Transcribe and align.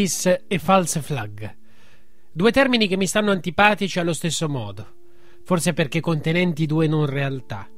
ISIS 0.00 0.44
e 0.48 0.58
false 0.58 1.02
flag. 1.02 1.56
Due 2.32 2.50
termini 2.50 2.88
che 2.88 2.96
mi 2.96 3.06
stanno 3.06 3.32
antipatici 3.32 3.98
allo 3.98 4.14
stesso 4.14 4.48
modo, 4.48 4.86
forse 5.44 5.74
perché 5.74 6.00
contenenti 6.00 6.64
due 6.64 6.86
non 6.86 7.06
realtà. 7.06 7.68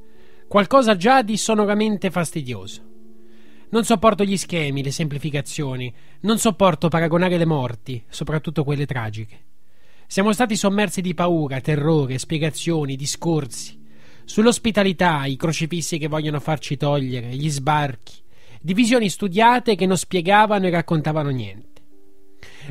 Qualcosa 0.47 0.95
già 0.95 1.21
di 1.21 1.35
sonoramente 1.35 2.11
fastidioso. 2.11 2.81
Non 3.71 3.83
sopporto 3.83 4.23
gli 4.23 4.37
schemi, 4.37 4.83
le 4.83 4.91
semplificazioni, 4.91 5.93
non 6.21 6.37
sopporto 6.37 6.87
paragonare 6.87 7.37
le 7.37 7.45
morti, 7.45 8.03
soprattutto 8.07 8.63
quelle 8.63 8.85
tragiche. 8.85 9.39
Siamo 10.07 10.31
stati 10.31 10.55
sommersi 10.55 11.01
di 11.01 11.13
paura, 11.15 11.59
terrore, 11.59 12.19
spiegazioni, 12.19 12.95
discorsi. 12.95 13.81
Sull'ospitalità, 14.25 15.25
i 15.25 15.35
crocifissi 15.35 15.97
che 15.97 16.07
vogliono 16.07 16.39
farci 16.39 16.77
togliere, 16.77 17.35
gli 17.35 17.49
sbarchi, 17.49 18.13
divisioni 18.61 19.09
studiate 19.09 19.75
che 19.75 19.87
non 19.87 19.97
spiegavano 19.97 20.67
e 20.67 20.69
raccontavano 20.69 21.29
niente. 21.29 21.72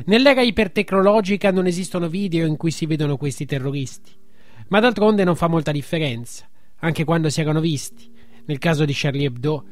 Nell'era 0.05 0.41
ipertecnologica 0.41 1.51
non 1.51 1.67
esistono 1.67 2.07
video 2.07 2.45
in 2.45 2.57
cui 2.57 2.71
si 2.71 2.85
vedono 2.85 3.15
questi 3.17 3.45
terroristi, 3.45 4.11
ma 4.69 4.79
d'altronde 4.79 5.23
non 5.23 5.35
fa 5.35 5.47
molta 5.47 5.71
differenza, 5.71 6.49
anche 6.77 7.03
quando 7.03 7.29
si 7.29 7.41
erano 7.41 7.59
visti. 7.59 8.11
Nel 8.45 8.57
caso 8.57 8.85
di 8.85 8.93
Charlie 8.93 9.27
Hebdo 9.27 9.65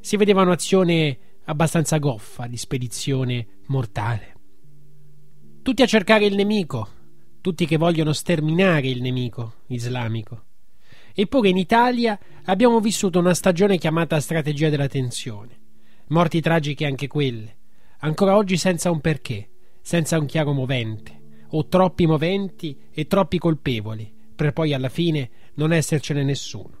si 0.00 0.16
vedeva 0.16 0.42
un'azione 0.42 1.18
abbastanza 1.46 1.98
goffa 1.98 2.46
di 2.46 2.56
spedizione 2.56 3.46
mortale. 3.66 4.34
Tutti 5.62 5.82
a 5.82 5.86
cercare 5.86 6.26
il 6.26 6.36
nemico, 6.36 6.88
tutti 7.40 7.66
che 7.66 7.76
vogliono 7.76 8.12
sterminare 8.12 8.88
il 8.88 9.00
nemico 9.00 9.54
islamico. 9.68 10.44
Eppure 11.14 11.48
in 11.48 11.56
Italia 11.56 12.18
abbiamo 12.44 12.78
vissuto 12.78 13.18
una 13.18 13.34
stagione 13.34 13.78
chiamata 13.78 14.20
strategia 14.20 14.68
della 14.68 14.86
tensione. 14.86 15.58
Morti 16.08 16.40
tragiche 16.40 16.84
anche 16.84 17.08
quelle, 17.08 17.56
ancora 18.00 18.36
oggi 18.36 18.56
senza 18.56 18.90
un 18.90 19.00
perché, 19.00 19.50
senza 19.80 20.18
un 20.18 20.26
chiaro 20.26 20.52
movente, 20.52 21.44
o 21.50 21.66
troppi 21.66 22.06
moventi 22.06 22.76
e 22.90 23.06
troppi 23.06 23.38
colpevoli, 23.38 24.12
per 24.34 24.52
poi 24.52 24.74
alla 24.74 24.88
fine 24.88 25.30
non 25.54 25.72
essercene 25.72 26.22
nessuno. 26.22 26.78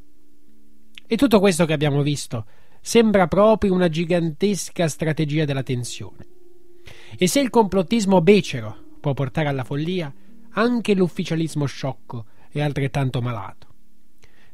E 1.06 1.16
tutto 1.16 1.38
questo 1.38 1.64
che 1.64 1.72
abbiamo 1.72 2.02
visto 2.02 2.46
sembra 2.80 3.26
proprio 3.26 3.72
una 3.72 3.88
gigantesca 3.88 4.88
strategia 4.88 5.44
della 5.44 5.62
tensione. 5.62 6.26
E 7.16 7.26
se 7.26 7.40
il 7.40 7.50
complottismo 7.50 8.20
becero 8.20 8.76
può 9.00 9.12
portare 9.14 9.48
alla 9.48 9.64
follia, 9.64 10.12
anche 10.50 10.94
l'ufficialismo 10.94 11.66
sciocco 11.66 12.26
è 12.50 12.60
altrettanto 12.60 13.20
malato. 13.20 13.66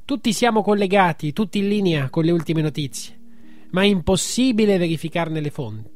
Tutti 0.05 0.33
siamo 0.33 0.63
collegati, 0.63 1.33
tutti 1.33 1.59
in 1.59 1.69
linea 1.69 2.11
con 2.11 2.25
le 2.25 2.33
ultime 2.33 2.61
notizie, 2.61 3.19
ma 3.71 3.83
è 3.83 3.87
impossibile 3.87 4.79
verificarne 4.79 5.41
le 5.41 5.51
fonti. 5.51 5.92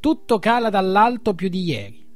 Tutto 0.00 0.38
cala 0.38 0.70
dall'alto 0.70 1.34
più 1.34 1.48
di 1.48 1.64
ieri. 1.64 2.06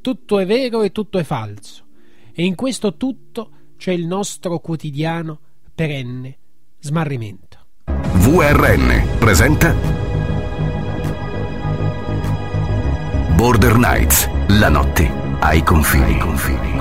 Tutto 0.00 0.38
è 0.38 0.46
vero 0.46 0.82
e 0.82 0.92
tutto 0.92 1.18
è 1.18 1.24
falso. 1.24 1.84
E 2.32 2.44
in 2.44 2.54
questo 2.54 2.96
tutto 2.96 3.50
c'è 3.76 3.90
il 3.92 4.06
nostro 4.06 4.60
quotidiano 4.60 5.40
perenne 5.74 6.38
smarrimento. 6.78 7.58
VRN 7.86 9.18
presenta 9.18 9.74
Border 13.34 13.76
Nights, 13.78 14.30
la 14.48 14.68
notte 14.68 15.10
ai 15.40 15.62
confini. 15.64 16.04
Ai 16.04 16.18
confini. 16.18 16.72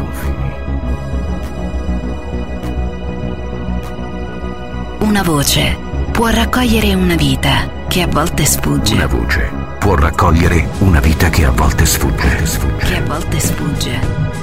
Una 5.00 5.24
voce 5.24 5.93
può 6.14 6.28
raccogliere 6.28 6.94
una 6.94 7.16
vita 7.16 7.86
che 7.88 8.04
a 8.04 8.08
volte 8.08 8.46
sfugge. 8.46 8.94
Una 8.94 9.08
voce 9.08 9.52
può 9.80 9.96
raccogliere 9.96 10.70
una 10.80 11.00
vita 11.00 11.30
che 11.30 11.44
a 11.44 11.50
volte 11.50 11.88
sfugge. 11.88 12.38
Che 12.78 12.96
a 12.96 13.02
volte 13.02 13.40
sfugge. 13.40 14.43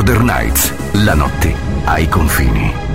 Border 0.00 0.22
Nights, 0.24 0.72
la 0.92 1.12
notte 1.12 1.54
ai 1.84 2.08
confini. 2.08 2.89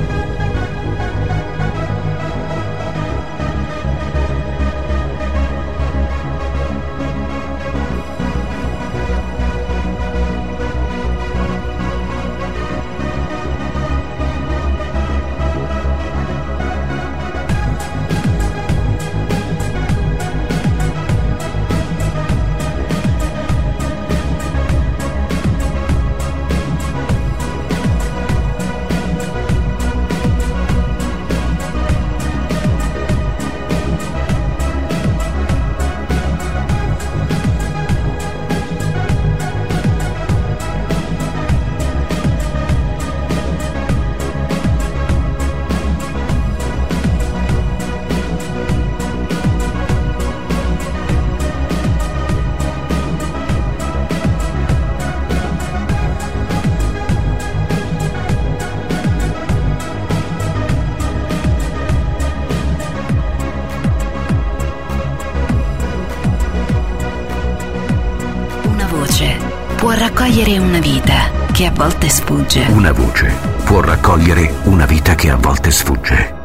Volte 71.76 72.08
sfugge. 72.08 72.66
Una 72.70 72.94
voce 72.94 73.34
può 73.66 73.82
raccogliere 73.82 74.50
una 74.64 74.86
vita 74.86 75.14
che 75.14 75.30
a 75.30 75.36
volte 75.36 75.72
sfugge. 75.72 76.45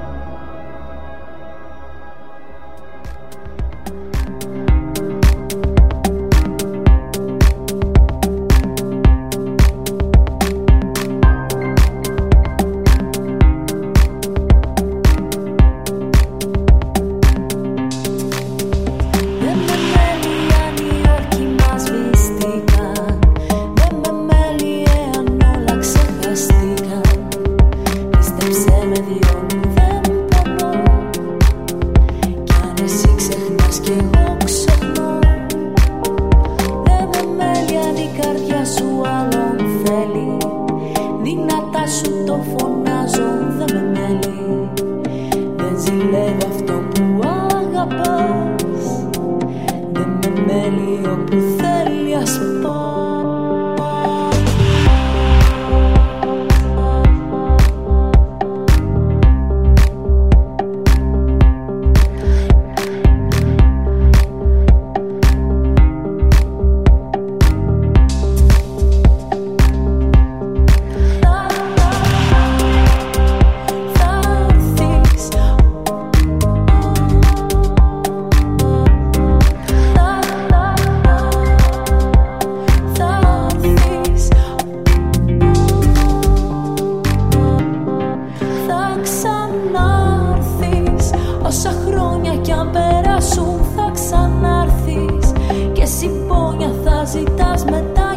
mas 97.64 98.09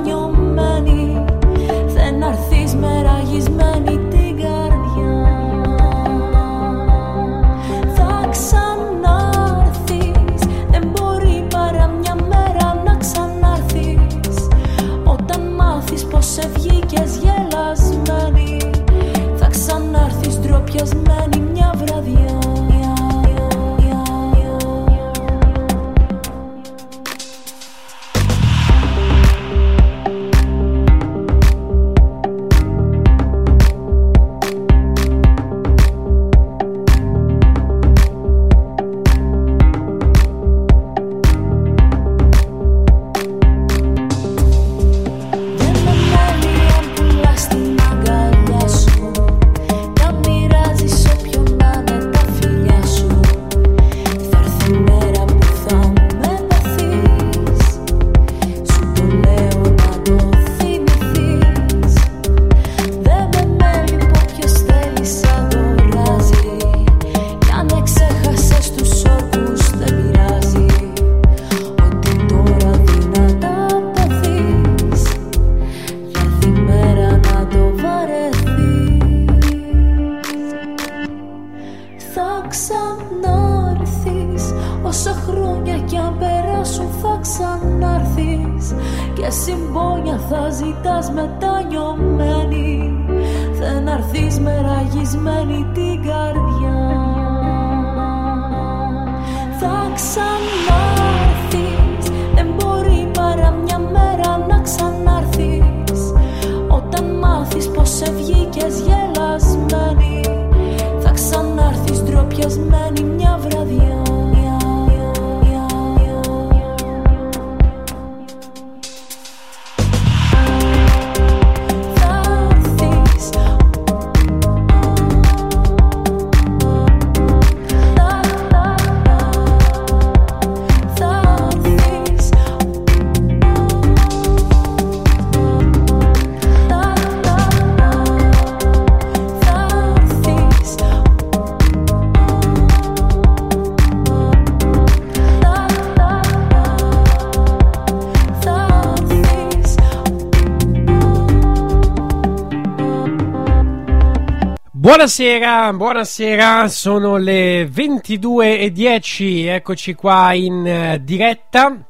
Buonasera, 154.83 155.71
buonasera, 155.71 156.67
sono 156.67 157.15
le 157.15 157.63
22.10, 157.63 159.47
eccoci 159.47 159.93
qua 159.93 160.33
in 160.33 160.55
uh, 160.55 161.01
diretta 161.01 161.87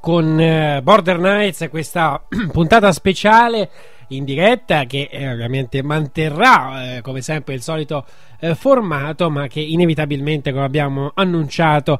con 0.00 0.38
uh, 0.38 0.80
Border 0.80 1.18
Nights, 1.18 1.68
questa 1.68 2.24
puntata 2.50 2.90
speciale 2.92 3.68
in 4.08 4.24
diretta 4.24 4.84
che 4.84 5.10
eh, 5.12 5.30
ovviamente 5.30 5.82
manterrà 5.82 6.96
eh, 6.96 7.00
come 7.02 7.20
sempre 7.20 7.52
il 7.52 7.60
solito 7.60 8.06
eh, 8.40 8.54
formato 8.54 9.28
ma 9.28 9.46
che 9.46 9.60
inevitabilmente 9.60 10.52
come 10.52 10.64
abbiamo 10.64 11.12
annunciato 11.14 11.98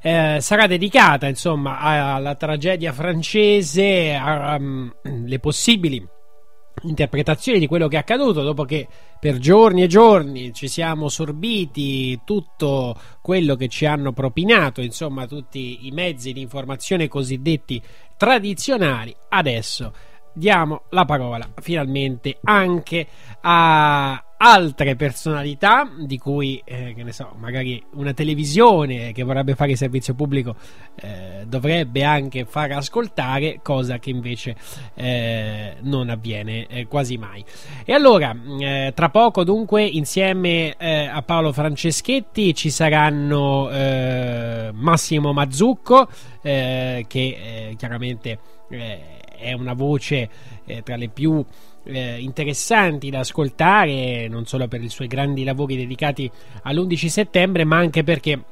eh, 0.00 0.38
sarà 0.40 0.66
dedicata 0.66 1.26
insomma 1.26 1.78
alla 1.78 2.34
tragedia 2.36 2.92
francese 2.92 4.14
alle 4.14 4.56
um, 4.56 5.38
possibili 5.40 6.06
interpretazioni 6.82 7.58
di 7.58 7.66
quello 7.66 7.88
che 7.88 7.96
è 7.96 8.00
accaduto 8.00 8.42
dopo 8.42 8.64
che 8.64 8.86
per 9.18 9.38
giorni 9.38 9.82
e 9.82 9.86
giorni 9.86 10.52
ci 10.52 10.68
siamo 10.68 11.08
sorbiti 11.08 12.20
tutto 12.24 12.96
quello 13.22 13.56
che 13.56 13.68
ci 13.68 13.86
hanno 13.86 14.12
propinato, 14.12 14.80
insomma 14.80 15.26
tutti 15.26 15.86
i 15.86 15.90
mezzi 15.92 16.32
di 16.32 16.40
informazione 16.40 17.08
cosiddetti 17.08 17.80
tradizionali. 18.16 19.14
Adesso 19.28 19.92
diamo 20.34 20.82
la 20.90 21.04
parola 21.04 21.48
finalmente 21.60 22.38
anche 22.42 23.06
a 23.40 24.22
altre 24.36 24.94
personalità 24.94 25.88
di 25.98 26.18
cui, 26.18 26.60
eh, 26.66 26.92
che 26.94 27.02
ne 27.02 27.12
so, 27.12 27.34
magari 27.38 27.82
una 27.94 28.12
televisione 28.12 29.12
che 29.12 29.22
vorrebbe 29.22 29.54
fare 29.54 29.74
servizio 29.74 30.12
pubblico 30.14 30.54
eh, 30.96 31.44
dovrebbe 31.46 32.04
anche 32.04 32.44
far 32.44 32.72
ascoltare, 32.72 33.60
cosa 33.62 33.98
che 33.98 34.10
invece 34.10 34.54
eh, 34.94 35.76
non 35.80 36.10
avviene 36.10 36.66
eh, 36.66 36.86
quasi 36.86 37.16
mai. 37.16 37.42
E 37.86 37.94
allora, 37.94 38.36
eh, 38.60 38.92
tra 38.94 39.08
poco 39.08 39.44
dunque, 39.44 39.82
insieme 39.82 40.74
eh, 40.76 41.06
a 41.06 41.22
Paolo 41.22 41.50
Franceschetti 41.52 42.54
ci 42.54 42.68
saranno 42.68 43.70
Massimo 44.74 45.32
Mazzucco, 45.32 46.08
che 46.42 47.74
chiaramente 47.76 48.38
è 49.44 49.52
una 49.52 49.74
voce 49.74 50.28
tra 50.82 50.96
le 50.96 51.08
più 51.08 51.44
eh, 51.84 52.20
interessanti 52.20 53.10
da 53.10 53.20
ascoltare, 53.20 54.26
non 54.28 54.46
solo 54.46 54.68
per 54.68 54.82
i 54.82 54.88
suoi 54.88 55.06
grandi 55.06 55.44
lavori 55.44 55.76
dedicati 55.76 56.30
all'11 56.62 57.06
settembre, 57.06 57.64
ma 57.64 57.76
anche 57.76 58.02
perché 58.02 58.42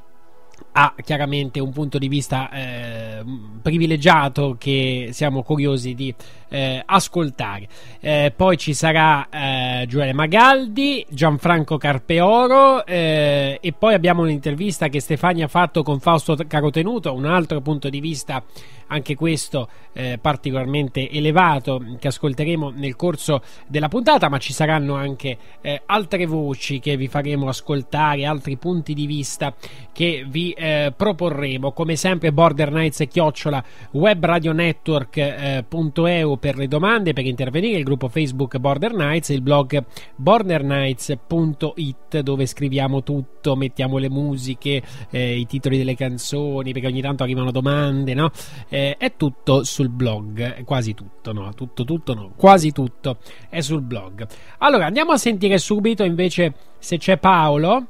ha 0.75 0.95
chiaramente 1.03 1.59
un 1.59 1.71
punto 1.71 1.97
di 1.97 2.07
vista 2.07 2.49
eh, 2.51 3.23
privilegiato 3.61 4.55
che 4.57 5.09
siamo 5.11 5.43
curiosi 5.43 5.93
di 5.93 6.13
eh, 6.53 6.83
ascoltare. 6.85 7.67
Eh, 7.99 8.31
poi 8.35 8.57
ci 8.57 8.75
sarà 8.75 9.27
eh, 9.29 9.85
Gioele 9.87 10.13
Magaldi, 10.13 11.03
Gianfranco 11.09 11.77
Carpeoro 11.77 12.85
eh, 12.85 13.57
e 13.59 13.73
poi 13.73 13.95
abbiamo 13.95 14.21
un'intervista 14.21 14.87
che 14.87 14.99
Stefania 14.99 15.45
ha 15.45 15.47
fatto 15.47 15.81
con 15.81 15.99
Fausto 15.99 16.37
Carotenuto, 16.47 17.11
un 17.11 17.25
altro 17.25 17.59
punto 17.61 17.89
di 17.89 17.99
vista 17.99 18.43
anche 18.87 19.15
questo 19.15 19.69
eh, 19.93 20.19
particolarmente 20.21 21.09
elevato 21.09 21.81
che 21.97 22.09
ascolteremo 22.09 22.71
nel 22.75 22.95
corso 22.95 23.41
della 23.65 23.87
puntata, 23.87 24.29
ma 24.29 24.37
ci 24.37 24.53
saranno 24.53 24.93
anche 24.93 25.35
eh, 25.61 25.81
altre 25.87 26.27
voci 26.27 26.79
che 26.79 26.95
vi 26.95 27.07
faremo 27.07 27.47
ascoltare, 27.47 28.25
altri 28.25 28.57
punti 28.57 28.93
di 28.93 29.07
vista 29.07 29.55
che 29.91 30.23
vi 30.27 30.55
proporremo. 30.95 31.71
Come 31.71 31.95
sempre 31.95 32.31
Border 32.31 32.71
Nights 32.71 32.99
e 32.99 33.07
chiocciola 33.07 33.63
webradionetwork.eu 33.91 36.37
per 36.43 36.57
le 36.57 36.67
domande, 36.67 37.13
per 37.13 37.25
intervenire, 37.25 37.77
il 37.77 37.85
gruppo 37.85 38.09
Facebook 38.09 38.57
Border 38.57 38.93
Nights 38.93 39.29
e 39.29 39.35
il 39.35 39.41
blog 39.41 39.81
bordernights.it 40.17 42.19
dove 42.19 42.45
scriviamo 42.45 43.01
tutto, 43.01 43.55
mettiamo 43.55 43.97
le 43.97 44.09
musiche, 44.09 44.83
eh, 45.09 45.37
i 45.37 45.45
titoli 45.45 45.77
delle 45.77 45.95
canzoni, 45.95 46.73
perché 46.73 46.87
ogni 46.87 46.99
tanto 46.99 47.23
arrivano 47.23 47.49
domande, 47.49 48.13
no? 48.13 48.29
eh, 48.67 48.97
è 48.97 49.15
tutto 49.15 49.63
sul 49.63 49.87
blog, 49.87 50.65
quasi 50.65 50.93
tutto, 50.93 51.31
no, 51.31 51.53
tutto, 51.53 51.85
tutto 51.85 52.13
no, 52.13 52.33
quasi 52.35 52.73
tutto 52.73 53.19
è 53.47 53.61
sul 53.61 53.81
blog. 53.81 54.27
Allora 54.57 54.85
andiamo 54.85 55.13
a 55.13 55.17
sentire 55.17 55.57
subito 55.57 56.03
invece 56.03 56.53
se 56.77 56.97
c'è 56.97 57.17
Paolo. 57.19 57.87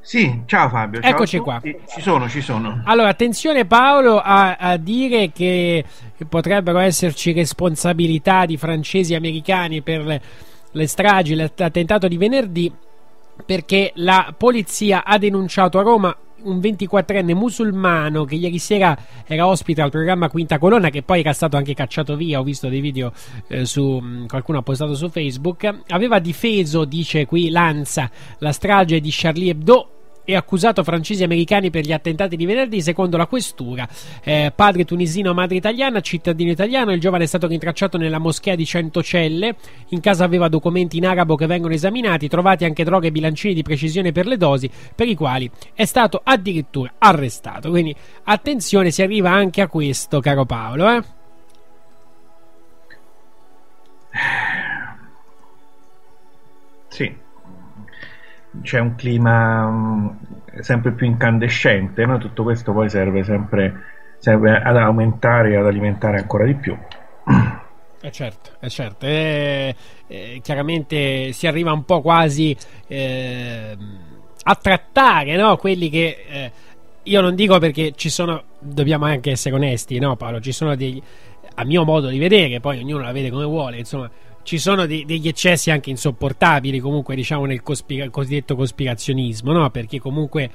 Sì, 0.00 0.42
ciao 0.46 0.68
Fabio. 0.68 1.00
Ciao 1.00 1.10
Eccoci 1.10 1.38
qua. 1.38 1.60
Ci 1.62 2.00
sono, 2.00 2.28
ci 2.28 2.40
sono. 2.40 2.82
Allora, 2.84 3.08
attenzione 3.08 3.66
Paolo 3.66 4.18
a, 4.18 4.56
a 4.56 4.76
dire 4.76 5.30
che, 5.30 5.84
che, 6.16 6.24
potrebbero 6.24 6.78
esserci 6.78 7.32
responsabilità 7.32 8.46
di 8.46 8.56
francesi 8.56 9.12
e 9.12 9.16
americani 9.16 9.82
per 9.82 10.04
le, 10.04 10.22
le 10.72 10.86
stragi, 10.86 11.34
l'attentato 11.34 12.08
di 12.08 12.16
venerdì, 12.16 12.72
perché 13.44 13.92
la 13.96 14.34
polizia 14.36 15.04
ha 15.04 15.18
denunciato 15.18 15.78
a 15.78 15.82
Roma 15.82 16.16
un 16.42 16.58
24enne 16.58 17.34
musulmano 17.34 18.24
che 18.24 18.34
ieri 18.34 18.58
sera 18.58 18.96
era 19.26 19.46
ospite 19.46 19.82
al 19.82 19.90
programma 19.90 20.28
Quinta 20.28 20.58
Colonna, 20.58 20.90
che 20.90 21.02
poi 21.02 21.20
era 21.20 21.32
stato 21.32 21.56
anche 21.56 21.74
cacciato 21.74 22.16
via. 22.16 22.40
Ho 22.40 22.42
visto 22.42 22.68
dei 22.68 22.80
video 22.80 23.12
eh, 23.48 23.64
su 23.64 24.24
qualcuno 24.26 24.58
ha 24.58 24.62
postato 24.62 24.94
su 24.94 25.08
Facebook. 25.08 25.82
Aveva 25.88 26.18
difeso, 26.18 26.84
dice 26.84 27.26
qui 27.26 27.50
Lanza, 27.50 28.10
la 28.38 28.52
strage 28.52 29.00
di 29.00 29.10
Charlie 29.12 29.50
Hebdo 29.50 29.94
e 30.24 30.36
accusato 30.36 30.84
francesi 30.84 31.22
e 31.22 31.24
americani 31.24 31.70
per 31.70 31.84
gli 31.84 31.92
attentati 31.92 32.36
di 32.36 32.46
venerdì, 32.46 32.80
secondo 32.82 33.16
la 33.16 33.26
questura. 33.26 33.88
Eh, 34.22 34.52
padre 34.54 34.84
tunisino, 34.84 35.34
madre 35.34 35.56
italiana, 35.56 36.00
cittadino 36.00 36.50
italiano. 36.50 36.92
Il 36.92 37.00
giovane 37.00 37.24
è 37.24 37.26
stato 37.26 37.46
rintracciato 37.46 37.98
nella 37.98 38.18
moschea 38.18 38.54
di 38.54 38.64
Centocelle. 38.64 39.56
In 39.88 40.00
casa 40.00 40.24
aveva 40.24 40.48
documenti 40.48 40.98
in 40.98 41.06
arabo 41.06 41.36
che 41.36 41.46
vengono 41.46 41.74
esaminati, 41.74 42.28
trovati 42.28 42.64
anche 42.64 42.84
droghe 42.84 43.08
e 43.08 43.12
bilancini 43.12 43.54
di 43.54 43.62
precisione 43.62 44.12
per 44.12 44.26
le 44.26 44.36
dosi, 44.36 44.70
per 44.94 45.08
i 45.08 45.14
quali 45.14 45.50
è 45.74 45.84
stato 45.84 46.20
addirittura 46.22 46.94
arrestato. 46.98 47.70
Quindi 47.70 47.94
attenzione, 48.24 48.90
si 48.90 49.02
arriva 49.02 49.30
anche 49.30 49.60
a 49.60 49.68
questo, 49.68 50.20
caro 50.20 50.44
Paolo. 50.44 50.88
Eh? 50.96 51.02
Sì 56.88 57.19
c'è 58.62 58.78
un 58.78 58.94
clima 58.96 59.66
um, 59.66 60.18
sempre 60.60 60.92
più 60.92 61.06
incandescente, 61.06 62.04
no? 62.04 62.18
tutto 62.18 62.42
questo 62.42 62.72
poi 62.72 62.88
serve 62.88 63.22
sempre 63.22 63.84
serve 64.18 64.54
ad 64.54 64.76
aumentare 64.76 65.52
e 65.52 65.56
ad 65.56 65.66
alimentare 65.66 66.18
ancora 66.18 66.44
di 66.44 66.54
più. 66.54 66.76
Eh 68.02 68.10
certo, 68.12 68.52
eh 68.60 68.70
certo. 68.70 69.04
Eh, 69.04 69.74
eh, 70.06 70.40
chiaramente 70.42 71.32
si 71.32 71.46
arriva 71.46 71.72
un 71.72 71.84
po' 71.84 72.00
quasi 72.00 72.56
eh, 72.86 73.76
a 74.42 74.54
trattare 74.54 75.36
no? 75.36 75.56
quelli 75.58 75.90
che 75.90 76.24
eh, 76.26 76.52
io 77.02 77.20
non 77.20 77.34
dico 77.34 77.58
perché 77.58 77.92
ci 77.94 78.08
sono, 78.08 78.44
dobbiamo 78.58 79.04
anche 79.04 79.32
essere 79.32 79.54
onesti, 79.54 79.98
no 79.98 80.16
Paolo? 80.16 80.40
Ci 80.40 80.52
sono 80.52 80.74
degli, 80.76 81.02
a 81.54 81.64
mio 81.64 81.84
modo 81.84 82.08
di 82.08 82.18
vedere, 82.18 82.60
poi 82.60 82.78
ognuno 82.78 83.02
la 83.02 83.12
vede 83.12 83.30
come 83.30 83.44
vuole, 83.44 83.78
insomma, 83.78 84.10
ci 84.42 84.58
sono 84.58 84.86
de- 84.86 85.04
degli 85.06 85.28
eccessi 85.28 85.70
anche 85.70 85.90
insopportabili 85.90 86.80
comunque 86.80 87.14
diciamo 87.14 87.44
nel 87.44 87.62
cospira- 87.62 88.08
cosiddetto 88.10 88.56
cospirazionismo 88.56 89.52
no? 89.52 89.70
perché 89.70 90.00
comunque 90.00 90.50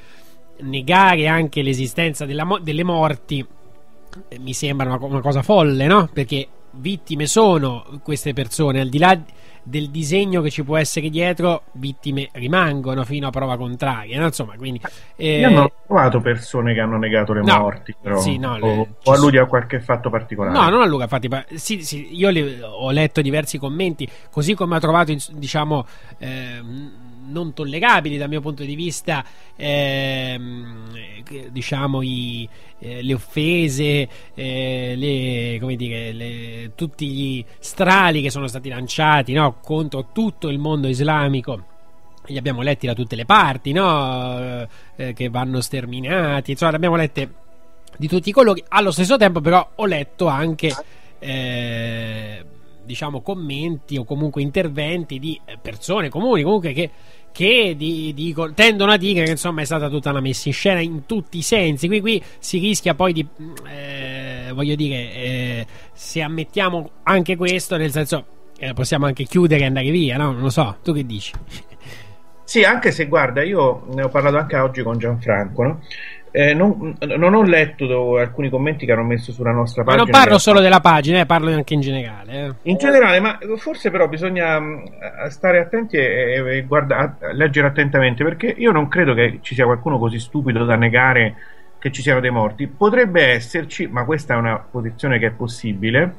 negare 0.62 1.28
anche 1.28 1.62
l'esistenza 1.62 2.26
mo- 2.44 2.60
delle 2.60 2.84
morti 2.84 3.46
eh, 4.30 4.40
mi 4.40 4.54
sembra 4.54 4.88
una, 4.88 5.06
una, 5.06 5.22
cosa 5.22 5.42
folle 5.42 5.86
no? 5.88 6.10
perché 6.12 6.48
vittime 6.72 7.26
sono 7.26 7.86
queste 8.04 8.34
persone 8.34 8.80
al 8.82 8.90
di 8.90 8.98
là 8.98 9.20
del 9.68 9.90
disegno 9.90 10.42
che 10.42 10.52
ci 10.52 10.64
può 10.64 10.78
essere 10.78 11.10
dietro, 11.10 11.64
vittime 11.74 12.30
rimangono 12.34 13.04
fino 13.04 13.28
a 13.28 13.32
prova 13.32 13.58
contraria. 13.58 14.20
No? 14.20 14.26
Insomma, 14.28 14.56
quindi, 14.58 14.80
eh... 15.16 15.40
Io 15.40 15.50
non 15.50 15.64
ho 15.64 15.72
trovato 15.88 16.22
persone 16.22 16.74
che 16.76 16.80
hanno 16.80 16.98
negato 16.98 17.34
le 17.34 17.42
no, 17.42 17.60
morti, 17.60 17.96
però, 18.00 18.20
sì, 18.20 18.38
no, 18.38 18.54
o, 18.54 18.58
le... 18.58 18.90
o 19.04 19.12
alludi 19.12 19.38
a 19.40 19.46
qualche 19.46 19.82
fatto 19.82 20.12
particolare. 20.12 20.56
No, 20.56 20.70
non 20.70 20.82
alluga 20.82 21.06
a 21.06 21.08
fatti 21.08 21.30
sì, 21.56 21.84
sì, 21.84 22.16
io 22.16 22.30
le, 22.30 22.62
ho 22.62 22.92
letto 22.92 23.22
diversi 23.22 23.58
commenti, 23.58 24.08
così 24.30 24.54
come 24.54 24.76
ho 24.76 24.80
trovato, 24.80 25.16
diciamo, 25.32 25.86
eh, 26.20 26.62
non 27.28 27.54
tollerabili 27.54 28.18
dal 28.18 28.30
mio 28.30 28.42
punto 28.42 28.64
di 28.64 28.76
vista, 28.76 29.24
ehm, 29.56 30.92
diciamo, 31.50 32.02
i, 32.02 32.48
eh, 32.80 33.02
le 33.02 33.14
offese, 33.14 34.10
eh, 34.34 34.94
le, 34.96 35.76
dire, 35.76 36.12
le, 36.12 36.72
tutti 36.76 37.08
gli 37.08 37.46
strali 37.60 38.22
che 38.22 38.30
sono 38.30 38.48
stati 38.48 38.70
lanciati 38.70 39.34
no, 39.34 39.58
contro 39.62 40.10
tutto 40.12 40.50
il 40.50 40.60
mondo 40.60 40.88
islamico 40.88 41.74
li 42.28 42.38
abbiamo 42.38 42.62
letti 42.64 42.88
da 42.88 42.96
tutte 42.96 43.16
le 43.16 43.26
parti, 43.26 43.72
no? 43.72 44.68
eh, 44.96 45.14
che 45.14 45.30
vanno 45.30 45.62
sterminati, 45.62 46.52
insomma, 46.52 46.72
li 46.72 46.78
abbiamo 46.78 46.96
lette 46.96 47.30
di 47.98 48.08
tutti 48.08 48.30
i 48.30 48.32
colori. 48.32 48.64
Allo 48.70 48.92
stesso 48.92 49.18
tempo, 49.18 49.42
però, 49.42 49.68
ho 49.76 49.86
letto 49.86 50.28
anche. 50.28 50.74
Eh, 52.86 52.88
diciamo 52.88 53.22
commenti 53.22 53.98
o 53.98 54.04
comunque 54.04 54.42
interventi 54.42 55.20
di 55.20 55.40
persone 55.62 56.10
comuni 56.10 56.44
comunque 56.44 56.72
che 56.74 56.90
che 57.36 57.76
di, 57.76 58.14
di, 58.14 58.34
tendono 58.54 58.94
a 58.94 58.98
dire 58.98 59.26
che 59.26 59.32
insomma 59.32 59.60
è 59.60 59.66
stata 59.66 59.90
tutta 59.90 60.10
una 60.10 60.22
messa 60.22 60.48
in 60.48 60.54
scena 60.54 60.80
in 60.80 61.06
tutti 61.06 61.40
i 61.40 61.42
sensi. 61.42 61.88
Qui, 61.88 62.00
qui 62.00 62.24
si 62.40 62.60
rischia 62.60 62.96
poi 62.96 63.12
di, 63.12 63.28
eh, 63.68 64.54
voglio 64.54 64.76
dire, 64.76 65.14
eh, 65.14 65.68
se 65.92 66.22
ammettiamo 66.22 66.92
anche 67.04 67.36
questo, 67.36 67.76
nel 67.76 67.92
senso 67.92 68.26
eh, 68.58 68.72
possiamo 68.72 69.06
anche 69.06 69.26
chiudere 69.26 69.64
e 69.64 69.66
andare 69.66 69.92
via, 69.92 70.16
no? 70.16 70.32
Non 70.32 70.44
lo 70.44 70.50
so, 70.50 70.78
tu 70.82 70.94
che 70.94 71.06
dici? 71.06 71.34
Sì, 72.46 72.64
anche 72.64 72.92
se 72.92 73.08
guarda, 73.08 73.44
io 73.44 73.86
ne 73.94 74.04
ho 74.04 74.08
parlato 74.10 74.38
anche 74.38 74.56
oggi 74.58 74.82
con 74.82 74.98
Gianfranco, 74.98 75.64
no? 75.64 75.82
Eh, 76.38 76.54
non, 76.54 76.98
non, 77.00 77.34
ho 77.34 77.44
letto 77.44 78.18
alcuni 78.18 78.50
commenti 78.50 78.86
che 78.86 78.92
hanno 78.92 79.06
messo 79.06 79.32
sulla 79.32 79.54
nostra 79.54 79.86
pagina. 79.86 80.04
Ma 80.04 80.10
non 80.10 80.22
parlo 80.22 80.38
solo 80.38 80.60
della 80.60 80.82
pagina, 80.82 81.22
eh, 81.22 81.26
parlo 81.26 81.50
anche 81.50 81.74
in 81.74 81.80
generale. 81.80 82.34
Eh. 82.34 82.54
In 82.64 82.76
generale, 82.76 83.22
ma 83.22 83.40
forse 83.56 83.90
però 83.90 84.10
bisogna 84.10 84.60
mm, 84.60 84.84
stare 85.30 85.60
attenti 85.60 85.96
e, 85.96 86.44
e 86.46 86.62
guarda, 86.64 87.16
leggere 87.32 87.68
attentamente 87.68 88.26
perché 88.26 88.48
io 88.48 88.74
non 88.74 88.90
credo 88.90 89.14
che 89.14 89.40
ci 89.42 89.56
sia 89.56 89.64
qualcuno 89.64 89.98
così 89.98 90.20
stupido 90.20 90.66
da 90.66 90.76
negare 90.76 91.36
che 91.80 91.90
ci 91.94 92.02
siano 92.02 92.20
dei 92.20 92.32
morti. 92.32 92.68
Potrebbe 92.68 93.28
esserci, 93.28 93.88
ma 93.88 94.04
questa 94.04 94.34
è 94.34 94.38
una 94.38 94.58
posizione 94.58 95.18
che 95.20 95.28
è 95.28 95.32
possibile. 95.32 96.16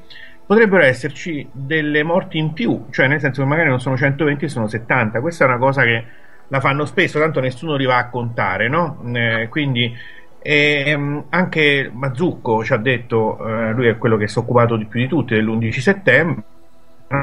Potrebbero 0.46 0.82
esserci 0.82 1.46
delle 1.52 2.02
morti 2.02 2.38
in 2.38 2.54
più, 2.54 2.86
cioè 2.90 3.06
nel 3.06 3.20
senso 3.20 3.42
che 3.42 3.48
magari 3.48 3.68
non 3.68 3.80
sono 3.80 3.98
120, 3.98 4.48
sono 4.48 4.66
70. 4.66 5.20
Questa 5.20 5.44
è 5.44 5.46
una 5.46 5.58
cosa 5.58 5.82
che 5.82 6.04
la 6.48 6.60
fanno 6.60 6.84
spesso, 6.84 7.18
tanto 7.18 7.40
nessuno 7.40 7.76
li 7.76 7.84
va 7.84 7.98
a 7.98 8.08
contare, 8.08 8.68
no? 8.68 9.02
Eh, 9.14 9.48
quindi 9.48 9.94
E 10.40 10.94
um, 10.94 11.26
anche 11.30 11.90
Mazzucco 11.92 12.64
ci 12.64 12.72
ha 12.72 12.76
detto, 12.78 13.36
uh, 13.40 13.72
lui 13.72 13.88
è 13.88 13.98
quello 13.98 14.16
che 14.16 14.28
si 14.28 14.38
è 14.38 14.42
occupato 14.42 14.76
di 14.76 14.86
più 14.86 15.00
di 15.00 15.08
tutti 15.08 15.34
dell'11 15.34 15.78
settembre, 15.80 16.44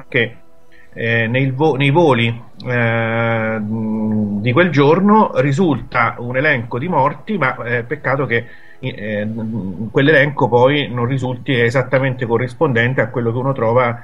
che 0.08 0.38
eh, 0.94 1.52
vo- 1.54 1.76
nei, 1.76 1.90
voli 1.90 2.28
eh, 2.66 3.58
di 3.62 4.52
quel 4.52 4.70
giorno 4.70 5.32
risulta 5.36 6.16
un 6.20 6.38
elenco 6.38 6.78
di 6.78 6.88
morti, 6.88 7.38
ma 7.38 7.56
eh, 7.64 7.84
peccato 7.84 8.26
che 8.26 8.46
eh, 8.80 9.28
quell'elenco 9.92 10.48
poi 10.48 10.90
non 10.92 11.06
risulti 11.06 11.60
esattamente 11.60 12.26
corrispondente 12.26 13.02
a 13.02 13.10
quello 13.10 13.32
che 13.32 13.38
uno 13.38 13.54
trova 13.54 14.00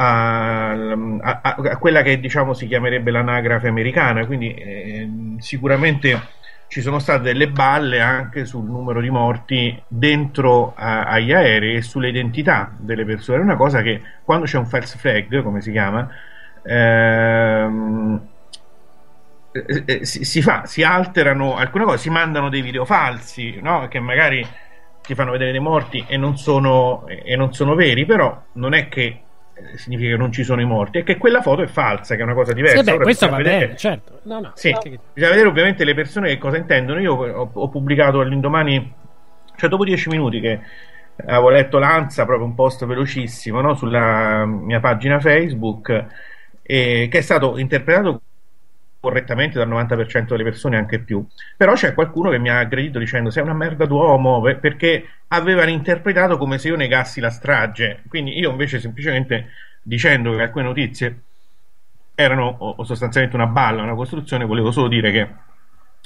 a, 0.00 0.70
a, 0.70 1.40
a 1.42 1.76
quella 1.76 2.02
che 2.02 2.20
diciamo 2.20 2.54
si 2.54 2.68
chiamerebbe 2.68 3.10
l'anagrafe 3.10 3.66
americana, 3.66 4.24
quindi 4.26 4.54
eh, 4.54 5.08
sicuramente 5.38 6.36
ci 6.68 6.80
sono 6.80 7.00
state 7.00 7.22
delle 7.22 7.48
balle 7.48 8.00
anche 8.00 8.44
sul 8.44 8.64
numero 8.64 9.00
di 9.00 9.10
morti 9.10 9.82
dentro 9.88 10.74
a, 10.76 11.04
agli 11.04 11.32
aerei 11.32 11.76
e 11.76 11.82
sulle 11.82 12.10
identità 12.10 12.72
delle 12.76 13.04
persone. 13.04 13.40
È 13.40 13.42
una 13.42 13.56
cosa 13.56 13.82
che 13.82 14.00
quando 14.22 14.44
c'è 14.46 14.58
un 14.58 14.66
false 14.66 14.98
flag, 14.98 15.42
come 15.42 15.60
si 15.60 15.72
chiama, 15.72 16.08
ehm, 16.62 18.20
eh, 19.50 19.82
eh, 19.84 20.04
si, 20.04 20.24
si, 20.24 20.40
fa, 20.42 20.64
si 20.66 20.84
alterano 20.84 21.56
alcune 21.56 21.84
cose, 21.84 21.98
si 21.98 22.10
mandano 22.10 22.48
dei 22.50 22.62
video 22.62 22.84
falsi 22.84 23.58
no? 23.60 23.88
che 23.88 23.98
magari 23.98 24.46
ti 25.02 25.14
fanno 25.14 25.32
vedere 25.32 25.50
dei 25.50 25.60
morti 25.60 26.04
e 26.06 26.16
non 26.16 26.36
sono, 26.36 27.04
e 27.08 27.34
non 27.34 27.52
sono 27.52 27.74
veri, 27.74 28.04
però 28.04 28.44
non 28.52 28.74
è 28.74 28.88
che 28.88 29.22
significa 29.74 30.10
che 30.10 30.16
non 30.16 30.32
ci 30.32 30.44
sono 30.44 30.60
i 30.60 30.64
morti, 30.64 30.98
è 30.98 31.02
che 31.04 31.16
quella 31.16 31.42
foto 31.42 31.62
è 31.62 31.66
falsa, 31.66 32.14
che 32.14 32.20
è 32.20 32.24
una 32.24 32.34
cosa 32.34 32.52
diversa. 32.52 32.82
Sì, 32.82 32.90
beh, 32.90 32.98
questo 32.98 33.28
va 33.28 33.36
vedere, 33.36 33.66
bene, 33.66 33.76
certo. 33.76 34.20
No, 34.24 34.40
no, 34.40 34.52
sì, 34.54 34.70
no. 34.70 34.80
bisogna 34.80 35.32
vedere 35.32 35.48
ovviamente 35.48 35.84
le 35.84 35.94
persone 35.94 36.28
che 36.28 36.38
cosa 36.38 36.56
intendono. 36.56 37.00
Io 37.00 37.14
ho, 37.14 37.50
ho 37.52 37.68
pubblicato 37.68 38.20
all'indomani, 38.20 38.92
cioè 39.56 39.68
dopo 39.68 39.84
dieci 39.84 40.08
minuti 40.08 40.40
che 40.40 40.60
avevo 41.26 41.50
letto 41.50 41.78
l'Anza, 41.78 42.24
proprio 42.24 42.46
un 42.46 42.54
post 42.54 42.84
velocissimo 42.86 43.60
no? 43.60 43.74
sulla 43.74 44.44
mia 44.44 44.80
pagina 44.80 45.18
Facebook, 45.18 46.06
eh, 46.62 47.08
che 47.10 47.18
è 47.18 47.22
stato 47.22 47.58
interpretato 47.58 48.22
correttamente 49.08 49.58
dal 49.58 49.68
90% 49.68 50.26
delle 50.28 50.42
persone, 50.42 50.76
anche 50.76 50.98
più. 50.98 51.26
Però 51.56 51.72
c'è 51.72 51.94
qualcuno 51.94 52.28
che 52.28 52.38
mi 52.38 52.50
ha 52.50 52.58
aggredito 52.58 52.98
dicendo 52.98 53.30
sei 53.30 53.42
una 53.42 53.54
merda 53.54 53.86
d'uomo 53.86 54.42
perché 54.60 55.08
avevano 55.28 55.70
interpretato 55.70 56.36
come 56.36 56.58
se 56.58 56.68
io 56.68 56.76
negassi 56.76 57.20
la 57.20 57.30
strage. 57.30 58.02
Quindi 58.08 58.38
io 58.38 58.50
invece 58.50 58.80
semplicemente 58.80 59.50
dicendo 59.82 60.36
che 60.36 60.42
alcune 60.42 60.64
notizie 60.64 61.20
erano 62.14 62.76
sostanzialmente 62.82 63.36
una 63.36 63.46
balla, 63.46 63.82
una 63.82 63.94
costruzione, 63.94 64.44
volevo 64.44 64.70
solo 64.70 64.88
dire 64.88 65.10
che 65.10 65.28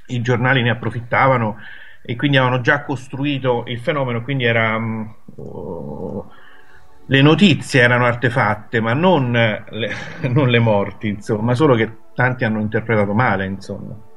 i 0.08 0.20
giornali 0.20 0.62
ne 0.62 0.70
approfittavano 0.70 1.58
e 2.02 2.14
quindi 2.14 2.36
avevano 2.36 2.60
già 2.62 2.82
costruito 2.82 3.64
il 3.66 3.80
fenomeno, 3.80 4.22
quindi 4.22 4.44
era... 4.44 4.76
Um, 4.76 5.14
oh, 5.36 6.30
le 7.06 7.20
notizie 7.20 7.80
erano 7.80 8.06
artefatte, 8.06 8.80
ma 8.80 8.94
non 8.94 9.32
le, 9.32 9.94
non 10.28 10.48
le 10.48 10.58
morti, 10.60 11.08
insomma, 11.08 11.54
solo 11.54 11.74
che 11.74 11.90
tanti 12.14 12.44
hanno 12.44 12.60
interpretato 12.60 13.12
male, 13.12 13.46
insomma. 13.46 14.10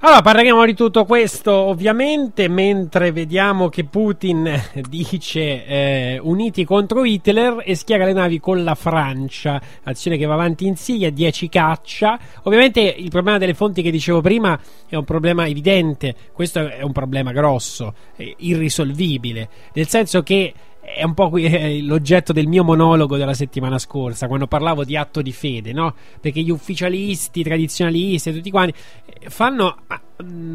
Allora, 0.00 0.20
parleremo 0.20 0.66
di 0.66 0.74
tutto 0.74 1.06
questo 1.06 1.52
ovviamente 1.52 2.48
mentre 2.48 3.12
vediamo 3.12 3.70
che 3.70 3.84
Putin 3.84 4.46
dice 4.88 5.64
eh, 5.64 6.20
uniti 6.22 6.64
contro 6.64 7.02
Hitler 7.04 7.62
e 7.64 7.74
schiera 7.74 8.04
le 8.04 8.12
navi 8.12 8.38
con 8.38 8.62
la 8.62 8.74
Francia, 8.74 9.60
azione 9.84 10.18
che 10.18 10.26
va 10.26 10.34
avanti 10.34 10.66
in 10.66 10.76
Siria, 10.76 11.10
10 11.10 11.48
caccia. 11.48 12.18
Ovviamente 12.42 12.80
il 12.80 13.08
problema 13.08 13.38
delle 13.38 13.54
fonti 13.54 13.80
che 13.80 13.90
dicevo 13.90 14.20
prima 14.20 14.60
è 14.86 14.96
un 14.96 15.04
problema 15.04 15.46
evidente, 15.46 16.14
questo 16.32 16.68
è 16.68 16.82
un 16.82 16.92
problema 16.92 17.32
grosso, 17.32 17.94
irrisolvibile, 18.16 19.48
nel 19.72 19.88
senso 19.88 20.22
che 20.22 20.52
è 20.94 21.02
un 21.02 21.14
po' 21.14 21.30
l'oggetto 21.32 22.32
del 22.32 22.46
mio 22.46 22.62
monologo 22.62 23.16
della 23.16 23.34
settimana 23.34 23.76
scorsa, 23.78 24.28
quando 24.28 24.46
parlavo 24.46 24.84
di 24.84 24.96
atto 24.96 25.20
di 25.20 25.32
fede, 25.32 25.72
no? 25.72 25.94
Perché 26.20 26.40
gli 26.42 26.50
ufficialisti, 26.50 27.40
i 27.40 27.42
tradizionalisti 27.42 28.32
tutti 28.32 28.50
quanti 28.50 28.74
eh, 29.04 29.28
fanno 29.28 29.78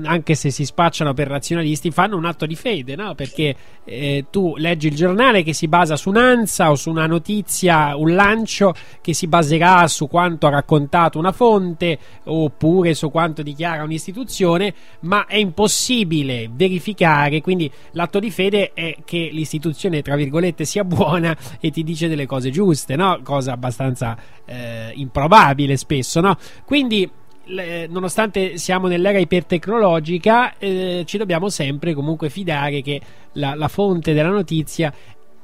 anche 0.03 0.33
se 0.33 0.49
si 0.49 0.65
spacciano 0.65 1.13
per 1.13 1.27
razionalisti, 1.27 1.91
fanno 1.91 2.17
un 2.17 2.25
atto 2.25 2.45
di 2.45 2.55
fede, 2.55 2.95
no? 2.95 3.13
Perché 3.13 3.55
eh, 3.83 4.25
tu 4.31 4.55
leggi 4.57 4.87
il 4.87 4.95
giornale 4.95 5.43
che 5.43 5.53
si 5.53 5.67
basa 5.67 5.95
su 5.95 6.09
un'ansa 6.09 6.71
o 6.71 6.75
su 6.75 6.89
una 6.89 7.05
notizia, 7.05 7.95
un 7.95 8.15
lancio 8.15 8.73
che 9.01 9.13
si 9.13 9.27
baserà 9.27 9.87
su 9.87 10.07
quanto 10.07 10.47
ha 10.47 10.49
raccontato 10.49 11.19
una 11.19 11.31
fonte 11.31 11.99
oppure 12.23 12.95
su 12.95 13.11
quanto 13.11 13.43
dichiara 13.43 13.83
un'istituzione, 13.83 14.73
ma 15.01 15.27
è 15.27 15.37
impossibile 15.37 16.49
verificare, 16.51 17.41
quindi 17.41 17.71
l'atto 17.91 18.19
di 18.19 18.31
fede 18.31 18.71
è 18.73 18.95
che 19.05 19.29
l'istituzione, 19.31 20.01
tra 20.01 20.15
virgolette, 20.15 20.65
sia 20.65 20.83
buona 20.83 21.37
e 21.59 21.69
ti 21.69 21.83
dice 21.83 22.07
delle 22.07 22.25
cose 22.25 22.49
giuste, 22.49 22.95
no? 22.95 23.19
Cosa 23.23 23.51
abbastanza 23.51 24.17
eh, 24.45 24.91
improbabile 24.95 25.77
spesso, 25.77 26.19
no? 26.19 26.35
Quindi 26.65 27.09
le, 27.51 27.87
nonostante 27.87 28.57
siamo 28.57 28.87
nell'era 28.87 29.19
ipertecnologica, 29.19 30.57
eh, 30.57 31.03
ci 31.05 31.17
dobbiamo 31.17 31.49
sempre 31.49 31.93
comunque 31.93 32.29
fidare 32.29 32.81
che 32.81 33.01
la, 33.33 33.55
la 33.55 33.67
fonte 33.67 34.13
della 34.13 34.29
notizia 34.29 34.93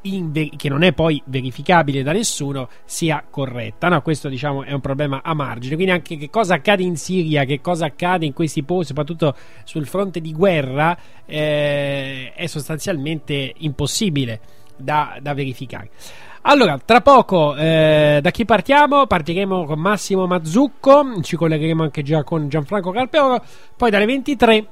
Ver- 0.09 0.55
che 0.55 0.69
non 0.69 0.83
è 0.83 0.93
poi 0.93 1.21
verificabile 1.25 2.01
da 2.01 2.13
nessuno 2.13 2.69
sia 2.85 3.25
corretta. 3.29 3.89
No, 3.89 4.01
questo 4.01 4.29
diciamo 4.29 4.63
è 4.63 4.71
un 4.71 4.79
problema 4.79 5.21
a 5.21 5.33
margine. 5.33 5.75
Quindi 5.75 5.91
anche 5.91 6.15
che 6.15 6.29
cosa 6.29 6.53
accade 6.53 6.81
in 6.83 6.95
Siria, 6.95 7.43
che 7.43 7.59
cosa 7.59 7.87
accade 7.87 8.25
in 8.25 8.31
questi 8.31 8.63
posti, 8.63 8.87
soprattutto 8.87 9.35
sul 9.65 9.85
fronte 9.85 10.21
di 10.21 10.31
guerra, 10.31 10.97
eh, 11.25 12.31
è 12.33 12.45
sostanzialmente 12.45 13.53
impossibile 13.57 14.39
da, 14.77 15.17
da 15.19 15.33
verificare. 15.33 15.89
Allora, 16.49 16.79
tra 16.83 17.01
poco 17.01 17.57
eh, 17.57 18.19
da 18.21 18.31
chi 18.31 18.45
partiamo? 18.45 19.05
Partiremo 19.05 19.65
con 19.65 19.79
Massimo 19.79 20.27
Mazzucco, 20.27 21.21
ci 21.21 21.35
collegheremo 21.35 21.83
anche 21.83 22.03
già 22.03 22.23
con 22.23 22.47
Gianfranco 22.47 22.91
Carpeoro, 22.91 23.43
poi 23.75 23.89
dalle 23.89 24.05
23 24.05 24.67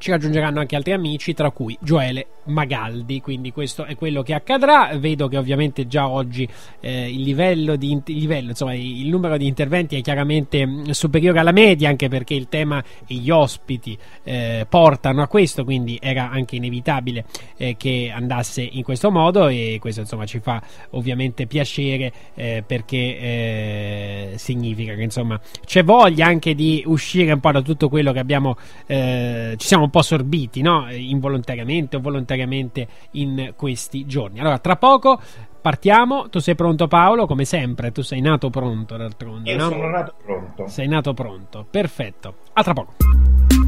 ci 0.00 0.10
raggiungeranno 0.10 0.58
anche 0.58 0.74
altri 0.74 0.92
amici, 0.92 1.34
tra 1.34 1.50
cui 1.50 1.76
Gioele 1.80 2.26
Magaldi. 2.44 3.20
Quindi 3.20 3.52
questo 3.52 3.84
è 3.84 3.94
quello 3.94 4.22
che 4.22 4.34
accadrà. 4.34 4.90
Vedo 4.98 5.28
che 5.28 5.36
ovviamente 5.36 5.86
già 5.86 6.08
oggi 6.08 6.48
eh, 6.80 7.08
il 7.08 7.20
livello 7.20 7.76
di 7.76 7.92
il 7.92 8.16
livello, 8.16 8.50
insomma, 8.50 8.74
il 8.74 9.08
numero 9.08 9.36
di 9.36 9.46
interventi 9.46 9.96
è 9.96 10.00
chiaramente 10.00 10.66
mm, 10.66 10.90
superiore 10.90 11.38
alla 11.38 11.52
media, 11.52 11.88
anche 11.88 12.08
perché 12.08 12.34
il 12.34 12.48
tema 12.48 12.82
e 13.06 13.14
gli 13.14 13.30
ospiti 13.30 13.96
eh, 14.24 14.66
portano 14.68 15.22
a 15.22 15.28
questo, 15.28 15.64
quindi 15.64 15.98
era 16.00 16.30
anche 16.30 16.56
inevitabile 16.56 17.24
eh, 17.58 17.76
che 17.76 18.10
andasse 18.12 18.62
in 18.62 18.82
questo 18.82 19.10
modo 19.10 19.48
e 19.48 19.76
questo 19.80 20.00
insomma 20.00 20.24
ci 20.24 20.40
fa 20.40 20.62
ovviamente 20.90 21.46
piacere 21.46 22.12
eh, 22.34 22.64
perché 22.66 22.96
eh, 22.96 24.32
significa 24.36 24.94
che 24.94 25.02
insomma 25.02 25.38
c'è 25.64 25.84
voglia 25.84 26.26
anche 26.26 26.54
di 26.54 26.82
uscire 26.86 27.32
un 27.32 27.40
po' 27.40 27.52
da 27.52 27.60
tutto 27.60 27.88
quello 27.88 28.12
che 28.12 28.18
abbiamo 28.18 28.56
eh, 28.86 29.54
ci 29.58 29.66
siamo 29.66 29.88
un 29.90 30.00
po' 30.00 30.02
sorbiti, 30.02 30.62
no? 30.62 30.86
involontariamente 30.88 31.96
o 31.96 32.00
volontariamente 32.00 32.86
in 33.12 33.54
questi 33.56 34.06
giorni. 34.06 34.38
Allora, 34.38 34.58
tra 34.58 34.76
poco 34.76 35.20
partiamo. 35.60 36.28
Tu 36.28 36.38
sei 36.38 36.54
pronto, 36.54 36.86
Paolo? 36.86 37.26
Come 37.26 37.44
sempre, 37.44 37.90
tu 37.90 38.02
sei 38.02 38.20
nato 38.20 38.48
pronto 38.48 38.96
d'altronde. 38.96 39.50
Io 39.50 39.58
no? 39.58 39.68
sono 39.68 39.88
nato 39.88 40.14
pronto. 40.24 40.68
Sei 40.68 40.86
nato 40.86 41.12
pronto, 41.12 41.66
perfetto. 41.68 42.34
A 42.52 42.62
tra 42.62 42.72
poco. 42.72 43.59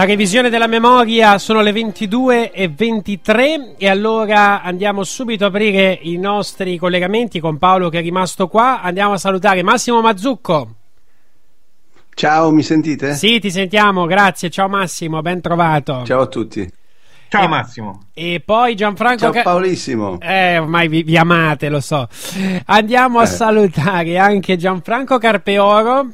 La 0.00 0.06
revisione 0.06 0.48
della 0.48 0.66
memoria 0.66 1.36
sono 1.36 1.60
le 1.60 1.72
22 1.72 2.52
e 2.52 2.68
23 2.68 3.74
e 3.76 3.86
allora 3.86 4.62
andiamo 4.62 5.04
subito 5.04 5.44
a 5.44 5.48
aprire 5.48 5.98
i 6.00 6.16
nostri 6.16 6.78
collegamenti 6.78 7.38
con 7.38 7.58
Paolo 7.58 7.90
che 7.90 7.98
è 7.98 8.00
rimasto 8.00 8.48
qua. 8.48 8.80
Andiamo 8.80 9.12
a 9.12 9.18
salutare 9.18 9.62
Massimo 9.62 10.00
Mazzucco. 10.00 10.74
Ciao, 12.14 12.50
mi 12.50 12.62
sentite? 12.62 13.12
Sì, 13.14 13.40
ti 13.40 13.50
sentiamo, 13.50 14.06
grazie. 14.06 14.48
Ciao 14.48 14.68
Massimo, 14.70 15.20
ben 15.20 15.42
trovato. 15.42 16.02
Ciao 16.06 16.22
a 16.22 16.26
tutti. 16.28 16.66
Ciao 17.28 17.46
Massimo. 17.46 18.04
E 18.14 18.40
poi 18.42 18.74
Gianfranco 18.74 19.18
Ciao 19.24 19.32
Ca- 19.32 19.42
Paolissimo. 19.42 20.18
Eh, 20.18 20.56
ormai 20.56 20.88
vi, 20.88 21.02
vi 21.02 21.18
amate, 21.18 21.68
lo 21.68 21.80
so. 21.80 22.08
Andiamo 22.64 23.18
a 23.18 23.24
Eh. 23.24 23.26
salutare 23.26 24.16
anche 24.16 24.56
Gianfranco 24.56 25.18
Carpeoro. 25.18 26.08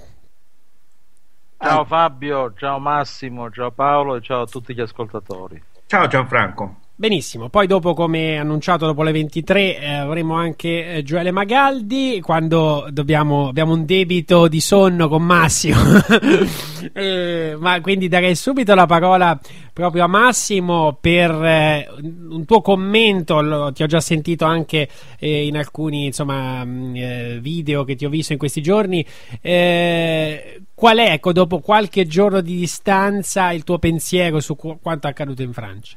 Fabio, 1.87 2.53
ciao 2.55 2.81
Massimo, 2.81 3.51
ciao 3.51 3.70
Paolo 3.70 4.16
e 4.16 4.20
ciao 4.20 4.42
a 4.42 4.46
tutti 4.46 4.75
gli 4.75 4.81
ascoltatori. 4.81 5.62
Ciao 5.87 6.09
Gianfranco. 6.09 6.81
Benissimo, 6.99 7.51
poi 7.51 7.67
dopo 7.67 7.93
come 7.93 8.39
annunciato 8.39 8.87
dopo 8.87 9.03
le 9.03 9.13
23 9.13 9.79
eh, 9.81 9.87
avremo 9.93 10.33
anche 10.33 10.95
eh, 10.95 11.03
Gioele 11.03 11.31
Magaldi 11.31 12.21
quando 12.23 12.87
dobbiamo, 12.91 13.49
abbiamo 13.49 13.75
un 13.75 13.85
debito 13.85 14.49
di 14.49 14.61
sonno 14.61 15.07
con 15.07 15.23
Massimo 15.23 15.77
Eh, 16.93 17.57
ma 17.59 17.81
quindi 17.81 18.07
darei 18.09 18.35
subito 18.37 18.75
la 18.75 18.87
parola 18.87 19.39
proprio 19.75 20.05
a 20.05 20.07
Massimo 20.07 20.97
per 20.99 21.31
eh, 21.33 21.87
un 22.31 22.45
tuo 22.47 22.63
commento, 22.63 23.41
lo- 23.43 23.73
ti 23.73 23.83
ho 23.83 23.87
già 23.87 24.01
sentito 24.01 24.45
anche 24.47 24.89
eh, 25.19 25.47
in 25.47 25.57
alcuni 25.59 26.07
insomma, 26.07 26.65
mh, 26.65 26.93
eh, 26.97 27.39
video 27.43 27.85
che 27.85 27.95
ti 27.97 28.07
ho 28.07 28.09
visto 28.09 28.33
in 28.33 28.39
questi 28.39 28.63
giorni 28.63 29.05
Eh, 29.43 30.63
qual 30.75 30.97
è 30.99 31.11
ecco 31.13 31.33
dopo 31.33 31.59
qualche 31.59 32.07
giorno 32.07 32.41
di 32.41 32.57
distanza 32.57 33.51
il 33.51 33.65
tuo 33.65 33.79
pensiero 33.79 34.41
su 34.41 34.57
qu- 34.57 34.79
quanto 34.81 35.09
accaduto 35.09 35.43
in 35.43 35.53
Francia? 35.53 35.97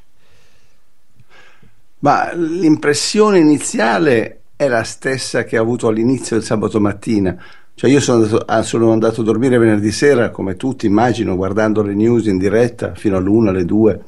Ma 2.00 2.32
l'impressione 2.32 3.38
iniziale 3.38 4.40
è 4.56 4.68
la 4.68 4.84
stessa 4.84 5.44
che 5.44 5.58
ho 5.58 5.62
avuto 5.62 5.88
all'inizio 5.88 6.36
del 6.36 6.44
sabato 6.44 6.80
mattina. 6.80 7.36
Cioè 7.74 7.90
io 7.90 8.00
sono 8.00 8.24
andato, 8.24 8.62
sono 8.62 8.92
andato 8.92 9.20
a 9.20 9.24
dormire 9.24 9.58
venerdì 9.58 9.90
sera, 9.90 10.30
come 10.30 10.56
tutti 10.56 10.86
immagino, 10.86 11.36
guardando 11.36 11.82
le 11.82 11.94
news 11.94 12.26
in 12.26 12.38
diretta 12.38 12.94
fino 12.94 13.16
all'una, 13.16 13.50
alle 13.50 13.64
due, 13.64 13.98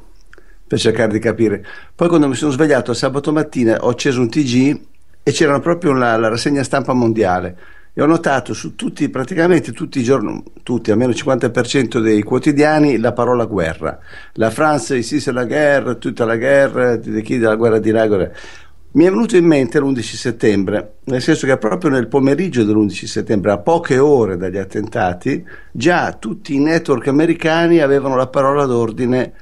per 0.66 0.78
cercare 0.78 1.12
di 1.12 1.18
capire. 1.18 1.64
Poi 1.94 2.08
quando 2.08 2.28
mi 2.28 2.34
sono 2.34 2.50
svegliato 2.50 2.92
sabato 2.92 3.32
mattina 3.32 3.78
ho 3.80 3.88
acceso 3.88 4.20
un 4.20 4.28
TG 4.28 4.80
e 5.22 5.30
c'era 5.32 5.58
proprio 5.60 5.92
la, 5.92 6.16
la 6.16 6.28
rassegna 6.28 6.62
stampa 6.62 6.92
mondiale 6.92 7.56
e 7.94 8.00
ho 8.00 8.06
notato 8.06 8.54
su 8.54 8.74
tutti, 8.74 9.08
praticamente 9.10 9.72
tutti 9.72 10.00
i 10.00 10.02
giorni, 10.02 10.42
tutti, 10.62 10.90
almeno 10.90 11.10
il 11.10 11.20
50% 11.22 11.98
dei 11.98 12.22
quotidiani, 12.22 12.98
la 12.98 13.12
parola 13.12 13.44
guerra. 13.44 13.98
La 14.34 14.50
France, 14.50 15.02
c'est 15.02 15.26
la 15.26 15.44
guerre, 15.44 15.98
tutta 15.98 16.24
la 16.24 16.36
guerra, 16.36 16.96
di 16.96 17.20
chi 17.20 17.36
della 17.36 17.56
guerra 17.56 17.78
di 17.78 17.90
guerra. 17.90 18.30
Mi 18.94 19.04
è 19.04 19.10
venuto 19.10 19.36
in 19.36 19.46
mente 19.46 19.78
l'11 19.78 20.00
settembre, 20.00 20.96
nel 21.04 21.22
senso 21.22 21.46
che 21.46 21.56
proprio 21.58 21.90
nel 21.90 22.08
pomeriggio 22.08 22.64
dell'11 22.64 23.04
settembre, 23.04 23.52
a 23.52 23.58
poche 23.58 23.98
ore 23.98 24.36
dagli 24.36 24.58
attentati, 24.58 25.44
già 25.70 26.12
tutti 26.12 26.54
i 26.54 26.60
network 26.60 27.08
americani 27.08 27.80
avevano 27.80 28.16
la 28.16 28.26
parola 28.26 28.64
d'ordine 28.64 29.32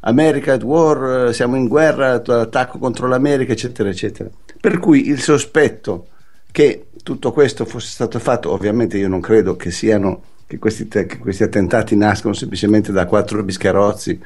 America 0.00 0.54
at 0.54 0.62
war, 0.62 1.34
siamo 1.34 1.56
in 1.56 1.68
guerra, 1.68 2.22
attacco 2.24 2.78
contro 2.78 3.06
l'America, 3.06 3.52
eccetera, 3.52 3.88
eccetera. 3.88 4.30
Per 4.60 4.78
cui 4.78 5.08
il 5.08 5.20
sospetto 5.20 6.06
che 6.52 6.86
tutto 7.02 7.32
questo 7.32 7.64
fosse 7.64 7.88
stato 7.88 8.18
fatto, 8.18 8.50
ovviamente 8.52 8.98
io 8.98 9.08
non 9.08 9.20
credo 9.20 9.56
che 9.56 9.70
siano 9.70 10.22
che 10.46 10.58
questi, 10.58 10.88
te- 10.88 11.06
che 11.06 11.18
questi 11.18 11.42
attentati 11.42 11.94
nascono 11.96 12.34
semplicemente 12.34 12.92
da 12.92 13.06
quattro 13.06 13.42
biscarozzi 13.42 14.20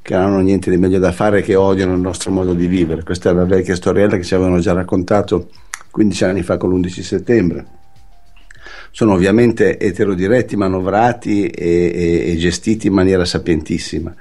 che 0.00 0.14
non 0.14 0.24
hanno 0.24 0.40
niente 0.40 0.70
di 0.70 0.78
meglio 0.78 0.98
da 0.98 1.12
fare 1.12 1.40
e 1.40 1.42
che 1.42 1.54
odiano 1.54 1.92
il 1.92 2.00
nostro 2.00 2.30
modo 2.30 2.54
di 2.54 2.66
vivere. 2.66 3.02
Questa 3.02 3.30
è 3.30 3.32
la 3.32 3.44
vecchia 3.44 3.74
storiella 3.74 4.16
che 4.16 4.22
ci 4.22 4.34
avevano 4.34 4.60
già 4.60 4.72
raccontato 4.72 5.48
15 5.90 6.24
anni 6.24 6.42
fa 6.42 6.56
con 6.56 6.70
l'11 6.70 7.00
settembre. 7.00 7.66
Sono 8.90 9.12
ovviamente 9.12 9.78
eterodiretti, 9.78 10.56
manovrati 10.56 11.48
e, 11.48 11.92
e- 11.92 12.30
e 12.30 12.36
gestiti 12.36 12.86
in 12.86 12.94
maniera 12.94 13.24
sapientissima. 13.24 14.14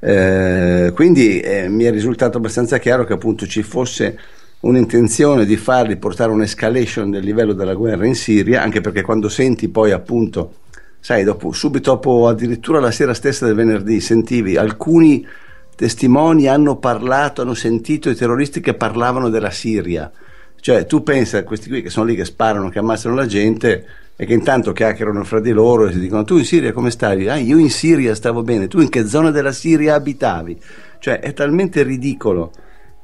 Eh, 0.00 0.92
quindi 0.94 1.40
eh, 1.40 1.68
mi 1.68 1.84
è 1.84 1.90
risultato 1.90 2.36
abbastanza 2.36 2.78
chiaro 2.78 3.04
che 3.04 3.14
appunto 3.14 3.46
ci 3.46 3.62
fosse 3.62 4.18
un'intenzione 4.60 5.44
di 5.44 5.56
farli 5.56 5.96
portare 5.96 6.32
un'escalation 6.32 7.10
del 7.10 7.24
livello 7.24 7.52
della 7.52 7.74
guerra 7.74 8.06
in 8.06 8.14
Siria, 8.14 8.62
anche 8.62 8.80
perché 8.80 9.02
quando 9.02 9.28
senti 9.28 9.68
poi 9.68 9.92
appunto, 9.92 10.54
sai, 10.98 11.22
dopo, 11.22 11.52
subito 11.52 11.92
dopo, 11.92 12.26
addirittura 12.26 12.80
la 12.80 12.90
sera 12.90 13.14
stessa 13.14 13.46
del 13.46 13.54
venerdì, 13.54 14.00
sentivi 14.00 14.56
alcuni 14.56 15.26
testimoni 15.76 16.48
hanno 16.48 16.76
parlato, 16.76 17.42
hanno 17.42 17.54
sentito 17.54 18.10
i 18.10 18.16
terroristi 18.16 18.60
che 18.60 18.74
parlavano 18.74 19.28
della 19.28 19.50
Siria. 19.50 20.10
Cioè, 20.60 20.86
tu 20.86 21.04
pensa 21.04 21.38
a 21.38 21.44
questi 21.44 21.68
qui 21.68 21.82
che 21.82 21.88
sono 21.88 22.06
lì 22.06 22.16
che 22.16 22.24
sparano, 22.24 22.68
che 22.68 22.80
ammazzano 22.80 23.14
la 23.14 23.26
gente 23.26 23.86
e 24.16 24.26
che 24.26 24.32
intanto 24.32 24.72
chiacchierano 24.72 25.22
fra 25.22 25.38
di 25.38 25.52
loro 25.52 25.86
e 25.86 25.92
si 25.92 26.00
dicono 26.00 26.24
tu 26.24 26.36
in 26.36 26.44
Siria 26.44 26.72
come 26.72 26.90
stavi? 26.90 27.28
Ah, 27.28 27.36
io 27.36 27.58
in 27.58 27.70
Siria 27.70 28.16
stavo 28.16 28.42
bene, 28.42 28.66
tu 28.66 28.80
in 28.80 28.88
che 28.88 29.06
zona 29.06 29.30
della 29.30 29.52
Siria 29.52 29.94
abitavi? 29.94 30.60
Cioè, 30.98 31.20
è 31.20 31.32
talmente 31.32 31.84
ridicolo 31.84 32.50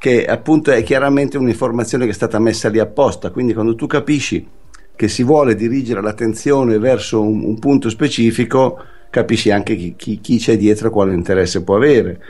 che 0.05 0.27
appunto 0.27 0.71
è 0.71 0.83
chiaramente 0.83 1.39
un'informazione 1.39 2.05
che 2.05 2.11
è 2.11 2.15
stata 2.15 2.39
messa 2.39 2.69
lì 2.69 2.79
apposta, 2.79 3.31
quindi 3.31 3.55
quando 3.55 3.75
tu 3.75 3.87
capisci 3.87 4.47
che 4.95 5.09
si 5.09 5.23
vuole 5.23 5.55
dirigere 5.55 6.03
l'attenzione 6.03 6.79
verso 6.79 7.23
un, 7.23 7.43
un 7.43 7.59
punto 7.59 7.89
specifico, 7.89 8.85
capisci 9.09 9.51
anche 9.51 9.77
chi, 9.77 9.95
chi, 9.97 10.21
chi 10.21 10.37
c'è 10.37 10.59
dietro 10.59 10.89
e 10.89 10.91
quale 10.91 11.15
interesse 11.15 11.63
può 11.63 11.77
avere. 11.77 12.21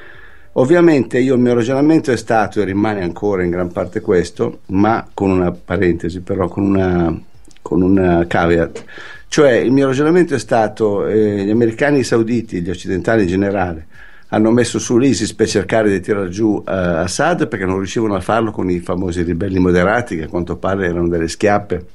Ovviamente 0.53 1.19
io 1.19 1.35
il 1.35 1.41
mio 1.41 1.53
ragionamento 1.53 2.13
è 2.13 2.17
stato 2.17 2.61
e 2.61 2.65
rimane 2.65 3.03
ancora 3.03 3.43
in 3.43 3.51
gran 3.51 3.73
parte 3.73 4.01
questo, 4.01 4.61
ma 4.67 5.09
con 5.13 5.33
una 5.33 5.51
parentesi, 5.51 6.21
però 6.21 6.47
con 6.47 6.63
una, 6.63 7.21
con 7.61 7.83
una 7.83 8.25
caveat. 8.29 8.85
Cioè 9.27 9.51
il 9.51 9.73
mio 9.73 9.87
ragionamento 9.87 10.37
è 10.37 10.39
stato 10.39 11.09
eh, 11.09 11.45
gli 11.45 11.51
americani 11.51 11.97
e 11.97 12.01
i 12.03 12.05
sauditi, 12.05 12.63
gli 12.63 12.71
occidentali 12.71 13.23
in 13.23 13.29
generale, 13.29 13.87
hanno 14.35 14.51
messo 14.51 14.79
su 14.79 14.99
l'ISIS 14.99 15.33
per 15.35 15.49
cercare 15.49 15.91
di 15.91 16.01
tirar 16.01 16.29
giù 16.29 16.63
eh, 16.67 16.73
Assad 16.73 17.47
perché 17.47 17.65
non 17.65 17.79
riuscivano 17.79 18.17
a 18.17 18.21
farlo 18.21 18.51
con 18.51 18.69
i 18.69 18.81
famosi 18.81 19.23
ribelli 19.23 19.61
moderati 19.61 20.17
che 20.17 20.25
a 20.25 20.29
quanto 20.29 20.57
pare 20.57 20.87
erano 20.87 21.09
delle 21.09 21.29
schiappe 21.29 21.87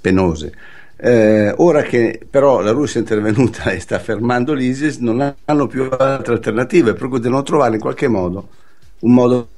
penose. 0.00 0.52
Eh, 0.96 1.54
ora 1.56 1.82
che 1.82 2.20
però 2.28 2.60
la 2.60 2.72
Russia 2.72 2.98
è 3.00 3.02
intervenuta 3.02 3.70
e 3.70 3.80
sta 3.80 3.98
fermando 3.98 4.52
l'ISIS, 4.52 4.98
non 4.98 5.34
hanno 5.44 5.66
più 5.66 5.88
altre 5.90 6.34
alternative, 6.34 6.94
per 6.94 7.08
cui 7.08 7.20
devono 7.20 7.42
trovare 7.42 7.74
in 7.74 7.80
qualche 7.80 8.08
modo 8.08 8.48
un 9.00 9.12
modo 9.12 9.48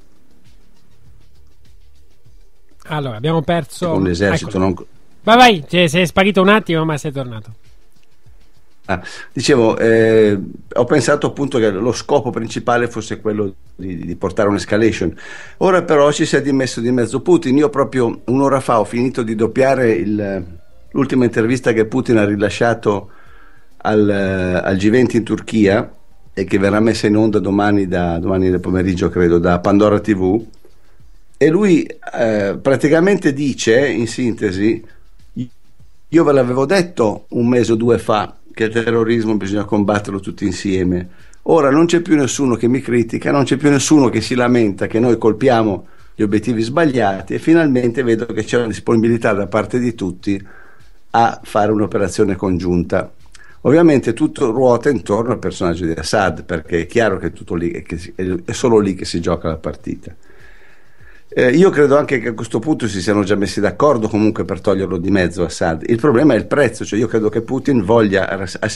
Allora, 2.87 3.17
abbiamo 3.17 3.41
perso. 3.41 3.91
con 3.91 4.03
l'esercito. 4.03 4.49
Eccolo. 4.49 4.63
Non... 4.63 4.85
Vai, 5.23 5.63
vai, 5.67 5.87
sei 5.87 6.05
sparito 6.05 6.41
un 6.41 6.49
attimo, 6.49 6.85
ma 6.85 6.97
sei 6.97 7.11
tornato. 7.11 7.53
Ah, 8.87 9.01
dicevo, 9.33 9.77
eh, 9.79 10.39
ho 10.73 10.83
pensato 10.83 11.25
appunto 11.25 11.57
che 11.57 11.71
lo 11.71 11.91
scopo 11.91 12.29
principale 12.29 12.87
fosse 12.87 13.19
quello 13.19 13.55
di, 13.75 13.97
di 13.97 14.15
portare 14.15 14.47
un'escalation. 14.49 15.15
Ora 15.57 15.81
però 15.81 16.11
ci 16.11 16.25
si 16.25 16.35
è 16.35 16.41
dimesso 16.41 16.81
di 16.81 16.91
mezzo 16.91 17.21
Putin. 17.21 17.57
Io 17.57 17.69
proprio 17.69 18.21
un'ora 18.25 18.59
fa 18.59 18.79
ho 18.79 18.85
finito 18.85 19.23
di 19.23 19.33
doppiare 19.33 19.91
il, 19.93 20.43
l'ultima 20.91 21.25
intervista 21.25 21.73
che 21.73 21.85
Putin 21.85 22.17
ha 22.17 22.25
rilasciato 22.25 23.09
al, 23.77 24.07
al 24.63 24.75
G20 24.75 25.15
in 25.15 25.23
Turchia 25.23 25.93
e 26.31 26.43
che 26.43 26.59
verrà 26.59 26.79
messa 26.79 27.07
in 27.07 27.17
onda 27.17 27.39
domani, 27.39 27.87
da, 27.87 28.19
domani 28.19 28.49
nel 28.49 28.59
pomeriggio, 28.59 29.09
credo, 29.09 29.39
da 29.39 29.59
Pandora 29.59 29.99
TV. 29.99 30.45
E 31.37 31.49
lui 31.49 31.83
eh, 32.13 32.57
praticamente 32.61 33.33
dice, 33.33 33.87
in 33.87 34.05
sintesi, 34.07 34.85
io 36.09 36.23
ve 36.23 36.31
l'avevo 36.31 36.65
detto 36.65 37.25
un 37.29 37.47
mese 37.47 37.71
o 37.71 37.75
due 37.75 37.97
fa 37.97 38.35
che 38.55 38.63
il 38.63 38.71
terrorismo 38.71 39.35
bisogna 39.35 39.65
combatterlo 39.65 40.21
tutti 40.21 40.45
insieme. 40.45 41.09
Ora 41.43 41.69
non 41.69 41.85
c'è 41.85 41.99
più 41.99 42.15
nessuno 42.15 42.55
che 42.55 42.67
mi 42.67 42.79
critica, 42.79 43.29
non 43.29 43.43
c'è 43.43 43.57
più 43.57 43.69
nessuno 43.69 44.09
che 44.09 44.21
si 44.21 44.33
lamenta 44.33 44.87
che 44.87 44.99
noi 44.99 45.17
colpiamo 45.17 45.87
gli 46.15 46.23
obiettivi 46.23 46.61
sbagliati 46.61 47.33
e 47.33 47.39
finalmente 47.39 48.01
vedo 48.01 48.25
che 48.25 48.45
c'è 48.45 48.57
una 48.57 48.67
disponibilità 48.67 49.33
da 49.33 49.47
parte 49.47 49.77
di 49.77 49.93
tutti 49.93 50.41
a 51.11 51.39
fare 51.43 51.71
un'operazione 51.71 52.35
congiunta. 52.35 53.11
Ovviamente 53.61 54.13
tutto 54.13 54.51
ruota 54.51 54.89
intorno 54.89 55.33
al 55.33 55.39
personaggio 55.39 55.85
di 55.85 55.91
Assad 55.91 56.45
perché 56.45 56.81
è 56.81 56.85
chiaro 56.85 57.17
che 57.17 57.27
è, 57.27 57.31
tutto 57.33 57.55
lì, 57.55 57.83
che 57.83 58.13
è 58.45 58.51
solo 58.53 58.79
lì 58.79 58.95
che 58.95 59.05
si 59.05 59.19
gioca 59.19 59.49
la 59.49 59.57
partita. 59.57 60.15
Eh, 61.37 61.49
io 61.49 61.69
credo 61.69 61.97
anche 61.97 62.19
che 62.19 62.29
a 62.29 62.33
questo 62.33 62.59
punto 62.59 62.87
si 62.87 63.01
siano 63.01 63.25
già 63.25 63.35
messi 63.35 63.59
d'accordo 63.59 64.07
comunque 64.07 64.45
per 64.45 64.61
toglierlo 64.61 64.97
di 64.97 65.11
mezzo 65.11 65.43
Assad. 65.43 65.83
Il 65.85 65.97
problema 65.97 66.33
è 66.33 66.37
il 66.37 66.47
prezzo, 66.47 66.85
cioè 66.85 66.97
io 66.97 67.07
credo 67.07 67.27
che 67.27 67.41
Putin 67.41 67.83
voglia 67.83 68.29
ass- 68.29 68.75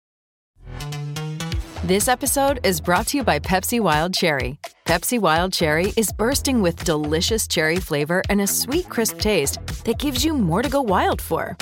This 1.88 2.10
episode 2.10 2.60
is 2.66 2.82
brought 2.82 3.08
to 3.12 3.18
you 3.18 3.24
by 3.24 3.40
Pepsi 3.40 3.80
Wild 3.80 4.14
Cherry. 4.14 4.60
Pepsi 4.84 5.18
Wild 5.18 5.54
Cherry 5.54 5.94
is 5.96 6.12
bursting 6.12 6.62
with 6.62 6.84
delicious 6.84 7.48
cherry 7.48 7.80
flavor 7.80 8.22
and 8.30 8.42
a 8.42 8.46
sweet, 8.46 8.90
crisp 8.90 9.22
taste 9.22 9.58
that 9.86 9.98
gives 9.98 10.26
you 10.26 10.34
more 10.34 10.62
to 10.62 10.68
go 10.68 10.82
wild 10.82 11.22
for. 11.22 11.56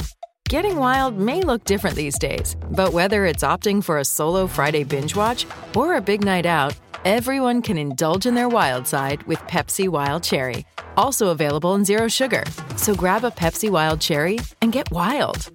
Getting 0.50 0.78
wild 0.78 1.18
may 1.20 1.42
look 1.42 1.64
different 1.66 1.96
these 1.96 2.18
days, 2.18 2.56
but 2.76 2.92
whether 2.92 3.26
it's 3.26 3.44
opting 3.44 3.84
for 3.84 4.00
a 4.00 4.06
solo 4.06 4.48
Friday 4.48 4.84
binge 4.84 5.16
watch 5.16 5.46
or 5.76 5.96
a 5.96 6.02
big 6.02 6.24
night 6.24 6.48
out, 6.48 6.74
everyone 7.06 7.62
can 7.62 7.78
indulge 7.78 8.26
in 8.26 8.36
their 8.36 8.50
wild 8.50 8.88
side 8.88 9.24
with 9.24 9.40
Pepsi 9.42 9.88
Wild 9.90 10.24
Cherry. 10.24 10.66
Also 10.96 11.28
available 11.30 11.76
in 11.76 11.86
Zero 11.86 12.08
Sugar. 12.08 12.44
So 12.76 12.96
grab 12.96 13.24
a 13.24 13.32
Pepsi 13.32 13.70
Wild 13.70 14.02
Cherry 14.02 14.40
and 14.62 14.72
get 14.72 14.92
wild. 14.92 15.52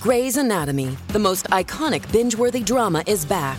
Grey's 0.00 0.36
Anatomy, 0.36 0.96
the 1.08 1.18
most 1.18 1.46
iconic 1.50 2.10
binge 2.10 2.34
worthy 2.34 2.60
drama, 2.60 3.04
is 3.06 3.24
back, 3.24 3.58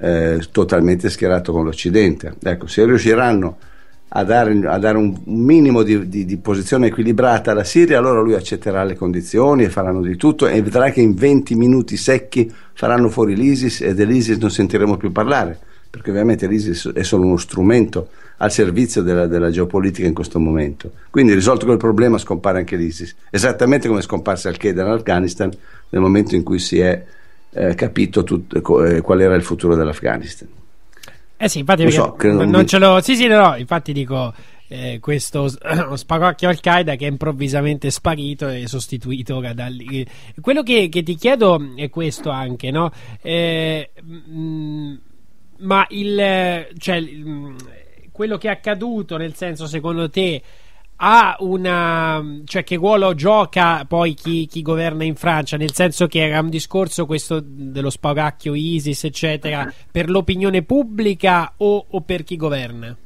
eh, 0.00 0.40
totalmente 0.50 1.10
schierato 1.10 1.52
con 1.52 1.64
l'Occidente. 1.64 2.34
Ecco, 2.42 2.66
se 2.66 2.84
riusciranno 2.84 3.56
a 4.10 4.24
dare, 4.24 4.58
a 4.66 4.78
dare 4.78 4.96
un 4.96 5.14
minimo 5.24 5.82
di, 5.82 6.08
di, 6.08 6.24
di, 6.24 6.36
posizione 6.38 6.86
equilibrata 6.86 7.50
alla 7.50 7.64
Siria, 7.64 7.98
allora 7.98 8.20
lui 8.20 8.34
accetterà 8.34 8.82
le 8.84 8.94
condizioni 8.94 9.64
e 9.64 9.70
faranno 9.70 10.00
di 10.00 10.16
tutto 10.16 10.46
e 10.46 10.62
vedrà 10.62 10.90
che 10.90 11.00
in 11.00 11.14
20 11.14 11.54
minuti 11.54 11.96
secchi 11.96 12.50
faranno 12.72 13.10
fuori 13.10 13.36
l'ISIS 13.36 13.82
e 13.82 13.94
dell'ISIS 13.94 14.38
non 14.38 14.50
sentiremo 14.50 14.96
più 14.96 15.12
parlare, 15.12 15.58
perché 15.90 16.10
ovviamente 16.10 16.46
l'ISIS 16.46 16.92
è 16.94 17.02
solo 17.02 17.26
uno 17.26 17.36
strumento 17.36 18.08
al 18.38 18.52
servizio 18.52 19.02
della, 19.02 19.26
della 19.26 19.50
geopolitica 19.50 20.06
in 20.06 20.14
questo 20.14 20.38
momento. 20.38 20.92
Quindi 21.10 21.34
risolto 21.34 21.66
quel 21.66 21.76
problema 21.76 22.16
scompare 22.16 22.58
anche 22.58 22.76
l'ISIS, 22.76 23.14
esattamente 23.30 23.88
come 23.88 24.00
è 24.00 24.02
scomparsa 24.02 24.48
Al-Qaeda 24.48 24.84
in 24.84 24.90
Afghanistan 24.90 25.50
nel 25.90 26.00
momento 26.00 26.34
in 26.34 26.44
cui 26.44 26.60
si 26.60 26.78
è 26.78 27.04
eh, 27.50 27.74
capito 27.74 28.24
tut, 28.24 28.56
eh, 28.56 29.00
qual 29.00 29.20
era 29.20 29.34
il 29.34 29.42
futuro 29.42 29.74
dell'Afghanistan. 29.74 30.48
Eh 31.36 31.48
sì, 31.48 31.60
infatti 31.60 31.88
so, 31.90 32.16
non, 32.22 32.50
non 32.50 32.66
ce 32.66 32.78
l'ho. 32.78 33.00
Sì, 33.00 33.14
sì, 33.14 33.26
no, 33.28 33.54
infatti 33.56 33.92
dico 33.92 34.34
eh, 34.68 34.98
questo 35.00 35.48
spagocchio 35.94 36.48
Al-Qaeda 36.48 36.96
che 36.96 37.06
è 37.06 37.08
improvvisamente 37.08 37.90
sparito 37.90 38.48
e 38.48 38.66
sostituito 38.66 39.40
da 39.54 39.66
lì. 39.66 40.06
Quello 40.40 40.62
che, 40.62 40.88
che, 40.88 41.02
ti 41.02 41.14
chiedo 41.14 41.74
è 41.76 41.88
questo 41.90 42.30
anche, 42.30 42.70
no? 42.70 42.90
Eh, 43.22 43.90
mh, 44.02 44.32
mm, 44.32 44.94
ma 45.58 45.86
il, 45.90 46.68
cioè, 46.76 47.00
mh, 47.00 47.56
quello 48.12 48.36
che 48.36 48.48
è 48.48 48.50
accaduto, 48.52 49.16
nel 49.16 49.34
senso, 49.34 49.66
secondo 49.66 50.10
te 50.10 50.42
ha 51.00 51.36
una 51.40 52.24
cioè 52.44 52.64
che 52.64 52.76
ruolo 52.76 53.14
gioca 53.14 53.84
poi 53.86 54.14
chi, 54.14 54.46
chi, 54.46 54.62
governa 54.62 55.04
in 55.04 55.14
Francia 55.14 55.56
nel 55.56 55.72
senso 55.72 56.06
che 56.08 56.26
era 56.26 56.40
un 56.40 56.48
discorso 56.48 57.06
questo 57.06 57.40
dello 57.40 57.90
spagacchio 57.90 58.54
ISIS 58.54 59.04
eccetera 59.04 59.72
per 59.90 60.10
l'opinione 60.10 60.62
pubblica 60.62 61.52
o, 61.58 61.84
o 61.88 62.00
per 62.00 62.24
chi 62.24 62.36
governa 62.36 62.96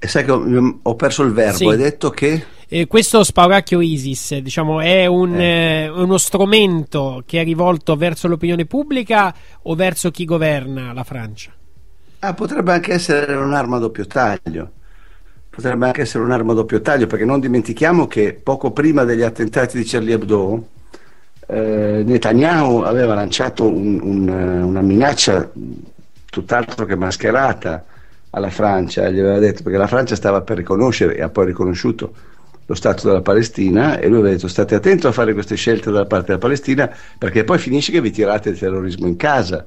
e 0.00 0.06
sai 0.06 0.24
che 0.24 0.30
ho, 0.30 0.78
ho 0.82 0.94
perso 0.96 1.22
il 1.22 1.32
verbo 1.32 1.56
sì. 1.56 1.66
hai 1.66 1.76
detto 1.76 2.10
che 2.10 2.44
eh, 2.70 2.86
questo 2.86 3.24
spauracchio 3.24 3.80
ISIS 3.80 4.36
diciamo, 4.36 4.82
è 4.82 5.06
un, 5.06 5.34
eh. 5.40 5.84
Eh, 5.84 5.88
uno 5.88 6.18
strumento 6.18 7.22
che 7.24 7.40
è 7.40 7.44
rivolto 7.44 7.96
verso 7.96 8.28
l'opinione 8.28 8.66
pubblica 8.66 9.34
o 9.62 9.74
verso 9.74 10.10
chi 10.10 10.26
governa 10.26 10.92
la 10.92 11.02
Francia? 11.02 11.50
Ah, 12.18 12.34
potrebbe 12.34 12.72
anche 12.72 12.92
essere 12.92 13.34
un'arma 13.34 13.76
a 13.76 13.78
doppio 13.78 14.06
taglio 14.06 14.72
potrebbe 15.58 15.86
anche 15.86 16.02
essere 16.02 16.22
un'arma 16.22 16.52
a 16.52 16.54
doppio 16.54 16.80
taglio, 16.80 17.08
perché 17.08 17.24
non 17.24 17.40
dimentichiamo 17.40 18.06
che 18.06 18.32
poco 18.40 18.70
prima 18.70 19.02
degli 19.02 19.22
attentati 19.22 19.76
di 19.76 19.82
Charlie 19.82 20.14
Hebdo, 20.14 20.68
eh, 21.48 22.04
Netanyahu 22.06 22.82
aveva 22.82 23.14
lanciato 23.14 23.66
un, 23.66 23.98
un, 24.00 24.28
una 24.28 24.80
minaccia 24.82 25.50
tutt'altro 26.30 26.86
che 26.86 26.94
mascherata 26.94 27.84
alla 28.30 28.50
Francia, 28.50 29.10
gli 29.10 29.18
aveva 29.18 29.40
detto 29.40 29.64
perché 29.64 29.78
la 29.78 29.88
Francia 29.88 30.14
stava 30.14 30.42
per 30.42 30.58
riconoscere 30.58 31.16
e 31.16 31.22
ha 31.22 31.28
poi 31.28 31.46
riconosciuto 31.46 32.12
lo 32.64 32.74
Stato 32.76 33.08
della 33.08 33.22
Palestina 33.22 33.98
e 33.98 34.06
lui 34.06 34.18
aveva 34.18 34.34
detto 34.34 34.46
state 34.46 34.76
attento 34.76 35.08
a 35.08 35.12
fare 35.12 35.32
queste 35.32 35.56
scelte 35.56 35.90
dalla 35.90 36.06
parte 36.06 36.26
della 36.26 36.38
Palestina 36.38 36.88
perché 37.18 37.42
poi 37.42 37.58
finisce 37.58 37.90
che 37.90 38.00
vi 38.00 38.12
tirate 38.12 38.50
il 38.50 38.58
terrorismo 38.58 39.08
in 39.08 39.16
casa 39.16 39.64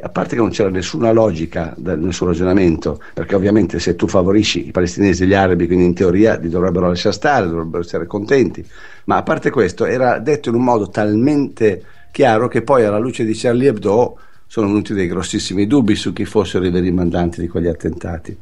a 0.00 0.08
parte 0.08 0.34
che 0.34 0.40
non 0.40 0.50
c'era 0.50 0.68
nessuna 0.68 1.12
logica 1.12 1.74
nel 1.78 2.12
suo 2.12 2.26
ragionamento, 2.26 3.00
perché 3.14 3.36
ovviamente 3.36 3.78
se 3.78 3.94
tu 3.94 4.08
favorisci 4.08 4.66
i 4.66 4.70
palestinesi 4.72 5.22
e 5.22 5.26
gli 5.26 5.34
arabi, 5.34 5.66
quindi 5.66 5.84
in 5.84 5.94
teoria 5.94 6.36
li 6.36 6.48
dovrebbero 6.48 6.88
lasciare 6.88 7.14
stare, 7.14 7.46
dovrebbero 7.46 7.82
essere 7.82 8.06
contenti, 8.06 8.66
ma 9.04 9.16
a 9.16 9.22
parte 9.22 9.50
questo 9.50 9.84
era 9.84 10.18
detto 10.18 10.48
in 10.48 10.56
un 10.56 10.64
modo 10.64 10.88
talmente 10.88 11.84
chiaro 12.10 12.48
che 12.48 12.62
poi 12.62 12.84
alla 12.84 12.98
luce 12.98 13.24
di 13.24 13.34
Charlie 13.34 13.68
Hebdo 13.68 14.18
sono 14.46 14.66
venuti 14.66 14.94
dei 14.94 15.06
grossissimi 15.06 15.66
dubbi 15.66 15.94
su 15.94 16.12
chi 16.12 16.24
fossero 16.24 16.64
i 16.64 16.70
veri 16.70 16.90
mandanti 16.90 17.40
di 17.40 17.48
quegli 17.48 17.68
attentati. 17.68 18.36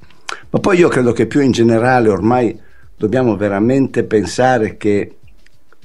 Ma 0.51 0.61
poi 0.61 0.79
io 0.79 0.89
credo 0.89 1.13
che 1.13 1.27
più 1.27 1.41
in 1.41 1.51
generale 1.51 2.09
ormai 2.09 2.59
dobbiamo 2.97 3.37
veramente 3.37 4.05
pensare 4.05 4.77
che 4.77 5.17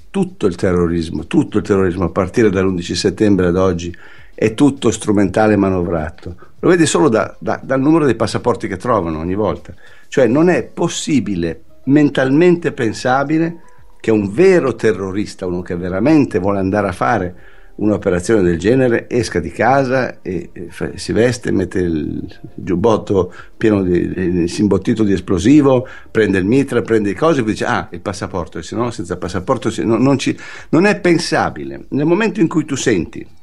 tutto 0.10 0.48
il 0.48 0.56
terrorismo, 0.56 1.26
tutto 1.28 1.58
il 1.58 1.64
terrorismo 1.64 2.06
a 2.06 2.10
partire 2.10 2.50
dall'11 2.50 2.94
settembre 2.94 3.48
ad 3.48 3.58
oggi 3.58 3.96
è 4.40 4.54
tutto 4.54 4.90
strumentale 4.90 5.58
manovrato. 5.58 6.34
Lo 6.60 6.70
vedi 6.70 6.86
solo 6.86 7.10
da, 7.10 7.36
da, 7.40 7.60
dal 7.62 7.82
numero 7.82 8.06
dei 8.06 8.16
passaporti 8.16 8.70
che 8.70 8.78
trovano 8.78 9.20
ogni 9.20 9.36
volta. 9.36 9.74
Cioè 10.08 10.28
non 10.28 10.48
è 10.48 10.64
possibile, 10.64 11.64
mentalmente 11.84 12.72
pensabile, 12.72 13.60
che 14.00 14.12
un 14.12 14.32
vero 14.32 14.76
terrorista, 14.76 15.46
uno 15.46 15.62
che 15.62 15.76
veramente 15.76 16.40
vuole 16.40 16.60
andare 16.60 16.88
a 16.88 16.94
fare 16.94 17.36
un'operazione 17.76 18.42
del 18.42 18.58
genere, 18.58 19.10
esca 19.10 19.42
di 19.42 19.52
casa 19.52 20.22
e, 20.22 20.52
e 20.54 20.70
si 20.96 21.12
veste, 21.12 21.52
mette 21.52 21.80
il 21.80 22.40
giubbotto 22.56 23.34
pieno 23.58 23.84
di, 23.84 24.48
si 24.48 24.62
imbottito 24.62 25.04
di 25.04 25.12
esplosivo, 25.12 25.86
prende 26.10 26.38
il 26.38 26.46
mitra, 26.46 26.82
prende 26.82 27.10
le 27.10 27.16
cose 27.16 27.42
e 27.42 27.44
poi 27.44 27.52
dice 27.52 27.66
ah 27.66 27.90
il 27.92 28.00
passaporto, 28.00 28.58
e 28.58 28.64
se 28.64 28.78
no 28.78 28.90
senza 28.90 29.18
passaporto 29.18 29.70
non, 29.84 30.02
non, 30.02 30.18
ci, 30.18 30.38
non 30.70 30.86
è 30.86 30.98
pensabile. 30.98 31.88
Nel 31.90 32.06
momento 32.06 32.40
in 32.40 32.48
cui 32.48 32.64
tu 32.64 32.78
senti 32.78 33.36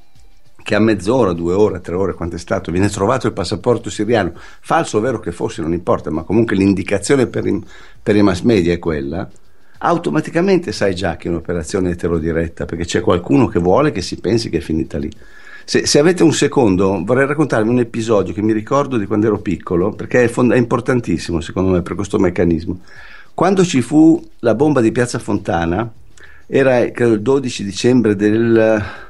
che 0.67 0.75
a 0.75 0.81
mezz'ora, 0.81 1.33
due 1.33 1.55
ore, 1.55 1.81
tre 1.81 1.95
ore, 1.95 2.15
quanto 2.15 2.35
è 2.35 2.41
stato, 2.41 2.73
viene 2.73 2.89
trovato 2.89 3.29
il 3.29 3.33
passaporto 3.33 3.89
siriano, 3.89 4.33
falso 4.35 4.99
o 4.99 5.01
vero 5.01 5.21
che 5.21 5.31
fosse, 5.31 5.63
non 5.63 5.73
importa, 5.73 6.11
ma 6.11 6.25
comunque 6.25 6.57
l'indicazione 6.57 7.29
per 7.29 7.47
i, 7.47 7.65
per 8.03 8.17
i 8.17 8.23
mass 8.23 8.41
media 8.41 8.73
è 8.73 8.81
quella, 8.81 9.31
automaticamente 9.79 10.73
sai 10.73 10.97
già 10.97 11.15
che 11.15 11.29
è 11.29 11.31
un'operazione 11.31 11.91
eterodiretta, 11.91 12.65
perché 12.65 12.85
c'è 12.85 13.01
qualcuno 13.01 13.47
che 13.47 13.61
vuole 13.61 13.93
che 13.93 14.03
si 14.03 14.17
pensi 14.17 14.51
che 14.51 14.57
è 14.57 14.61
finita 14.61 14.99
lì. 14.99 15.09
Se, 15.65 15.87
se, 15.87 16.01
avete 16.01 16.25
un 16.25 16.33
secondo, 16.33 17.01
vorrei 17.05 17.29
raccontarvi 17.29 17.69
un 17.69 17.79
episodio 17.79 18.35
che 18.35 18.43
mi 18.43 18.53
ricordo 18.53 18.97
di 18.97 19.07
quando 19.07 19.29
ero 19.29 19.39
piccolo, 19.39 19.93
perché 19.93 20.25
è, 20.25 20.29
fond- 20.29 20.53
è 20.53 20.57
importantissimo 20.57 21.41
secondo 21.41 21.71
me 21.71 21.83
per 21.83 21.95
questo 21.95 22.19
meccanismo. 22.19 22.81
Quando 23.35 23.65
ci 23.65 23.83
fu 23.83 24.21
la 24.41 24.57
bomba 24.57 24.81
di 24.81 24.91
Piazza 24.91 25.21
Fontana, 25.21 25.89
era 26.49 26.91
credo, 26.91 27.13
il 27.13 27.23
12 27.23 27.63
dicembre 27.63 28.17
del 28.17 29.05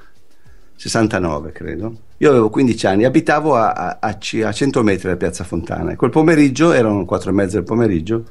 69 0.77 1.53
credo. 1.53 1.97
Io 2.19 2.31
avevo 2.31 2.51
15 2.51 2.87
anni, 2.87 3.05
abitavo 3.05 3.57
a, 3.57 3.73
a, 3.73 3.99
a 4.01 4.53
100 4.53 4.83
metri 4.83 5.09
da 5.09 5.17
Piazza 5.17 5.45
Fontana 5.45 5.93
e 5.93 5.97
quel 5.97 6.11
pomeriggio, 6.11 6.73
erano 6.73 7.05
4 7.05 7.31
e 7.31 7.33
mezza 7.33 7.57
del 7.57 7.65
pomeriggio, 7.65 8.25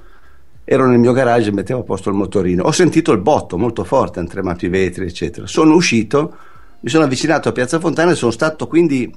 ero 0.63 0.87
nel 0.87 0.99
mio 0.99 1.11
garage 1.11 1.49
e 1.49 1.53
mettevo 1.53 1.81
a 1.81 1.83
posto 1.83 2.09
il 2.09 2.15
motorino. 2.15 2.63
Ho 2.63 2.71
sentito 2.71 3.11
il 3.11 3.19
botto 3.19 3.57
molto 3.57 3.83
forte, 3.83 4.19
hanno 4.19 4.27
tremato 4.27 4.65
i 4.65 4.69
vetri, 4.69 5.05
eccetera. 5.05 5.45
Sono 5.45 5.75
uscito, 5.75 6.35
mi 6.79 6.89
sono 6.89 7.03
avvicinato 7.03 7.49
a 7.49 7.51
Piazza 7.51 7.79
Fontana 7.79 8.11
e 8.11 8.15
sono 8.15 8.31
stato 8.31 8.67
quindi, 8.67 9.13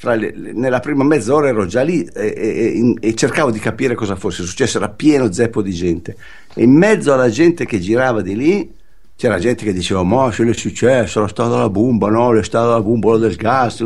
le, 0.00 0.34
nella 0.52 0.80
prima 0.80 1.04
mezz'ora 1.04 1.48
ero 1.48 1.64
già 1.64 1.82
lì 1.82 2.04
e, 2.04 2.34
e, 2.36 2.94
e, 3.00 3.14
cercavo 3.14 3.50
di 3.50 3.58
capire 3.58 3.94
cosa 3.94 4.16
fosse 4.16 4.42
successo, 4.42 4.76
era 4.76 4.90
pieno 4.90 5.32
zeppo 5.32 5.62
di 5.62 5.72
gente. 5.72 6.16
E 6.54 6.64
in 6.64 6.72
mezzo 6.72 7.12
alla 7.12 7.30
gente 7.30 7.64
che 7.64 7.80
girava 7.80 8.20
di 8.20 8.36
lì 8.36 8.74
c'era 9.16 9.38
gente 9.38 9.64
che 9.64 9.72
diceva 9.72 10.02
ma 10.02 10.30
se 10.30 10.46
è 10.46 10.52
successo 10.52 11.20
era 11.20 11.28
stata 11.28 11.56
la 11.56 11.70
bomba 11.70 12.08
no 12.10 12.36
è 12.36 12.44
stata 12.44 12.68
la 12.68 12.82
bombola 12.82 13.16
del 13.16 13.36
gas 13.36 13.80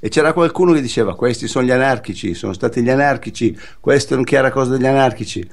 e 0.00 0.08
c'era 0.08 0.32
qualcuno 0.32 0.72
che 0.72 0.80
diceva 0.80 1.14
questi 1.14 1.46
sono 1.46 1.64
gli 1.64 1.70
anarchici 1.70 2.34
sono 2.34 2.52
stati 2.52 2.82
gli 2.82 2.90
anarchici 2.90 3.56
questa 3.78 4.16
non 4.16 4.24
era 4.28 4.50
cosa 4.50 4.72
degli 4.72 4.86
anarchici. 4.86 5.48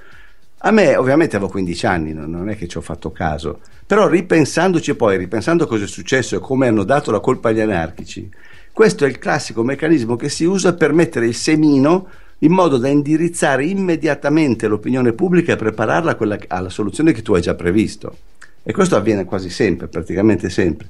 A 0.62 0.72
me 0.72 0.96
ovviamente 0.98 1.38
avevo 1.38 1.52
15 1.52 1.86
anni 1.86 2.14
non 2.14 2.50
è 2.50 2.58
che 2.58 2.68
ci 2.68 2.78
ho 2.78 2.82
fatto 2.82 3.12
caso. 3.12 3.60
Però 3.86 4.08
ripensandoci 4.08 4.94
poi 4.96 5.18
ripensando 5.18 5.66
cosa 5.68 5.86
è 5.86 5.88
successo 5.88 6.36
e 6.36 6.40
come 6.40 6.68
hanno 6.68 6.84
dato 6.84 7.12
la 7.12 7.22
colpa 7.22 7.50
agli 7.50 7.62
anarchici 7.62 8.30
questo 8.72 9.04
è 9.04 9.10
il 9.10 9.20
classico 9.20 9.62
meccanismo 9.62 10.16
che 10.16 10.30
si 10.30 10.46
usa 10.46 10.74
per 10.74 10.94
mettere 10.94 11.26
il 11.26 11.36
semino 11.36 12.08
in 12.40 12.54
modo 12.54 12.78
da 12.78 12.88
indirizzare 12.88 13.66
immediatamente 13.66 14.68
l'opinione 14.68 15.12
pubblica 15.12 15.52
e 15.52 15.58
prepararla 15.58 16.18
alla 16.48 16.70
soluzione 16.70 17.12
che 17.12 17.22
tu 17.22 17.34
hai 17.34 17.42
già 17.42 17.56
previsto 17.56 18.29
E 18.70 18.72
questo 18.72 18.96
avviene 18.96 19.26
quasi 19.26 19.50
sempre, 19.50 19.88
praticamente 19.88 20.48
sempre. 20.52 20.86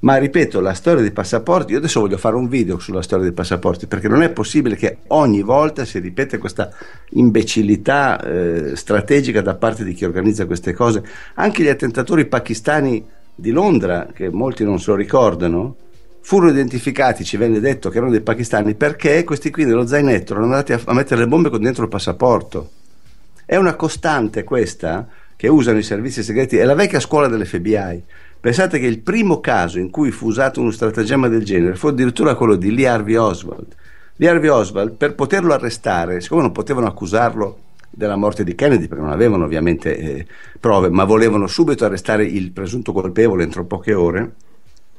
Ma 0.00 0.16
ripeto, 0.16 0.58
la 0.58 0.74
storia 0.74 1.00
dei 1.00 1.12
passaporti, 1.12 1.70
io 1.70 1.78
adesso 1.78 2.00
voglio 2.00 2.18
fare 2.18 2.34
un 2.34 2.48
video 2.48 2.80
sulla 2.80 3.02
storia 3.02 3.26
dei 3.26 3.32
passaporti, 3.32 3.86
perché 3.86 4.08
non 4.08 4.24
è 4.24 4.30
possibile 4.30 4.74
che 4.74 4.96
ogni 5.06 5.40
volta 5.40 5.84
si 5.84 6.00
ripete 6.00 6.38
questa 6.38 6.72
imbecillità 7.10 8.20
eh, 8.20 8.74
strategica 8.74 9.42
da 9.42 9.54
parte 9.54 9.84
di 9.84 9.94
chi 9.94 10.04
organizza 10.04 10.44
queste 10.44 10.72
cose. 10.72 11.04
Anche 11.34 11.62
gli 11.62 11.68
attentatori 11.68 12.26
pakistani 12.26 13.06
di 13.32 13.52
Londra, 13.52 14.08
che 14.12 14.28
molti 14.28 14.64
non 14.64 14.80
se 14.80 14.90
lo 14.90 14.96
ricordano, 14.96 15.76
furono 16.22 16.50
identificati, 16.50 17.22
ci 17.22 17.36
venne 17.36 17.60
detto 17.60 17.90
che 17.90 17.98
erano 17.98 18.10
dei 18.10 18.22
pakistani, 18.22 18.74
perché 18.74 19.22
questi 19.22 19.52
qui 19.52 19.64
nello 19.64 19.86
zainetto 19.86 20.32
erano 20.32 20.46
andati 20.46 20.72
a, 20.72 20.80
mettere 20.92 21.20
le 21.20 21.28
bombe 21.28 21.48
con 21.48 21.60
dentro 21.60 21.84
il 21.84 21.90
passaporto. 21.90 22.70
È 23.46 23.54
una 23.54 23.76
costante 23.76 24.42
questa 24.42 25.06
che 25.40 25.48
usano 25.48 25.78
i 25.78 25.82
servizi 25.82 26.22
segreti, 26.22 26.58
è 26.58 26.64
la 26.64 26.74
vecchia 26.74 27.00
scuola 27.00 27.26
dell'FBI 27.26 28.02
Pensate 28.38 28.78
che 28.78 28.84
il 28.84 29.00
primo 29.00 29.40
caso 29.40 29.78
in 29.78 29.88
cui 29.88 30.10
fu 30.10 30.26
usato 30.26 30.60
uno 30.60 30.70
stratagemma 30.70 31.28
del 31.28 31.44
genere 31.44 31.76
fu 31.76 31.86
addirittura 31.86 32.34
quello 32.34 32.56
di 32.56 32.74
Lee 32.74 32.86
Harvey 32.86 33.14
Oswald. 33.14 33.74
Lee 34.16 34.28
Harvey 34.28 34.50
Oswald, 34.50 34.96
per 34.96 35.14
poterlo 35.14 35.54
arrestare, 35.54 36.20
siccome 36.20 36.42
non 36.42 36.52
potevano 36.52 36.88
accusarlo 36.88 37.58
della 37.88 38.16
morte 38.16 38.44
di 38.44 38.54
Kennedy, 38.54 38.86
perché 38.86 39.02
non 39.02 39.12
avevano 39.12 39.44
ovviamente 39.44 39.96
eh, 39.96 40.26
prove, 40.60 40.90
ma 40.90 41.04
volevano 41.04 41.46
subito 41.46 41.86
arrestare 41.86 42.26
il 42.26 42.52
presunto 42.52 42.92
colpevole 42.92 43.42
entro 43.42 43.64
poche 43.64 43.94
ore, 43.94 44.32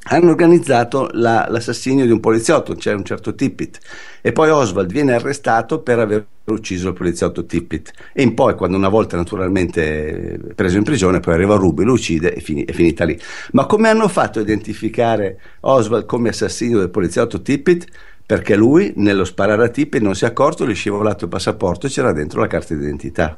hanno 0.04 0.32
organizzato 0.32 1.10
la, 1.14 1.48
l'assassinio 1.50 2.06
di 2.06 2.12
un 2.12 2.20
poliziotto, 2.20 2.74
c'era 2.74 2.98
un 2.98 3.04
certo 3.04 3.36
Tippit, 3.36 3.80
e 4.22 4.32
poi 4.32 4.50
Oswald 4.50 4.92
viene 4.92 5.14
arrestato 5.14 5.82
per 5.82 6.00
aver 6.00 6.26
ucciso 6.46 6.90
il 6.90 6.94
poliziotto 6.96 7.46
Tippit. 7.46 7.92
E 8.14 8.24
in 8.24 8.34
poi, 8.34 8.56
quando 8.56 8.78
una 8.78 8.90
volta 8.90 9.16
naturalmente 9.16 10.40
preso 10.56 10.78
in 10.78 10.84
prigione, 10.84 11.20
poi 11.20 11.36
arriva 11.36 11.56
Ruby, 11.56 11.84
lo 11.84 11.94
uccide 11.94 12.34
e 12.34 12.42
fini, 12.42 12.66
è 12.66 12.72
finita 12.72 13.06
lì. 13.06 13.18
Ma 13.52 13.66
come 13.66 13.90
hanno 13.90 14.08
fatto 14.08 14.40
a 14.40 14.42
identificare 14.42 15.40
Oswald 15.62 16.06
come 16.06 16.30
assassino 16.30 16.80
del 16.80 16.90
poliziotto 16.90 17.42
Tippit? 17.42 17.86
Perché 18.26 18.56
lui, 18.56 18.94
nello 18.96 19.26
sparare 19.26 19.66
a 19.66 19.70
Tippit, 19.70 20.02
non 20.02 20.16
si 20.16 20.24
è 20.24 20.28
accorto, 20.28 20.66
gli 20.66 20.72
è 20.72 20.76
scivolato 20.76 21.26
il 21.26 21.30
passaporto 21.30 21.88
e 21.88 21.90
c'era 21.90 22.12
dentro 22.12 22.40
la 22.40 22.48
carta 22.48 22.74
d'identità. 22.74 23.38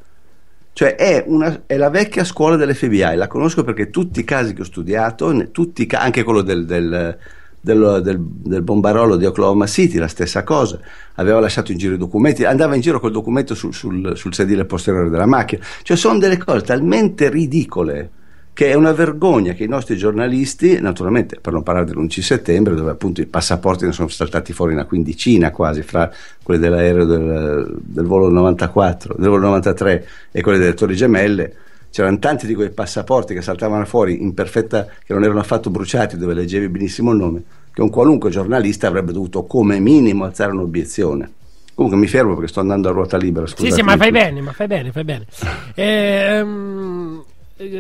Cioè 0.74 0.96
è, 0.96 1.24
una, 1.28 1.64
è, 1.68 1.78
la 1.78 1.90
vecchia 1.90 2.24
scuola 2.24 2.56
dell'FBI, 2.56 3.16
la 3.16 3.28
conosco 3.28 3.64
perché 3.64 3.92
tutti 3.92 4.22
i 4.22 4.24
casi 4.24 4.54
che 4.54 4.62
ho 4.62 4.66
studiato, 4.66 5.52
tutti, 5.52 5.88
anche 5.92 6.24
quello 6.24 6.42
del, 6.42 6.66
del, 6.66 7.16
del, 7.62 8.02
del, 8.02 8.62
bombarolo 8.64 9.16
di 9.16 9.26
Oklahoma 9.26 9.68
City, 9.68 10.00
la 10.00 10.08
stessa 10.08 10.44
cosa, 10.44 10.80
aveva 11.16 11.40
lasciato 11.40 11.72
in 11.72 11.78
giro 11.78 11.94
i 11.94 11.98
documenti, 12.00 12.44
andava 12.44 12.74
in 12.74 12.82
giro 12.82 13.00
col 13.00 13.12
documento 13.12 13.54
sul, 13.54 13.72
sul, 13.72 14.18
sul 14.18 14.34
sedile 14.34 14.66
posteriore 14.66 15.10
della 15.10 15.28
macchina, 15.28 15.64
cioè 15.84 15.96
sono 15.96 16.18
delle 16.18 16.38
cose 16.38 16.62
talmente 16.62 17.30
ridicole 17.30 18.10
che 18.54 18.70
è 18.70 18.76
una 18.76 18.92
vergogna 18.92 19.54
che 19.54 19.64
i 19.64 19.68
nostri 19.68 19.98
giornalisti, 19.98 20.80
naturalmente 20.80 21.40
per 21.40 21.54
non 21.54 21.64
parlare 21.64 21.88
dell'11 21.88 22.22
settembre, 22.22 22.76
dove 22.76 22.92
appunto 22.92 23.20
i 23.20 23.26
passaporti 23.26 23.86
ne 23.86 23.92
sono 23.92 24.08
saltati 24.10 24.54
fuori 24.54 24.74
una 24.74 24.86
quindicina 24.86 25.50
quasi, 25.50 25.82
fra 25.82 26.12
quelli 26.42 26.60
dell'aereo 26.60 27.06
del, 27.06 27.76
del 27.80 28.06
volo 28.06 28.30
94, 28.30 29.16
del 29.18 29.30
volo 29.30 29.48
93 29.48 30.08
e 30.32 30.42
quelli 30.42 30.60
delle 30.60 30.76
Torri 30.76 30.96
Gemelle, 30.96 31.56
c'erano 31.90 32.20
tanti 32.20 32.46
di 32.46 32.54
quei 32.54 32.70
passaporti 32.70 33.34
che 33.34 33.42
saltavano 33.42 33.86
fuori 33.86 34.22
in 34.22 34.36
perfetta, 34.36 34.86
che 34.86 35.14
non 35.14 35.24
erano 35.24 35.40
affatto 35.40 35.72
bruciati, 35.72 36.16
dove 36.18 36.36
leggevi 36.36 36.70
benissimo 36.70 37.12
il 37.12 37.18
nome, 37.18 37.44
che 37.74 37.82
un 37.82 37.90
qualunque 37.90 38.30
giornalista 38.30 38.88
avrebbe 38.88 39.14
dovuto 39.14 39.46
come 39.46 39.80
minimo 39.80 40.26
alzare 40.26 40.52
un'obiezione. 40.52 41.32
Comunque 41.74 42.00
mi 42.00 42.08
fermo 42.08 42.34
perché 42.36 42.50
sto 42.50 42.60
andando 42.60 42.88
a 42.88 42.92
ruota 42.92 43.18
libera. 43.18 43.48
Scusate 43.48 43.68
sì, 43.68 43.76
sì, 43.76 43.82
ma 43.82 43.98
fai 43.98 44.12
bene, 44.12 44.42
ma 44.42 44.52
fai 44.52 44.68
bene, 44.68 44.92
fai 44.92 45.04
bene. 45.04 45.26
Ehm 45.74 47.24
eh, 47.26 47.33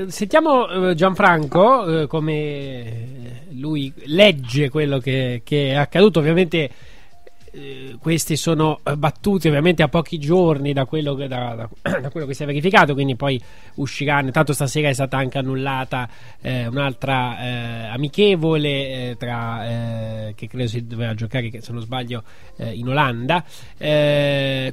sentiamo 0.08 0.90
eh, 0.90 0.96
Gianfranco 0.96 2.02
eh, 2.02 2.08
come 2.08 3.46
lui 3.52 3.92
legge 4.06 4.70
quello 4.70 5.00
che, 5.00 5.42
che 5.44 5.72
è 5.72 5.76
accaduto. 5.76 6.20
Ovviamente 6.20 6.70
eh, 7.56 7.98
questi 8.00 8.36
sono 8.36 8.80
eh, 8.84 8.98
battuti 8.98 9.48
ovviamente 9.48 9.84
a 9.84 9.88
pochi 9.88 10.18
giorni 10.18 10.74
da 10.74 10.86
quello, 10.86 11.14
che, 11.14 11.28
da, 11.28 11.54
da, 11.54 12.00
da 12.02 12.10
quello, 12.10 12.26
che, 12.26 12.34
si 12.34 12.42
è 12.42 12.46
verificato, 12.48 12.94
quindi 12.94 13.16
poi 13.16 13.40
usciranno. 13.76 14.32
Tanto 14.32 14.54
stasera 14.54 14.90
è 14.90 14.94
stata 14.94 15.18
anche 15.18 15.38
annullata 15.38 16.10
eh, 16.42 16.66
un'altra 16.66 17.40
eh, 17.40 17.88
amichevole 17.90 18.70
eh, 19.10 19.16
tra, 19.20 20.32
che 20.36 20.48
credo 20.48 20.68
si 20.68 20.88
doveva 20.88 21.14
giocare, 21.14 21.52
se 21.62 21.72
non 21.72 21.82
sbaglio, 21.82 22.24
in 22.58 22.88
Olanda. 22.88 23.44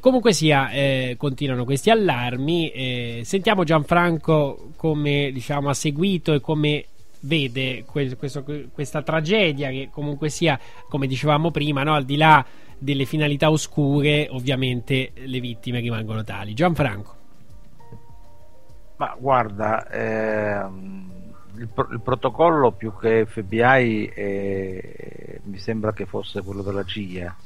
comunque 0.01 0.33
sia, 0.33 0.71
continuano 1.17 1.65
questi 1.65 1.91
allarmi. 1.91 3.21
sentiamo 3.23 3.65
Gianfranco 3.65 4.71
come 4.77 5.31
diciamo, 5.33 5.69
ha 5.69 5.75
seguito 5.75 6.33
e 6.33 6.41
come 6.41 6.87
vede 7.21 7.85
questo, 7.85 8.45
questa 8.73 9.03
tragedia 9.03 9.69
che 9.71 9.89
comunque 9.93 10.29
sia, 10.31 10.59
come 10.89 11.07
dicevamo 11.07 11.51
prima, 11.51 11.83
no? 11.83 11.95
al 11.95 12.05
di 12.05 12.17
là 12.17 12.45
delle 12.81 13.05
finalità 13.05 13.51
oscure, 13.51 14.27
ovviamente 14.31 15.13
le 15.15 15.39
vittime 15.39 15.81
rimangono 15.81 16.25
tali. 16.25 16.55
Gianfranco. 16.55 17.19
Ma 18.97 19.15
guarda, 19.19 19.89
ehm, 19.89 21.11
il, 21.57 21.69
il, 21.93 22.01
protocollo 22.03 22.73
più 22.73 22.93
che 22.99 23.27
FBI 23.27 24.07
è, 24.07 25.41
mi 25.45 25.59
sembra 25.59 25.93
che 25.93 26.07
fosse 26.07 26.43
quello 26.43 26.63
della 26.63 26.85
CIA. 26.85 27.37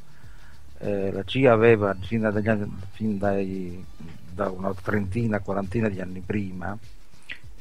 Eh, 0.78 1.12
la 1.12 1.22
CIA 1.24 1.52
aveva 1.52 1.94
fin, 2.00 2.22
dagli 2.22 2.48
anni, 2.48 2.72
fin 2.92 3.18
dai, 3.18 3.84
da 4.32 4.50
una 4.50 4.72
trentina, 4.80 5.40
quarantina 5.40 5.88
di 5.88 6.00
anni 6.00 6.20
prima 6.20 6.76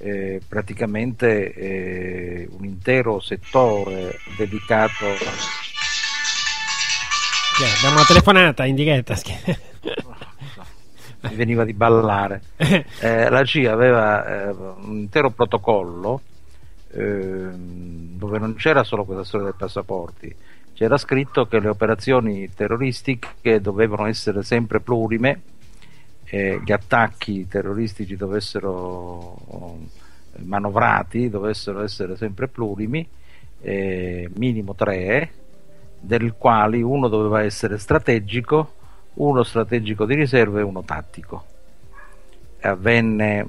eh, 0.03 0.41
praticamente 0.47 1.53
eh, 1.53 2.47
un 2.51 2.65
intero 2.65 3.21
settore 3.21 4.17
dedicato 4.38 5.05
Yeah, 7.60 7.72
abbiamo 7.78 7.97
una 7.97 8.06
telefonata 8.06 8.66
in 8.66 8.74
diretta. 8.74 9.16
Mi 11.22 11.36
veniva 11.36 11.64
di 11.64 11.74
ballare. 11.74 12.41
Eh, 12.99 13.30
la 13.30 13.43
CIA 13.43 13.72
aveva 13.72 14.26
eh, 14.26 14.49
un 14.49 14.97
intero 14.97 15.30
protocollo 15.30 16.22
eh, 16.91 17.49
dove 17.51 18.39
non 18.39 18.56
c'era 18.56 18.84
solo 18.84 19.04
questa 19.04 19.24
storia 19.24 19.47
dei 19.47 19.56
passaporti, 19.58 20.34
c'era 20.74 20.97
scritto 20.97 21.45
che 21.45 21.60
le 21.60 21.68
operazioni 21.68 22.49
terroristiche 22.54 23.62
dovevano 23.62 24.08
essere 24.08 24.41
sempre 24.41 24.80
plurime, 24.80 25.41
gli 26.26 26.72
attacchi 26.72 27.47
terroristici 27.47 28.16
dovessero 28.16 29.38
manovrati, 30.38 31.30
dovessero 31.30 31.84
essere 31.84 32.16
sempre 32.16 32.47
plurimi, 32.47 33.08
minimo 33.62 34.74
tre 34.74 35.43
del 36.04 36.36
quali 36.38 36.82
uno 36.82 37.08
doveva 37.08 37.43
essere 37.43 37.78
strategico, 37.78 38.74
uno 39.16 39.43
strategico 39.43 40.06
di 40.06 40.16
riserva 40.16 40.60
e 40.60 40.64
uno 40.64 40.84
tattico. 40.84 41.45
Avvenne, 42.60 43.47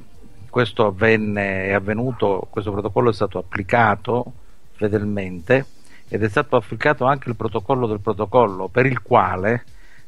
questo 0.49 0.87
avvenne, 0.87 1.67
è 1.67 1.73
avvenuto, 1.73 2.47
questo 2.51 2.71
protocollo 2.71 3.11
è 3.11 3.13
stato 3.13 3.39
applicato 3.39 4.33
fedelmente 4.73 5.67
ed 6.09 6.23
è 6.23 6.29
stato 6.29 6.55
applicato 6.55 7.05
anche 7.07 7.29
il 7.29 7.35
protocollo 7.35 7.89
del 7.89 8.01
protocollo 8.01 8.69
per 8.69 8.87
il 8.87 9.03
quale 9.03 9.65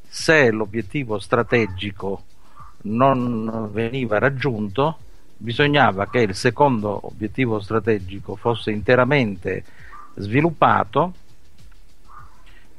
se 0.07 0.51
l'obiettivo 0.53 1.19
strategico 1.19 2.23
non 2.83 3.71
veniva 3.73 4.19
raggiunto 4.19 4.99
bisognava 5.37 6.09
che 6.09 6.21
il 6.21 6.35
secondo 6.35 7.07
obiettivo 7.07 7.59
strategico 7.59 8.37
fosse 8.37 8.71
interamente 8.71 9.65
sviluppato 10.15 11.13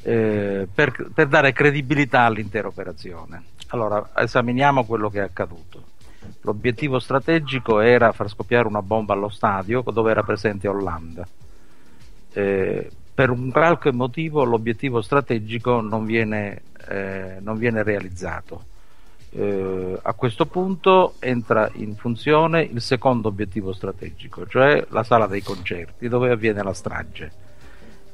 eh, 0.04 0.68
per, 0.74 1.10
per, 1.14 1.28
dare 1.28 1.54
credibilità 1.54 2.22
all'intera 2.22 2.68
operazione. 2.68 3.44
Allora, 3.70 4.12
esaminiamo 4.16 4.86
quello 4.86 5.10
che 5.10 5.20
è 5.20 5.24
accaduto. 5.24 5.96
L'obiettivo 6.42 7.00
strategico 7.00 7.80
era 7.80 8.12
far 8.12 8.30
scoppiare 8.30 8.68
una 8.68 8.82
bomba 8.82 9.14
allo 9.14 9.30
stadio 9.30 9.84
dove 9.92 10.12
era 10.12 10.24
presente 10.24 10.68
Hollanda. 10.68 11.28
Eh, 12.34 12.90
per 13.14 13.30
un 13.30 13.52
qualche 13.52 13.92
motivo 13.92 14.44
l'obiettivo 14.44 15.02
strategico 15.02 15.82
non 15.82 16.06
viene, 16.06 16.62
eh, 16.88 17.38
non 17.42 17.58
viene 17.58 17.84
realizzato. 17.84 18.66
Eh, 19.32 20.00
a 20.02 20.14
questo 20.14 20.46
punto 20.46 21.16
entra 21.20 21.70
in 21.74 21.96
funzione 21.96 22.62
il 22.62 22.82
secondo 22.82 23.28
obiettivo 23.28 23.74
strategico, 23.74 24.48
cioè 24.48 24.86
la 24.90 25.04
sala 25.04 25.28
dei 25.28 25.42
concerti 25.42 26.08
dove 26.08 26.32
avviene 26.32 26.64
la 26.64 26.74
strage 26.74 27.46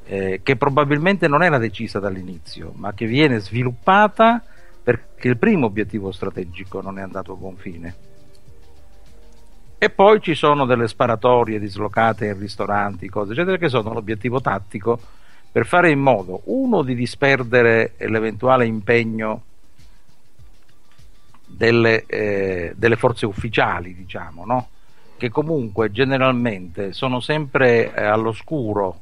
eh, 0.06 0.42
che 0.44 0.56
probabilmente 0.56 1.28
non 1.28 1.44
era 1.44 1.58
decisa 1.58 2.00
dall'inizio, 2.00 2.72
ma 2.76 2.94
che 2.94 3.06
viene 3.06 3.40
sviluppata 3.40 4.44
perché 4.84 5.28
il 5.28 5.38
primo 5.38 5.68
obiettivo 5.68 6.12
strategico 6.12 6.82
non 6.82 7.00
è 7.00 7.02
andato 7.02 7.32
a 7.32 7.36
buon 7.36 7.56
fine. 7.56 7.96
E 9.78 9.90
poi 9.90 10.22
ci 10.22 10.34
sono 10.34 10.66
delle 10.66 10.88
sparatorie 10.88 11.60
dislocate 11.60 12.28
in 12.28 12.40
ristoranti, 12.40 13.10
cose 13.10 13.34
eccetera, 13.34 13.58
che 13.58 13.70
sono 13.70 13.94
l'obiettivo 13.94 14.40
tattico 14.40 15.00
per 15.52 15.66
fare 15.66 15.92
in 15.92 16.00
modo, 16.00 16.42
uno, 16.46 16.82
di 16.82 16.96
disperdere 16.96 17.94
l'eventuale 17.98 18.66
impegno 18.66 19.44
delle, 21.46 22.06
eh, 22.06 22.74
delle 22.76 22.96
forze 22.96 23.26
ufficiali, 23.26 23.94
diciamo, 23.94 24.46
no? 24.46 24.68
che 25.18 25.30
comunque 25.30 25.92
generalmente 25.92 26.92
sono 26.92 27.20
sempre 27.20 27.94
eh, 27.94 28.04
all'oscuro 28.04 29.00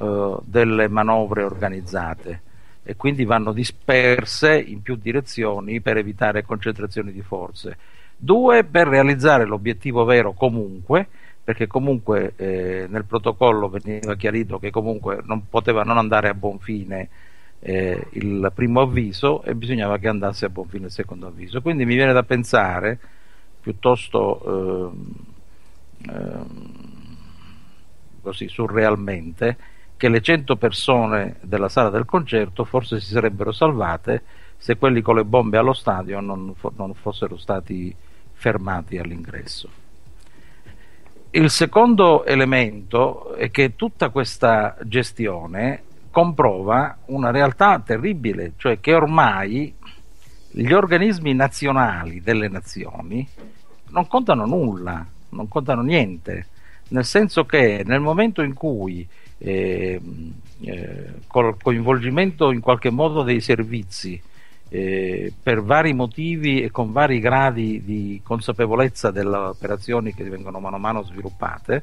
eh, 0.00 0.36
delle 0.44 0.88
manovre 0.88 1.42
organizzate 1.42 2.42
e 2.82 2.96
quindi 2.96 3.24
vanno 3.24 3.52
disperse 3.52 4.58
in 4.58 4.80
più 4.80 4.96
direzioni 4.96 5.80
per 5.80 5.98
evitare 5.98 6.44
concentrazioni 6.44 7.12
di 7.12 7.20
forze. 7.20 7.76
Due, 8.16 8.64
per 8.64 8.88
realizzare 8.88 9.44
l'obiettivo 9.44 10.04
vero 10.04 10.32
comunque, 10.32 11.06
perché 11.44 11.66
comunque 11.66 12.32
eh, 12.36 12.86
nel 12.88 13.04
protocollo 13.04 13.68
veniva 13.68 14.16
chiarito 14.16 14.58
che 14.58 14.70
comunque 14.70 15.20
non 15.24 15.48
poteva 15.48 15.82
non 15.82 15.98
andare 15.98 16.28
a 16.28 16.34
buon 16.34 16.58
fine 16.58 17.08
eh, 17.60 18.06
il 18.12 18.50
primo 18.54 18.80
avviso 18.80 19.42
e 19.42 19.54
bisognava 19.54 19.98
che 19.98 20.08
andasse 20.08 20.46
a 20.46 20.48
buon 20.48 20.68
fine 20.68 20.86
il 20.86 20.92
secondo 20.92 21.26
avviso. 21.26 21.60
Quindi 21.60 21.84
mi 21.84 21.94
viene 21.94 22.12
da 22.12 22.22
pensare 22.22 22.98
piuttosto 23.60 24.92
eh, 26.08 26.38
così 28.22 28.48
surrealmente 28.48 29.56
che 29.98 30.08
le 30.08 30.22
100 30.22 30.56
persone 30.56 31.36
della 31.42 31.68
sala 31.68 31.90
del 31.90 32.04
concerto 32.04 32.64
forse 32.64 33.00
si 33.00 33.10
sarebbero 33.10 33.50
salvate 33.50 34.22
se 34.56 34.76
quelli 34.76 35.02
con 35.02 35.16
le 35.16 35.24
bombe 35.24 35.58
allo 35.58 35.72
stadio 35.72 36.20
non, 36.20 36.54
non 36.76 36.94
fossero 36.94 37.36
stati 37.36 37.94
fermati 38.32 38.96
all'ingresso. 38.96 39.68
Il 41.30 41.50
secondo 41.50 42.24
elemento 42.24 43.34
è 43.34 43.50
che 43.50 43.74
tutta 43.74 44.10
questa 44.10 44.76
gestione 44.84 45.82
comprova 46.10 46.98
una 47.06 47.30
realtà 47.32 47.80
terribile, 47.80 48.52
cioè 48.56 48.78
che 48.78 48.94
ormai 48.94 49.74
gli 50.50 50.72
organismi 50.72 51.34
nazionali 51.34 52.22
delle 52.22 52.48
nazioni 52.48 53.28
non 53.88 54.06
contano 54.06 54.46
nulla, 54.46 55.04
non 55.30 55.48
contano 55.48 55.82
niente, 55.82 56.46
nel 56.88 57.04
senso 57.04 57.44
che 57.44 57.82
nel 57.84 58.00
momento 58.00 58.42
in 58.42 58.54
cui 58.54 59.06
eh, 59.38 60.00
eh, 60.60 61.04
col 61.26 61.56
coinvolgimento 61.62 62.50
in 62.50 62.60
qualche 62.60 62.90
modo 62.90 63.22
dei 63.22 63.40
servizi 63.40 64.20
eh, 64.70 65.32
per 65.42 65.62
vari 65.62 65.94
motivi 65.94 66.62
e 66.62 66.70
con 66.70 66.92
vari 66.92 67.20
gradi 67.20 67.82
di 67.84 68.20
consapevolezza 68.22 69.10
delle 69.10 69.36
operazioni 69.36 70.12
che 70.12 70.24
vengono 70.24 70.60
mano 70.60 70.76
a 70.76 70.80
mano 70.80 71.02
sviluppate, 71.02 71.82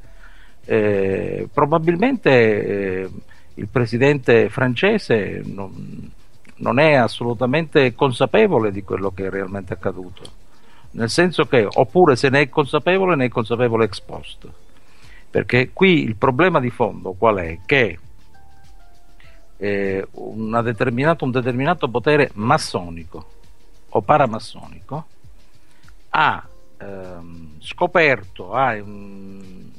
eh, 0.66 1.47
probabilmente 1.51 2.30
eh, 2.30 3.10
il 3.56 3.68
presidente 3.68 4.49
francese 4.49 5.41
non, 5.45 6.12
non, 6.58 6.80
è 6.80 6.93
assolutamente 6.93 7.95
consapevole 7.95 8.72
di 8.72 8.84
quello 8.84 9.12
che 9.12 9.28
è 9.28 9.30
realmente 9.30 9.74
accaduto, 9.74 10.24
nel 10.91 11.10
senso 11.10 11.45
che 11.45 11.68
oppure 11.68 12.16
se 12.16 12.30
ne 12.30 12.41
è 12.41 12.49
consapevole 12.49 13.16
ne 13.16 13.26
è 13.26 13.30
consapevole 13.30 13.86
ex 13.86 14.01
post, 14.01 14.47
perché 15.36 15.72
qui 15.74 16.02
il 16.02 16.16
problema 16.16 16.62
di 16.62 16.70
fondo 16.70 17.12
qual 17.12 17.36
è? 17.40 17.60
Che 17.66 18.00
eh, 19.58 20.08
un 20.12 20.62
determinato 20.64 21.90
potere 21.90 22.30
massonico 22.36 23.32
o 23.90 24.02
paramassonico 24.02 25.06
ha 26.12 26.48
ehm, 26.78 27.58
scoperto 27.60 28.54
ha, 28.54 28.76
um, 28.76 29.74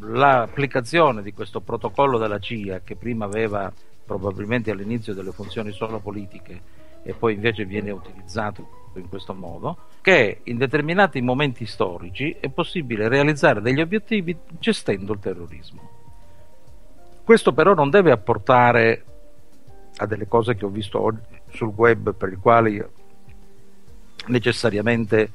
l'applicazione 0.00 1.22
di 1.22 1.32
questo 1.32 1.60
protocollo 1.60 2.18
della 2.18 2.40
CIA 2.40 2.80
che 2.80 2.96
prima 2.96 3.26
aveva 3.26 3.72
probabilmente 4.04 4.72
all'inizio 4.72 5.14
delle 5.14 5.30
funzioni 5.30 5.70
solo 5.70 6.00
politiche 6.00 6.60
e 7.04 7.14
poi 7.14 7.34
invece 7.34 7.64
viene 7.64 7.92
utilizzato 7.92 8.87
in 8.94 9.08
questo 9.08 9.34
modo, 9.34 9.76
che 10.00 10.40
in 10.44 10.56
determinati 10.56 11.20
momenti 11.20 11.66
storici 11.66 12.36
è 12.40 12.48
possibile 12.48 13.08
realizzare 13.08 13.60
degli 13.60 13.80
obiettivi 13.80 14.36
gestendo 14.58 15.12
il 15.12 15.18
terrorismo. 15.18 15.90
Questo 17.24 17.52
però 17.52 17.74
non 17.74 17.90
deve 17.90 18.10
apportare 18.10 19.04
a 19.96 20.06
delle 20.06 20.26
cose 20.26 20.54
che 20.54 20.64
ho 20.64 20.70
visto 20.70 21.00
oggi 21.00 21.20
sul 21.50 21.72
web 21.74 22.14
per 22.14 22.30
le 22.30 22.36
quali 22.36 22.82
necessariamente 24.26 25.30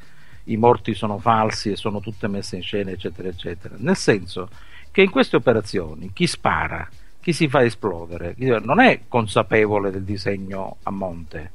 i 0.46 0.58
morti 0.58 0.94
sono 0.94 1.18
falsi 1.20 1.72
e 1.72 1.76
sono 1.76 2.00
tutte 2.00 2.28
messe 2.28 2.56
in 2.56 2.64
scena, 2.64 2.92
eccetera, 2.92 3.28
eccetera. 3.28 3.76
Nel 3.78 3.96
senso 3.96 4.50
che 4.92 5.02
in 5.02 5.10
queste 5.10 5.36
operazioni 5.36 6.12
chi 6.14 6.28
spara, 6.28 6.88
chi 7.20 7.32
si 7.34 7.48
fa 7.48 7.64
esplodere, 7.64 8.36
non 8.38 8.80
è 8.80 9.02
consapevole 9.08 9.92
del 9.92 10.04
disegno 10.04 10.78
a 10.84 10.92
monte. 10.92 11.52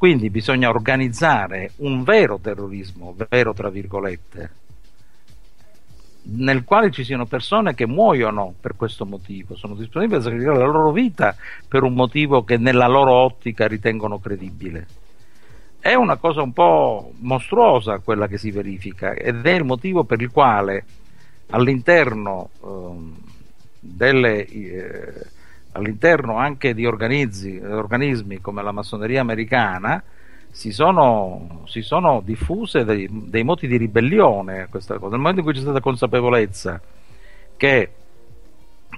Quindi 0.00 0.30
bisogna 0.30 0.70
organizzare 0.70 1.72
un 1.80 2.04
vero 2.04 2.38
terrorismo, 2.38 3.14
vero 3.28 3.52
tra 3.52 3.68
virgolette, 3.68 4.50
nel 6.22 6.64
quale 6.64 6.90
ci 6.90 7.04
siano 7.04 7.26
persone 7.26 7.74
che 7.74 7.86
muoiono 7.86 8.54
per 8.58 8.76
questo 8.76 9.04
motivo, 9.04 9.56
sono 9.56 9.74
disponibili 9.74 10.18
a 10.18 10.22
sacrificare 10.22 10.56
la 10.56 10.64
loro 10.64 10.90
vita 10.90 11.36
per 11.68 11.82
un 11.82 11.92
motivo 11.92 12.44
che 12.44 12.56
nella 12.56 12.86
loro 12.86 13.12
ottica 13.12 13.66
ritengono 13.66 14.18
credibile. 14.18 14.86
È 15.78 15.92
una 15.92 16.16
cosa 16.16 16.40
un 16.40 16.54
po' 16.54 17.12
mostruosa 17.18 17.98
quella 17.98 18.26
che 18.26 18.38
si 18.38 18.50
verifica 18.50 19.12
ed 19.12 19.44
è 19.44 19.52
il 19.52 19.64
motivo 19.64 20.04
per 20.04 20.22
il 20.22 20.30
quale 20.30 20.82
all'interno, 21.50 22.48
eh, 22.64 22.96
delle, 23.80 24.46
eh, 24.46 25.26
all'interno 25.72 26.36
anche 26.36 26.74
di 26.74 26.86
organismi 26.86 28.40
come 28.40 28.62
la 28.62 28.72
massoneria 28.72 29.20
americana 29.20 30.02
si 30.50 30.72
sono, 30.72 31.62
si 31.66 31.80
sono 31.82 32.20
diffuse 32.24 32.84
dei, 32.84 33.08
dei, 33.10 33.44
moti 33.44 33.66
di 33.66 33.76
ribellione 33.76 34.62
a 34.62 34.66
questa 34.66 34.98
cosa. 34.98 35.10
Nel 35.10 35.20
momento 35.20 35.40
in 35.40 35.46
cui 35.46 35.54
c'è 35.54 35.60
stata 35.60 35.80
consapevolezza 35.80 36.80
che 37.56 37.92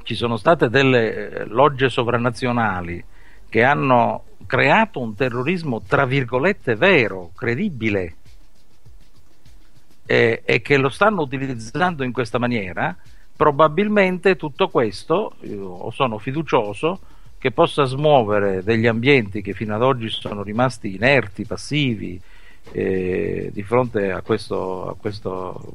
ci 0.02 0.14
sono 0.14 0.36
state 0.36 0.70
delle 0.70 1.30
eh, 1.30 1.44
logge 1.44 1.88
sovranazionali 1.88 3.04
che 3.48 3.62
hanno 3.62 4.24
creato 4.46 5.00
un 5.00 5.14
terrorismo 5.14 5.82
tra 5.82 6.06
virgolette 6.06 6.74
vero, 6.74 7.32
credibile, 7.36 8.16
e, 10.06 10.42
e 10.44 10.60
che 10.62 10.76
lo 10.76 10.88
stanno 10.88 11.22
utilizzando 11.22 12.02
in 12.02 12.12
questa 12.12 12.38
maniera, 12.38 12.96
probabilmente 13.36 14.36
tutto 14.36 14.68
questo, 14.68 15.34
io 15.40 15.90
sono 15.90 16.18
fiducioso, 16.18 17.00
che 17.38 17.50
possa 17.50 17.84
smuovere 17.84 18.62
degli 18.62 18.86
ambienti 18.86 19.42
che 19.42 19.52
fino 19.52 19.74
ad 19.74 19.82
oggi 19.82 20.08
sono 20.08 20.44
rimasti 20.44 20.94
inerti, 20.94 21.44
passivi, 21.44 22.20
eh, 22.70 23.50
di 23.52 23.62
fronte 23.64 24.12
a 24.12 24.22
questo, 24.22 24.90
a 24.90 24.94
questo 24.94 25.74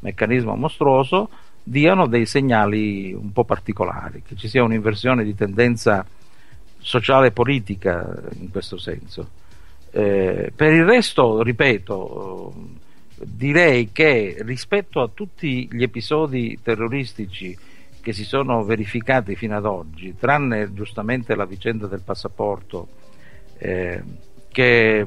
meccanismo 0.00 0.54
mostruoso, 0.54 1.30
diano 1.62 2.06
dei 2.06 2.26
segnali 2.26 3.12
un 3.12 3.32
po' 3.32 3.44
particolari, 3.44 4.22
che 4.22 4.36
ci 4.36 4.48
sia 4.48 4.62
un'inversione 4.62 5.24
di 5.24 5.34
tendenza 5.34 6.04
sociale 6.78 7.28
e 7.28 7.32
politica 7.32 8.14
in 8.38 8.50
questo 8.50 8.76
senso. 8.76 9.30
Eh, 9.90 10.52
per 10.54 10.72
il 10.72 10.84
resto, 10.84 11.42
ripeto, 11.42 12.52
direi 13.24 13.90
che 13.92 14.36
rispetto 14.40 15.00
a 15.00 15.10
tutti 15.12 15.68
gli 15.70 15.82
episodi 15.82 16.58
terroristici 16.62 17.56
che 18.00 18.12
si 18.12 18.24
sono 18.24 18.64
verificati 18.64 19.36
fino 19.36 19.56
ad 19.56 19.66
oggi, 19.66 20.14
tranne 20.18 20.72
giustamente 20.72 21.34
la 21.34 21.44
vicenda 21.44 21.86
del 21.86 22.02
passaporto 22.02 22.88
eh, 23.58 24.02
che, 24.48 25.06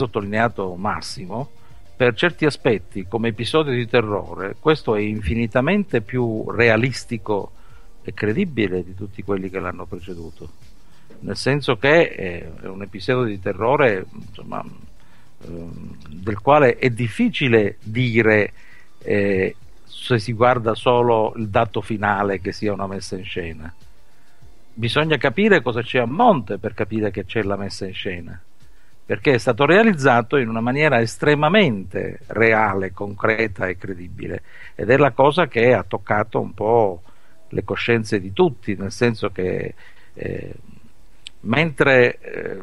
Sottolineato 0.00 0.74
Massimo, 0.76 1.50
per 1.94 2.14
certi 2.14 2.46
aspetti 2.46 3.06
come 3.06 3.28
episodio 3.28 3.74
di 3.74 3.86
terrore 3.86 4.56
questo 4.58 4.94
è 4.94 5.00
infinitamente 5.00 6.00
più 6.00 6.50
realistico 6.50 7.52
e 8.02 8.14
credibile 8.14 8.82
di 8.82 8.94
tutti 8.94 9.22
quelli 9.22 9.50
che 9.50 9.60
l'hanno 9.60 9.84
preceduto. 9.84 10.48
Nel 11.20 11.36
senso 11.36 11.76
che 11.76 12.08
è 12.08 12.48
un 12.66 12.80
episodio 12.80 13.24
di 13.24 13.38
terrore 13.38 14.06
insomma, 14.10 14.64
ehm, 15.44 15.96
del 16.08 16.38
quale 16.40 16.78
è 16.78 16.88
difficile 16.88 17.76
dire 17.82 18.52
eh, 19.02 19.54
se 19.84 20.18
si 20.18 20.32
guarda 20.32 20.74
solo 20.74 21.34
il 21.36 21.48
dato 21.48 21.82
finale 21.82 22.40
che 22.40 22.52
sia 22.52 22.72
una 22.72 22.86
messa 22.86 23.16
in 23.16 23.24
scena. 23.24 23.70
Bisogna 24.72 25.18
capire 25.18 25.60
cosa 25.60 25.82
c'è 25.82 25.98
a 25.98 26.06
monte 26.06 26.56
per 26.56 26.72
capire 26.72 27.10
che 27.10 27.26
c'è 27.26 27.42
la 27.42 27.56
messa 27.56 27.86
in 27.86 27.92
scena 27.92 28.42
perché 29.10 29.32
è 29.32 29.38
stato 29.38 29.66
realizzato 29.66 30.36
in 30.36 30.48
una 30.48 30.60
maniera 30.60 31.00
estremamente 31.00 32.20
reale, 32.28 32.92
concreta 32.92 33.66
e 33.66 33.76
credibile. 33.76 34.42
Ed 34.76 34.88
è 34.88 34.96
la 34.96 35.10
cosa 35.10 35.48
che 35.48 35.74
ha 35.74 35.82
toccato 35.82 36.38
un 36.38 36.54
po' 36.54 37.02
le 37.48 37.64
coscienze 37.64 38.20
di 38.20 38.32
tutti, 38.32 38.76
nel 38.76 38.92
senso 38.92 39.30
che 39.30 39.74
eh, 40.14 40.54
mentre 41.40 42.18
eh, 42.20 42.62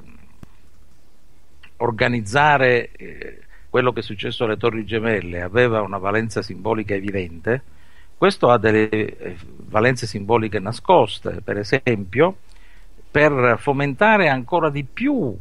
organizzare 1.79 2.91
eh, 2.93 3.39
quello 3.69 3.91
che 3.91 3.99
è 3.99 4.03
successo 4.03 4.45
alle 4.45 4.55
Torri 4.55 4.85
Gemelle 4.85 5.41
aveva 5.41 5.81
una 5.81 5.97
valenza 5.97 6.41
simbolica 6.41 6.93
evidente, 6.93 7.61
questo 8.17 8.49
ha 8.51 8.57
delle 8.57 8.87
eh, 8.87 9.35
valenze 9.65 10.07
simboliche 10.07 10.59
nascoste, 10.59 11.41
per 11.43 11.57
esempio, 11.57 12.37
per 13.11 13.57
fomentare 13.59 14.29
ancora 14.29 14.69
di 14.69 14.85
più 14.85 15.37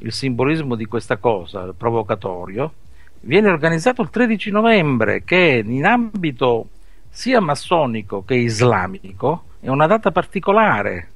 il 0.00 0.12
simbolismo 0.12 0.74
di 0.74 0.86
questa 0.86 1.16
cosa, 1.16 1.72
provocatorio, 1.76 2.72
viene 3.20 3.48
organizzato 3.48 4.02
il 4.02 4.10
13 4.10 4.50
novembre, 4.50 5.24
che 5.24 5.62
in 5.64 5.84
ambito 5.84 6.68
sia 7.08 7.40
massonico 7.40 8.24
che 8.24 8.34
islamico 8.34 9.44
è 9.60 9.68
una 9.68 9.86
data 9.86 10.10
particolare 10.10 11.08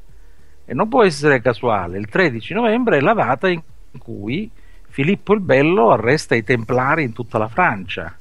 e 0.65 0.75
non 0.75 0.89
può 0.89 1.05
essere 1.05 1.41
casuale. 1.41 1.99
Il 1.99 2.09
13 2.09 2.55
novembre 2.55 2.99
è 2.99 3.01
la 3.01 3.15
data 3.15 3.49
in 3.49 3.63
cui 3.99 4.51
Filippo 4.89 5.35
il 5.35 5.41
Bello 5.41 5.91
arresta 5.91 6.35
i 6.35 6.45
templari 6.45 7.05
in 7.05 7.13
tutta 7.13 7.39
la 7.39 7.49
Francia. 7.49 8.17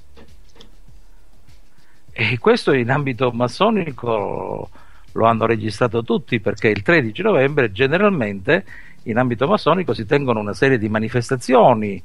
E 2.12 2.38
questo 2.38 2.74
in 2.74 2.90
ambito 2.90 3.32
massonico 3.32 4.70
lo 5.12 5.26
hanno 5.26 5.46
registrato 5.46 6.04
tutti 6.04 6.40
perché 6.40 6.70
il 6.70 6.82
13 6.82 7.22
novembre 7.22 7.72
generalmente 7.72 8.66
in 9.04 9.18
ambito 9.18 9.48
massonico 9.48 9.94
si 9.94 10.06
tengono 10.06 10.40
una 10.40 10.54
serie 10.54 10.78
di 10.78 10.90
manifestazioni 10.90 12.02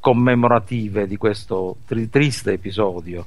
commemorative 0.00 1.06
di 1.06 1.16
questo 1.16 1.76
tri- 1.86 2.10
triste 2.10 2.52
episodio. 2.52 3.26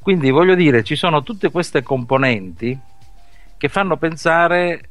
Quindi 0.00 0.30
voglio 0.30 0.54
dire, 0.54 0.82
ci 0.82 0.96
sono 0.96 1.22
tutte 1.22 1.50
queste 1.50 1.82
componenti 1.82 2.78
che 3.56 3.68
fanno 3.68 3.96
pensare 3.96 4.90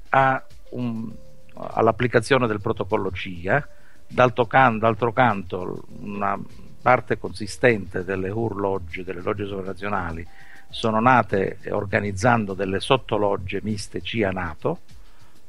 un, 0.72 1.12
all'applicazione 1.56 2.48
del 2.48 2.62
protocollo 2.62 3.12
CIA, 3.12 3.68
d'altro, 4.08 4.46
can- 4.46 4.80
d'altro 4.80 5.12
canto 5.14 5.86
una 6.00 6.40
parte 6.82 7.18
consistente 7.18 8.04
delle 8.04 8.30
UR 8.30 8.82
delle 9.04 9.22
logge 9.22 9.46
sovranazionali, 9.46 10.26
sono 10.70 11.00
nate 11.00 11.58
organizzando 11.70 12.54
delle 12.54 12.80
sottologge 12.80 13.60
miste 13.64 14.02
CIA 14.02 14.32
NATO, 14.32 14.80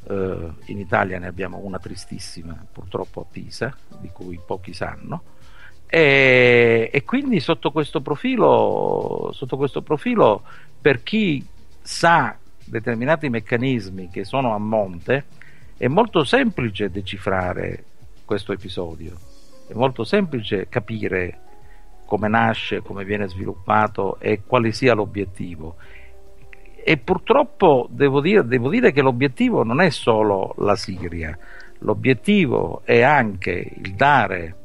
eh, 0.09 0.53
in 0.67 0.79
Italia 0.79 1.19
ne 1.19 1.27
abbiamo 1.27 1.59
una 1.59 1.79
tristissima 1.79 2.65
purtroppo 2.71 3.21
a 3.23 3.27
Pisa, 3.31 3.77
di 4.01 4.09
cui 4.09 4.41
pochi 4.45 4.73
sanno, 4.73 5.23
e, 5.87 6.91
e 6.93 7.05
quindi 7.05 7.41
sotto 7.41 7.71
questo, 7.71 8.01
profilo, 8.01 9.31
sotto 9.33 9.57
questo 9.57 9.83
profilo, 9.83 10.43
per 10.81 11.03
chi 11.03 11.45
sa 11.81 12.37
determinati 12.65 13.29
meccanismi 13.29 14.11
che 14.11 14.25
sono 14.25 14.55
a 14.55 14.59
monte, 14.59 15.25
è 15.77 15.87
molto 15.89 16.25
semplice 16.25 16.91
decifrare 16.91 17.85
questo 18.25 18.53
episodio, 18.53 19.17
è 19.69 19.75
molto 19.75 20.05
semplice 20.05 20.69
capire 20.69 21.41
come 22.07 22.29
nasce, 22.29 22.83
come 22.83 23.05
viene 23.05 23.29
sviluppato 23.29 24.19
e 24.21 24.43
quale 24.45 24.73
sia 24.73 24.95
l'obiettivo 24.95 25.77
e 26.89 26.99
purtroppo 26.99 27.89
devo 27.91 28.21
dire, 28.21 28.47
devo 28.47 28.71
dire, 28.71 28.93
che 28.93 29.03
l'obiettivo 29.03 29.65
non 29.65 29.81
è 29.81 29.91
solo 29.91 30.55
la 30.59 30.77
Siria, 30.77 31.37
l'obiettivo 31.81 32.83
è 32.85 33.01
anche 33.01 33.73
il 33.83 33.95
dare, 33.95 34.57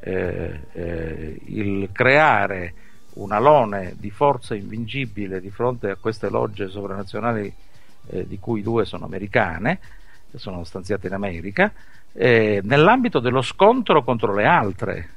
eh, 0.00 0.60
eh, 0.72 1.38
il 1.44 1.90
creare 1.92 2.72
un 3.16 3.32
alone 3.32 3.96
di 3.98 4.08
forza 4.08 4.54
invincibile 4.54 5.42
di 5.42 5.50
fronte 5.50 5.90
a 5.90 5.96
queste 5.96 6.30
logge 6.30 6.70
sovranazionali 6.70 7.52
eh, 8.06 8.26
di 8.26 8.38
cui 8.38 8.62
due 8.62 8.86
sono 8.86 9.04
americane, 9.04 9.78
sono 10.36 10.64
stanziate 10.64 11.08
in 11.08 11.12
America, 11.12 11.70
eh, 12.14 12.62
nell'ambito 12.64 13.18
dello 13.18 13.42
scontro 13.42 14.02
contro 14.02 14.34
le 14.34 14.46
altre, 14.46 15.08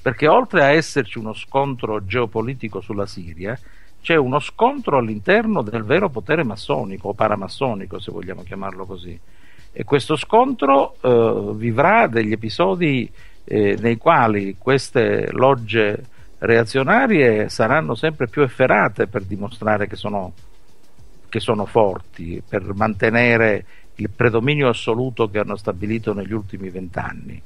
perché 0.00 0.28
oltre 0.28 0.62
a 0.62 0.70
esserci 0.70 1.18
uno 1.18 1.32
scontro 1.32 2.06
geopolitico 2.06 2.80
sulla 2.80 3.06
Siria, 3.06 3.58
c'è 4.02 4.16
uno 4.16 4.40
scontro 4.40 4.98
all'interno 4.98 5.62
del 5.62 5.84
vero 5.84 6.10
potere 6.10 6.42
massonico 6.42 7.08
o 7.08 7.14
paramassonico, 7.14 8.00
se 8.00 8.10
vogliamo 8.10 8.42
chiamarlo 8.42 8.84
così. 8.84 9.18
E 9.72 9.84
questo 9.84 10.16
scontro 10.16 10.96
eh, 11.00 11.52
vivrà 11.54 12.08
degli 12.08 12.32
episodi 12.32 13.10
eh, 13.44 13.76
nei 13.80 13.96
quali 13.96 14.56
queste 14.58 15.30
logge 15.30 16.04
reazionarie 16.38 17.48
saranno 17.48 17.94
sempre 17.94 18.26
più 18.26 18.42
efferate 18.42 19.06
per 19.06 19.22
dimostrare 19.22 19.86
che 19.86 19.94
sono, 19.94 20.32
che 21.28 21.38
sono 21.38 21.64
forti, 21.64 22.42
per 22.46 22.74
mantenere 22.74 23.64
il 23.96 24.10
predominio 24.10 24.68
assoluto 24.68 25.30
che 25.30 25.38
hanno 25.38 25.54
stabilito 25.54 26.12
negli 26.12 26.32
ultimi 26.32 26.68
vent'anni. 26.70 27.40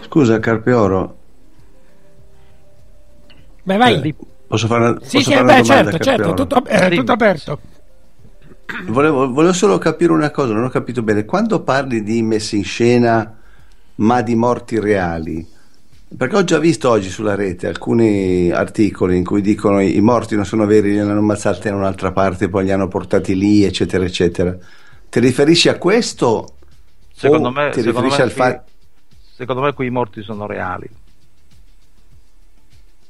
Scusa 0.00 0.40
Carpeoro. 0.40 1.20
Beh, 3.62 3.76
vai. 3.76 4.14
Eh, 4.52 4.58
Posso 4.58 4.66
fare, 4.66 4.98
sì, 5.00 5.16
posso 5.16 5.30
sì, 5.30 5.32
fare 5.32 5.44
beh, 5.44 5.52
una 5.52 5.62
certo, 5.62 5.82
domanda, 5.82 6.04
certo, 6.04 6.34
tutto, 6.34 6.64
eh, 6.66 6.90
tutto 6.90 7.12
aperto. 7.12 7.58
Volevo, 8.86 9.32
volevo, 9.32 9.52
solo 9.54 9.78
capire 9.78 10.12
una 10.12 10.30
cosa, 10.30 10.52
non 10.52 10.64
ho 10.64 10.68
capito 10.68 11.02
bene. 11.02 11.24
Quando 11.24 11.62
parli 11.62 12.02
di 12.02 12.22
messe 12.22 12.56
in 12.56 12.64
scena, 12.64 13.38
ma 13.96 14.20
di 14.20 14.34
morti 14.34 14.78
reali, 14.78 15.46
perché 16.14 16.36
ho 16.36 16.44
già 16.44 16.58
visto 16.58 16.90
oggi 16.90 17.08
sulla 17.08 17.34
rete 17.34 17.66
alcuni 17.66 18.50
articoli 18.50 19.16
in 19.16 19.24
cui 19.24 19.40
dicono 19.40 19.80
i 19.80 20.00
morti 20.00 20.36
non 20.36 20.44
sono 20.44 20.66
veri, 20.66 20.92
li 20.92 20.98
hanno 20.98 21.18
ammazzati 21.18 21.68
in 21.68 21.74
un'altra 21.74 22.12
parte, 22.12 22.50
poi 22.50 22.64
li 22.64 22.72
hanno 22.72 22.88
portati 22.88 23.34
lì, 23.34 23.64
eccetera, 23.64 24.04
eccetera. 24.04 24.54
Ti 25.08 25.20
riferisci 25.20 25.70
a 25.70 25.78
questo? 25.78 26.56
Secondo 27.14 27.50
me, 27.50 27.70
ti 27.70 27.80
secondo 27.80 28.00
riferisci 28.00 28.18
me 28.18 28.24
al 28.24 28.30
fatto... 28.30 28.70
Secondo 29.34 29.62
me 29.62 29.72
quei 29.72 29.90
morti 29.90 30.22
sono 30.22 30.46
reali. 30.46 30.88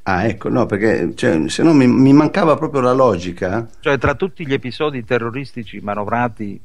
Ah, 0.05 0.25
ecco, 0.27 0.49
no, 0.49 0.67
perché 0.67 1.15
cioè, 1.15 1.49
se 1.49 1.63
no 1.63 1.73
mi, 1.73 1.87
mi, 1.87 2.13
mancava 2.13 2.57
proprio 2.57 2.81
la 2.81 2.93
logica. 2.93 3.69
Cioè, 3.79 3.99
tra 3.99 4.15
tutti 4.15 4.45
gli 4.45 4.53
episodi 4.53 5.05
terroristici 5.05 5.79
manovrati 5.79 6.61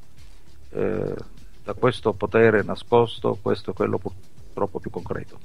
eh, 0.71 1.15
da 1.63 1.73
questo 1.73 2.13
potere 2.13 2.63
nascosto, 2.63 3.37
questo 3.39 3.71
è 3.71 3.73
quello 3.75 3.99
purtroppo 3.99 4.79
più 4.79 4.89
concreto. 4.89 5.39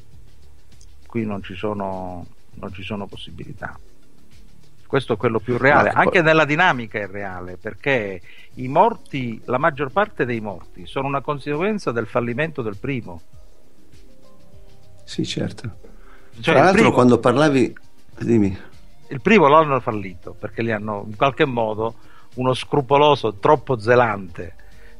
Qui 1.06 1.26
non 1.26 1.42
ci 1.42 1.54
sono, 1.54 2.24
non 2.54 2.72
ci 2.72 2.82
sono 2.82 3.06
possibilità. 3.06 3.78
Questo 4.86 5.14
è 5.14 5.16
quello 5.16 5.38
più 5.38 5.58
reale, 5.58 5.90
anche 5.90 6.22
nella 6.22 6.44
dinamica 6.44 6.98
è 6.98 7.06
reale, 7.06 7.56
perché 7.56 8.20
i 8.54 8.68
morti, 8.68 9.40
la 9.46 9.58
maggior 9.58 9.90
parte 9.90 10.24
dei 10.24 10.40
morti, 10.40 10.86
sono 10.86 11.08
una 11.08 11.22
conseguenza 11.22 11.92
del 11.92 12.06
fallimento 12.06 12.62
del 12.62 12.76
primo. 12.76 13.20
Sì, 15.04 15.24
certo. 15.26 15.91
Cioè, 16.40 16.54
Tra 16.54 16.64
l'altro, 16.64 16.72
primo, 16.80 16.92
quando 16.92 17.18
parlavi, 17.18 17.74
dimmi. 18.18 18.58
Il 19.08 19.20
primo 19.20 19.48
l'hanno 19.48 19.80
fallito 19.80 20.34
perché 20.38 20.62
li 20.62 20.72
hanno 20.72 21.04
in 21.06 21.16
qualche 21.16 21.44
modo 21.44 21.94
uno 22.34 22.54
scrupoloso, 22.54 23.34
troppo 23.34 23.78
zelante 23.78 24.54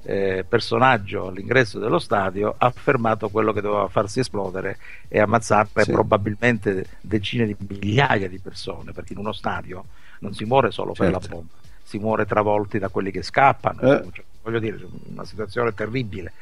eh, 0.05 0.45
personaggio 0.49 1.29
all'ingresso 1.29 1.79
dello 1.79 1.99
stadio 1.99 2.55
ha 2.59 2.67
affermato 2.67 3.29
quello 3.29 3.53
che 3.53 3.61
doveva 3.61 3.89
farsi 3.89 4.21
esplodere 4.21 4.79
e 5.09 5.21
ammazzare 5.21 5.69
sì. 5.85 5.93
probabilmente 5.93 6.87
decine 7.01 7.47
di 7.47 7.57
migliaia 7.59 8.29
di 8.29 8.39
persone 8.39 8.93
perché 8.93 9.13
in 9.13 9.21
uno 9.21 9.33
stadio 9.33 9.85
non 10.19 10.35
si 10.35 10.45
muore 10.45 10.73
solo 10.73 10.93
certo. 10.93 11.19
per 11.19 11.23
la 11.23 11.35
bomba 11.35 11.53
si 11.85 11.99
muore 11.99 12.27
travolti 12.27 12.79
da 12.79 12.89
quelli 12.89 13.11
che 13.11 13.23
scappano 13.23 13.81
eh. 13.81 14.03
cioè, 14.13 14.25
voglio 14.43 14.59
dire 14.59 14.79
una 15.13 15.25
situazione 15.25 15.73
terribile 15.73 16.33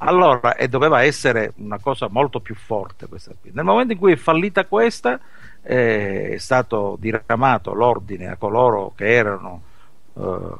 allora, 0.00 0.54
e 0.54 0.68
doveva 0.68 1.02
essere 1.02 1.52
una 1.56 1.78
cosa 1.78 2.08
molto 2.08 2.40
più 2.40 2.54
forte 2.54 3.06
questa 3.06 3.34
qui. 3.40 3.50
Nel 3.52 3.64
momento 3.64 3.92
in 3.92 3.98
cui 3.98 4.12
è 4.12 4.16
fallita 4.16 4.64
questa, 4.66 5.18
eh, 5.62 6.30
è 6.30 6.38
stato 6.38 6.96
diramato 7.00 7.74
l'ordine 7.74 8.28
a 8.28 8.36
coloro 8.36 8.92
che 8.94 9.12
erano 9.12 9.62
eh, 10.14 10.54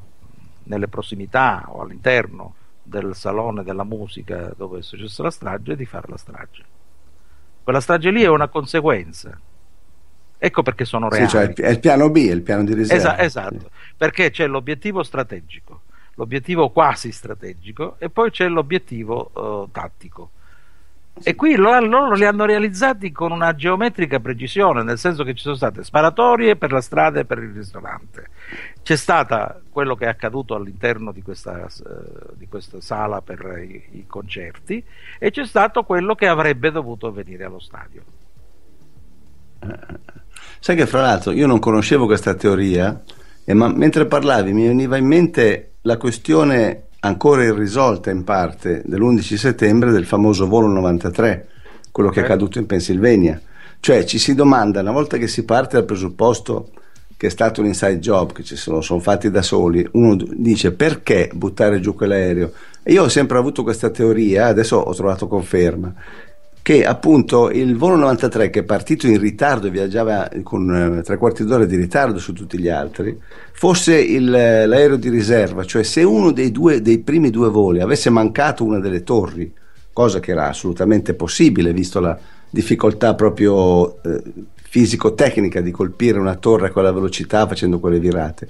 nelle 0.65 0.89
prossimità 0.89 1.65
o 1.69 1.83
all'interno 1.83 2.55
del 2.83 3.15
salone 3.15 3.63
della 3.63 3.85
musica 3.85 4.53
dove 4.57 4.79
è 4.79 4.83
successa 4.83 5.23
la 5.23 5.31
strage 5.31 5.77
di 5.77 5.85
fare 5.85 6.07
la 6.09 6.17
strage. 6.17 6.65
Quella 7.63 7.81
strage 7.81 8.11
lì 8.11 8.23
è 8.23 8.29
una 8.29 8.49
conseguenza. 8.49 9.39
Ecco 10.41 10.63
perché 10.63 10.85
sono 10.85 11.09
reali. 11.09 11.27
Sì, 11.27 11.31
cioè 11.31 11.53
è 11.53 11.71
il 11.71 11.81
piano 11.81 12.11
B, 12.11 12.29
è 12.29 12.33
il 12.33 12.43
piano 12.43 12.65
di 12.65 12.75
riserva. 12.75 13.15
Esa- 13.15 13.19
esatto, 13.23 13.59
sì. 13.59 13.93
perché 13.97 14.31
c'è 14.31 14.47
l'obiettivo 14.47 15.03
strategico, 15.03 15.83
l'obiettivo 16.19 16.71
quasi 16.71 17.13
strategico 17.13 17.95
e 17.99 18.11
poi 18.11 18.31
c'è 18.31 18.49
l'obiettivo 18.49 19.31
uh, 19.33 19.71
tattico. 19.71 20.31
E 21.21 21.35
qui 21.35 21.57
loro, 21.57 22.13
li 22.13 22.25
hanno 22.25 22.45
realizzati 22.45 23.11
con 23.11 23.33
una 23.33 23.55
geometrica 23.55 24.21
precisione, 24.21 24.85
nel 24.85 24.99
senso 24.99 25.25
che 25.25 25.35
ci 25.35 25.43
sono 25.43 25.57
state 25.57 25.83
sparatorie 25.83 26.55
per 26.55 26.71
la 26.71 26.81
strada 26.81 27.21
e 27.21 27.25
per 27.25 27.39
il 27.39 27.53
ristorante. 27.53 28.29
C'è 28.83 28.97
stato 28.97 29.63
quello 29.71 29.97
che 29.97 30.05
è 30.05 30.09
accaduto 30.09 30.55
all'interno 30.55 31.11
di 31.11 31.23
questa, 31.23 31.67
uh, 31.67 32.35
di 32.35 32.47
questa 32.49 32.81
sala 32.81 33.21
per 33.21 33.65
i, 33.65 33.99
i, 33.99 34.07
concerti 34.07 34.83
e 35.19 35.31
c'è 35.31 35.45
stato 35.45 35.83
quello 35.85 36.15
che 36.15 36.27
avrebbe 36.27 36.71
dovuto 36.71 37.09
avvenire 37.09 37.45
allo 37.45 37.61
stadio. 37.61 38.03
Sai 40.61 40.77
che 40.77 40.87
fra 40.87 41.01
l'altro 41.01 41.33
io 41.33 41.47
non 41.47 41.59
conoscevo 41.59 42.07
questa 42.07 42.35
teoria, 42.35 43.03
eh, 43.45 43.55
ma 43.55 43.69
mentre 43.69 44.07
parlavi 44.07 44.53
mi 44.53 44.67
veniva 44.67 44.97
in 44.97 45.07
mente 45.07 45.69
la 45.83 45.97
questione 45.97 46.85
ancora 47.01 47.45
irrisolta 47.45 48.11
in 48.11 48.25
parte 48.25 48.83
dell'11 48.85 49.37
settembre 49.37 49.91
del 49.93 50.07
famoso 50.07 50.47
volo 50.47 50.67
93, 50.67 51.49
quello 51.93 52.11
che 52.11 52.21
è 52.21 52.25
accaduto 52.25 52.59
in 52.59 52.67
Pennsylvania. 52.67 53.41
Cioè 53.81 54.05
ci 54.05 54.19
si 54.19 54.35
domanda, 54.35 54.81
una 54.81 54.93
volta 54.93 55.17
che 55.17 55.29
si 55.29 55.45
parte 55.45 55.77
dal 55.77 55.85
presupposto 55.85 56.71
che 57.17 57.27
è 57.27 57.31
stato 57.31 57.61
un 57.61 57.67
inside 57.67 57.99
job, 57.99 58.33
che 58.33 58.45
ci 58.45 58.55
sono, 58.55 58.81
sono 58.81 59.01
fatti 59.01 59.29
da 59.29 59.43
soli, 59.43 59.87
uno 59.93 60.17
dice 60.17 60.73
perché 60.73 61.29
buttare 61.35 61.81
giù 61.81 61.95
quell'aereo? 61.95 62.53
E 62.83 62.93
io 62.93 63.03
ho 63.03 63.09
sempre 63.09 63.39
avuto 63.39 63.65
questa 63.65 63.91
teoria, 63.91 64.47
adesso 64.47 64.77
ho 64.77 64.95
trovato 64.95 65.27
conferma, 65.27 65.93
che 66.69 66.85
appunto 66.85 67.49
il 67.49 67.79
volo 67.79 67.97
93 67.97 68.51
che 68.51 68.59
è 68.59 68.63
partito 68.63 69.07
in 69.07 69.19
ritardo 69.19 69.69
e 69.69 69.71
viaggiava 69.71 70.29
con 70.43 70.99
eh, 70.99 71.03
tre 71.03 71.17
quarti 71.17 71.43
d'ora 71.43 71.65
di 71.65 71.77
ritardo 71.77 72.19
su 72.19 72.35
tutti 72.35 72.59
gli 72.59 72.69
altri, 72.69 73.19
fosse 73.53 73.99
il, 73.99 74.35
eh, 74.35 74.67
l'aereo 74.67 74.97
di 74.97 75.09
riserva, 75.09 75.65
cioè 75.65 75.83
se 75.83 76.03
uno 76.03 76.31
dei, 76.31 76.53
due, 76.53 76.83
dei 76.83 76.99
primi 76.99 77.31
due 77.31 77.49
voli 77.49 77.81
avesse 77.81 78.11
mancato 78.11 78.65
una 78.65 78.81
delle 78.81 79.03
torri, 79.03 79.51
cosa 79.95 80.21
che 80.21 80.33
era 80.33 80.49
assolutamente 80.49 81.15
possibile 81.15 81.73
visto 81.73 82.01
la 82.01 82.19
difficoltà 82.51 83.15
proprio 83.15 84.03
eh, 84.03 84.23
fisico-tecnica 84.57 85.63
di 85.63 85.71
colpire 85.71 86.19
una 86.19 86.35
torre 86.35 86.67
a 86.67 86.71
quella 86.71 86.93
velocità 86.93 87.47
facendo 87.47 87.81
quelle 87.81 87.99
virate. 87.99 88.47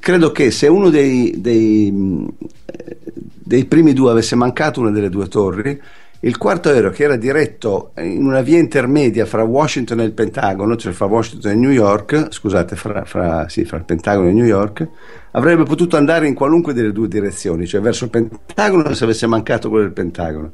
Credo 0.00 0.32
che 0.32 0.50
se 0.50 0.66
uno 0.66 0.90
dei, 0.90 1.40
dei, 1.40 2.26
eh, 2.64 2.96
dei 3.22 3.66
primi 3.66 3.92
due 3.92 4.10
avesse 4.10 4.34
mancato 4.34 4.80
una 4.80 4.90
delle 4.90 5.10
due 5.10 5.28
torri, 5.28 5.80
il 6.20 6.38
quarto 6.38 6.70
aereo 6.70 6.90
che 6.90 7.04
era 7.04 7.16
diretto 7.16 7.92
in 7.98 8.24
una 8.24 8.40
via 8.40 8.58
intermedia 8.58 9.26
fra 9.26 9.42
Washington 9.42 10.00
e 10.00 10.04
il 10.04 10.12
Pentagono, 10.12 10.76
cioè 10.76 10.92
fra 10.92 11.06
Washington 11.06 11.52
e 11.52 11.54
New 11.54 11.70
York, 11.70 12.28
scusate, 12.30 12.74
fra, 12.74 13.04
fra, 13.04 13.48
sì, 13.48 13.64
fra 13.64 13.76
il 13.76 13.84
Pentagono 13.84 14.28
e 14.28 14.32
New 14.32 14.44
York, 14.44 14.88
avrebbe 15.32 15.64
potuto 15.64 15.96
andare 15.96 16.26
in 16.26 16.34
qualunque 16.34 16.72
delle 16.72 16.92
due 16.92 17.08
direzioni, 17.08 17.66
cioè 17.66 17.80
verso 17.80 18.04
il 18.04 18.10
Pentagono 18.10 18.94
se 18.94 19.04
avesse 19.04 19.26
mancato 19.26 19.68
quello 19.68 19.84
del 19.84 19.92
Pentagono, 19.92 20.52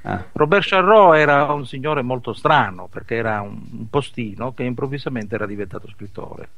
Ah. 0.05 0.25
Robert 0.33 0.67
Charrot 0.67 1.15
era 1.15 1.53
un 1.53 1.65
signore 1.65 2.03
molto 2.03 2.33
strano 2.33 2.89
perché 2.91 3.15
era 3.15 3.41
un 3.41 3.89
postino 3.89 4.53
che 4.53 4.65
improvvisamente 4.65 5.35
era 5.35 5.47
diventato 5.47 5.89
scrittore. 5.89 6.49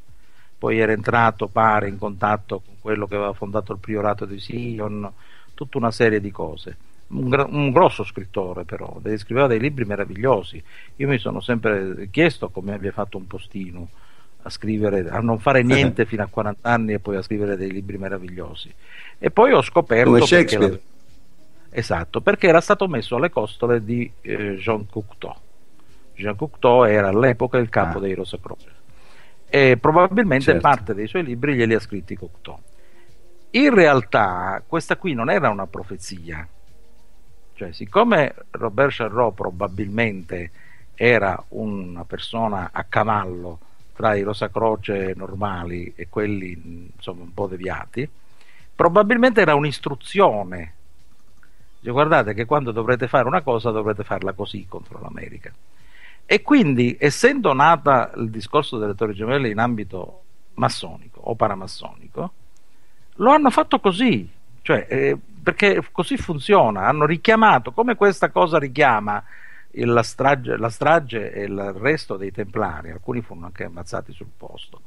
Poi 0.57 0.79
era 0.79 0.93
entrato, 0.93 1.49
pare, 1.49 1.89
in 1.89 1.99
contatto 1.99 2.62
con 2.65 2.77
quello 2.81 3.07
che 3.07 3.17
aveva 3.17 3.35
fondato 3.35 3.73
il 3.73 3.81
priorato 3.81 4.25
di 4.25 4.39
Sion, 4.39 5.11
tutta 5.53 5.77
una 5.77 5.91
serie 5.91 6.21
di 6.21 6.31
cose. 6.31 6.77
Un, 7.09 7.47
un, 7.51 7.71
grosso 7.71 8.03
scrittore 8.03 8.65
però, 8.65 8.99
scriveva 9.17 9.47
dei 9.47 9.61
libri 9.61 9.85
meravigliosi. 9.85 10.62
Io 10.97 11.09
mi 11.09 11.19
sono 11.19 11.41
sempre 11.41 12.09
chiesto 12.11 12.49
come 12.49 12.73
abbia 12.73 12.93
fatto 12.93 13.19
un 13.19 13.27
postino 13.27 13.89
a 14.45 14.51
scrivere, 14.51 15.09
a 15.09 15.19
non 15.21 15.39
fare 15.39 15.63
niente 15.65 16.07
fino 16.07 16.23
a 16.23 16.27
40 16.27 16.69
anni 16.69 16.93
e 16.95 16.99
poi 16.99 17.17
a 17.17 17.23
scrivere 17.23 17.57
dei 17.57 17.71
libri 17.71 17.99
meravigliosi. 17.99 18.73
E 19.19 19.31
poi 19.31 19.53
ho 19.53 19.63
scoperto 19.63 20.11
Come 20.11 20.27
Shakespeare. 20.27 20.69
Perché 20.69 20.85
la... 21.71 21.79
esatto, 21.79 22.21
perché 22.21 22.49
era 22.49 22.61
stato 22.61 22.87
messo 22.89 23.17
alle 23.17 23.31
costole 23.31 23.85
di 23.85 24.11
eh, 24.21 24.57
Jean 24.57 24.87
Cocteau. 24.89 25.35
Jean 26.15 26.37
Cocteau 26.37 26.85
era 26.85 27.09
all'epoca 27.09 27.59
il 27.59 27.69
capo 27.69 27.99
ah. 27.99 28.01
dei 28.01 28.15
Rosacroce 28.15 28.73
e 29.55 29.77
probabilmente 29.77 30.47
certo. 30.47 30.61
parte 30.61 30.95
dei 30.95 31.07
suoi 31.07 31.23
libri 31.23 31.55
glieli 31.55 31.75
ha 31.75 31.79
scritti 31.79 32.17
Cocteau. 32.17 32.59
In 33.51 33.73
realtà 33.73 34.61
questa 34.67 34.97
qui 34.97 35.15
non 35.15 35.31
era 35.31 35.49
una 35.49 35.69
profezia, 35.69 36.47
cioè 37.55 37.73
siccome 37.73 38.35
Robert 38.51 38.93
Charrot 38.93 39.35
probabilmente 39.35 40.51
era 40.95 41.41
una 41.51 42.05
persona 42.05 42.71
a 42.73 42.83
cavallo 42.85 43.61
tra 43.95 44.15
i 44.15 44.23
Rosacroce 44.23 45.15
normali 45.17 45.93
e 45.95 46.09
quelli 46.09 46.91
insomma 46.95 47.23
un 47.23 47.33
po' 47.33 47.47
deviati, 47.47 48.09
probabilmente 48.75 49.41
era 49.41 49.55
un'istruzione. 49.55 50.75
Cioè, 51.83 51.93
guardate 51.93 52.35
che 52.35 52.45
quando 52.45 52.73
dovrete 52.73 53.09
fare 53.09 53.27
una 53.27 53.43
cosa 53.43 53.71
dovrete 53.71 54.05
farla 54.05 54.33
così 54.33 54.67
contro 54.69 55.01
l'America. 55.01 55.53
E 56.27 56.43
quindi, 56.43 56.97
essendo 56.99 57.53
nata 57.53 58.11
il 58.17 58.31
discorso 58.31 58.79
delle 58.79 58.95
Torri 58.95 59.15
Gemelle 59.15 59.51
in 59.51 59.59
ambito 59.59 60.23
massonico 60.55 61.21
o 61.21 61.35
paramassonico, 61.35 62.33
lo 63.17 63.31
hanno 63.31 63.51
fatto 63.51 63.79
così, 63.79 64.29
cioè, 64.63 64.87
eh, 64.89 65.19
perché 65.43 65.87
così 65.93 66.17
funziona, 66.17 66.87
hanno 66.87 67.05
richiamato, 67.05 67.73
come 67.73 67.95
questa 67.95 68.31
cosa 68.31 68.59
richiama 68.59 69.23
la 69.83 70.03
strage, 70.03 70.57
la 70.57 70.68
strage 70.68 71.33
e 71.33 71.43
il 71.43 71.72
resto 71.77 72.16
dei 72.16 72.31
templari, 72.31 72.91
alcuni 72.91 73.20
furono 73.20 73.47
anche 73.47 73.64
ammazzati 73.64 74.12
sul 74.12 74.31
posto. 74.37 74.81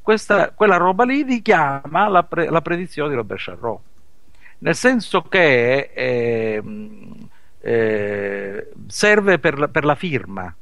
Questa, 0.00 0.50
quella 0.50 0.76
roba 0.76 1.04
lì 1.04 1.22
richiama 1.22 2.08
la, 2.08 2.24
pre, 2.24 2.50
la, 2.50 2.60
predizione 2.60 3.10
di 3.10 3.14
Robert 3.14 3.40
Charrot, 3.40 3.80
nel 4.58 4.74
senso 4.74 5.22
che 5.22 5.90
eh, 5.94 6.62
eh, 7.60 8.68
serve 8.88 9.38
per 9.38 9.58
la, 9.58 9.68
per 9.68 9.84
la, 9.84 9.94
firma. 9.94 10.52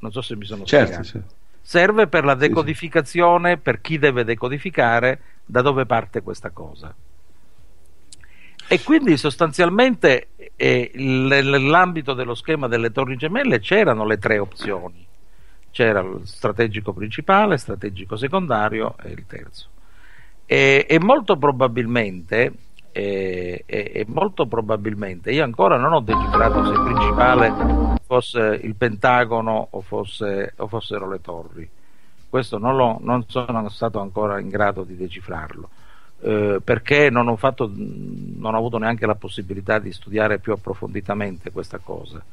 Non 0.00 0.12
so 0.12 0.20
se 0.20 0.36
mi 0.36 0.44
sono 0.44 0.64
certo, 0.64 1.02
spiegato. 1.02 1.28
Sì. 1.28 1.42
Serve 1.62 2.06
per 2.08 2.24
la 2.24 2.34
decodificazione, 2.34 3.56
per 3.56 3.80
chi 3.80 3.98
deve 3.98 4.24
decodificare 4.24 5.20
da 5.46 5.62
dove 5.62 5.86
parte 5.86 6.20
questa 6.20 6.50
cosa. 6.50 6.94
E 8.66 8.82
quindi 8.82 9.16
sostanzialmente 9.16 10.28
eh, 10.56 10.90
nell'ambito 10.94 12.14
dello 12.14 12.34
schema 12.34 12.66
delle 12.66 12.90
torri 12.90 13.16
gemelle 13.16 13.60
c'erano 13.60 14.04
le 14.06 14.18
tre 14.18 14.38
opzioni. 14.38 15.06
C'era 15.70 16.00
il 16.00 16.20
strategico 16.24 16.92
principale, 16.92 17.58
strategico 17.58 18.16
secondario 18.16 18.94
e 19.02 19.10
il 19.10 19.24
terzo. 19.26 19.68
E, 20.46 20.86
e 20.88 20.98
molto 21.00 21.36
probabilmente 21.36 22.52
e, 22.96 23.64
e, 23.66 23.90
e, 23.92 24.04
molto 24.06 24.46
probabilmente 24.46 25.32
io 25.32 25.42
ancora 25.42 25.76
non 25.76 25.94
ho 25.94 26.00
decifrato 26.00 26.64
se 26.64 26.70
il 26.70 26.80
principale 26.80 27.52
fosse 28.06 28.60
il 28.62 28.76
Pentagono 28.76 29.66
o, 29.70 29.80
fosse, 29.80 30.52
o 30.56 30.68
fossero 30.68 31.08
le 31.08 31.20
torri. 31.20 31.68
Questo 32.28 32.58
non, 32.58 32.76
lo, 32.76 32.98
non, 33.00 33.24
sono 33.26 33.68
stato 33.68 33.98
ancora 33.98 34.38
in 34.38 34.48
grado 34.48 34.84
di 34.84 34.96
decifrarlo. 34.96 35.68
Eh, 36.26 36.62
perché 36.64 37.10
non 37.10 37.28
ho, 37.28 37.36
fatto, 37.36 37.70
non 37.74 38.54
ho 38.54 38.56
avuto 38.56 38.78
neanche 38.78 39.04
la 39.04 39.14
possibilità 39.14 39.78
di 39.78 39.92
studiare 39.92 40.38
più 40.38 40.54
approfonditamente 40.54 41.50
questa 41.50 41.76
cosa. 41.76 42.24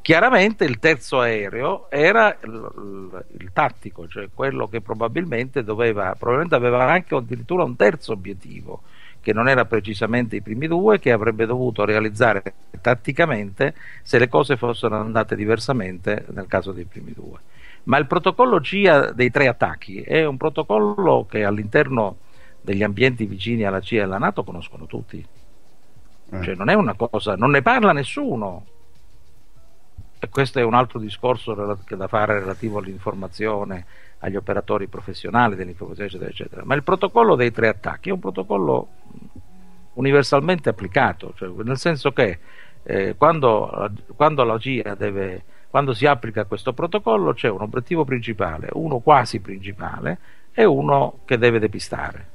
Chiaramente 0.00 0.64
il 0.64 0.78
terzo 0.78 1.18
aereo 1.18 1.90
era 1.90 2.38
il, 2.44 3.24
il, 3.38 3.50
tattico, 3.52 4.06
cioè 4.06 4.28
quello 4.32 4.68
che 4.68 4.80
probabilmente 4.80 5.64
doveva, 5.64 6.14
probabilmente 6.16 6.54
aveva 6.54 6.88
anche 6.88 7.16
addirittura 7.16 7.64
un 7.64 7.74
terzo 7.74 8.12
obiettivo, 8.12 8.82
che 9.20 9.32
non 9.32 9.48
era 9.48 9.64
precisamente 9.64 10.36
i 10.36 10.40
primi 10.40 10.68
due, 10.68 11.00
che 11.00 11.10
avrebbe 11.10 11.44
dovuto 11.44 11.84
realizzare 11.84 12.54
tatticamente 12.80 13.74
se 14.04 14.20
le 14.20 14.28
cose 14.28 14.56
fossero 14.56 14.94
andate 14.94 15.34
diversamente 15.34 16.26
nel 16.28 16.46
caso 16.46 16.70
dei 16.70 16.84
primi 16.84 17.12
due. 17.12 17.38
Ma 17.84 17.98
il 17.98 18.06
protocollo 18.06 18.60
CIA 18.60 19.10
dei 19.10 19.32
tre 19.32 19.48
attacchi 19.48 20.00
è 20.00 20.24
un 20.24 20.36
protocollo 20.36 21.26
che 21.28 21.42
all'interno 21.42 22.18
degli 22.62 22.82
ambienti 22.82 23.26
vicini 23.26 23.64
alla 23.64 23.80
CIA 23.80 24.00
e 24.00 24.04
alla 24.04 24.18
Nato 24.18 24.44
conoscono 24.44 24.86
tutti. 24.86 25.24
Eh. 26.30 26.42
Cioè 26.42 26.54
non 26.54 26.70
è 26.70 26.74
una 26.74 26.94
cosa, 26.94 27.36
non 27.36 27.50
ne 27.50 27.60
parla 27.60 27.92
nessuno. 27.92 28.66
E 30.18 30.28
questo 30.28 30.60
è 30.60 30.62
un 30.62 30.74
altro 30.74 31.00
discorso 31.00 31.52
da 31.52 32.06
fare 32.08 32.38
relativo 32.38 32.78
all'informazione, 32.78 33.84
agli 34.18 34.36
operatori 34.36 34.86
professionali 34.86 35.56
dell'informazione, 35.56 36.08
eccetera, 36.08 36.30
eccetera. 36.30 36.62
Ma 36.64 36.76
il 36.76 36.84
protocollo 36.84 37.34
dei 37.34 37.50
tre 37.50 37.66
attacchi 37.66 38.08
è 38.08 38.12
un 38.12 38.20
protocollo 38.20 38.88
universalmente 39.94 40.68
applicato, 40.68 41.34
cioè 41.36 41.50
nel 41.64 41.76
senso 41.76 42.12
che 42.12 42.38
eh, 42.84 43.16
quando, 43.16 43.90
quando, 44.14 44.44
la 44.44 44.56
GIA 44.58 44.94
deve, 44.94 45.42
quando 45.68 45.92
si 45.92 46.06
applica 46.06 46.44
questo 46.44 46.72
protocollo 46.72 47.34
c'è 47.34 47.48
un 47.48 47.60
obiettivo 47.60 48.04
principale, 48.04 48.68
uno 48.72 49.00
quasi 49.00 49.40
principale 49.40 50.18
e 50.52 50.64
uno 50.64 51.18
che 51.24 51.36
deve 51.36 51.58
depistare. 51.58 52.30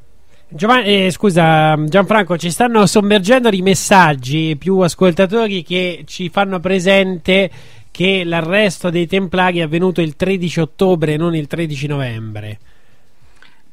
Giovanni, 0.50 1.06
eh, 1.06 1.12
scusa 1.12 1.76
Gianfranco, 1.84 2.38
ci 2.38 2.52
stanno 2.52 2.86
sommergendo 2.86 3.50
di 3.50 3.62
messaggi 3.62 4.56
più 4.58 4.80
ascoltatori 4.80 5.62
che 5.62 6.04
ci 6.06 6.30
fanno 6.30 6.62
presente 6.62 7.52
che 7.92 8.24
l'arresto 8.24 8.90
dei 8.90 9.08
Templari 9.08 9.60
è 9.60 9.64
avvenuto 9.64 10.00
il 10.00 10.16
13 10.16 10.62
ottobre, 10.62 11.18
non 11.18 11.36
il 11.36 11.48
13 11.48 11.88
novembre. 11.88 12.60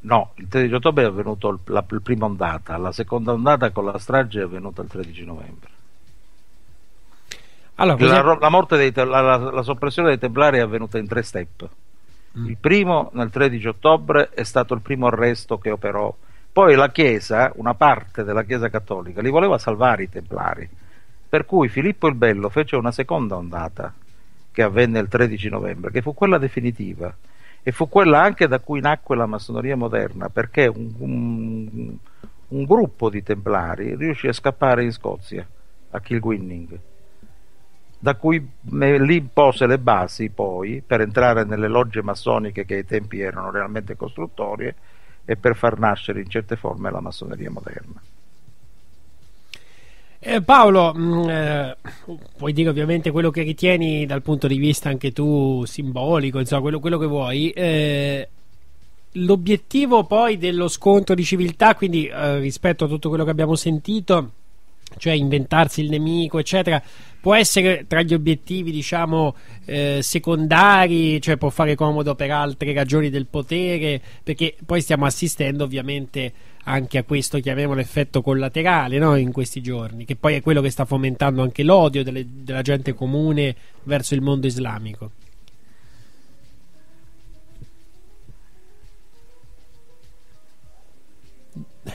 No, 0.00 0.32
il 0.36 0.48
13 0.48 0.74
ottobre 0.74 1.04
è 1.04 1.06
avvenuto 1.06 1.48
il, 1.50 1.58
la, 1.66 1.84
la 1.86 2.00
prima 2.00 2.26
ondata, 2.26 2.76
la 2.76 2.90
seconda 2.90 3.32
ondata 3.32 3.70
con 3.70 3.84
la 3.84 3.98
strage 3.98 4.40
è 4.40 4.44
avvenuta 4.44 4.82
il 4.82 4.88
13 4.88 5.24
novembre. 5.24 5.70
Allora, 7.76 8.22
la, 8.22 8.38
la, 8.40 8.48
morte 8.48 8.76
dei, 8.76 8.92
la, 8.94 9.36
la, 9.36 9.62
soppressione 9.62 10.08
dei 10.08 10.18
Templari 10.18 10.58
è 10.58 10.62
avvenuta 10.62 10.98
in 10.98 11.06
tre 11.06 11.22
step. 11.22 11.68
Mm. 12.36 12.46
Il 12.46 12.56
primo, 12.56 13.10
nel 13.12 13.30
13 13.30 13.68
ottobre, 13.68 14.30
è 14.30 14.42
stato 14.42 14.74
il 14.74 14.80
primo 14.80 15.06
arresto 15.06 15.58
che 15.58 15.70
operò 15.70 16.12
poi 16.54 16.76
la 16.76 16.92
Chiesa, 16.92 17.50
una 17.56 17.74
parte 17.74 18.22
della 18.22 18.44
Chiesa 18.44 18.70
cattolica, 18.70 19.20
li 19.20 19.28
voleva 19.28 19.58
salvare 19.58 20.04
i 20.04 20.08
Templari, 20.08 20.70
per 21.28 21.46
cui 21.46 21.68
Filippo 21.68 22.06
il 22.06 22.14
Bello 22.14 22.48
fece 22.48 22.76
una 22.76 22.92
seconda 22.92 23.34
ondata 23.34 23.92
che 24.52 24.62
avvenne 24.62 25.00
il 25.00 25.08
13 25.08 25.48
novembre, 25.48 25.90
che 25.90 26.00
fu 26.00 26.14
quella 26.14 26.38
definitiva 26.38 27.12
e 27.60 27.72
fu 27.72 27.88
quella 27.88 28.22
anche 28.22 28.46
da 28.46 28.60
cui 28.60 28.78
nacque 28.78 29.16
la 29.16 29.26
massoneria 29.26 29.74
moderna, 29.74 30.28
perché 30.28 30.68
un, 30.68 30.94
un, 30.98 31.96
un 32.46 32.64
gruppo 32.64 33.10
di 33.10 33.24
Templari 33.24 33.96
riuscì 33.96 34.28
a 34.28 34.32
scappare 34.32 34.84
in 34.84 34.92
Scozia, 34.92 35.44
a 35.90 36.00
Kilwinning, 36.00 36.78
da 37.98 38.14
cui 38.14 38.48
lì 38.60 39.22
pose 39.22 39.66
le 39.66 39.78
basi 39.80 40.30
poi 40.30 40.84
per 40.86 41.00
entrare 41.00 41.42
nelle 41.42 41.66
logge 41.66 42.00
massoniche 42.00 42.64
che 42.64 42.76
ai 42.76 42.84
tempi 42.84 43.18
erano 43.18 43.50
realmente 43.50 43.96
costruttorie 43.96 44.76
e 45.24 45.36
per 45.36 45.56
far 45.56 45.78
nascere 45.78 46.20
in 46.20 46.28
certe 46.28 46.56
forme 46.56 46.90
la 46.90 47.00
massoneria 47.00 47.50
moderna. 47.50 48.00
Eh, 50.26 50.40
Paolo, 50.40 50.94
mm, 50.96 51.28
eh, 51.28 51.76
puoi 52.38 52.54
dire 52.54 52.70
ovviamente 52.70 53.10
quello 53.10 53.30
che 53.30 53.42
ritieni 53.42 54.06
dal 54.06 54.22
punto 54.22 54.46
di 54.46 54.56
vista 54.56 54.88
anche 54.88 55.12
tu 55.12 55.64
simbolico, 55.66 56.38
insomma, 56.38 56.62
quello, 56.62 56.80
quello 56.80 56.96
che 56.96 57.06
vuoi. 57.06 57.50
Eh, 57.50 58.28
l'obiettivo 59.12 60.04
poi 60.04 60.38
dello 60.38 60.68
scontro 60.68 61.14
di 61.14 61.24
civiltà, 61.24 61.74
quindi 61.74 62.06
eh, 62.06 62.38
rispetto 62.38 62.84
a 62.84 62.88
tutto 62.88 63.10
quello 63.10 63.24
che 63.24 63.30
abbiamo 63.30 63.54
sentito, 63.54 64.30
cioè 64.98 65.12
inventarsi 65.12 65.80
il 65.80 65.90
nemico, 65.90 66.38
eccetera, 66.38 66.82
può 67.20 67.34
essere 67.34 67.86
tra 67.86 68.02
gli 68.02 68.12
obiettivi, 68.12 68.70
diciamo, 68.70 69.34
eh, 69.64 70.00
secondari, 70.02 71.20
cioè 71.22 71.36
può 71.38 71.48
fare 71.48 71.74
comodo 71.74 72.14
per 72.14 72.30
altre 72.30 72.72
ragioni 72.74 73.08
del 73.08 73.26
potere, 73.26 74.00
perché 74.22 74.54
poi 74.64 74.80
stiamo 74.80 75.06
assistendo 75.06 75.64
ovviamente 75.64 76.32
anche 76.64 76.98
a 76.98 77.02
questo, 77.04 77.38
chiamiamolo 77.40 77.80
effetto 77.80 78.22
collaterale, 78.22 78.98
no? 78.98 79.16
in 79.16 79.32
questi 79.32 79.62
giorni, 79.62 80.04
che 80.04 80.16
poi 80.16 80.34
è 80.34 80.42
quello 80.42 80.60
che 80.60 80.70
sta 80.70 80.84
fomentando 80.84 81.42
anche 81.42 81.62
l'odio 81.62 82.02
delle, 82.02 82.26
della 82.28 82.62
gente 82.62 82.92
comune 82.92 83.54
verso 83.84 84.14
il 84.14 84.20
mondo 84.20 84.46
islamico. 84.46 85.10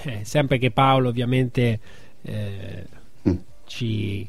Eh, 0.03 0.21
sempre 0.23 0.59
che 0.59 0.69
Paolo 0.71 1.09
ovviamente 1.09 1.79
eh, 2.21 2.85
mm. 3.27 3.37
ci 3.65 4.27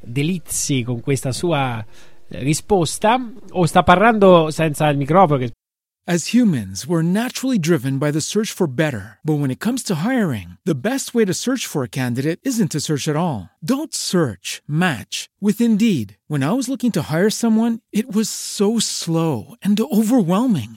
delizi 0.00 0.82
con 0.82 1.00
questa 1.00 1.32
sua 1.32 1.84
eh, 2.28 2.38
risposta 2.40 3.20
o 3.50 3.66
sta 3.66 3.82
parlando 3.82 4.50
senza 4.50 4.88
il 4.88 4.96
microfono 4.96 5.46
As 6.04 6.34
humans, 6.34 6.84
we're 6.84 7.02
naturally 7.02 7.60
driven 7.60 7.98
by 7.98 8.10
the 8.10 8.20
search 8.20 8.50
for 8.50 8.66
better. 8.66 9.20
But 9.22 9.34
when 9.34 9.52
it 9.52 9.60
comes 9.60 9.84
to 9.84 10.02
hiring, 10.02 10.58
the 10.64 10.74
best 10.74 11.14
way 11.14 11.24
to 11.24 11.32
search 11.32 11.64
for 11.64 11.84
a 11.84 11.88
candidate 11.88 12.40
isn't 12.42 12.72
to 12.72 12.80
search 12.80 13.06
at 13.06 13.14
all. 13.14 13.50
Don't 13.64 13.94
search, 13.94 14.62
match 14.66 15.30
with 15.40 15.60
Indeed. 15.60 16.16
When 16.26 16.42
I 16.42 16.50
was 16.54 16.68
looking 16.68 16.90
to 16.92 17.06
hire 17.08 17.30
someone, 17.30 17.78
it 17.92 18.12
was 18.12 18.28
so 18.28 18.80
slow 18.80 19.54
and 19.62 19.80
overwhelming. 19.80 20.76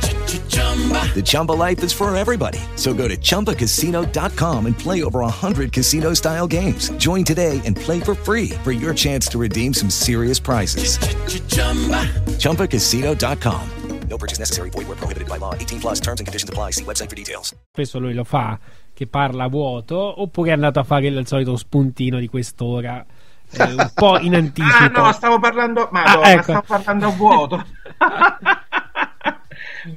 Chumba. 0.49 1.13
The 1.13 1.21
Chumba 1.21 1.51
life 1.51 1.83
is 1.83 1.91
for 1.91 2.15
everybody. 2.15 2.59
So 2.75 2.93
go 2.93 3.07
to 3.07 3.17
ChumbaCasino.com 3.17 4.65
and 4.65 4.77
play 4.77 5.03
over 5.03 5.19
100 5.19 5.71
casino 5.73 6.13
style 6.15 6.47
games. 6.47 6.89
Join 6.97 7.23
today 7.23 7.59
and 7.65 7.75
play 7.75 7.99
for 7.99 8.15
free 8.15 8.51
for 8.63 8.71
your 8.71 8.93
chance 8.93 9.27
to 9.27 9.37
redeem 9.37 9.73
some 9.73 9.89
serious 9.89 10.39
prizes. 10.39 10.97
Ch-ch-chumba. 10.97 12.07
ChumbaCasino.com. 12.39 13.61
No 14.09 14.17
purchase 14.17 14.39
necessary. 14.39 14.69
Void 14.71 14.87
where 14.87 14.97
prohibited 14.97 15.27
by 15.27 15.37
law. 15.37 15.53
18 15.53 15.79
plus 15.79 15.99
terms 15.99 16.19
and 16.19 16.27
conditions 16.27 16.49
apply. 16.49 16.71
See 16.71 16.83
website 16.83 17.09
for 17.09 17.15
details. 17.15 17.55
Spesso 17.73 17.97
lui 17.99 18.13
lo 18.13 18.23
fa, 18.25 18.59
che 18.93 19.07
parla 19.07 19.47
vuoto, 19.47 20.21
oppure 20.21 20.49
è 20.49 20.53
andato 20.53 20.79
a 20.79 20.83
fare 20.83 21.07
il 21.07 21.27
solito 21.27 21.55
spuntino 21.55 22.19
di 22.19 22.27
quest'ora. 22.27 23.05
Eh, 23.53 23.63
un 23.63 23.91
po' 23.93 24.17
in 24.19 24.35
anticipo. 24.39 24.99
ah, 24.99 25.05
no, 25.05 25.11
stavo 25.13 25.39
parlando. 25.39 25.87
Madonna, 25.91 26.25
ah, 26.25 26.31
ecco. 26.31 26.43
stavo 26.43 26.63
parlando 26.67 27.07
a 27.07 27.11
vuoto. 27.11 27.65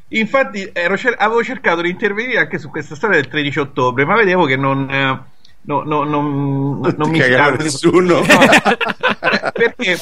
Infatti 0.09 0.71
ero, 0.73 0.97
avevo 1.17 1.43
cercato 1.43 1.81
di 1.83 1.91
intervenire 1.91 2.39
anche 2.39 2.59
su 2.59 2.71
questa 2.71 2.95
storia 2.95 3.21
del 3.21 3.29
13 3.29 3.59
ottobre, 3.61 4.05
ma 4.05 4.17
vedevo 4.17 4.45
che 4.45 4.57
non, 4.57 4.89
eh, 4.91 5.21
no, 5.63 5.83
no, 5.83 6.05
non, 6.05 6.81
Non 6.81 6.95
non 6.97 7.11
mi 7.11 7.19
cagava 7.19 7.57
nessuno. 7.57 8.21
No, 8.25 9.51
perché 9.53 9.99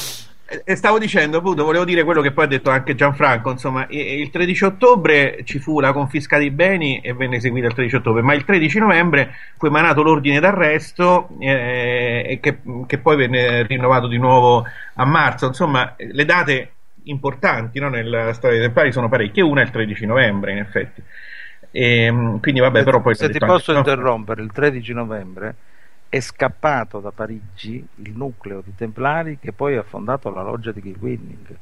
eh, 0.65 0.77
stavo 0.77 0.99
dicendo, 0.99 1.39
appunto, 1.39 1.65
volevo 1.65 1.85
dire 1.85 2.05
quello 2.05 2.21
che 2.21 2.33
poi 2.33 2.45
ha 2.45 2.49
detto 2.49 2.71
anche 2.71 2.95
Gianfranco. 2.95 3.51
Insomma, 3.51 3.87
il 3.89 4.31
13 4.31 4.65
ottobre 4.65 5.41
ci 5.45 5.59
fu 5.59 5.81
la 5.81 5.93
confisca 5.93 6.39
dei 6.39 6.51
beni 6.51 7.01
e 7.01 7.15
venne 7.15 7.37
eseguita 7.37 7.69
il 7.69 7.75
13 7.75 7.97
ottobre, 7.97 8.23
ma 8.23 8.35
il 8.35 8.45
13 8.45 8.79
novembre 8.79 9.35
fu 9.57 9.67
emanato 9.67 10.03
l'ordine 10.03 10.41
d'arresto 10.41 11.29
eh, 11.39 12.39
che, 12.41 12.59
che 12.87 12.99
poi 12.99 13.17
venne 13.17 13.63
rinnovato 13.67 14.07
di 14.09 14.19
nuovo 14.19 14.65
a 14.95 15.05
marzo. 15.05 15.47
Insomma, 15.47 15.95
le 15.97 16.25
date 16.25 16.73
importanti 17.05 17.79
no, 17.81 17.89
nella 17.89 18.33
storia 18.33 18.59
dei 18.59 18.67
Templari 18.67 18.93
sono 18.93 19.09
parecchie. 19.09 19.43
Una 19.43 19.61
è 19.61 19.65
il 19.65 19.71
13 19.71 20.07
novembre, 20.07 20.53
in 20.53 20.59
effetti. 20.59 21.03
E, 21.71 22.39
quindi, 22.41 22.61
vabbè, 22.61 22.85
però 22.85 23.01
poi 23.01 23.15
Se 23.15 23.31
ti 23.31 23.39
posso 23.39 23.73
anche- 23.73 23.73
no. 23.73 23.79
interrompere, 23.79 24.43
il 24.43 24.53
13 24.53 24.93
novembre 24.93 25.55
è 26.09 26.21
scappato 26.21 27.01
da 27.01 27.11
Parigi 27.11 27.83
il 28.03 28.13
nucleo 28.15 28.61
di 28.61 28.75
Templari 28.75 29.39
che 29.39 29.53
poi 29.53 29.77
ha 29.77 29.83
fondato 29.83 30.31
la 30.31 30.43
loggia 30.43 30.71
di 30.71 30.83
Kilwinning, 30.83 31.57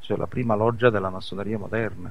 cioè 0.00 0.16
la 0.16 0.26
prima 0.26 0.56
loggia 0.56 0.90
della 0.90 1.10
massoneria 1.10 1.58
moderna. 1.58 2.10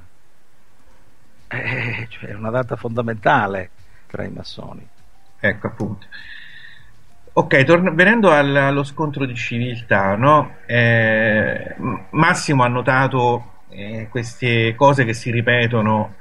Eh, 1.49 2.07
cioè 2.09 2.29
è 2.29 2.33
una 2.33 2.49
data 2.49 2.75
fondamentale 2.75 3.69
tra 4.07 4.23
i 4.23 4.29
massoni. 4.31 4.87
Ecco 5.39 5.67
appunto. 5.67 6.07
Ok, 7.37 7.63
torn- 7.65 7.93
venendo 7.93 8.31
al- 8.31 8.55
allo 8.55 8.83
scontro 8.83 9.23
di 9.25 9.35
civiltà, 9.35 10.15
no? 10.15 10.55
Eh, 10.65 11.75
Massimo 12.11 12.63
ha 12.63 12.67
notato 12.67 13.51
eh, 13.69 14.07
queste 14.09 14.73
cose 14.75 15.05
che 15.05 15.13
si 15.13 15.29
ripetono 15.29 16.15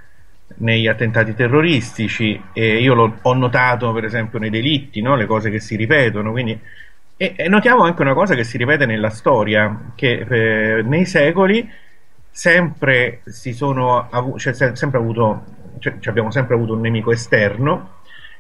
negli 0.59 0.87
attentati 0.87 1.35
terroristici 1.35 2.41
e 2.53 2.81
io 2.83 2.93
lo- 2.95 3.19
ho 3.23 3.33
notato 3.35 3.93
per 3.95 4.05
esempio 4.05 4.39
nei 4.39 4.51
delitti, 4.51 5.01
no? 5.01 5.17
Le 5.17 5.25
cose 5.27 5.49
che 5.51 5.59
si 5.59 5.75
ripetono, 5.77 6.33
quindi 6.33 6.59
e, 7.17 7.33
e 7.35 7.49
notiamo 7.49 7.83
anche 7.85 8.03
una 8.03 8.13
cosa 8.13 8.35
che 8.35 8.45
si 8.45 8.59
ripete 8.59 8.85
nella 8.85 9.09
storia, 9.11 9.93
che 9.95 10.27
eh, 10.79 10.83
nei 10.83 11.07
secoli 11.07 11.67
sempre 12.31 13.23
avu- 14.11 14.39
cioè, 14.39 14.53
se- 14.53 14.77
sempre 14.77 14.99
avuto, 14.99 15.45
cioè, 15.79 15.95
abbiamo 16.07 16.31
sempre 16.31 16.55
avuto 16.55 16.75
un 16.75 16.81
nemico 16.81 17.11
esterno 17.13 17.95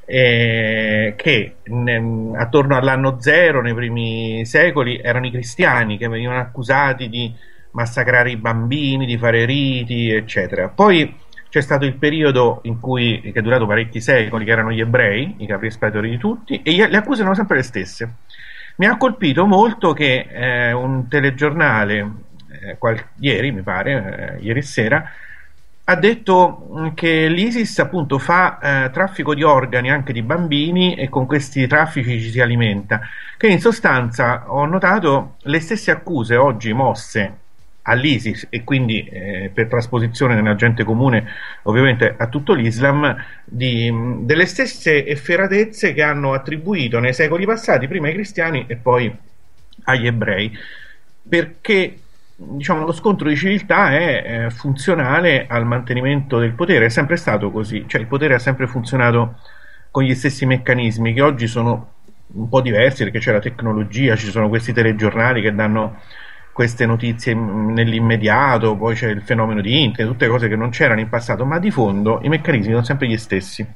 eh, 0.06 1.14
che 1.16 1.56
ne- 1.64 2.30
attorno 2.36 2.76
all'anno 2.76 3.20
zero, 3.20 3.60
nei 3.60 3.74
primi 3.74 4.46
secoli, 4.46 4.98
erano 4.98 5.26
i 5.26 5.30
cristiani 5.30 5.98
che 5.98 6.08
venivano 6.08 6.38
accusati 6.38 7.08
di 7.08 7.34
massacrare 7.72 8.30
i 8.30 8.36
bambini, 8.36 9.04
di 9.04 9.18
fare 9.18 9.44
riti, 9.44 10.10
eccetera. 10.10 10.68
Poi 10.68 11.14
c'è 11.50 11.60
stato 11.60 11.84
il 11.84 11.94
periodo 11.94 12.62
cui, 12.80 13.20
che 13.20 13.32
è 13.38 13.42
durato 13.42 13.66
parecchi 13.66 14.00
secoli, 14.00 14.44
che 14.44 14.50
erano 14.50 14.72
gli 14.72 14.80
ebrei, 14.80 15.34
i 15.38 15.46
capri 15.46 15.66
espiatori 15.66 16.08
di 16.08 16.18
tutti, 16.18 16.60
e 16.62 16.72
gli- 16.72 16.86
le 16.86 16.96
accuse 16.96 17.20
erano 17.20 17.34
sempre 17.34 17.56
le 17.56 17.62
stesse. 17.62 18.14
Mi 18.76 18.86
ha 18.86 18.96
colpito 18.96 19.44
molto 19.46 19.92
che 19.92 20.26
eh, 20.30 20.72
un 20.72 21.08
telegiornale, 21.08 22.10
eh, 22.62 22.76
qual- 22.78 23.02
ieri 23.20 23.50
mi 23.52 23.62
pare, 23.62 24.36
eh, 24.38 24.44
ieri 24.44 24.62
sera, 24.62 25.10
ha 25.88 25.94
detto 25.94 26.68
mh, 26.72 26.94
che 26.94 27.28
l'ISIS 27.28 27.78
appunto 27.78 28.18
fa 28.18 28.86
eh, 28.86 28.90
traffico 28.90 29.34
di 29.34 29.42
organi 29.44 29.90
anche 29.90 30.12
di 30.12 30.22
bambini 30.22 30.94
e 30.96 31.08
con 31.08 31.26
questi 31.26 31.66
traffici 31.66 32.20
ci 32.20 32.30
si 32.30 32.40
alimenta. 32.40 33.00
Che 33.36 33.46
in 33.46 33.60
sostanza 33.60 34.44
ho 34.52 34.64
notato 34.66 35.36
le 35.42 35.60
stesse 35.60 35.90
accuse 35.92 36.36
oggi 36.36 36.72
mosse 36.72 37.38
all'ISIS 37.82 38.48
e 38.50 38.64
quindi 38.64 39.04
eh, 39.04 39.50
per 39.54 39.68
trasposizione 39.68 40.34
nella 40.34 40.56
gente 40.56 40.82
comune 40.82 41.24
ovviamente 41.62 42.14
a 42.16 42.26
tutto 42.26 42.52
l'Islam 42.52 43.16
di, 43.44 43.88
mh, 43.88 44.26
delle 44.26 44.46
stesse 44.46 45.06
efferatezze 45.06 45.92
che 45.92 46.02
hanno 46.02 46.32
attribuito 46.32 46.98
nei 46.98 47.14
secoli 47.14 47.46
passati 47.46 47.86
prima 47.86 48.08
ai 48.08 48.14
cristiani 48.14 48.64
e 48.66 48.74
poi 48.74 49.14
agli 49.84 50.06
ebrei 50.06 50.50
perché 51.28 51.96
diciamo, 52.36 52.84
lo 52.84 52.92
scontro 52.92 53.28
di 53.28 53.36
civiltà 53.36 53.90
è 53.90 54.44
eh, 54.46 54.50
funzionale 54.50 55.46
al 55.48 55.66
mantenimento 55.66 56.38
del 56.38 56.52
potere, 56.52 56.86
è 56.86 56.90
sempre 56.90 57.16
stato 57.16 57.50
così, 57.50 57.84
cioè 57.86 58.00
il 58.00 58.06
potere 58.06 58.34
ha 58.34 58.38
sempre 58.38 58.66
funzionato 58.66 59.38
con 59.90 60.04
gli 60.04 60.14
stessi 60.14 60.44
meccanismi 60.44 61.14
che 61.14 61.22
oggi 61.22 61.46
sono 61.46 61.94
un 62.28 62.48
po' 62.48 62.60
diversi 62.60 63.04
perché 63.04 63.18
c'è 63.18 63.32
la 63.32 63.40
tecnologia, 63.40 64.16
ci 64.16 64.30
sono 64.30 64.48
questi 64.48 64.72
telegiornali 64.72 65.40
che 65.40 65.54
danno 65.54 66.00
queste 66.52 66.86
notizie 66.86 67.34
mm, 67.34 67.72
nell'immediato, 67.72 68.76
poi 68.76 68.94
c'è 68.94 69.08
il 69.08 69.22
fenomeno 69.22 69.60
di 69.60 69.82
internet, 69.84 70.12
tutte 70.12 70.28
cose 70.28 70.48
che 70.48 70.56
non 70.56 70.70
c'erano 70.70 71.00
in 71.00 71.08
passato, 71.08 71.44
ma 71.44 71.58
di 71.58 71.70
fondo 71.70 72.20
i 72.22 72.28
meccanismi 72.28 72.72
sono 72.72 72.84
sempre 72.84 73.08
gli 73.08 73.16
stessi. 73.16 73.66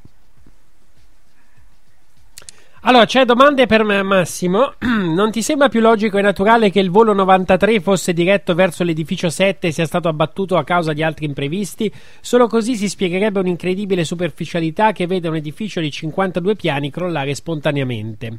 Allora, 2.82 3.04
c'è 3.04 3.26
domande 3.26 3.66
per 3.66 3.84
Massimo. 3.84 4.72
non 4.80 5.30
ti 5.30 5.42
sembra 5.42 5.68
più 5.68 5.80
logico 5.80 6.16
e 6.16 6.22
naturale 6.22 6.70
che 6.70 6.80
il 6.80 6.90
volo 6.90 7.12
93 7.12 7.78
fosse 7.80 8.14
diretto 8.14 8.54
verso 8.54 8.84
l'edificio 8.84 9.28
7 9.28 9.66
e 9.66 9.72
sia 9.72 9.84
stato 9.84 10.08
abbattuto 10.08 10.56
a 10.56 10.64
causa 10.64 10.94
di 10.94 11.02
altri 11.02 11.26
imprevisti? 11.26 11.92
Solo 12.22 12.46
così 12.46 12.76
si 12.76 12.88
spiegherebbe 12.88 13.38
un'incredibile 13.38 14.02
superficialità 14.02 14.92
che 14.92 15.06
vede 15.06 15.28
un 15.28 15.36
edificio 15.36 15.80
di 15.80 15.90
52 15.90 16.56
piani 16.56 16.90
crollare 16.90 17.34
spontaneamente. 17.34 18.38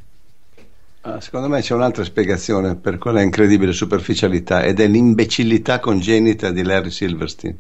Ah, 1.02 1.22
Secondo 1.22 1.48
me 1.48 1.62
c'è 1.62 1.76
un'altra 1.76 2.04
spiegazione 2.04 2.76
per 2.76 2.98
quella 2.98 3.22
incredibile 3.22 3.74
superficialità 3.74 4.64
ed 4.64 4.80
è 4.80 4.88
l'imbecillità 4.88 5.80
congenita 5.80 6.50
di 6.50 6.64
Larry 6.64 6.90
Silverstein. 6.90 7.58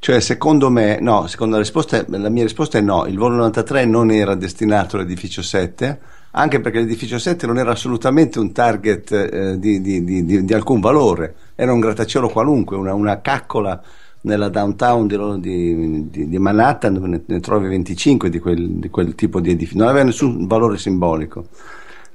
Cioè, 0.00 0.20
secondo 0.20 0.70
me, 0.70 0.98
no, 1.00 1.26
secondo 1.26 1.56
la, 1.56 1.62
risposta, 1.62 2.04
la 2.08 2.28
mia 2.28 2.44
risposta 2.44 2.78
è 2.78 2.80
no, 2.80 3.06
il 3.06 3.18
volo 3.18 3.34
93 3.36 3.84
non 3.84 4.10
era 4.10 4.34
destinato 4.36 4.96
all'edificio 4.96 5.42
7, 5.42 5.98
anche 6.32 6.60
perché 6.60 6.78
l'edificio 6.78 7.18
7 7.18 7.46
non 7.46 7.58
era 7.58 7.72
assolutamente 7.72 8.38
un 8.38 8.52
target 8.52 9.10
eh, 9.10 9.58
di, 9.58 9.80
di- 9.80 10.04
di- 10.04 10.44
di- 10.44 10.54
alcun 10.54 10.78
valore, 10.80 11.34
era 11.56 11.72
un 11.72 11.80
grattacielo 11.80 12.28
qualunque, 12.28 12.76
una, 12.76 12.94
una 12.94 13.20
caccola 13.20 13.82
nella 14.20 14.48
downtown 14.48 15.06
di, 15.40 16.38
Manhattan, 16.38 16.94
ne, 16.94 17.22
ne 17.26 17.40
trovi 17.40 17.66
25 17.68 18.30
di 18.30 18.38
quel, 18.38 18.68
di 18.74 18.88
quel 18.90 19.14
tipo 19.16 19.40
di 19.40 19.50
edifici, 19.50 19.76
non 19.78 19.88
aveva 19.88 20.04
nessun 20.04 20.46
valore 20.46 20.78
simbolico. 20.78 21.46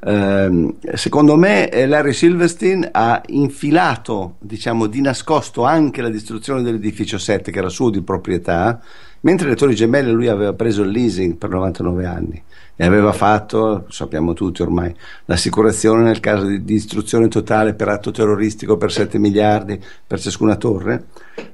Ehm, 0.05 0.75
secondo 0.95 1.37
me 1.37 1.69
eh, 1.69 1.85
Larry 1.87 2.13
Silverstein 2.13 2.89
ha 2.91 3.21
infilato, 3.27 4.35
diciamo, 4.39 4.87
di 4.87 5.01
nascosto 5.01 5.63
anche 5.63 6.01
la 6.01 6.09
distruzione 6.09 6.61
dell'edificio 6.61 7.17
7 7.17 7.51
che 7.51 7.59
era 7.59 7.69
suo 7.69 7.89
di 7.89 8.01
proprietà, 8.01 8.81
mentre 9.21 9.47
le 9.47 9.55
Torri 9.55 9.75
Gemelle 9.75 10.11
lui 10.11 10.27
aveva 10.27 10.53
preso 10.53 10.83
il 10.83 10.89
leasing 10.89 11.35
per 11.35 11.49
99 11.49 12.05
anni 12.05 12.43
e 12.75 12.85
aveva 12.85 13.11
fatto, 13.11 13.85
sappiamo 13.89 14.33
tutti 14.33 14.61
ormai, 14.61 14.93
l'assicurazione 15.25 16.03
nel 16.03 16.19
caso 16.19 16.45
di 16.45 16.63
distruzione 16.63 17.27
totale 17.27 17.75
per 17.75 17.87
atto 17.89 18.11
terroristico 18.11 18.77
per 18.77 18.91
7 18.91 19.19
miliardi 19.19 19.79
per 20.05 20.19
ciascuna 20.19 20.55
torre, 20.55 21.05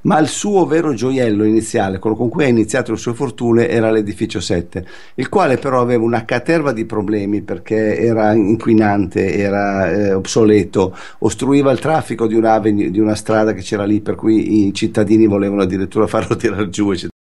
ma 0.02 0.18
il 0.20 0.28
suo 0.28 0.66
vero 0.66 0.94
gioiello 0.94 1.44
iniziale, 1.44 2.00
quello 2.00 2.16
con 2.16 2.30
cui 2.30 2.46
ha 2.46 2.48
iniziato 2.48 2.92
le 2.92 2.98
sue 2.98 3.14
fortune, 3.14 3.68
era 3.68 3.92
l'edificio 3.92 4.40
7, 4.40 4.86
il 5.16 5.28
quale 5.30 5.58
però 5.58 5.82
aveva 5.82 6.04
una 6.04 6.24
caterva 6.24 6.72
di 6.72 6.86
problemi 6.86 7.42
perché 7.42 7.98
era 8.00 8.34
inquinante, 8.34 9.34
era 9.34 9.92
eh, 9.92 10.14
obsoleto, 10.14 10.96
ostruiva 11.20 11.72
il 11.72 11.80
traffico 11.80 12.28
di, 12.28 12.92
di 12.92 13.00
una 13.00 13.16
strada 13.16 13.54
che 13.54 13.62
c'era 13.62 13.84
lì, 13.84 14.00
per 14.00 14.16
cui 14.16 14.68
i 14.68 14.74
cittadini 14.74 15.28
volevano 15.28 15.64
addirittura 15.64 16.08
farlo 16.08 16.36
tirare 16.38 16.70
giù, 16.70 16.92
eccetera. 16.92 17.18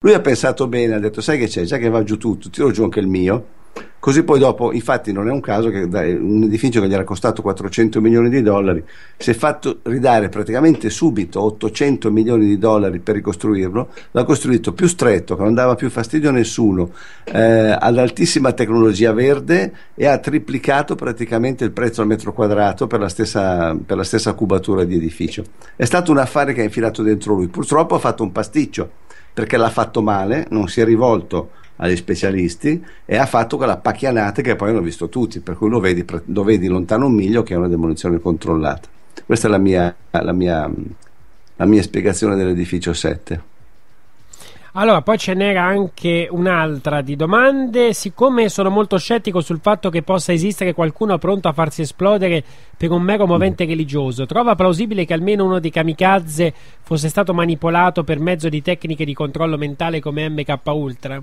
Lui 0.00 0.14
ha 0.14 0.20
pensato 0.20 0.68
bene, 0.68 0.94
ha 0.94 1.00
detto: 1.00 1.20
Sai 1.20 1.40
che 1.40 1.48
c'è, 1.48 1.64
già 1.64 1.76
che 1.76 1.88
va 1.88 2.04
giù 2.04 2.18
tutto, 2.18 2.50
tiro 2.50 2.70
giù 2.70 2.84
anche 2.84 3.00
il 3.00 3.08
mio. 3.08 3.46
Così 3.98 4.22
poi 4.22 4.38
dopo, 4.38 4.72
infatti, 4.72 5.10
non 5.10 5.26
è 5.26 5.32
un 5.32 5.40
caso 5.40 5.70
che 5.70 5.80
un 5.80 6.44
edificio 6.44 6.80
che 6.80 6.86
gli 6.86 6.92
era 6.92 7.02
costato 7.02 7.42
400 7.42 8.00
milioni 8.00 8.30
di 8.30 8.40
dollari 8.40 8.84
si 9.16 9.30
è 9.30 9.34
fatto 9.34 9.80
ridare 9.82 10.28
praticamente 10.28 10.88
subito 10.88 11.42
800 11.42 12.12
milioni 12.12 12.46
di 12.46 12.58
dollari 12.58 13.00
per 13.00 13.16
ricostruirlo. 13.16 13.88
L'ha 14.12 14.22
costruito 14.22 14.72
più 14.72 14.86
stretto, 14.86 15.34
che 15.34 15.42
non 15.42 15.54
dava 15.54 15.74
più 15.74 15.90
fastidio 15.90 16.28
a 16.28 16.32
nessuno, 16.32 16.92
eh, 17.24 17.76
ad 17.76 18.54
tecnologia 18.54 19.12
verde 19.12 19.72
e 19.96 20.06
ha 20.06 20.18
triplicato 20.18 20.94
praticamente 20.94 21.64
il 21.64 21.72
prezzo 21.72 22.02
al 22.02 22.06
metro 22.06 22.32
quadrato 22.32 22.86
per 22.86 23.00
la 23.00 23.08
stessa, 23.08 23.76
per 23.84 23.96
la 23.96 24.04
stessa 24.04 24.32
cubatura 24.34 24.84
di 24.84 24.94
edificio. 24.94 25.42
È 25.74 25.84
stato 25.84 26.12
un 26.12 26.18
affare 26.18 26.52
che 26.52 26.60
ha 26.60 26.64
infilato 26.64 27.02
dentro 27.02 27.34
lui. 27.34 27.48
Purtroppo 27.48 27.96
ha 27.96 27.98
fatto 27.98 28.22
un 28.22 28.30
pasticcio 28.30 29.06
perché 29.38 29.56
l'ha 29.56 29.70
fatto 29.70 30.02
male, 30.02 30.48
non 30.50 30.66
si 30.66 30.80
è 30.80 30.84
rivolto 30.84 31.50
agli 31.76 31.94
specialisti 31.94 32.84
e 33.04 33.16
ha 33.18 33.24
fatto 33.24 33.56
quella 33.56 33.76
pacchianata 33.76 34.42
che 34.42 34.56
poi 34.56 34.70
hanno 34.70 34.80
visto 34.80 35.08
tutti, 35.08 35.38
per 35.38 35.54
cui 35.56 35.68
lo 35.68 35.78
vedi, 35.78 36.04
lo 36.24 36.42
vedi 36.42 36.66
lontano 36.66 37.06
un 37.06 37.14
miglio 37.14 37.44
che 37.44 37.54
è 37.54 37.56
una 37.56 37.68
demolizione 37.68 38.18
controllata. 38.18 38.88
Questa 39.24 39.46
è 39.46 39.50
la 39.50 39.58
mia, 39.58 39.94
la 40.10 40.32
mia, 40.32 40.68
la 41.54 41.64
mia 41.66 41.82
spiegazione 41.82 42.34
dell'edificio 42.34 42.92
7. 42.92 43.42
Allora, 44.72 45.00
poi 45.00 45.16
ce 45.16 45.32
n'era 45.34 45.62
anche 45.64 46.28
un'altra 46.30 47.00
di 47.00 47.16
domande. 47.16 47.94
Siccome 47.94 48.48
sono 48.48 48.68
molto 48.68 48.98
scettico 48.98 49.40
sul 49.40 49.60
fatto 49.62 49.88
che 49.88 50.02
possa 50.02 50.32
esistere 50.32 50.74
qualcuno 50.74 51.16
pronto 51.16 51.48
a 51.48 51.52
farsi 51.52 51.82
esplodere 51.82 52.44
per 52.76 52.90
un 52.90 53.02
mero 53.02 53.26
movente 53.26 53.64
religioso, 53.64 54.26
trova 54.26 54.54
plausibile 54.54 55.04
che 55.04 55.14
almeno 55.14 55.44
uno 55.44 55.58
dei 55.58 55.70
kamikaze 55.70 56.52
fosse 56.82 57.08
stato 57.08 57.34
manipolato 57.34 58.04
per 58.04 58.20
mezzo 58.20 58.48
di 58.48 58.62
tecniche 58.62 59.04
di 59.04 59.14
controllo 59.14 59.56
mentale 59.56 60.00
come 60.00 60.28
MK 60.28 60.58
Ultra? 60.64 61.22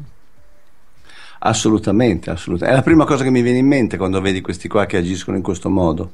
Assolutamente, 1.39 2.31
assolutamente. 2.31 2.73
È 2.73 2.77
la 2.77 2.83
prima 2.83 3.05
cosa 3.05 3.23
che 3.23 3.29
mi 3.29 3.41
viene 3.41 3.59
in 3.59 3.67
mente 3.67 3.97
quando 3.97 4.19
vedi 4.19 4.41
questi 4.41 4.67
qua 4.67 4.85
che 4.85 4.97
agiscono 4.97 5.37
in 5.37 5.43
questo 5.43 5.69
modo. 5.69 6.13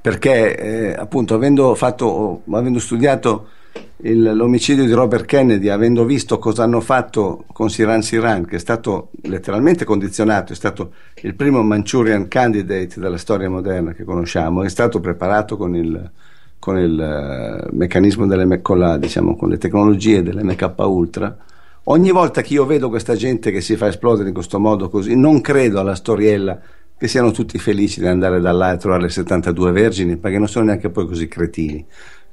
Perché, 0.00 0.56
eh, 0.56 0.94
appunto, 0.94 1.34
avendo, 1.34 1.74
fatto, 1.74 2.42
avendo 2.50 2.78
studiato 2.78 3.48
il, 3.98 4.22
l'omicidio 4.34 4.84
di 4.84 4.92
Robert 4.92 5.24
Kennedy, 5.24 5.68
avendo 5.68 6.04
visto 6.04 6.38
cosa 6.38 6.64
hanno 6.64 6.80
fatto 6.80 7.44
con 7.52 7.70
Siran 7.70 8.02
Siran, 8.02 8.44
che 8.44 8.56
è 8.56 8.58
stato 8.58 9.10
letteralmente 9.22 9.84
condizionato, 9.84 10.52
è 10.52 10.56
stato 10.56 10.92
il 11.22 11.34
primo 11.34 11.62
Manchurian 11.62 12.28
candidate 12.28 13.00
della 13.00 13.18
storia 13.18 13.48
moderna 13.48 13.92
che 13.92 14.04
conosciamo, 14.04 14.62
è 14.62 14.68
stato 14.68 15.00
preparato 15.00 15.56
con 15.56 15.74
il, 15.76 16.10
con 16.58 16.78
il 16.78 17.68
uh, 17.70 17.74
meccanismo 17.74 18.26
delle, 18.26 18.60
con, 18.60 18.96
diciamo, 18.98 19.36
con 19.36 19.48
le 19.48 19.58
tecnologie 19.58 20.22
dell'MK 20.22 20.72
Ultra 20.76 21.36
Ogni 21.86 22.12
volta 22.12 22.40
che 22.40 22.54
io 22.54 22.64
vedo 22.64 22.88
questa 22.88 23.14
gente 23.14 23.50
che 23.50 23.60
si 23.60 23.76
fa 23.76 23.88
esplodere 23.88 24.28
in 24.28 24.34
questo 24.34 24.58
modo 24.58 24.88
così, 24.88 25.14
non 25.14 25.42
credo 25.42 25.80
alla 25.80 25.94
storiella 25.94 26.58
che 26.96 27.08
siano 27.08 27.30
tutti 27.30 27.58
felici 27.58 28.00
di 28.00 28.06
andare 28.06 28.40
da 28.40 28.52
là 28.52 28.72
e 28.72 28.78
trovare 28.78 29.02
le 29.02 29.08
72 29.10 29.70
vergini, 29.70 30.16
perché 30.16 30.38
non 30.38 30.48
sono 30.48 30.64
neanche 30.64 30.88
poi 30.88 31.06
così 31.06 31.28
cretini. 31.28 31.84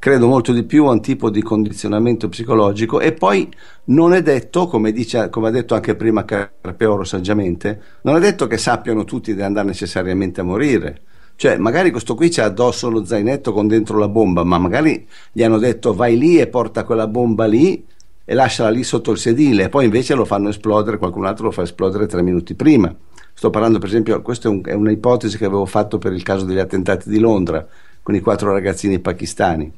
Credo 0.02 0.26
molto 0.26 0.52
di 0.52 0.64
più 0.64 0.88
a 0.88 0.93
un 0.93 0.99
tipo 0.99 1.30
di 1.30 1.43
condizionamento 1.43 2.28
psicologico 2.28 2.99
e 2.99 3.12
poi 3.12 3.47
non 3.84 4.16
è 4.16 4.24
detto, 4.24 4.66
come, 4.66 4.91
dice, 4.91 5.30
come 5.30 5.49
ha 5.49 5.52
detto 5.52 5.76
anche 5.76 5.93
prima 5.93 6.26
Carpeoro 6.26 7.04
saggiamente, 7.04 7.80
non 8.02 8.16
è 8.16 8.20
detto 8.20 8.47
che 8.47 8.58
sappiano 8.58 9.04
tutti 9.04 9.36
di 9.36 9.43
andare 9.43 9.68
necessariamente 9.68 10.41
a 10.41 10.43
morire. 10.43 11.02
Cioè, 11.36 11.58
magari 11.58 11.91
questo 11.91 12.16
qui 12.16 12.30
c'ha 12.30 12.45
addosso 12.45 12.89
lo 12.89 13.06
zainetto 13.06 13.54
con 13.54 13.68
dentro 13.68 13.99
la 13.99 14.08
bomba, 14.08 14.43
ma 14.43 14.58
magari 14.58 15.08
gli 15.32 15.43
hanno 15.43 15.60
detto 15.60 15.93
vai 15.93 16.18
lì 16.18 16.39
e 16.39 16.47
porta 16.47 16.84
quella 16.84 17.06
bomba 17.06 17.45
lì 17.45 17.86
e 18.26 18.34
lasciala 18.34 18.72
lì 18.72 18.84
sotto 18.84 19.12
il 19.12 19.20
sedile 19.20 19.66
e 19.66 19.70
poi 19.70 19.86
invece 19.86 20.16
lo 20.16 20.26
fanno 20.26 20.49
esplodere, 20.49 20.97
qualcun 20.97 21.28
altro 21.28 21.45
lo 21.45 21.52
fa 21.52 21.62
esplodere 21.62 22.08
tre 22.08 22.24
minuti 22.24 22.56
prima. 22.56 22.91
Sto 23.36 23.52
parlando 23.52 23.78
per 23.78 23.89
esempio, 23.89 24.20
questa 24.24 24.49
è, 24.49 24.52
un, 24.52 24.62
è 24.66 24.74
un'ipotesi 24.74 25.38
che 25.38 25.45
avevo 25.45 25.68
fatto 25.68 25.99
per 25.99 26.12
il 26.12 26.24
caso 26.24 26.43
degli 26.43 26.58
attentati 26.58 27.08
di 27.08 27.20
Londra 27.20 27.64
con 28.02 28.16
i 28.16 28.20
quattro 28.20 28.52
ragazzini 28.52 28.97
pakistani. 28.97 29.72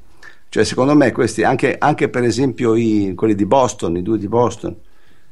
Cioè 0.53 0.65
secondo 0.65 0.93
me 0.95 1.11
questi, 1.11 1.41
anche, 1.41 1.77
anche 1.79 2.09
per 2.09 2.23
esempio 2.23 2.75
i, 2.75 3.13
quelli 3.15 3.33
di 3.33 3.47
Boston, 3.47 3.97
i 3.97 4.03
due 4.03 4.19
di 4.19 4.27
Boston, 4.27 4.75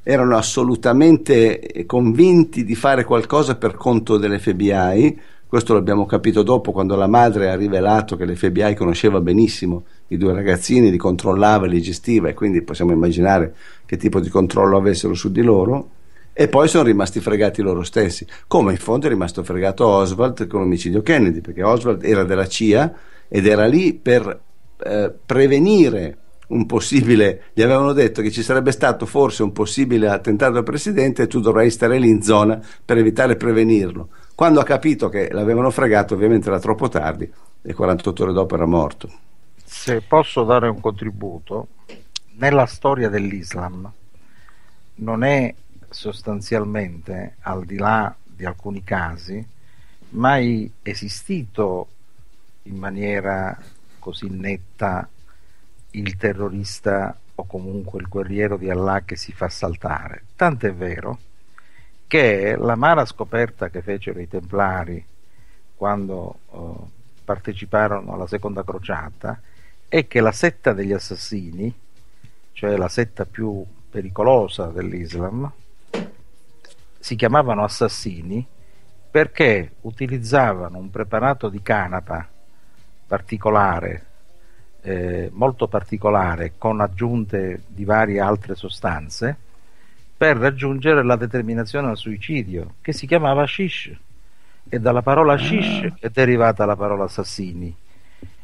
erano 0.01 0.35
assolutamente 0.35 1.83
convinti 1.85 2.65
di 2.65 2.73
fare 2.73 3.03
qualcosa 3.03 3.55
per 3.55 3.75
conto 3.75 4.17
dell'FBI, 4.17 5.19
questo 5.45 5.75
l'abbiamo 5.75 6.07
capito 6.07 6.41
dopo 6.41 6.71
quando 6.71 6.95
la 6.95 7.05
madre 7.05 7.51
ha 7.51 7.55
rivelato 7.55 8.15
che 8.15 8.25
l'FBI 8.25 8.73
conosceva 8.73 9.21
benissimo 9.21 9.83
i 10.07 10.17
due 10.17 10.33
ragazzini, 10.33 10.89
li 10.89 10.97
controllava, 10.97 11.67
li 11.67 11.83
gestiva 11.83 12.29
e 12.29 12.33
quindi 12.33 12.63
possiamo 12.63 12.91
immaginare 12.91 13.53
che 13.85 13.97
tipo 13.97 14.19
di 14.19 14.29
controllo 14.29 14.75
avessero 14.75 15.13
su 15.13 15.31
di 15.31 15.43
loro. 15.43 15.89
E 16.33 16.47
poi 16.47 16.67
sono 16.67 16.85
rimasti 16.85 17.19
fregati 17.19 17.61
loro 17.61 17.83
stessi, 17.83 18.25
come 18.47 18.71
in 18.71 18.79
fondo 18.79 19.05
è 19.05 19.09
rimasto 19.09 19.43
fregato 19.43 19.85
Oswald 19.85 20.47
con 20.47 20.61
l'omicidio 20.61 21.03
Kennedy, 21.03 21.41
perché 21.41 21.61
Oswald 21.61 22.03
era 22.03 22.23
della 22.23 22.47
CIA 22.47 22.91
ed 23.27 23.45
era 23.45 23.67
lì 23.67 23.93
per 23.93 24.49
eh, 24.83 25.13
prevenire 25.25 26.17
un 26.47 26.65
possibile, 26.65 27.43
gli 27.53 27.61
avevano 27.61 27.93
detto 27.93 28.21
che 28.21 28.29
ci 28.29 28.43
sarebbe 28.43 28.71
stato 28.71 29.05
forse 29.05 29.41
un 29.41 29.53
possibile 29.53 30.09
attentato 30.09 30.57
al 30.57 30.63
presidente 30.63 31.23
e 31.23 31.27
tu 31.27 31.39
dovrai 31.39 31.69
stare 31.69 31.97
lì 31.97 32.09
in 32.09 32.21
zona 32.21 32.59
per 32.83 32.97
evitare 32.97 33.33
e 33.33 33.37
prevenirlo. 33.37 34.09
Quando 34.35 34.59
ha 34.59 34.63
capito 34.63 35.07
che 35.07 35.29
l'avevano 35.31 35.69
fregato, 35.69 36.13
ovviamente 36.13 36.49
era 36.49 36.59
troppo 36.59 36.89
tardi 36.89 37.31
e 37.61 37.73
48 37.73 38.23
ore 38.23 38.33
dopo 38.33 38.55
era 38.55 38.65
morto 38.65 39.09
se 39.71 40.01
posso 40.01 40.43
dare 40.43 40.67
un 40.67 40.81
contributo, 40.81 41.69
nella 42.33 42.65
storia 42.65 43.07
dell'Islam 43.07 43.89
non 44.95 45.23
è 45.23 45.55
sostanzialmente, 45.89 47.37
al 47.39 47.65
di 47.65 47.77
là 47.77 48.13
di 48.23 48.45
alcuni 48.45 48.83
casi, 48.83 49.43
mai 50.09 50.69
esistito 50.83 51.87
in 52.63 52.75
maniera 52.75 53.57
così 54.01 54.27
netta 54.27 55.07
il 55.91 56.17
terrorista 56.17 57.15
o 57.35 57.45
comunque 57.45 58.01
il 58.01 58.07
guerriero 58.07 58.57
di 58.57 58.69
Allah 58.69 59.03
che 59.05 59.15
si 59.15 59.31
fa 59.31 59.47
saltare. 59.47 60.23
Tant'è 60.35 60.73
vero 60.73 61.19
che 62.07 62.57
la 62.57 62.75
mala 62.75 63.05
scoperta 63.05 63.69
che 63.69 63.81
fecero 63.81 64.19
i 64.19 64.27
Templari 64.27 65.05
quando 65.75 66.39
eh, 66.51 66.57
parteciparono 67.23 68.13
alla 68.13 68.27
seconda 68.27 68.63
crociata 68.63 69.39
è 69.87 70.07
che 70.07 70.19
la 70.19 70.31
setta 70.31 70.73
degli 70.73 70.93
assassini, 70.93 71.73
cioè 72.53 72.75
la 72.75 72.89
setta 72.89 73.25
più 73.25 73.63
pericolosa 73.89 74.67
dell'Islam, 74.67 75.51
si 76.99 77.15
chiamavano 77.15 77.63
assassini 77.63 78.45
perché 79.11 79.73
utilizzavano 79.81 80.77
un 80.77 80.89
preparato 80.89 81.49
di 81.49 81.61
canapa 81.61 82.30
particolare, 83.11 84.05
eh, 84.83 85.29
molto 85.33 85.67
particolare, 85.67 86.53
con 86.57 86.79
aggiunte 86.79 87.63
di 87.67 87.83
varie 87.83 88.21
altre 88.21 88.55
sostanze, 88.55 89.35
per 90.15 90.37
raggiungere 90.37 91.03
la 91.03 91.17
determinazione 91.17 91.89
al 91.89 91.97
suicidio, 91.97 92.75
che 92.79 92.93
si 92.93 93.05
chiamava 93.05 93.45
shish. 93.45 93.91
E 94.69 94.79
dalla 94.79 95.01
parola 95.01 95.37
shish 95.37 95.83
ah. 95.83 95.95
è 95.99 96.07
derivata 96.07 96.63
la 96.63 96.77
parola 96.77 97.03
assassini 97.03 97.75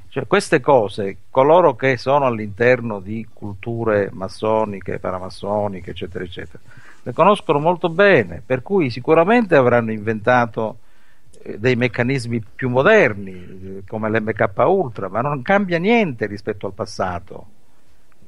cioè, 0.09 0.25
queste 0.25 0.61
cose, 0.61 1.17
coloro 1.29 1.75
che 1.75 1.95
sono 1.95 2.25
all'interno 2.25 2.99
di 2.99 3.27
culture 3.31 4.09
massoniche, 4.11 4.97
paramassoniche, 4.97 5.91
eccetera, 5.91 6.23
eccetera, 6.23 6.59
le 7.03 7.13
conoscono 7.13 7.59
molto 7.59 7.87
bene, 7.89 8.41
per 8.43 8.63
cui 8.63 8.89
sicuramente 8.89 9.55
avranno 9.55 9.91
inventato 9.91 10.79
dei 11.57 11.75
meccanismi 11.75 12.43
più 12.55 12.69
moderni, 12.69 13.83
come 13.87 14.09
l'MK 14.09 14.51
Ultra, 14.57 15.07
ma 15.07 15.21
non 15.21 15.41
cambia 15.41 15.77
niente 15.77 16.25
rispetto 16.25 16.65
al 16.65 16.73
passato. 16.73 17.47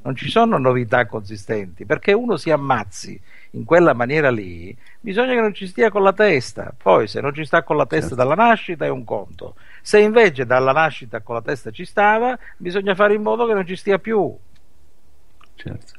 Non 0.02 0.16
ci 0.16 0.30
sono 0.30 0.58
novità 0.58 1.06
consistenti, 1.06 1.86
perché 1.86 2.14
uno 2.14 2.38
si 2.38 2.52
ammazzi 2.52 3.20
in 3.52 3.66
quella 3.66 3.94
maniera 3.94 4.32
lì, 4.32 4.76
bisogna 5.00 5.34
che 5.34 5.42
non 5.42 5.54
ci 5.54 5.68
stia 5.68 5.90
con 5.90 6.04
la 6.04 6.14
testa. 6.14 6.74
Poi, 6.76 7.08
se 7.08 7.20
non 7.20 7.34
ci 7.34 7.44
sta 7.44 7.64
con 7.64 7.76
la 7.76 7.86
testa 7.86 8.16
certo. 8.16 8.24
dalla 8.24 8.36
nascita 8.36 8.86
è 8.86 8.90
un 8.90 9.04
conto. 9.04 9.56
Se 9.82 10.00
invece 10.00 10.46
dalla 10.46 10.72
nascita 10.72 11.20
con 11.20 11.36
la 11.36 11.42
testa 11.42 11.72
ci 11.72 11.84
stava, 11.84 12.38
bisogna 12.56 12.96
fare 12.96 13.14
in 13.14 13.22
modo 13.22 13.46
che 13.46 13.54
non 13.54 13.66
ci 13.66 13.76
stia 13.76 14.00
più. 14.00 14.34
Certo. 15.56 15.94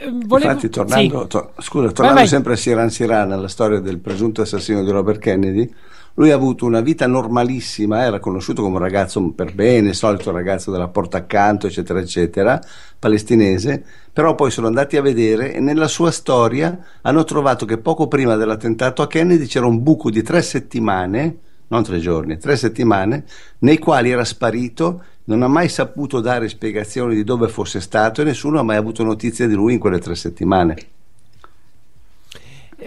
Eh, 0.00 0.10
volevo... 0.10 0.50
Infatti, 0.50 0.68
tornando, 0.68 1.22
sì. 1.22 1.28
to- 1.28 1.52
scusa, 1.58 1.92
tornando 1.92 2.14
vai, 2.14 2.14
vai. 2.14 2.26
sempre 2.26 2.54
a 2.54 2.56
Siran 2.56 2.90
Siran, 2.90 3.32
alla 3.32 3.48
storia 3.48 3.78
del 3.78 3.98
presunto 3.98 4.42
assassino 4.42 4.82
di 4.82 4.90
Robert 4.90 5.20
Kennedy, 5.20 5.72
lui 6.14 6.30
ha 6.30 6.34
avuto 6.34 6.64
una 6.64 6.80
vita 6.80 7.06
normalissima, 7.06 8.04
era 8.04 8.20
conosciuto 8.20 8.62
come 8.62 8.76
un 8.76 8.82
ragazzo 8.82 9.20
per 9.30 9.52
bene, 9.52 9.92
solito 9.94 10.30
ragazzo 10.30 10.70
della 10.70 10.88
porta 10.88 11.18
accanto, 11.18 11.66
eccetera, 11.66 11.98
eccetera, 11.98 12.60
palestinese, 12.98 13.84
però 14.12 14.34
poi 14.34 14.50
sono 14.50 14.68
andati 14.68 14.96
a 14.96 15.02
vedere 15.02 15.52
e 15.52 15.60
nella 15.60 15.88
sua 15.88 16.12
storia 16.12 16.78
hanno 17.02 17.24
trovato 17.24 17.66
che 17.66 17.78
poco 17.78 18.06
prima 18.06 18.36
dell'attentato 18.36 19.02
a 19.02 19.08
Kennedy 19.08 19.46
c'era 19.46 19.66
un 19.66 19.82
buco 19.82 20.10
di 20.10 20.22
tre 20.22 20.40
settimane, 20.40 21.38
non 21.68 21.82
tre 21.82 21.98
giorni, 21.98 22.38
tre 22.38 22.56
settimane, 22.56 23.24
nei 23.58 23.78
quali 23.78 24.10
era 24.10 24.24
sparito, 24.24 25.02
non 25.24 25.42
ha 25.42 25.48
mai 25.48 25.68
saputo 25.68 26.20
dare 26.20 26.48
spiegazioni 26.48 27.14
di 27.14 27.24
dove 27.24 27.48
fosse 27.48 27.80
stato 27.80 28.20
e 28.20 28.24
nessuno 28.24 28.58
ha 28.58 28.62
mai 28.62 28.76
avuto 28.76 29.02
notizia 29.02 29.46
di 29.46 29.54
lui 29.54 29.74
in 29.74 29.78
quelle 29.78 29.98
tre 29.98 30.14
settimane. 30.14 30.76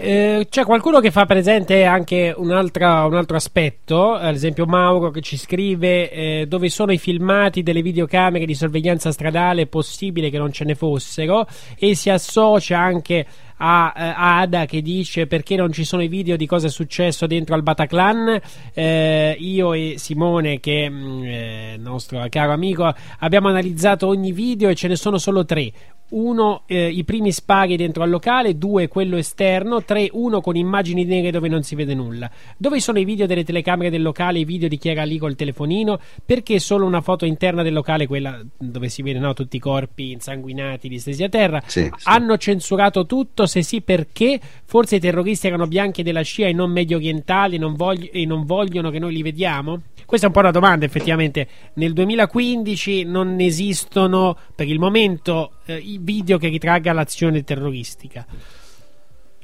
Eh, 0.00 0.46
c'è 0.48 0.64
qualcuno 0.64 1.00
che 1.00 1.10
fa 1.10 1.26
presente 1.26 1.84
anche 1.84 2.32
un, 2.36 2.52
altro 2.52 3.34
aspetto, 3.34 4.12
ad 4.12 4.32
esempio 4.32 4.64
Mauro 4.64 5.10
che 5.10 5.22
ci 5.22 5.36
scrive 5.36 6.10
eh, 6.10 6.46
dove 6.46 6.68
sono 6.68 6.92
i 6.92 6.98
filmati 6.98 7.64
delle 7.64 7.82
videocamere 7.82 8.44
di 8.44 8.54
sorveglianza 8.54 9.10
stradale, 9.10 9.66
possibile 9.66 10.30
che 10.30 10.38
non 10.38 10.52
ce 10.52 10.64
ne 10.64 10.76
fossero 10.76 11.48
e 11.76 11.96
si 11.96 12.10
associa 12.10 12.78
anche 12.78 13.26
a, 13.58 13.92
a, 13.92 13.92
eh, 13.92 14.14
Ada 14.42 14.66
che 14.66 14.82
dice 14.82 15.26
perché 15.26 15.56
non 15.56 15.72
ci 15.72 15.84
sono 15.84 16.02
i 16.02 16.08
video 16.08 16.36
di 16.36 16.46
cosa 16.46 16.66
è 16.66 16.70
successo 16.70 17.26
dentro 17.26 17.54
al 17.54 17.62
Bataclan. 17.62 18.40
Eh, 18.74 19.36
io 19.38 19.72
e 19.72 19.94
Simone, 19.96 20.60
che 20.60 20.88
mm, 20.88 21.22
eh, 21.24 21.76
nostro 21.78 22.24
caro 22.28 22.52
amico, 22.52 22.92
abbiamo 23.18 23.48
analizzato 23.48 24.06
ogni 24.06 24.32
video 24.32 24.68
e 24.68 24.74
ce 24.74 24.88
ne 24.88 24.96
sono 24.96 25.18
solo 25.18 25.44
tre 25.44 25.72
uno 26.10 26.62
eh, 26.66 26.88
i 26.88 27.04
primi 27.04 27.32
spari 27.32 27.76
dentro 27.76 28.02
al 28.02 28.10
locale, 28.10 28.56
due 28.56 28.88
quello 28.88 29.16
esterno, 29.16 29.82
tre 29.82 30.08
uno 30.12 30.40
con 30.40 30.56
immagini 30.56 31.04
nere 31.04 31.30
dove 31.30 31.48
non 31.48 31.62
si 31.62 31.74
vede 31.74 31.94
nulla. 31.94 32.30
Dove 32.56 32.80
sono 32.80 32.98
i 32.98 33.04
video 33.04 33.26
delle 33.26 33.44
telecamere 33.44 33.90
del 33.90 34.02
locale, 34.02 34.38
i 34.38 34.44
video 34.44 34.68
di 34.68 34.78
chi 34.78 34.88
era 34.88 35.02
lì 35.02 35.18
col 35.18 35.34
telefonino? 35.34 35.98
Perché 36.24 36.58
solo 36.60 36.86
una 36.86 37.00
foto 37.00 37.24
interna 37.24 37.62
del 37.62 37.72
locale, 37.72 38.06
quella 38.06 38.40
dove 38.56 38.88
si 38.88 39.02
no, 39.08 39.32
tutti 39.34 39.56
i 39.56 39.60
corpi 39.60 40.12
insanguinati, 40.12 40.88
distesi 40.88 41.22
a 41.22 41.28
terra? 41.28 41.62
Sì, 41.66 41.82
sì. 41.82 41.90
Hanno 42.04 42.36
censurato 42.36 43.06
tutto? 43.06 43.46
Se 43.48 43.62
sì, 43.62 43.80
perché? 43.80 44.38
Forse 44.64 44.96
i 44.96 45.00
terroristi 45.00 45.48
erano 45.48 45.66
bianchi 45.66 46.04
della 46.04 46.22
scia 46.22 46.46
e 46.46 46.52
non 46.52 46.70
medio 46.70 46.96
orientali 46.98 47.58
non 47.58 47.74
vogli- 47.74 48.10
e 48.12 48.24
non 48.24 48.44
vogliono 48.46 48.90
che 48.90 49.00
noi 49.00 49.12
li 49.14 49.22
vediamo? 49.22 49.80
Questa 50.06 50.26
è 50.26 50.28
un 50.28 50.34
po' 50.34 50.40
una 50.42 50.52
domanda, 50.52 50.84
effettivamente. 50.86 51.48
Nel 51.74 51.92
2015 51.92 53.04
non 53.04 53.40
esistono 53.40 54.36
per 54.54 54.68
il 54.68 54.78
momento 54.78 55.54
eh, 55.66 55.76
i 55.76 55.98
video 56.00 56.38
che 56.38 56.48
ritragga 56.48 56.92
l'azione 56.92 57.42
terroristica. 57.42 58.24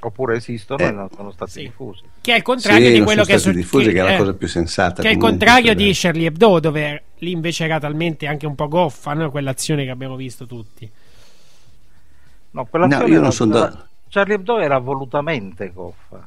Oppure 0.01 0.37
esistono 0.37 0.81
Eh, 0.83 0.87
e 0.89 0.91
non 0.91 1.09
sono 1.15 1.31
stati 1.31 1.61
diffusi. 1.61 2.03
Che 2.21 2.33
è 2.33 2.37
il 2.37 2.43
contrario 2.43 2.89
Sì, 2.89 2.93
di 2.93 3.01
quello 3.01 3.25
che, 3.25 3.39
stati 3.39 3.55
su- 3.57 3.63
diffusi, 3.63 3.91
che 3.91 4.01
è 4.01 4.03
la 4.03 4.15
eh, 4.15 4.19
cosa 4.19 4.35
più 4.35 4.49
sensata 4.49 5.01
Che 5.03 5.09
è 5.09 5.13
il 5.13 5.19
contrario 5.19 5.67
cioè, 5.73 5.75
di 5.77 5.91
Charlie 5.95 6.27
Hebdo, 6.27 6.61
dove 6.61 7.03
lì 7.19 7.31
invece 7.31 7.65
era 7.65 7.79
talmente 7.79 8.27
anche 8.27 8.47
un 8.47 8.55
po' 8.55 8.69
goffa, 8.69 9.15
no? 9.15 9.31
quell'azione 9.31 9.85
che 9.85 9.91
abbiamo 9.91 10.17
visto 10.17 10.47
tutti. 10.47 10.91
No, 12.51 12.69
No, 12.71 13.07
io 13.07 13.21
non 13.21 13.33
sono 13.33 13.53
da- 13.53 13.89
Charlie 14.15 14.35
Hebdo 14.35 14.61
era 14.61 14.79
volutamente 14.79 15.73
goffa. 15.73 16.25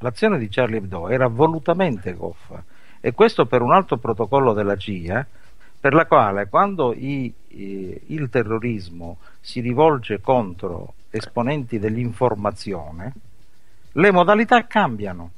L'azione 0.00 0.36
di 0.36 0.48
Charlie 0.50 0.76
Hebdo 0.76 1.08
era 1.08 1.26
volutamente 1.26 2.12
goffa. 2.12 2.62
E 3.00 3.14
questo 3.14 3.46
per 3.46 3.62
un 3.62 3.72
altro 3.72 3.96
protocollo 3.96 4.52
della 4.52 4.76
CIA, 4.76 5.26
per 5.80 5.94
la 5.94 6.04
quale 6.04 6.50
quando 6.50 6.92
i- 6.92 7.32
i- 7.48 8.00
il 8.08 8.28
terrorismo 8.28 9.16
si 9.40 9.60
rivolge 9.60 10.20
contro 10.20 10.92
esponenti 11.08 11.78
dell'informazione, 11.78 13.14
le 13.92 14.10
modalità 14.12 14.66
cambiano. 14.66 15.30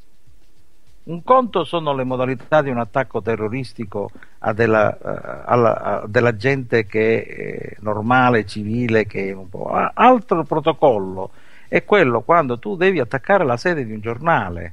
Un 1.04 1.22
conto 1.22 1.64
sono 1.64 1.94
le 1.94 2.04
modalità 2.04 2.62
di 2.62 2.70
un 2.70 2.78
attacco 2.78 3.20
terroristico 3.20 4.10
a 4.38 4.54
della, 4.54 4.96
eh, 4.96 5.42
alla- 5.44 5.82
a 6.02 6.06
della 6.06 6.34
gente 6.34 6.86
che 6.86 7.24
è 7.24 7.76
normale, 7.80 8.46
civile, 8.46 9.04
che 9.06 9.28
è 9.28 9.32
un 9.32 9.48
po'. 9.50 9.70
Altro 9.70 10.44
protocollo 10.44 11.30
è 11.68 11.84
quello 11.84 12.22
quando 12.22 12.58
tu 12.58 12.76
devi 12.76 13.00
attaccare 13.00 13.44
la 13.44 13.58
sede 13.58 13.84
di 13.84 13.92
un 13.92 14.00
giornale. 14.00 14.72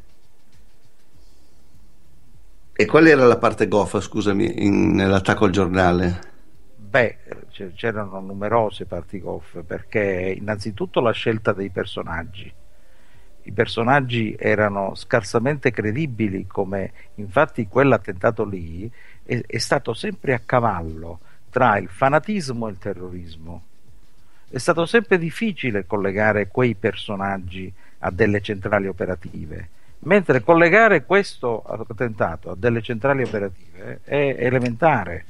E 2.73 2.86
qual 2.86 3.07
era 3.07 3.25
la 3.25 3.38
parte 3.38 3.67
goffa, 3.67 3.99
scusami, 3.99 4.63
in- 4.63 4.91
nell'attacco 4.95 5.43
al 5.45 5.51
giornale? 5.51 6.19
Beh, 6.77 7.17
c'erano 7.75 8.19
numerose 8.21 8.86
parti 8.86 9.19
goffe 9.19 9.63
perché 9.63 10.34
innanzitutto 10.38 11.01
la 11.01 11.11
scelta 11.11 11.53
dei 11.53 11.69
personaggi. 11.69 12.51
I 13.43 13.51
personaggi 13.51 14.35
erano 14.38 14.93
scarsamente 14.95 15.72
credibili, 15.72 16.45
come 16.45 16.91
infatti 17.15 17.68
quell'attentato 17.68 18.45
lì 18.45 18.89
è, 19.23 19.41
è 19.45 19.57
stato 19.57 19.93
sempre 19.93 20.34
a 20.34 20.41
cavallo 20.45 21.19
tra 21.49 21.77
il 21.77 21.89
fanatismo 21.89 22.68
e 22.68 22.72
il 22.72 22.77
terrorismo. 22.77 23.63
È 24.49 24.57
stato 24.57 24.85
sempre 24.85 25.18
difficile 25.18 25.85
collegare 25.85 26.49
quei 26.49 26.76
personaggi 26.76 27.72
a 27.99 28.11
delle 28.11 28.41
centrali 28.41 28.88
operative, 28.88 29.69
mentre 29.99 30.41
collegare 30.41 31.05
questo 31.05 31.61
attentato 31.63 32.51
a 32.51 32.55
delle 32.55 32.81
centrali 32.81 33.23
operative 33.23 34.01
è 34.03 34.35
elementare. 34.38 35.26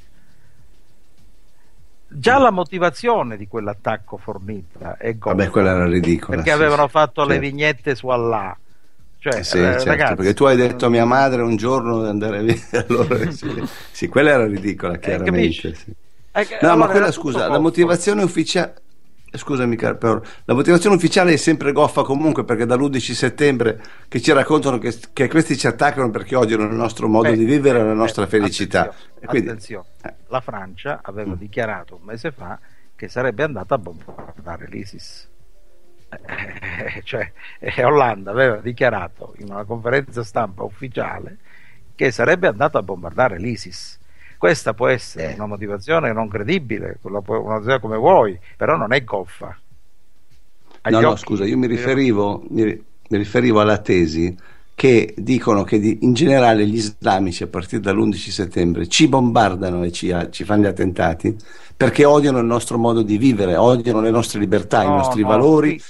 Già 2.14 2.38
la 2.38 2.50
motivazione 2.50 3.36
di 3.36 3.46
quell'attacco 3.48 4.16
fornita 4.18 4.96
è 4.98 5.16
goffa, 5.18 5.34
Vabbè, 5.34 5.50
quella 5.50 5.70
era 5.72 5.86
ridicola. 5.86 6.36
perché 6.36 6.52
sì, 6.56 6.56
avevano 6.56 6.86
sì, 6.86 6.88
fatto 6.88 7.24
le 7.24 7.38
certo. 7.38 7.40
vignette 7.40 7.94
su 7.94 8.08
Allah. 8.08 8.56
Cioè, 9.18 9.38
Eh 9.38 9.44
sì, 9.44 9.58
eh, 9.62 9.78
certo, 9.78 9.84
ragazzi, 9.84 10.14
perché 10.14 10.34
tu 10.34 10.44
hai 10.44 10.56
detto 10.56 10.86
a 10.86 10.88
mia 10.90 11.04
madre 11.06 11.42
un 11.42 11.56
giorno 11.56 12.02
di 12.02 12.08
andare 12.08 12.42
via, 12.42 12.56
allora 12.88 13.30
sì, 13.30 13.70
sì, 13.90 14.08
quella 14.08 14.30
era 14.30 14.46
ridicola, 14.46 14.98
chiaramente. 14.98 15.70
capisci? 15.70 15.74
sì. 15.74 15.94
eh, 16.32 16.46
No, 16.60 16.70
allora 16.70 16.76
ma 16.76 16.88
quella 16.88 17.10
scusa, 17.12 17.48
la 17.48 17.58
motivazione 17.58 18.22
ufficiale. 18.22 18.74
Scusami, 19.34 19.76
caro, 19.76 19.96
però, 19.96 20.20
la 20.44 20.54
motivazione 20.54 20.96
ufficiale 20.96 21.32
è 21.32 21.36
sempre 21.36 21.72
goffa 21.72 22.02
comunque 22.02 22.44
perché 22.44 22.66
dall'11 22.66 23.12
settembre 23.12 23.82
che 24.06 24.20
ci 24.20 24.30
raccontano 24.32 24.76
che, 24.78 24.94
che 25.12 25.28
questi 25.28 25.56
ci 25.56 25.66
attaccano 25.66 26.10
perché 26.10 26.36
odiano 26.36 26.64
il 26.64 26.74
nostro 26.74 27.08
modo 27.08 27.30
Beh, 27.30 27.36
di 27.36 27.44
vivere 27.44 27.80
e 27.80 27.82
la 27.82 27.92
eh, 27.92 27.94
nostra 27.94 28.26
felicità. 28.26 28.82
attenzione, 28.82 29.26
quindi- 29.26 29.48
attenzione, 29.48 29.86
la 30.28 30.40
Francia 30.40 31.00
aveva 31.02 31.34
dichiarato 31.34 31.96
un 31.96 32.02
mese 32.04 32.30
fa 32.30 32.58
che 32.94 33.08
sarebbe 33.08 33.42
andata 33.42 33.74
a 33.74 33.78
bombardare 33.78 34.66
l'ISIS. 34.68 35.28
Eh, 36.10 37.00
cioè, 37.04 37.32
eh, 37.58 37.84
Hollande 37.84 38.30
aveva 38.30 38.56
dichiarato 38.56 39.34
in 39.38 39.50
una 39.50 39.64
conferenza 39.64 40.22
stampa 40.22 40.62
ufficiale 40.62 41.38
che 41.94 42.10
sarebbe 42.10 42.48
andato 42.48 42.78
a 42.78 42.82
bombardare 42.82 43.38
l'ISIS. 43.38 43.98
Questa 44.42 44.74
può 44.74 44.88
essere 44.88 45.34
una 45.34 45.46
motivazione 45.46 46.12
non 46.12 46.26
credibile, 46.26 46.98
una 47.02 47.22
motivazione 47.24 47.78
come 47.78 47.96
vuoi, 47.96 48.36
però 48.56 48.76
non 48.76 48.92
è 48.92 49.04
goffa. 49.04 49.56
Agli 50.80 50.94
No, 50.94 51.00
no, 51.00 51.14
scusa, 51.14 51.44
io 51.44 51.56
mi 51.56 51.68
riferivo, 51.68 52.42
mi, 52.48 52.84
riferivo 53.10 53.60
alla 53.60 53.78
tesi 53.78 54.36
che 54.74 55.14
dicono 55.16 55.62
che 55.62 55.78
di- 55.78 55.98
in 56.00 56.12
generale 56.14 56.66
gli 56.66 56.74
islamici 56.74 57.44
a 57.44 57.46
partire 57.46 57.82
dall'11 57.82 58.32
settembre 58.32 58.88
ci 58.88 59.06
bombardano 59.06 59.84
e 59.84 59.92
ci, 59.92 60.12
ci 60.32 60.42
fanno 60.42 60.62
gli 60.62 60.66
attentati 60.66 61.36
perché 61.76 62.04
odiano 62.04 62.40
il 62.40 62.46
nostro 62.46 62.78
modo 62.78 63.02
di 63.02 63.18
vivere, 63.18 63.54
odiano 63.54 64.00
le 64.00 64.10
nostre 64.10 64.40
libertà, 64.40 64.82
i 64.82 64.88
No, 64.88 64.96
nostri 64.96 65.22
no, 65.22 65.28
valori. 65.28 65.68
qui- 65.76 65.82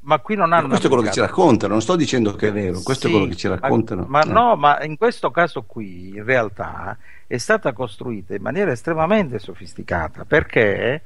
ma 0.00 0.18
qui 0.18 0.36
non 0.36 0.52
hanno 0.52 0.68
Questo 0.68 0.88
è 0.88 0.90
quello 0.90 1.04
che 1.04 1.12
ci 1.12 1.20
raccontano, 1.20 1.72
non 1.72 1.80
sto 1.80 1.96
dicendo 1.96 2.34
che 2.34 2.48
è 2.48 2.52
vero, 2.52 2.80
questo 2.82 3.06
Sì, 3.08 3.14
è 3.14 3.16
quello 3.16 3.30
che 3.32 3.36
ci 3.36 3.48
ma- 3.48 3.54
raccontano. 3.58 4.04
Ma, 4.08 4.20
Eh. 4.20 4.28
no, 4.30 4.56
ma 4.56 4.82
in 4.84 4.98
questo 4.98 5.30
caso 5.30 5.62
qui 5.62 6.08
in 6.16 6.24
realtà 6.24 6.98
è 7.28 7.36
stata 7.36 7.74
costruita 7.74 8.34
in 8.34 8.40
maniera 8.40 8.72
estremamente 8.72 9.38
sofisticata 9.38 10.24
perché 10.24 11.02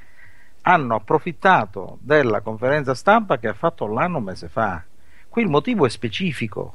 hanno 0.63 0.95
approfittato 0.95 1.99
della 2.01 2.41
conferenza 2.41 2.95
stampa 2.95 3.39
che 3.39 3.49
ha 3.49 3.55
fatto 3.55 3.89
l'anno 3.89 4.19
un 4.19 4.25
mese 4.25 4.49
fa. 4.49 4.85
Qui 5.29 5.43
il 5.43 5.49
motivo 5.49 5.85
è 5.85 5.89
specifico, 5.89 6.75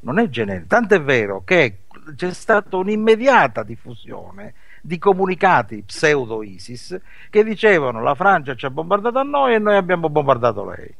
non 0.00 0.18
è 0.18 0.28
generico. 0.28 0.66
Tant'è 0.66 1.00
vero 1.00 1.42
che 1.44 1.82
c'è 2.16 2.32
stata 2.32 2.76
un'immediata 2.76 3.62
diffusione 3.62 4.54
di 4.82 4.98
comunicati 4.98 5.82
pseudo-ISIS 5.82 7.00
che 7.30 7.44
dicevano 7.44 8.02
la 8.02 8.16
Francia 8.16 8.56
ci 8.56 8.66
ha 8.66 8.70
bombardato 8.70 9.18
a 9.18 9.22
noi 9.22 9.54
e 9.54 9.58
noi 9.60 9.76
abbiamo 9.76 10.08
bombardato 10.10 10.68
lei. 10.68 10.92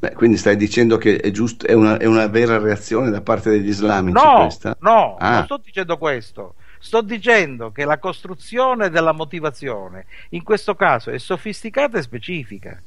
Beh, 0.00 0.12
quindi 0.12 0.36
stai 0.36 0.56
dicendo 0.56 0.96
che 0.96 1.16
è, 1.18 1.30
giusto, 1.32 1.66
è, 1.66 1.72
una, 1.72 1.96
è 1.98 2.04
una 2.06 2.28
vera 2.28 2.58
reazione 2.58 3.10
da 3.10 3.20
parte 3.20 3.50
degli 3.50 3.68
islamici 3.68 4.14
No, 4.24 4.34
questa? 4.36 4.76
no, 4.80 5.16
Ah. 5.18 5.32
non 5.34 5.44
sto 5.44 5.60
dicendo 5.62 5.98
questo. 5.98 6.54
Sto 6.78 7.00
dicendo 7.02 7.72
che 7.72 7.84
la 7.84 7.98
costruzione 7.98 8.90
della 8.90 9.10
motivazione 9.12 10.06
in 10.30 10.44
questo 10.44 10.76
caso 10.76 11.10
è 11.10 11.18
sofisticata 11.18 11.98
e 11.98 12.02
specifica. 12.02 12.80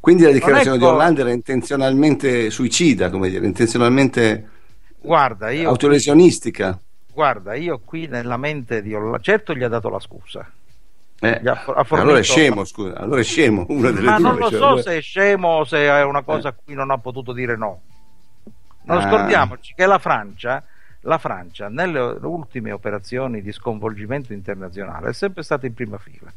Quindi 0.00 0.22
la 0.22 0.30
dichiarazione 0.32 0.78
di 0.78 0.84
co- 0.84 0.90
Hollande 0.90 1.20
era 1.22 1.32
intenzionalmente 1.32 2.50
suicida, 2.50 3.10
come 3.10 3.28
dire, 3.30 3.44
intenzionalmente 3.46 4.48
Guarda, 5.00 5.50
io, 5.50 5.68
autolesionistica. 5.68 6.78
guarda, 7.12 7.54
io 7.54 7.80
qui 7.80 8.06
nella 8.06 8.36
mente 8.36 8.82
di 8.82 8.94
Hollande, 8.94 9.22
certo 9.22 9.54
gli 9.54 9.62
ha 9.62 9.68
dato 9.68 9.88
la 9.88 10.00
scusa. 10.00 10.50
Eh, 11.20 11.40
allora 11.88 12.18
è 12.18 12.22
scemo, 12.22 12.64
scusa, 12.64 12.94
allora 12.96 13.20
è 13.20 13.24
scemo, 13.24 13.66
una 13.70 13.90
delle 13.90 14.06
Ma 14.08 14.16
due. 14.18 14.28
non 14.28 14.36
lo 14.38 14.48
cioè, 14.50 14.58
so 14.58 14.66
allora- 14.66 14.82
se 14.82 14.96
è 14.96 15.00
scemo 15.00 15.48
o 15.48 15.64
se 15.64 15.78
è 15.78 16.02
una 16.04 16.22
cosa 16.22 16.48
a 16.50 16.52
cui 16.52 16.74
non 16.74 16.90
ha 16.90 16.98
potuto 16.98 17.32
dire 17.32 17.56
no. 17.56 17.80
Non 18.82 18.98
Ah. 18.98 19.08
scordiamoci 19.08 19.74
che 19.74 19.84
la 19.86 19.98
Francia, 19.98 20.62
la 21.02 21.18
Francia, 21.18 21.68
nelle 21.68 21.98
ultime 22.22 22.70
operazioni 22.70 23.42
di 23.42 23.50
sconvolgimento 23.52 24.32
internazionale 24.32 25.08
è 25.10 25.12
sempre 25.12 25.42
stata 25.42 25.66
in 25.66 25.74
prima 25.74 25.98
fila. 25.98 26.32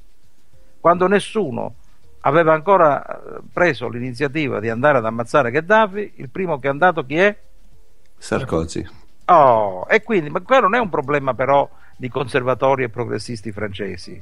Quando 0.80 1.08
nessuno 1.08 1.76
aveva 2.22 2.54
ancora 2.54 3.06
eh, 3.06 3.40
preso 3.54 3.88
l'iniziativa 3.88 4.60
di 4.60 4.70
andare 4.70 4.98
ad 4.98 5.06
ammazzare 5.06 5.52
Gheddafi, 5.52 6.14
il 6.16 6.30
primo 6.30 6.60
che 6.60 6.68
è 6.68 6.72
andato 6.72 7.06
chi 7.06 7.18
è? 7.18 7.38
Sarkozy. 8.18 8.88
Oh, 9.26 9.86
e 9.88 10.02
quindi, 10.04 10.30
ma 10.32 10.42
quello 10.42 10.64
non 10.64 10.76
è 10.76 10.80
un 10.80 10.90
problema 10.90 11.34
però 11.36 11.70
di 11.96 12.10
conservatori 12.10 12.84
e 12.84 12.90
progressisti 12.90 13.52
francesi. 13.52 14.22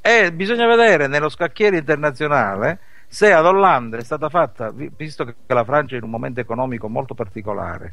E 0.00 0.32
bisogna 0.32 0.66
vedere 0.66 1.06
nello 1.06 1.28
scacchiere 1.28 1.78
internazionale 1.78 2.78
se 3.06 3.32
ad 3.32 3.44
Hollande 3.44 3.98
è 3.98 4.04
stata 4.04 4.28
fatta, 4.28 4.70
vi- 4.70 4.90
visto 4.96 5.24
che 5.24 5.34
la 5.48 5.64
Francia 5.64 5.94
è 5.94 5.98
in 5.98 6.04
un 6.04 6.10
momento 6.10 6.40
economico 6.40 6.88
molto 6.88 7.14
particolare, 7.14 7.92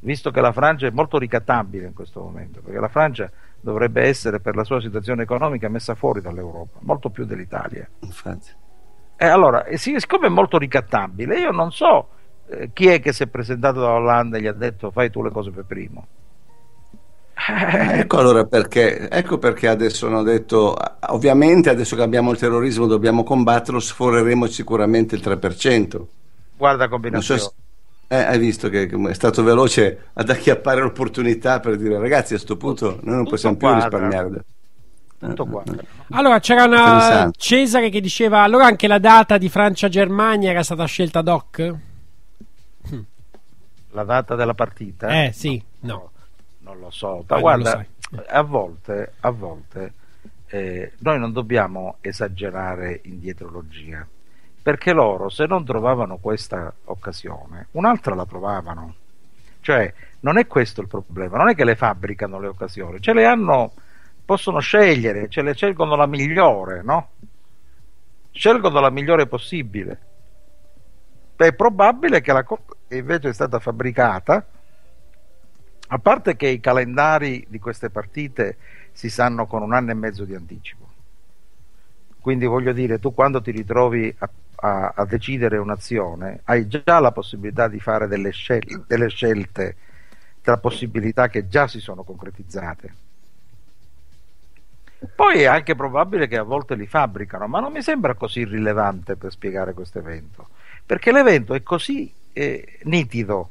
visto 0.00 0.30
che 0.30 0.40
la 0.40 0.50
Francia 0.50 0.86
è 0.86 0.90
molto 0.90 1.18
ricattabile 1.18 1.86
in 1.86 1.92
questo 1.92 2.22
momento, 2.22 2.60
perché 2.62 2.80
la 2.80 2.88
Francia 2.88 3.30
dovrebbe 3.60 4.02
essere 4.02 4.40
per 4.40 4.56
la 4.56 4.64
sua 4.64 4.80
situazione 4.80 5.22
economica 5.22 5.68
messa 5.68 5.94
fuori 5.94 6.20
dall'Europa, 6.20 6.78
molto 6.80 7.10
più 7.10 7.26
dell'Italia. 7.26 7.86
Infatti. 8.00 8.50
E 9.16 9.26
allora, 9.26 9.66
siccome 9.76 10.26
è 10.26 10.30
molto 10.30 10.58
ricattabile, 10.58 11.38
io 11.38 11.50
non 11.50 11.70
so 11.70 12.08
eh, 12.48 12.70
chi 12.72 12.88
è 12.88 13.00
che 13.00 13.12
si 13.12 13.22
è 13.22 13.26
presentato 13.26 13.80
da 13.80 13.90
Hollande 13.90 14.38
e 14.38 14.40
gli 14.40 14.46
ha 14.46 14.52
detto 14.52 14.90
fai 14.90 15.10
tu 15.10 15.22
le 15.22 15.30
cose 15.30 15.50
per 15.50 15.64
primo. 15.64 16.06
Ecco 17.38 18.18
allora 18.18 18.44
perché, 18.46 19.10
ecco 19.10 19.38
perché 19.38 19.68
adesso 19.68 20.06
hanno 20.06 20.22
detto, 20.22 20.74
ovviamente 21.08 21.68
adesso 21.70 21.94
che 21.94 22.02
abbiamo 22.02 22.30
il 22.32 22.38
terrorismo 22.38 22.86
dobbiamo 22.86 23.22
combatterlo, 23.24 23.78
sforeremo 23.78 24.46
sicuramente 24.46 25.14
il 25.14 25.20
3%. 25.22 26.06
Guarda 26.56 26.86
Non 26.86 26.88
so 26.88 26.88
combinazione. 26.88 27.40
se- 27.40 27.52
eh, 28.08 28.16
hai 28.16 28.38
visto 28.38 28.68
che 28.70 28.86
è 28.88 29.14
stato 29.14 29.42
veloce 29.42 30.06
ad 30.14 30.30
acchiappare 30.30 30.80
l'opportunità 30.80 31.60
per 31.60 31.76
dire 31.76 31.98
ragazzi 31.98 32.32
a 32.32 32.36
questo 32.36 32.56
punto 32.56 32.98
noi 33.02 33.14
non 33.14 33.18
Tutto 33.24 33.30
possiamo 33.30 33.56
più 33.56 33.66
quadra. 33.68 33.88
risparmiare. 33.88 34.44
Tutto 35.18 35.46
qua. 35.46 35.62
Allora 36.10 36.38
c'era 36.40 36.64
una. 36.64 37.30
Cesare 37.36 37.90
che 37.90 38.00
diceva 38.00 38.42
allora 38.42 38.66
anche 38.66 38.86
la 38.86 38.98
data 38.98 39.38
di 39.38 39.48
Francia-Germania 39.48 40.50
era 40.50 40.62
stata 40.62 40.84
scelta 40.84 41.18
ad 41.20 41.28
hoc? 41.28 41.74
La 43.92 44.04
data 44.04 44.34
della 44.34 44.54
partita? 44.54 45.08
Eh 45.08 45.32
sì, 45.32 45.62
no. 45.80 46.10
Lo 46.78 46.90
so. 46.90 47.24
Ma 47.26 47.34
non 47.34 47.40
guarda, 47.40 47.86
a 48.26 48.42
volte, 48.42 49.12
a 49.20 49.30
volte 49.30 49.92
eh, 50.48 50.92
noi 50.98 51.18
non 51.18 51.32
dobbiamo 51.32 51.96
esagerare 52.00 53.00
in 53.04 53.18
dietrologia. 53.18 54.06
perché 54.66 54.92
loro 54.92 55.28
se 55.28 55.46
non 55.46 55.64
trovavano 55.64 56.16
questa 56.16 56.74
occasione, 56.86 57.68
un'altra 57.72 58.16
la 58.16 58.26
trovavano. 58.26 58.96
Cioè, 59.60 59.94
non 60.22 60.38
è 60.38 60.48
questo 60.48 60.80
il 60.80 60.88
problema, 60.88 61.36
non 61.36 61.50
è 61.50 61.54
che 61.54 61.62
le 61.62 61.76
fabbricano 61.76 62.40
le 62.40 62.48
occasioni, 62.48 63.00
ce 63.00 63.12
le 63.12 63.26
hanno, 63.26 63.74
possono 64.24 64.58
scegliere, 64.58 65.28
ce 65.28 65.42
le 65.42 65.54
scelgono 65.54 65.94
la 65.94 66.06
migliore, 66.06 66.82
no? 66.82 67.10
Scelgono 68.32 68.80
la 68.80 68.90
migliore 68.90 69.28
possibile. 69.28 70.00
È 71.36 71.52
probabile 71.52 72.20
che 72.20 72.32
la 72.32 72.42
cosa 72.42 72.62
invece 72.88 73.28
è 73.28 73.32
stata 73.32 73.60
fabbricata, 73.60 74.44
a 75.88 75.98
parte 75.98 76.36
che 76.36 76.48
i 76.48 76.60
calendari 76.60 77.46
di 77.48 77.58
queste 77.58 77.90
partite 77.90 78.56
si 78.92 79.08
sanno 79.10 79.46
con 79.46 79.62
un 79.62 79.72
anno 79.72 79.90
e 79.90 79.94
mezzo 79.94 80.24
di 80.24 80.34
anticipo. 80.34 80.84
Quindi 82.20 82.46
voglio 82.46 82.72
dire, 82.72 82.98
tu 82.98 83.14
quando 83.14 83.40
ti 83.40 83.52
ritrovi 83.52 84.12
a, 84.18 84.28
a, 84.56 84.92
a 84.96 85.04
decidere 85.04 85.58
un'azione, 85.58 86.40
hai 86.44 86.66
già 86.66 86.98
la 86.98 87.12
possibilità 87.12 87.68
di 87.68 87.78
fare 87.78 88.08
delle, 88.08 88.30
scel- 88.30 88.84
delle 88.86 89.08
scelte 89.08 89.76
tra 90.40 90.56
possibilità 90.56 91.28
che 91.28 91.46
già 91.46 91.68
si 91.68 91.78
sono 91.78 92.02
concretizzate. 92.02 92.94
Poi 95.14 95.40
è 95.40 95.44
anche 95.44 95.76
probabile 95.76 96.26
che 96.26 96.38
a 96.38 96.42
volte 96.42 96.74
li 96.74 96.86
fabbricano, 96.86 97.46
ma 97.46 97.60
non 97.60 97.70
mi 97.70 97.82
sembra 97.82 98.14
così 98.14 98.44
rilevante 98.44 99.14
per 99.16 99.30
spiegare 99.30 99.72
questo 99.72 99.98
evento, 99.98 100.48
perché 100.84 101.12
l'evento 101.12 101.54
è 101.54 101.62
così 101.62 102.12
eh, 102.32 102.78
nitido 102.84 103.50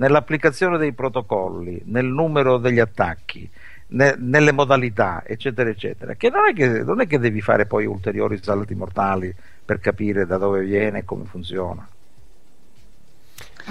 nell'applicazione 0.00 0.78
dei 0.78 0.92
protocolli, 0.92 1.82
nel 1.84 2.06
numero 2.06 2.56
degli 2.56 2.80
attacchi, 2.80 3.48
ne, 3.88 4.14
nelle 4.18 4.50
modalità, 4.50 5.22
eccetera, 5.26 5.68
eccetera, 5.68 6.14
che 6.14 6.30
non, 6.30 6.52
che 6.54 6.82
non 6.82 7.00
è 7.00 7.06
che 7.06 7.18
devi 7.18 7.42
fare 7.42 7.66
poi 7.66 7.84
ulteriori 7.84 8.40
salti 8.42 8.74
mortali 8.74 9.32
per 9.62 9.78
capire 9.78 10.24
da 10.24 10.38
dove 10.38 10.64
viene 10.64 11.00
e 11.00 11.04
come 11.04 11.24
funziona. 11.26 11.86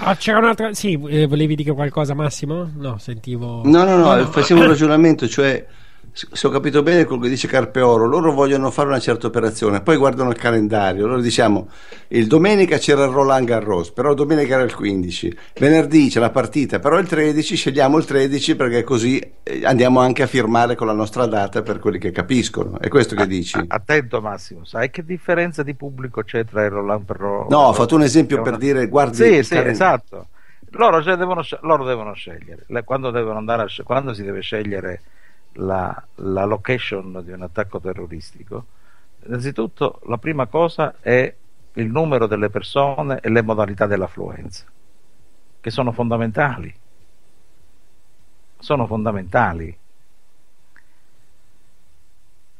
Ah, 0.02 0.16
c'era 0.16 0.38
un'altra. 0.38 0.72
Sì, 0.72 0.98
eh, 1.08 1.26
volevi 1.26 1.56
dire 1.56 1.72
qualcosa, 1.72 2.14
Massimo? 2.14 2.70
No, 2.74 2.96
sentivo. 2.98 3.62
No, 3.64 3.84
no, 3.84 3.96
no, 3.96 4.14
no. 4.14 4.26
facevo 4.26 4.60
un 4.60 4.68
ragionamento, 4.68 5.26
cioè 5.26 5.66
se 6.12 6.46
ho 6.46 6.50
capito 6.50 6.82
bene 6.82 7.04
quello 7.04 7.22
che 7.22 7.28
dice 7.28 7.46
Carpeoro, 7.46 8.06
loro 8.06 8.32
vogliono 8.32 8.70
fare 8.70 8.88
una 8.88 8.98
certa 8.98 9.26
operazione, 9.26 9.80
poi 9.80 9.96
guardano 9.96 10.30
il 10.30 10.36
calendario, 10.36 11.06
loro 11.06 11.20
diciamo 11.20 11.68
il 12.08 12.26
domenica 12.26 12.78
c'era 12.78 13.04
il 13.04 13.10
Roland 13.10 13.46
Garros, 13.46 13.90
però 13.92 14.14
domenica 14.14 14.54
era 14.54 14.62
il 14.62 14.74
15, 14.74 15.36
venerdì 15.58 16.08
c'è 16.08 16.20
la 16.20 16.30
partita, 16.30 16.78
però 16.78 16.98
il 16.98 17.06
13 17.06 17.56
scegliamo 17.56 17.98
il 17.98 18.04
13 18.04 18.56
perché 18.56 18.82
così 18.82 19.18
eh, 19.42 19.64
andiamo 19.64 20.00
anche 20.00 20.22
a 20.22 20.26
firmare 20.26 20.74
con 20.74 20.86
la 20.86 20.92
nostra 20.92 21.26
data 21.26 21.62
per 21.62 21.78
quelli 21.78 21.98
che 21.98 22.10
capiscono, 22.10 22.78
è 22.78 22.88
questo 22.88 23.14
che 23.14 23.26
dici? 23.26 23.58
Attento 23.68 24.20
Massimo, 24.20 24.64
sai 24.64 24.90
che 24.90 25.04
differenza 25.04 25.62
di 25.62 25.74
pubblico 25.74 26.22
c'è 26.22 26.44
tra 26.44 26.64
il 26.64 26.70
Roland 26.70 27.04
Garros? 27.04 27.48
No, 27.48 27.58
ho 27.58 27.72
fatto 27.72 27.94
un 27.94 28.02
esempio 28.02 28.42
per 28.42 28.56
dire 28.56 28.86
guardi... 28.88 29.16
Sì, 29.16 29.42
sì, 29.42 29.56
esatto. 29.56 30.26
Loro, 30.72 31.02
cioè, 31.02 31.16
devono, 31.16 31.42
loro, 31.62 31.84
devono, 31.84 32.12
scegliere, 32.14 32.64
quando, 32.84 33.10
devono 33.10 33.38
andare 33.38 33.62
a, 33.62 33.82
quando 33.82 34.12
si 34.14 34.22
deve 34.22 34.40
scegliere 34.40 35.00
la, 35.52 36.06
la 36.16 36.44
location 36.44 37.22
di 37.24 37.32
un 37.32 37.42
attacco 37.42 37.80
terroristico, 37.80 38.66
innanzitutto 39.24 40.00
la 40.04 40.18
prima 40.18 40.46
cosa 40.46 40.96
è 41.00 41.34
il 41.74 41.86
numero 41.86 42.26
delle 42.26 42.50
persone 42.50 43.20
e 43.20 43.28
le 43.28 43.42
modalità 43.42 43.86
dell'affluenza, 43.86 44.64
che 45.60 45.70
sono 45.70 45.92
fondamentali. 45.92 46.74
Sono 48.58 48.86
fondamentali. 48.86 49.76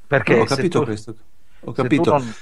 Perché 0.06 0.34
no, 0.34 0.42
ho 0.42 0.44
capito 0.44 0.78
tu, 0.78 0.84
questo. 0.86 1.14
Ho 1.60 1.72
capito. 1.72 2.10
Non, 2.10 2.34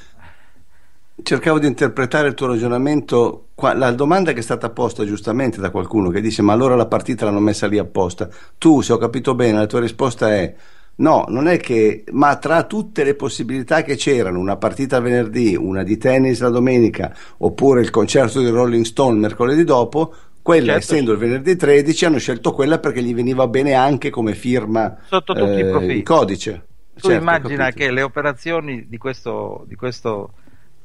cercavo 1.22 1.58
di 1.58 1.66
interpretare 1.66 2.28
il 2.28 2.34
tuo 2.34 2.46
ragionamento. 2.48 3.48
La 3.54 3.90
domanda 3.90 4.32
che 4.32 4.38
è 4.38 4.42
stata 4.42 4.70
posta 4.70 5.04
giustamente 5.04 5.60
da 5.60 5.70
qualcuno 5.70 6.10
che 6.10 6.20
dice: 6.20 6.42
Ma 6.42 6.52
allora 6.52 6.76
la 6.76 6.86
partita 6.86 7.24
l'hanno 7.24 7.40
messa 7.40 7.66
lì 7.66 7.78
apposta. 7.78 8.28
Tu, 8.56 8.80
se 8.82 8.92
ho 8.92 8.98
capito 8.98 9.34
bene, 9.34 9.58
la 9.58 9.66
tua 9.66 9.80
risposta 9.80 10.32
è. 10.32 10.54
No, 10.96 11.26
non 11.28 11.46
è 11.46 11.58
che, 11.58 12.02
ma 12.10 12.34
tra 12.38 12.64
tutte 12.64 13.04
le 13.04 13.14
possibilità 13.14 13.82
che 13.82 13.94
c'erano, 13.94 14.40
una 14.40 14.56
partita 14.56 14.98
venerdì, 14.98 15.54
una 15.54 15.84
di 15.84 15.96
tennis 15.96 16.40
la 16.40 16.48
domenica, 16.48 17.14
oppure 17.38 17.82
il 17.82 17.90
concerto 17.90 18.40
di 18.40 18.48
Rolling 18.48 18.84
Stone 18.84 19.16
mercoledì 19.16 19.62
dopo, 19.62 20.12
quella 20.42 20.72
certo. 20.72 20.92
essendo 20.92 21.12
il 21.12 21.18
venerdì 21.18 21.54
13 21.54 22.04
hanno 22.06 22.18
scelto 22.18 22.52
quella 22.52 22.80
perché 22.80 23.00
gli 23.00 23.14
veniva 23.14 23.46
bene 23.46 23.74
anche 23.74 24.10
come 24.10 24.34
firma 24.34 24.96
sotto 25.04 25.34
tutti 25.34 25.60
eh, 25.60 25.66
i 25.66 25.70
profili. 25.70 25.96
Il 25.98 26.02
codice. 26.02 26.66
Tu 26.94 27.10
certo, 27.10 27.22
immagina 27.22 27.70
che 27.70 27.92
le 27.92 28.02
operazioni 28.02 28.86
di 28.88 28.96
questo, 28.96 29.64
di 29.68 29.76
questo 29.76 30.32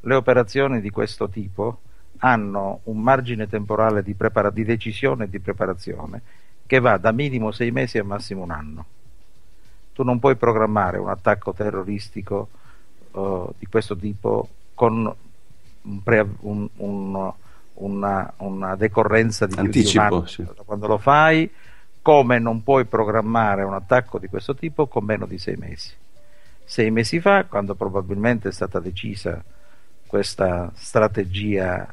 le 0.05 0.15
operazioni 0.15 0.81
di 0.81 0.89
questo 0.89 1.29
tipo 1.29 1.79
hanno 2.19 2.81
un 2.83 2.99
margine 3.01 3.47
temporale 3.47 4.03
di, 4.03 4.13
prepara- 4.13 4.49
di 4.49 4.63
decisione 4.63 5.25
e 5.25 5.29
di 5.29 5.39
preparazione 5.39 6.21
che 6.65 6.79
va 6.79 6.97
da 6.97 7.11
minimo 7.11 7.51
sei 7.51 7.71
mesi 7.71 7.97
a 7.97 8.03
massimo 8.03 8.43
un 8.43 8.51
anno. 8.51 8.85
Tu 9.93 10.03
non 10.03 10.19
puoi 10.19 10.35
programmare 10.35 10.97
un 10.97 11.09
attacco 11.09 11.53
terroristico 11.53 12.49
uh, 13.11 13.53
di 13.57 13.65
questo 13.67 13.95
tipo 13.95 14.47
con 14.73 15.13
un 15.81 16.03
pre- 16.03 16.35
un, 16.39 16.67
un, 16.77 17.33
una, 17.73 18.33
una, 18.37 18.75
decorrenza 18.75 19.45
di 19.45 19.59
Anticipo, 19.59 20.21
più 20.21 20.27
sì. 20.27 20.47
quando 20.65 20.87
lo 20.87 20.97
fai, 20.97 21.49
come 22.01 22.39
non 22.39 22.63
puoi 22.63 22.85
programmare 22.85 23.63
un 23.63 23.73
attacco 23.73 24.17
di 24.17 24.27
questo 24.27 24.55
tipo 24.55 24.87
con 24.87 25.03
meno 25.03 25.25
di 25.25 25.37
sei 25.37 25.57
mesi. 25.57 25.91
Sei 26.63 26.89
mesi 26.89 27.19
fa, 27.19 27.43
quando 27.45 27.75
probabilmente 27.75 28.49
è 28.49 28.51
stata 28.51 28.79
decisa 28.79 29.43
questa 30.13 30.71
strategia, 30.75 31.91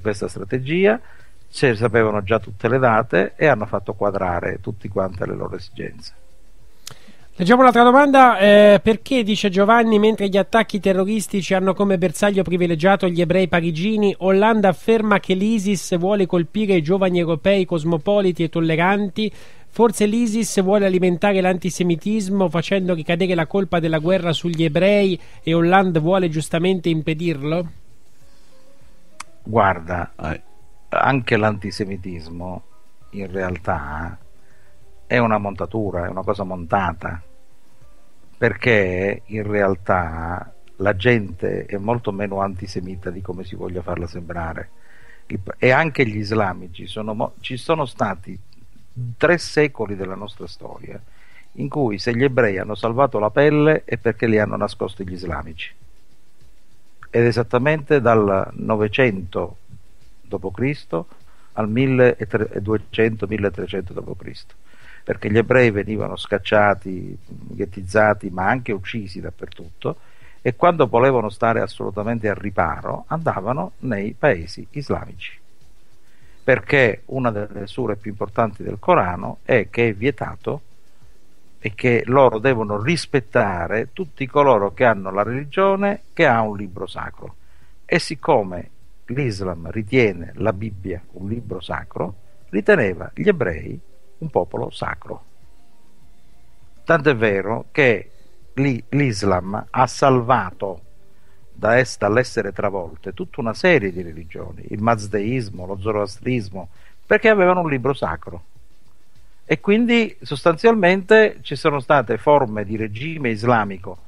questa 0.00 0.26
strategia 0.26 0.98
se 1.46 1.74
sapevano 1.74 2.22
già 2.22 2.38
tutte 2.38 2.66
le 2.66 2.78
date 2.78 3.34
e 3.36 3.46
hanno 3.46 3.66
fatto 3.66 3.92
quadrare 3.92 4.58
tutti 4.62 4.88
quante 4.88 5.26
le 5.26 5.34
loro 5.34 5.56
esigenze. 5.56 6.14
Leggiamo 7.34 7.60
un'altra 7.60 7.82
domanda, 7.82 8.38
eh, 8.38 8.80
perché 8.82 9.22
dice 9.22 9.50
Giovanni, 9.50 9.98
mentre 9.98 10.28
gli 10.28 10.38
attacchi 10.38 10.80
terroristici 10.80 11.52
hanno 11.52 11.74
come 11.74 11.98
bersaglio 11.98 12.42
privilegiato 12.42 13.06
gli 13.06 13.20
ebrei 13.20 13.48
parigini, 13.48 14.14
Hollande 14.20 14.66
afferma 14.66 15.20
che 15.20 15.34
l'ISIS 15.34 15.98
vuole 15.98 16.24
colpire 16.24 16.74
i 16.74 16.82
giovani 16.82 17.18
europei 17.18 17.66
cosmopoliti 17.66 18.44
e 18.44 18.48
tolleranti, 18.48 19.30
forse 19.68 20.06
l'ISIS 20.06 20.62
vuole 20.62 20.86
alimentare 20.86 21.40
l'antisemitismo 21.40 22.48
facendo 22.48 22.94
ricadere 22.94 23.34
la 23.34 23.46
colpa 23.46 23.78
della 23.78 23.98
guerra 23.98 24.32
sugli 24.32 24.64
ebrei 24.64 25.18
e 25.42 25.54
Hollande 25.54 26.00
vuole 26.00 26.28
giustamente 26.28 26.88
impedirlo? 26.88 27.70
Guarda, 29.42 30.12
anche 30.88 31.36
l'antisemitismo 31.36 32.62
in 33.10 33.30
realtà 33.30 34.18
è 35.06 35.18
una 35.18 35.38
montatura, 35.38 36.06
è 36.06 36.08
una 36.08 36.22
cosa 36.22 36.44
montata 36.44 37.22
perché 38.36 39.22
in 39.26 39.42
realtà 39.42 40.52
la 40.76 40.94
gente 40.94 41.64
è 41.64 41.76
molto 41.76 42.12
meno 42.12 42.40
antisemita 42.40 43.10
di 43.10 43.20
come 43.20 43.44
si 43.44 43.56
voglia 43.56 43.82
farla 43.82 44.06
sembrare 44.06 44.70
e 45.58 45.70
anche 45.70 46.06
gli 46.06 46.16
islamici 46.16 46.86
sono, 46.86 47.34
ci 47.40 47.56
sono 47.56 47.84
stati 47.84 48.38
tre 49.16 49.38
secoli 49.38 49.96
della 49.96 50.14
nostra 50.14 50.46
storia 50.46 51.00
in 51.52 51.68
cui 51.68 51.98
se 51.98 52.14
gli 52.14 52.22
ebrei 52.22 52.58
hanno 52.58 52.74
salvato 52.74 53.18
la 53.18 53.30
pelle 53.30 53.84
è 53.84 53.96
perché 53.96 54.26
li 54.26 54.38
hanno 54.38 54.56
nascosti 54.56 55.06
gli 55.06 55.12
islamici 55.12 55.72
ed 57.10 57.24
esattamente 57.24 58.00
dal 58.00 58.50
900 58.52 59.56
d.C. 60.22 61.04
al 61.54 61.70
1200-1300 61.70 63.92
d.C 63.92 64.44
perché 65.08 65.30
gli 65.30 65.38
ebrei 65.38 65.70
venivano 65.70 66.16
scacciati, 66.16 67.16
ghettizzati, 67.26 68.28
ma 68.28 68.46
anche 68.46 68.72
uccisi 68.72 69.22
dappertutto 69.22 69.96
e 70.42 70.54
quando 70.54 70.86
volevano 70.86 71.30
stare 71.30 71.62
assolutamente 71.62 72.28
al 72.28 72.34
riparo 72.34 73.04
andavano 73.06 73.72
nei 73.78 74.12
paesi 74.12 74.66
islamici. 74.72 75.37
Perché 76.48 77.02
una 77.08 77.30
delle 77.30 77.66
sure 77.66 77.96
più 77.96 78.10
importanti 78.10 78.62
del 78.62 78.78
Corano 78.78 79.40
è 79.42 79.68
che 79.68 79.88
è 79.88 79.92
vietato 79.92 80.62
e 81.58 81.74
che 81.74 82.04
loro 82.06 82.38
devono 82.38 82.80
rispettare 82.80 83.92
tutti 83.92 84.26
coloro 84.26 84.72
che 84.72 84.86
hanno 84.86 85.10
la 85.10 85.22
religione 85.22 86.04
che 86.14 86.24
ha 86.26 86.40
un 86.40 86.56
libro 86.56 86.86
sacro. 86.86 87.34
E 87.84 87.98
siccome 87.98 88.70
l'Islam 89.08 89.70
ritiene 89.70 90.32
la 90.36 90.54
Bibbia 90.54 91.02
un 91.12 91.28
libro 91.28 91.60
sacro, 91.60 92.14
riteneva 92.48 93.10
gli 93.12 93.28
ebrei 93.28 93.78
un 94.16 94.30
popolo 94.30 94.70
sacro. 94.70 95.24
Tanto 96.82 97.10
è 97.10 97.14
vero 97.14 97.66
che 97.72 98.10
l'Islam 98.54 99.66
ha 99.68 99.86
salvato 99.86 100.80
da 101.58 101.76
est 101.76 101.98
dall'essere 101.98 102.52
travolte 102.52 103.12
tutta 103.12 103.40
una 103.40 103.52
serie 103.52 103.90
di 103.90 104.00
religioni, 104.00 104.64
il 104.68 104.80
mazdeismo, 104.80 105.66
lo 105.66 105.76
zoroastrismo, 105.76 106.68
perché 107.04 107.28
avevano 107.28 107.62
un 107.62 107.68
libro 107.68 107.94
sacro. 107.94 108.44
E 109.44 109.58
quindi 109.58 110.16
sostanzialmente 110.20 111.38
ci 111.40 111.56
sono 111.56 111.80
state 111.80 112.16
forme 112.16 112.64
di 112.64 112.76
regime 112.76 113.30
islamico 113.30 113.98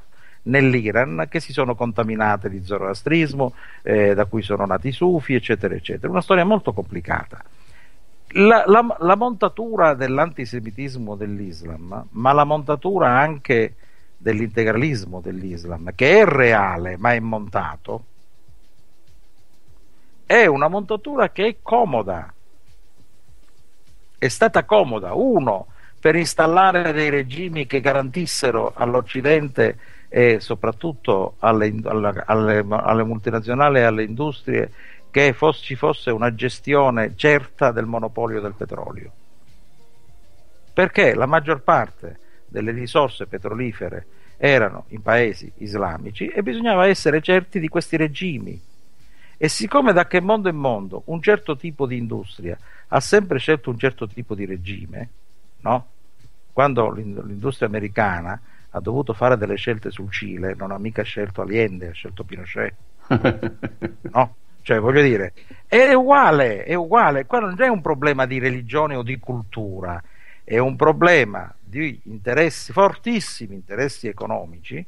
nell'Iran 0.43 1.27
che 1.29 1.41
si 1.41 1.53
sono 1.53 1.75
contaminate 1.75 2.49
di 2.49 2.63
zoroastrismo, 2.63 3.53
eh, 3.83 4.15
da 4.15 4.27
cui 4.27 4.43
sono 4.43 4.65
nati 4.65 4.89
i 4.89 4.93
sufi, 4.93 5.35
eccetera, 5.35 5.75
eccetera. 5.75 6.13
Una 6.13 6.21
storia 6.21 6.45
molto 6.45 6.73
complicata. 6.73 7.43
La, 8.35 8.63
la, 8.65 8.97
la 9.01 9.17
montatura 9.17 9.95
dell'antisemitismo 9.95 11.17
dell'Islam, 11.17 12.07
ma 12.11 12.33
la 12.33 12.45
montatura 12.45 13.19
anche 13.19 13.75
dell'integralismo 14.21 15.23
dell'Islam, 15.23 15.93
che 15.95 16.21
è 16.21 16.25
reale 16.27 16.99
ma 16.99 17.15
è 17.15 17.21
montato, 17.21 18.05
è 20.27 20.45
una 20.45 20.69
montatura 20.69 21.31
che 21.31 21.47
è 21.47 21.57
comoda. 21.63 22.33
È 24.19 24.29
stata 24.29 24.65
comoda, 24.65 25.15
uno, 25.15 25.69
per 25.99 26.17
installare 26.17 26.93
dei 26.93 27.09
regimi 27.09 27.67
che 27.67 27.81
garantissero 27.81 28.73
all'Occidente 28.77 29.79
e 30.09 30.39
soprattutto 30.39 31.37
alle, 31.39 31.75
alle, 31.83 32.65
alle, 32.69 33.05
multinazionali 33.05 33.79
e 33.79 33.83
alle 33.83 34.05
industrie 34.05 34.71
che 35.11 35.33
fosse, 35.33 35.65
ci 35.65 35.77
fosse 35.77 36.11
una 36.11 36.35
gestione 36.35 37.17
certa 37.17 37.73
del 37.73 37.87
monopolio 37.87 38.43
del 38.43 38.55
petrolio. 38.55 39.11
Perché 40.75 41.15
la 41.15 41.27
maggior 41.27 41.63
parte 41.63 42.19
delle 42.51 42.73
risorse 42.73 43.27
petrolifere 43.27 44.07
erano 44.37 44.85
in 44.89 45.03
paesi 45.03 45.51
islamici 45.59 46.27
e 46.27 46.43
bisognava 46.43 46.87
essere 46.87 47.21
certi 47.21 47.61
di 47.61 47.69
questi 47.69 47.97
regimi. 47.97 48.61
E 49.37 49.49
siccome 49.49 49.93
da 49.93 50.07
che 50.07 50.21
mondo 50.21 50.49
in 50.49 50.57
mondo 50.57 51.03
un 51.07 51.23
certo 51.23 51.57
tipo 51.57 51.87
di 51.87 51.97
industria 51.97 52.59
ha 52.89 53.01
sempre 53.01 53.39
scelto 53.39 53.71
un 53.71 53.79
certo 53.79 54.07
tipo 54.07 54.35
di 54.35 54.45
regime, 54.45 55.09
no? 55.61 55.87
quando 56.53 56.91
l'industria 56.91 57.69
americana 57.69 58.39
ha 58.71 58.81
dovuto 58.81 59.13
fare 59.13 59.37
delle 59.37 59.57
scelte 59.57 59.91
sul 59.91 60.11
Cile, 60.11 60.55
non 60.55 60.71
ha 60.71 60.79
mica 60.79 61.03
scelto 61.03 61.41
Allende, 61.41 61.89
ha 61.89 61.93
scelto 61.93 62.25
Pinochet. 62.25 62.75
no? 64.13 64.35
Cioè, 64.63 64.79
voglio 64.79 65.03
dire, 65.03 65.33
è 65.67 65.93
uguale, 65.95 66.65
è 66.65 66.75
uguale. 66.75 67.27
Qua 67.27 67.41
non 67.41 67.61
è 67.61 67.69
un 67.69 67.81
problema 67.81 68.27
di 68.27 68.39
religione 68.39 68.95
o 68.95 69.03
di 69.03 69.19
cultura, 69.19 70.03
è 70.51 70.59
un 70.59 70.75
problema 70.75 71.55
di 71.61 72.01
interessi, 72.07 72.73
fortissimi 72.73 73.55
interessi 73.55 74.09
economici, 74.09 74.85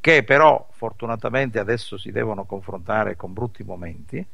che 0.00 0.24
però 0.24 0.66
fortunatamente 0.72 1.60
adesso 1.60 1.96
si 1.96 2.10
devono 2.10 2.42
confrontare 2.42 3.14
con 3.14 3.32
brutti 3.32 3.62
momenti, 3.62 4.26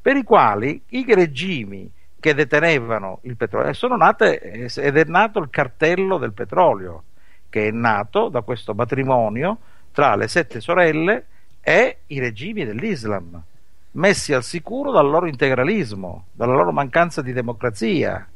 per 0.00 0.16
i 0.16 0.24
quali 0.24 0.82
i 0.88 1.04
regimi 1.06 1.88
che 2.18 2.34
detenevano 2.34 3.20
il 3.22 3.36
petrolio 3.36 3.72
sono 3.74 3.96
nate 3.96 4.40
ed 4.40 4.96
è 4.96 5.04
nato 5.04 5.38
il 5.38 5.50
cartello 5.50 6.18
del 6.18 6.32
petrolio, 6.32 7.04
che 7.48 7.68
è 7.68 7.70
nato 7.70 8.28
da 8.28 8.40
questo 8.40 8.74
matrimonio 8.74 9.58
tra 9.92 10.16
le 10.16 10.26
sette 10.26 10.58
sorelle 10.58 11.26
e 11.60 11.98
i 12.08 12.18
regimi 12.18 12.64
dell'Islam, 12.64 13.40
messi 13.92 14.34
al 14.34 14.42
sicuro 14.42 14.90
dal 14.90 15.08
loro 15.08 15.28
integralismo, 15.28 16.24
dalla 16.32 16.54
loro 16.54 16.72
mancanza 16.72 17.22
di 17.22 17.32
democrazia 17.32 18.26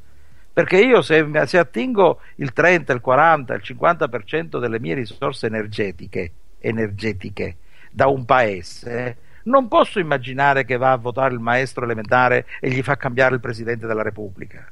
perché 0.57 0.78
io 0.78 1.03
se, 1.03 1.28
se, 1.45 1.59
attingo 1.59 2.20
il 2.37 2.55
30, 2.55 2.95
il 2.95 3.03
40, 3.03 3.53
il 3.53 3.61
50% 3.62 4.59
delle 4.59 4.81
mie 4.81 4.95
risorse 4.95 5.49
energetiche, 5.49 6.33
energetiche 6.61 7.57
da 7.91 8.07
un 8.07 8.24
paese, 8.24 9.19
non 9.45 9.69
posso 9.69 9.99
immaginare 9.99 10.65
che 10.65 10.78
va 10.78 10.93
a 10.93 10.97
votare 10.97 11.35
il 11.35 11.41
maestro 11.41 11.85
elementare 11.85 12.47
e 12.59 12.70
gli 12.70 12.81
fa 12.81 12.97
cambiare 12.97 13.35
il 13.35 13.43
Presidente 13.43 13.87
della 13.87 14.03
Repubblica. 14.03 14.66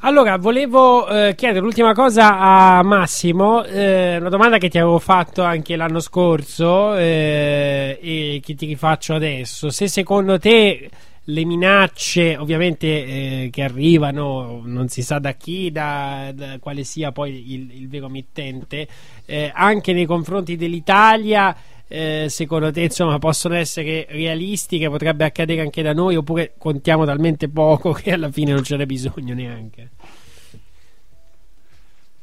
Allora, 0.00 0.36
volevo 0.36 1.08
eh, 1.08 1.34
chiedere 1.34 1.64
l'ultima 1.64 1.94
cosa 1.94 2.38
a 2.38 2.82
Massimo, 2.82 3.64
eh, 3.64 4.18
una 4.20 4.28
domanda 4.28 4.58
che 4.58 4.68
ti 4.68 4.76
avevo 4.76 4.98
fatto 4.98 5.42
anche 5.42 5.76
l'anno 5.76 6.00
scorso 6.00 6.94
eh, 6.94 7.98
e 8.02 8.40
che 8.44 8.54
ti 8.54 8.66
rifaccio 8.66 9.14
adesso. 9.14 9.70
Se 9.70 9.88
secondo 9.88 10.38
te 10.38 10.90
le 11.28 11.44
minacce 11.44 12.36
ovviamente 12.36 12.86
eh, 12.86 13.48
che 13.50 13.62
arrivano 13.62 14.62
non 14.64 14.88
si 14.88 15.02
sa 15.02 15.18
da 15.18 15.32
chi, 15.32 15.72
da, 15.72 16.30
da 16.34 16.58
quale 16.60 16.84
sia 16.84 17.10
poi 17.10 17.52
il, 17.52 17.70
il 17.74 17.88
vero 17.88 18.08
mittente, 18.08 18.86
eh, 19.24 19.50
anche 19.54 19.92
nei 19.92 20.06
confronti 20.06 20.56
dell'Italia. 20.56 21.56
Eh, 21.88 22.26
secondo 22.28 22.72
te 22.72 22.80
insomma 22.80 23.16
possono 23.20 23.54
essere 23.54 24.08
realistiche 24.10 24.88
potrebbe 24.88 25.24
accadere 25.24 25.60
anche 25.60 25.82
da 25.82 25.92
noi 25.92 26.16
oppure 26.16 26.54
contiamo 26.58 27.04
talmente 27.04 27.48
poco 27.48 27.92
che 27.94 28.10
alla 28.10 28.28
fine 28.28 28.52
non 28.52 28.64
ce 28.64 28.76
n'è 28.76 28.86
bisogno 28.86 29.34
neanche 29.34 29.90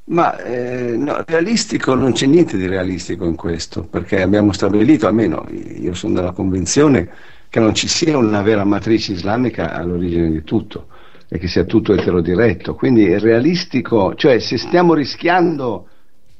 ma 0.08 0.38
eh, 0.44 0.98
no, 0.98 1.24
realistico 1.26 1.96
non 1.96 2.12
c'è 2.12 2.26
niente 2.26 2.58
di 2.58 2.68
realistico 2.68 3.24
in 3.24 3.38
questo 3.38 3.84
perché 3.84 4.22
abbiamo 4.22 4.52
stabilito 4.52 5.08
almeno 5.08 5.48
io 5.50 5.94
sono 5.94 6.16
della 6.16 6.34
convinzione 6.34 7.10
che 7.54 7.60
non 7.60 7.76
ci 7.76 7.88
sia 7.88 8.18
una 8.18 8.42
vera 8.42 8.64
matrice 8.64 9.12
islamica 9.12 9.74
all'origine 9.76 10.32
di 10.32 10.44
tutto 10.44 10.88
e 11.30 11.38
che 11.38 11.48
sia 11.48 11.66
tutto 11.66 11.94
eterodiretto. 11.94 12.74
Quindi 12.74 13.06
è 13.06 13.20
realistico, 13.20 14.16
cioè 14.16 14.40
se 14.40 14.58
stiamo 14.58 14.96
rischiando 14.96 15.88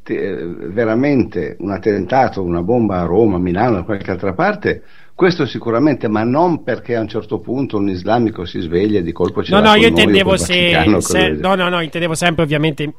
te, 0.02 0.44
veramente 0.44 1.56
un 1.60 1.70
attentato, 1.70 2.42
una 2.42 2.64
bomba 2.64 3.02
a 3.02 3.06
Roma, 3.06 3.36
a 3.36 3.40
Milano, 3.40 3.76
da 3.76 3.84
qualche 3.84 4.10
altra 4.10 4.34
parte, 4.34 4.82
questo 5.14 5.46
sicuramente, 5.46 6.08
ma 6.08 6.24
non 6.24 6.64
perché 6.64 6.96
a 6.96 7.02
un 7.02 7.08
certo 7.08 7.38
punto 7.38 7.78
un 7.78 7.90
islamico 7.90 8.44
si 8.46 8.60
sveglia 8.62 8.98
e 8.98 9.04
di 9.04 9.12
colpo 9.12 9.44
ce 9.44 9.52
No, 9.52 9.60
no, 9.60 9.76
io 9.76 9.90
intendevo 9.90 10.36
se, 10.36 10.98
se 10.98 11.30
no, 11.30 11.54
no, 11.54 11.70
no, 11.70 11.80
intendevo 11.80 12.16
sempre 12.16 12.42
ovviamente 12.42 12.92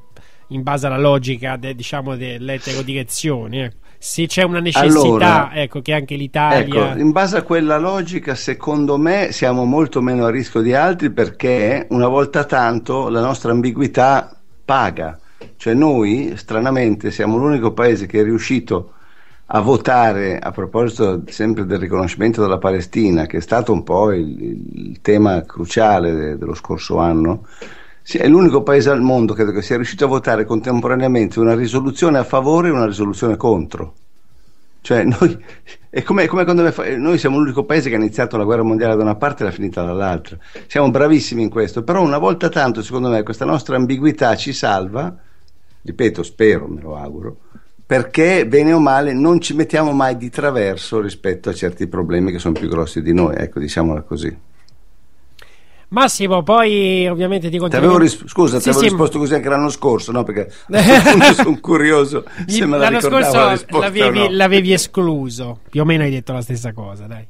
in 0.50 0.62
base 0.62 0.86
alla 0.86 0.98
logica 0.98 1.56
de, 1.56 1.74
diciamo 1.74 2.14
dell'eterodirezione, 2.14 3.64
ecco 3.64 3.83
se 4.04 4.26
c'è 4.26 4.42
una 4.42 4.60
necessità, 4.60 4.98
allora, 4.98 5.50
ecco, 5.54 5.80
che 5.80 5.94
anche 5.94 6.14
l'Italia... 6.14 6.90
Ecco, 6.90 7.00
in 7.00 7.10
base 7.10 7.38
a 7.38 7.42
quella 7.42 7.78
logica, 7.78 8.34
secondo 8.34 8.98
me 8.98 9.32
siamo 9.32 9.64
molto 9.64 10.02
meno 10.02 10.26
a 10.26 10.30
rischio 10.30 10.60
di 10.60 10.74
altri 10.74 11.08
perché 11.08 11.86
una 11.88 12.06
volta 12.06 12.44
tanto 12.44 13.08
la 13.08 13.22
nostra 13.22 13.52
ambiguità 13.52 14.36
paga. 14.62 15.18
Cioè 15.56 15.72
noi, 15.72 16.34
stranamente, 16.36 17.10
siamo 17.10 17.38
l'unico 17.38 17.72
paese 17.72 18.04
che 18.04 18.20
è 18.20 18.24
riuscito 18.24 18.92
a 19.46 19.60
votare, 19.60 20.38
a 20.38 20.50
proposito 20.50 21.22
sempre 21.28 21.64
del 21.64 21.78
riconoscimento 21.78 22.42
della 22.42 22.58
Palestina, 22.58 23.24
che 23.24 23.38
è 23.38 23.40
stato 23.40 23.72
un 23.72 23.84
po' 23.84 24.12
il, 24.12 24.90
il 24.90 25.00
tema 25.00 25.40
cruciale 25.46 26.12
de, 26.12 26.36
dello 26.36 26.54
scorso 26.54 26.98
anno, 26.98 27.46
è 28.12 28.28
l'unico 28.28 28.62
paese 28.62 28.90
al 28.90 29.00
mondo 29.00 29.32
credo 29.32 29.50
che 29.50 29.62
sia 29.62 29.76
riuscito 29.76 30.04
a 30.04 30.08
votare 30.08 30.44
contemporaneamente 30.44 31.40
una 31.40 31.54
risoluzione 31.54 32.18
a 32.18 32.24
favore 32.24 32.68
e 32.68 32.72
una 32.72 32.86
risoluzione 32.86 33.36
contro. 33.36 33.94
Cioè, 34.82 35.02
noi, 35.04 35.42
è 35.88 36.02
come, 36.02 36.26
come 36.26 36.44
quando 36.44 36.70
noi 36.98 37.16
siamo 37.16 37.38
l'unico 37.38 37.64
paese 37.64 37.88
che 37.88 37.94
ha 37.94 37.98
iniziato 37.98 38.36
la 38.36 38.44
guerra 38.44 38.62
mondiale 38.62 38.94
da 38.94 39.02
una 39.02 39.14
parte 39.14 39.42
e 39.42 39.46
l'ha 39.46 39.52
finita 39.52 39.82
dall'altra. 39.82 40.36
Siamo 40.66 40.90
bravissimi 40.90 41.42
in 41.42 41.48
questo, 41.48 41.82
però 41.82 42.02
una 42.02 42.18
volta 42.18 42.50
tanto, 42.50 42.82
secondo 42.82 43.08
me, 43.08 43.22
questa 43.22 43.46
nostra 43.46 43.76
ambiguità 43.76 44.36
ci 44.36 44.52
salva, 44.52 45.16
ripeto, 45.80 46.22
spero, 46.22 46.68
me 46.68 46.82
lo 46.82 46.96
auguro, 46.96 47.38
perché 47.86 48.46
bene 48.46 48.74
o 48.74 48.78
male 48.78 49.14
non 49.14 49.40
ci 49.40 49.54
mettiamo 49.54 49.92
mai 49.92 50.18
di 50.18 50.28
traverso 50.28 51.00
rispetto 51.00 51.48
a 51.48 51.54
certi 51.54 51.86
problemi 51.86 52.30
che 52.30 52.38
sono 52.38 52.52
più 52.52 52.68
grossi 52.68 53.00
di 53.00 53.14
noi, 53.14 53.36
ecco, 53.36 53.60
diciamola 53.60 54.02
così. 54.02 54.36
Massimo, 55.88 56.42
poi 56.42 57.06
ovviamente 57.06 57.50
ti 57.50 57.58
continuo. 57.58 57.98
Ris- 57.98 58.26
scusa, 58.26 58.56
sì, 58.56 58.64
ti 58.64 58.68
avevo 58.70 58.84
sì. 58.84 58.88
risposto 58.90 59.18
così 59.18 59.34
anche 59.34 59.48
l'anno 59.48 59.68
scorso, 59.68 60.12
no? 60.12 60.22
Perché 60.22 60.52
sono 61.34 61.58
curioso 61.60 62.24
se 62.46 62.66
me 62.66 62.78
la 62.78 62.90
l'anno 62.90 63.00
scorso 63.00 63.36
la 63.36 63.60
l'avevi, 63.78 64.18
no. 64.18 64.26
l'avevi, 64.30 64.72
escluso. 64.72 65.60
Più 65.68 65.80
o 65.80 65.84
meno 65.84 66.02
hai 66.02 66.10
detto 66.10 66.32
la 66.32 66.42
stessa 66.42 66.72
cosa, 66.72 67.06
dai. 67.06 67.26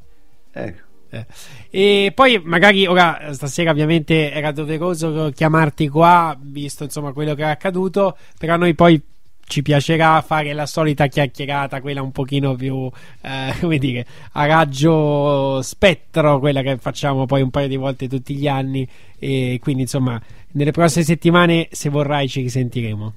Ecco. 0.53 0.83
Eh. 1.11 1.27
E 1.71 2.13
poi 2.13 2.41
magari 2.45 2.87
ora 2.87 3.33
stasera 3.33 3.71
ovviamente 3.71 4.33
era 4.33 4.51
doveroso 4.51 5.31
chiamarti 5.33 5.89
qua, 5.89 6.37
visto 6.41 6.85
insomma 6.85 7.13
quello 7.13 7.35
che 7.35 7.43
è 7.43 7.47
accaduto, 7.47 8.17
però 8.37 8.57
noi 8.57 8.75
poi 8.75 9.01
ci 9.47 9.63
piacerà 9.63 10.21
fare 10.23 10.53
la 10.53 10.67
solita 10.67 11.07
chiacchierata, 11.07 11.81
quella 11.81 12.03
un 12.03 12.13
pochino 12.13 12.55
più, 12.55 12.91
eh, 13.21 13.55
come 13.61 13.79
dire, 13.79 14.07
a 14.33 14.47
raggio 14.47 15.63
spettro, 15.63 16.39
quella 16.39 16.63
che 16.63 16.77
facciamo 16.79 17.27
poi 17.27 17.43
un 17.43 17.51
paio 17.51 17.69
di 17.69 17.77
volte 17.77 18.09
tutti 18.09 18.35
gli 18.35 18.49
anni. 18.49 18.89
E 19.19 19.59
quindi, 19.63 19.83
insomma, 19.83 20.21
nelle 20.53 20.71
prossime 20.73 21.05
settimane, 21.05 21.69
se 21.71 21.89
vorrai, 21.89 22.29
ci 22.29 22.41
risentiremo. 22.43 23.15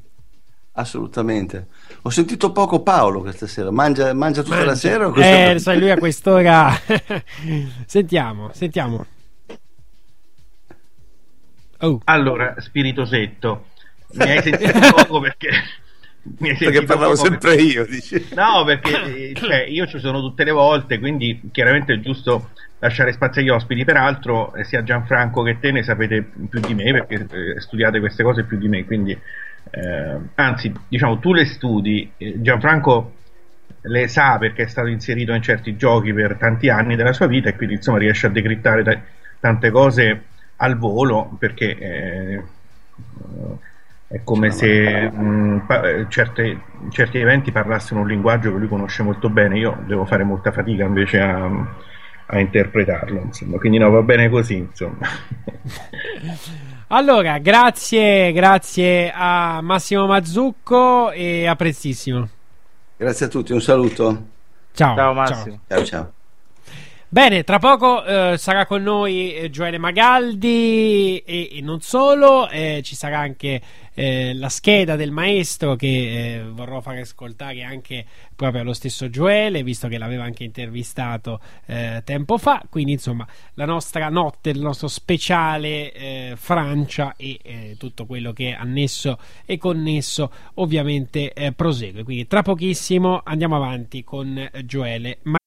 Assolutamente. 0.74 1.68
Ho 2.04 2.10
sentito 2.10 2.52
poco 2.52 2.84
Paolo 2.84 3.22
questa 3.22 3.48
sera. 3.48 3.72
Mangia, 3.72 4.14
mangia 4.14 4.44
tutta 4.44 4.58
mangia. 4.58 4.70
la 4.70 4.76
sera? 4.76 5.08
O 5.08 5.20
eh, 5.20 5.58
sai, 5.58 5.80
lui 5.80 5.90
a 5.90 5.98
quest'ora. 5.98 6.72
sentiamo, 7.88 8.52
sentiamo. 8.54 9.06
Oh. 11.80 12.00
Allora, 12.06 12.56
spiritosetto, 12.60 13.66
mi 14.14 14.30
hai 14.30 14.42
sentito 14.42 14.80
poco 14.96 15.20
perché 15.20 15.50
perché 16.38 16.84
parlavo 16.84 17.16
sempre 17.16 17.56
per... 17.56 17.60
io 17.60 17.86
dici. 17.86 18.28
no 18.36 18.64
perché 18.66 19.34
cioè, 19.36 19.66
io 19.68 19.88
ci 19.88 20.00
sono 20.00 20.20
tutte 20.20 20.44
le 20.44 20.52
volte 20.52 21.00
quindi 21.00 21.50
chiaramente 21.52 21.94
è 21.94 22.00
giusto 22.00 22.50
lasciare 22.80 23.12
spazio 23.12 23.42
agli 23.42 23.50
ospiti 23.50 23.84
peraltro 23.86 24.54
eh, 24.54 24.64
sia 24.64 24.84
Gianfranco 24.84 25.42
che 25.44 25.60
te 25.60 25.72
ne 25.72 25.84
sapete 25.84 26.30
più 26.50 26.60
di 26.60 26.74
me 26.74 26.92
perché 26.92 27.16
eh, 27.56 27.60
studiate 27.62 28.00
queste 28.00 28.24
cose 28.24 28.44
più 28.44 28.58
di 28.58 28.68
me 28.68 28.86
quindi 28.86 29.18
eh, 29.72 30.20
anzi, 30.36 30.74
diciamo, 30.88 31.20
tu 31.20 31.34
le 31.34 31.46
studi, 31.46 32.12
eh, 32.18 32.42
Gianfranco 32.42 33.14
le 33.82 34.08
sa 34.08 34.38
perché 34.38 34.64
è 34.64 34.68
stato 34.68 34.88
inserito 34.88 35.34
in 35.34 35.42
certi 35.42 35.76
giochi 35.76 36.14
per 36.14 36.36
tanti 36.36 36.70
anni 36.70 36.96
della 36.96 37.14
sua 37.14 37.28
vita 37.28 37.50
e 37.50 37.56
quindi 37.56 37.76
insomma 37.76 37.98
riesce 38.00 38.28
a 38.28 38.30
decrittare 38.30 38.84
t- 38.84 39.00
tante 39.40 39.72
cose 39.72 40.24
al 40.58 40.78
volo 40.78 41.36
perché 41.40 41.78
eh, 41.78 42.44
è 44.08 44.22
come 44.24 44.52
se 44.52 45.10
mh, 45.10 45.66
pa- 45.68 46.08
certe, 46.08 46.62
certi 46.90 47.18
eventi 47.18 47.52
parlassero 47.52 48.00
un 48.00 48.08
linguaggio 48.08 48.52
che 48.52 48.58
lui 48.58 48.68
conosce 48.68 49.04
molto 49.04 49.30
bene, 49.30 49.58
io 49.58 49.84
devo 49.86 50.06
fare 50.06 50.24
molta 50.24 50.52
fatica 50.52 50.86
invece 50.86 51.20
a, 51.20 51.50
a 52.28 52.40
interpretarlo, 52.40 53.20
insomma. 53.20 53.58
quindi 53.58 53.78
no, 53.78 53.90
va 53.90 54.02
bene 54.02 54.30
così. 54.30 54.56
Insomma. 54.56 54.98
Allora, 56.90 57.38
grazie, 57.40 58.32
grazie 58.32 59.12
a 59.14 59.60
Massimo 59.62 60.08
Mazzucco 60.08 61.12
e 61.12 61.46
a 61.46 61.54
prestissimo. 61.58 62.30
Grazie 62.96 63.26
a 63.26 63.30
tutti, 63.30 63.52
un 63.52 63.60
saluto. 63.60 64.24
Ciao. 64.72 64.96
Ciao 64.96 65.14
Massimo. 65.14 65.60
Ciao 65.68 65.84
ciao. 65.84 66.12
Bene, 67.10 67.44
tra 67.44 67.58
poco 67.58 68.06
eh, 68.06 68.36
sarà 68.38 68.66
con 68.66 68.84
noi 68.84 69.34
eh, 69.34 69.50
Gioele 69.50 69.78
Magaldi 69.78 71.18
e, 71.26 71.58
e 71.58 71.62
non 71.62 71.82
solo, 71.82 72.50
eh, 72.50 72.82
ci 72.84 72.96
sarà 72.96 73.20
anche 73.20 73.62
eh, 74.00 74.36
la 74.36 74.50
scheda 74.50 74.96
del 74.96 75.10
maestro 75.10 75.76
che 75.76 75.88
eh, 75.88 76.44
vorrò 76.44 76.82
fare 76.82 77.02
ascoltare 77.02 77.64
anche 77.64 78.06
proprio 78.36 78.62
allo 78.62 78.74
stesso 78.74 79.10
Gioele, 79.10 79.64
visto 79.64 79.88
che 79.88 79.98
l'aveva 79.98 80.24
anche 80.24 80.44
intervistato 80.44 81.40
eh, 81.66 82.04
tempo 82.06 82.38
fa. 82.38 82.64
Quindi, 82.70 82.92
insomma, 82.92 83.26
la 83.56 83.66
nostra 83.66 84.10
notte, 84.10 84.52
il 84.52 84.60
nostro 84.60 84.88
speciale 84.88 86.36
Francia 86.36 87.16
e 87.18 87.76
tutto 87.80 88.06
quello 88.06 88.34
che 88.34 88.52
è 88.52 88.54
annesso 88.54 89.18
e 89.46 89.58
connesso, 89.58 90.32
ovviamente 90.56 91.34
prosegue. 91.56 92.04
Quindi, 92.04 92.28
tra 92.28 92.44
pochissimo 92.44 93.22
andiamo 93.24 93.56
avanti 93.56 94.04
con 94.04 94.28
Magaldi. 95.24 95.47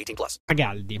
18 0.00 0.16
plus. 0.16 0.38
Magaldi. 0.48 1.00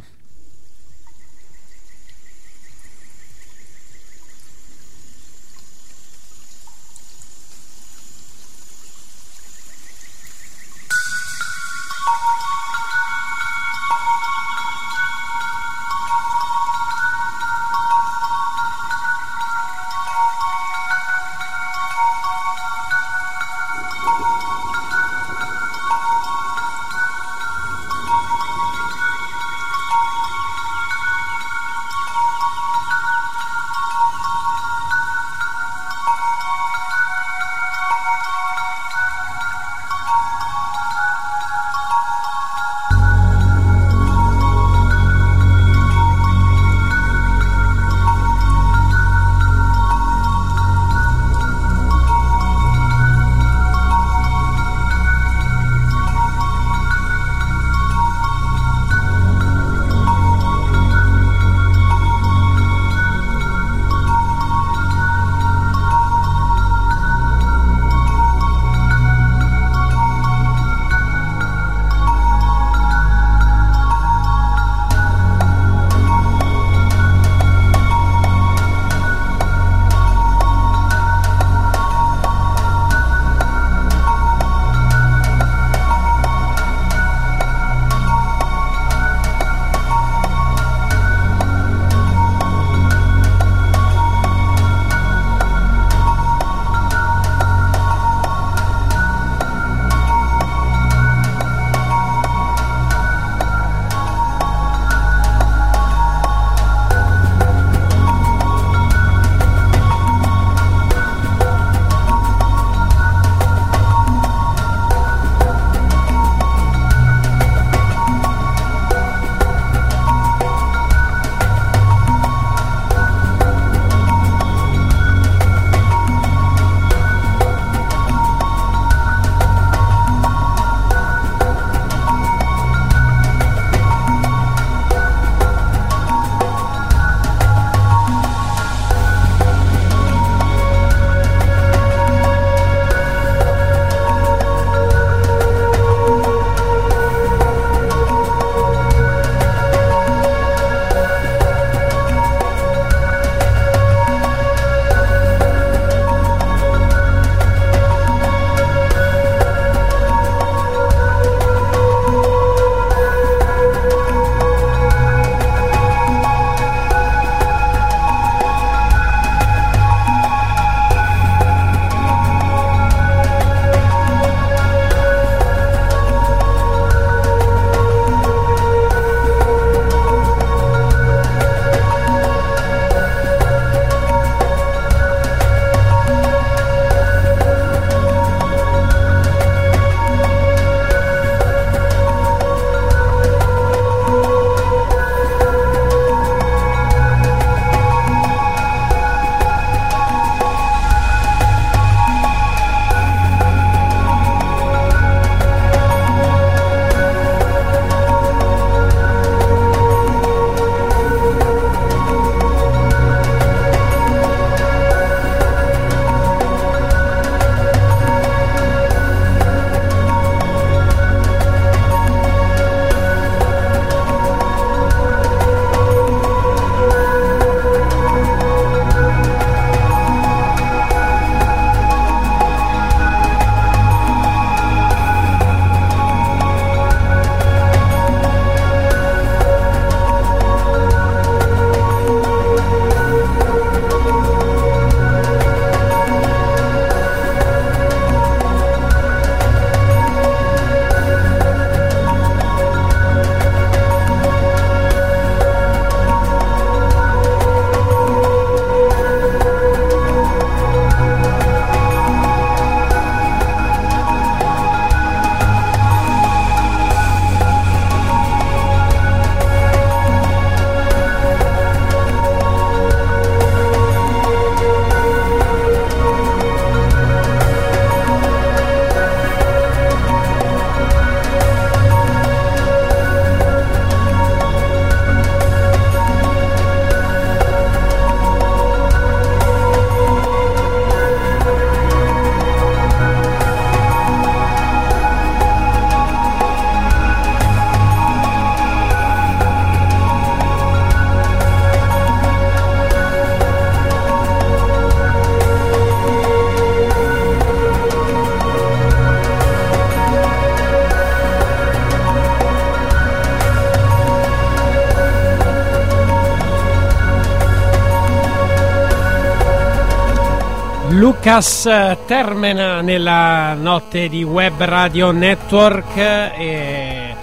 Lucas 321.22 321.68
termina 322.06 322.80
nella 322.80 323.52
notte 323.52 324.08
di 324.08 324.22
Web 324.22 324.58
Radio 324.62 325.10
Network 325.10 325.94
e 325.94 327.14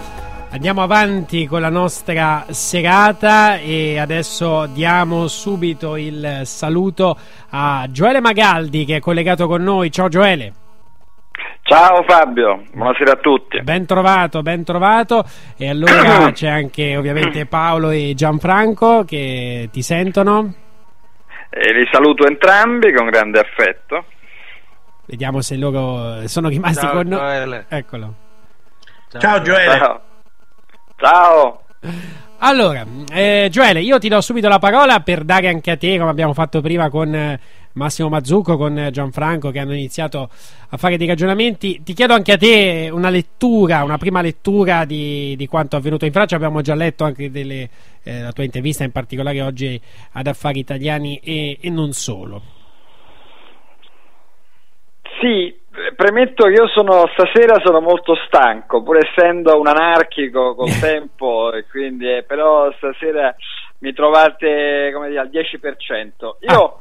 andiamo 0.51 0.83
avanti 0.83 1.47
con 1.47 1.61
la 1.61 1.71
nostra 1.71 2.45
serata 2.49 3.57
e 3.57 3.97
adesso 3.97 4.67
diamo 4.67 5.27
subito 5.27 5.95
il 5.95 6.41
saluto 6.43 7.17
a 7.49 7.87
Gioele 7.89 8.21
Magaldi 8.21 8.85
che 8.85 8.97
è 8.97 8.99
collegato 8.99 9.47
con 9.47 9.63
noi. 9.63 9.89
Ciao 9.89 10.09
Gioele. 10.09 10.53
Ciao 11.63 12.03
Fabio, 12.07 12.65
buonasera 12.71 13.13
a 13.13 13.15
tutti. 13.15 13.59
Ben 13.63 13.87
trovato, 13.87 14.43
ben 14.43 14.63
trovato. 14.63 15.23
E 15.57 15.69
allora 15.69 16.29
c'è 16.37 16.49
anche 16.49 16.95
ovviamente 16.95 17.47
Paolo 17.47 17.89
e 17.89 18.13
Gianfranco 18.15 19.05
che 19.05 19.69
ti 19.71 19.81
sentono. 19.81 20.65
E 21.49 21.73
li 21.73 21.87
saluto 21.91 22.27
entrambi 22.27 22.93
con 22.93 23.07
grande 23.07 23.39
affetto. 23.39 23.86
Vediamo 25.17 25.41
se 25.41 25.55
loro 25.55 26.27
sono 26.27 26.47
rimasti 26.47 26.85
Ciao, 26.85 26.93
con 26.93 27.07
noi. 27.07 27.63
Eccolo. 27.69 28.13
Ciao 29.17 29.41
Gioele. 29.41 29.77
Ciao. 29.79 30.01
Ciao. 30.95 31.61
Allora, 32.37 32.85
eh, 33.11 33.47
Gioele, 33.49 33.81
io 33.81 33.97
ti 33.97 34.09
do 34.09 34.21
subito 34.21 34.47
la 34.47 34.59
parola 34.59 34.99
per 34.99 35.23
dare 35.23 35.47
anche 35.47 35.71
a 35.71 35.75
te, 35.75 35.97
come 35.97 36.11
abbiamo 36.11 36.35
fatto 36.35 36.61
prima 36.61 36.91
con 36.91 37.15
eh, 37.15 37.39
Massimo 37.73 38.09
Mazzucco, 38.09 38.57
con 38.57 38.77
eh, 38.77 38.91
Gianfranco, 38.91 39.49
che 39.49 39.57
hanno 39.57 39.73
iniziato 39.73 40.29
a 40.69 40.77
fare 40.77 40.97
dei 40.97 41.07
ragionamenti. 41.07 41.81
Ti 41.81 41.93
chiedo 41.93 42.13
anche 42.13 42.33
a 42.33 42.37
te 42.37 42.87
una 42.91 43.09
lettura, 43.09 43.83
una 43.83 43.97
prima 43.97 44.21
lettura 44.21 44.85
di, 44.85 45.35
di 45.35 45.47
quanto 45.47 45.77
avvenuto 45.77 46.05
in 46.05 46.11
Francia. 46.11 46.35
Abbiamo 46.35 46.61
già 46.61 46.75
letto 46.75 47.05
anche 47.05 47.31
delle, 47.31 47.67
eh, 48.03 48.21
la 48.21 48.31
tua 48.33 48.43
intervista, 48.43 48.83
in 48.83 48.91
particolare 48.91 49.41
oggi 49.41 49.81
ad 50.11 50.27
Affari 50.27 50.59
Italiani 50.59 51.19
e, 51.23 51.57
e 51.59 51.69
non 51.71 51.91
solo. 51.93 52.56
Sì, 55.19 55.57
premetto 55.95 56.45
che 56.45 56.53
io 56.53 56.67
sono 56.67 57.07
stasera 57.13 57.59
sono 57.63 57.81
molto 57.81 58.15
stanco, 58.27 58.83
pur 58.83 58.97
essendo 58.97 59.59
un 59.59 59.67
anarchico 59.67 60.55
col 60.55 60.71
tempo, 60.79 61.51
e 61.53 61.65
quindi, 61.67 62.17
eh, 62.17 62.23
però 62.23 62.71
stasera 62.73 63.35
mi 63.79 63.93
trovate 63.93 64.91
come 64.93 65.09
dire, 65.09 65.19
al 65.19 65.29
10%. 65.29 66.09
Io 66.49 66.79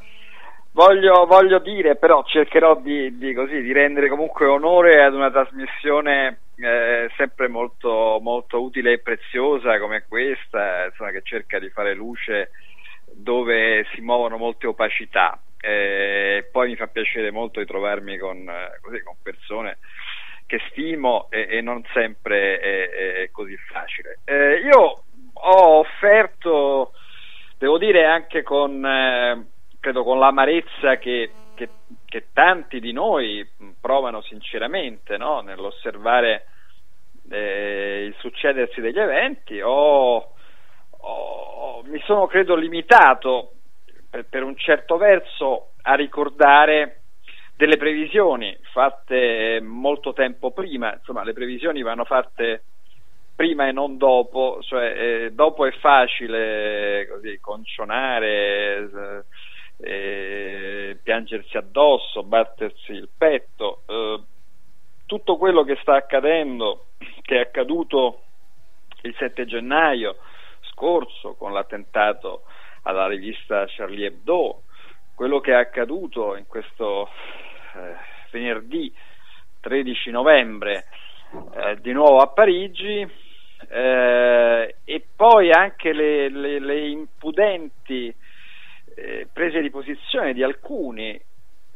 voglio, 0.72 1.26
voglio 1.26 1.58
dire, 1.58 1.96
però 1.96 2.22
cercherò 2.24 2.76
di, 2.76 3.16
di 3.16 3.32
così, 3.32 3.60
di 3.62 3.72
rendere 3.72 4.08
comunque 4.08 4.46
onore 4.46 5.02
ad 5.02 5.14
una 5.14 5.30
trasmissione 5.30 6.40
eh, 6.56 7.10
sempre 7.16 7.48
molto, 7.48 8.18
molto 8.20 8.62
utile 8.62 8.92
e 8.92 8.98
preziosa 8.98 9.78
come 9.78 10.04
questa, 10.08 10.86
insomma, 10.86 11.10
che 11.10 11.22
cerca 11.22 11.58
di 11.58 11.70
fare 11.70 11.94
luce 11.94 12.50
dove 13.16 13.86
si 13.94 14.00
muovono 14.00 14.36
molte 14.36 14.66
opacità. 14.66 15.40
Eh, 15.58 16.48
poi 16.52 16.68
mi 16.68 16.76
fa 16.76 16.86
piacere 16.86 17.30
molto 17.30 17.60
di 17.60 17.66
trovarmi 17.66 18.18
con, 18.18 18.48
eh, 18.48 18.78
così, 18.80 19.02
con 19.02 19.16
persone 19.22 19.78
che 20.46 20.60
stimo 20.70 21.26
e, 21.30 21.48
e 21.50 21.60
non 21.60 21.82
sempre 21.92 22.58
è, 22.60 23.22
è 23.22 23.30
così 23.30 23.56
facile. 23.56 24.20
Eh, 24.24 24.60
io 24.60 25.02
ho 25.32 25.78
offerto, 25.78 26.92
devo 27.58 27.78
dire 27.78 28.04
anche 28.04 28.42
con, 28.42 28.84
eh, 28.84 29.46
credo 29.80 30.04
con 30.04 30.18
l'amarezza 30.18 30.98
che, 30.98 31.30
che, 31.54 31.68
che 32.04 32.26
tanti 32.32 32.78
di 32.78 32.92
noi 32.92 33.48
provano 33.80 34.22
sinceramente 34.22 35.16
no? 35.16 35.40
nell'osservare 35.40 36.46
eh, 37.30 38.04
il 38.06 38.14
succedersi 38.18 38.80
degli 38.80 39.00
eventi, 39.00 39.60
ho, 39.60 40.35
mi 41.84 42.00
sono 42.04 42.26
credo 42.26 42.54
limitato 42.56 43.52
per, 44.10 44.26
per 44.28 44.42
un 44.42 44.56
certo 44.56 44.96
verso 44.96 45.72
a 45.82 45.94
ricordare 45.94 47.02
delle 47.56 47.76
previsioni 47.76 48.56
fatte 48.72 49.60
molto 49.62 50.12
tempo 50.12 50.50
prima, 50.50 50.92
insomma 50.94 51.24
le 51.24 51.32
previsioni 51.32 51.82
vanno 51.82 52.04
fatte 52.04 52.64
prima 53.34 53.66
e 53.68 53.72
non 53.72 53.96
dopo, 53.96 54.58
cioè 54.62 54.94
eh, 54.96 55.32
dopo 55.32 55.66
è 55.66 55.72
facile 55.72 57.06
così 57.08 57.38
concionare, 57.40 58.90
eh, 59.80 59.90
eh, 60.90 60.98
piangersi 61.02 61.56
addosso, 61.56 62.22
battersi 62.22 62.92
il 62.92 63.08
petto, 63.16 63.82
eh, 63.86 64.20
tutto 65.06 65.36
quello 65.36 65.64
che 65.64 65.76
sta 65.80 65.94
accadendo, 65.94 66.86
che 67.22 67.36
è 67.36 67.40
accaduto 67.40 68.22
il 69.02 69.14
7 69.16 69.46
gennaio 69.46 70.16
scorso 70.76 71.34
con 71.36 71.54
l'attentato 71.54 72.42
alla 72.82 73.08
rivista 73.08 73.64
Charlie 73.66 74.06
Hebdo, 74.08 74.64
quello 75.14 75.40
che 75.40 75.52
è 75.52 75.54
accaduto 75.54 76.36
in 76.36 76.46
questo 76.46 77.08
eh, 77.74 77.94
venerdì 78.30 78.94
13 79.60 80.10
novembre 80.10 80.84
eh, 81.54 81.80
di 81.80 81.92
nuovo 81.92 82.18
a 82.18 82.26
Parigi 82.26 83.08
eh, 83.70 84.76
e 84.84 85.06
poi 85.16 85.50
anche 85.50 85.94
le, 85.94 86.28
le- 86.28 86.60
le 86.60 86.86
impudenti 86.88 88.14
eh, 88.94 89.26
prese 89.32 89.62
di 89.62 89.70
posizione 89.70 90.34
di 90.34 90.42
alcuni 90.42 91.18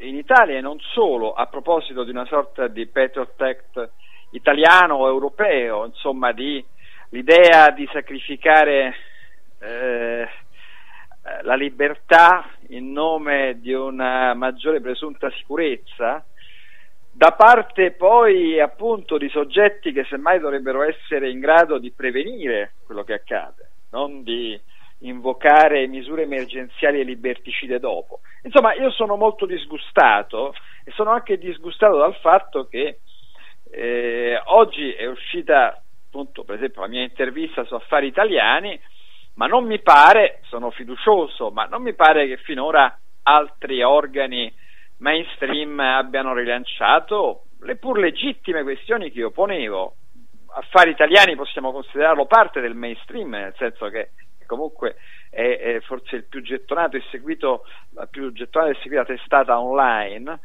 in 0.01 0.15
Italia 0.15 0.59
e 0.59 0.61
non 0.61 0.79
solo 0.79 1.33
a 1.33 1.47
proposito 1.47 2.05
di 2.05 2.11
una 2.11 2.27
sorta 2.27 2.69
di 2.69 2.87
Patriot 2.87 3.41
Act 3.41 3.91
italiano 4.33 4.97
o 4.97 5.09
europeo, 5.09 5.87
insomma 5.87 6.33
di 6.33 6.63
l'idea 7.11 7.71
di 7.71 7.89
sacrificare 7.93 8.95
eh, 9.61 10.29
la 11.43 11.55
libertà 11.55 12.49
in 12.69 12.93
nome 12.93 13.59
di 13.61 13.73
una 13.73 14.35
maggiore 14.35 14.81
presunta 14.81 15.31
sicurezza 15.33 16.25
da 17.13 17.33
parte 17.33 17.91
poi 17.91 18.61
appunto 18.61 19.19
di 19.19 19.29
soggetti 19.29 19.93
che 19.93 20.05
semmai 20.05 20.39
dovrebbero 20.39 20.83
essere 20.83 21.29
in 21.29 21.41
grado 21.41 21.79
di 21.79 21.91
prevenire 21.91 22.75
quello 22.87 23.05
che 23.05 23.15
accade, 23.15 23.71
non 23.91 24.23
di 24.23 24.59
invocare 25.01 25.87
misure 25.87 26.23
emergenziali 26.23 27.01
e 27.01 27.05
liberticide 27.05 27.79
dopo. 27.79 28.21
Insomma, 28.43 28.75
io 28.75 28.91
sono 28.91 29.17
molto 29.17 29.45
disgustato 29.45 30.55
e 30.85 30.93
sono 30.93 31.11
anche 31.11 31.37
disgustato 31.37 31.99
dal 31.99 32.15
fatto 32.17 32.67
che 32.69 33.01
eh, 33.71 34.41
oggi 34.47 34.93
è 34.93 35.07
uscita 35.07 35.83
appunto 36.11 36.43
per 36.43 36.57
esempio 36.57 36.81
la 36.81 36.89
mia 36.89 37.03
intervista 37.03 37.65
su 37.65 37.75
affari 37.75 38.09
italiani 38.09 38.79
ma 39.35 39.47
non 39.47 39.65
mi 39.65 39.81
pare, 39.81 40.41
sono 40.49 40.71
fiducioso, 40.71 41.51
ma 41.51 41.65
non 41.65 41.83
mi 41.83 41.95
pare 41.95 42.27
che 42.27 42.37
finora 42.39 42.99
altri 43.23 43.83
organi 43.83 44.53
mainstream 44.99 45.79
abbiano 45.79 46.35
rilanciato 46.35 47.45
le 47.61 47.77
pur 47.77 47.99
legittime 47.99 48.63
questioni 48.63 49.11
che 49.11 49.21
io 49.21 49.31
ponevo. 49.31 49.95
Affari 50.53 50.91
italiani 50.91 51.37
possiamo 51.37 51.73
considerarlo 51.73 52.27
parte 52.27 52.61
del 52.61 52.75
mainstream, 52.75 53.31
nel 53.31 53.55
senso 53.57 53.89
che 53.89 54.11
comunque 54.47 54.97
è, 55.31 55.59
è 55.59 55.81
forse 55.81 56.17
il 56.17 56.25
più 56.25 56.43
gettonato 56.43 56.97
e 56.97 57.03
seguito, 57.11 57.65
la 57.95 58.07
più 58.07 58.33
gettonata 58.33 58.73
e 58.73 58.79
seguita 58.83 59.05
testata 59.05 59.61
online, 59.61 60.41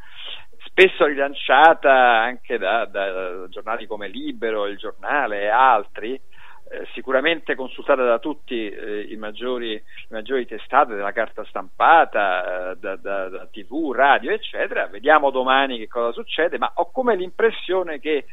spesso 0.75 1.05
rilanciata 1.05 2.19
anche 2.19 2.57
da, 2.57 2.83
da 2.83 3.47
giornali 3.47 3.87
come 3.87 4.09
Libero, 4.09 4.67
Il 4.67 4.77
Giornale 4.77 5.43
e 5.43 5.47
altri, 5.47 6.13
eh, 6.13 6.85
sicuramente 6.93 7.55
consultata 7.55 8.03
da 8.03 8.19
tutti 8.19 8.69
eh, 8.69 9.07
i, 9.09 9.15
maggiori, 9.15 9.71
le 9.71 9.81
maggiori 10.09 10.45
testate 10.45 10.93
della 10.93 11.13
carta 11.13 11.45
stampata, 11.45 12.71
eh, 12.71 12.75
da, 12.75 12.97
da- 12.97 13.29
da 13.29 13.47
tv, 13.49 13.93
radio, 13.93 14.31
eccetera. 14.31 14.87
Vediamo 14.87 15.29
domani 15.31 15.77
che 15.77 15.87
cosa 15.87 16.11
succede, 16.11 16.57
ma 16.57 16.69
ho 16.75 16.91
come 16.91 17.15
l'impressione 17.15 18.01
che 18.01 18.25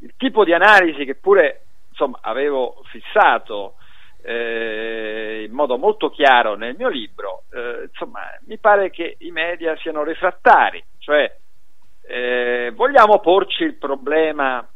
il 0.00 0.14
tipo 0.16 0.44
di 0.44 0.54
analisi 0.54 1.04
che 1.04 1.16
pure 1.16 1.64
insomma, 1.90 2.18
avevo 2.22 2.82
fissato 2.86 3.74
eh, 4.22 5.44
in 5.46 5.52
modo 5.52 5.76
molto 5.76 6.08
chiaro 6.08 6.54
nel 6.54 6.76
mio 6.78 6.88
libro, 6.88 7.42
eh, 7.52 7.88
insomma, 7.90 8.20
mi 8.46 8.56
pare 8.56 8.88
che 8.88 9.16
i 9.18 9.30
media 9.30 9.76
siano 9.76 10.02
refrattari, 10.02 10.82
cioè 10.98 11.30
eh, 12.08 12.72
vogliamo 12.74 13.20
porci 13.20 13.64
il 13.64 13.74
problema 13.74 14.66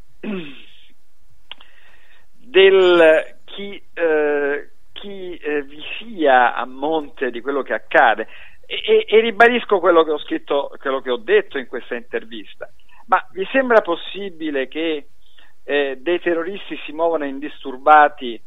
del 2.37 3.37
chi, 3.45 3.81
eh, 3.93 4.69
chi 4.91 5.35
eh, 5.35 5.63
vi 5.63 5.81
sia 5.97 6.53
a 6.53 6.63
monte 6.65 7.31
di 7.31 7.41
quello 7.41 7.63
che 7.63 7.73
accade 7.73 8.27
e, 8.67 8.81
e- 8.85 9.05
e 9.07 9.19
ribadisco 9.19 9.79
quello 9.79 10.03
che 10.03 10.11
ho 10.11 10.19
scritto, 10.19 10.71
quello 10.79 11.01
che 11.01 11.09
ho 11.09 11.17
detto 11.17 11.57
in 11.57 11.65
questa 11.65 11.95
intervista. 11.95 12.71
Ma 13.07 13.25
vi 13.31 13.45
sembra 13.51 13.81
possibile 13.81 14.67
che 14.67 15.07
eh, 15.63 15.97
dei 15.99 16.19
terroristi 16.19 16.77
si 16.85 16.91
muovano 16.91 17.25
indisturbati 17.25 18.39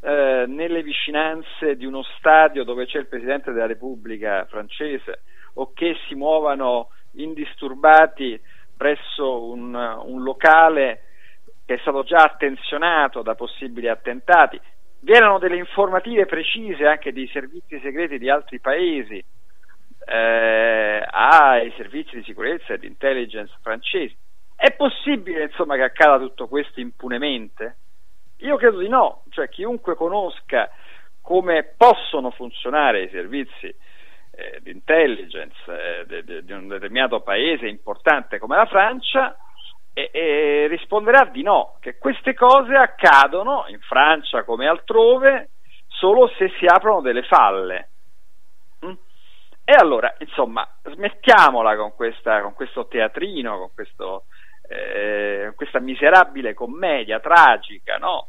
eh, 0.00 0.44
nelle 0.48 0.82
vicinanze 0.82 1.76
di 1.76 1.86
uno 1.86 2.02
stadio 2.18 2.64
dove 2.64 2.86
c'è 2.86 2.98
il 2.98 3.06
Presidente 3.06 3.52
della 3.52 3.66
Repubblica 3.66 4.44
francese 4.46 5.22
o 5.54 5.72
che 5.72 5.96
si 6.06 6.14
muovano 6.14 6.88
indisturbati 7.12 8.40
presso 8.76 9.44
un, 9.44 9.74
un 9.74 10.22
locale 10.22 11.02
che 11.64 11.74
è 11.74 11.78
stato 11.78 12.02
già 12.02 12.18
attenzionato 12.18 13.22
da 13.22 13.34
possibili 13.34 13.88
attentati. 13.88 14.58
Vi 15.00 15.12
erano 15.12 15.38
delle 15.38 15.56
informative 15.56 16.26
precise 16.26 16.86
anche 16.86 17.12
dei 17.12 17.28
servizi 17.28 17.78
segreti 17.80 18.18
di 18.18 18.30
altri 18.30 18.58
paesi 18.58 19.22
eh, 20.06 21.06
ai 21.06 21.72
servizi 21.76 22.16
di 22.16 22.22
sicurezza 22.22 22.74
e 22.74 22.78
di 22.78 22.86
intelligence 22.86 23.54
francesi. 23.60 24.16
È 24.56 24.72
possibile 24.72 25.44
insomma 25.44 25.76
che 25.76 25.82
accada 25.82 26.18
tutto 26.18 26.48
questo 26.48 26.80
impunemente? 26.80 27.76
Io 28.38 28.56
credo 28.56 28.78
di 28.78 28.88
no, 28.88 29.24
cioè 29.30 29.48
chiunque 29.48 29.94
conosca 29.94 30.70
come 31.20 31.74
possono 31.76 32.30
funzionare 32.30 33.02
i 33.02 33.10
servizi 33.10 33.72
eh, 34.38 34.60
di 34.62 34.70
intelligence 34.70 35.56
eh, 35.66 36.06
de, 36.06 36.22
de, 36.22 36.44
di 36.44 36.52
un 36.52 36.68
determinato 36.68 37.22
paese 37.22 37.66
importante 37.66 38.38
come 38.38 38.54
la 38.54 38.66
Francia 38.66 39.36
e, 39.92 40.10
e 40.12 40.66
risponderà 40.68 41.24
di 41.24 41.42
no, 41.42 41.76
che 41.80 41.98
queste 41.98 42.34
cose 42.34 42.74
accadono 42.74 43.64
in 43.66 43.80
Francia 43.80 44.44
come 44.44 44.68
altrove 44.68 45.48
solo 45.88 46.28
se 46.38 46.52
si 46.58 46.66
aprono 46.66 47.00
delle 47.00 47.24
falle. 47.24 47.88
Mm? 48.86 48.92
E 49.64 49.72
allora, 49.72 50.14
insomma, 50.18 50.66
smettiamola 50.84 51.76
con, 51.76 51.96
questa, 51.96 52.40
con 52.40 52.54
questo 52.54 52.86
teatrino, 52.86 53.58
con 53.58 53.70
questo, 53.74 54.26
eh, 54.68 55.52
questa 55.56 55.80
miserabile 55.80 56.54
commedia 56.54 57.18
tragica, 57.18 57.96
no? 57.96 58.28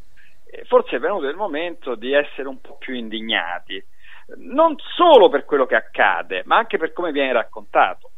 forse 0.65 0.95
è 0.95 0.99
venuto 0.99 1.27
il 1.27 1.35
momento 1.35 1.93
di 1.93 2.13
essere 2.13 2.47
un 2.47 2.59
po' 2.59 2.77
più 2.77 2.95
indignati, 2.95 3.81
non 4.37 4.75
solo 4.95 5.29
per 5.29 5.45
quello 5.45 5.65
che 5.65 5.75
accade, 5.75 6.43
ma 6.45 6.57
anche 6.57 6.77
per 6.77 6.93
come 6.93 7.11
viene 7.11 7.33
raccontato. 7.33 8.11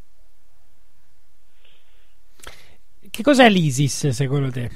Che 3.10 3.24
cos'è 3.24 3.50
l'ISIS 3.50 4.10
secondo 4.10 4.52
te? 4.52 4.70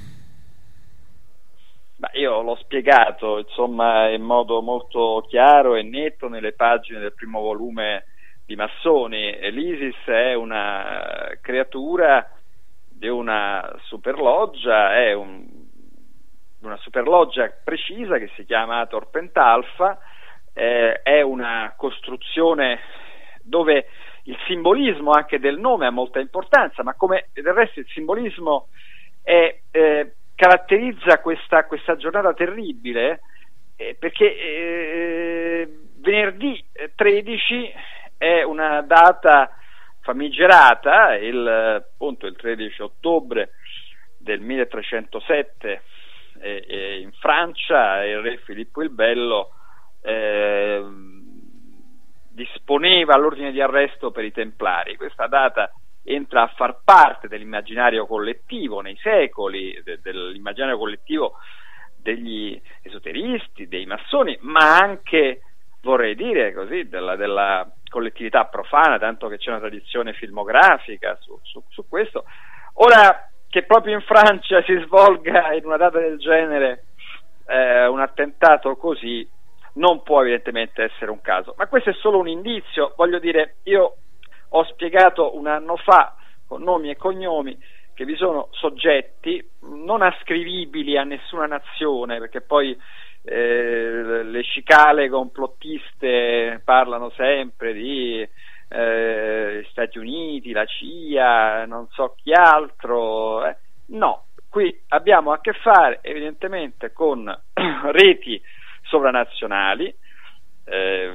Ma 1.97 2.09
io 2.13 2.41
l'ho 2.41 2.57
spiegato 2.57 3.37
insomma 3.37 4.09
in 4.09 4.21
modo 4.21 4.61
molto 4.61 5.25
chiaro 5.29 5.75
e 5.75 5.83
netto 5.83 6.27
nelle 6.27 6.51
pagine 6.51 6.99
del 6.99 7.13
primo 7.13 7.39
volume 7.39 8.05
di 8.45 8.55
Massoni. 8.55 9.37
L'ISIS 9.51 10.05
è 10.05 10.33
una 10.33 11.37
creatura 11.41 12.29
di 12.89 13.07
una 13.07 13.73
superloggia, 13.83 14.95
è 14.95 15.13
un, 15.13 15.47
una 16.61 16.77
superloggia 16.77 17.51
precisa 17.63 18.17
che 18.17 18.29
si 18.35 18.45
chiama 18.45 18.85
Torpentalfa, 18.87 19.97
eh, 20.55 21.01
è 21.03 21.21
una 21.21 21.73
costruzione 21.75 22.79
dove 23.41 23.87
il 24.23 24.37
simbolismo 24.47 25.11
anche 25.11 25.37
del 25.37 25.59
nome 25.59 25.85
ha 25.85 25.91
molta 25.91 26.19
importanza, 26.19 26.81
ma 26.81 26.93
come 26.93 27.27
del 27.33 27.53
resto 27.53 27.81
il 27.81 27.87
simbolismo 27.89 28.69
è, 29.21 29.59
eh, 29.69 30.13
caratterizza 30.33 31.19
questa, 31.19 31.65
questa, 31.65 31.95
giornata 31.97 32.33
terribile 32.33 33.21
eh, 33.75 33.95
perché 33.99 34.25
eh, 34.25 35.79
venerdì 35.97 36.63
13 36.95 37.73
è 38.17 38.41
una 38.43 38.81
data 38.81 39.51
famigerata, 40.01 41.15
il, 41.15 41.47
appunto 41.47 42.27
il 42.27 42.35
13 42.35 42.81
ottobre 42.81 43.51
del 44.17 44.39
1307 44.39 45.81
in 46.37 47.11
Francia 47.13 48.03
il 48.03 48.19
re 48.19 48.37
Filippo 48.39 48.81
il 48.81 48.89
Bello 48.89 49.51
eh, 50.05 50.85
disponeva 52.29 53.17
l'ordine 53.17 53.51
di 53.51 53.61
arresto 53.61 54.11
per 54.11 54.23
i 54.23 54.31
Templari. 54.31 54.95
Questa 54.97 55.27
data 55.27 55.71
entra 56.03 56.43
a 56.43 56.53
far 56.55 56.81
parte 56.83 57.27
dell'immaginario 57.27 58.05
collettivo 58.05 58.81
nei 58.81 58.97
secoli, 58.97 59.81
de, 59.83 59.99
dell'immaginario 60.01 60.77
collettivo 60.77 61.33
degli 61.97 62.59
esoteristi, 62.83 63.67
dei 63.67 63.85
massoni, 63.85 64.37
ma 64.41 64.77
anche, 64.77 65.41
vorrei 65.81 66.13
dire 66.13 66.53
così, 66.53 66.87
della, 66.87 67.15
della 67.15 67.67
collettività 67.89 68.45
profana, 68.45 68.99
tanto 68.99 69.27
che 69.27 69.37
c'è 69.37 69.49
una 69.49 69.59
tradizione 69.59 70.13
filmografica 70.13 71.17
su, 71.19 71.39
su, 71.41 71.63
su 71.69 71.87
questo. 71.87 72.25
Ora 72.73 73.29
che 73.49 73.63
proprio 73.63 73.95
in 73.95 74.01
Francia 74.01 74.61
si 74.63 74.77
svolga 74.85 75.53
in 75.53 75.65
una 75.65 75.77
data 75.77 75.97
del 75.97 76.19
genere 76.19 76.87
eh, 77.47 77.87
un 77.87 78.01
attentato 78.01 78.75
così, 78.75 79.27
non 79.75 80.03
può 80.03 80.21
evidentemente 80.21 80.83
essere 80.83 81.11
un 81.11 81.21
caso. 81.21 81.53
Ma 81.57 81.67
questo 81.67 81.89
è 81.89 81.93
solo 81.93 82.19
un 82.19 82.27
indizio, 82.27 82.93
voglio 82.95 83.19
dire, 83.19 83.55
io 83.63 83.95
ho 84.49 84.63
spiegato 84.65 85.37
un 85.37 85.47
anno 85.47 85.75
fa 85.77 86.15
con 86.47 86.61
nomi 86.61 86.89
e 86.89 86.95
cognomi 86.95 87.57
che 87.93 88.05
vi 88.05 88.15
sono 88.15 88.49
soggetti 88.51 89.43
non 89.61 90.01
ascrivibili 90.01 90.97
a 90.97 91.03
nessuna 91.03 91.45
nazione, 91.45 92.19
perché 92.19 92.41
poi 92.41 92.77
eh, 93.23 94.21
le 94.23 94.43
cicale 94.43 95.09
complottiste 95.09 96.61
parlano 96.63 97.09
sempre 97.11 97.73
di 97.73 98.27
eh, 98.67 99.65
Stati 99.71 99.97
Uniti, 99.97 100.51
la 100.51 100.65
CIA, 100.65 101.65
non 101.65 101.87
so 101.91 102.15
chi 102.21 102.33
altro. 102.33 103.45
Eh. 103.45 103.55
No, 103.87 104.25
qui 104.49 104.77
abbiamo 104.89 105.31
a 105.31 105.39
che 105.39 105.53
fare 105.53 105.99
evidentemente 106.01 106.91
con 106.91 107.25
reti 107.91 108.41
sovranazionali, 108.95 109.93
eh, 110.63 111.11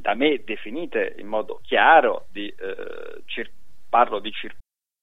da 0.00 0.14
me 0.14 0.42
definite 0.44 1.14
in 1.18 1.26
modo 1.26 1.58
chiaro, 1.62 2.26
di, 2.30 2.48
eh, 2.48 3.22
cir- 3.26 3.52
parlo 3.88 4.20
di 4.20 4.30
circuiti. 4.30 4.66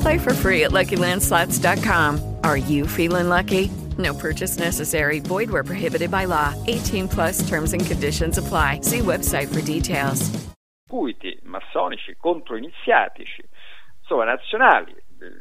Play 0.00 0.18
for 0.18 0.34
free 0.34 0.64
at 0.64 0.72
LuckyLandSlots.com. 0.72 2.38
Are 2.42 2.56
you 2.56 2.86
feeling 2.86 3.28
lucky? 3.28 3.70
No 3.98 4.12
purchase 4.14 4.58
necessary. 4.58 5.20
Void 5.20 5.50
where 5.50 5.64
prohibited 5.64 6.10
by 6.10 6.26
law. 6.26 6.54
18 6.66 7.08
plus 7.08 7.48
terms 7.48 7.72
and 7.72 7.84
conditions 7.84 8.38
apply. 8.38 8.80
See 8.82 8.98
website 8.98 9.48
for 9.52 9.62
details. 9.62 10.30
Circuiti 10.88 11.38
massonici 11.42 12.14
controiniziatici, 12.16 13.42
sovranazionali, 14.02 14.94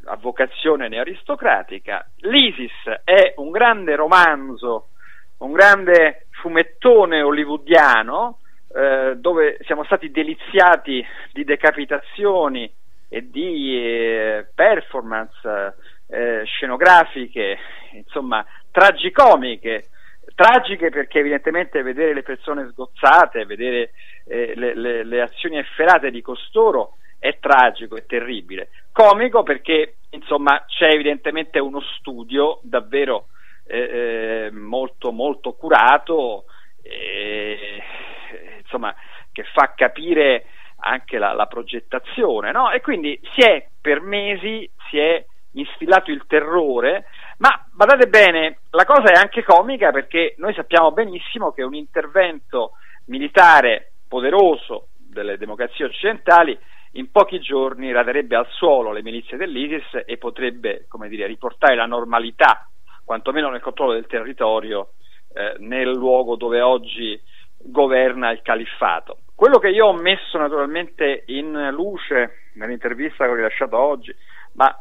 a 0.06 0.15
vocazione 0.18 0.88
nearistocratica. 0.88 2.10
L'ISIS 2.22 3.02
è 3.03 3.34
un 3.38 3.52
grande 3.52 3.95
romanzo, 3.95 4.90
un 5.40 5.52
grande 5.52 6.27
fumettone 6.41 7.22
hollywoodiano 7.22 8.40
eh, 8.73 9.15
dove 9.18 9.57
siamo 9.65 9.84
stati 9.84 10.10
deliziati 10.10 11.06
di 11.32 11.44
decapitazioni 11.44 12.72
e 13.15 13.29
di 13.29 13.79
eh, 13.81 14.45
performance 14.53 15.73
eh, 16.07 16.43
scenografiche, 16.43 17.57
insomma, 17.93 18.45
tragicomiche, 18.69 19.85
tragiche 20.35 20.89
perché 20.89 21.19
evidentemente 21.19 21.81
vedere 21.81 22.13
le 22.13 22.23
persone 22.23 22.67
sgozzate, 22.71 23.45
vedere 23.45 23.91
eh, 24.25 24.51
le, 24.57 24.75
le, 24.75 25.05
le, 25.05 25.21
azioni 25.21 25.57
efferate 25.57 26.11
di 26.11 26.21
costoro 26.21 26.97
è 27.17 27.37
tragico, 27.39 27.95
è 27.95 28.05
terribile. 28.05 28.67
Comico 28.91 29.43
perché 29.43 29.95
insomma 30.09 30.65
c'è 30.67 30.89
evidentemente 30.89 31.57
uno 31.57 31.79
studio 31.79 32.59
davvero 32.63 33.27
eh, 33.65 34.49
molto 34.51 35.13
molto 35.13 35.53
curato 35.53 36.43
eh, 36.81 37.81
insomma, 38.61 38.93
che 39.31 39.45
fa 39.53 39.71
capire 39.73 40.47
anche 40.85 41.17
la, 41.17 41.33
la 41.33 41.47
progettazione, 41.47 42.51
no? 42.51 42.71
E 42.71 42.79
quindi 42.81 43.19
si 43.33 43.41
è 43.41 43.67
per 43.81 44.01
mesi 44.01 44.69
si 44.89 44.99
è 44.99 45.23
instillato 45.53 46.11
il 46.11 46.25
terrore, 46.27 47.05
ma 47.37 47.65
badate 47.71 48.07
bene, 48.07 48.59
la 48.71 48.85
cosa 48.85 49.11
è 49.11 49.17
anche 49.17 49.43
comica 49.43 49.91
perché 49.91 50.35
noi 50.37 50.53
sappiamo 50.53 50.91
benissimo 50.91 51.51
che 51.51 51.63
un 51.63 51.73
intervento 51.73 52.71
militare 53.05 53.93
poderoso 54.07 54.89
delle 54.97 55.37
democrazie 55.37 55.85
occidentali 55.85 56.57
in 56.93 57.11
pochi 57.11 57.39
giorni 57.39 57.91
raderebbe 57.91 58.35
al 58.35 58.47
suolo 58.49 58.91
le 58.91 59.01
milizie 59.01 59.37
dell'ISIS 59.37 60.03
e 60.05 60.17
potrebbe, 60.17 60.85
come 60.87 61.09
dire, 61.09 61.25
riportare 61.25 61.75
la 61.75 61.85
normalità, 61.85 62.69
quantomeno 63.03 63.49
nel 63.49 63.61
controllo 63.61 63.93
del 63.93 64.07
territorio, 64.07 64.91
eh, 65.33 65.55
nel 65.59 65.89
luogo 65.89 66.35
dove 66.35 66.61
oggi 66.61 67.19
governa 67.65 68.31
il 68.31 68.41
califfato. 68.41 69.19
Quello 69.35 69.57
che 69.59 69.69
io 69.69 69.87
ho 69.87 69.93
messo 69.93 70.37
naturalmente 70.37 71.23
in 71.27 71.69
luce 71.71 72.49
nell'intervista 72.53 73.25
che 73.25 73.31
ho 73.31 73.35
rilasciato 73.35 73.77
oggi, 73.77 74.15
ma 74.53 74.73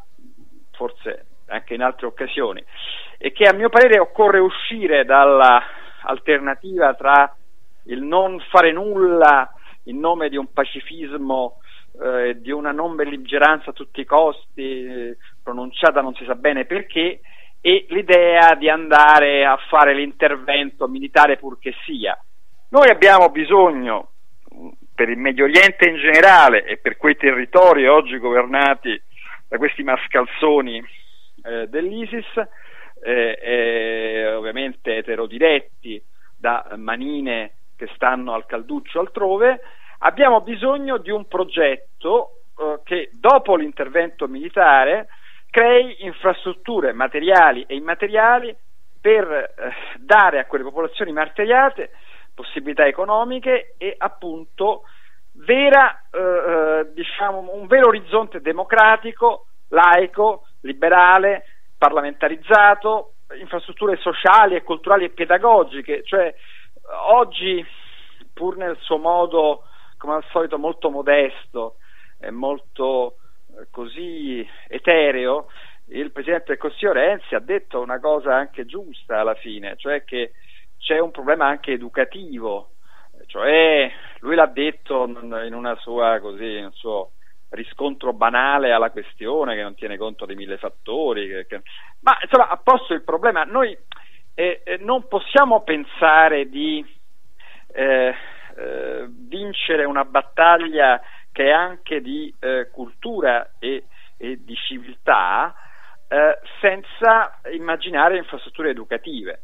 forse 0.73 1.27
anche 1.47 1.75
in 1.75 1.83
altre 1.83 2.07
occasioni, 2.07 2.65
è 3.19 3.33
che 3.33 3.45
a 3.45 3.53
mio 3.53 3.69
parere 3.69 3.99
occorre 3.99 4.39
uscire 4.39 5.05
dall'alternativa 5.05 6.95
tra 6.95 7.35
il 7.87 8.03
non 8.03 8.41
fare 8.51 8.73
nulla 8.73 9.53
in 9.85 9.99
nome 9.99 10.29
di 10.29 10.37
un 10.37 10.53
pacifismo 10.53 11.59
eh, 12.01 12.41
di 12.41 12.51
una 12.51 12.73
non 12.73 12.97
belligeranza 12.97 13.71
a 13.71 13.73
tutti 13.73 14.01
i 14.01 14.05
costi, 14.05 14.85
eh, 14.85 15.17
pronunciata 15.43 16.01
non 16.01 16.15
si 16.15 16.25
sa 16.25 16.35
bene 16.35 16.65
perché, 16.65 17.21
e 17.61 17.87
l'idea 17.89 18.55
di 18.57 18.69
andare 18.69 19.45
a 19.45 19.57
fare 19.69 19.95
l'intervento 19.95 20.87
militare 20.87 21.37
pur 21.37 21.59
che 21.59 21.73
sia. 21.85 22.19
Noi 22.75 22.91
abbiamo 22.91 23.29
bisogno, 23.29 24.09
per 24.97 25.09
il 25.09 25.17
Medio 25.17 25.45
Oriente 25.45 25.89
in 25.89 25.95
generale 25.95 26.65
e 26.65 26.77
per 26.77 26.97
quei 26.97 27.15
territori 27.15 27.87
oggi 27.87 28.19
governati 28.19 29.01
da 29.47 29.59
questi 29.59 29.85
mascalzoni 29.85 30.85
eh, 31.45 31.69
dell'ISIS, 31.69 32.27
eh, 33.01 34.35
ovviamente 34.35 34.97
eterodiretti 34.97 36.03
da 36.37 36.69
manine 36.75 37.53
che 37.77 37.89
stanno 37.95 38.33
al 38.33 38.45
calduccio 38.45 38.99
altrove, 38.99 39.61
abbiamo 39.99 40.41
bisogno 40.41 40.99
di 40.99 41.13
un 41.13 41.29
progetto 41.29 42.41
eh, 42.59 42.81
che 42.83 43.09
dopo 43.13 43.55
l'intervento 43.55 44.27
militare 44.27 45.07
crei 45.49 46.05
infrastrutture 46.05 46.93
materiali 46.93 47.65
e 47.69 47.77
immateriali 47.77 48.53
per 49.01 49.31
eh, 49.31 49.73
dare 49.99 50.41
a 50.41 50.47
quelle 50.47 50.65
popolazioni 50.65 51.13
martoriate 51.13 51.91
possibilità 52.35 52.87
economiche 52.87 53.75
e 53.79 53.95
appunto 53.97 54.83
vera, 55.33 56.05
eh, 56.11 56.19
eh, 56.21 56.93
diciamo, 56.93 57.51
un 57.53 57.67
vero 57.67 57.89
orizzonte 57.89 58.41
democratico, 58.41 59.47
laico, 59.69 60.47
liberale, 60.61 61.45
parlamentarizzato, 61.77 63.15
infrastrutture 63.39 63.97
sociali 63.97 64.55
e 64.55 64.63
culturali 64.63 65.05
e 65.05 65.11
pedagogiche, 65.11 66.03
cioè 66.05 66.35
oggi 67.09 67.65
pur 68.33 68.57
nel 68.57 68.77
suo 68.81 68.99
modo 68.99 69.65
come 69.97 70.15
al 70.15 70.25
solito 70.31 70.59
molto 70.59 70.91
modesto 70.91 71.77
e 72.21 72.31
molto 72.31 73.17
eh, 73.59 73.67
così 73.71 74.47
etereo, 74.69 75.47
il 75.89 76.11
Presidente 76.13 76.47
del 76.49 76.59
Consiglio 76.59 76.93
Renzi 76.93 77.35
ha 77.35 77.41
detto 77.41 77.81
una 77.81 78.01
cosa 78.01 78.35
anche 78.35 78.65
giusta 78.65 79.21
alla 79.21 79.35
fine, 79.35 79.77
cioè 79.77 80.05
che 80.05 80.33
c'è 80.85 80.99
un 80.99 81.11
problema 81.11 81.47
anche 81.47 81.73
educativo, 81.73 82.73
cioè 83.27 83.91
lui 84.21 84.35
l'ha 84.35 84.47
detto 84.47 85.07
in 85.07 85.77
sua 85.81 86.19
così, 86.21 86.57
un 86.57 86.73
suo 86.73 87.13
riscontro 87.49 88.13
banale 88.13 88.71
alla 88.71 88.91
questione 88.91 89.55
che 89.55 89.63
non 89.63 89.75
tiene 89.75 89.97
conto 89.97 90.27
di 90.27 90.35
mille 90.35 90.59
fattori, 90.59 91.27
che, 91.27 91.47
che... 91.47 91.63
ma 92.01 92.19
insomma 92.21 92.49
ha 92.51 92.61
posto 92.63 92.93
il 92.93 93.03
problema, 93.03 93.45
noi 93.45 93.77
eh, 94.35 94.61
eh, 94.63 94.77
non 94.79 95.09
possiamo 95.09 95.63
pensare 95.63 96.51
di 96.51 96.85
eh, 97.73 98.15
eh, 98.57 99.07
vincere 99.09 99.85
una 99.85 100.05
battaglia 100.05 101.01
che 101.33 101.47
è 101.47 101.51
anche 101.51 102.03
di 102.03 102.33
eh, 102.41 102.69
cultura 102.71 103.53
e, 103.59 103.85
e, 104.19 104.45
di 104.45 104.55
civiltà 104.55 105.55
eh, 106.09 106.39
senza 106.61 107.41
immaginare 107.53 108.19
infrastrutture 108.19 108.71
educative. 108.71 109.41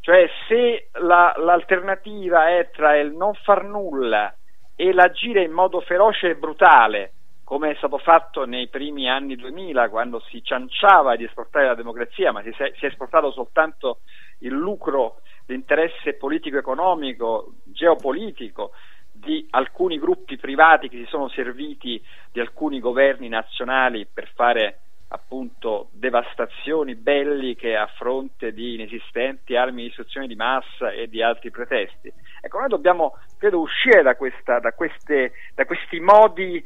Cioè 0.00 0.28
se 0.48 0.88
la, 1.00 1.34
l'alternativa 1.36 2.48
è 2.48 2.70
tra 2.70 2.96
il 2.96 3.12
non 3.12 3.34
far 3.34 3.64
nulla 3.64 4.34
e 4.74 4.92
l'agire 4.92 5.42
in 5.42 5.52
modo 5.52 5.80
feroce 5.80 6.30
e 6.30 6.36
brutale, 6.36 7.12
come 7.44 7.72
è 7.72 7.74
stato 7.74 7.98
fatto 7.98 8.46
nei 8.46 8.68
primi 8.68 9.10
anni 9.10 9.36
2000 9.36 9.88
quando 9.90 10.20
si 10.20 10.42
cianciava 10.42 11.16
di 11.16 11.24
esportare 11.24 11.66
la 11.66 11.74
democrazia, 11.74 12.32
ma 12.32 12.42
si, 12.42 12.52
si 12.52 12.62
è 12.62 12.86
esportato 12.86 13.30
soltanto 13.32 13.98
il 14.38 14.52
lucro 14.52 15.20
l'interesse 15.46 16.14
politico-economico, 16.14 17.54
geopolitico 17.64 18.70
di 19.12 19.46
alcuni 19.50 19.98
gruppi 19.98 20.36
privati 20.36 20.88
che 20.88 20.96
si 20.96 21.06
sono 21.06 21.28
serviti 21.28 22.02
di 22.30 22.40
alcuni 22.40 22.78
governi 22.78 23.28
nazionali 23.28 24.06
per 24.06 24.30
fare 24.34 24.78
appunto 25.12 25.88
devastazioni 25.92 26.94
belliche 26.94 27.76
a 27.76 27.86
fronte 27.86 28.52
di 28.52 28.74
inesistenti 28.74 29.56
armi 29.56 29.82
di 29.82 29.86
distruzione 29.88 30.26
di 30.26 30.36
massa 30.36 30.90
e 30.90 31.08
di 31.08 31.22
altri 31.22 31.50
pretesti. 31.50 32.12
Ecco, 32.40 32.58
noi 32.58 32.68
dobbiamo, 32.68 33.16
credo, 33.38 33.60
uscire 33.60 34.02
da, 34.02 34.14
questa, 34.14 34.60
da, 34.60 34.72
queste, 34.72 35.32
da 35.54 35.64
questi 35.64 35.98
modi 35.98 36.62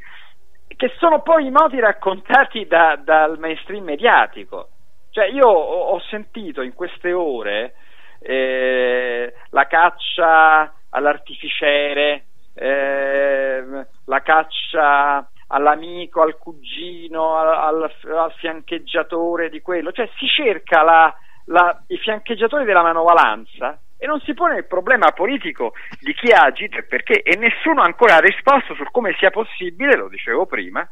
che 0.66 0.92
sono 0.98 1.22
poi 1.22 1.46
i 1.46 1.50
modi 1.50 1.78
raccontati 1.80 2.66
da, 2.66 3.00
dal 3.02 3.38
mainstream 3.38 3.84
mediatico. 3.84 4.68
Cioè, 5.10 5.26
io 5.26 5.46
ho, 5.46 5.94
ho 5.94 6.00
sentito 6.00 6.60
in 6.60 6.74
queste 6.74 7.12
ore 7.12 7.74
eh, 8.18 9.32
la 9.50 9.66
caccia 9.66 10.74
all'artificiere, 10.90 12.24
eh, 12.54 13.86
la 14.04 14.22
caccia 14.22 15.28
all'amico, 15.54 16.22
al 16.22 16.36
cugino, 16.36 17.36
al, 17.36 17.82
al, 17.82 18.32
fiancheggiatore 18.36 19.48
di 19.48 19.60
quello, 19.60 19.92
cioè 19.92 20.08
si 20.18 20.26
cerca 20.26 20.82
la, 20.82 21.14
la, 21.46 21.82
i 21.88 21.96
fiancheggiatori 21.96 22.64
della 22.64 22.82
manovalanza 22.82 23.78
e 23.96 24.06
non 24.06 24.20
si 24.20 24.34
pone 24.34 24.56
il 24.56 24.66
problema 24.66 25.12
politico 25.12 25.72
di 26.00 26.12
chi 26.12 26.32
agita 26.32 26.78
e 26.78 26.82
perché 26.82 27.22
e 27.22 27.36
nessuno 27.36 27.82
ancora 27.82 28.16
ha 28.16 28.20
risposto 28.20 28.74
su 28.74 28.82
come 28.90 29.14
sia 29.18 29.30
possibile, 29.30 29.96
lo 29.96 30.08
dicevo 30.08 30.44
prima, 30.44 30.86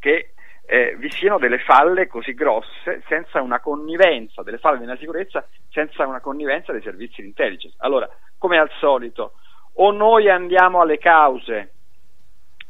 che 0.00 0.32
eh, 0.66 0.96
vi 0.98 1.10
siano 1.10 1.38
delle 1.38 1.60
falle 1.60 2.08
così 2.08 2.34
grosse 2.34 3.02
senza 3.06 3.40
una 3.40 3.60
connivenza, 3.60 4.42
delle 4.42 4.58
falle 4.58 4.80
nella 4.80 4.96
sicurezza 4.96 5.46
senza 5.70 6.04
una 6.06 6.20
connivenza 6.20 6.72
dei 6.72 6.82
servizi 6.82 7.22
di 7.22 7.28
intelligence. 7.28 7.76
Allora, 7.78 8.08
come 8.36 8.58
al 8.58 8.70
solito, 8.78 9.34
o 9.74 9.92
noi 9.92 10.28
andiamo 10.28 10.80
alle 10.80 10.98
cause 10.98 11.72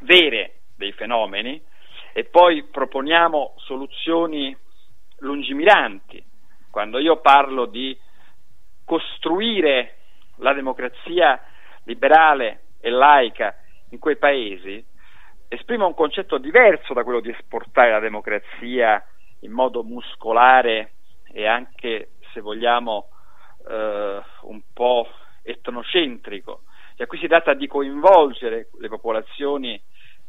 vere 0.00 0.57
dei 0.78 0.92
fenomeni 0.92 1.60
e 2.12 2.24
poi 2.24 2.62
proponiamo 2.64 3.54
soluzioni 3.58 4.56
lungimiranti. 5.18 6.24
Quando 6.70 6.98
io 6.98 7.20
parlo 7.20 7.66
di 7.66 7.96
costruire 8.84 9.96
la 10.36 10.54
democrazia 10.54 11.38
liberale 11.84 12.62
e 12.80 12.90
laica 12.90 13.54
in 13.90 13.98
quei 13.98 14.16
paesi, 14.16 14.84
esprime 15.48 15.84
un 15.84 15.94
concetto 15.94 16.38
diverso 16.38 16.94
da 16.94 17.02
quello 17.02 17.20
di 17.20 17.30
esportare 17.30 17.90
la 17.90 17.98
democrazia 17.98 19.04
in 19.40 19.50
modo 19.50 19.82
muscolare 19.82 20.92
e 21.32 21.46
anche, 21.46 22.12
se 22.32 22.40
vogliamo, 22.40 23.08
eh, 23.68 24.20
un 24.42 24.60
po' 24.72 25.08
etnocentrico. 25.42 26.62
Cioè, 26.96 27.06
qui 27.06 27.18
si 27.18 27.26
tratta 27.26 27.54
di 27.54 27.66
coinvolgere 27.66 28.70
le 28.78 28.88
popolazioni 28.88 29.80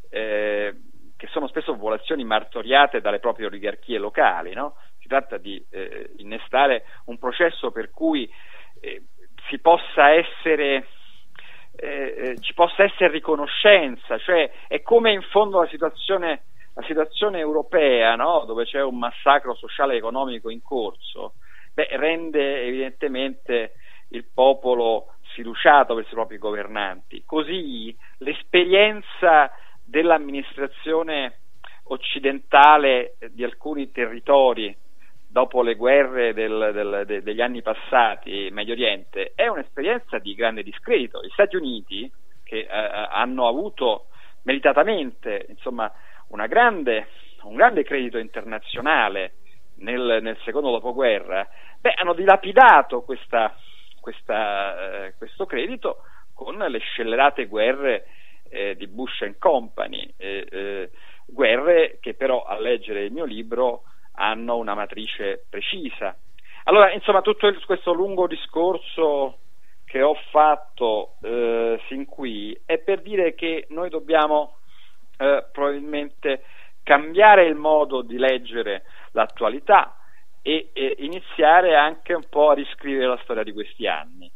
eh, 0.10 0.76
che 1.16 1.28
sono 1.28 1.48
spesso 1.48 1.74
popolazioni 1.74 2.24
martoriate 2.24 3.02
dalle 3.02 3.20
proprie 3.20 3.48
oligarchie 3.48 3.98
locali, 3.98 4.54
no? 4.54 4.76
si 5.00 5.08
tratta 5.08 5.38
di 5.38 5.64
eh, 5.70 6.12
innestare 6.18 6.86
un 7.06 7.18
processo 7.18 7.72
per 7.72 7.92
cui 7.92 8.30
eh, 8.80 9.04
si 9.50 9.60
possa 9.60 10.12
essere 10.12 10.88
eh, 11.82 12.14
eh, 12.18 12.40
ci 12.42 12.54
possa 12.54 12.84
essere 12.84 13.10
riconoscenza, 13.10 14.18
cioè 14.18 14.52
è 14.68 14.82
come 14.82 15.14
in 15.14 15.22
fondo 15.22 15.62
la 15.62 15.68
situazione, 15.68 16.42
la 16.74 16.84
situazione 16.84 17.40
europea, 17.40 18.16
no? 18.16 18.44
dove 18.46 18.66
c'è 18.66 18.82
un 18.82 18.98
massacro 18.98 19.56
sociale 19.56 19.94
e 19.94 19.98
economico 19.98 20.50
in 20.50 20.62
corso, 20.62 21.36
beh, 21.74 21.88
rende 21.92 22.64
evidentemente 22.64 23.76
il 24.10 24.26
popolo 24.26 25.14
sfiduciato 25.32 25.94
verso 25.94 26.12
i 26.12 26.16
propri 26.16 26.38
governanti. 26.38 27.24
Così 27.26 27.96
l'esperienza 28.18 29.50
dell'amministrazione 29.90 31.40
occidentale 31.86 33.16
di 33.32 33.44
alcuni 33.44 33.92
territori 33.92 34.76
dopo 35.28 35.62
le 35.62 35.76
guerre 35.76 36.34
del, 36.34 36.72
del, 36.74 37.04
de, 37.06 37.22
degli 37.22 37.42
anni 37.42 37.62
passati 37.62 38.48
in 38.48 38.54
Medio 38.54 38.74
Oriente 38.74 39.32
è 39.36 39.48
un'esperienza 39.48 40.20
di 40.20 40.34
grande 40.36 40.64
discredito. 40.64 41.22
Gli 41.22 41.30
Stati 41.30 41.56
Uniti, 41.56 42.12
che 42.44 42.60
eh, 42.60 42.68
hanno 42.70 43.48
avuto 43.48 44.08
meritatamente 44.44 45.46
insomma, 45.50 45.92
grande, 46.48 47.08
un 47.44 47.56
grande 47.56 47.84
credito 47.84 48.18
internazionale 48.18 49.34
nel, 49.78 50.20
nel 50.22 50.38
secondo 50.44 50.72
dopoguerra, 50.72 51.48
beh, 51.80 51.94
hanno 51.96 52.14
dilapidato 52.14 53.02
questa, 53.02 53.56
questa, 54.00 55.06
eh, 55.06 55.14
questo 55.18 55.46
credito 55.46 56.04
con 56.34 56.58
le 56.58 56.80
scellerate 56.80 57.48
guerre 57.48 58.06
eh, 58.50 58.76
di 58.76 58.88
Bush 58.88 59.30
Company, 59.38 60.14
eh, 60.18 60.46
eh, 60.50 60.90
guerre 61.26 61.98
che 62.02 62.14
però 62.14 62.44
a 62.44 62.60
leggere 62.60 63.04
il 63.04 63.12
mio 63.12 63.26
libro 63.26 63.84
hanno 64.14 64.58
una 64.58 64.74
matrice 64.74 65.46
precisa. 65.50 66.16
Allora, 66.66 66.92
insomma, 66.92 67.22
tutto 67.22 67.48
il, 67.48 67.64
questo 67.66 67.94
lungo 67.94 68.28
discorso 68.28 69.38
che 69.86 70.02
ho 70.02 70.16
fatto 70.30 71.16
eh, 71.24 71.80
sin 71.88 72.06
qui 72.06 72.60
è 72.66 72.78
per 72.78 73.02
dire 73.02 73.34
che 73.34 73.66
noi 73.70 73.90
dobbiamo 73.90 74.58
eh, 75.18 75.46
probabilmente 75.52 76.44
cambiare 76.84 77.46
il 77.46 77.56
modo 77.56 78.02
di 78.02 78.18
leggere 78.18 78.84
l'attualità 79.12 79.98
e, 80.42 80.70
e, 80.74 80.96
iniziare 81.00 81.76
anche 81.76 82.14
un 82.14 82.24
po' 82.30 82.52
a 82.52 82.54
riscrivere 82.54 83.08
la 83.08 83.20
storia 83.24 83.44
di 83.44 83.52
questi 83.52 83.88
anni. 83.88 84.32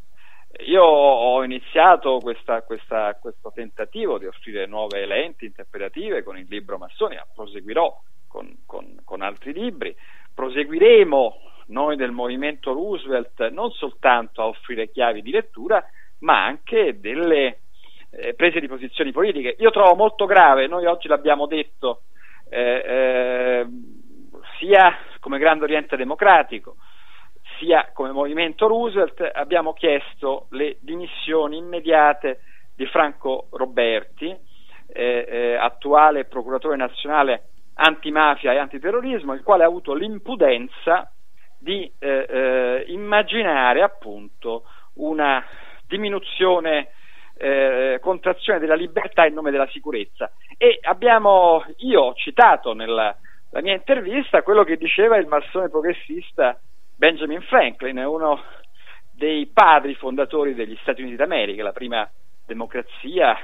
Io 0.66 0.84
ho 0.84 1.44
iniziato 1.44 2.20
questa, 2.20 2.62
questa, 2.62 3.18
questo 3.20 3.52
tentativo 3.54 4.20
di 4.20 4.28
offrire 4.28 4.68
nuove 4.68 5.06
lenti 5.06 5.46
interpretative 5.46 6.22
con 6.22 6.38
il 6.38 6.46
libro 6.48 6.78
Massoni, 6.78 7.16
ma 7.16 7.26
proseguirò 7.34 8.02
con, 8.28 8.60
con, 8.66 9.00
con 9.04 9.22
altri 9.22 9.52
libri, 9.52 9.96
proseguiremo 10.34 11.40
noi 11.68 11.96
del 11.96 12.12
movimento 12.12 12.72
Roosevelt 12.72 13.50
non 13.50 13.72
soltanto 13.72 14.42
a 14.42 14.48
offrire 14.48 14.92
chiavi 14.92 15.24
di 15.24 15.32
lettura, 15.32 15.84
ma 16.20 16.46
anche 16.46 17.00
delle 17.00 17.60
eh, 18.12 18.36
prese 18.36 18.60
di 18.60 18.68
posizioni 18.68 19.12
politiche. 19.12 19.56
Io 19.58 19.72
trovo 19.72 19.96
molto 19.96 20.26
grave, 20.26 20.68
noi 20.68 20.86
oggi 20.86 21.08
l'abbiamo 21.08 21.48
detto, 21.48 22.04
eh, 22.50 22.84
eh, 22.86 23.68
sia 24.60 24.98
come 25.20 25.40
Grande 25.40 25.64
Oriente 25.64 25.98
Democratico, 25.98 26.76
sia 27.60 27.92
come 27.94 28.12
Movimento 28.12 28.68
Roosevelt, 28.68 29.30
abbiamo 29.34 29.74
chiesto 29.74 30.48
le 30.52 30.78
dimissioni 30.82 31.58
immediate 31.58 32.40
di 32.76 32.86
Franco 32.88 33.48
Roberti, 33.52 34.36
eh, 34.88 35.26
eh, 35.28 35.56
attuale 35.56 36.26
procuratore 36.26 36.76
nazionale 36.76 37.50
antimafia 37.76 38.54
e 38.54 38.58
antiterrorismo, 38.58 39.34
il 39.34 39.44
quale 39.44 39.64
ha 39.64 39.68
avuto 39.68 39.94
l'impudenza 39.94 41.12
di 41.60 41.92
eh, 42.00 42.28
eh 42.30 42.84
immaginare 42.88 43.82
appunto 43.82 44.64
una 44.96 45.44
diminuzione 45.88 46.90
eh, 47.36 48.00
contrazione 48.02 48.60
della 48.60 48.76
libertà 48.76 49.26
in 49.26 49.34
nome 49.34 49.52
della 49.52 49.68
sicurezza. 49.68 50.32
E 50.58 50.80
abbiamo, 50.82 51.64
io 51.78 52.02
ho 52.02 52.14
citato 52.14 52.74
nella 52.74 53.16
mia 53.62 53.74
intervista 53.74 54.42
quello 54.42 54.64
che 54.64 54.78
diceva 54.78 55.18
il 55.18 55.28
massone 55.28 55.70
progressista 55.70 56.60
Benjamin 57.04 57.42
Franklin, 57.42 57.98
uno 57.98 58.42
dei 59.12 59.48
padri 59.48 59.94
fondatori 59.94 60.54
degli 60.54 60.78
Stati 60.84 61.02
Uniti 61.02 61.18
d'America, 61.18 61.62
la 61.62 61.74
prima 61.74 62.10
democrazia 62.46 63.38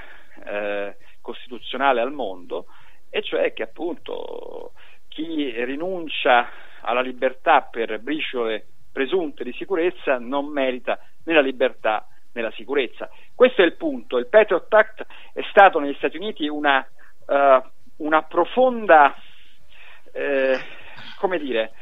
eh, 0.46 0.96
costituzionale 1.20 2.00
al 2.00 2.14
mondo, 2.14 2.68
e 3.10 3.22
cioè 3.22 3.52
che 3.52 3.64
appunto 3.64 4.72
chi 5.10 5.52
rinuncia 5.66 6.50
alla 6.80 7.02
libertà 7.02 7.64
per 7.64 8.00
briciole 8.00 8.66
presunte 8.94 9.44
di 9.44 9.52
sicurezza 9.52 10.18
non 10.20 10.46
merita 10.46 10.98
né 11.26 11.34
la 11.34 11.42
libertà 11.42 12.08
nella 12.32 12.52
sicurezza. 12.52 13.10
Questo 13.36 13.62
è 13.62 13.66
il 13.66 13.76
punto. 13.76 14.20
Il 14.20 14.30
Patriot 14.30 14.74
Act 14.74 15.06
è 15.34 15.42
stato 15.50 15.80
negli 15.80 15.96
Stati 15.96 16.16
Uniti 16.16 16.48
una, 16.48 16.80
uh, 17.26 17.62
una 18.06 18.22
profonda, 18.22 19.14
eh, 20.14 20.58
come 21.20 21.40
dire, 21.40 21.74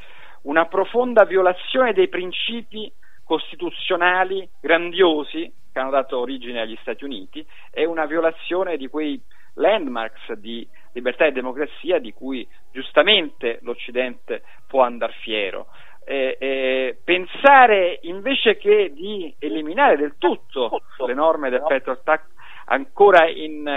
una 0.48 0.66
profonda 0.66 1.26
violazione 1.26 1.94
dei 1.94 2.08
principi 2.08 2.92
costituzionali 3.24 4.50
grandiosi 4.60 5.52
che 5.72 5.80
hanno 5.80 5.92
dato 5.92 6.20
origine 6.20 6.62
agli 6.62 6.78
Stati 6.82 7.04
Uniti 7.04 7.46
e 7.72 7.86
una 7.86 8.06
violazione 8.06 8.78
di 8.78 8.88
quei 8.88 9.22
landmarks 9.56 10.34
di 10.34 10.68
libertà 10.94 11.26
e 11.26 11.32
democrazia 11.32 12.00
di 12.00 12.14
cui 12.14 12.48
giustamente 12.72 13.60
l'Occidente 13.62 14.44
può 14.68 14.84
andare 14.84 15.14
fiero. 15.20 15.68
Eh, 16.06 16.38
eh, 16.40 16.98
pensare 17.04 18.00
invece 18.04 18.56
che 18.56 18.94
di 18.94 19.36
eliminare 19.40 19.98
del 19.98 20.16
tutto 20.18 20.84
le 21.06 21.14
norme 21.14 21.50
del 21.50 21.64
Patriot 21.68 22.08
Act 22.08 22.30
ancora 22.68 23.28
in, 23.28 23.68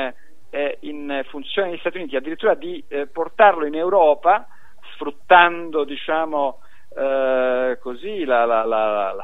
eh, 0.50 0.76
in 0.80 1.24
funzione 1.28 1.70
degli 1.70 1.78
Stati 1.80 1.96
Uniti, 1.96 2.14
addirittura 2.14 2.54
di 2.54 2.82
eh, 2.86 3.08
portarlo 3.08 3.66
in 3.66 3.74
Europa 3.74 4.46
sfruttando 5.00 5.84
diciamo, 5.84 6.60
eh, 6.94 7.78
così 7.80 8.24
la, 8.24 8.44
la, 8.44 8.64
la, 8.64 9.16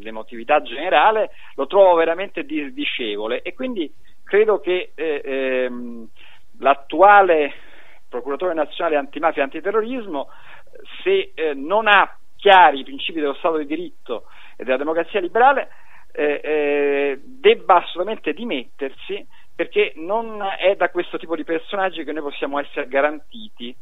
l'emotività 0.00 0.60
generale, 0.62 1.30
lo 1.54 1.68
trovo 1.68 1.94
veramente 1.94 2.44
disdicevole. 2.44 3.42
E 3.42 3.54
quindi 3.54 3.92
credo 4.24 4.58
che 4.58 4.90
eh, 4.96 5.22
ehm, 5.24 6.08
l'attuale 6.58 7.52
procuratore 8.08 8.54
nazionale 8.54 8.96
antimafia 8.96 9.42
e 9.42 9.44
antiterrorismo 9.44 10.28
se 11.02 11.32
eh, 11.34 11.54
non 11.54 11.86
ha 11.86 12.16
chiari 12.36 12.80
i 12.80 12.84
principi 12.84 13.20
dello 13.20 13.34
Stato 13.34 13.56
di 13.58 13.66
diritto 13.66 14.24
e 14.56 14.64
della 14.64 14.76
democrazia 14.76 15.20
liberale, 15.20 15.68
eh, 16.12 16.40
eh, 16.42 17.20
debba 17.24 17.82
assolutamente 17.82 18.32
dimettersi 18.32 19.26
perché 19.54 19.92
non 19.96 20.42
è 20.58 20.74
da 20.74 20.90
questo 20.90 21.16
tipo 21.16 21.36
di 21.36 21.44
personaggi 21.44 22.04
che 22.04 22.12
noi 22.12 22.22
possiamo 22.22 22.58
essere 22.58 22.88
garantiti 22.88 23.74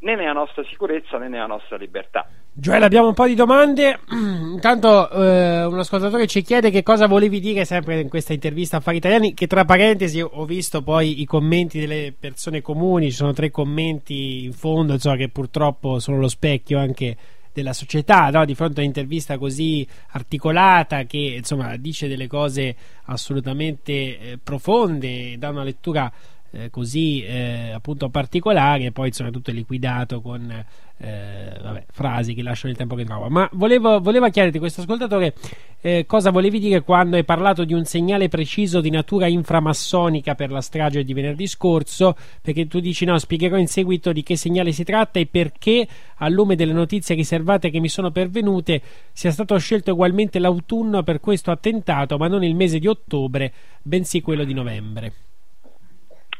né 0.00 0.16
nella 0.16 0.32
nostra 0.32 0.64
sicurezza 0.64 1.18
né 1.18 1.28
nella 1.28 1.46
nostra 1.46 1.76
libertà. 1.76 2.26
Joel, 2.52 2.84
abbiamo 2.84 3.08
un 3.08 3.14
po' 3.14 3.26
di 3.26 3.34
domande. 3.34 3.98
Intanto 4.10 5.10
eh, 5.10 5.64
un 5.64 5.78
ascoltatore 5.78 6.26
ci 6.26 6.42
chiede 6.42 6.70
che 6.70 6.82
cosa 6.82 7.06
volevi 7.06 7.40
dire 7.40 7.64
sempre 7.64 8.00
in 8.00 8.08
questa 8.08 8.32
intervista 8.32 8.76
a 8.76 8.80
Fari 8.80 8.98
Italiani, 8.98 9.34
che 9.34 9.46
tra 9.46 9.64
parentesi 9.64 10.20
ho 10.20 10.44
visto 10.44 10.82
poi 10.82 11.20
i 11.20 11.24
commenti 11.24 11.80
delle 11.80 12.14
persone 12.18 12.62
comuni, 12.62 13.10
ci 13.10 13.16
sono 13.16 13.32
tre 13.32 13.50
commenti 13.50 14.44
in 14.44 14.52
fondo, 14.52 14.92
insomma, 14.92 15.16
che 15.16 15.28
purtroppo 15.28 15.98
sono 15.98 16.18
lo 16.18 16.28
specchio 16.28 16.78
anche 16.78 17.16
della 17.54 17.72
società, 17.72 18.30
no? 18.30 18.44
di 18.44 18.56
fronte 18.56 18.80
a 18.80 18.82
un'intervista 18.82 19.38
così 19.38 19.86
articolata 20.10 21.04
che 21.04 21.34
insomma 21.36 21.76
dice 21.76 22.08
delle 22.08 22.26
cose 22.26 22.74
assolutamente 23.04 23.92
eh, 23.92 24.38
profonde, 24.42 25.38
dà 25.38 25.50
una 25.50 25.62
lettura 25.62 26.12
eh, 26.54 26.70
così 26.70 27.22
eh, 27.24 27.72
appunto 27.74 28.08
particolare 28.08 28.84
e 28.84 28.92
poi 28.92 29.08
insomma 29.08 29.30
tutto 29.30 29.50
è 29.50 29.52
liquidato 29.52 30.20
con 30.20 30.64
eh, 30.96 31.58
vabbè, 31.60 31.86
frasi 31.90 32.34
che 32.34 32.42
lasciano 32.42 32.72
il 32.72 32.78
tempo 32.78 32.94
che 32.94 33.04
trova. 33.04 33.28
Ma 33.28 33.48
volevo, 33.52 34.00
volevo 34.00 34.28
chiederti 34.30 34.58
questo 34.58 34.82
ascoltatore 34.82 35.34
eh, 35.80 36.06
cosa 36.06 36.30
volevi 36.30 36.60
dire 36.60 36.82
quando 36.82 37.16
hai 37.16 37.24
parlato 37.24 37.64
di 37.64 37.74
un 37.74 37.84
segnale 37.84 38.28
preciso 38.28 38.80
di 38.80 38.88
natura 38.88 39.26
inframassonica 39.26 40.34
per 40.34 40.50
la 40.50 40.60
strage 40.60 41.04
di 41.04 41.12
venerdì 41.12 41.46
scorso? 41.46 42.16
Perché 42.40 42.66
tu 42.68 42.80
dici 42.80 43.04
no 43.04 43.18
spiegherò 43.18 43.56
in 43.56 43.68
seguito 43.68 44.12
di 44.12 44.22
che 44.22 44.36
segnale 44.36 44.72
si 44.72 44.84
tratta 44.84 45.18
e 45.18 45.26
perché 45.26 45.86
a 46.18 46.28
lume 46.28 46.54
delle 46.54 46.72
notizie 46.72 47.14
riservate 47.14 47.68
che 47.70 47.80
mi 47.80 47.88
sono 47.88 48.12
pervenute 48.12 48.80
sia 49.12 49.32
stato 49.32 49.58
scelto 49.58 49.92
ugualmente 49.92 50.38
l'autunno 50.38 51.02
per 51.02 51.20
questo 51.20 51.50
attentato 51.50 52.16
ma 52.16 52.28
non 52.28 52.44
il 52.44 52.54
mese 52.54 52.78
di 52.78 52.86
ottobre 52.86 53.52
bensì 53.82 54.22
quello 54.22 54.44
di 54.44 54.54
novembre 54.54 55.12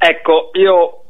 Ecco, 0.06 0.50
io 0.52 1.04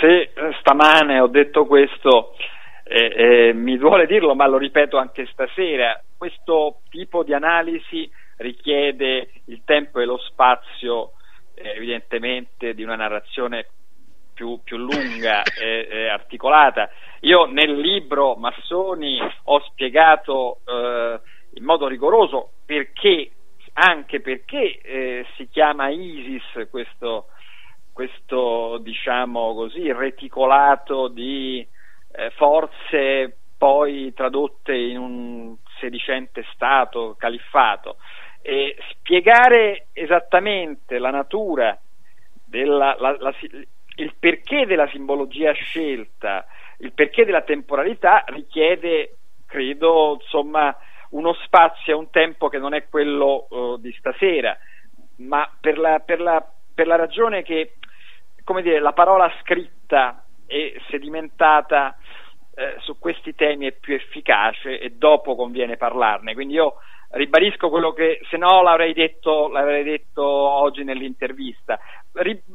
se 0.00 0.32
stamane 0.58 1.20
ho 1.20 1.28
detto 1.28 1.66
questo, 1.66 2.34
eh, 2.82 3.12
eh, 3.48 3.52
mi 3.52 3.78
duole 3.78 4.06
dirlo, 4.06 4.34
ma 4.34 4.48
lo 4.48 4.58
ripeto 4.58 4.96
anche 4.96 5.28
stasera, 5.30 6.02
questo 6.18 6.80
tipo 6.88 7.22
di 7.22 7.32
analisi 7.32 8.10
richiede 8.38 9.30
il 9.44 9.62
tempo 9.64 10.00
e 10.00 10.04
lo 10.04 10.18
spazio 10.18 11.12
eh, 11.54 11.76
evidentemente 11.76 12.74
di 12.74 12.82
una 12.82 12.96
narrazione 12.96 13.68
più, 14.34 14.58
più 14.64 14.78
lunga 14.78 15.44
e, 15.44 16.08
articolata. 16.08 16.90
Io 17.20 17.44
nel 17.44 17.78
libro 17.78 18.34
Massoni 18.34 19.16
ho 19.44 19.60
spiegato 19.60 20.58
eh, 20.66 21.20
in 21.54 21.64
modo 21.64 21.86
rigoroso 21.86 22.54
perché, 22.66 23.30
anche 23.74 24.20
perché 24.20 24.80
eh, 24.80 25.26
si 25.36 25.46
chiama 25.48 25.88
ISIS 25.90 26.68
questo 26.68 27.26
questo 28.00 28.78
diciamo 28.78 29.52
così 29.52 29.92
reticolato 29.92 31.08
di 31.08 31.66
eh, 32.12 32.30
forze 32.30 33.36
poi 33.58 34.14
tradotte 34.14 34.74
in 34.74 34.96
un 34.96 35.56
sedicente 35.78 36.46
stato, 36.54 37.14
califfato. 37.18 37.98
E 38.40 38.74
spiegare 38.88 39.88
esattamente 39.92 40.98
la 40.98 41.10
natura 41.10 41.78
della, 42.42 42.96
la, 42.98 43.14
la, 43.18 43.34
il 43.96 44.14
perché 44.18 44.64
della 44.64 44.88
simbologia 44.88 45.52
scelta, 45.52 46.46
il 46.78 46.92
perché 46.94 47.26
della 47.26 47.42
temporalità 47.42 48.24
richiede, 48.28 49.16
credo, 49.46 50.16
insomma, 50.22 50.74
uno 51.10 51.34
spazio 51.34 51.92
e 51.92 51.96
un 51.96 52.08
tempo 52.08 52.48
che 52.48 52.56
non 52.56 52.72
è 52.72 52.88
quello 52.88 53.46
uh, 53.50 53.76
di 53.76 53.92
stasera. 53.92 54.56
Ma 55.16 55.54
per 55.60 55.76
la, 55.76 55.98
per 55.98 56.22
per 56.74 56.86
la 56.86 56.96
ragione 56.96 57.42
che, 57.42 57.74
come 58.50 58.62
dire, 58.62 58.80
la 58.80 58.92
parola 58.92 59.32
scritta 59.42 60.24
e 60.44 60.74
sedimentata 60.88 61.96
eh, 62.56 62.74
su 62.80 62.98
questi 62.98 63.36
temi 63.36 63.66
è 63.66 63.72
più 63.72 63.94
efficace 63.94 64.80
e 64.80 64.90
dopo 64.90 65.36
conviene 65.36 65.76
parlarne. 65.76 66.34
Quindi 66.34 66.54
io 66.54 66.78
ribadisco 67.10 67.70
quello 67.70 67.92
che 67.92 68.18
se 68.28 68.36
no 68.36 68.60
l'avrei 68.62 68.92
detto, 68.92 69.46
l'avrei 69.46 69.84
detto 69.84 70.24
oggi 70.24 70.82
nell'intervista. 70.82 71.78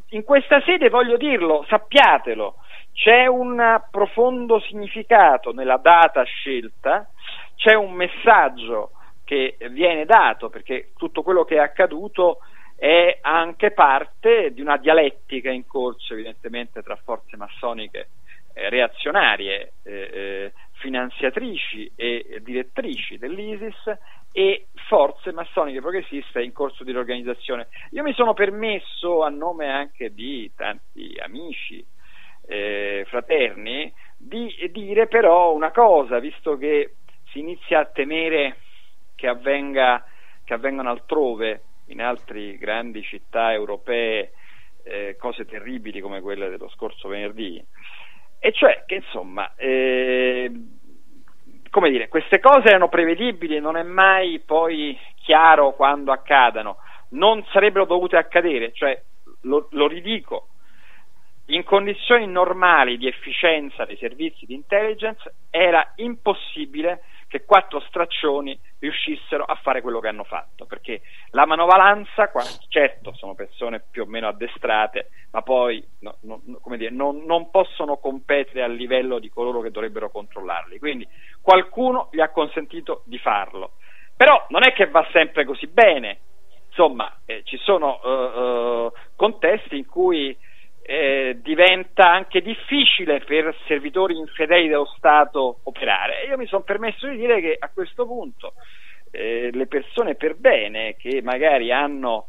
In 0.09 0.25
questa 0.25 0.61
sede 0.65 0.89
voglio 0.89 1.15
dirlo, 1.15 1.63
sappiatelo, 1.69 2.55
c'è 2.91 3.25
un 3.27 3.81
profondo 3.89 4.59
significato 4.59 5.53
nella 5.53 5.77
data 5.77 6.23
scelta, 6.23 7.07
c'è 7.55 7.73
un 7.73 7.93
messaggio 7.93 8.91
che 9.23 9.55
viene 9.69 10.03
dato 10.03 10.49
perché 10.49 10.91
tutto 10.97 11.23
quello 11.23 11.45
che 11.45 11.55
è 11.55 11.59
accaduto 11.59 12.39
è 12.75 13.19
anche 13.21 13.71
parte 13.71 14.51
di 14.53 14.61
una 14.61 14.77
dialettica 14.77 15.49
in 15.49 15.65
corso 15.65 16.13
evidentemente 16.13 16.83
tra 16.83 16.95
forze 16.97 17.37
massoniche 17.37 18.09
eh, 18.53 18.69
reazionarie, 18.69 19.73
eh, 19.83 19.93
eh, 19.93 20.53
finanziatrici 20.73 21.91
e 21.95 22.39
direttrici 22.41 23.17
dell'ISIS 23.17 23.97
e 24.31 24.67
forze 24.87 25.31
massoniche 25.31 25.79
progressiste 25.79 26.41
in 26.41 26.51
corso 26.51 26.83
di 26.83 26.91
riorganizzazione. 26.91 27.67
Io 27.91 28.03
mi 28.03 28.13
sono 28.13 28.33
permesso, 28.33 29.23
a 29.23 29.29
nome 29.29 29.69
anche 29.69 30.13
di 30.13 30.51
tanti 30.55 31.17
amici, 31.23 31.85
eh, 32.47 33.05
fraterni, 33.07 33.91
di 34.17 34.53
dire 34.71 35.07
però 35.07 35.53
una 35.53 35.71
cosa, 35.71 36.19
visto 36.19 36.57
che 36.57 36.95
si 37.29 37.39
inizia 37.39 37.79
a 37.79 37.85
temere 37.85 38.57
che, 39.15 39.27
avvenga, 39.27 40.05
che 40.43 40.53
avvengano 40.53 40.89
altrove, 40.89 41.61
in 41.87 42.01
altre 42.01 42.57
grandi 42.57 43.01
città 43.03 43.53
europee, 43.53 44.31
eh, 44.83 45.15
cose 45.17 45.45
terribili 45.45 45.99
come 46.01 46.21
quelle 46.21 46.49
dello 46.49 46.69
scorso 46.69 47.07
venerdì, 47.07 47.63
e 48.39 48.51
cioè 48.51 48.83
che 48.85 48.95
insomma 48.95 49.53
eh, 49.55 50.51
come 51.75 51.89
dire, 51.89 52.07
queste 52.07 52.39
cose 52.39 52.69
erano 52.69 52.87
prevedibili, 52.87 53.59
non 53.59 53.75
è 53.75 53.83
mai 53.83 54.39
poi 54.39 54.97
chiaro 55.23 55.73
quando 55.73 56.13
accadano, 56.13 56.77
non 57.09 57.43
sarebbero 57.51 57.83
dovute 57.83 58.15
accadere, 58.15 58.71
cioè 58.71 58.97
lo, 59.41 59.67
lo 59.71 59.85
ridico, 59.85 60.47
in 61.47 61.65
condizioni 61.65 62.27
normali 62.27 62.97
di 62.97 63.07
efficienza 63.07 63.83
dei 63.83 63.97
servizi 63.97 64.45
di 64.45 64.53
intelligence 64.53 65.35
era 65.49 65.91
impossibile 65.95 67.01
che 67.35 67.43
quattro 67.43 67.81
straccioni 67.81 68.57
riuscissero 68.79 69.43
a 69.43 69.55
fare 69.55 69.81
quello 69.81 69.99
che 69.99 70.07
hanno 70.07 70.23
fatto, 70.23 70.65
perché 70.65 71.01
la 71.31 71.45
manovalanza, 71.45 72.31
certo 72.69 73.13
sono 73.13 73.35
persone 73.35 73.83
più 73.91 74.03
o 74.03 74.05
meno 74.05 74.29
addestrate, 74.29 75.09
ma 75.31 75.41
poi 75.41 75.85
no, 75.99 76.15
no, 76.21 76.41
dire, 76.77 76.91
non, 76.91 77.25
non, 77.25 77.49
possono 77.51 77.97
competere 77.97 78.63
a 78.63 78.67
livello 78.67 79.19
di 79.19 79.29
coloro 79.29 79.59
che 79.59 79.71
dovrebbero 79.71 80.09
controllarli, 80.09 80.79
quindi 80.79 81.05
qualcuno 81.41 82.07
gli 82.13 82.21
ha 82.21 82.29
consentito 82.29 83.03
di 83.05 83.17
farlo. 83.17 83.73
Però 84.15 84.45
non 84.49 84.63
è 84.63 84.71
che 84.71 84.87
va 84.87 85.05
sempre 85.11 85.43
così 85.43 85.67
bene, 85.67 86.19
insomma 86.67 87.19
eh, 87.25 87.41
ci 87.43 87.57
sono 87.57 88.01
eh, 88.01 88.39
eh, 88.39 88.91
contesti 89.17 89.77
in 89.77 89.85
cui 89.85 90.37
eh, 90.87 91.39
diventa 91.41 92.11
anche 92.11 92.41
difficile 92.41 93.19
per 93.19 93.55
servitori 93.65 94.15
infedeli 94.15 94.67
dello 94.67 94.85
Stato 94.97 95.61
operare. 95.63 96.25
Io 96.27 96.37
mi 96.37 96.45
sono 96.45 96.61
permesso 96.61 97.07
di 97.07 97.17
dire 97.17 97.41
che 97.41 97.55
a 97.57 97.71
questo 97.73 98.05
punto 98.05 98.53
eh, 99.09 99.49
le 99.51 99.65
persone 99.65 100.13
per 100.13 100.35
bene 100.35 100.95
che 100.95 101.23
magari 101.23 101.71
hanno 101.71 102.27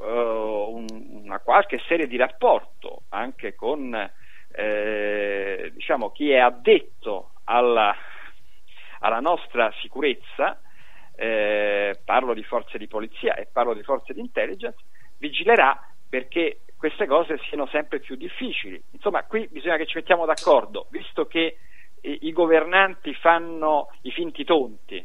eh, 0.00 0.04
un, 0.06 0.86
una 1.22 1.38
qualche 1.40 1.80
serie 1.86 2.06
di 2.06 2.16
rapporto 2.16 3.02
anche 3.10 3.54
con 3.54 3.94
eh, 4.52 5.70
diciamo, 5.74 6.10
chi 6.10 6.30
è 6.30 6.38
addetto 6.38 7.32
alla, 7.44 7.94
alla 9.00 9.20
nostra 9.20 9.70
sicurezza, 9.82 10.58
eh, 11.14 12.00
parlo 12.06 12.32
di 12.32 12.42
forze 12.42 12.78
di 12.78 12.86
polizia 12.86 13.34
e 13.34 13.48
parlo 13.52 13.74
di 13.74 13.82
forze 13.82 14.14
di 14.14 14.20
intelligence, 14.20 14.78
vigilerà 15.18 15.78
perché 16.08 16.60
queste 16.78 17.06
cose 17.06 17.38
siano 17.48 17.66
sempre 17.66 17.98
più 17.98 18.14
difficili. 18.14 18.80
Insomma, 18.92 19.24
qui 19.24 19.48
bisogna 19.50 19.76
che 19.76 19.86
ci 19.86 19.96
mettiamo 19.96 20.24
d'accordo, 20.24 20.86
visto 20.90 21.26
che 21.26 21.58
eh, 22.00 22.18
i 22.22 22.32
governanti 22.32 23.12
fanno 23.14 23.88
i 24.02 24.12
finti 24.12 24.44
tonti. 24.44 25.04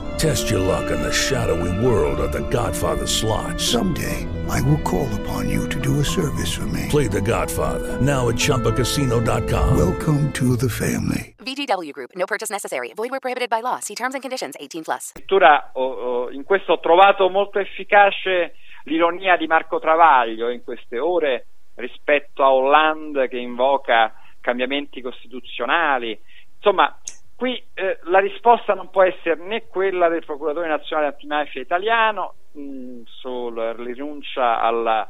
Test 0.21 0.51
your 0.51 0.59
luck 0.59 0.91
in 0.91 1.01
the 1.01 1.11
shadowy 1.11 1.83
world 1.83 2.19
of 2.19 2.31
The 2.31 2.47
Godfather 2.51 3.07
slot. 3.07 3.59
Someday, 3.59 4.27
I 4.47 4.61
will 4.61 4.77
call 4.83 5.09
upon 5.21 5.49
you 5.49 5.67
to 5.69 5.79
do 5.79 5.99
a 5.99 6.05
service 6.05 6.53
for 6.53 6.67
me. 6.67 6.85
Play 6.89 7.07
The 7.07 7.21
Godfather 7.21 7.99
now 7.99 8.29
at 8.29 8.35
Choppacasino.com. 8.35 9.75
Welcome 9.75 10.31
to 10.33 10.55
the 10.55 10.69
family. 10.69 11.33
VGW 11.39 11.91
Group. 11.93 12.11
No 12.15 12.27
purchase 12.27 12.51
necessary. 12.51 12.93
Void 12.95 13.09
where 13.09 13.19
prohibited 13.19 13.49
by 13.49 13.61
law. 13.61 13.79
See 13.79 13.95
terms 13.95 14.13
and 14.13 14.21
conditions. 14.21 14.53
18 14.59 14.83
plus. 14.83 15.11
Oh, 15.73 15.81
oh, 15.81 16.29
in 16.29 16.43
questo 16.43 16.73
ho 16.73 16.79
trovato 16.79 17.27
molto 17.31 17.57
efficace 17.57 18.53
l'ironia 18.83 19.37
di 19.37 19.47
Marco 19.47 19.79
Travaglio 19.79 20.49
in 20.49 20.63
queste 20.63 20.99
ore 20.99 21.47
rispetto 21.77 22.43
a 22.43 22.53
Hollande 22.53 23.27
che 23.27 23.37
invoca 23.37 24.13
cambiamenti 24.39 25.01
costituzionali. 25.01 26.15
Insomma, 26.57 26.95
qui 27.41 27.59
eh, 27.73 27.97
la 28.03 28.19
risposta 28.19 28.75
non 28.75 28.91
può 28.91 29.01
essere 29.01 29.33
né 29.33 29.65
quella 29.65 30.09
del 30.09 30.23
procuratore 30.23 30.67
nazionale 30.67 31.07
antimafia 31.07 31.59
italiano 31.59 32.35
mh, 32.51 33.01
sulla 33.05 33.73
rinuncia 33.73 34.59
alla, 34.59 35.09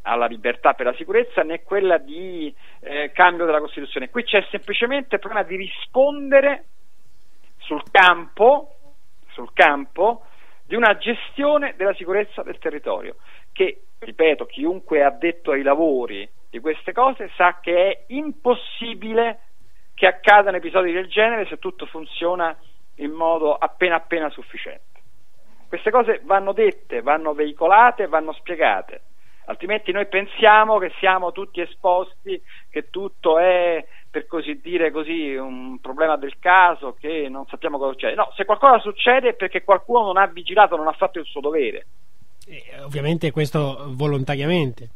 alla, 0.00 0.24
libertà 0.24 0.72
per 0.72 0.86
la 0.86 0.94
sicurezza 0.94 1.42
né 1.42 1.62
quella 1.64 1.98
di 1.98 2.50
eh, 2.80 3.12
cambio 3.12 3.44
della 3.44 3.60
Costituzione. 3.60 4.08
Qui 4.08 4.24
c'è 4.24 4.46
semplicemente 4.50 5.16
il 5.16 5.20
problema 5.20 5.44
di 5.44 5.56
rispondere 5.56 6.64
sul 7.58 7.82
campo, 7.90 8.76
sul 9.32 9.52
campo 9.52 10.24
di 10.64 10.74
una 10.74 10.96
gestione 10.96 11.74
della 11.76 11.92
sicurezza 11.92 12.42
del 12.42 12.56
territorio, 12.56 13.16
che, 13.52 13.82
ripeto, 13.98 14.46
chiunque 14.46 15.04
ha 15.04 15.10
detto 15.10 15.50
ai 15.50 15.60
lavori 15.60 16.26
di 16.48 16.60
queste 16.60 16.94
cose 16.94 17.30
sa 17.36 17.58
che 17.60 17.90
è 17.90 18.04
impossibile 18.06 19.40
che 19.98 20.06
accadano 20.06 20.58
episodi 20.58 20.92
del 20.92 21.08
genere 21.08 21.44
se 21.46 21.58
tutto 21.58 21.84
funziona 21.86 22.56
in 22.96 23.10
modo 23.10 23.52
appena 23.56 23.96
appena 23.96 24.30
sufficiente. 24.30 24.84
Queste 25.66 25.90
cose 25.90 26.20
vanno 26.22 26.52
dette, 26.52 27.02
vanno 27.02 27.34
veicolate, 27.34 28.06
vanno 28.06 28.32
spiegate, 28.32 29.02
altrimenti 29.46 29.90
noi 29.90 30.06
pensiamo 30.06 30.78
che 30.78 30.92
siamo 31.00 31.32
tutti 31.32 31.60
esposti, 31.60 32.40
che 32.70 32.90
tutto 32.90 33.38
è 33.40 33.84
per 34.08 34.28
così 34.28 34.60
dire 34.62 34.92
così, 34.92 35.34
un 35.34 35.80
problema 35.80 36.16
del 36.16 36.38
caso 36.38 36.94
che 36.98 37.28
non 37.28 37.44
sappiamo 37.46 37.76
cosa 37.76 37.90
succede. 37.90 38.14
No, 38.14 38.32
se 38.36 38.44
qualcosa 38.44 38.78
succede 38.78 39.30
è 39.30 39.34
perché 39.34 39.64
qualcuno 39.64 40.04
non 40.04 40.16
ha 40.16 40.26
vigilato, 40.26 40.76
non 40.76 40.86
ha 40.86 40.92
fatto 40.92 41.18
il 41.18 41.26
suo 41.26 41.40
dovere. 41.40 41.86
E, 42.46 42.80
ovviamente 42.82 43.32
questo 43.32 43.84
volontariamente. 43.88 44.90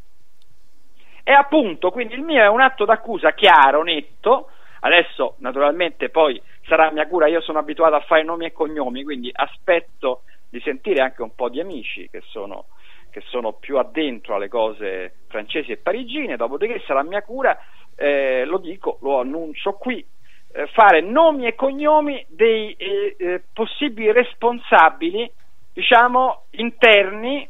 E 1.24 1.32
appunto, 1.32 1.90
quindi 1.90 2.14
il 2.14 2.22
mio 2.22 2.40
è 2.42 2.48
un 2.48 2.60
atto 2.60 2.84
d'accusa 2.84 3.32
chiaro, 3.32 3.82
netto. 3.82 4.51
Adesso, 4.84 5.36
naturalmente, 5.38 6.08
poi 6.08 6.40
sarà 6.66 6.90
mia 6.90 7.06
cura. 7.06 7.28
Io 7.28 7.40
sono 7.40 7.58
abituato 7.58 7.94
a 7.94 8.00
fare 8.00 8.24
nomi 8.24 8.46
e 8.46 8.52
cognomi, 8.52 9.04
quindi 9.04 9.30
aspetto 9.32 10.22
di 10.48 10.60
sentire 10.60 11.00
anche 11.02 11.22
un 11.22 11.34
po' 11.34 11.48
di 11.48 11.60
amici 11.60 12.08
che 12.10 12.20
sono, 12.26 12.66
che 13.10 13.22
sono 13.26 13.52
più 13.52 13.78
addentro 13.78 14.34
alle 14.34 14.48
cose 14.48 15.14
francesi 15.28 15.70
e 15.70 15.76
parigine. 15.76 16.36
Dopodiché 16.36 16.82
sarà 16.84 17.04
mia 17.04 17.22
cura, 17.22 17.56
eh, 17.94 18.44
lo 18.44 18.58
dico, 18.58 18.98
lo 19.02 19.20
annuncio 19.20 19.74
qui, 19.74 20.04
eh, 20.52 20.66
fare 20.66 21.00
nomi 21.00 21.46
e 21.46 21.54
cognomi 21.54 22.24
dei 22.28 22.72
eh, 22.72 23.14
eh 23.16 23.42
possibili 23.52 24.10
responsabili, 24.10 25.30
diciamo, 25.72 26.46
interni, 26.50 27.48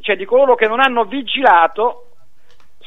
cioè 0.00 0.14
di 0.14 0.24
coloro 0.24 0.54
che 0.54 0.68
non 0.68 0.78
hanno 0.78 1.06
vigilato 1.06 2.11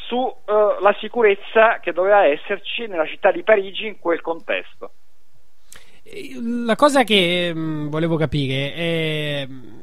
sulla 0.07 0.90
uh, 0.90 0.99
sicurezza 0.99 1.80
che 1.82 1.91
doveva 1.91 2.26
esserci 2.26 2.88
nella 2.88 3.06
città 3.06 3.32
di 3.32 3.44
Parigi 3.44 3.88
in 3.88 3.99
quel 3.99 4.22
contesto. 4.22 4.91
La 6.65 6.76
cosa 6.76 7.03
che 7.03 7.52
mh, 7.53 7.60
mm, 7.60 7.88
volevo 7.90 8.15
capire 8.15 8.73
è 8.73 9.48
mm, 9.48 9.80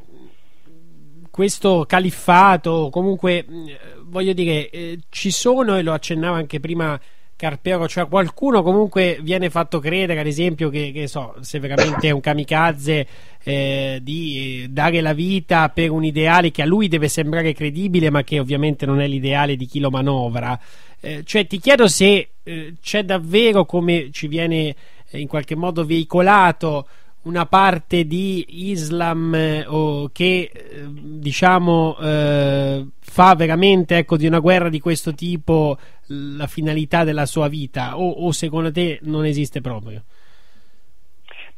questo 1.31 1.85
califfato, 1.87 2.89
comunque 2.91 3.45
mm, 3.49 3.67
voglio 4.05 4.33
dire, 4.33 4.71
eh, 4.71 4.99
ci 5.09 5.31
sono, 5.31 5.77
e 5.77 5.83
lo 5.83 5.93
accennava 5.93 6.37
anche 6.37 6.61
prima 6.61 6.99
Carpero, 7.43 7.89
cioè 7.89 8.07
qualcuno 8.07 8.63
comunque 8.63 9.19
viene 9.21 9.51
fatto 9.51 9.81
credere, 9.81 10.21
ad 10.21 10.29
esempio, 10.29 10.69
che, 10.69 10.93
che 10.93 11.09
so, 11.09 11.35
se 11.41 11.59
veramente 11.59 12.07
è 12.07 12.13
un 12.13 12.21
kamikaze 12.21 13.07
eh, 13.43 13.99
di 14.01 14.69
dare 14.71 15.01
la 15.01 15.13
vita 15.13 15.69
per 15.71 15.91
un 15.91 16.05
ideale 16.05 16.53
che 16.53 16.63
a 16.63 16.67
lui 16.67 16.87
deve 16.87 17.09
sembrare 17.09 17.53
credibile, 17.53 18.11
ma 18.11 18.23
che 18.23 18.39
ovviamente 18.39 18.87
non 18.87 19.01
è 19.01 19.09
l'ideale 19.09 19.57
di 19.57 19.67
chi 19.67 19.81
lo 19.81 19.91
manovra. 19.91 20.57
Eh, 21.01 21.23
cioè, 21.25 21.49
ti 21.49 21.59
chiedo 21.59 21.89
se 21.89 22.29
eh, 22.45 22.75
c'è 22.81 23.03
davvero 23.03 23.65
come 23.65 24.11
ci 24.13 24.29
viene 24.29 24.77
eh, 25.11 25.19
in 25.19 25.27
qualche 25.27 25.57
modo 25.57 25.85
veicolato 25.85 26.87
una 27.23 27.47
parte 27.47 28.05
di 28.05 28.45
Islam 28.71 29.35
eh, 29.35 29.65
o 29.67 30.09
che 30.13 30.51
eh, 30.53 30.85
diciamo 30.89 31.97
eh, 32.01 32.87
fa 33.01 33.35
veramente 33.35 33.99
ecco, 33.99 34.17
di 34.17 34.27
una 34.27 34.41
guerra 34.41 34.69
di 34.69 34.81
questo 34.81 35.15
tipo 35.15 35.77
la 36.09 36.47
finalità 36.47 37.05
della 37.05 37.27
sua 37.27 37.49
vita 37.49 37.97
o, 37.97 38.11
o, 38.11 38.33
secondo 38.33 38.73
te 38.73 38.99
non 39.03 39.25
esiste 39.25 39.61
proprio? 39.61 40.03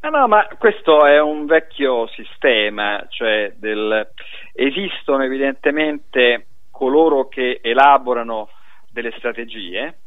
No, 0.01 0.09
no, 0.11 0.27
ma 0.27 0.47
questo 0.59 1.03
è 1.05 1.19
un 1.19 1.47
vecchio 1.47 2.07
sistema, 2.09 3.03
cioè 3.09 3.53
del... 3.57 4.07
esistono 4.53 5.23
evidentemente 5.23 6.45
coloro 6.69 7.27
che 7.27 7.59
elaborano 7.63 8.49
delle 8.91 9.11
strategie 9.17 9.97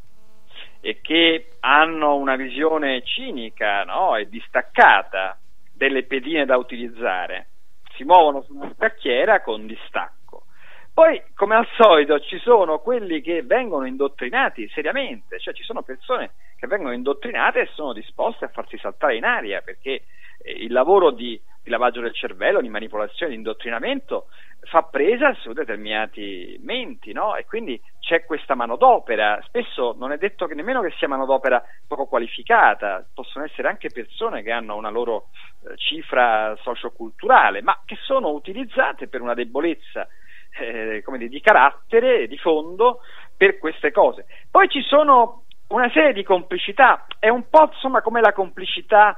e 0.80 1.00
che 1.00 1.50
hanno 1.60 2.14
una 2.14 2.36
visione 2.36 3.02
cinica 3.02 3.82
no? 3.82 4.14
e 4.14 4.28
distaccata 4.28 5.36
delle 5.78 6.02
pedine 6.02 6.44
da 6.44 6.56
utilizzare, 6.56 7.46
si 7.94 8.04
muovono 8.04 8.42
su 8.42 8.54
una 8.54 8.74
scacchiera 8.74 9.40
con 9.40 9.66
distacco. 9.66 10.44
Poi, 10.92 11.22
come 11.34 11.54
al 11.54 11.66
solito, 11.76 12.18
ci 12.18 12.38
sono 12.38 12.80
quelli 12.80 13.20
che 13.20 13.42
vengono 13.42 13.86
indottrinati 13.86 14.68
seriamente, 14.70 15.38
cioè 15.38 15.54
ci 15.54 15.62
sono 15.62 15.82
persone 15.82 16.32
che 16.56 16.66
vengono 16.66 16.92
indottrinate 16.92 17.60
e 17.60 17.70
sono 17.72 17.92
disposte 17.92 18.46
a 18.46 18.48
farsi 18.48 18.76
saltare 18.78 19.16
in 19.16 19.24
aria 19.24 19.60
perché 19.60 20.02
eh, 20.42 20.50
il 20.50 20.72
lavoro 20.72 21.12
di, 21.12 21.40
di 21.62 21.70
lavaggio 21.70 22.00
del 22.00 22.14
cervello, 22.14 22.60
di 22.60 22.68
manipolazione, 22.68 23.32
di 23.32 23.38
indottrinamento 23.38 24.26
fa 24.62 24.82
presa 24.82 25.32
su 25.34 25.52
determinati 25.52 26.58
menti, 26.62 27.12
no? 27.12 27.36
E 27.36 27.44
quindi 27.46 27.80
c'è 28.00 28.24
questa 28.24 28.54
manodopera. 28.54 29.40
Spesso 29.46 29.94
non 29.98 30.12
è 30.12 30.18
detto 30.18 30.46
che 30.46 30.54
nemmeno 30.54 30.82
che 30.82 30.92
sia 30.98 31.08
manodopera 31.08 31.62
poco 31.86 32.06
qualificata, 32.06 33.06
possono 33.14 33.44
essere 33.44 33.68
anche 33.68 33.90
persone 33.90 34.42
che 34.42 34.50
hanno 34.50 34.76
una 34.76 34.90
loro 34.90 35.28
eh, 35.64 35.76
cifra 35.76 36.56
socioculturale, 36.62 37.62
ma 37.62 37.80
che 37.84 37.96
sono 38.02 38.30
utilizzate 38.30 39.08
per 39.08 39.20
una 39.20 39.34
debolezza 39.34 40.06
eh, 40.58 41.02
dire, 41.06 41.28
di 41.28 41.40
carattere, 41.40 42.26
di 42.26 42.36
fondo, 42.36 43.00
per 43.36 43.58
queste 43.58 43.92
cose. 43.92 44.26
Poi 44.50 44.68
ci 44.68 44.82
sono 44.82 45.44
una 45.68 45.90
serie 45.90 46.12
di 46.12 46.24
complicità, 46.24 47.06
è 47.18 47.28
un 47.28 47.48
po' 47.48 47.70
insomma 47.72 48.00
come 48.00 48.20
la 48.20 48.32
complicità 48.32 49.16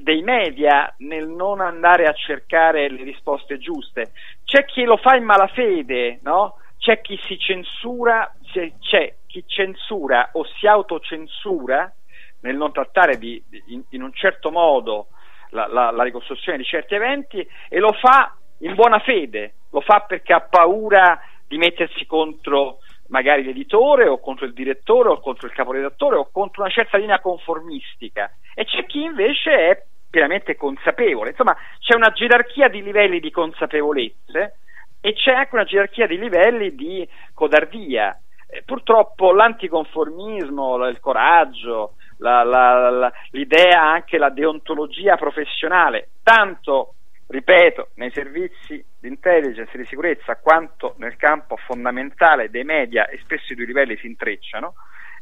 dei 0.00 0.22
media 0.22 0.92
nel 0.98 1.26
non 1.28 1.60
andare 1.60 2.06
a 2.06 2.12
cercare 2.12 2.88
le 2.88 3.02
risposte 3.02 3.58
giuste. 3.58 4.12
C'è 4.44 4.64
chi 4.64 4.84
lo 4.84 4.96
fa 4.96 5.16
in 5.16 5.24
malafede, 5.24 6.20
no? 6.22 6.56
C'è 6.78 7.00
chi 7.00 7.18
si 7.26 7.38
censura, 7.38 8.32
c'è 8.80 9.14
chi 9.26 9.44
censura 9.46 10.30
o 10.32 10.44
si 10.44 10.66
autocensura 10.66 11.92
nel 12.40 12.56
non 12.56 12.72
trattare 12.72 13.16
di, 13.16 13.42
in, 13.68 13.82
in, 13.90 14.02
un 14.02 14.12
certo 14.12 14.50
modo 14.50 15.08
la, 15.50 15.66
la, 15.66 15.90
la 15.90 16.02
ricostruzione 16.02 16.58
di 16.58 16.64
certi 16.64 16.94
eventi 16.94 17.46
e 17.68 17.78
lo 17.78 17.92
fa 17.92 18.36
in 18.58 18.74
buona 18.74 18.98
fede, 18.98 19.54
lo 19.70 19.80
fa 19.80 20.00
perché 20.00 20.32
ha 20.32 20.40
paura 20.40 21.18
di 21.46 21.56
mettersi 21.56 22.04
contro 22.06 22.78
magari 23.08 23.42
l'editore 23.42 24.08
o 24.08 24.18
contro 24.18 24.46
il 24.46 24.52
direttore 24.52 25.08
o 25.10 25.20
contro 25.20 25.46
il 25.46 25.52
caporedattore 25.52 26.16
o 26.16 26.28
contro 26.30 26.62
una 26.62 26.70
certa 26.70 26.96
linea 26.96 27.20
conformistica 27.20 28.30
e 28.54 28.64
c'è 28.64 28.86
chi 28.86 29.02
invece 29.02 29.50
è 29.50 29.82
pienamente 30.08 30.54
consapevole. 30.54 31.30
Insomma, 31.30 31.56
c'è 31.80 31.96
una 31.96 32.12
gerarchia 32.12 32.68
di 32.68 32.82
livelli 32.82 33.18
di 33.18 33.32
consapevolezze 33.32 34.58
e 35.00 35.12
c'è 35.12 35.32
anche 35.32 35.54
una 35.54 35.64
gerarchia 35.64 36.06
di 36.06 36.18
livelli 36.18 36.74
di 36.74 37.06
codardia. 37.34 38.16
Eh, 38.48 38.62
purtroppo 38.64 39.32
l'anticonformismo, 39.32 40.86
il 40.86 41.00
coraggio, 41.00 41.94
la, 42.18 42.44
la, 42.44 42.90
la, 42.90 43.12
l'idea 43.30 43.82
anche 43.82 44.16
la 44.16 44.30
deontologia 44.30 45.16
professionale, 45.16 46.10
tanto 46.22 46.94
ripeto, 47.26 47.90
nei 47.94 48.10
servizi 48.10 48.84
di 49.00 49.08
intelligence 49.08 49.72
e 49.72 49.78
di 49.78 49.86
sicurezza 49.86 50.36
quanto 50.36 50.94
nel 50.98 51.16
campo 51.16 51.56
fondamentale 51.56 52.50
dei 52.50 52.64
media 52.64 53.06
e 53.06 53.18
spesso 53.18 53.52
i 53.52 53.56
due 53.56 53.66
livelli 53.66 53.96
si 53.96 54.06
intrecciano, 54.06 54.74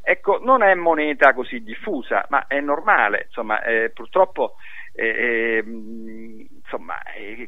ecco, 0.02 0.38
non 0.42 0.62
è 0.62 0.74
moneta 0.74 1.32
così 1.32 1.62
diffusa, 1.62 2.26
ma 2.28 2.46
è 2.46 2.60
normale, 2.60 3.24
insomma, 3.26 3.62
eh, 3.62 3.90
purtroppo, 3.90 4.56
eh, 4.92 5.06
eh, 5.06 5.64
insomma, 5.64 6.98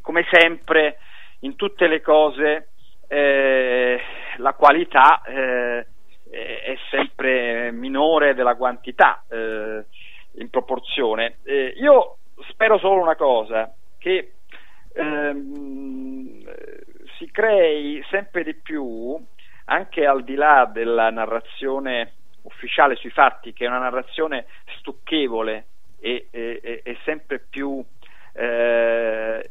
come 0.01 0.25
sempre 0.31 0.99
in 1.41 1.57
tutte 1.57 1.87
le 1.87 2.01
cose 2.01 2.69
eh, 3.09 4.01
la 4.37 4.53
qualità 4.55 5.23
eh, 5.23 5.87
è 6.31 6.77
sempre 6.91 7.71
minore 7.71 8.35
della 8.35 8.57
quantità 8.57 9.25
eh, 9.29 9.85
in 10.37 10.51
proporzione. 10.51 11.37
io 11.77 12.17
spero 12.49 12.79
solo 12.79 13.01
una 13.01 13.15
cosa, 13.15 13.73
che 13.99 14.34
ehm, 14.95 16.43
si 17.19 17.31
crei 17.31 18.05
sempre 18.11 18.43
di 18.45 18.55
più, 18.55 19.17
anche 19.67 20.07
al 20.07 20.25
di 20.25 20.35
là 20.35 20.69
della 20.73 21.11
narrazione 21.11 22.13
ufficiale 22.43 22.97
sui 22.97 23.11
fatti, 23.11 23.53
che 23.53 23.65
è 23.65 23.69
una 23.69 23.79
narrazione 23.79 24.47
stucchevole 24.79 25.67
e, 26.01 26.29
e, 26.31 26.81
e 26.83 26.99
sempre 27.05 27.39
più 27.39 27.83
eh, 28.35 29.51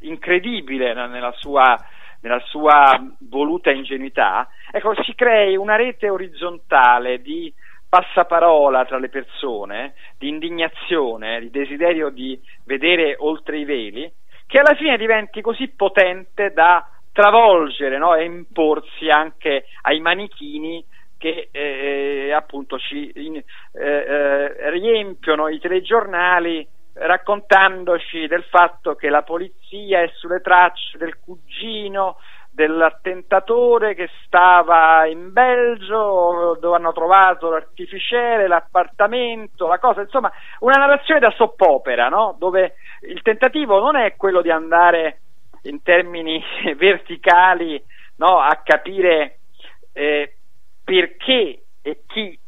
incredibile 0.00 0.94
nella 0.94 1.32
sua, 1.32 1.78
nella 2.20 2.40
sua 2.40 3.00
voluta 3.20 3.70
ingenuità, 3.70 4.48
ecco, 4.70 4.94
si 5.02 5.14
crei 5.14 5.56
una 5.56 5.76
rete 5.76 6.08
orizzontale 6.08 7.20
di 7.20 7.52
passaparola 7.88 8.86
tra 8.86 8.98
le 8.98 9.10
persone, 9.10 9.94
di 10.18 10.28
indignazione, 10.28 11.40
di 11.40 11.50
desiderio 11.50 12.08
di 12.08 12.40
vedere 12.64 13.16
oltre 13.18 13.58
i 13.58 13.64
veli, 13.64 14.10
che 14.52 14.58
alla 14.58 14.74
fine 14.74 14.98
diventi 14.98 15.40
così 15.40 15.68
potente 15.68 16.52
da 16.52 16.86
travolgere 17.10 17.96
no? 17.96 18.14
e 18.14 18.24
imporsi 18.24 19.08
anche 19.08 19.64
ai 19.80 19.98
manichini 20.00 20.84
che 21.16 21.48
eh, 21.50 22.32
appunto 22.34 22.78
ci 22.78 23.10
in, 23.14 23.36
eh, 23.36 23.44
eh, 23.72 24.70
riempiono 24.70 25.48
i 25.48 25.58
telegiornali 25.58 26.68
raccontandoci 26.92 28.26
del 28.26 28.42
fatto 28.42 28.94
che 28.94 29.08
la 29.08 29.22
polizia 29.22 30.02
è 30.02 30.10
sulle 30.16 30.42
tracce 30.42 30.98
del 30.98 31.18
cugino 31.18 32.18
dell'attentatore 32.54 33.94
che 33.94 34.10
stava 34.24 35.06
in 35.06 35.32
Belgio 35.32 36.58
dove 36.60 36.76
hanno 36.76 36.92
trovato 36.92 37.48
l'artificiere, 37.48 38.46
l'appartamento, 38.46 39.66
la 39.66 39.78
cosa, 39.78 40.02
insomma 40.02 40.30
una 40.60 40.76
narrazione 40.76 41.20
da 41.20 41.30
soppopera, 41.30 42.08
no? 42.08 42.36
dove 42.38 42.74
il 43.08 43.22
tentativo 43.22 43.80
non 43.80 43.96
è 43.96 44.16
quello 44.16 44.42
di 44.42 44.50
andare 44.50 45.20
in 45.62 45.82
termini 45.82 46.42
verticali 46.76 47.82
no? 48.16 48.38
a 48.38 48.60
capire 48.62 49.38
eh, 49.94 50.34
perché 50.84 51.62
e 51.80 52.02
chi 52.06 52.38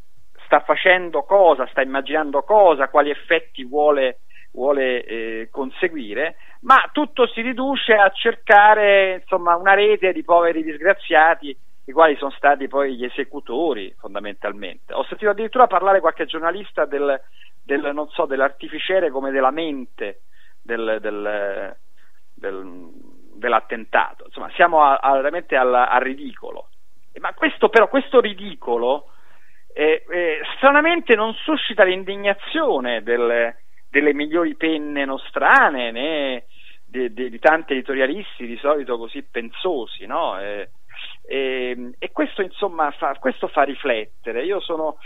sta 0.44 0.60
facendo 0.60 1.22
cosa, 1.22 1.66
sta 1.68 1.80
immaginando 1.80 2.42
cosa, 2.42 2.88
quali 2.88 3.08
effetti 3.08 3.64
vuole, 3.64 4.18
vuole 4.52 5.02
eh, 5.02 5.48
conseguire, 5.50 6.36
ma 6.64 6.88
tutto 6.92 7.26
si 7.28 7.40
riduce 7.40 7.92
a 7.94 8.10
cercare 8.10 9.20
insomma, 9.22 9.54
una 9.56 9.74
rete 9.74 10.12
di 10.12 10.24
poveri 10.24 10.62
disgraziati 10.62 11.56
i 11.86 11.92
quali 11.92 12.16
sono 12.16 12.30
stati 12.30 12.68
poi 12.68 12.96
gli 12.96 13.04
esecutori 13.04 13.94
fondamentalmente. 13.98 14.94
Ho 14.94 15.04
sentito 15.04 15.30
addirittura 15.30 15.66
parlare 15.66 16.00
qualche 16.00 16.24
giornalista 16.24 16.86
del, 16.86 17.20
del 17.62 18.06
so, 18.12 18.24
dell'artificiere 18.24 19.10
come 19.10 19.30
della 19.30 19.50
mente 19.50 20.22
del, 20.62 20.98
del, 21.00 21.76
del, 22.34 22.88
dell'attentato. 23.34 24.24
Insomma, 24.26 24.50
siamo 24.54 24.82
a, 24.82 24.96
a, 24.96 25.12
veramente 25.12 25.56
al, 25.56 25.74
al, 25.74 26.00
ridicolo. 26.00 26.68
Ma 27.20 27.34
questo 27.34 27.68
però, 27.68 27.88
questo 27.88 28.20
ridicolo 28.20 29.10
eh, 29.74 30.04
eh, 30.08 30.40
stranamente 30.56 31.14
non 31.14 31.34
suscita 31.34 31.84
l'indignazione 31.84 33.02
delle 33.02 34.14
migliori 34.14 34.56
penne 34.56 35.04
nostrane 35.04 35.90
né 35.92 36.44
di, 36.94 37.12
di, 37.12 37.30
di, 37.30 37.38
tanti 37.40 37.72
editorialisti 37.72 38.46
di 38.46 38.56
solito 38.58 38.96
così 38.96 39.22
pensosi, 39.24 40.06
no? 40.06 40.38
Eh, 40.38 40.70
e, 41.26 41.90
e, 41.98 42.12
questo 42.12 42.40
insomma 42.40 42.90
fa, 42.92 43.16
questo 43.18 43.48
fa 43.48 43.62
riflettere. 43.62 44.44
Io 44.44 44.60
sono 44.60 44.98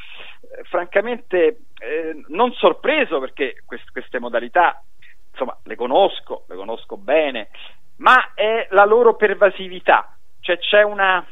eh, 0.43 0.65
francamente 0.65 1.61
eh, 1.79 2.23
non 2.29 2.53
sorpreso 2.53 3.19
perché 3.21 3.63
quest, 3.65 3.91
queste 3.91 4.19
modalità 4.19 4.83
insomma 5.31 5.57
le 5.65 5.77
conosco, 5.77 6.45
le 6.49 6.57
conosco 6.57 6.99
bene, 6.99 7.49
ma 7.97 8.35
è 8.35 8.67
la 8.71 8.85
loro 8.85 9.17
pervasività, 9.17 10.15
cioè 10.41 10.59
c'è 10.59 10.83
una 10.83 11.25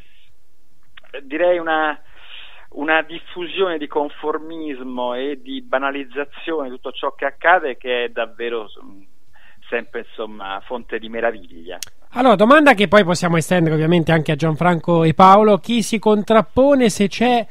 direi 1.22 1.58
una, 1.58 1.98
una 2.70 3.02
diffusione 3.02 3.78
di 3.78 3.86
conformismo 3.86 5.14
e 5.14 5.40
di 5.40 5.62
banalizzazione 5.62 6.68
di 6.68 6.74
tutto 6.74 6.92
ciò 6.92 7.14
che 7.14 7.24
accade 7.24 7.76
che 7.76 8.04
è 8.04 8.08
davvero 8.08 8.68
sempre 9.68 10.06
insomma 10.08 10.60
fonte 10.64 10.98
di 10.98 11.08
meraviglia. 11.08 11.78
Allora, 12.10 12.34
domanda 12.34 12.74
che 12.74 12.88
poi 12.88 13.04
possiamo 13.04 13.36
estendere 13.36 13.74
ovviamente 13.74 14.12
anche 14.12 14.32
a 14.32 14.36
Gianfranco 14.36 15.04
e 15.04 15.12
Paolo, 15.12 15.58
chi 15.58 15.82
si 15.82 15.98
contrappone 15.98 16.88
se 16.88 17.08
c'è 17.08 17.46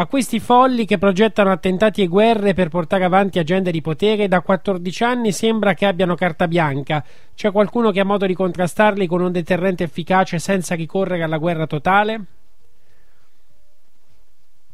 a 0.00 0.06
questi 0.06 0.38
folli 0.38 0.84
che 0.84 0.96
progettano 0.96 1.50
attentati 1.50 2.02
e 2.02 2.06
guerre 2.06 2.54
per 2.54 2.68
portare 2.68 3.04
avanti 3.04 3.40
agende 3.40 3.72
di 3.72 3.80
potere 3.80 4.28
da 4.28 4.40
14 4.40 5.04
anni 5.04 5.32
sembra 5.32 5.74
che 5.74 5.86
abbiano 5.86 6.14
carta 6.14 6.46
bianca. 6.46 7.04
C'è 7.34 7.50
qualcuno 7.50 7.90
che 7.90 8.00
ha 8.00 8.04
modo 8.04 8.24
di 8.24 8.34
contrastarli 8.34 9.06
con 9.08 9.20
un 9.20 9.32
deterrente 9.32 9.84
efficace 9.84 10.38
senza 10.38 10.76
ricorrere 10.76 11.24
alla 11.24 11.38
guerra 11.38 11.66
totale? 11.66 12.24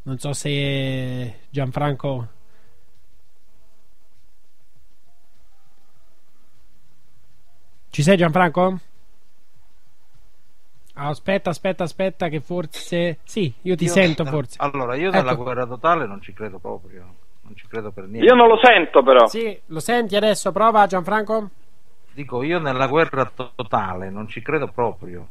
Non 0.03 0.19
so 0.19 0.35
se 0.35 1.41
Gianfranco 1.49 2.29
Ci 7.95 8.03
sei 8.03 8.17
Gianfranco? 8.17 8.81
Aspetta, 10.95 11.51
aspetta, 11.51 11.85
aspetta, 11.85 12.27
che 12.27 12.41
forse. 12.41 13.19
Sì, 13.23 13.55
io 13.63 13.77
ti 13.77 13.85
io, 13.85 13.91
sento 13.91 14.25
forse. 14.25 14.57
Allora, 14.59 14.97
io 14.97 15.11
ecco. 15.11 15.17
nella 15.17 15.35
guerra 15.35 15.65
totale 15.65 16.05
non 16.05 16.21
ci 16.21 16.33
credo 16.33 16.59
proprio. 16.59 17.05
Non 17.43 17.55
ci 17.55 17.69
credo 17.69 17.93
per 17.93 18.09
niente. 18.09 18.27
Io 18.27 18.35
non 18.35 18.49
lo 18.49 18.59
sento, 18.61 19.01
però. 19.05 19.29
Sì, 19.29 19.57
lo 19.67 19.79
senti 19.79 20.17
adesso? 20.17 20.51
Prova, 20.51 20.89
Gianfranco? 20.89 21.51
Dico, 22.13 22.43
io 22.43 22.59
nella 22.59 22.89
guerra 22.89 23.31
totale 23.55 24.11
non 24.11 24.27
ci 24.27 24.43
credo 24.43 24.67
proprio. 24.67 25.29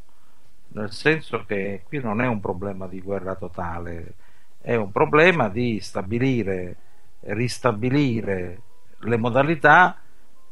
Nel 0.69 0.93
senso 0.93 1.43
che 1.45 1.81
qui 1.85 1.99
non 1.99 2.21
è 2.21 2.27
un 2.27 2.39
problema 2.39 2.87
di 2.87 3.01
guerra 3.01 3.35
totale, 3.35 4.13
è 4.61 4.75
un 4.75 4.89
problema 4.89 5.49
di 5.49 5.81
stabilire, 5.81 6.77
ristabilire 7.23 8.61
le 8.99 9.17
modalità 9.17 9.97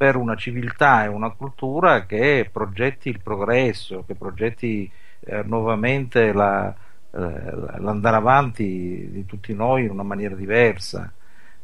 per 0.01 0.15
una 0.15 0.35
civiltà 0.35 1.03
e 1.03 1.09
una 1.09 1.29
cultura 1.29 2.07
che 2.07 2.49
progetti 2.51 3.09
il 3.09 3.21
progresso, 3.21 4.03
che 4.07 4.15
progetti 4.15 4.91
eh, 5.19 5.43
nuovamente 5.43 6.33
la, 6.33 6.73
eh, 7.11 7.17
l'andare 7.77 8.15
avanti 8.15 9.09
di 9.11 9.25
tutti 9.27 9.53
noi 9.53 9.83
in 9.83 9.91
una 9.91 10.01
maniera 10.01 10.33
diversa. 10.33 11.13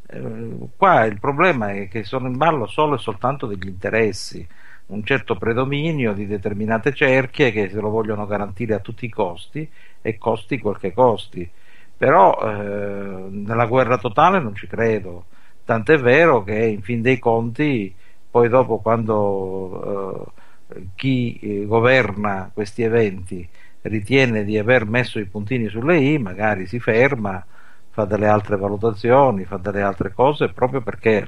Eh, 0.06 0.56
qua 0.78 1.06
il 1.06 1.20
problema 1.20 1.72
è 1.72 1.88
che 1.88 2.04
sono 2.04 2.28
in 2.28 2.38
ballo 2.38 2.68
solo 2.68 2.94
e 2.94 3.00
soltanto 3.00 3.48
degli 3.48 3.66
interessi, 3.66 4.48
un 4.88 5.04
certo 5.04 5.36
predominio 5.36 6.14
di 6.14 6.28
determinate 6.28 6.94
cerchie 6.94 7.52
che 7.52 7.70
se 7.70 7.80
lo 7.82 7.90
vogliono 7.90 8.28
garantire 8.28 8.76
a 8.76 8.80
tutti 8.80 9.06
i 9.06 9.10
costi 9.10 9.68
e 10.00 10.20
costi 10.20 10.60
quel 10.60 10.78
che 10.78 10.94
costi. 10.94 11.50
Però 11.98 12.38
eh, 12.40 13.30
nella 13.32 13.66
guerra 13.66 13.98
totale 13.98 14.40
non 14.40 14.54
ci 14.54 14.68
credo, 14.68 15.26
tant'è 15.66 15.98
vero 15.98 16.44
che 16.44 16.54
in 16.54 16.84
fin 16.84 17.02
dei 17.02 17.18
conti 17.18 17.96
poi 18.38 18.50
dopo 18.50 18.78
quando 18.78 20.30
eh, 20.68 20.84
chi 20.94 21.40
eh, 21.40 21.66
governa 21.66 22.52
questi 22.54 22.84
eventi 22.84 23.48
ritiene 23.82 24.44
di 24.44 24.60
aver 24.60 24.86
messo 24.86 25.18
i 25.18 25.26
puntini 25.26 25.70
sulle 25.70 25.98
i, 25.98 26.20
magari 26.20 26.68
si 26.68 26.80
ferma, 26.80 27.44
fa 27.90 28.06
delle 28.06 28.28
altre 28.28 28.56
valutazioni, 28.58 29.46
fa 29.46 29.58
delle 29.58 29.82
altre 29.82 30.14
cose 30.14 30.50
proprio 30.50 30.82
perché 30.82 31.26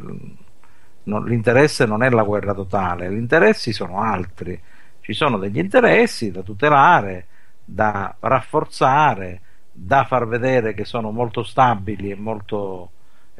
non, 1.03 1.25
l'interesse 1.25 1.87
non 1.87 2.03
è 2.03 2.11
la 2.11 2.21
guerra 2.21 2.53
totale, 2.53 3.11
gli 3.11 3.17
interessi 3.17 3.73
sono 3.73 4.01
altri, 4.01 4.61
ci 5.01 5.13
sono 5.13 5.39
degli 5.39 5.57
interessi 5.57 6.29
da 6.29 6.43
tutelare, 6.43 7.25
da 7.65 8.15
rafforzare, 8.19 9.41
da 9.71 10.03
far 10.03 10.27
vedere 10.27 10.75
che 10.75 10.85
sono 10.85 11.09
molto 11.09 11.41
stabili 11.41 12.11
e 12.11 12.15
molto, 12.15 12.91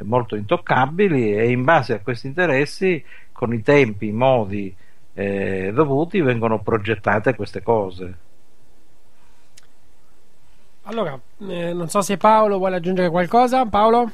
molto 0.04 0.36
intoccabili 0.36 1.36
e 1.36 1.50
in 1.50 1.64
base 1.64 1.94
a 1.94 2.00
questi 2.00 2.28
interessi 2.28 3.04
con 3.32 3.54
i 3.54 3.62
tempi, 3.62 4.08
i 4.08 4.12
modi 4.12 4.76
eh, 5.14 5.72
dovuti 5.74 6.22
vengono 6.22 6.62
progettate 6.62 7.36
queste 7.36 7.62
cose. 7.62 8.18
Allora, 10.84 11.20
eh, 11.48 11.74
non 11.74 11.88
so 11.88 12.02
se 12.02 12.18
Paolo 12.18 12.58
vuole 12.58 12.78
aggiungere 12.78 13.10
qualcosa. 13.10 13.66
Paolo? 13.66 14.12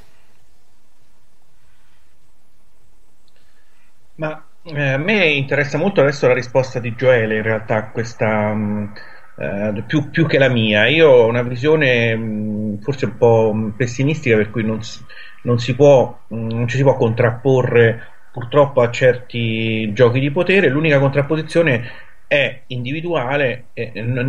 Ma 4.16 4.46
eh, 4.64 4.94
a 4.94 4.98
me 4.98 5.28
interessa 5.28 5.78
molto 5.78 6.02
adesso 6.02 6.28
la 6.28 6.34
risposta 6.34 6.80
di 6.80 6.96
Gioele, 6.96 7.38
in 7.38 7.44
realtà, 7.44 7.90
questa, 7.92 8.54
mh, 8.54 8.94
eh, 9.38 9.84
più, 9.86 10.10
più, 10.10 10.26
che 10.28 10.38
la 10.38 10.50
mia. 10.50 10.88
Io 10.88 11.10
ho 11.10 11.28
una 11.28 11.44
visione 11.44 12.16
mh, 12.16 12.80
forse 12.82 13.06
un 13.06 13.18
po' 13.18 13.74
pessimistica, 13.76 14.36
per 14.36 14.50
cui 14.52 14.64
non 14.64 14.82
non 15.46 15.60
si 15.60 15.74
può, 15.76 16.20
mh, 16.28 16.48
non 16.48 16.68
ci 16.68 16.78
si 16.78 16.84
può 16.84 16.96
contrapporre 16.96 18.14
purtroppo 18.32 18.82
a 18.82 18.92
certi 18.92 19.94
giochi 19.94 20.20
di 20.20 20.30
potere, 20.30 20.68
l'unica 20.68 21.00
contrapposizione 21.00 21.90
è 22.28 22.64
individuale, 22.68 23.68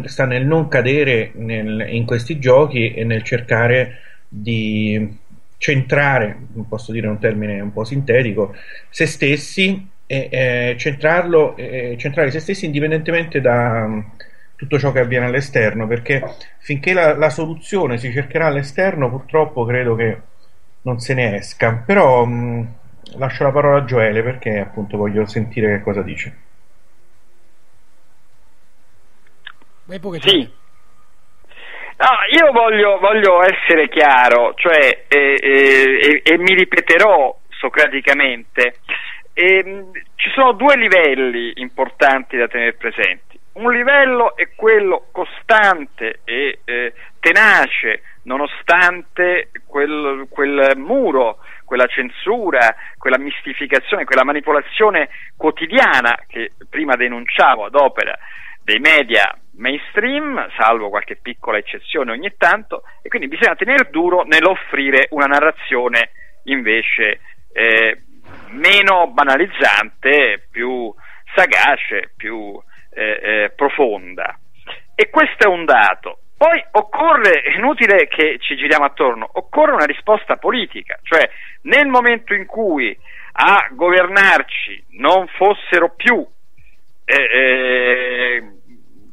sta 0.04 0.26
nel 0.26 0.46
non 0.46 0.68
cadere 0.68 1.32
nel, 1.34 1.86
in 1.90 2.04
questi 2.04 2.38
giochi 2.38 2.94
e 2.94 3.02
nel 3.02 3.24
cercare 3.24 3.98
di 4.28 5.18
centrare, 5.58 6.36
posso 6.68 6.92
dire 6.92 7.08
un 7.08 7.18
termine 7.18 7.60
un 7.60 7.72
po' 7.72 7.82
sintetico, 7.82 8.54
se 8.90 9.06
stessi 9.06 9.88
e 10.06 10.28
eh, 10.30 10.74
centrarlo, 10.78 11.56
eh, 11.56 11.96
centrare 11.98 12.30
se 12.30 12.38
stessi 12.38 12.66
indipendentemente 12.66 13.40
da 13.40 13.88
tutto 14.56 14.78
ciò 14.78 14.90
che 14.90 15.00
avviene 15.00 15.26
all'esterno, 15.26 15.86
perché 15.86 16.22
finché 16.58 16.92
la, 16.92 17.16
la, 17.16 17.30
soluzione 17.30 17.98
si 17.98 18.10
cercherà 18.10 18.46
all'esterno, 18.46 19.10
purtroppo 19.10 19.64
credo 19.64 19.94
che 19.94 20.20
non 20.82 20.98
se 20.98 21.14
ne 21.14 21.36
esca. 21.36 21.82
Però 21.84 22.22
um, 22.22 22.66
lascio 23.18 23.44
la 23.44 23.52
parola 23.52 23.78
a 23.78 23.84
Gioele 23.84 24.22
perché 24.22 24.58
appunto 24.58 24.96
voglio 24.96 25.26
sentire 25.26 25.76
che 25.76 25.82
cosa 25.82 26.02
dice. 26.02 26.44
Sì. 30.28 30.64
No, 31.98 32.08
io 32.30 32.52
voglio, 32.52 32.98
voglio, 32.98 33.42
essere 33.42 33.88
chiaro, 33.88 34.52
cioè, 34.54 35.04
eh, 35.08 35.38
eh, 35.40 36.20
e, 36.22 36.38
mi 36.38 36.54
ripeterò 36.54 37.38
socraticamente, 37.48 38.80
eh, 39.32 39.84
ci 40.16 40.30
sono 40.34 40.52
due 40.52 40.76
livelli 40.76 41.52
importanti 41.56 42.36
da 42.36 42.48
tenere 42.48 42.74
presenti. 42.74 43.25
Un 43.56 43.72
livello 43.72 44.36
è 44.36 44.50
quello 44.54 45.06
costante 45.12 46.20
e 46.24 46.58
eh, 46.64 46.92
tenace, 47.20 48.02
nonostante 48.24 49.48
quel, 49.66 50.26
quel 50.28 50.76
muro 50.76 51.38
quella 51.64 51.86
censura, 51.86 52.74
quella 52.98 53.18
mistificazione, 53.18 54.04
quella 54.04 54.24
manipolazione 54.24 55.08
quotidiana 55.38 56.18
che 56.26 56.52
prima 56.68 56.96
denunciavo 56.96 57.64
ad 57.64 57.74
opera 57.74 58.16
dei 58.62 58.78
media 58.78 59.34
mainstream, 59.54 60.50
salvo 60.58 60.90
qualche 60.90 61.16
piccola 61.16 61.56
eccezione 61.56 62.12
ogni 62.12 62.34
tanto, 62.36 62.82
e 63.00 63.08
quindi 63.08 63.26
bisogna 63.26 63.56
tenere 63.56 63.88
duro 63.90 64.22
nell'offrire 64.24 65.06
una 65.10 65.26
narrazione 65.26 66.10
invece 66.44 67.20
eh, 67.54 68.02
meno 68.50 69.06
banalizzante, 69.08 70.46
più 70.50 70.92
sagace, 71.34 72.12
più 72.16 72.60
eh, 72.96 73.20
eh, 73.22 73.52
profonda. 73.54 74.38
E 74.94 75.10
questo 75.10 75.46
è 75.46 75.48
un 75.48 75.66
dato. 75.66 76.20
Poi 76.36 76.62
occorre, 76.72 77.42
è 77.42 77.56
inutile 77.56 78.08
che 78.08 78.38
ci 78.40 78.56
giriamo 78.56 78.84
attorno, 78.84 79.28
occorre 79.34 79.72
una 79.72 79.84
risposta 79.84 80.36
politica, 80.36 80.98
cioè 81.02 81.28
nel 81.62 81.86
momento 81.86 82.34
in 82.34 82.46
cui 82.46 82.96
a 83.38 83.68
governarci 83.70 84.84
non 84.92 85.26
fossero 85.28 85.94
più 85.94 86.26
eh, 87.04 87.14
eh, 87.14 88.42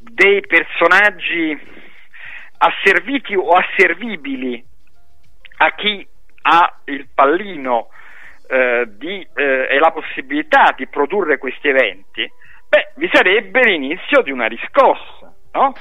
dei 0.02 0.42
personaggi 0.48 1.58
asserviti 2.58 3.36
o 3.36 3.50
asservibili 3.50 4.64
a 5.58 5.76
chi 5.76 6.06
ha 6.44 6.80
il 6.86 7.08
pallino 7.14 7.90
eh, 8.48 8.86
di, 8.88 9.28
eh, 9.36 9.68
e 9.70 9.80
la 9.80 9.92
possibilità 9.92 10.74
di 10.76 10.88
produrre 10.88 11.38
questi 11.38 11.70
eventi, 11.70 12.30
beh, 12.74 12.94
vi 12.96 13.10
sarebbe 13.12 13.62
l'inizio 13.64 14.24
di 14.24 14.32
una 14.32 14.48
riscossa, 14.48 15.32
no? 15.52 15.74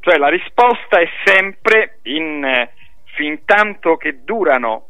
Cioè 0.00 0.18
la 0.18 0.28
risposta 0.28 0.98
è 0.98 1.08
sempre 1.24 1.98
in 2.04 2.44
eh, 2.44 2.72
fin 3.14 3.44
tanto 3.44 3.96
che 3.96 4.24
durano 4.24 4.88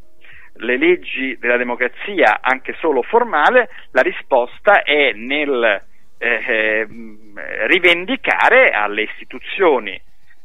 le 0.55 0.79
leggi 0.79 1.37
della 1.39 1.59
democrazia, 1.59 2.41
anche 2.41 2.75
solo 2.79 3.03
formale, 3.03 3.69
la 3.91 4.01
risposta 4.01 4.83
è 4.83 5.13
nel 5.13 5.83
eh, 6.19 6.45
eh 6.47 6.89
rivendicare 7.67 8.71
alle 8.71 9.03
istituzioni 9.03 10.01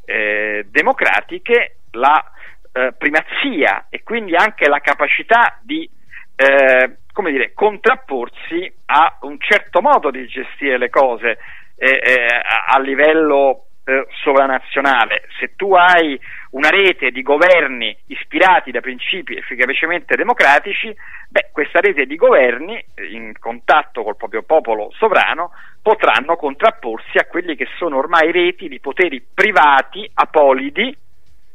eh, 0.06 0.66
democratiche 0.70 1.78
la 1.92 2.24
eh, 2.72 2.94
primazia 2.98 3.88
e 3.90 4.04
quindi 4.04 4.36
anche 4.36 4.68
la 4.68 4.80
capacità 4.80 5.60
di 5.62 5.90
eh, 6.36 6.98
come 7.16 7.32
dire, 7.32 7.54
contrapporsi 7.54 8.70
a 8.88 9.20
un 9.22 9.40
certo 9.40 9.80
modo 9.80 10.12
di 10.12 10.28
gestire 10.28 10.78
le 10.78 10.90
cose 10.90 11.38
eh, 11.78 12.02
eh, 12.04 12.28
a 12.68 12.78
livello 12.82 13.68
eh, 13.86 14.06
sovranazionale. 14.22 15.24
Se 15.40 15.56
tu 15.56 15.74
hai 15.74 16.20
una 16.50 16.70
rete 16.70 17.12
di 17.12 17.22
governi 17.22 17.98
ispirati 18.08 18.72
da 18.72 18.82
principi 18.82 19.38
efficacemente 19.38 20.18
democratici, 20.18 20.94
beh, 21.30 21.52
questa 21.54 21.80
rete 21.80 22.06
di 22.06 22.18
governi, 22.18 22.84
in 23.12 23.32
contatto 23.40 24.04
col 24.04 24.18
proprio 24.18 24.44
popolo 24.44 24.92
sovrano, 24.98 25.52
potranno 25.82 26.36
contrapporsi 26.36 27.18
a 27.18 27.28
quelli 27.28 27.56
che 27.56 27.68
sono 27.78 27.96
ormai 27.96 28.30
reti 28.34 28.68
di 28.68 28.82
poteri 28.82 29.26
privati, 29.34 30.06
apolidi, 30.16 30.94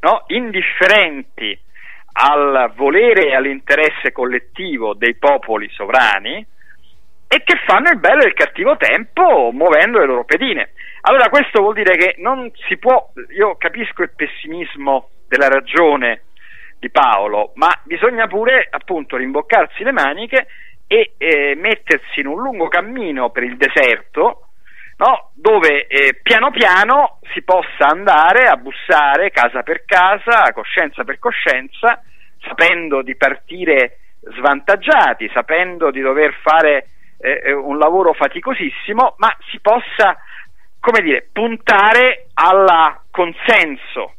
no? 0.00 0.24
indifferenti 0.28 1.68
al 2.12 2.72
volere 2.74 3.28
e 3.28 3.34
all'interesse 3.34 4.12
collettivo 4.12 4.94
dei 4.94 5.14
popoli 5.14 5.68
sovrani 5.70 6.44
e 7.32 7.42
che 7.44 7.60
fanno 7.64 7.90
il 7.90 7.98
bello 7.98 8.22
e 8.22 8.26
il 8.28 8.34
cattivo 8.34 8.76
tempo 8.76 9.50
muovendo 9.52 10.00
le 10.00 10.06
loro 10.06 10.24
pedine. 10.24 10.70
Allora 11.02 11.28
questo 11.28 11.60
vuol 11.60 11.74
dire 11.74 11.96
che 11.96 12.14
non 12.18 12.50
si 12.68 12.76
può, 12.76 13.12
io 13.36 13.56
capisco 13.56 14.02
il 14.02 14.10
pessimismo 14.14 15.10
della 15.28 15.48
ragione 15.48 16.22
di 16.78 16.90
Paolo, 16.90 17.52
ma 17.54 17.68
bisogna 17.84 18.26
pure 18.26 18.66
appunto 18.68 19.16
rimboccarsi 19.16 19.84
le 19.84 19.92
maniche 19.92 20.46
e 20.86 21.12
eh, 21.18 21.54
mettersi 21.56 22.20
in 22.20 22.26
un 22.26 22.40
lungo 22.40 22.66
cammino 22.66 23.30
per 23.30 23.44
il 23.44 23.56
deserto 23.56 24.49
no? 25.00 25.30
dove 25.34 25.86
eh, 25.86 26.20
piano 26.22 26.50
piano 26.50 27.18
si 27.32 27.42
possa 27.42 27.88
andare 27.88 28.48
a 28.48 28.56
bussare 28.56 29.30
casa 29.30 29.62
per 29.62 29.84
casa, 29.86 30.52
coscienza 30.52 31.04
per 31.04 31.18
coscienza, 31.18 32.02
sapendo 32.46 33.02
di 33.02 33.16
partire 33.16 33.98
svantaggiati, 34.20 35.30
sapendo 35.32 35.90
di 35.90 36.00
dover 36.00 36.34
fare 36.42 36.88
eh, 37.18 37.40
eh 37.44 37.52
un 37.52 37.78
lavoro 37.78 38.12
faticosissimo, 38.12 39.14
ma 39.16 39.34
si 39.50 39.58
possa, 39.60 40.18
come 40.78 41.00
dire, 41.00 41.28
puntare 41.32 42.26
al 42.34 43.00
consenso 43.10 44.14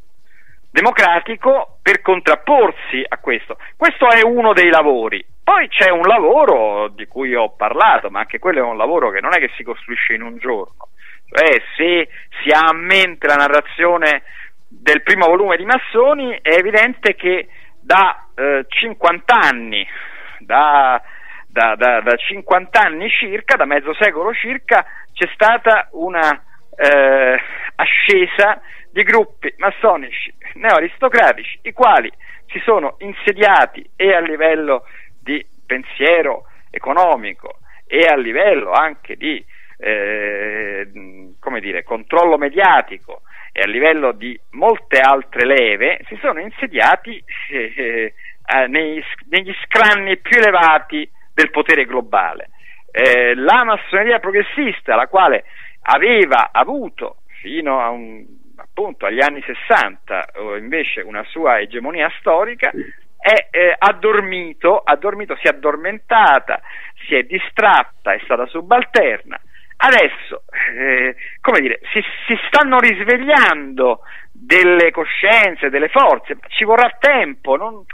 democratico 0.70 1.78
per 1.80 2.02
contrapporsi 2.02 3.04
a 3.06 3.18
questo. 3.18 3.56
Questo 3.76 4.08
è 4.08 4.22
uno 4.24 4.52
dei 4.52 4.70
lavori. 4.70 5.24
Poi 5.44 5.68
c'è 5.68 5.90
un 5.90 6.02
lavoro 6.02 6.88
di 6.88 7.06
cui 7.06 7.34
ho 7.34 7.50
parlato, 7.50 8.10
ma 8.10 8.20
anche 8.20 8.38
quello 8.38 8.58
è 8.58 8.62
un 8.62 8.76
lavoro 8.76 9.10
che 9.10 9.20
non 9.20 9.34
è 9.34 9.38
che 9.38 9.50
si 9.56 9.64
costruisce 9.64 10.14
in 10.14 10.22
un 10.22 10.38
giorno. 10.38 10.88
Cioè, 11.28 11.62
se 11.76 12.08
si 12.42 12.50
ha 12.50 12.68
a 12.68 12.74
mente 12.74 13.26
la 13.26 13.34
narrazione 13.34 14.22
del 14.68 15.02
primo 15.02 15.26
volume 15.26 15.56
di 15.56 15.64
Massoni, 15.64 16.38
è 16.40 16.54
evidente 16.54 17.14
che 17.14 17.48
da 17.80 18.28
eh, 18.34 18.64
50 18.68 19.34
anni, 19.34 19.86
da, 20.38 21.02
da, 21.48 21.74
da, 21.74 22.00
da, 22.00 22.16
50 22.16 22.80
anni 22.80 23.08
circa, 23.10 23.56
da 23.56 23.64
mezzo 23.64 23.92
secolo 23.94 24.32
circa, 24.32 24.84
c'è 25.12 25.28
stata 25.34 25.88
una 25.92 26.42
eh, 26.76 27.40
ascesa 27.74 28.60
di 28.90 29.02
gruppi 29.02 29.52
massonici 29.58 30.32
neoaristocratici, 30.54 31.60
i 31.62 31.72
quali 31.72 32.10
si 32.46 32.60
sono 32.64 32.96
insediati 32.98 33.88
e 33.96 34.14
a 34.14 34.20
livello 34.20 34.84
di 35.22 35.44
pensiero 35.66 36.44
economico 36.70 37.58
e 37.86 38.06
a 38.06 38.16
livello 38.16 38.72
anche 38.72 39.16
di 39.16 39.44
eh, 39.78 40.88
dire, 41.60 41.82
controllo 41.82 42.38
mediatico 42.38 43.22
e 43.52 43.60
a 43.60 43.66
livello 43.66 44.12
di 44.12 44.38
molte 44.52 44.98
altre 44.98 45.44
leve 45.44 46.00
si 46.06 46.16
sono 46.20 46.40
insediati 46.40 47.22
eh, 47.50 48.14
eh, 48.44 48.66
negli, 48.68 49.02
negli, 49.28 49.52
scranni 49.64 50.16
più 50.18 50.38
elevati 50.38 51.08
del 51.34 51.50
potere 51.50 51.84
globale. 51.84 52.48
Eh, 52.90 53.34
la 53.34 53.64
massoneria 53.64 54.18
progressista, 54.18 54.94
la 54.94 55.06
quale 55.06 55.44
aveva 55.82 56.50
avuto 56.52 57.18
fino 57.40 57.90
un, 57.90 58.24
appunto 58.56 59.06
agli 59.06 59.20
anni 59.20 59.42
60 59.42 60.28
invece 60.58 61.00
una 61.00 61.24
sua 61.24 61.58
egemonia 61.58 62.10
storica, 62.18 62.70
è 63.22 63.46
eh, 63.50 63.76
addormito, 63.78 64.78
addormito, 64.78 65.36
si 65.36 65.46
è 65.46 65.50
addormentata, 65.50 66.60
si 67.06 67.14
è 67.14 67.22
distratta, 67.22 68.12
è 68.12 68.20
stata 68.24 68.46
subalterna. 68.46 69.40
Adesso, 69.76 70.42
eh, 70.76 71.14
come 71.40 71.60
dire, 71.60 71.80
si, 71.92 72.02
si, 72.26 72.36
stanno 72.48 72.80
risvegliando 72.80 74.00
delle 74.32 74.90
coscienze, 74.90 75.70
delle 75.70 75.88
forze, 75.88 76.36
ci 76.48 76.64
vorrà 76.64 76.96
tempo, 76.98 77.56
non... 77.56 77.84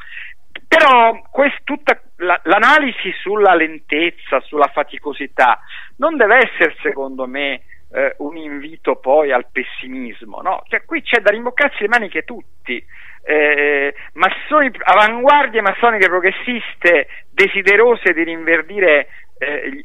però 0.67 1.21
quest, 1.31 1.61
tutta 1.65 2.01
la, 2.17 2.41
l'analisi 2.45 3.13
sulla 3.21 3.55
lentezza, 3.55 4.41
sulla 4.41 4.71
faticosità, 4.73 5.61
non 5.97 6.17
deve 6.17 6.37
essere 6.37 6.75
secondo 6.81 7.27
me 7.27 7.63
eh, 7.93 8.15
un 8.19 8.37
invito 8.37 8.97
poi 8.97 9.31
al 9.33 9.47
pessimismo, 9.51 10.41
no? 10.41 10.63
Cioè, 10.69 10.85
qui 10.85 11.03
c'è 11.03 11.21
da 11.21 11.31
rimboccarsi 11.31 11.83
le 11.83 11.89
maniche 11.89 12.23
tutti, 12.23 12.83
eh, 13.29 13.95
massoni, 14.15 14.71
avanguardie 14.85 15.61
massoniche 15.61 16.09
progressiste 16.09 17.09
desiderose 17.31 18.15
di 18.15 18.23
rinverdire 18.23 19.09
eh, 19.39 19.85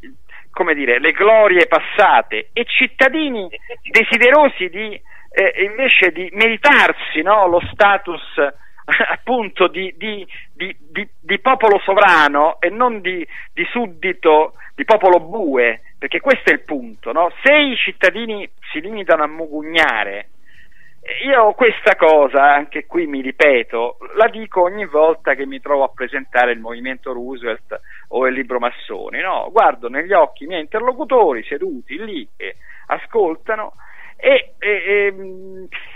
come 0.50 0.74
dire, 0.74 1.00
le 1.00 1.12
glorie 1.12 1.68
passate 1.68 2.50
e 2.54 2.64
cittadini 2.64 3.50
desiderosi 3.92 4.70
di 4.70 5.02
eh, 5.36 5.64
invece 5.66 6.12
di 6.12 6.30
meritarsi 6.34 7.22
no, 7.22 7.48
lo 7.48 7.60
status 7.74 8.22
appunto 9.12 9.68
di, 9.68 9.94
di, 9.98 10.26
di, 10.54 10.74
di, 11.20 11.40
popolo 11.40 11.80
sovrano 11.84 12.62
e 12.62 12.70
non 12.70 13.02
di, 13.02 13.28
suddito, 13.72 14.54
di 14.76 14.86
popolo 14.86 15.20
bue, 15.20 15.82
perché 15.98 16.20
questo 16.22 16.50
è 16.50 16.54
il 16.54 16.62
punto. 16.62 17.12
No? 17.12 17.32
Se 17.44 17.54
i 17.54 17.76
cittadini 17.76 18.50
si 18.72 18.80
limitano 18.80 19.24
a 19.24 19.28
mugugnare, 19.28 20.30
io 21.26 21.52
questa 21.52 21.96
cosa, 21.98 22.54
anche 22.54 22.86
qui 22.86 23.08
mi 23.08 23.22
ripeto, 23.22 23.98
la 24.16 24.28
dico 24.28 24.62
ogni 24.62 24.86
volta 24.86 25.34
che 25.36 25.46
mi 25.46 25.60
trovo 25.60 25.84
a 25.84 25.92
presentare 25.94 26.54
il 26.54 26.60
movimento 26.60 27.12
Roosevelt 27.12 27.82
o 28.10 28.26
il 28.28 28.34
libro 28.34 28.60
Massoni, 28.60 29.20
no? 29.20 29.50
guardo 29.52 29.90
negli 29.90 30.14
occhi 30.14 30.46
i 30.46 30.48
miei 30.48 30.62
interlocutori 30.62 31.44
seduti 31.44 32.02
lì 32.04 32.28
che 32.38 32.56
ascoltano 32.88 33.74
e, 34.16 34.54
e, 34.58 34.70
e, 34.70 35.14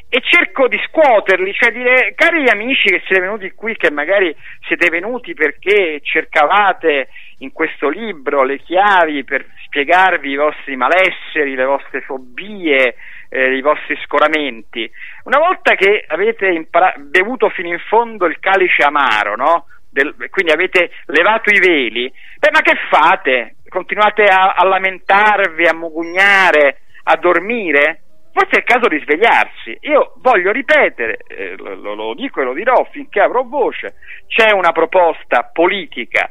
e, 0.09 0.21
cerco 0.21 0.67
di 0.67 0.77
scuoterli, 0.89 1.53
cioè 1.53 1.71
dire 1.71 2.13
cari 2.13 2.49
amici 2.49 2.89
che 2.89 3.01
siete 3.05 3.21
venuti 3.21 3.51
qui, 3.51 3.77
che 3.77 3.89
magari 3.89 4.35
siete 4.67 4.89
venuti 4.89 5.33
perché 5.33 6.01
cercavate 6.01 7.07
in 7.37 7.53
questo 7.53 7.87
libro 7.87 8.43
le 8.43 8.57
chiavi 8.57 9.23
per 9.23 9.45
spiegarvi 9.65 10.31
i 10.31 10.35
vostri 10.35 10.75
malesseri, 10.75 11.55
le 11.55 11.63
vostre 11.63 12.01
fobie, 12.01 12.95
eh, 13.29 13.55
i 13.55 13.61
vostri 13.61 13.97
scoramenti. 14.03 14.89
Una 15.23 15.39
volta 15.39 15.75
che 15.75 16.03
avete 16.07 16.47
impara- 16.47 16.95
bevuto 16.97 17.49
fino 17.49 17.69
in 17.69 17.79
fondo 17.87 18.25
il 18.25 18.39
calice 18.39 18.83
amaro, 18.83 19.35
no? 19.35 19.65
Del, 19.89 20.15
quindi 20.29 20.51
avete 20.51 20.91
levato 21.05 21.49
i 21.49 21.59
veli, 21.59 22.11
beh, 22.39 22.51
ma 22.51 22.61
che 22.61 22.75
fate? 22.89 23.55
Continuate 23.67 24.23
a, 24.23 24.53
a 24.53 24.65
lamentarvi, 24.65 25.65
a 25.65 25.73
mugugnare, 25.73 26.81
a 27.03 27.15
dormire? 27.17 28.01
Forse 28.31 28.57
è 28.57 28.57
il 28.59 28.63
caso 28.63 28.87
di 28.87 28.99
svegliarsi. 28.99 29.77
Io 29.81 30.13
voglio 30.17 30.51
ripetere, 30.51 31.17
eh, 31.27 31.55
lo, 31.57 31.95
lo 31.95 32.13
dico 32.13 32.41
e 32.41 32.43
lo 32.43 32.53
dirò 32.53 32.87
finché 32.91 33.19
avrò 33.19 33.41
voce, 33.43 33.95
c'è 34.27 34.51
una 34.51 34.71
proposta 34.71 35.49
politica 35.51 36.29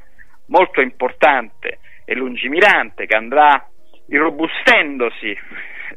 molto 0.49 0.81
importante 0.81 1.81
e 2.05 2.15
lungimirante 2.15 3.07
che 3.07 3.17
andrà 3.17 3.69
irrobustendosi 4.09 5.37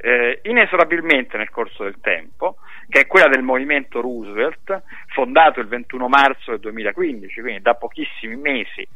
eh, 0.01 0.39
inesorabilmente 0.43 1.37
nel 1.37 1.49
corso 1.49 1.83
del 1.83 1.99
tempo, 2.01 2.57
che 2.87 3.01
è 3.01 3.07
quella 3.07 3.27
del 3.27 3.43
movimento 3.43 4.01
Roosevelt, 4.01 4.81
fondato 5.07 5.59
il 5.59 5.67
21 5.67 6.07
marzo 6.07 6.51
del 6.51 6.59
2015, 6.61 7.41
quindi 7.41 7.61
da 7.61 7.75
pochissimi 7.75 8.35
mesi, 8.35 8.87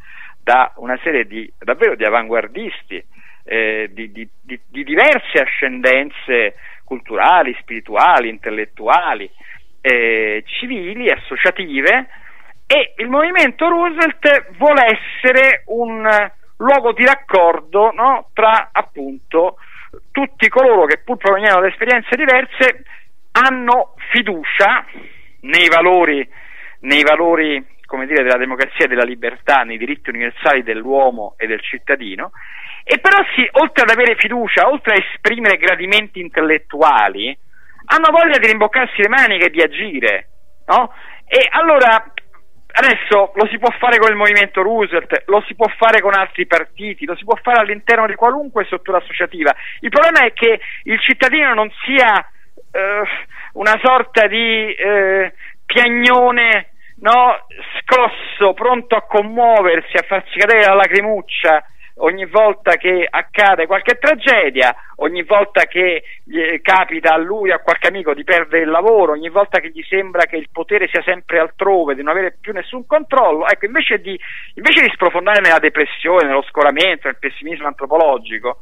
da 0.42 0.72
una 0.78 0.98
serie 1.04 1.26
di 1.26 1.52
davvero 1.60 1.96
di 1.96 2.06
avanguardisti 2.06 3.04
eh, 3.44 3.90
di, 3.92 4.12
di, 4.12 4.28
di, 4.42 4.60
di, 4.68 4.84
diverse 4.84 5.42
ascendenze 5.42 6.56
culturali, 6.84 7.56
spirituali, 7.60 8.30
intellettuali, 8.30 9.30
eh, 9.82 10.44
civili, 10.46 11.10
associative 11.10 12.08
e 12.66 12.94
il 12.98 13.10
movimento 13.10 13.68
Roosevelt 13.68 14.52
vuole 14.58 14.86
essere 14.86 15.64
un 15.68 16.08
luogo 16.58 16.94
di 16.94 17.06
raccordo 17.06 17.92
no, 17.92 18.30
tra 18.34 18.70
appunto 18.72 19.58
tutti 20.12 20.48
coloro 20.50 20.86
che 20.86 21.02
pur 21.04 21.18
provenivano 21.18 21.62
da 21.62 21.68
esperienze 21.68 22.16
diverse 22.16 22.84
hanno 23.32 23.96
fiducia 24.12 24.86
nei 25.42 25.68
valori, 25.68 26.28
nei 26.82 27.04
valori 27.04 27.66
dire, 28.06 28.24
della 28.24 28.38
democrazia 28.38 28.86
e 28.86 28.88
della 28.88 29.04
libertà, 29.04 29.62
nei 29.62 29.78
diritti 29.78 30.10
universali 30.10 30.64
dell'uomo 30.64 31.36
e 31.38 31.46
del 31.46 31.62
cittadino, 31.62 32.32
e 32.84 33.00
però 33.00 33.24
sì, 33.36 33.48
oltre 33.52 33.84
ad 33.84 33.90
avere 33.90 34.16
fiducia, 34.16 34.68
oltre 34.68 34.96
a 34.96 35.04
esprimere 35.04 35.58
gradimenti 35.58 36.20
intellettuali, 36.20 37.38
hanno 37.86 38.12
voglia 38.12 38.40
di 38.40 38.48
rimboccarsi 38.48 39.02
le 39.02 39.10
maniche 39.10 39.46
e 39.46 39.50
di 39.52 39.62
agire, 39.62 40.28
no? 40.66 40.92
E 41.28 41.48
allora 41.50 42.13
adesso 42.76 43.32
lo 43.36 43.48
si 43.48 43.58
può 43.58 43.70
fare 43.78 43.98
con 43.98 44.10
il 44.10 44.16
movimento 44.16 44.62
Roosevelt, 44.62 45.24
lo 45.28 45.44
si 45.48 45.56
può 45.56 45.68
fare 45.78 46.02
con 46.02 46.14
altri 46.14 46.46
partiti, 46.46 47.06
lo 47.06 47.16
si 47.16 47.24
può 47.24 47.36
fare 47.42 47.62
all'interno 47.62 48.08
di 48.08 48.16
qualunque 48.16 48.66
struttura 48.66 48.98
associativa. 48.98 49.54
Il 49.82 49.90
problema 49.90 50.26
è 50.26 50.34
che 50.34 50.60
il 50.84 51.00
cittadino 51.00 51.54
non 51.54 51.70
sia 51.86 52.28
eh, 52.72 53.04
una 53.54 53.80
sorta 53.82 54.28
di 54.28 54.74
eh, 54.74 55.34
piagnone 55.66 56.70
no, 56.98 57.46
scosso, 57.82 58.54
pronto 58.54 58.96
a 58.96 59.04
commuoversi, 59.04 59.96
a 59.98 60.06
farsi 60.08 60.38
cadere 60.40 60.66
la 60.66 60.76
lacrimuccia 60.76 61.66
ogni 61.98 62.26
volta 62.26 62.76
che 62.76 63.06
accade 63.10 63.68
qualche 63.68 63.98
tragedia, 64.00 64.76
ogni 64.98 65.24
volta 65.24 65.66
che 65.66 66.04
capita 66.62 67.14
a 67.14 67.18
lui 67.18 67.52
o 67.52 67.56
a 67.56 67.60
qualche 67.60 67.88
amico 67.88 68.14
di 68.14 68.24
perdere 68.24 68.64
il 68.64 68.70
lavoro, 68.70 69.12
ogni 69.12 69.30
volta 69.30 69.60
che 69.60 69.70
gli 69.70 69.84
sembra 69.84 70.26
che 70.26 70.38
il 70.38 70.50
potere 70.52 70.88
sia 70.88 71.04
sempre 71.04 71.40
altrove, 71.40 71.96
di 71.96 72.02
non 72.02 72.16
avere 72.16 72.38
più 72.40 72.52
nessun 72.54 72.86
controllo, 72.86 73.48
ecco, 73.48 73.66
invece 73.66 74.00
di, 74.00 74.20
invece 74.56 74.82
di 74.82 74.92
sprofondare 74.94 75.42
nella 75.42 75.60
depressione, 75.60 76.28
nello 76.28 76.46
scoramento, 76.50 77.08
nel 77.08 77.20
pessimismo 77.20 77.68
antropologico, 77.68 78.62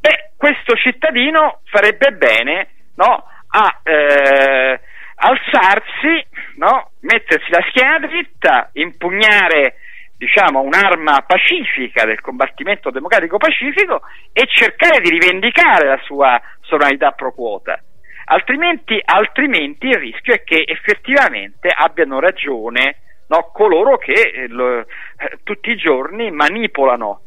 beh, 0.00 0.30
questo 0.36 0.76
cittadino 0.76 1.60
farebbe 1.64 2.12
bene 2.12 2.68
no, 2.94 3.24
a 3.48 3.80
eh, 3.82 4.80
alzarsi, 5.16 6.26
no? 6.56 6.90
mettersi 7.00 7.50
la 7.50 7.64
schiena 7.68 7.98
dritta, 7.98 8.70
impugnare 8.74 9.76
diciamo, 10.18 10.60
un'arma 10.60 11.22
pacifica 11.22 12.04
del 12.04 12.20
combattimento 12.20 12.90
democratico 12.90 13.38
pacifico 13.38 14.02
e 14.32 14.46
cercare 14.48 15.00
di 15.00 15.10
rivendicare 15.10 15.86
la 15.86 16.00
sua 16.02 16.40
sovranità 16.60 17.12
pro 17.12 17.32
quota. 17.32 17.80
Altrimenti, 18.24 19.00
altrimenti 19.02 19.86
il 19.86 19.94
rischio 19.94 20.34
è 20.34 20.42
che 20.42 20.64
effettivamente 20.66 21.68
abbiano 21.68 22.20
ragione 22.20 22.96
no, 23.28 23.50
coloro 23.52 23.96
che 23.96 24.12
eh, 24.12 24.44
eh, 24.44 25.38
tutti 25.44 25.70
i 25.70 25.76
giorni 25.76 26.30
manipolano 26.30 27.20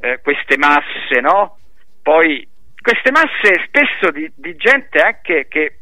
eh, 0.00 0.20
queste 0.20 0.58
masse, 0.58 1.20
no? 1.20 1.58
Poi 2.02 2.46
queste 2.82 3.12
masse 3.12 3.62
spesso 3.66 4.10
di, 4.10 4.30
di 4.34 4.56
gente 4.56 5.00
anche 5.00 5.46
che 5.48 5.78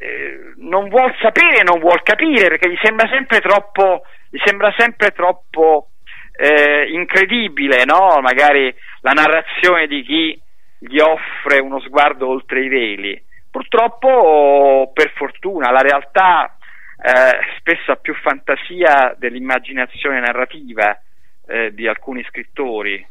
eh, 0.00 0.54
non 0.56 0.88
vuol 0.88 1.14
sapere, 1.20 1.62
non 1.62 1.78
vuol 1.78 2.02
capire 2.02 2.48
perché 2.48 2.70
gli 2.70 2.78
sembra 2.82 3.06
sempre 3.08 3.40
troppo, 3.40 4.02
gli 4.30 4.38
sembra 4.44 4.72
sempre 4.76 5.10
troppo 5.10 5.90
eh, 6.32 6.88
incredibile, 6.92 7.84
no? 7.84 8.20
Magari 8.20 8.74
la 9.00 9.12
narrazione 9.12 9.86
di 9.86 10.02
chi 10.02 10.40
gli 10.78 10.98
offre 11.00 11.58
uno 11.60 11.80
sguardo 11.80 12.28
oltre 12.28 12.64
i 12.64 12.68
veli. 12.68 13.20
Purtroppo, 13.50 14.90
per 14.94 15.12
fortuna, 15.16 15.70
la 15.70 15.80
realtà 15.80 16.56
eh, 17.00 17.38
spesso 17.58 17.92
ha 17.92 17.96
più 17.96 18.14
fantasia 18.14 19.14
dell'immaginazione 19.18 20.20
narrativa 20.20 21.00
eh, 21.46 21.72
di 21.74 21.88
alcuni 21.88 22.22
scrittori 22.28 23.04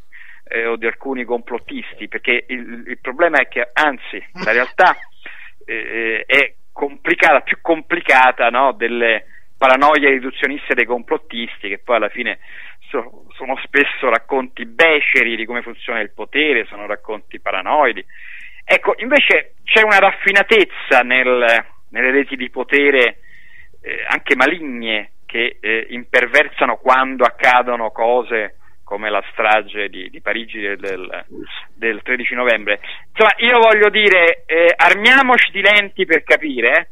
eh, 0.47 0.65
o 0.65 0.75
di 0.77 0.85
alcuni 0.85 1.25
complottisti, 1.25 2.07
perché 2.07 2.45
il, 2.47 2.83
il, 2.87 2.99
problema 3.01 3.39
è 3.39 3.47
che, 3.47 3.69
anzi, 3.73 4.23
la 4.43 4.51
realtà 4.51 4.95
eh, 5.65 6.23
è 6.25 6.53
complicata, 6.71 7.41
più 7.41 7.57
complicata 7.61 8.49
no? 8.49 8.71
delle 8.71 9.25
paranoie 9.57 10.09
riduzioniste 10.09 10.73
dei 10.73 10.85
complottisti 10.85 11.67
che 11.67 11.79
poi 11.79 11.95
alla 11.95 12.09
fine 12.09 12.39
so, 12.89 13.25
sono 13.35 13.57
spesso 13.63 14.09
racconti 14.09 14.65
beceri 14.65 15.35
di 15.35 15.45
come 15.45 15.61
funziona 15.61 15.99
il 15.99 16.11
potere, 16.11 16.65
sono 16.65 16.85
racconti 16.85 17.39
paranoidi. 17.39 18.05
Ecco, 18.63 18.93
invece 18.97 19.55
c'è 19.63 19.83
una 19.83 19.99
raffinatezza 19.99 20.99
nel, 21.03 21.65
nelle 21.89 22.11
reti 22.11 22.35
di 22.35 22.49
potere 22.49 23.19
eh, 23.81 24.05
anche 24.07 24.35
maligne 24.35 25.11
che 25.25 25.57
eh, 25.59 25.87
imperversano 25.89 26.77
quando 26.77 27.23
accadono 27.23 27.91
cose 27.91 28.57
come 28.83 29.09
la 29.09 29.21
strage 29.31 29.89
di, 29.89 30.09
di 30.09 30.21
Parigi 30.21 30.59
del, 30.59 30.77
del, 30.77 31.25
del, 31.75 32.01
13 32.01 32.35
novembre. 32.35 32.79
Insomma, 33.09 33.33
io 33.37 33.59
voglio 33.59 33.89
dire, 33.89 34.43
eh, 34.45 34.73
armiamoci 34.73 35.51
di 35.51 35.61
lenti 35.61 36.05
per 36.05 36.23
capire, 36.23 36.89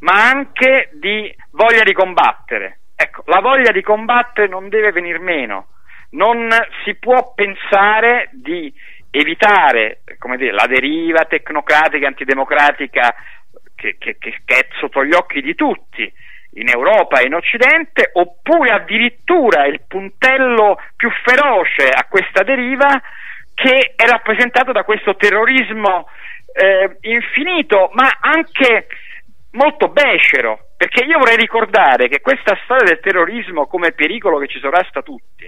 ma 0.00 0.28
anche 0.28 0.90
di 0.92 1.34
voglia 1.52 1.82
di 1.82 1.92
combattere. 1.92 2.78
Ecco, 2.96 3.22
la 3.26 3.40
voglia 3.40 3.70
di 3.70 3.82
combattere 3.82 4.48
non 4.48 4.68
deve 4.68 4.92
venir 4.92 5.20
meno. 5.20 5.68
Non 6.10 6.48
si 6.84 6.94
può 6.94 7.32
pensare 7.34 8.30
di 8.32 8.72
evitare 9.10 10.00
dire, 10.36 10.52
la 10.52 10.66
deriva 10.66 11.24
tecnocratica, 11.24 12.06
antidemocratica 12.06 13.14
che, 13.74 13.96
che, 13.98 14.16
che, 14.18 14.40
è 14.44 14.66
sotto 14.78 15.04
gli 15.04 15.12
occhi 15.12 15.40
di 15.40 15.54
tutti 15.54 16.10
in 16.54 16.68
Europa 16.68 17.20
e 17.20 17.26
in 17.26 17.34
Occidente, 17.34 18.10
oppure 18.14 18.70
addirittura 18.70 19.66
il 19.66 19.82
puntello 19.86 20.78
più 20.96 21.10
feroce 21.22 21.88
a 21.88 22.06
questa 22.08 22.42
deriva 22.42 23.00
che 23.54 23.92
è 23.94 24.06
rappresentato 24.06 24.72
da 24.72 24.84
questo 24.84 25.16
terrorismo 25.16 26.08
eh, 26.52 26.96
infinito, 27.02 27.90
ma 27.92 28.18
anche 28.20 28.86
molto 29.52 29.88
becero, 29.88 30.67
perché 30.78 31.02
io 31.02 31.18
vorrei 31.18 31.36
ricordare 31.36 32.06
che 32.06 32.20
questa 32.20 32.56
storia 32.62 32.84
del 32.86 33.00
terrorismo 33.00 33.66
come 33.66 33.90
pericolo 33.90 34.38
che 34.38 34.46
ci 34.46 34.60
sovrasta 34.60 35.02
tutti 35.02 35.44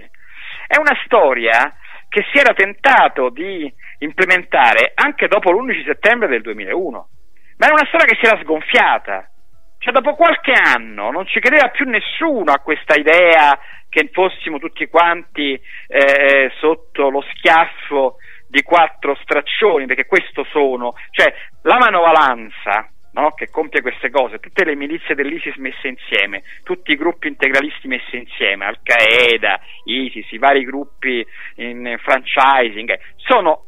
è 0.67 0.77
una 0.77 0.93
storia 1.05 1.73
che 2.09 2.25
si 2.33 2.37
era 2.37 2.53
tentato 2.53 3.29
di 3.29 3.73
implementare 3.99 4.91
anche 4.93 5.29
dopo 5.29 5.51
l'11 5.51 5.85
settembre 5.85 6.27
del 6.27 6.41
2001, 6.41 7.07
ma 7.55 7.67
è 7.67 7.71
una 7.71 7.85
storia 7.87 8.05
che 8.05 8.17
si 8.19 8.25
era 8.25 8.41
sgonfiata. 8.41 9.29
Cioè, 9.77 9.93
dopo 9.93 10.15
qualche 10.15 10.51
anno 10.51 11.11
non 11.11 11.25
ci 11.25 11.39
credeva 11.39 11.69
più 11.69 11.85
nessuno 11.87 12.51
a 12.51 12.59
questa 12.59 12.95
idea 12.95 13.57
che 13.87 14.09
fossimo 14.11 14.59
tutti 14.59 14.85
quanti 14.87 15.59
eh, 15.87 16.51
sotto 16.59 17.09
lo 17.09 17.23
schiaffo 17.33 18.17
di 18.47 18.61
quattro 18.63 19.15
straccioni, 19.23 19.85
perché 19.85 20.05
questo 20.05 20.43
sono, 20.51 20.93
cioè 21.11 21.33
la 21.61 21.77
manovalanza 21.77 22.91
no, 23.13 23.31
che 23.31 23.49
compie 23.49 23.81
queste 23.81 24.09
cose, 24.09 24.39
tutte 24.39 24.63
le 24.63 24.75
milizie 24.75 25.15
dell'ISIS 25.15 25.55
messe 25.55 25.87
insieme, 25.87 26.43
tutti 26.63 26.91
i 26.91 26.97
gruppi 26.97 27.27
integralisti 27.27 27.87
messi 27.87 28.17
insieme, 28.17 28.65
Al-Qaeda, 28.65 29.59
ISIS, 29.85 30.31
i 30.31 30.37
vari 30.37 30.63
gruppi 30.63 31.25
in 31.55 31.97
franchising, 31.99 32.97
sono 33.17 33.65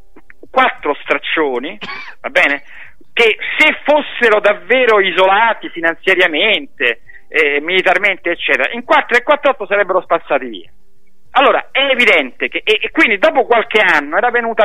quattro 0.49 0.95
straccioni, 1.01 1.77
va 2.21 2.29
bene? 2.29 2.63
che 3.13 3.37
se 3.57 3.79
fossero 3.83 4.39
davvero 4.39 4.99
isolati 4.99 5.69
finanziariamente, 5.69 7.01
eh, 7.27 7.61
militarmente, 7.61 8.31
eccetera, 8.31 8.71
in 8.73 8.83
4 8.83 9.17
e 9.17 9.23
48 9.23 9.67
sarebbero 9.67 10.01
spazzati 10.01 10.45
via. 10.47 10.71
Allora 11.35 11.69
è 11.71 11.89
evidente 11.91 12.47
che, 12.47 12.61
e, 12.63 12.79
e 12.81 12.91
quindi 12.91 13.17
dopo 13.17 13.45
qualche 13.45 13.79
anno 13.79 14.17
era, 14.17 14.29
venuta, 14.29 14.63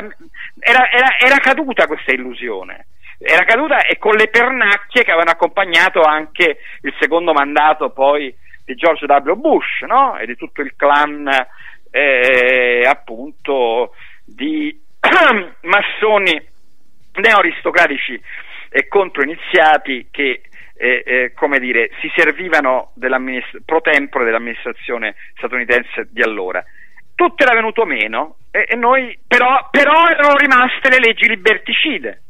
era, 0.59 0.91
era, 0.91 1.19
era 1.19 1.37
caduta 1.39 1.87
questa 1.87 2.13
illusione 2.13 2.87
era 3.19 3.45
caduta 3.45 3.82
e 3.82 3.99
con 3.99 4.15
le 4.15 4.28
pernacchie 4.28 5.03
che 5.03 5.11
avevano 5.11 5.31
accompagnato 5.31 6.03
anche 6.03 6.59
il 6.82 6.95
secondo 7.01 7.32
mandato 7.32 7.90
poi 7.90 8.35
di 8.65 8.74
George 8.74 9.07
W. 9.07 9.32
Bush 9.35 9.81
no? 9.86 10.16
e 10.19 10.27
di 10.27 10.36
tutto 10.36 10.62
il 10.62 10.74
clan 10.77 11.28
eh, 11.90 12.82
appunto 12.86 13.95
di 14.24 14.78
massoni 15.62 16.47
neoaristocratici 17.15 18.20
e 18.70 18.86
controiniziati 18.86 20.09
che 20.11 20.43
eh, 20.81 21.03
eh, 21.05 21.32
come 21.35 21.59
dire, 21.59 21.90
si 22.01 22.11
servivano 22.15 22.93
pro 23.65 23.81
tempore 23.81 24.24
dell'amministrazione 24.24 25.16
statunitense 25.36 26.07
di 26.11 26.23
allora. 26.23 26.62
Tutto 27.16 27.43
era 27.43 27.55
venuto 27.55 27.85
meno, 27.85 28.36
e, 28.53 28.65
e 28.69 28.77
noi, 28.77 29.19
però, 29.27 29.69
però 29.73 30.07
erano 30.07 30.36
rimaste 30.36 30.89
le 30.89 31.01
leggi 31.01 31.27
liberticide. 31.27 32.23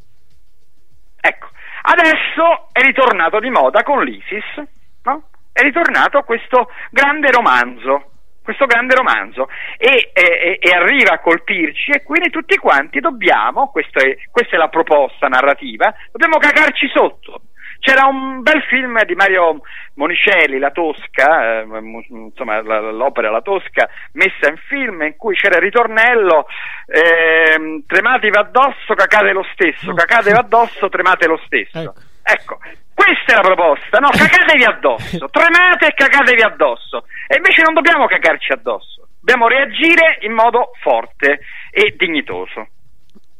Ecco, 1.21 1.47
adesso 1.83 2.67
è 2.71 2.81
ritornato 2.81 3.39
di 3.39 3.49
moda 3.49 3.83
con 3.83 4.03
l'ISIS, 4.03 4.63
no? 5.03 5.23
È 5.51 5.61
ritornato 5.61 6.21
questo 6.23 6.69
grande 6.91 7.31
romanzo, 7.31 8.11
questo 8.43 8.65
grande 8.65 8.95
romanzo 8.95 9.47
e, 9.77 10.11
e- 10.13 10.57
e 10.61 10.75
arriva 10.75 11.13
a 11.13 11.19
colpirci 11.19 11.91
e 11.91 12.03
quindi 12.03 12.29
tutti 12.29 12.57
quanti 12.57 12.99
dobbiamo, 12.99 13.71
è- 14.01 14.17
questa 14.31 14.55
è 14.55 14.57
la 14.57 14.69
proposta 14.69 15.27
narrativa, 15.27 15.93
dobbiamo 16.11 16.37
cagarci 16.37 16.87
sotto. 16.87 17.41
C'era 17.79 18.05
un 18.07 18.41
bel 18.41 18.61
film 18.63 19.01
di 19.05 19.15
Mario 19.15 19.61
Monicelli, 19.95 20.59
La 20.59 20.71
Tosca, 20.71 21.61
eh, 21.61 21.67
insomma 22.09 22.59
l'opera 22.61 23.31
La 23.31 23.41
Tosca, 23.41 23.87
messa 24.13 24.49
in 24.49 24.57
film 24.67 25.01
in 25.03 25.15
cui 25.15 25.35
c'era 25.35 25.55
il 25.55 25.63
ritornello, 25.63 26.45
ehm, 26.87 27.85
trematevi 27.87 28.37
addosso, 28.37 28.93
cacate 28.95 29.31
lo 29.31 29.45
stesso, 29.53 29.93
cacatevi 29.93 30.37
addosso, 30.37 30.89
tremate 30.89 31.27
lo 31.27 31.39
stesso. 31.45 31.93
Ecco, 32.21 32.59
questa 32.93 33.33
è 33.33 33.35
la 33.35 33.41
proposta, 33.41 33.97
no? 33.99 34.09
Cacatevi 34.15 34.63
addosso, 34.65 35.29
tremate 35.29 35.87
e 35.87 35.93
cacatevi 35.93 36.41
addosso. 36.41 37.05
E 37.27 37.37
invece 37.37 37.61
non 37.63 37.73
dobbiamo 37.73 38.07
cagarci 38.07 38.51
addosso, 38.51 39.07
dobbiamo 39.19 39.47
reagire 39.47 40.17
in 40.21 40.33
modo 40.33 40.71
forte 40.81 41.39
e 41.71 41.95
dignitoso. 41.97 42.67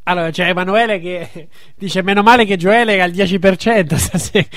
Allora, 0.09 0.31
c'è 0.31 0.47
Emanuele 0.47 0.99
che 0.99 1.47
dice: 1.77 2.01
Meno 2.01 2.23
male 2.23 2.43
che 2.43 2.57
Gioele 2.57 2.93
era 2.93 3.03
al 3.03 3.11
10% 3.11 3.93
stasera. 3.93 4.47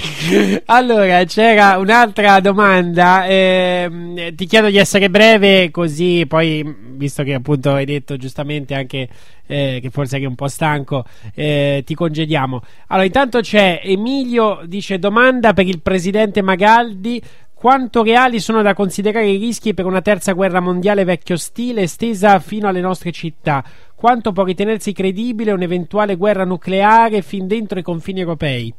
allora, 0.65 1.23
c'era 1.25 1.77
un'altra 1.77 2.41
domanda. 2.41 3.27
ehm, 3.27 4.35
ti 4.35 4.47
chiedo 4.47 4.71
di 4.71 4.79
essere 4.79 5.11
breve, 5.11 5.71
così 5.71 6.25
poi, 6.27 6.65
visto 6.95 7.23
che 7.23 7.35
appunto 7.35 7.73
hai 7.73 7.85
detto 7.85 8.17
giustamente 8.17 8.75
anche 8.75 9.09
eh, 9.47 9.79
che 9.83 9.91
forse 9.91 10.17
eri 10.17 10.25
un 10.25 10.35
po' 10.35 10.49
stanco, 10.49 11.05
eh, 11.35 11.83
ti 11.85 11.95
congediamo. 11.95 12.63
Allora, 12.87 13.05
intanto 13.05 13.41
c'è 13.41 13.83
Emilio, 13.85 14.63
dice: 14.65 14.99
Domanda 14.99 15.53
per 15.53 15.67
il 15.67 15.83
presidente 15.83 16.41
Magaldi. 16.41 17.23
Quanto 17.63 18.03
reali 18.03 18.41
sono 18.41 18.61
da 18.61 18.75
considerare 18.75 19.29
i 19.29 19.37
rischi 19.37 19.73
per 19.73 19.87
una 19.87 20.03
terza 20.03 20.33
guerra 20.33 20.59
mondiale 20.59 21.05
vecchio 21.05 21.37
stile 21.37 21.83
estesa 21.83 22.41
fino 22.41 22.67
alle 22.67 22.81
nostre 22.81 23.13
città? 23.13 23.63
Quanto 23.95 24.33
può 24.33 24.43
ritenersi 24.43 24.91
credibile 24.91 25.53
un'eventuale 25.53 26.17
guerra 26.17 26.45
nucleare 26.45 27.23
fin 27.23 27.47
dentro 27.47 27.79
i 27.79 27.83
confini 27.83 28.19
europei? 28.19 28.75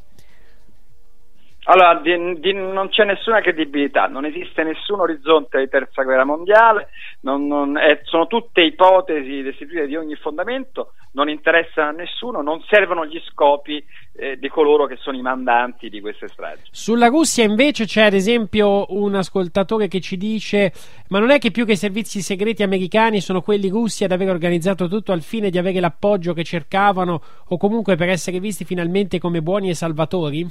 Allora, 1.65 1.99
di- 2.01 2.39
di- 2.41 2.53
non 2.53 2.89
c'è 2.89 3.05
nessuna 3.05 3.39
credibilità, 3.39 4.07
non 4.07 4.25
esiste 4.25 4.63
nessun 4.63 4.99
orizzonte 4.99 5.59
di 5.59 5.69
terza 5.69 6.03
guerra 6.03 6.25
mondiale, 6.25 6.89
non- 7.21 7.47
non- 7.47 7.77
è- 7.77 8.01
sono 8.03 8.27
tutte 8.27 8.61
ipotesi 8.61 9.41
destituite 9.41 9.87
di 9.87 9.95
ogni 9.95 10.15
fondamento, 10.15 10.93
non 11.13 11.29
interessano 11.29 11.89
a 11.89 11.91
nessuno, 11.93 12.41
non 12.41 12.61
servono 12.67 13.05
gli 13.05 13.19
scopi 13.31 13.83
eh, 14.15 14.37
di 14.37 14.47
coloro 14.47 14.85
che 14.85 14.97
sono 14.97 15.17
i 15.17 15.21
mandanti 15.23 15.89
di 15.89 15.99
queste 15.99 16.27
stragi. 16.27 16.61
Sulla 16.69 17.07
Russia 17.07 17.43
invece 17.43 17.85
c'è 17.85 18.03
ad 18.03 18.13
esempio 18.13 18.85
un 18.89 19.15
ascoltatore 19.15 19.87
che 19.87 20.01
ci 20.01 20.17
dice 20.17 20.71
ma 21.09 21.17
non 21.17 21.31
è 21.31 21.39
che 21.39 21.49
più 21.49 21.65
che 21.65 21.71
i 21.71 21.77
servizi 21.77 22.21
segreti 22.21 22.61
americani 22.61 23.21
sono 23.21 23.41
quelli 23.41 23.69
russi 23.69 24.03
ad 24.03 24.11
aver 24.11 24.29
organizzato 24.29 24.87
tutto 24.87 25.13
al 25.13 25.23
fine 25.23 25.49
di 25.49 25.57
avere 25.57 25.79
l'appoggio 25.79 26.33
che 26.33 26.43
cercavano 26.43 27.21
o 27.47 27.57
comunque 27.57 27.95
per 27.95 28.09
essere 28.09 28.39
visti 28.39 28.65
finalmente 28.65 29.17
come 29.17 29.41
buoni 29.41 29.69
e 29.69 29.73
salvatori? 29.73 30.45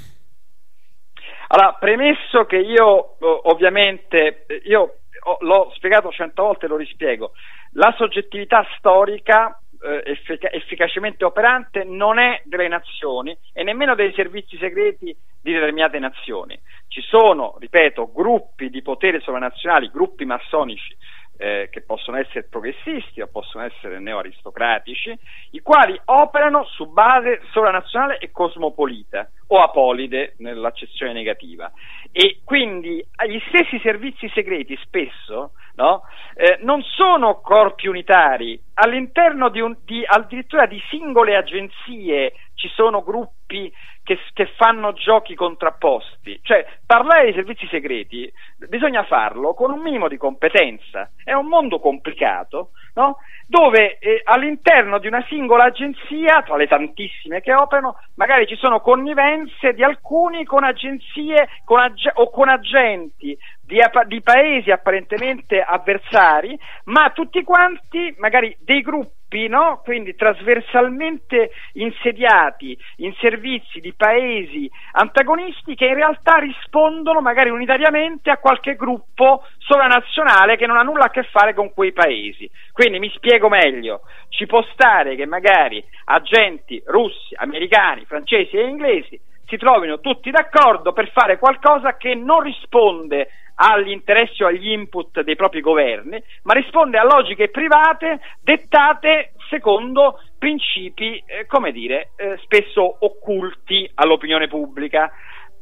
Allora, 1.49 1.75
premesso 1.75 2.45
che 2.47 2.57
io 2.57 3.19
eh, 3.19 3.41
ovviamente, 3.45 4.45
eh, 4.47 4.63
io 4.65 4.99
ho- 5.25 5.37
l'ho 5.41 5.71
spiegato 5.75 6.11
cento 6.11 6.43
volte 6.43 6.67
e 6.67 6.69
lo 6.69 6.77
rispiego, 6.77 7.33
la 7.73 7.95
soggettività 7.97 8.67
storica 8.77 9.57
eh, 9.85 10.03
effica- 10.05 10.51
efficacemente 10.51 11.25
operante 11.25 11.85
non 11.85 12.19
è 12.19 12.41
delle 12.45 12.69
nazioni 12.69 13.37
e 13.53 13.63
nemmeno 13.65 13.95
dei 13.95 14.13
servizi 14.15 14.57
segreti 14.57 15.15
di 15.41 15.53
determinate 15.53 15.99
nazioni. 15.99 16.59
Ci 16.87 17.01
sono, 17.01 17.57
ripeto, 17.59 18.13
gruppi 18.13 18.71
di 18.71 18.81
potere 18.81 19.21
sovranazionali, 19.21 19.91
gruppi 19.91 20.25
massonici 20.25 20.97
eh, 21.37 21.69
che 21.71 21.83
possono 21.83 22.19
essere 22.19 22.45
progressisti 22.45 23.21
o 23.21 23.27
possono 23.27 23.65
essere 23.65 23.99
neoaristocratici, 23.99 25.19
i 25.51 25.61
quali 25.61 25.99
operano 26.05 26.65
su 26.65 26.87
base 26.93 27.41
sovranazionale 27.53 28.19
e 28.19 28.31
cosmopolita 28.31 29.31
o 29.49 29.61
apolide 29.61 30.35
nell'accezione 30.39 31.13
negativa. 31.13 31.71
E 32.11 32.41
quindi 32.45 33.05
gli 33.27 33.41
stessi 33.49 33.79
servizi 33.81 34.31
segreti 34.35 34.77
spesso 34.83 35.53
no, 35.75 36.03
eh, 36.35 36.59
non 36.63 36.83
sono 36.83 37.41
corpi 37.41 37.87
unitari, 37.87 38.61
all'interno 38.75 39.49
di 39.49 39.61
un, 39.61 39.77
di, 39.85 40.03
addirittura 40.07 40.67
di 40.67 40.81
singole 40.89 41.37
agenzie 41.37 42.35
ci 42.55 42.69
sono 42.69 43.03
gruppi 43.03 43.73
che, 44.03 44.19
che 44.33 44.47
fanno 44.57 44.93
giochi 44.93 45.35
contrapposti. 45.35 46.41
Cioè, 46.43 46.67
parlare 46.87 47.27
di 47.27 47.33
servizi 47.33 47.67
segreti 47.69 48.31
bisogna 48.69 49.05
farlo 49.05 49.55
con 49.55 49.71
un 49.71 49.81
minimo 49.81 50.09
di 50.09 50.17
competenza. 50.17 51.11
È 51.23 51.33
un 51.33 51.47
mondo 51.47 51.79
complicato, 51.79 52.71
no? 52.95 53.19
dove 53.47 53.99
eh, 53.99 54.23
all'interno 54.25 54.99
di 54.99 55.07
una 55.07 55.23
singola 55.29 55.65
agenzia, 55.65 56.43
tra 56.43 56.57
le 56.57 56.67
tantissime 56.67 57.41
che 57.43 57.53
operano, 57.53 57.99
magari 58.15 58.47
ci 58.47 58.57
sono 58.57 58.81
connivenze 58.81 59.75
di 59.75 59.83
alcuni 59.83 60.45
con 60.45 60.65
agenzie 60.65 61.49
con 61.65 61.79
ag- 61.79 62.13
o 62.15 62.31
con 62.31 62.49
agenti 62.49 63.37
di, 63.63 63.79
apa- 63.81 64.05
di 64.05 64.23
paesi 64.23 64.71
apparentemente 64.71 65.61
avversari, 65.61 66.59
ma 66.85 67.11
tutti 67.11 67.43
quanti, 67.43 68.15
magari 68.19 68.57
dei 68.61 68.81
gruppi, 68.81 69.21
no? 69.49 69.81
quindi 69.83 70.15
trasversalmente 70.15 71.51
insediati 71.75 72.77
in 72.97 73.13
servizi 73.21 73.81
di 73.81 73.93
paesi 73.95 74.71
antagonisti 74.93 75.75
che 75.75 75.87
in 75.87 75.95
realtà 75.95 76.37
rispondono 76.37 77.21
magari 77.21 77.51
unitariamente 77.51 78.31
a 78.31 78.39
qualche 78.39 78.75
gruppo 78.75 79.45
sovranazionale 79.59 80.57
che 80.57 80.67
non 80.67 80.77
ha 80.77 80.83
nulla 80.83 81.05
a 81.05 81.11
che 81.11 81.23
fare 81.25 81.55
con 81.55 81.73
quei 81.73 81.93
paesi. 81.93 82.51
Quindi 82.73 82.99
mi 82.99 83.11
spiego 83.15 83.49
meglio, 83.49 84.03
ci 84.29 84.47
può 84.47 84.63
stare 84.73 85.17
che 85.17 85.27
magari 85.27 85.85
agenti 86.05 86.83
russi, 86.87 87.35
americani, 87.37 88.05
francesi 88.05 88.57
e 88.57 88.69
inglesi 88.69 89.21
si 89.53 89.59
trovino 89.59 90.01
tutti 90.01 90.31
d'accordo 90.31 90.95
per 90.95 91.11
fare 91.11 91.39
qualcosa 91.39 91.99
che 91.99 92.15
non 92.15 92.41
risponde 92.41 93.29
agli 93.55 93.91
interessi 93.91 94.43
o 94.43 94.47
agli 94.47 94.71
input 94.71 95.23
dei 95.23 95.37
propri 95.37 95.61
governi, 95.61 96.23
ma 96.45 96.55
risponde 96.55 96.99
a 96.99 97.05
logiche 97.05 97.51
private 97.51 98.21
dettate 98.41 99.33
secondo 99.49 100.19
principi, 100.39 101.23
eh, 101.27 101.47
come 101.47 101.73
dire, 101.73 102.11
eh, 102.17 102.39
spesso 102.43 102.97
occulti 103.01 103.89
all'opinione 103.95 104.49
pubblica. 104.49 105.13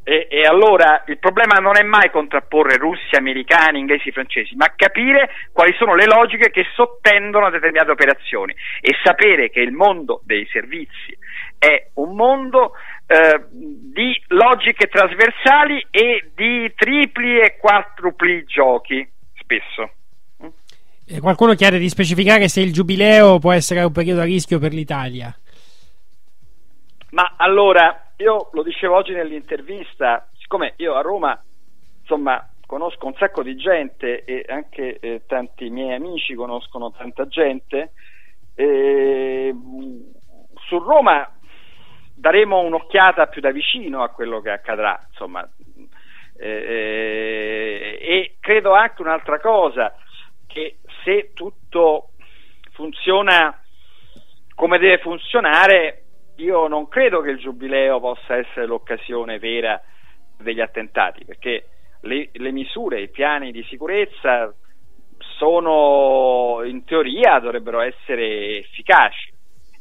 E, 0.03 0.29
e 0.31 0.43
allora 0.45 1.05
il 1.09 1.19
problema 1.19 1.61
non 1.61 1.77
è 1.77 1.83
mai 1.83 2.11
contrapporre 2.11 2.79
russi, 2.79 3.17
americani, 3.17 3.81
inglesi, 3.81 4.11
francesi, 4.11 4.57
ma 4.57 4.73
capire 4.75 5.29
quali 5.53 5.75
sono 5.75 5.95
le 5.95 6.07
logiche 6.07 6.51
che 6.51 6.65
sottendono 6.75 7.51
determinate 7.51 7.91
operazioni 7.91 8.55
e 8.81 8.95
sapere 9.05 9.51
che 9.51 9.61
il 9.61 9.73
mondo 9.73 10.23
dei 10.25 10.47
servizi 10.51 11.15
è 11.59 11.91
un 11.97 12.17
mondo 12.17 12.73
eh, 13.11 13.45
di 13.51 14.23
logiche 14.29 14.87
trasversali 14.87 15.85
e 15.91 16.31
di 16.33 16.73
tripli 16.77 17.41
e 17.41 17.57
quadrupli 17.59 18.45
giochi, 18.45 19.05
spesso. 19.35 19.91
Eh, 21.09 21.19
qualcuno 21.19 21.55
chiede 21.55 21.79
di 21.79 21.89
specificare 21.89 22.47
se 22.47 22.61
il 22.61 22.73
giubileo 22.73 23.41
può 23.41 23.51
essere 23.51 23.83
un 23.83 23.91
periodo 23.91 24.21
a 24.21 24.25
rischio 24.25 24.61
per 24.61 24.73
l'Italia. 24.73 25.35
Ma 27.11 27.35
allora, 27.37 28.13
io 28.19 28.49
lo 28.53 28.63
dicevo 28.63 28.95
oggi 28.95 29.13
nell'intervista, 29.13 30.29
siccome 30.39 30.75
io 30.77 30.95
a 30.95 31.01
Roma, 31.01 31.43
insomma, 32.03 32.49
conosco 32.65 33.07
un 33.07 33.15
sacco 33.19 33.43
di 33.43 33.57
gente 33.57 34.23
e 34.23 34.45
anche 34.49 35.01
eh, 35.01 35.23
tanti 35.27 35.69
miei 35.69 35.97
amici 35.97 36.35
conoscono 36.35 36.93
tanta 36.93 37.27
gente, 37.27 37.91
e, 38.55 39.53
mh, 39.53 40.13
su 40.69 40.79
Roma 40.79 41.29
daremo 42.21 42.61
un'occhiata 42.61 43.27
più 43.29 43.41
da 43.41 43.51
vicino 43.51 44.03
a 44.03 44.11
quello 44.11 44.41
che 44.41 44.51
accadrà, 44.51 45.01
insomma, 45.09 45.49
eh, 46.39 47.99
e 48.01 48.37
credo 48.39 48.75
anche 48.75 49.01
un'altra 49.01 49.41
cosa, 49.41 49.95
che 50.47 50.77
se 51.03 51.33
tutto 51.33 52.11
funziona 52.73 53.59
come 54.55 54.79
deve 54.79 54.99
funzionare, 54.99 56.03
io 56.37 56.67
non 56.67 56.89
credo 56.89 57.23
che 57.23 57.31
il 57.31 57.39
giubileo 57.39 58.01
possa 58.01 58.37
essere 58.37 58.67
l'occasione 58.67 59.39
vera 59.39 59.81
degli 60.39 60.61
attentati, 60.61 61.25
perché 61.25 61.69
le, 62.03 62.29
le 62.33 62.51
misure, 62.53 63.01
i 63.01 63.09
piani 63.09 63.51
di 63.51 63.63
sicurezza 63.65 64.53
sono 65.39 66.61
in 66.65 66.85
teoria 66.85 67.39
dovrebbero 67.39 67.81
essere 67.81 68.59
efficaci. 68.59 69.33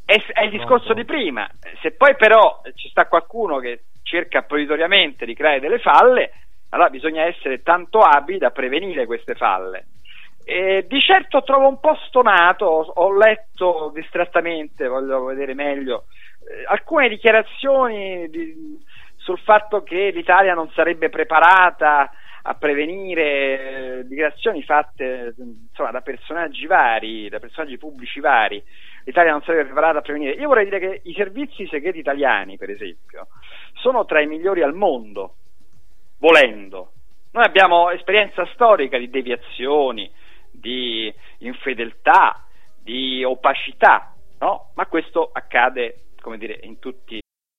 È, 0.10 0.26
è 0.34 0.44
il 0.46 0.50
discorso 0.50 0.96
di 0.96 1.06
prima, 1.06 1.48
se 1.84 1.92
poi 1.92 2.16
però 2.16 2.64
ci 2.74 2.90
sta 2.90 3.06
qualcuno 3.06 3.60
che 3.60 3.84
cerca 4.02 4.42
proditoriamente 4.42 5.24
di 5.24 5.36
creare 5.36 5.60
delle 5.60 5.78
falle, 5.78 6.32
allora 6.70 6.90
bisogna 6.90 7.26
essere 7.26 7.62
tanto 7.62 8.00
abili 8.00 8.40
da 8.40 8.50
prevenire 8.50 9.06
queste 9.06 9.36
falle. 9.36 9.86
E 10.44 10.88
di 10.88 11.00
certo 11.00 11.44
trovo 11.44 11.68
un 11.68 11.80
po' 11.80 11.96
stonato, 12.08 12.66
ho, 12.66 12.82
ho 12.82 13.16
letto 13.16 13.92
distrattamente, 13.94 14.88
voglio 14.88 15.26
vedere 15.26 15.54
meglio, 15.54 16.06
eh, 16.40 16.64
alcune 16.66 17.08
dichiarazioni 17.08 18.28
di- 18.32 18.84
sul 19.18 19.38
fatto 19.38 19.84
che 19.84 20.10
l'Italia 20.10 20.56
non 20.56 20.72
sarebbe 20.72 21.10
preparata 21.10 22.10
a 22.42 22.56
prevenire 22.56 24.00
eh, 24.00 24.08
dichiarazioni 24.08 24.64
fatte 24.64 25.36
insomma, 25.38 25.92
da 25.92 26.02
personaggi 26.02 26.66
vari, 26.66 27.30
da 27.30 27.38
personaggi 27.38 27.78
pubblici 27.78 28.20
vari. 28.20 28.64
L'Italia 29.03 29.32
non 29.32 29.42
sarebbe 29.42 29.66
preparata 29.66 30.00
a 30.00 30.02
prevenire. 30.02 30.34
Io 30.34 30.48
vorrei 30.48 30.66
dire 30.66 30.80
che 30.80 31.02
i 31.03 31.14
servizi 31.14 31.68
segreti 31.68 32.00
italiani, 32.00 32.58
per 32.58 32.69
esempio, 32.69 33.28
sono 33.74 34.06
tra 34.06 34.22
i 34.22 34.28
migliori 34.28 34.61
al 34.61 34.74
mondo, 34.74 35.36
volendo. 36.19 36.92
Noi 37.32 37.44
abbiamo 37.44 37.90
esperienza 37.92 38.45
storica 38.53 38.98
di 38.98 39.10
deviazioni, 39.10 40.11
di 40.52 41.14
infedeltà, 41.40 42.44
di 42.82 43.24
opacità, 43.24 44.14
no? 44.40 44.72
Ma 44.76 44.86
questo 44.88 45.30
accade, 45.32 46.06
come 46.22 46.38
dire, 46.38 46.60
in 46.64 46.80
tutti 46.80 47.19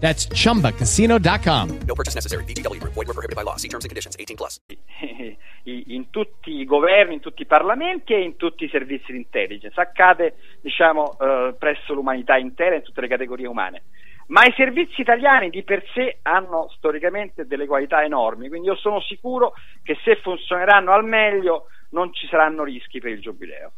That's 0.00 0.26
chumbacasino.com. 0.28 1.78
No 1.86 1.94
purchase 1.94 2.14
necessary. 2.16 2.44
Group. 2.44 2.94
Void 2.94 3.06
were 3.06 3.14
prohibited 3.14 3.36
by 3.36 3.42
law. 3.42 3.56
See 3.56 3.68
terms 3.68 3.84
and 3.84 3.90
conditions. 3.90 4.16
18 4.18 4.36
plus. 4.36 4.60
in 5.64 6.08
tutti 6.10 6.58
i 6.58 6.64
governi, 6.64 7.14
in 7.14 7.20
tutti 7.20 7.42
i 7.42 7.46
parlamenti 7.46 8.14
e 8.14 8.22
in 8.22 8.36
tutti 8.36 8.64
i 8.64 8.68
servizi 8.70 9.12
di 9.12 9.18
intelligence. 9.18 9.78
Accade, 9.78 10.34
diciamo, 10.62 11.18
eh, 11.18 11.54
presso 11.58 11.92
l'umanità 11.92 12.36
intera, 12.36 12.76
in 12.76 12.82
tutte 12.82 13.02
le 13.02 13.08
categorie 13.08 13.46
umane. 13.46 13.82
Ma 14.28 14.44
i 14.44 14.54
servizi 14.56 15.00
italiani 15.00 15.50
di 15.50 15.62
per 15.64 15.82
sé 15.92 16.18
hanno 16.22 16.70
storicamente 16.76 17.46
delle 17.46 17.66
qualità 17.66 18.02
enormi, 18.04 18.48
quindi 18.48 18.68
io 18.68 18.76
sono 18.76 19.00
sicuro 19.00 19.54
che 19.82 19.98
se 20.04 20.20
funzioneranno 20.22 20.92
al 20.92 21.04
meglio 21.04 21.66
non 21.90 22.14
ci 22.14 22.28
saranno 22.28 22.62
rischi 22.62 23.00
per 23.00 23.10
il 23.10 23.20
giubileo. 23.20 23.72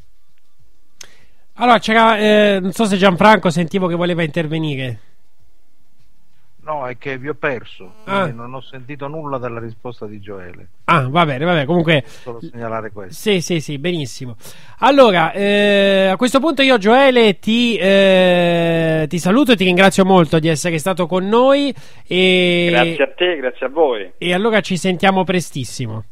Allora, 1.55 1.79
c'era, 1.79 2.19
eh, 2.19 2.59
non 2.61 2.73
so 2.73 2.85
se 2.85 2.97
Gianfranco 2.97 3.51
sentivo 3.51 3.87
che 3.87 3.95
voleva 3.95 4.23
intervenire. 4.23 5.12
No, 6.65 6.87
è 6.87 6.97
che 6.97 7.19
vi 7.19 7.29
ho 7.29 7.35
perso. 7.35 7.95
Ah. 8.05 8.27
Non 8.27 8.55
ho 8.55 8.61
sentito 8.61 9.09
nulla 9.09 9.39
della 9.39 9.59
risposta 9.59 10.07
di 10.07 10.21
Gioele. 10.21 10.69
Ah, 10.85 11.09
va 11.09 11.27
bene, 11.27 11.45
va 11.45 11.53
bene. 11.53 11.65
Comunque, 11.65 12.05
Solo 12.07 12.41
segnalare 12.41 12.93
questo. 12.93 13.15
Sì, 13.15 13.41
sì, 13.41 13.61
sì, 13.61 13.79
benissimo. 13.79 14.37
Allora, 14.79 15.33
eh, 15.33 16.07
a 16.13 16.17
questo 16.17 16.39
punto 16.39 16.63
io, 16.63 16.79
Gioele, 16.79 17.41
ti, 17.41 17.77
eh, 17.77 19.07
ti 19.09 19.19
saluto 19.19 19.53
e 19.53 19.57
ti 19.57 19.65
ringrazio 19.65 20.05
molto 20.05 20.39
di 20.39 20.47
essere 20.47 20.79
stato 20.79 21.07
con 21.07 21.27
noi. 21.27 21.75
E, 22.07 22.69
Grazie 22.71 23.05
a 23.05 23.09
te, 23.09 23.37
grazie 23.39 23.67
a 23.67 23.69
voi. 23.69 24.13
e 24.17 24.33
allora 24.33 24.61
ci 24.61 24.77
sentiamo 24.77 25.25
prestissimo. 25.25 26.05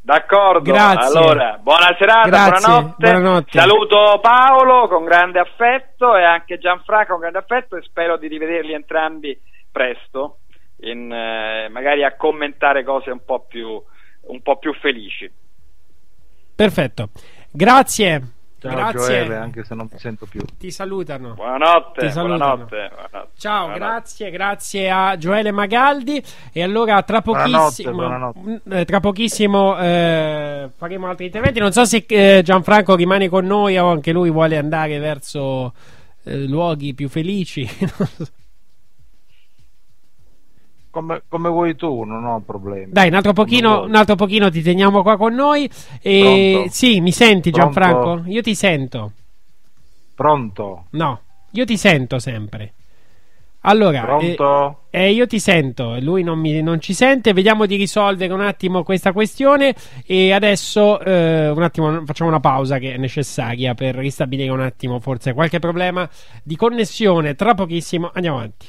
D'accordo, 0.00 0.72
Grazie. 0.72 1.18
allora 1.18 1.58
buona 1.60 1.94
serata, 1.98 2.28
Grazie, 2.28 2.66
buonanotte. 2.66 3.10
buonanotte. 3.10 3.58
Saluto 3.58 4.18
Paolo 4.22 4.88
con 4.88 5.04
grande 5.04 5.38
affetto 5.38 6.16
e 6.16 6.24
anche 6.24 6.56
Gianfranco 6.56 7.10
con 7.12 7.20
grande 7.20 7.36
affetto 7.36 7.76
e 7.76 7.82
spero 7.82 8.16
di 8.16 8.26
rivederli 8.26 8.72
entrambi 8.72 9.38
presto, 9.78 10.38
in, 10.80 11.10
eh, 11.12 11.68
magari 11.68 12.02
a 12.04 12.16
commentare 12.16 12.82
cose 12.82 13.10
un 13.10 13.24
po' 13.24 13.44
più, 13.46 13.80
un 14.22 14.42
po' 14.42 14.58
più 14.58 14.74
felici. 14.74 15.30
Perfetto. 16.54 17.10
Grazie. 17.52 18.32
Ciao 18.60 18.74
Grazie. 18.74 18.98
Gioele, 18.98 19.36
anche 19.36 19.62
se 19.62 19.74
non 19.76 19.86
mi 19.88 19.96
sento 20.00 20.26
più. 20.26 20.40
Ti 20.58 20.70
salutano. 20.72 21.34
Buonanotte, 21.34 22.00
Ti 22.00 22.10
salutano. 22.10 22.38
buonanotte, 22.66 22.88
buonanotte. 22.92 23.30
Ciao, 23.38 23.66
Buonanotte. 23.68 23.78
grazie, 23.78 24.30
grazie 24.32 24.90
a 24.90 25.16
Gioele 25.16 25.52
Magaldi. 25.52 26.20
E 26.52 26.62
allora 26.64 27.00
tra 27.04 27.22
pochissimo, 27.22 27.92
Buonanotte, 27.92 28.40
Mm, 28.40 28.72
eh, 28.72 28.84
tra 28.84 28.98
pochissimo 28.98 29.78
eh, 29.78 30.70
faremo 30.76 31.06
altri 31.08 31.26
interventi. 31.26 31.60
Non 31.60 31.70
so 31.70 31.84
se 31.84 32.04
eh, 32.08 32.40
Gianfranco 32.42 32.96
rimane 32.96 33.28
con 33.28 33.46
noi 33.46 33.78
o 33.78 33.86
anche 33.92 34.10
lui 34.10 34.28
vuole 34.30 34.56
andare 34.56 34.98
verso 34.98 35.72
eh, 36.24 36.38
luoghi 36.48 36.94
più 36.94 37.08
felici. 37.08 37.64
Come, 40.98 41.22
come 41.28 41.48
vuoi 41.48 41.76
tu, 41.76 42.02
non 42.02 42.24
ho 42.24 42.42
problemi. 42.44 42.90
Dai, 42.90 43.06
un 43.06 43.14
altro, 43.14 43.32
pochino, 43.32 43.82
un 43.84 43.94
altro 43.94 44.16
pochino 44.16 44.50
ti 44.50 44.62
teniamo 44.62 45.02
qua 45.02 45.16
con 45.16 45.32
noi. 45.32 45.70
E... 46.02 46.58
Pronto? 46.60 46.74
Sì, 46.74 47.00
mi 47.00 47.12
senti 47.12 47.52
Pronto? 47.52 47.80
Gianfranco? 47.80 48.22
Io 48.26 48.42
ti 48.42 48.56
sento. 48.56 49.12
Pronto? 50.16 50.86
No, 50.90 51.20
io 51.52 51.64
ti 51.64 51.76
sento 51.76 52.18
sempre. 52.18 52.72
Allora, 53.60 54.00
Pronto? 54.00 54.80
eh, 54.90 55.04
eh, 55.04 55.12
io 55.12 55.28
ti 55.28 55.38
sento, 55.38 55.96
lui 56.00 56.24
non, 56.24 56.40
mi- 56.40 56.62
non 56.62 56.80
ci 56.80 56.94
sente. 56.94 57.32
Vediamo 57.32 57.66
di 57.66 57.76
risolvere 57.76 58.32
un 58.32 58.40
attimo 58.40 58.82
questa 58.82 59.12
questione. 59.12 59.76
E 60.04 60.32
adesso 60.32 60.98
eh, 60.98 61.50
un 61.50 61.62
attimo 61.62 62.02
facciamo 62.06 62.28
una 62.28 62.40
pausa 62.40 62.78
che 62.78 62.94
è 62.94 62.96
necessaria 62.96 63.74
per 63.74 63.94
ristabilire 63.94 64.50
un 64.50 64.62
attimo, 64.62 64.98
forse 64.98 65.32
qualche 65.32 65.60
problema 65.60 66.10
di 66.42 66.56
connessione. 66.56 67.36
Tra 67.36 67.54
pochissimo 67.54 68.10
andiamo 68.12 68.38
avanti. 68.38 68.66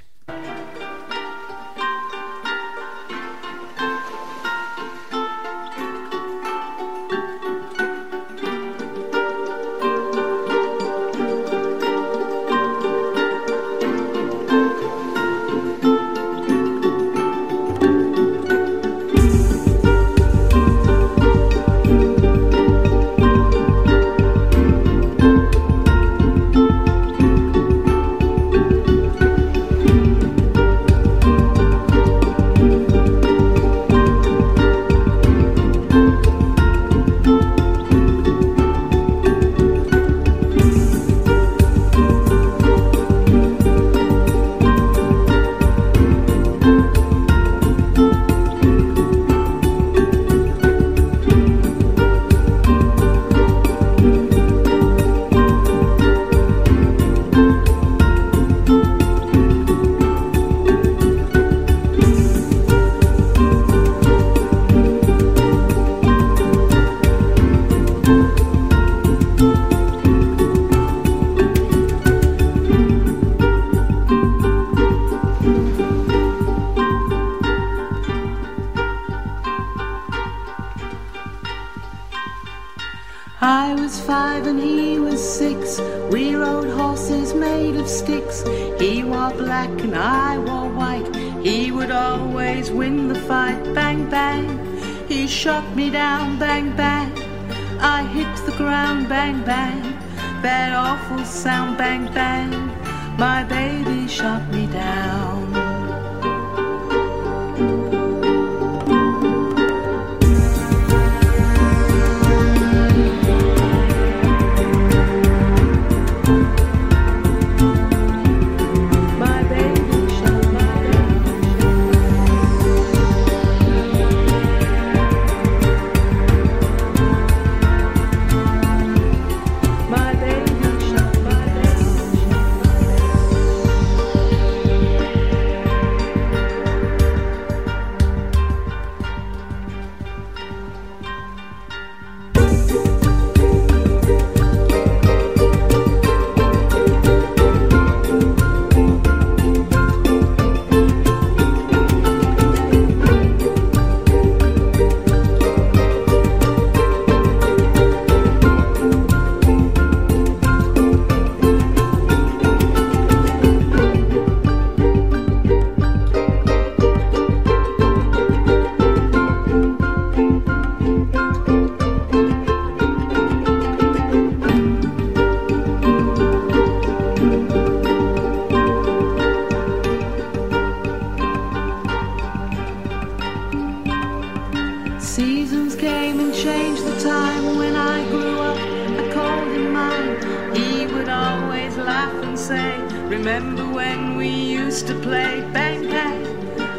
Changed 186.43 186.85
the 186.85 186.97
time 187.01 187.57
when 187.57 187.75
I 187.75 188.07
grew 188.07 188.39
up. 188.39 188.57
I 188.57 189.11
called 189.11 189.51
him 189.51 189.73
mine. 189.73 190.55
He 190.55 190.85
would 190.85 191.09
always 191.09 191.75
laugh 191.75 192.13
and 192.23 192.39
say, 192.39 192.79
Remember 193.07 193.65
when 193.67 194.15
we 194.15 194.29
used 194.29 194.87
to 194.87 194.95
play 195.01 195.45
bang 195.51 195.89
bang? 195.89 196.25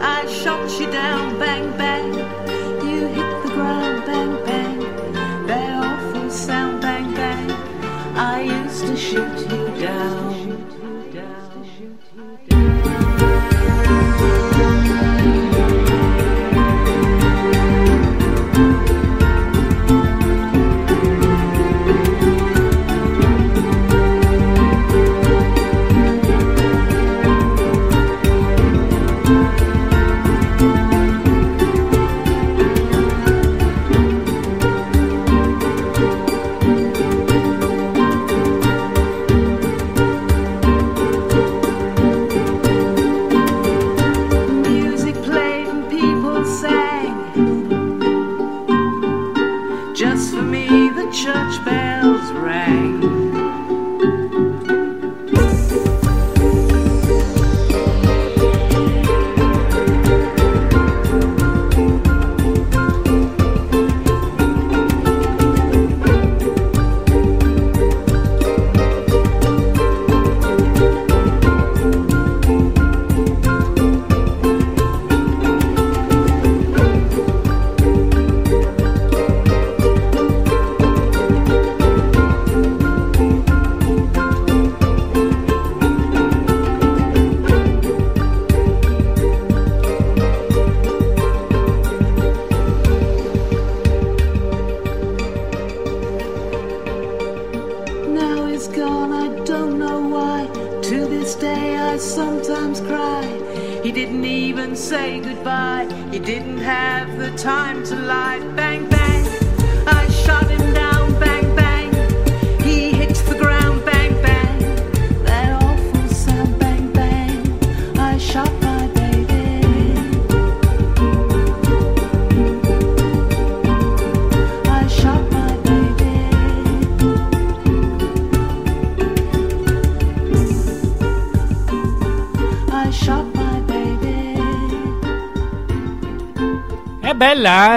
I 0.00 0.24
shot 0.26 0.80
you 0.80 0.90
down, 0.90 1.38
bang 1.38 1.76
bang. 1.76 1.99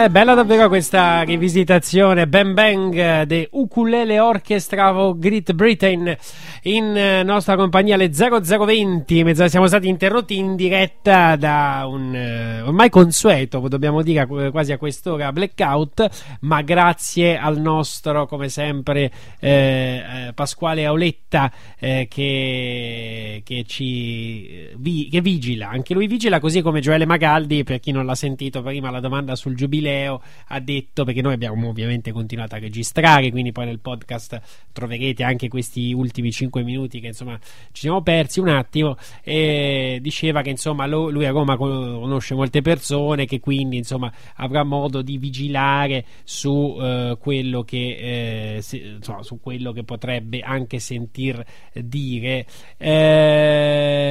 Bella, 0.10 0.34
eh? 0.34 0.36
davvero 0.36 0.68
questa 0.68 1.22
rivisitazione 1.22 2.28
Bang 2.28 2.54
Bang 2.54 3.26
The 3.26 3.48
Ukulele 3.52 4.20
Orchestra 4.20 4.98
of 4.98 5.18
Great 5.18 5.54
Britain 5.54 6.18
in 6.64 6.96
eh, 6.96 7.24
nostra 7.24 7.56
compagnia 7.56 7.96
alle 7.96 8.10
0020 8.10 9.24
Mezzo- 9.24 9.48
siamo 9.48 9.68
stati 9.68 9.88
interrotti 9.88 10.38
in 10.38 10.56
diretta 10.56 11.36
da 11.36 11.86
un 11.88 12.16
eh, 12.16 12.62
ormai 12.62 12.90
consueto 12.90 13.68
dobbiamo 13.68 14.02
dire 14.02 14.26
quasi 14.52 14.72
a 14.72 14.78
quest'ora 14.78 15.32
blackout 15.32 16.38
ma 16.42 16.62
grazie 16.62 17.38
al 17.38 17.60
nostro 17.60 18.28
come 18.28 18.50
sempre 18.50 19.12
eh, 19.40 20.28
eh, 20.28 20.34
Pasquale 20.34 20.86
Auletta 20.86 21.52
eh, 21.80 22.08
che, 22.10 23.42
che 23.44 23.64
ci 23.66 24.70
vi- 24.76 25.10
che 25.10 25.22
vigila. 25.22 25.70
Anche 25.70 25.94
lui 25.94 26.08
vigila 26.08 26.40
così 26.40 26.62
come 26.62 26.82
Gioele 26.82 27.06
Magaldi 27.06 27.64
per 27.64 27.80
chi 27.80 27.92
non 27.92 28.06
l'ha 28.06 28.16
sentito 28.16 28.62
prima 28.62 28.90
la 28.90 29.00
domanda 29.00 29.36
sul 29.36 29.56
giubileo 29.56 30.22
ha 30.48 30.60
detto, 30.60 31.04
perché 31.04 31.22
noi 31.22 31.34
abbiamo 31.34 31.68
ovviamente 31.68 32.12
continuato 32.12 32.56
a 32.56 32.60
registrare, 32.60 33.32
quindi 33.32 33.52
poi 33.52 33.66
nel 33.66 33.80
podcast 33.80 34.40
troverete 34.72 35.24
anche 35.24 35.48
questi 35.48 35.94
ultimi 35.94 36.32
5 36.32 36.53
minuti 36.62 37.00
che 37.00 37.08
insomma 37.08 37.40
ci 37.72 37.82
siamo 37.82 38.04
persi 38.04 38.40
un 38.40 38.50
attimo, 38.50 38.96
e 39.24 39.98
diceva 40.02 40.42
che 40.44 40.52
insomma 40.52 40.86
lui 40.86 41.26
a 41.26 41.32
Roma 41.32 41.58
conosce 41.58 42.36
molte 42.36 42.62
persone, 42.62 43.26
che 43.26 43.40
quindi 43.40 43.78
insomma 43.78 44.14
avrà 44.36 44.64
modo 44.64 45.02
di 45.02 45.18
vigilare 45.18 46.06
su, 46.24 46.78
eh, 46.80 47.18
quello, 47.20 47.64
che, 47.64 48.58
eh, 48.58 48.62
se, 48.62 48.78
insomma, 48.78 49.24
su 49.24 49.40
quello 49.40 49.72
che 49.72 49.84
potrebbe 49.84 50.42
anche 50.42 50.78
sentir 50.80 51.44
dire. 51.74 52.46
Eh, 52.78 54.04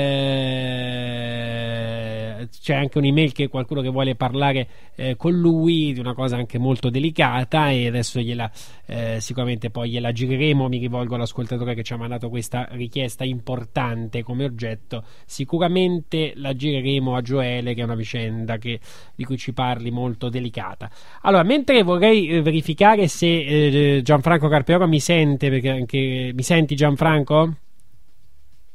c'è 2.49 2.75
anche 2.75 2.99
un'email 2.99 3.33
che 3.33 3.49
qualcuno 3.49 3.81
che 3.81 3.89
vuole 3.89 4.15
parlare 4.15 4.69
eh, 4.95 5.17
con 5.17 5.33
lui 5.33 5.93
di 5.93 6.01
una 6.01 6.15
cosa 6.15 6.37
anche 6.37 6.59
molto 6.59 6.91
delicata 6.91 7.71
e 7.71 7.87
adesso 7.87 8.21
gliela 8.21 8.51
eh, 8.87 9.19
sicuramente 9.21 9.71
poi 9.71 9.91
gliela 9.91 10.13
gireremo. 10.13 10.69
Mi 10.69 10.79
rivolgo 10.79 11.15
all'ascoltatore 11.15 11.75
che 11.75 11.83
ci 11.83 11.93
ha 11.93 11.97
mandato 11.97 12.29
questa 12.29 12.69
richiesta 12.73 13.25
importante 13.25 14.23
come 14.23 14.45
oggetto. 14.45 15.05
Sicuramente 15.25 16.33
la 16.37 16.55
gireremo 16.55 17.17
a 17.17 17.23
Gioele 17.23 17.75
che 17.75 17.81
è 17.81 17.85
una 17.85 17.95
vicenda 17.95 18.59
che, 18.59 18.81
di 19.15 19.25
cui 19.25 19.37
ci 19.37 19.53
parli 19.53 19.91
molto 19.91 20.29
delicata. 20.29 20.91
Allora 21.23 21.43
mentre 21.43 21.83
vorrei 21.83 22.29
eh, 22.29 22.43
verificare 22.43 23.09
se 23.09 23.97
eh, 23.97 24.03
Gianfranco 24.03 24.49
Carpeoro 24.49 24.87
mi 24.87 25.01
sente 25.01 25.49
perché 25.51 25.71
anche 25.71 26.33
mi 26.35 26.43
senti 26.43 26.75
Gianfranco? 26.75 27.57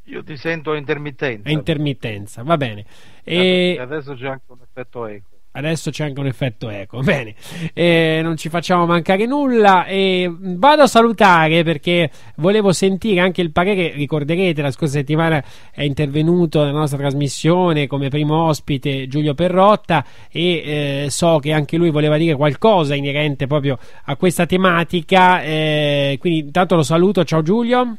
Io 0.10 0.24
ti 0.24 0.38
sento 0.38 0.74
intermittenza. 0.74 1.50
A 1.50 1.52
intermittenza, 1.52 2.44
va 2.44 2.56
bene. 2.56 2.86
E... 3.24 3.78
Adesso 3.80 4.14
c'è 4.14 4.28
anche 4.28 4.46
un 4.48 4.60
effetto 4.62 5.06
eco. 5.06 5.38
Adesso 5.58 5.90
c'è 5.90 6.06
anche 6.06 6.20
un 6.20 6.28
effetto 6.28 6.70
eco. 6.70 7.02
Bene, 7.04 7.34
e 7.74 8.20
non 8.22 8.38
ci 8.38 8.48
facciamo 8.48 8.86
mancare 8.86 9.26
nulla. 9.26 9.86
E 9.86 10.32
vado 10.32 10.84
a 10.84 10.88
salutare 10.88 11.64
perché 11.64 12.12
volevo 12.36 12.72
sentire 12.72 13.22
anche 13.22 13.42
il 13.42 13.52
parere. 13.52 13.92
Ricorderete, 13.94 14.62
la 14.62 14.70
scorsa 14.70 15.00
settimana 15.00 15.44
è 15.72 15.82
intervenuto 15.82 16.64
nella 16.64 16.78
nostra 16.78 17.00
trasmissione 17.00 17.88
come 17.88 18.10
primo 18.10 18.44
ospite 18.44 19.08
Giulio 19.08 19.34
Perrotta 19.34 20.06
e 20.30 21.06
eh, 21.06 21.08
so 21.10 21.40
che 21.40 21.52
anche 21.54 21.76
lui 21.78 21.90
voleva 21.90 22.18
dire 22.18 22.36
qualcosa 22.36 22.94
inerente 22.94 23.48
proprio 23.48 23.80
a 24.06 24.16
questa 24.16 24.46
tematica. 24.46 25.42
Eh, 25.42 26.18
quindi 26.20 26.40
intanto 26.40 26.76
lo 26.76 26.84
saluto. 26.84 27.24
Ciao 27.24 27.42
Giulio. 27.42 27.98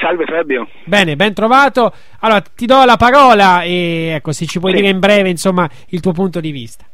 Salve 0.00 0.24
Fabio. 0.24 0.68
Bene, 0.84 1.16
ben 1.16 1.34
trovato. 1.34 1.92
Allora, 2.20 2.40
ti 2.40 2.66
do 2.66 2.84
la 2.84 2.96
parola 2.96 3.62
e 3.62 4.12
ecco, 4.14 4.32
se 4.32 4.46
ci 4.46 4.58
puoi 4.60 4.72
sì. 4.72 4.78
dire 4.78 4.90
in 4.90 4.98
breve, 4.98 5.28
insomma, 5.28 5.68
il 5.90 6.00
tuo 6.00 6.12
punto 6.12 6.40
di 6.40 6.50
vista. 6.50 6.84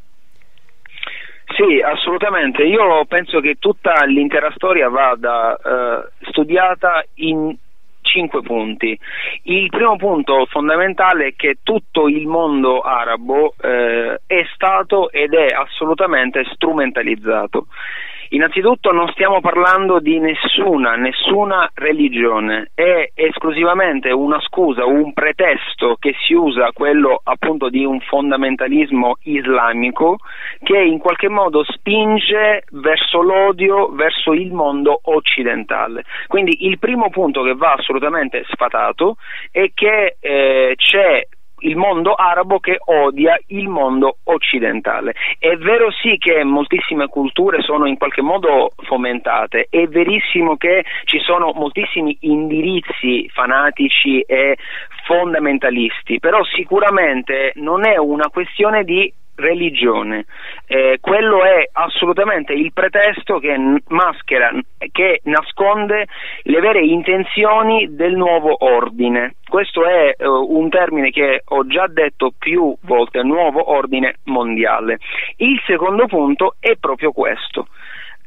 Sì, 1.56 1.81
assolutamente. 1.81 2.62
Io 2.62 3.05
penso 3.06 3.40
che 3.40 3.56
tutta 3.58 4.05
l'intera 4.05 4.50
storia 4.55 4.89
vada 4.89 5.56
eh, 5.56 6.08
studiata 6.28 7.05
in 7.14 7.55
cinque 8.00 8.42
punti. 8.42 8.98
Il 9.44 9.68
primo 9.68 9.97
punto 9.97 10.47
fondamentale 10.47 11.28
è 11.28 11.34
che 11.34 11.58
tutto 11.62 12.08
il 12.08 12.26
mondo 12.26 12.81
arabo 12.81 13.55
eh, 13.60 14.20
è 14.26 14.44
stato 14.55 15.10
ed 15.10 15.34
è 15.34 15.47
assolutamente 15.55 16.44
strumentalizzato. 16.52 17.66
Innanzitutto 18.33 18.93
non 18.93 19.09
stiamo 19.09 19.41
parlando 19.41 19.99
di 19.99 20.19
nessuna, 20.19 20.97
nessuna 20.97 21.70
religione, 21.75 22.70
è 22.75 23.11
esclusivamente 23.12 24.11
una 24.11 24.41
scusa, 24.41 24.86
un 24.86 25.12
pretesto 25.12 25.97
che 25.99 26.15
si 26.27 26.33
usa, 26.33 26.70
quello 26.73 27.20
appunto 27.23 27.69
di 27.69 27.85
un 27.85 28.01
fondamentalismo 28.01 29.19
islamico 29.25 30.17
che 30.62 30.78
in 30.78 30.99
qualche 30.99 31.28
modo 31.28 31.62
spinge 31.62 32.65
verso 32.70 33.20
l'odio, 33.20 33.91
verso 33.91 34.33
il 34.33 34.51
mondo 34.51 34.99
occidentale. 35.02 36.05
Quindi 36.27 36.67
il 36.67 36.78
primo 36.78 37.11
punto 37.11 37.43
che 37.43 37.55
va 37.55 37.75
assolutamente 37.75 38.44
sfatato 38.49 39.17
è 39.51 39.73
che 39.75 40.17
eh, 40.19 40.73
c'è 40.77 41.27
il 41.62 41.76
mondo 41.76 42.15
arabo 42.15 42.58
che 42.58 42.78
odia 42.84 43.39
il 43.49 43.68
mondo 43.68 44.18
occidentale. 44.24 45.15
È 45.39 45.55
vero 45.57 45.91
sì 45.91 46.16
che 46.18 46.42
moltissime 46.44 47.08
culture 47.08 47.60
sono 47.62 47.86
in 47.86 47.97
qualche 47.97 48.23
modo 48.23 48.73
fomentate, 48.84 49.66
è 49.68 49.86
verissimo 49.86 50.57
che 50.57 50.84
ci 51.05 51.18
sono 51.20 51.52
moltissimi 51.55 52.16
indirizzi 52.20 53.28
fanatici 53.28 54.20
e 54.20 54.57
fondamentalisti, 55.05 56.18
però 56.18 56.44
sicuramente 56.44 57.52
non 57.57 57.84
è 57.86 57.97
una 57.97 58.28
questione 58.31 58.84
di 58.84 59.12
religione. 59.36 60.27
Eh, 60.67 60.99
quello 61.01 61.43
è 61.44 61.69
assolutamente 61.73 62.52
il 62.52 62.73
pretesto 62.73 63.39
che 63.39 63.57
maschera, 63.89 64.51
che 64.91 65.20
nasconde 65.25 66.07
le 66.43 66.61
vere 66.61 66.81
intenzioni 66.81 67.94
del 67.94 68.15
nuovo 68.15 68.65
ordine. 68.65 69.36
Questo 69.49 69.85
è 69.85 70.15
eh, 70.17 70.27
un 70.27 70.69
termine 70.69 71.11
che 71.11 71.43
ho 71.44 71.67
già 71.67 71.86
detto 71.86 72.33
più 72.39 72.75
volte, 72.83 73.23
nuovo 73.23 73.70
ordine 73.73 74.17
mondiale. 74.25 74.99
Il 75.36 75.61
secondo 75.67 76.07
punto 76.07 76.57
è 76.59 76.77
proprio 76.78 77.12
questo. 77.12 77.67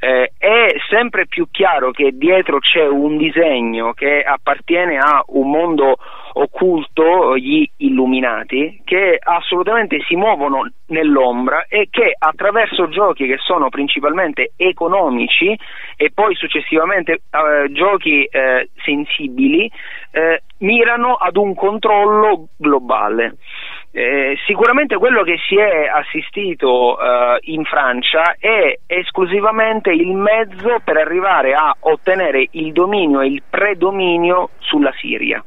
Eh, 0.05 0.33
è 0.37 0.75
sempre 0.87 1.25
più 1.25 1.47
chiaro 1.49 1.89
che 1.89 2.11
dietro 2.13 2.59
c'è 2.59 2.85
un 2.85 3.17
disegno 3.17 3.93
che 3.93 4.21
appartiene 4.21 4.99
a 4.99 5.23
un 5.29 5.49
mondo 5.49 5.97
occulto, 6.33 7.35
gli 7.35 7.67
illuminati, 7.77 8.81
che 8.83 9.17
assolutamente 9.19 9.99
si 10.07 10.15
muovono 10.15 10.69
nell'ombra 10.87 11.65
e 11.67 11.87
che 11.89 12.13
attraverso 12.15 12.87
giochi 12.89 13.25
che 13.25 13.37
sono 13.39 13.69
principalmente 13.69 14.51
economici 14.57 15.57
e 15.95 16.11
poi 16.13 16.35
successivamente 16.35 17.13
eh, 17.13 17.71
giochi 17.71 18.25
eh, 18.25 18.69
sensibili, 18.83 19.71
eh, 20.11 20.43
mirano 20.59 21.15
ad 21.15 21.35
un 21.37 21.55
controllo 21.55 22.49
globale. 22.57 23.37
Eh, 23.97 24.37
sicuramente 24.45 24.97
quello 24.97 25.23
che 25.23 25.37
si 25.47 25.55
è 25.55 25.87
assistito 25.87 26.99
eh, 26.99 27.37
in 27.43 27.63
Francia 27.63 28.35
è 28.37 28.77
esclusivamente 28.87 29.89
il 29.89 30.13
mezzo 30.13 30.81
per 30.83 30.97
arrivare 30.97 31.53
a 31.53 31.73
ottenere 31.79 32.45
il 32.51 32.73
dominio 32.73 33.21
e 33.21 33.27
il 33.27 33.41
predominio 33.49 34.49
sulla 34.57 34.91
Siria. 34.99 35.41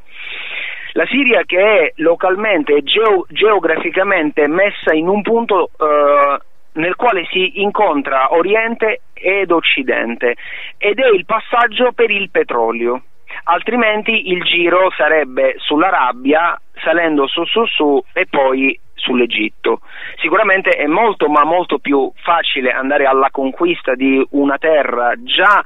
La 0.92 1.04
Siria 1.08 1.42
che 1.44 1.58
è 1.58 1.92
localmente 1.96 2.72
e 2.72 2.82
geo- 2.84 3.26
geograficamente 3.28 4.46
messa 4.46 4.94
in 4.94 5.08
un 5.08 5.20
punto 5.20 5.68
eh, 5.78 6.38
nel 6.72 6.96
quale 6.96 7.26
si 7.30 7.60
incontra 7.60 8.32
Oriente 8.32 9.02
ed 9.12 9.50
Occidente 9.50 10.36
ed 10.78 10.98
è 10.98 11.08
il 11.08 11.26
passaggio 11.26 11.92
per 11.92 12.10
il 12.10 12.30
petrolio 12.30 13.02
altrimenti 13.44 14.30
il 14.30 14.42
giro 14.42 14.90
sarebbe 14.96 15.54
sull'Arabia 15.58 16.60
salendo 16.82 17.26
su 17.26 17.44
su 17.44 17.64
su 17.66 18.02
e 18.12 18.26
poi 18.28 18.78
sull'Egitto. 18.94 19.80
Sicuramente 20.20 20.70
è 20.70 20.86
molto 20.86 21.28
ma 21.28 21.44
molto 21.44 21.78
più 21.78 22.10
facile 22.22 22.70
andare 22.70 23.04
alla 23.04 23.30
conquista 23.30 23.94
di 23.94 24.24
una 24.30 24.58
terra 24.58 25.14
già 25.16 25.62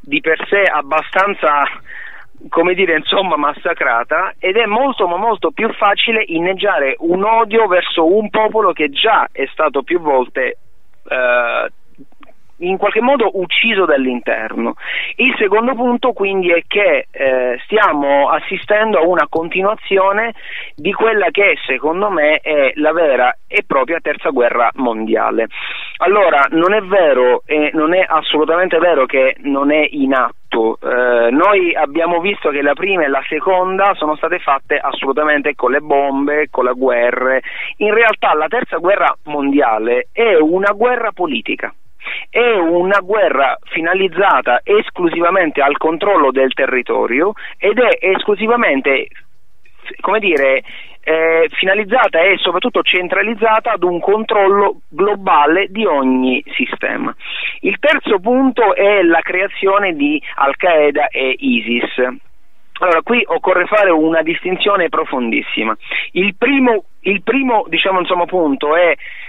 di 0.00 0.20
per 0.20 0.46
sé 0.48 0.62
abbastanza 0.62 1.64
come 2.48 2.74
dire, 2.74 2.96
insomma, 2.96 3.36
massacrata 3.36 4.34
ed 4.38 4.56
è 4.56 4.66
molto 4.66 5.08
ma 5.08 5.16
molto 5.16 5.50
più 5.50 5.72
facile 5.72 6.22
inneggiare 6.28 6.94
un 6.98 7.24
odio 7.24 7.66
verso 7.66 8.06
un 8.14 8.30
popolo 8.30 8.72
che 8.72 8.90
già 8.90 9.28
è 9.32 9.44
stato 9.50 9.82
più 9.82 10.00
volte 10.00 10.58
eh, 11.08 11.68
in 12.58 12.76
qualche 12.76 13.00
modo 13.00 13.30
ucciso 13.34 13.84
dall'interno. 13.84 14.74
Il 15.16 15.34
secondo 15.38 15.74
punto 15.74 16.12
quindi 16.12 16.50
è 16.50 16.62
che 16.66 17.06
eh, 17.10 17.58
stiamo 17.64 18.28
assistendo 18.28 18.98
a 18.98 19.06
una 19.06 19.26
continuazione 19.28 20.34
di 20.74 20.92
quella 20.92 21.30
che 21.30 21.56
secondo 21.66 22.10
me 22.10 22.38
è 22.38 22.72
la 22.76 22.92
vera 22.92 23.36
e 23.46 23.64
propria 23.66 23.98
terza 24.00 24.30
guerra 24.30 24.70
mondiale. 24.74 25.46
Allora, 25.98 26.46
non 26.50 26.74
è 26.74 26.80
vero 26.82 27.42
e 27.44 27.70
non 27.74 27.94
è 27.94 28.04
assolutamente 28.06 28.78
vero 28.78 29.04
che 29.06 29.36
non 29.40 29.72
è 29.72 29.86
in 29.90 30.14
atto. 30.14 30.78
Eh, 30.80 31.30
noi 31.30 31.74
abbiamo 31.74 32.20
visto 32.20 32.50
che 32.50 32.62
la 32.62 32.74
prima 32.74 33.04
e 33.04 33.08
la 33.08 33.24
seconda 33.28 33.94
sono 33.94 34.16
state 34.16 34.38
fatte 34.38 34.78
assolutamente 34.78 35.54
con 35.54 35.72
le 35.72 35.80
bombe, 35.80 36.48
con 36.50 36.64
le 36.64 36.72
guerre. 36.74 37.42
In 37.78 37.92
realtà 37.92 38.32
la 38.34 38.46
terza 38.46 38.76
guerra 38.76 39.14
mondiale 39.24 40.08
è 40.12 40.36
una 40.36 40.70
guerra 40.70 41.10
politica 41.12 41.72
è 42.30 42.54
una 42.54 43.00
guerra 43.00 43.56
finalizzata 43.64 44.60
esclusivamente 44.62 45.60
al 45.60 45.76
controllo 45.76 46.30
del 46.30 46.52
territorio 46.54 47.32
ed 47.58 47.78
è 47.78 47.98
esclusivamente 48.00 49.08
come 50.00 50.18
dire, 50.18 50.62
eh, 51.02 51.48
finalizzata 51.52 52.20
e 52.20 52.36
soprattutto 52.36 52.82
centralizzata 52.82 53.72
ad 53.72 53.82
un 53.82 53.98
controllo 54.00 54.80
globale 54.88 55.68
di 55.70 55.86
ogni 55.86 56.42
sistema. 56.54 57.14
Il 57.60 57.78
terzo 57.78 58.18
punto 58.18 58.74
è 58.74 59.02
la 59.02 59.20
creazione 59.20 59.94
di 59.94 60.22
Al-Qaeda 60.34 61.08
e 61.08 61.34
ISIS. 61.38 62.16
Allora, 62.80 63.02
qui 63.02 63.22
occorre 63.26 63.66
fare 63.66 63.90
una 63.90 64.22
distinzione 64.22 64.88
profondissima. 64.88 65.76
Il 66.12 66.36
primo 66.36 66.84
Il 67.00 67.22
primo 67.22 67.64
diciamo, 67.68 68.00
insomma, 68.00 68.26
punto 68.26 68.76
è 68.76 68.94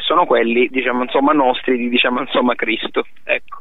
Sono 0.00 0.26
quelli, 0.26 0.68
diciamo, 0.68 1.02
insomma, 1.02 1.32
nostri 1.32 1.76
di, 1.76 1.88
diciamo, 1.88 2.20
insomma, 2.20 2.54
Cristo. 2.54 3.04
Ecco. 3.24 3.58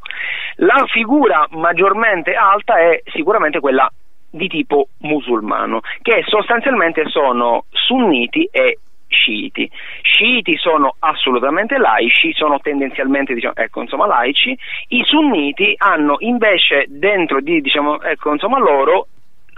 La 0.57 0.85
figura 0.88 1.48
maggiormente 1.51 2.33
alta 2.33 2.80
è 2.80 3.01
sicuramente 3.06 3.59
quella 3.59 3.89
di 4.31 4.48
tipo 4.48 4.89
musulmano, 4.99 5.81
che 6.01 6.23
sostanzialmente 6.25 7.06
sono 7.07 7.65
sunniti 7.69 8.48
e 8.51 8.80
sciiti. 9.07 9.69
Sciiti 10.01 10.56
sono 10.57 10.95
assolutamente 10.99 11.77
laici, 11.77 12.31
sono 12.33 12.59
tendenzialmente 12.59 13.33
diciamo, 13.33 13.56
ecco, 13.56 13.81
insomma, 13.81 14.06
laici, 14.06 14.57
i 14.89 15.03
sunniti 15.03 15.73
hanno 15.77 16.15
invece 16.19 16.85
dentro 16.88 17.41
di 17.41 17.61
diciamo, 17.61 18.01
ecco, 18.01 18.31
insomma, 18.31 18.59
loro 18.59 19.07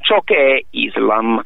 ciò 0.01 0.21
che 0.21 0.55
è 0.55 0.61
Islam. 0.71 1.41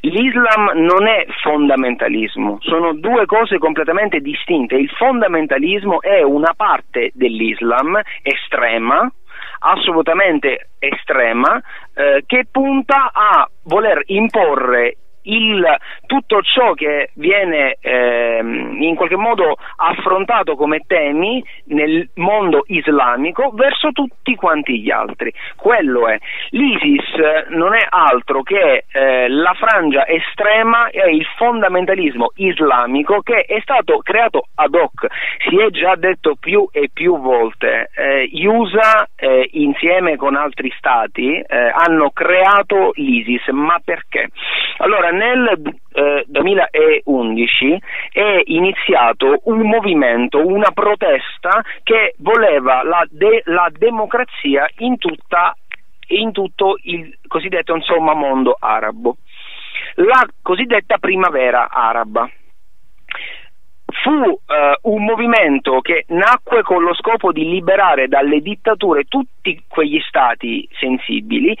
L'Islam 0.00 0.70
non 0.74 1.06
è 1.06 1.26
fondamentalismo, 1.42 2.58
sono 2.60 2.94
due 2.94 3.26
cose 3.26 3.58
completamente 3.58 4.20
distinte. 4.20 4.76
Il 4.76 4.90
fondamentalismo 4.90 6.00
è 6.00 6.22
una 6.22 6.52
parte 6.56 7.10
dell'Islam 7.14 8.00
estrema, 8.22 9.10
assolutamente 9.60 10.70
estrema, 10.78 11.60
eh, 11.94 12.22
che 12.26 12.46
punta 12.50 13.10
a 13.12 13.48
voler 13.64 14.02
imporre 14.06 14.96
il, 15.22 15.64
tutto 16.06 16.40
ciò 16.42 16.72
che 16.72 17.10
viene 17.14 17.76
ehm, 17.80 18.80
in 18.80 18.94
qualche 18.94 19.16
modo 19.16 19.56
affrontato 19.76 20.56
come 20.56 20.80
temi 20.86 21.44
nel 21.66 22.08
mondo 22.14 22.64
islamico 22.66 23.50
verso 23.54 23.90
tutti 23.92 24.34
quanti 24.34 24.80
gli 24.80 24.90
altri. 24.90 25.32
Quello 25.56 26.08
è. 26.08 26.18
L'ISIS 26.50 27.48
non 27.48 27.74
è 27.74 27.86
altro 27.88 28.42
che 28.42 28.84
eh, 28.90 29.28
la 29.28 29.54
frangia 29.54 30.06
estrema 30.06 30.88
e 30.88 31.14
il 31.14 31.26
fondamentalismo 31.36 32.32
islamico 32.36 33.20
che 33.20 33.42
è 33.42 33.60
stato 33.60 33.98
creato 33.98 34.46
ad 34.54 34.74
hoc. 34.74 35.06
Si 35.48 35.58
è 35.58 35.70
già 35.70 35.94
detto 35.96 36.36
più 36.38 36.68
e 36.72 36.90
più 36.92 37.18
volte. 37.18 37.90
Eh, 37.94 38.26
gli 38.26 38.44
USA 38.44 39.06
eh, 39.16 39.48
insieme 39.52 40.16
con 40.16 40.34
altri 40.34 40.72
stati 40.76 41.38
eh, 41.38 41.72
hanno 41.74 42.10
creato 42.10 42.92
l'ISIS, 42.94 43.48
ma 43.48 43.80
perché? 43.84 44.28
Allora, 44.78 45.09
nel 45.10 45.74
eh, 45.92 46.24
2011 46.26 47.82
è 48.12 48.40
iniziato 48.44 49.40
un 49.44 49.60
movimento, 49.60 50.46
una 50.46 50.70
protesta 50.72 51.62
che 51.82 52.14
voleva 52.18 52.82
la, 52.82 53.06
de- 53.10 53.42
la 53.46 53.68
democrazia 53.76 54.68
in, 54.78 54.98
tutta, 54.98 55.54
in 56.08 56.32
tutto 56.32 56.78
il 56.82 57.16
cosiddetto 57.26 57.74
insomma, 57.74 58.14
mondo 58.14 58.56
arabo. 58.58 59.16
La 59.96 60.26
cosiddetta 60.42 60.98
primavera 60.98 61.68
araba 61.68 62.30
fu 64.02 64.10
eh, 64.12 64.78
un 64.82 65.04
movimento 65.04 65.80
che 65.80 66.04
nacque 66.08 66.62
con 66.62 66.82
lo 66.82 66.94
scopo 66.94 67.32
di 67.32 67.48
liberare 67.48 68.08
dalle 68.08 68.40
dittature 68.40 69.04
tutti 69.04 69.64
quegli 69.68 70.00
stati 70.06 70.68
sensibili 70.78 71.56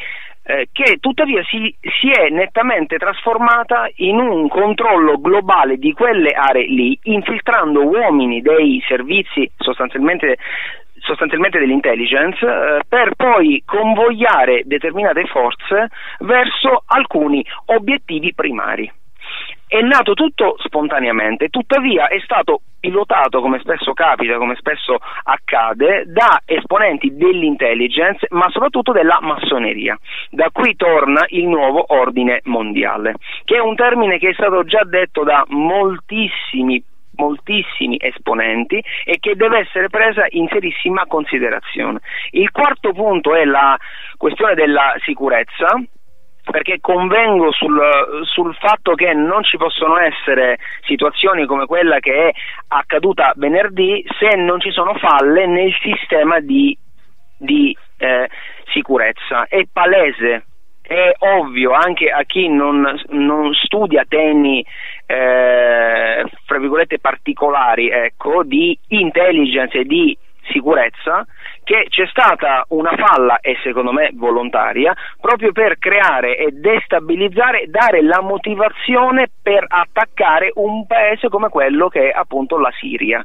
eh, 0.50 0.68
che 0.72 0.96
tuttavia 0.98 1.42
si, 1.44 1.74
si, 2.00 2.10
è 2.10 2.28
nettamente 2.28 2.96
trasformata 2.96 3.88
in 3.96 4.18
un 4.18 4.48
controllo 4.48 5.20
globale 5.20 5.76
di 5.76 5.92
quelle 5.92 6.30
aree 6.30 6.66
lì, 6.66 6.98
infiltrando 7.04 7.86
uomini 7.86 8.40
dei 8.40 8.82
servizi 8.88 9.50
sostanzialmente 9.56 10.36
sostanzialmente 11.02 11.58
dell'intelligence, 11.58 12.44
eh, 12.44 12.80
per 12.86 13.14
poi 13.16 13.62
convogliare 13.64 14.62
determinate 14.66 15.24
forze 15.24 15.88
verso 16.18 16.82
alcuni 16.86 17.42
obiettivi 17.66 18.34
primari. 18.34 18.99
È 19.70 19.80
nato 19.82 20.14
tutto 20.14 20.56
spontaneamente, 20.64 21.48
tuttavia 21.48 22.08
è 22.08 22.18
stato 22.24 22.62
pilotato, 22.80 23.40
come 23.40 23.60
spesso 23.60 23.92
capita, 23.92 24.36
come 24.36 24.56
spesso 24.56 24.98
accade, 25.22 26.06
da 26.08 26.40
esponenti 26.44 27.14
dell'intelligence, 27.14 28.26
ma 28.30 28.50
soprattutto 28.50 28.90
della 28.90 29.20
massoneria. 29.20 29.96
Da 30.30 30.48
qui 30.50 30.74
torna 30.74 31.24
il 31.28 31.46
nuovo 31.46 31.84
ordine 31.86 32.40
mondiale, 32.46 33.14
che 33.44 33.58
è 33.58 33.60
un 33.60 33.76
termine 33.76 34.18
che 34.18 34.30
è 34.30 34.32
stato 34.32 34.64
già 34.64 34.82
detto 34.82 35.22
da 35.22 35.44
moltissimi 35.46 36.82
moltissimi 37.14 37.96
esponenti 38.00 38.82
e 39.04 39.18
che 39.20 39.36
deve 39.36 39.58
essere 39.58 39.88
presa 39.88 40.24
in 40.30 40.48
serissima 40.48 41.06
considerazione. 41.06 42.00
Il 42.30 42.50
quarto 42.50 42.92
punto 42.92 43.36
è 43.36 43.44
la 43.44 43.76
questione 44.16 44.54
della 44.54 44.94
sicurezza, 45.04 45.80
perché 46.44 46.78
convengo 46.80 47.52
sul, 47.52 47.78
sul, 48.24 48.54
fatto 48.54 48.94
che 48.94 49.12
non 49.12 49.42
ci 49.42 49.56
possono 49.56 49.98
essere 49.98 50.58
situazioni 50.84 51.46
come 51.46 51.66
quella 51.66 51.98
che 51.98 52.28
è 52.28 52.32
accaduta 52.68 53.32
venerdì 53.36 54.04
se 54.18 54.36
non 54.36 54.60
ci 54.60 54.70
sono 54.70 54.94
falle 54.94 55.46
nel 55.46 55.72
sistema 55.80 56.40
di, 56.40 56.76
di 57.36 57.76
eh, 57.98 58.28
sicurezza. 58.72 59.46
È 59.46 59.62
palese, 59.72 60.46
è 60.82 61.12
ovvio 61.18 61.72
anche 61.72 62.10
a 62.10 62.24
chi 62.24 62.48
non, 62.48 63.00
non 63.08 63.52
studia 63.54 64.04
temi 64.08 64.64
eh, 65.06 66.24
particolari 67.00 67.90
ecco, 67.90 68.42
di 68.44 68.76
intelligence 68.88 69.78
e 69.78 69.84
di 69.84 70.16
sicurezza 70.50 71.24
che 71.70 71.86
c'è 71.88 72.04
stata 72.08 72.64
una 72.70 72.96
falla 72.96 73.38
e 73.38 73.56
secondo 73.62 73.92
me 73.92 74.10
volontaria 74.14 74.92
proprio 75.20 75.52
per 75.52 75.78
creare 75.78 76.36
e 76.36 76.50
destabilizzare, 76.50 77.66
dare 77.68 78.02
la 78.02 78.20
motivazione 78.20 79.30
per 79.40 79.66
attaccare 79.68 80.50
un 80.54 80.84
paese 80.88 81.28
come 81.28 81.48
quello 81.48 81.86
che 81.86 82.10
è 82.10 82.12
appunto 82.12 82.58
la 82.58 82.72
Siria. 82.80 83.24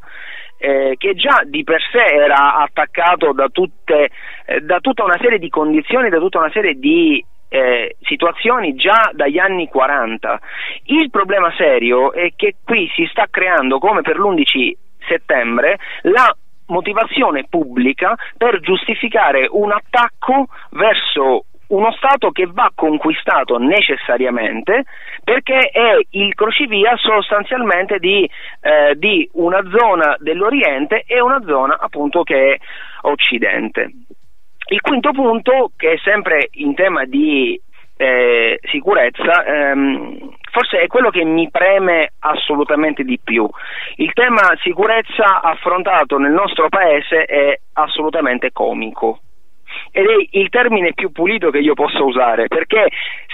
Eh, 0.59 0.93
che 0.99 1.15
già 1.15 1.41
di 1.43 1.63
per 1.63 1.81
sé 1.91 2.03
era 2.05 2.57
attaccato 2.57 3.33
da, 3.33 3.49
tutte, 3.49 4.09
eh, 4.45 4.61
da 4.61 4.79
tutta 4.79 5.03
una 5.03 5.17
serie 5.19 5.39
di 5.39 5.49
condizioni, 5.49 6.09
da 6.09 6.19
tutta 6.19 6.37
una 6.37 6.51
serie 6.51 6.75
di 6.75 7.25
eh, 7.49 7.95
situazioni 8.01 8.75
già 8.75 9.09
dagli 9.11 9.39
anni 9.39 9.67
40. 9.67 10.39
Il 10.83 11.09
problema 11.09 11.51
serio 11.57 12.13
è 12.13 12.31
che 12.35 12.57
qui 12.63 12.87
si 12.93 13.07
sta 13.09 13.25
creando, 13.27 13.79
come 13.79 14.01
per 14.01 14.19
l'11 14.19 14.71
settembre, 15.07 15.77
la 16.03 16.31
motivazione 16.67 17.45
pubblica 17.49 18.15
per 18.37 18.59
giustificare 18.59 19.47
un 19.49 19.71
attacco 19.71 20.47
verso 20.71 21.45
uno 21.67 21.91
Stato 21.93 22.29
che 22.29 22.45
va 22.45 22.71
conquistato 22.75 23.57
necessariamente 23.57 24.83
perché 25.23 25.57
è 25.57 25.97
il 26.11 26.33
crocevia 26.35 26.95
sostanzialmente 26.97 27.97
di, 27.97 28.29
eh, 28.61 28.93
di 28.95 29.27
una 29.33 29.61
zona 29.75 30.15
dell'Oriente 30.19 31.03
e 31.07 31.19
una 31.19 31.41
zona 31.43 31.77
appunto 31.79 32.23
che 32.23 32.53
è 32.53 32.57
Occidente. 33.01 33.91
Il 34.67 34.81
quinto 34.81 35.11
punto, 35.11 35.71
che 35.75 35.93
è 35.93 35.97
sempre 35.97 36.49
in 36.53 36.73
tema 36.73 37.05
di 37.05 37.59
eh, 37.97 38.59
sicurezza, 38.63 39.45
ehm, 39.45 40.33
forse 40.55 40.79
è 40.79 40.87
quello 40.87 41.09
che 41.09 41.25
mi 41.25 41.49
preme 41.51 42.13
assolutamente 42.19 43.03
di 43.03 43.19
più. 43.21 43.45
Il 43.97 44.13
tema 44.13 44.55
sicurezza 44.61 45.41
affrontato 45.41 46.17
nel 46.17 46.31
nostro 46.31 46.69
paese 46.69 47.25
è 47.25 47.59
assolutamente 47.73 48.53
comico 48.53 49.19
ed 49.91 50.05
è 50.07 50.37
il 50.37 50.47
termine 50.47 50.93
più 50.93 51.11
pulito 51.11 51.49
che 51.49 51.57
io 51.57 51.73
possa 51.73 52.01
usare, 52.03 52.47
perché 52.47 52.87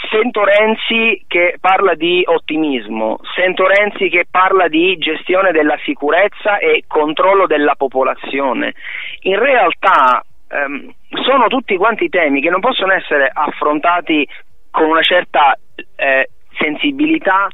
sento 0.10 0.44
Renzi 0.44 1.24
che 1.28 1.58
parla 1.62 1.94
di 1.94 2.24
ottimismo, 2.26 3.20
sento 3.36 3.68
Renzi 3.68 4.10
che 4.10 4.26
parla 4.30 4.68
di 4.68 4.98
gestione 4.98 5.52
della 5.52 5.78
sicurezza 5.84 6.58
e 6.58 6.86
controllo 6.88 7.46
della 7.46 7.76
popolazione. 7.76 8.74
In 9.22 9.38
realtà 9.38 10.24
ehm, 10.50 10.92
sono 11.24 11.48
tutti 11.50 11.78
quanti 11.78 12.10
temi 12.10 12.42
che 12.42 12.50
non 12.50 12.62
possono 12.62 12.94
essere 12.94 13.30
affrontati 13.32 14.28
con 14.72 14.90
una 14.90 15.02
certa 15.04 15.56
eh, 15.96 16.30
sensibilità 16.62 17.48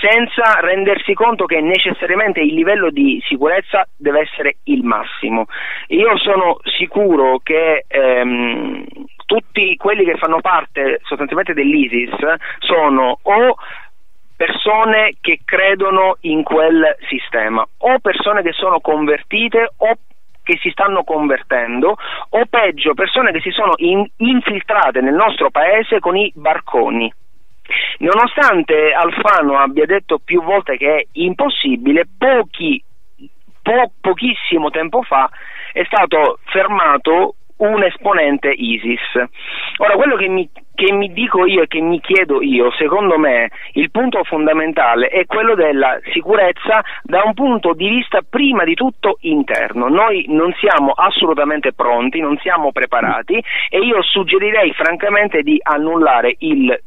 senza 0.00 0.60
rendersi 0.60 1.12
conto 1.14 1.44
che 1.44 1.60
necessariamente 1.60 2.40
il 2.40 2.54
livello 2.54 2.90
di 2.90 3.20
sicurezza 3.26 3.86
deve 3.96 4.20
essere 4.20 4.56
il 4.64 4.84
massimo. 4.84 5.46
Io 5.88 6.16
sono 6.18 6.58
sicuro 6.76 7.40
che 7.42 7.84
ehm, 7.86 8.84
tutti 9.26 9.76
quelli 9.76 10.04
che 10.04 10.16
fanno 10.16 10.40
parte 10.40 11.00
sostanzialmente 11.02 11.52
dell'ISIS 11.52 12.14
sono 12.60 13.18
o 13.22 13.56
persone 14.36 15.16
che 15.20 15.40
credono 15.44 16.16
in 16.20 16.44
quel 16.44 16.96
sistema 17.08 17.66
o 17.78 17.98
persone 17.98 18.42
che 18.42 18.52
sono 18.52 18.80
convertite 18.80 19.72
o 19.78 19.98
che 20.44 20.58
si 20.62 20.70
stanno 20.70 21.02
convertendo 21.02 21.96
o 22.30 22.46
peggio 22.48 22.94
persone 22.94 23.32
che 23.32 23.40
si 23.40 23.50
sono 23.50 23.72
in- 23.76 24.08
infiltrate 24.16 25.00
nel 25.00 25.14
nostro 25.14 25.50
paese 25.50 25.98
con 25.98 26.16
i 26.16 26.32
barconi. 26.34 27.12
Nonostante 27.98 28.92
Alfano 28.92 29.58
abbia 29.58 29.86
detto 29.86 30.18
più 30.18 30.42
volte 30.42 30.76
che 30.76 30.96
è 30.96 31.06
impossibile, 31.12 32.06
pochi, 32.16 32.82
po- 33.62 33.92
pochissimo 34.00 34.70
tempo 34.70 35.02
fa 35.02 35.28
è 35.72 35.84
stato 35.84 36.38
fermato 36.44 37.34
un 37.58 37.82
esponente 37.82 38.50
ISIS. 38.50 39.00
Ora, 39.78 39.94
quello 39.94 40.16
che 40.16 40.28
mi, 40.28 40.48
che 40.74 40.92
mi, 40.92 41.12
dico 41.12 41.46
io 41.46 41.62
e 41.62 41.66
che 41.66 41.80
mi 41.80 42.00
chiedo 42.00 42.42
io, 42.42 42.70
secondo 42.72 43.18
me, 43.18 43.50
il 43.72 43.90
punto 43.90 44.22
fondamentale 44.24 45.08
è 45.08 45.26
quello 45.26 45.54
della 45.54 45.98
sicurezza 46.12 46.82
da 47.02 47.22
un 47.24 47.34
punto 47.34 47.72
di 47.74 47.88
vista 47.88 48.20
prima 48.28 48.64
di 48.64 48.74
tutto 48.74 49.18
interno. 49.20 49.88
Noi 49.88 50.24
non 50.28 50.52
siamo 50.58 50.92
assolutamente 50.92 51.72
pronti, 51.72 52.20
non 52.20 52.36
siamo 52.38 52.70
preparati 52.70 53.42
e 53.68 53.78
io 53.78 54.02
suggerirei 54.02 54.72
francamente 54.74 55.42
di 55.42 55.58
annullare 55.60 56.34
il 56.38 56.78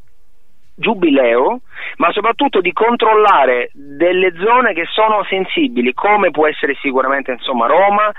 giubileo, 0.81 1.61
ma 1.97 2.11
soprattutto 2.11 2.59
di 2.59 2.73
controllare 2.73 3.69
delle 3.73 4.33
zone 4.37 4.73
che 4.73 4.85
sono 4.91 5.23
sensibili, 5.29 5.93
come 5.93 6.31
può 6.31 6.47
essere 6.47 6.75
sicuramente 6.81 7.31
insomma, 7.31 7.67
Roma, 7.67 8.11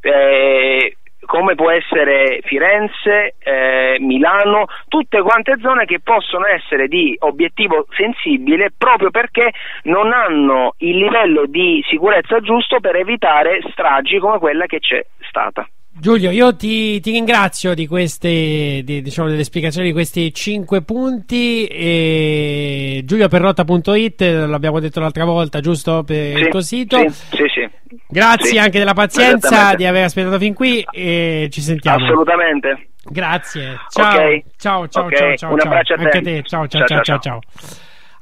eh, 0.00 0.96
come 1.24 1.54
può 1.54 1.70
essere 1.70 2.40
Firenze, 2.44 3.34
eh, 3.38 3.96
Milano, 4.00 4.66
tutte 4.88 5.22
quante 5.22 5.56
zone 5.60 5.84
che 5.86 6.00
possono 6.00 6.46
essere 6.46 6.86
di 6.86 7.16
obiettivo 7.20 7.86
sensibile 7.96 8.72
proprio 8.76 9.10
perché 9.10 9.50
non 9.84 10.12
hanno 10.12 10.74
il 10.78 10.96
livello 10.96 11.46
di 11.46 11.82
sicurezza 11.88 12.40
giusto 12.40 12.80
per 12.80 12.96
evitare 12.96 13.60
stragi 13.70 14.18
come 14.18 14.38
quella 14.38 14.66
che 14.66 14.78
c'è 14.78 15.04
stata. 15.28 15.66
Giulio, 15.96 16.30
io 16.30 16.56
ti, 16.56 16.98
ti 17.00 17.12
ringrazio 17.12 17.72
di 17.72 17.86
queste, 17.86 18.82
di, 18.84 19.00
diciamo, 19.00 19.28
delle 19.28 19.44
spiegazioni 19.44 19.86
di 19.86 19.92
questi 19.92 20.34
cinque 20.34 20.82
punti. 20.82 21.66
E 21.66 23.02
GiulioPerrotta.it, 23.04 24.20
l'abbiamo 24.46 24.80
detto 24.80 24.98
l'altra 25.00 25.24
volta, 25.24 25.60
giusto? 25.60 26.02
Per 26.02 26.36
sì, 26.36 26.42
il 26.42 26.48
tuo 26.48 26.60
sito. 26.60 26.98
Sì, 26.98 27.08
sì, 27.36 27.44
sì. 27.54 27.96
Grazie 28.08 28.50
Sì, 28.50 28.58
anche 28.58 28.78
della 28.78 28.92
pazienza 28.92 29.74
di 29.74 29.86
aver 29.86 30.04
aspettato 30.04 30.38
fin 30.38 30.52
qui 30.52 30.84
e 30.92 31.48
ci 31.50 31.60
sentiamo. 31.60 32.04
Assolutamente. 32.04 32.88
Grazie. 33.04 33.78
Ciao. 33.88 34.14
Ok. 34.16 34.42
Ciao, 34.56 34.88
ciao, 34.88 35.04
Ok, 35.04 35.14
ciao, 35.14 35.36
ciao. 35.36 35.52
un 35.52 35.58
ciao. 35.58 35.68
abbraccio 35.68 35.94
a 35.94 35.96
te. 35.96 36.02
Anche 36.02 36.18
a 36.18 36.22
te. 36.22 36.42
Ciao, 36.42 36.66
ciao, 36.66 36.86
ciao, 36.86 37.02
Ciao, 37.02 37.18
ciao, 37.18 37.18
ciao. 37.20 37.40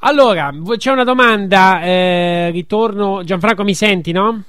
Allora, 0.00 0.52
c'è 0.76 0.90
una 0.90 1.04
domanda, 1.04 1.80
eh, 1.82 2.50
ritorno. 2.50 3.22
Gianfranco, 3.24 3.64
mi 3.64 3.74
senti, 3.74 4.12
no? 4.12 4.42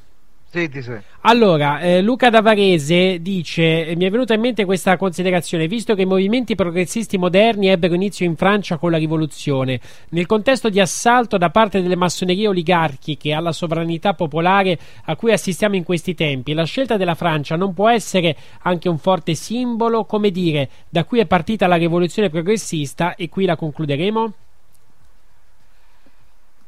Sì, 0.54 0.70
ti 0.70 0.84
sei. 0.84 1.02
Allora, 1.22 1.80
eh, 1.80 2.04
Luca 2.04 2.30
Davarese 2.30 3.20
dice: 3.24 3.88
eh, 3.88 3.96
Mi 3.96 4.06
è 4.06 4.12
venuta 4.12 4.36
in 4.36 4.40
mente 4.40 4.66
questa 4.66 4.98
considerazione, 4.98 5.68
visto 5.68 5.96
che 5.96 6.04
i 6.04 6.06
movimenti 6.06 6.54
progressisti 6.54 7.18
moderni 7.18 7.70
ebbero 7.70 7.96
inizio 7.96 8.28
in 8.28 8.36
Francia 8.36 8.78
con 8.78 8.92
la 8.92 9.00
rivoluzione, 9.00 9.80
nel 10.10 10.28
contesto 10.28 10.70
di 10.70 10.80
assalto 10.80 11.40
da 11.40 11.50
parte 11.50 11.82
delle 11.82 11.96
massonerie 11.96 12.48
oligarchiche 12.50 13.34
alla 13.34 13.52
sovranità 13.52 14.14
popolare 14.14 14.78
a 15.06 15.16
cui 15.16 15.32
assistiamo 15.32 15.76
in 15.76 15.84
questi 15.84 16.14
tempi, 16.14 16.54
la 16.54 16.66
scelta 16.66 16.98
della 16.98 17.16
Francia 17.16 17.56
non 17.56 17.74
può 17.74 17.90
essere 17.90 18.36
anche 18.62 18.90
un 18.90 19.00
forte 19.00 19.34
simbolo, 19.34 20.06
come 20.06 20.30
dire, 20.30 20.70
da 20.88 21.04
cui 21.04 21.18
è 21.18 21.26
partita 21.26 21.66
la 21.66 21.78
rivoluzione 21.78 22.30
progressista 22.30 23.16
e 23.16 23.28
qui 23.28 23.46
la 23.46 23.56
concluderemo? 23.56 24.34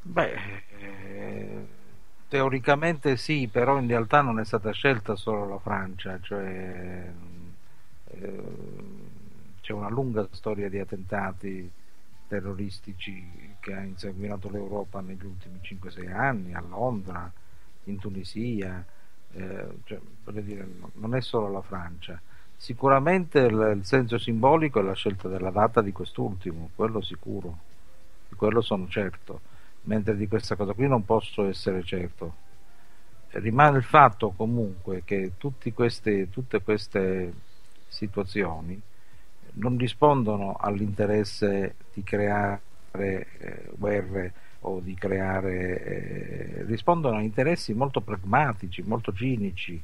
Beh, 0.07 0.33
eh, 0.33 0.63
teoricamente 2.27 3.17
sì, 3.17 3.47
però 3.51 3.77
in 3.79 3.87
realtà 3.87 4.21
non 4.21 4.39
è 4.39 4.45
stata 4.45 4.71
scelta 4.71 5.15
solo 5.15 5.47
la 5.47 5.59
Francia, 5.59 6.19
cioè 6.21 7.11
eh, 8.05 8.43
c'è 9.61 9.73
una 9.73 9.89
lunga 9.89 10.27
storia 10.31 10.69
di 10.69 10.79
attentati 10.79 11.71
terroristici 12.27 13.55
che 13.59 13.73
ha 13.73 13.81
insanguinato 13.81 14.49
l'Europa 14.49 15.01
negli 15.01 15.25
ultimi 15.25 15.59
5-6 15.61 16.11
anni, 16.11 16.53
a 16.53 16.61
Londra, 16.61 17.31
in 17.85 17.97
Tunisia, 17.99 18.83
eh, 19.33 19.67
cioè, 19.83 19.99
dire, 20.41 20.67
no- 20.79 20.91
non 20.93 21.15
è 21.15 21.21
solo 21.21 21.51
la 21.51 21.61
Francia. 21.61 22.19
Sicuramente 22.57 23.39
il, 23.39 23.73
il 23.77 23.85
senso 23.85 24.17
simbolico 24.17 24.79
è 24.79 24.83
la 24.83 24.93
scelta 24.93 25.27
della 25.27 25.51
data 25.51 25.81
di 25.81 25.91
quest'ultimo, 25.91 26.69
quello 26.75 27.01
sicuro, 27.01 27.57
di 28.29 28.35
quello 28.35 28.61
sono 28.61 28.87
certo, 28.87 29.41
mentre 29.85 30.15
di 30.15 30.27
questa 30.27 30.55
cosa 30.55 30.73
qui 30.73 30.87
non 30.87 31.05
posso 31.05 31.47
essere 31.47 31.83
certo. 31.83 32.43
Rimane 33.29 33.77
il 33.77 33.83
fatto 33.83 34.31
comunque 34.31 35.03
che 35.03 35.33
queste, 35.73 36.29
tutte 36.29 36.61
queste 36.61 37.33
situazioni 37.87 38.81
non 39.53 39.77
rispondono 39.77 40.55
all'interesse 40.59 41.75
di 41.93 42.03
creare 42.03 42.61
eh, 42.91 43.71
guerre 43.75 44.33
o 44.61 44.79
di 44.79 44.93
creare 44.95 45.83
eh, 45.83 46.63
rispondono 46.63 47.17
a 47.17 47.21
interessi 47.21 47.73
molto 47.73 48.01
pragmatici, 48.01 48.81
molto 48.83 49.13
cinici 49.13 49.81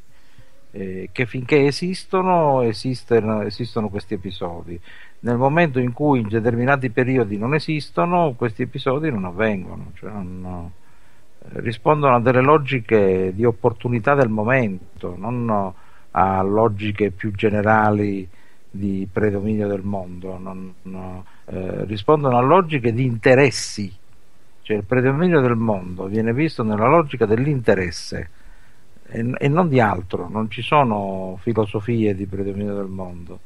eh, 0.71 1.09
che 1.11 1.25
finché 1.25 1.65
esistono, 1.65 2.61
esistono 2.61 3.41
esistono 3.43 3.89
questi 3.89 4.13
episodi. 4.13 4.79
Nel 5.19 5.37
momento 5.37 5.79
in 5.79 5.93
cui 5.93 6.19
in 6.19 6.27
determinati 6.27 6.89
periodi 6.89 7.37
non 7.37 7.53
esistono 7.53 8.33
questi 8.35 8.63
episodi 8.63 9.11
non 9.11 9.25
avvengono 9.25 9.91
cioè 9.93 10.09
non, 10.09 10.71
eh, 11.39 11.45
rispondono 11.61 12.15
a 12.15 12.19
delle 12.19 12.41
logiche 12.41 13.31
di 13.35 13.45
opportunità 13.45 14.15
del 14.15 14.29
momento 14.29 15.15
non 15.17 15.73
a 16.11 16.41
logiche 16.41 17.11
più 17.11 17.31
generali 17.31 18.27
di 18.73 19.07
predominio 19.11 19.67
del 19.67 19.81
mondo, 19.81 20.37
non, 20.37 20.73
no, 20.83 21.25
eh, 21.45 21.83
rispondono 21.85 22.37
a 22.37 22.41
logiche 22.41 22.93
di 22.93 23.03
interessi, 23.03 23.93
cioè 24.61 24.77
il 24.77 24.85
predominio 24.85 25.41
del 25.41 25.55
mondo 25.55 26.05
viene 26.05 26.33
visto 26.33 26.63
nella 26.63 26.87
logica 26.87 27.25
dell'interesse 27.25 28.29
e, 29.11 29.31
e 29.37 29.47
non 29.47 29.67
di 29.69 29.79
altro, 29.79 30.27
non 30.29 30.49
ci 30.49 30.61
sono 30.61 31.37
filosofie 31.41 32.15
di 32.15 32.25
predominio 32.25 32.75
del 32.75 32.87
mondo, 32.87 33.39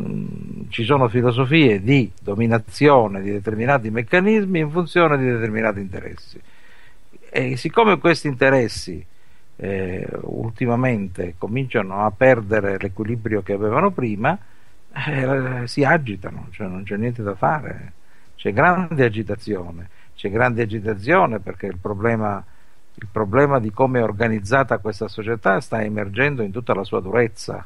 Mm, 0.00 0.68
ci 0.68 0.84
sono 0.84 1.08
filosofie 1.08 1.82
di 1.82 2.10
dominazione 2.22 3.20
di 3.20 3.32
determinati 3.32 3.90
meccanismi 3.90 4.60
in 4.60 4.70
funzione 4.70 5.18
di 5.18 5.24
determinati 5.24 5.80
interessi. 5.80 6.40
E 7.30 7.56
siccome 7.56 7.98
questi 7.98 8.28
interessi 8.28 9.04
eh, 9.56 10.08
ultimamente 10.22 11.34
cominciano 11.36 12.04
a 12.04 12.10
perdere 12.12 12.78
l'equilibrio 12.78 13.42
che 13.42 13.54
avevano 13.54 13.90
prima, 13.90 14.38
eh, 14.92 15.66
si 15.66 15.84
agitano, 15.84 16.48
cioè 16.52 16.68
non 16.68 16.84
c'è 16.84 16.96
niente 16.96 17.22
da 17.22 17.34
fare, 17.34 17.92
c'è 18.36 18.52
grande 18.52 19.04
agitazione, 19.04 19.88
c'è 20.14 20.30
grande 20.30 20.62
agitazione 20.62 21.40
perché 21.40 21.66
il 21.66 21.78
problema, 21.78 22.42
il 23.00 23.06
problema 23.10 23.60
di 23.60 23.70
come 23.70 24.00
è 24.00 24.02
organizzata 24.02 24.78
questa 24.78 25.06
società 25.06 25.60
sta 25.60 25.82
emergendo 25.82 26.42
in 26.42 26.50
tutta 26.50 26.74
la 26.74 26.82
sua 26.82 27.00
durezza, 27.00 27.64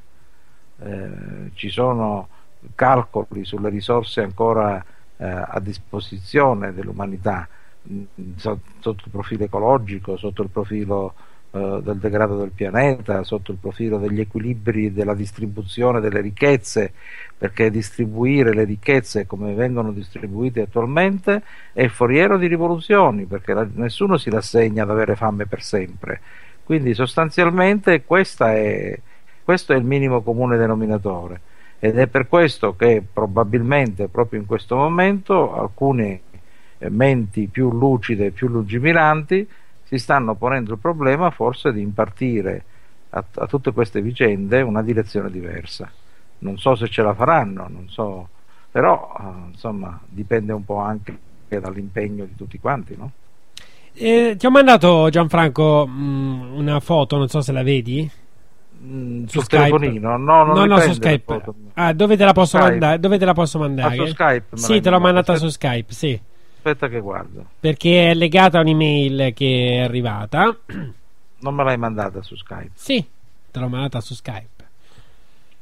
eh, 0.79 1.51
ci 1.55 1.71
sono 1.71 2.29
calcoli 2.75 3.45
sulle 3.45 3.71
risorse 3.71 4.21
ancora 4.23 4.85
eh, 5.17 5.25
a 5.27 5.59
disposizione 5.61 6.75
dell'umanità 6.75 7.49
mh, 7.83 8.03
so- 8.37 8.61
sotto 8.81 9.03
il 9.05 9.11
profilo 9.11 9.45
ecologico, 9.45 10.17
sotto 10.17 10.43
il 10.43 10.51
profilo 10.51 11.15
eh, 11.55 11.81
del 11.83 11.97
degrado 11.99 12.39
del 12.39 12.51
pianeta, 12.55 13.23
sotto 13.25 13.53
il 13.53 13.59
profilo 13.61 13.99
degli 13.99 14.21
equilibri 14.21 14.93
della 14.93 15.15
distribuzione 15.15 16.01
delle 16.01 16.21
ricchezze, 16.21 16.93
perché 17.37 17.71
distribuire 17.71 18.55
le 18.55 18.65
ricchezze 18.65 19.27
come 19.27 19.53
vengono 19.55 19.93
distribuite 19.93 20.63
attualmente 20.63 21.43
è 21.73 21.89
foriero 21.89 22.39
di 22.39 22.47
rivoluzioni, 22.47 23.25
perché 23.27 23.53
la- 23.53 23.69
nessuno 23.75 24.17
si 24.17 24.31
rassegna 24.31 24.85
ad 24.85 24.91
avere 24.91 25.17
fame 25.17 25.47
per 25.47 25.63
sempre. 25.63 26.21
Quindi 26.65 26.95
sostanzialmente 26.95 27.95
è- 27.95 28.03
questo 28.05 28.45
è 29.73 29.77
il 29.77 29.85
minimo 29.85 30.23
comune 30.23 30.57
denominatore 30.57 31.41
ed 31.79 31.99
è 31.99 32.07
per 32.07 32.29
questo 32.29 32.77
che 32.77 33.03
probabilmente 33.13 34.07
proprio 34.09 34.39
in 34.41 34.47
questo 34.47 34.77
momento 34.77 35.53
alcune 35.55 36.21
eh, 36.79 36.89
menti 36.91 37.49
più 37.49 37.71
lucide, 37.73 38.31
più 38.31 38.49
lungimiranti 38.49 39.47
si 39.93 39.99
stanno 39.99 40.35
ponendo 40.35 40.73
il 40.73 40.79
problema 40.79 41.31
forse 41.31 41.71
di 41.71 41.83
impartire 41.83 42.65
a, 43.11 43.23
a 43.35 43.47
tutte 43.47 43.73
queste 43.73 44.01
vicende 44.01 44.63
una 44.63 44.81
direzione 44.83 45.31
diversa. 45.31 45.91
Non 46.39 46.57
so 46.57 46.75
se 46.75 46.89
ce 46.89 47.03
la 47.03 47.13
faranno, 47.13 47.69
non 47.69 47.89
so, 47.91 48.27
però 48.71 49.15
eh, 49.21 49.51
insomma 49.51 50.01
dipende 50.09 50.55
un 50.55 50.65
po' 50.65 50.79
anche 50.79 51.15
dall'impegno 51.47 52.25
di 52.25 52.35
tutti 52.35 52.59
quanti, 52.59 52.97
no? 52.97 53.11
Eh, 53.93 54.35
ti 54.39 54.47
ho 54.47 54.51
mandato 54.51 55.11
Gianfranco 55.11 55.87
mh, 55.87 56.53
una 56.55 56.81
foto, 56.81 57.19
non 57.19 57.29
so 57.29 57.43
se 57.43 57.53
la 57.53 57.63
vedi. 57.63 58.11
Mm, 58.83 59.27
sul 59.27 59.47
telefonino? 59.47 60.17
No, 60.17 60.43
no, 60.45 60.65
no, 60.65 60.81
su 60.81 60.95
Skype. 60.95 61.43
Ah, 61.75 61.93
dove 61.93 62.17
te 62.17 62.25
la 62.25 62.33
posso 62.33 62.57
Skype. 62.57 62.71
mandare? 62.71 62.99
Dove 62.99 63.19
te 63.19 63.25
la 63.27 63.35
posso 63.35 63.59
mandare? 63.59 63.95
Ah, 64.03 64.07
su 64.07 64.13
Skype 64.13 64.47
me 64.53 64.57
Sì, 64.57 64.81
te 64.81 64.89
l'ho 64.89 64.99
mandata. 64.99 65.33
mandata 65.33 65.37
su 65.37 65.49
Skype, 65.49 65.93
sì. 65.93 66.21
Aspetta 66.65 66.87
che 66.89 67.01
guardo. 67.01 67.45
Perché 67.59 68.11
è 68.11 68.15
legata 68.15 68.59
a 68.59 68.61
un'email 68.61 69.33
che 69.35 69.71
è 69.73 69.79
arrivata. 69.81 70.57
Non 71.41 71.55
me 71.57 71.65
l'hai 71.65 71.77
mandata 71.77 72.23
su 72.23 72.37
Skype. 72.37 72.71
Sì, 72.75 73.05
te 73.51 73.59
l'ho 73.59 73.67
mandata 73.67 74.01
su 74.01 74.15
Skype. 74.15 74.51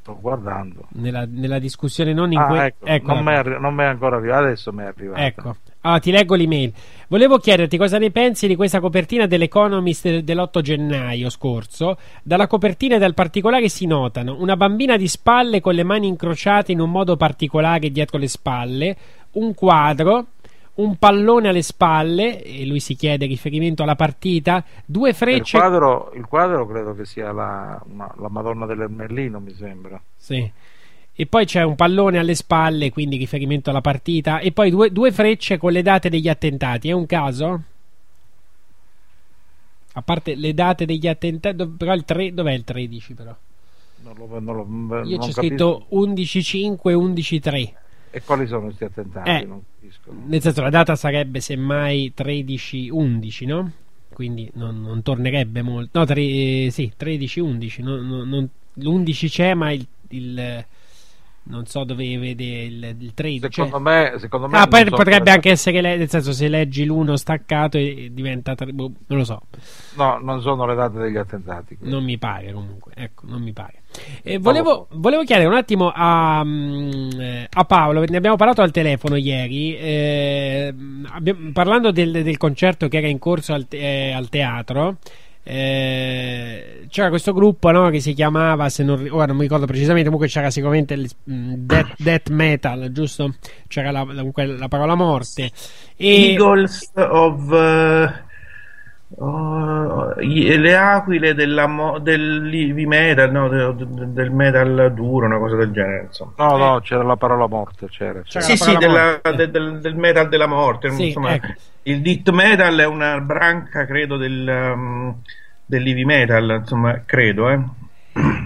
Sto 0.01 0.17
guardando. 0.21 0.85
Nella, 0.89 1.25
nella 1.27 1.57
discussione 1.57 2.13
non 2.13 2.31
in 2.31 2.37
Ah, 2.37 2.45
que- 2.47 2.65
ecco, 2.65 2.85
eccola 2.85 3.13
non, 3.15 3.23
mi 3.23 3.31
è 3.31 3.35
arri- 3.35 3.59
non 3.59 3.73
mi 3.73 3.81
è 3.81 3.85
ancora 3.85 4.17
arrivata, 4.17 4.43
adesso 4.45 4.71
mi 4.71 4.83
è 4.83 4.85
arrivata. 4.85 5.25
Ecco. 5.25 5.55
Allora, 5.81 5.99
ti 5.99 6.11
leggo 6.11 6.35
l'email. 6.35 6.71
Volevo 7.07 7.39
chiederti 7.39 7.77
cosa 7.77 7.97
ne 7.97 8.11
pensi 8.11 8.45
di 8.47 8.55
questa 8.55 8.79
copertina 8.79 9.25
dell'Economist 9.25 10.03
del- 10.03 10.23
dell'8 10.23 10.61
gennaio 10.61 11.29
scorso. 11.31 11.97
Dalla 12.21 12.45
copertina 12.45 12.97
e 12.97 12.99
dal 12.99 13.15
particolare 13.15 13.69
si 13.69 13.87
notano 13.87 14.35
una 14.39 14.55
bambina 14.55 14.97
di 14.97 15.07
spalle 15.07 15.61
con 15.61 15.73
le 15.73 15.83
mani 15.83 16.05
incrociate 16.07 16.71
in 16.71 16.79
un 16.79 16.91
modo 16.91 17.17
particolare 17.17 17.89
dietro 17.91 18.19
le 18.19 18.27
spalle, 18.27 18.95
un 19.31 19.53
quadro, 19.55 20.27
un 20.75 20.95
pallone 20.97 21.49
alle 21.49 21.61
spalle, 21.61 22.41
e 22.41 22.65
lui 22.65 22.79
si 22.79 22.95
chiede 22.95 23.25
riferimento 23.25 23.83
alla 23.83 23.95
partita, 23.95 24.63
due 24.85 25.09
Il 25.09 25.15
frecce. 25.15 25.57
quadro, 25.57 26.11
il 26.15 26.25
quadro 26.25 26.65
credo 26.67 26.95
che 26.95 27.05
sia 27.05 27.31
la, 27.31 27.81
la 27.95 28.29
Madonna 28.29 28.65
dell'Ermellino, 28.65 29.39
mi 29.39 29.53
sembra. 29.53 30.01
Sì. 30.15 30.49
E 31.13 31.25
poi 31.27 31.45
c'è 31.45 31.61
un 31.63 31.75
pallone 31.75 32.17
alle 32.17 32.33
spalle, 32.35 32.89
quindi 32.89 33.17
riferimento 33.17 33.69
alla 33.69 33.81
partita. 33.81 34.39
E 34.39 34.53
poi 34.53 34.71
due, 34.71 34.91
due 34.91 35.11
frecce 35.11 35.57
con 35.57 35.71
le 35.73 35.81
date 35.83 36.09
degli 36.09 36.29
attentati. 36.29 36.89
È 36.89 36.93
un 36.93 37.05
caso? 37.05 37.61
A 39.93 40.01
parte 40.01 40.35
le 40.35 40.53
date 40.53 40.85
degli 40.85 41.05
attentati, 41.07 41.67
però 41.67 41.93
il 41.93 42.05
3, 42.05 42.33
dov'è 42.33 42.53
il 42.53 42.63
13 42.63 43.13
però? 43.13 43.35
Non 44.03 44.15
lo, 44.17 44.39
non 44.39 44.55
lo- 44.87 45.03
Io 45.03 45.17
non 45.17 45.27
c'è 45.27 45.33
capisco. 45.33 45.41
scritto 45.41 45.85
11-5 45.91 46.89
e 46.89 46.93
11-3. 46.93 47.73
E 48.11 48.21
quali 48.23 48.47
sono 48.47 48.61
questi 48.63 48.85
attentati? 48.85 49.29
Eh, 49.29 49.43
Non 49.45 49.61
capisco. 49.99 50.13
Nel 50.27 50.41
senso, 50.41 50.61
la 50.61 50.69
data 50.69 50.95
sarebbe 50.95 51.39
semmai 51.39 52.13
13-11, 52.15 53.45
no? 53.45 53.71
Quindi 54.13 54.49
non, 54.55 54.81
non 54.81 55.01
tornerebbe 55.01 55.61
molto. 55.61 55.97
No, 55.99 56.05
tre- 56.05 56.69
sì, 56.69 56.91
13-11. 56.97 57.81
non- 57.81 58.07
non- 58.07 58.29
non- 58.29 58.49
L'11 58.75 59.27
c'è, 59.29 59.53
ma 59.53 59.71
il, 59.71 59.85
il- 60.09 60.65
non 61.43 61.65
so 61.65 61.83
dove 61.83 62.17
vede 62.17 62.43
il, 62.43 62.95
il 62.99 63.13
13. 63.13 63.51
Secondo 63.51 63.79
me, 63.79 64.13
secondo 64.17 64.47
me 64.47 64.57
Ah, 64.57 64.67
poi 64.67 64.83
so 64.83 64.89
potrebbe 64.91 65.17
come- 65.19 65.31
anche 65.31 65.49
essere, 65.49 65.81
le- 65.81 65.97
nel 65.97 66.09
senso, 66.09 66.31
se 66.33 66.47
leggi 66.47 66.85
l'uno 66.85 67.15
staccato 67.17 67.77
e 67.77 68.09
diventa. 68.13 68.53
tre- 68.55 68.71
boh, 68.71 68.91
non 69.07 69.17
lo 69.19 69.25
so. 69.25 69.41
No, 69.95 70.19
non 70.21 70.41
sono 70.41 70.65
le 70.65 70.75
date 70.75 70.99
degli 70.99 71.17
attentati. 71.17 71.75
quindi. 71.77 71.93
Non 71.95 72.03
mi 72.03 72.17
pare 72.17 72.53
comunque, 72.53 72.91
ecco, 72.95 73.23
non 73.27 73.41
mi 73.41 73.51
pare. 73.53 73.81
Eh, 74.23 74.37
volevo, 74.37 74.87
volevo 74.91 75.23
chiedere 75.23 75.47
un 75.49 75.55
attimo 75.55 75.91
a, 75.93 76.41
mm, 76.45 77.09
a 77.51 77.63
Paolo, 77.65 78.03
ne 78.07 78.15
abbiamo 78.17 78.37
parlato 78.37 78.61
al 78.61 78.71
telefono 78.71 79.15
ieri, 79.17 79.75
eh, 79.75 80.73
abbiamo- 81.09 81.51
parlando 81.51 81.91
del, 81.91 82.23
del 82.23 82.37
concerto 82.37 82.87
che 82.87 82.97
era 82.97 83.07
in 83.07 83.19
corso 83.19 83.53
al, 83.53 83.67
te- 83.67 84.09
eh, 84.09 84.11
al 84.13 84.29
teatro. 84.29 84.97
Eh, 85.43 86.85
c'era 86.89 87.09
questo 87.09 87.33
gruppo 87.33 87.71
no, 87.71 87.89
che 87.89 87.99
si 87.99 88.13
chiamava 88.13 88.69
se 88.69 88.83
non, 88.83 89.07
ora 89.09 89.25
non 89.25 89.37
mi 89.37 89.43
ricordo 89.43 89.65
precisamente 89.65 90.05
comunque 90.05 90.27
c'era 90.29 90.49
sicuramente 90.51 90.93
il 90.93 91.09
mm, 91.31 91.53
death, 91.57 91.93
death 91.97 92.29
metal 92.29 92.91
giusto? 92.91 93.35
C'era 93.67 93.91
la, 93.91 94.03
la- 94.03 94.25
la 94.45 94.67
parola 94.67 94.95
morte. 94.95 95.51
E 95.95 96.33
Eagles 96.33 96.91
of 96.95 97.51
eh, 97.51 98.23
oh, 99.25 100.13
le 100.17 100.75
aquile 100.75 101.33
della 101.33 101.67
mo- 101.67 101.99
del 101.99 102.41
metal, 102.85 103.31
no, 103.31 103.47
del, 103.49 103.75
del 103.77 104.31
metal 104.31 104.91
duro, 104.93 105.25
una 105.25 105.37
cosa 105.37 105.55
del 105.55 105.71
genere. 105.71 106.05
Insomma. 106.07 106.31
No, 106.37 106.57
no, 106.57 106.79
c'era 106.81 107.03
la 107.03 107.15
parola 107.15 107.47
morte. 107.47 107.87
C'era, 107.87 108.21
c'era. 108.23 108.43
Sì, 108.43 108.57
sì, 108.57 108.75
della- 108.77 109.21
de- 109.35 109.49
del, 109.51 109.79
del 109.79 109.95
metal 109.95 110.27
della 110.29 110.47
morte. 110.47 110.89
Sì, 110.91 111.07
insomma, 111.07 111.33
ecco. 111.35 111.53
Il 111.83 112.01
death 112.01 112.29
metal 112.31 112.77
è 112.77 112.85
una 112.85 113.19
branca, 113.19 113.85
credo, 113.85 114.17
del, 114.17 114.47
um, 114.75 115.15
dell'heavy 115.65 116.03
metal, 116.03 116.57
insomma, 116.59 117.01
credo, 117.05 117.49
eh. 117.49 117.59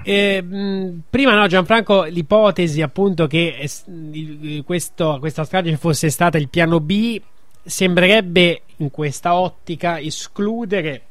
Eh, 0.04 0.42
mh, 0.44 1.02
prima 1.10 1.34
no, 1.34 1.48
Gianfranco, 1.48 2.04
l'ipotesi 2.04 2.82
appunto 2.84 3.26
che 3.26 3.56
es- 3.60 3.84
questo- 4.64 5.18
questa 5.20 5.44
strage 5.44 5.76
fosse 5.78 6.10
stata 6.12 6.38
il 6.38 6.50
piano 6.50 6.80
B 6.80 7.20
sembrerebbe 7.64 8.62
in 8.78 8.92
questa 8.92 9.36
ottica 9.36 10.00
escludere 10.00 11.04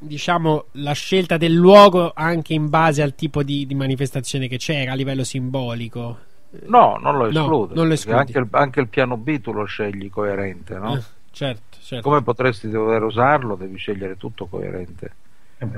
diciamo 0.00 0.66
la 0.72 0.92
scelta 0.92 1.36
del 1.36 1.54
luogo 1.54 2.12
anche 2.14 2.54
in 2.54 2.68
base 2.68 3.02
al 3.02 3.14
tipo 3.16 3.42
di, 3.42 3.66
di 3.66 3.74
manifestazione 3.74 4.46
che 4.46 4.56
c'era 4.56 4.92
a 4.92 4.94
livello 4.94 5.24
simbolico. 5.24 6.18
No, 6.66 6.96
non 7.00 7.16
lo 7.18 7.30
No, 7.30 7.46
non 7.46 7.66
lo 7.66 7.66
perché 7.66 7.92
escludi. 7.94 8.18
anche, 8.18 8.38
il, 8.38 8.46
anche 8.52 8.80
il 8.80 8.88
piano 8.88 9.16
B 9.16 9.40
tu 9.40 9.52
lo 9.52 9.64
scegli 9.64 10.08
coerente, 10.08 10.78
no? 10.78 10.96
Eh, 10.96 11.02
certo, 11.32 11.78
certo. 11.82 12.08
Come 12.08 12.22
potresti 12.22 12.68
dover 12.70 13.02
usarlo, 13.02 13.54
devi 13.54 13.76
scegliere 13.76 14.16
tutto 14.16 14.46
coerente. 14.46 15.12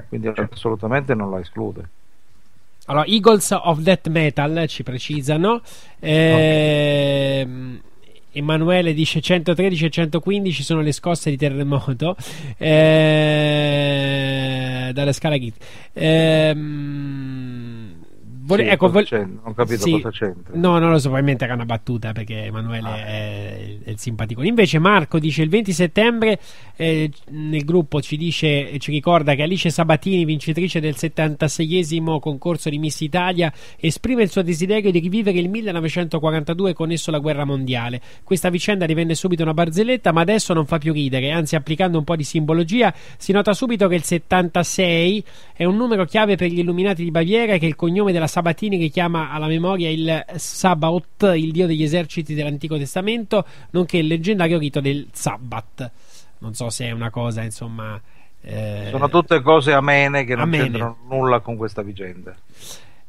Quindi 0.09 0.29
assolutamente 0.29 1.15
non 1.15 1.31
la 1.31 1.41
esclude. 1.41 1.89
Allora, 2.87 3.07
Eagles 3.07 3.51
of 3.53 3.79
Death 3.79 4.09
Metal 4.09 4.67
ci 4.69 4.83
precisano. 4.83 5.63
Ehm, 6.01 7.81
Emanuele 8.33 8.95
dice 8.95 9.21
113 9.21 9.85
e 9.87 9.91
115 9.91 10.63
sono 10.63 10.81
le 10.81 10.93
scosse 10.93 11.31
di 11.31 11.37
terremoto 11.37 12.17
eh, 12.59 13.91
dalle 14.93 15.13
scala 15.13 15.37
Git. 15.39 15.57
Ehm, 15.93 17.80
vole- 18.51 18.65
Sì, 18.65 18.69
ecco, 18.71 18.91
vol-? 18.91 19.07
Non 19.11 19.41
ho 19.45 19.55
capito 19.55 19.81
sì. 19.83 19.91
cosa 19.93 20.11
c'entra. 20.11 20.53
No, 20.57 20.79
non 20.79 20.91
lo 20.91 20.97
so, 20.99 21.05
probabilmente 21.05 21.45
era 21.45 21.55
una 21.55 21.65
battuta 21.65 22.13
perché 22.13 22.45
Emanuele 22.45 22.89
Ah. 22.89 22.97
è, 23.07 23.79
è 23.85 23.91
il 23.91 23.99
simpaticone. 23.99 24.49
Invece 24.49 24.79
Marco 24.79 25.19
dice 25.19 25.43
il 25.43 25.49
20 25.49 25.73
settembre 25.73 26.39
eh, 26.77 27.11
nel 27.31 27.65
gruppo 27.65 28.01
ci 28.01 28.17
dice 28.17 28.79
ci 28.79 28.91
ricorda 28.91 29.35
che 29.35 29.43
Alice 29.43 29.71
Sabatini, 29.71 30.25
vincitrice 30.25 30.81
del 30.81 30.95
76esimo 30.97 32.19
concorso 32.19 32.69
di 32.71 32.79
Miss 32.79 33.01
Italia, 33.01 33.53
esprime 33.79 34.23
il 34.23 34.31
suo 34.31 34.43
desiderio 34.43 34.91
di 34.91 34.99
rivivere 34.99 35.39
il 35.39 35.49
1942 35.49 36.73
connesso 36.73 37.11
alla 37.11 37.19
guerra 37.19 37.45
mondiale. 37.45 38.01
Questa 38.25 38.51
vicenda 38.51 38.87
divenne 38.87 39.15
subito 39.15 39.43
una 39.43 39.55
barzelletta, 39.55 40.13
ma 40.13 40.21
adesso 40.23 40.53
non 40.53 40.67
fa 40.67 40.79
più 40.79 40.93
ridere, 40.93 41.31
anzi 41.31 41.57
applicando 41.57 41.99
un 41.99 42.05
po' 42.05 42.17
di 42.17 42.25
simbologia 42.25 42.93
si 43.17 43.33
nota 43.33 43.53
subito 43.53 43.87
che 43.89 43.95
il 43.95 44.03
76 44.03 45.25
è 45.55 45.65
un 45.65 45.77
numero 45.77 46.05
chiave 46.05 46.37
per 46.37 46.49
gli 46.51 46.59
illuminati 46.61 47.05
di 47.05 47.11
Baviera 47.11 47.53
e 47.55 47.59
che 47.59 47.67
il 47.67 47.77
cognome 47.77 48.13
della 48.13 48.27
Sabatini 48.27 48.40
richiama 48.43 49.31
alla 49.31 49.47
memoria 49.47 49.89
il 49.91 50.25
Sabaoth, 50.37 51.33
il 51.37 51.53
dio 51.53 51.67
degli 51.67 51.83
eserciti 51.83 52.35
dell'Antico 52.35 52.77
Testamento, 52.79 53.45
nonché 53.71 53.99
il 53.99 54.07
leggendario 54.07 54.59
rito 54.59 54.81
del 54.81 55.07
Sabbat. 55.13 55.91
Non 56.39 56.55
so 56.55 56.71
se 56.71 56.87
è 56.87 56.91
una 56.91 57.11
cosa, 57.11 57.43
insomma. 57.43 58.01
eh, 58.43 58.89
Sono 58.91 59.09
tutte 59.09 59.41
cose 59.43 59.73
amene 59.73 60.25
che 60.25 60.35
non 60.35 60.45
amene. 60.45 60.65
c'entrano 60.65 60.97
nulla 61.09 61.41
con 61.41 61.57
questa 61.57 61.83
vicenda. 61.83 62.35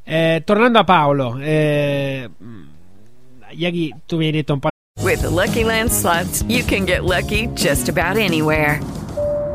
eh, 0.04 0.42
tornando 0.44 0.78
a 0.80 0.84
Paolo, 0.84 1.38
eh, 1.38 2.28
ieri 3.50 3.94
tu 4.06 4.16
mi 4.16 4.26
hai 4.26 4.32
detto 4.32 4.52
un 4.52 4.58
po'. 4.58 4.68
With 5.00 5.20
the 5.22 5.28
Lucky 5.30 5.64
Land 5.64 5.90
slots, 5.90 6.44
you 6.48 6.62
can 6.64 6.84
get 6.84 7.00
lucky 7.02 7.48
just 7.54 7.88
about 7.88 8.16
anywhere. 8.18 8.78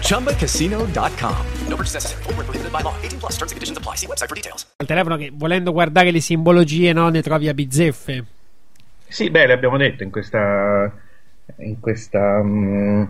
ChumbaCasino.com. 0.00 1.36
No 1.68 1.76
purchase 1.76 1.94
necessary. 1.94 2.22
Void 2.22 2.36
where 2.36 2.44
prohibited 2.44 2.72
by 2.72 2.82
law. 2.82 2.94
18 3.02 3.18
plus 3.18 3.32
terms 3.36 3.52
and 3.52 3.56
conditions 3.56 3.78
apply. 3.78 3.96
See 3.96 4.06
website 4.06 4.28
for 4.28 4.34
details. 4.36 4.66
Al 4.76 4.86
telefono 4.86 5.16
che 5.16 5.30
volendo 5.32 5.72
guardare 5.72 6.10
le 6.10 6.20
simbologie 6.20 6.92
no, 6.92 7.08
ne 7.08 7.22
trovi 7.22 7.48
a 7.48 7.54
bizzeffe. 7.54 8.24
Sì, 9.06 9.30
beh, 9.30 9.46
l'abbiamo 9.46 9.76
detto 9.76 10.02
in 10.02 10.10
questa, 10.10 10.90
in 11.58 11.78
questa 11.78 12.42
mm, 12.42 13.02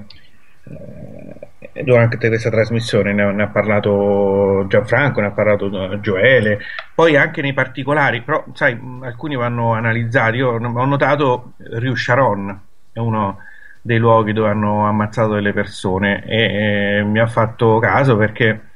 eh, 0.65 1.83
durante 1.83 2.17
questa 2.17 2.51
trasmissione 2.51 3.13
ne 3.13 3.23
ha, 3.23 3.31
ne 3.31 3.43
ha 3.43 3.49
parlato 3.49 4.67
Gianfranco, 4.69 5.21
ne 5.21 5.29
ha 5.29 5.33
parlato 5.33 5.93
eh, 5.93 6.01
Gioele, 6.01 6.61
poi 6.95 7.17
anche 7.17 7.41
nei 7.41 7.53
particolari, 7.55 8.23
però 8.23 8.45
sai, 8.53 8.75
mh, 8.75 9.03
alcuni 9.05 9.35
vanno 9.37 9.73
analizzati. 9.73 10.37
Io 10.37 10.51
ho 10.51 10.85
notato 10.85 11.53
Rue 11.59 11.97
Sharon, 11.97 12.61
è 12.93 12.99
uno 12.99 13.39
dei 13.85 13.99
luoghi 13.99 14.33
dove 14.33 14.49
hanno 14.49 14.87
ammazzato 14.87 15.35
delle 15.35 15.53
persone 15.53 16.25
e, 16.25 16.99
eh, 16.99 17.03
mi 17.05 17.19
ha 17.21 17.27
fatto 17.27 17.79
caso 17.79 18.17
perché 18.17 18.71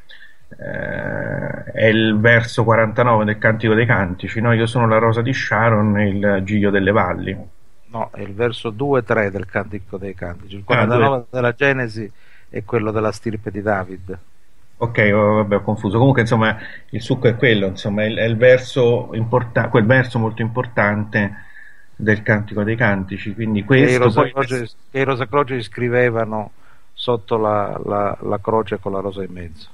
eh, 0.48 1.64
è 1.72 1.86
il 1.86 2.18
verso 2.20 2.64
49 2.64 3.24
del 3.24 3.38
Cantico 3.38 3.74
dei 3.74 3.86
Cantici, 3.86 4.40
no? 4.40 4.52
Io 4.52 4.66
sono 4.66 4.86
la 4.86 4.98
rosa 4.98 5.22
di 5.22 5.32
Sharon 5.32 5.98
e 5.98 6.08
il 6.08 6.40
giglio 6.44 6.70
delle 6.70 6.90
valli. 6.92 7.36
No, 7.90 8.10
è 8.12 8.20
il 8.20 8.34
verso 8.34 8.70
2-3 8.70 9.30
del 9.30 9.46
Cantico 9.46 9.96
dei 9.98 10.14
Cantici. 10.14 10.56
Il 10.56 10.64
Ah, 10.70 10.86
49 10.86 11.26
due- 11.26 11.26
della 11.30 11.52
Genesi 11.54 12.10
è 12.48 12.64
quello 12.64 12.90
della 12.90 13.12
stirpe 13.12 13.50
di 13.50 13.62
David. 13.62 14.18
Ok, 14.80 15.10
oh, 15.12 15.34
vabbè, 15.36 15.56
ho 15.56 15.62
confuso. 15.62 15.98
Comunque, 15.98 16.20
insomma, 16.22 16.56
il 16.90 17.02
succo 17.02 17.26
è 17.26 17.34
quello, 17.36 17.66
insomma, 17.66 18.02
è 18.02 18.06
il, 18.06 18.16
è 18.16 18.22
il 18.24 18.36
verso 18.36 19.12
importa- 19.14 19.68
quel 19.68 19.84
verso 19.86 20.18
molto 20.20 20.40
importante 20.42 21.32
del 22.00 22.22
Cantico 22.22 22.62
dei 22.62 22.76
Cantici. 22.76 23.34
Quindi 23.34 23.64
Che 23.64 23.76
i, 23.76 23.80
questo 23.82 24.04
Rosa 24.04 24.28
Croce, 24.30 24.70
che 24.90 24.98
i 25.00 25.04
Rosa 25.04 25.26
Croce 25.26 25.62
scrivevano 25.62 26.52
sotto 26.94 27.36
la, 27.36 27.78
la- 27.84 28.16
la 28.22 28.38
croce 28.40 28.78
con 28.78 28.92
la 28.92 29.00
rosa 29.00 29.22
in 29.24 29.32
mezzo. 29.32 29.68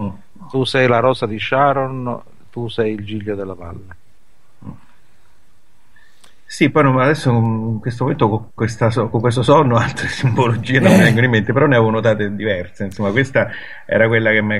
Mm. 0.00 0.08
Tu 0.50 0.64
sei 0.64 0.88
la 0.88 1.00
rosa 1.00 1.26
di 1.26 1.38
Sharon, 1.38 2.20
tu 2.50 2.68
sei 2.68 2.94
il 2.94 3.04
giglio 3.04 3.34
della 3.34 3.54
valle. 3.54 3.96
Sì, 6.52 6.68
poi 6.68 6.82
non- 6.82 7.00
adesso 7.00 7.30
in 7.30 7.78
questo 7.80 8.02
momento 8.04 8.28
con, 8.28 8.48
questa 8.54 8.90
con 9.08 9.20
questo 9.22 9.42
sonno 9.42 9.76
altre 9.80 10.06
simbologie 10.08 10.80
non 10.80 10.92
mi 10.92 10.98
vengono 10.98 11.24
in 11.24 11.30
mente, 11.30 11.50
però 11.54 11.64
ne 11.64 11.76
avevo 11.76 11.90
notate 11.90 12.34
diverse. 12.34 12.84
Insomma, 12.84 13.10
questa 13.10 13.48
era 13.86 14.06
quella 14.06 14.30
che 14.32 14.42
mi 14.42 14.56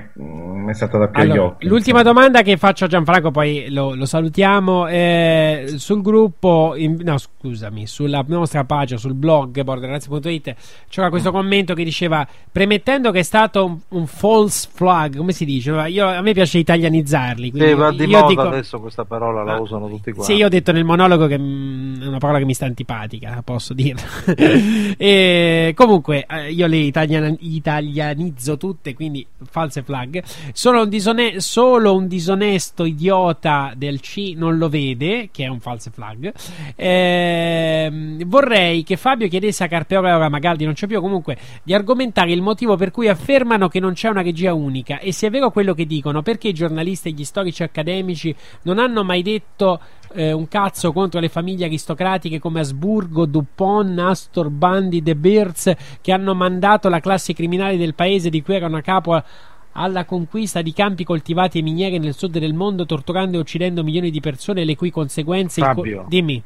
è, 0.70 0.72
saltata 0.72 1.08
più 1.08 1.20
agli 1.20 1.30
Allora, 1.32 1.48
occhi. 1.48 1.66
l'ultima 1.68 2.02
domanda 2.02 2.40
che 2.40 2.56
faccio 2.56 2.86
a 2.86 2.88
Gianfranco, 2.88 3.30
poi 3.30 3.66
lo, 3.68 3.94
lo 3.94 4.06
salutiamo. 4.06 4.86
eh, 4.88 5.74
sul 5.76 6.00
gruppo, 6.00 6.72
in- 6.76 6.96
no, 7.02 7.18
scusami, 7.18 7.86
sulla 7.86 8.24
nostra 8.26 8.64
pagina, 8.64 8.98
sul 8.98 9.12
blog 9.12 9.60
borderlands.it 9.62 10.54
c'era 10.88 11.10
questo 11.10 11.28
Mm. 11.28 11.34
commento 11.34 11.74
che 11.74 11.84
diceva: 11.84 12.26
Premettendo 12.50 13.10
che 13.10 13.18
è 13.18 13.22
stato 13.22 13.66
un, 13.66 13.78
un 13.90 14.06
false 14.06 14.66
flag, 14.72 15.16
come 15.18 15.32
si 15.32 15.44
dice? 15.44 15.72
Io- 15.88 16.06
a 16.08 16.22
me 16.22 16.32
piace 16.32 16.56
italianizzarli. 16.56 17.50
quindi 17.50 17.68
Sì, 17.68 17.74
va 17.74 17.90
di 17.90 18.04
io 18.04 18.08
moda 18.16 18.26
dico- 18.28 18.40
adesso 18.42 18.80
questa 18.80 19.04
parola, 19.04 19.42
la 19.44 19.58
usano 19.60 19.88
tutti 19.88 20.10
quanti. 20.12 20.32
Sì, 20.32 20.38
io 20.38 20.46
ho 20.46 20.48
detto 20.50 20.72
nel 20.72 20.84
monologo 20.84 21.26
che 21.26 21.38
mm, 21.38 21.80
è 22.00 22.06
una 22.06 22.18
parola 22.18 22.38
che 22.38 22.44
mi 22.44 22.54
sta 22.54 22.66
antipatica, 22.66 23.42
posso 23.44 23.74
dirlo. 23.74 24.02
e, 24.96 25.72
comunque, 25.74 26.26
eh, 26.28 26.52
io 26.52 26.66
le 26.66 26.76
italiana- 26.76 27.34
italianizzo 27.38 28.56
tutte, 28.56 28.94
quindi 28.94 29.26
false 29.50 29.82
flag. 29.82 30.22
Solo 30.52 30.82
un, 30.82 30.88
disone- 30.88 31.40
solo 31.40 31.94
un 31.94 32.06
disonesto 32.06 32.84
idiota 32.84 33.72
del 33.76 34.00
C 34.00 34.34
non 34.36 34.58
lo 34.58 34.68
vede, 34.68 35.28
che 35.32 35.44
è 35.44 35.48
un 35.48 35.60
false 35.60 35.90
flag. 35.90 36.32
Ehm, 36.76 38.24
vorrei 38.26 38.82
che 38.84 38.96
Fabio 38.96 39.28
chiedesse 39.28 39.64
a 39.64 39.68
Carpeola, 39.68 40.16
ora 40.16 40.28
Magaldi 40.28 40.64
non 40.64 40.74
c'è 40.74 40.86
più, 40.86 41.00
comunque, 41.00 41.36
di 41.62 41.74
argomentare 41.74 42.32
il 42.32 42.42
motivo 42.42 42.76
per 42.76 42.90
cui 42.90 43.08
affermano 43.08 43.68
che 43.68 43.80
non 43.80 43.94
c'è 43.94 44.08
una 44.08 44.22
regia 44.22 44.54
unica 44.54 44.98
e 44.98 45.12
se 45.12 45.26
è 45.26 45.30
vero 45.30 45.50
quello 45.50 45.74
che 45.74 45.86
dicono, 45.86 46.22
perché 46.22 46.48
i 46.48 46.54
giornalisti 46.54 47.08
e 47.08 47.12
gli 47.12 47.24
storici 47.24 47.62
accademici 47.62 48.34
non 48.62 48.78
hanno 48.78 49.04
mai 49.04 49.22
detto 49.22 49.80
eh, 50.14 50.32
un 50.32 50.48
cazzo 50.48 50.92
contro 50.92 51.20
le 51.20 51.28
famiglie 51.28 51.66
aristocratiche 51.66 52.38
come 52.38 52.60
Asburgo, 52.60 53.26
Dupont, 53.26 53.98
Astor, 53.98 54.48
Bandi, 54.50 55.02
De 55.02 55.14
Beers 55.16 55.72
che 56.00 56.12
hanno 56.12 56.34
mandato 56.34 56.88
la 56.88 57.00
classe 57.00 57.32
criminale 57.34 57.76
del 57.76 57.94
paese 57.94 58.30
di 58.30 58.42
cui 58.42 58.54
erano 58.54 58.76
a 58.76 58.80
capo 58.80 59.14
a- 59.14 59.24
alla 59.72 60.04
conquista 60.04 60.60
di 60.60 60.72
campi 60.74 61.02
coltivati 61.04 61.58
e 61.58 61.62
miniere 61.62 61.96
nel 61.98 62.14
sud 62.14 62.36
del 62.38 62.52
mondo, 62.52 62.84
torturando 62.84 63.38
e 63.38 63.40
uccidendo 63.40 63.82
milioni 63.82 64.10
di 64.10 64.20
persone, 64.20 64.64
le 64.64 64.76
cui 64.76 64.90
conseguenze. 64.90 65.60
il 65.60 65.66
co- 65.66 65.72
Fabio. 65.74 66.04
Dimmi. 66.08 66.42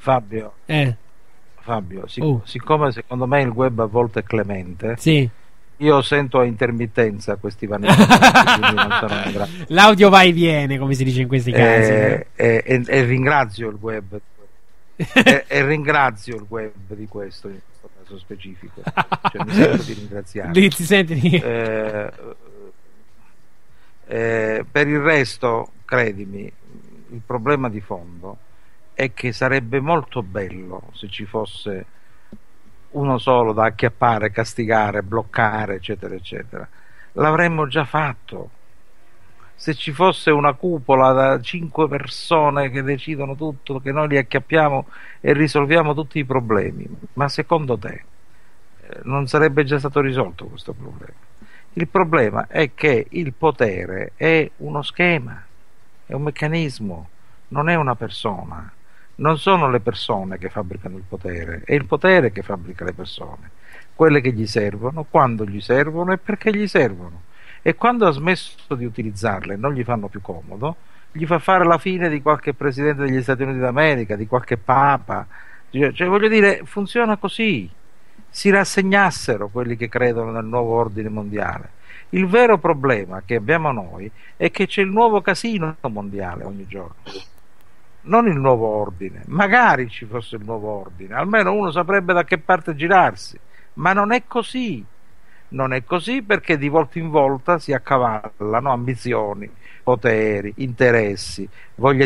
Fabio, 0.00 0.52
Eh, 0.66 0.94
Fabio, 1.60 2.06
sic- 2.06 2.24
Oh. 2.24 2.40
siccome 2.44 2.92
secondo 2.92 3.26
me 3.26 3.42
il 3.42 3.48
web 3.48 3.78
a 3.80 3.86
volte 3.86 4.20
è 4.20 4.22
clemente, 4.22 4.94
sì. 4.98 5.28
Io 5.78 6.02
sento 6.02 6.38
a 6.38 6.44
intermittenza 6.44 7.36
questi 7.36 7.66
grado. 7.68 7.86
L'audio 9.68 10.08
va 10.08 10.22
e 10.22 10.32
viene, 10.32 10.78
come 10.78 10.94
si 10.94 11.04
dice 11.04 11.22
in 11.22 11.28
questi 11.28 11.52
casi. 11.52 11.90
Eh, 11.90 12.26
e, 12.34 12.62
e- 12.64 12.84
e 12.86 13.02
ringrazio 13.04 13.68
il 13.70 13.76
web 13.80 14.20
e, 14.96 15.44
ringrazio 15.64 16.34
il 16.36 16.44
web 16.48 16.72
di 16.88 17.06
questo 17.06 17.46
in 17.48 17.60
questo 17.64 17.88
caso 18.02 18.18
specifico 18.18 18.82
cioè, 19.30 19.44
mi 19.44 19.52
sento 19.52 19.82
di 19.84 19.92
ringraziare 19.92 20.50
Di- 20.60 20.68
ti 20.70 20.82
senti 20.82 21.30
Eh, 21.36 22.10
eh, 24.06 24.64
per 24.70 24.88
il 24.88 24.98
resto 24.98 25.70
credimi 25.84 26.50
il 27.10 27.20
problema 27.24 27.68
di 27.68 27.80
fondo 27.80 28.38
è 28.94 29.12
che 29.12 29.32
sarebbe 29.32 29.78
molto 29.80 30.22
bello 30.24 30.90
se 30.94 31.08
ci 31.08 31.24
fosse 31.26 31.86
uno 32.90 33.18
solo 33.18 33.52
da 33.52 33.64
acchiappare, 33.64 34.30
castigare, 34.30 35.02
bloccare, 35.02 35.74
eccetera, 35.74 36.14
eccetera. 36.14 36.66
L'avremmo 37.12 37.66
già 37.66 37.84
fatto. 37.84 38.50
Se 39.54 39.74
ci 39.74 39.90
fosse 39.90 40.30
una 40.30 40.52
cupola 40.52 41.12
da 41.12 41.40
cinque 41.40 41.88
persone 41.88 42.70
che 42.70 42.82
decidono 42.82 43.34
tutto, 43.34 43.80
che 43.80 43.90
noi 43.90 44.08
li 44.08 44.16
acchiappiamo 44.16 44.86
e 45.20 45.32
risolviamo 45.32 45.94
tutti 45.94 46.20
i 46.20 46.24
problemi, 46.24 46.88
ma 47.14 47.28
secondo 47.28 47.76
te 47.76 48.04
eh, 48.80 49.00
non 49.02 49.26
sarebbe 49.26 49.64
già 49.64 49.78
stato 49.80 50.00
risolto 50.00 50.46
questo 50.46 50.72
problema? 50.72 51.26
Il 51.72 51.88
problema 51.88 52.46
è 52.46 52.72
che 52.72 53.06
il 53.10 53.32
potere 53.32 54.12
è 54.14 54.48
uno 54.58 54.82
schema, 54.82 55.42
è 56.06 56.12
un 56.12 56.22
meccanismo, 56.22 57.08
non 57.48 57.68
è 57.68 57.74
una 57.74 57.94
persona. 57.94 58.72
Non 59.20 59.36
sono 59.36 59.68
le 59.68 59.80
persone 59.80 60.38
che 60.38 60.48
fabbricano 60.48 60.96
il 60.96 61.02
potere, 61.02 61.62
è 61.64 61.74
il 61.74 61.86
potere 61.86 62.30
che 62.30 62.42
fabbrica 62.42 62.84
le 62.84 62.92
persone, 62.92 63.50
quelle 63.92 64.20
che 64.20 64.32
gli 64.32 64.46
servono, 64.46 65.04
quando 65.10 65.44
gli 65.44 65.60
servono 65.60 66.12
e 66.12 66.18
perché 66.18 66.54
gli 66.54 66.68
servono. 66.68 67.22
E 67.60 67.74
quando 67.74 68.06
ha 68.06 68.12
smesso 68.12 68.76
di 68.76 68.84
utilizzarle 68.84 69.54
e 69.54 69.56
non 69.56 69.74
gli 69.74 69.82
fanno 69.82 70.06
più 70.06 70.20
comodo, 70.20 70.76
gli 71.10 71.26
fa 71.26 71.40
fare 71.40 71.64
la 71.64 71.78
fine 71.78 72.08
di 72.08 72.22
qualche 72.22 72.54
presidente 72.54 73.02
degli 73.02 73.20
Stati 73.20 73.42
Uniti 73.42 73.58
d'America, 73.58 74.14
di 74.14 74.28
qualche 74.28 74.56
papa. 74.56 75.26
Cioè, 75.68 75.92
cioè, 75.92 76.06
voglio 76.06 76.28
dire, 76.28 76.60
funziona 76.62 77.16
così. 77.16 77.68
Si 78.30 78.50
rassegnassero 78.50 79.48
quelli 79.48 79.76
che 79.76 79.88
credono 79.88 80.30
nel 80.30 80.44
nuovo 80.44 80.76
ordine 80.76 81.08
mondiale. 81.08 81.70
Il 82.10 82.28
vero 82.28 82.58
problema 82.58 83.22
che 83.26 83.34
abbiamo 83.34 83.72
noi 83.72 84.08
è 84.36 84.48
che 84.52 84.68
c'è 84.68 84.82
il 84.82 84.90
nuovo 84.90 85.20
casino 85.22 85.74
mondiale 85.88 86.44
ogni 86.44 86.68
giorno 86.68 86.94
non 88.08 88.26
il 88.26 88.36
nuovo 88.36 88.66
ordine. 88.66 89.22
Magari 89.26 89.88
ci 89.88 90.04
fosse 90.04 90.36
il 90.36 90.44
nuovo 90.44 90.68
ordine, 90.68 91.14
almeno 91.14 91.52
uno 91.52 91.70
saprebbe 91.70 92.12
da 92.12 92.24
che 92.24 92.38
parte 92.38 92.74
girarsi, 92.74 93.38
ma 93.74 93.92
non 93.92 94.12
è 94.12 94.24
così. 94.26 94.84
Non 95.50 95.72
è 95.72 95.82
così 95.84 96.22
perché 96.22 96.58
di 96.58 96.68
volta 96.68 96.98
in 96.98 97.08
volta 97.08 97.58
si 97.58 97.72
accavallano 97.72 98.70
ambizioni, 98.70 99.50
poteri, 99.82 100.52
interessi, 100.56 101.48
voglia 101.76 102.04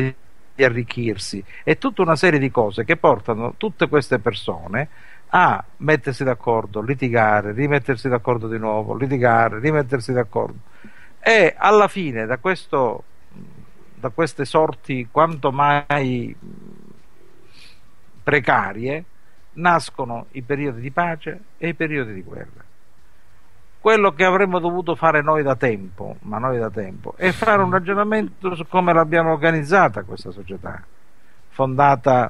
di 0.54 0.62
arricchirsi 0.62 1.42
e 1.64 1.76
tutta 1.76 2.02
una 2.02 2.14
serie 2.14 2.38
di 2.38 2.52
cose 2.52 2.84
che 2.84 2.96
portano 2.96 3.54
tutte 3.56 3.88
queste 3.88 4.20
persone 4.20 4.88
a 5.34 5.64
mettersi 5.78 6.22
d'accordo, 6.22 6.82
litigare, 6.82 7.52
rimettersi 7.52 8.08
d'accordo 8.08 8.46
di 8.46 8.58
nuovo, 8.58 8.94
litigare, 8.94 9.58
rimettersi 9.58 10.12
d'accordo. 10.12 10.58
E 11.18 11.54
alla 11.56 11.88
fine 11.88 12.26
da 12.26 12.36
questo 12.36 13.04
da 14.02 14.08
queste 14.08 14.44
sorti 14.44 15.06
quanto 15.12 15.52
mai 15.52 16.34
precarie 18.20 19.04
nascono 19.52 20.26
i 20.32 20.42
periodi 20.42 20.80
di 20.80 20.90
pace 20.90 21.40
e 21.56 21.68
i 21.68 21.74
periodi 21.74 22.12
di 22.12 22.22
guerra. 22.22 22.64
Quello 23.78 24.10
che 24.10 24.24
avremmo 24.24 24.58
dovuto 24.58 24.96
fare 24.96 25.22
noi 25.22 25.44
da 25.44 25.54
tempo, 25.54 26.16
ma 26.22 26.38
noi 26.38 26.58
da 26.58 26.68
tempo, 26.68 27.14
è 27.16 27.30
fare 27.30 27.62
un 27.62 27.70
ragionamento 27.70 28.56
su 28.56 28.66
come 28.66 28.92
l'abbiamo 28.92 29.30
organizzata 29.30 30.02
questa 30.02 30.32
società, 30.32 30.82
fondata, 31.50 32.28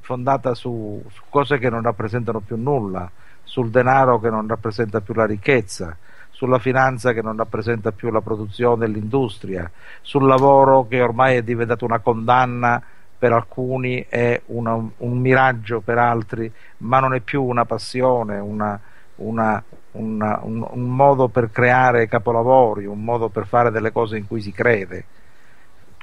fondata 0.00 0.54
su, 0.54 1.04
su 1.08 1.22
cose 1.28 1.58
che 1.58 1.70
non 1.70 1.82
rappresentano 1.82 2.40
più 2.40 2.56
nulla, 2.56 3.08
sul 3.44 3.70
denaro 3.70 4.18
che 4.18 4.28
non 4.28 4.48
rappresenta 4.48 5.00
più 5.00 5.14
la 5.14 5.26
ricchezza, 5.26 5.96
sulla 6.42 6.58
finanza 6.58 7.12
che 7.12 7.22
non 7.22 7.36
rappresenta 7.36 7.92
più 7.92 8.10
la 8.10 8.20
produzione 8.20 8.86
e 8.86 8.88
l'industria, 8.88 9.70
sul 10.00 10.26
lavoro 10.26 10.88
che 10.88 11.00
ormai 11.00 11.36
è 11.36 11.42
diventato 11.44 11.84
una 11.84 12.00
condanna 12.00 12.82
per 13.16 13.32
alcuni 13.32 14.04
e 14.08 14.42
una, 14.46 14.74
un 14.74 15.18
miraggio 15.18 15.78
per 15.82 15.98
altri, 15.98 16.52
ma 16.78 16.98
non 16.98 17.14
è 17.14 17.20
più 17.20 17.44
una 17.44 17.64
passione, 17.64 18.40
una, 18.40 18.76
una, 19.16 19.62
una, 19.92 20.40
un, 20.42 20.66
un 20.68 20.88
modo 20.88 21.28
per 21.28 21.52
creare 21.52 22.08
capolavori, 22.08 22.86
un 22.86 23.04
modo 23.04 23.28
per 23.28 23.46
fare 23.46 23.70
delle 23.70 23.92
cose 23.92 24.16
in 24.16 24.26
cui 24.26 24.40
si 24.40 24.50
crede. 24.50 25.04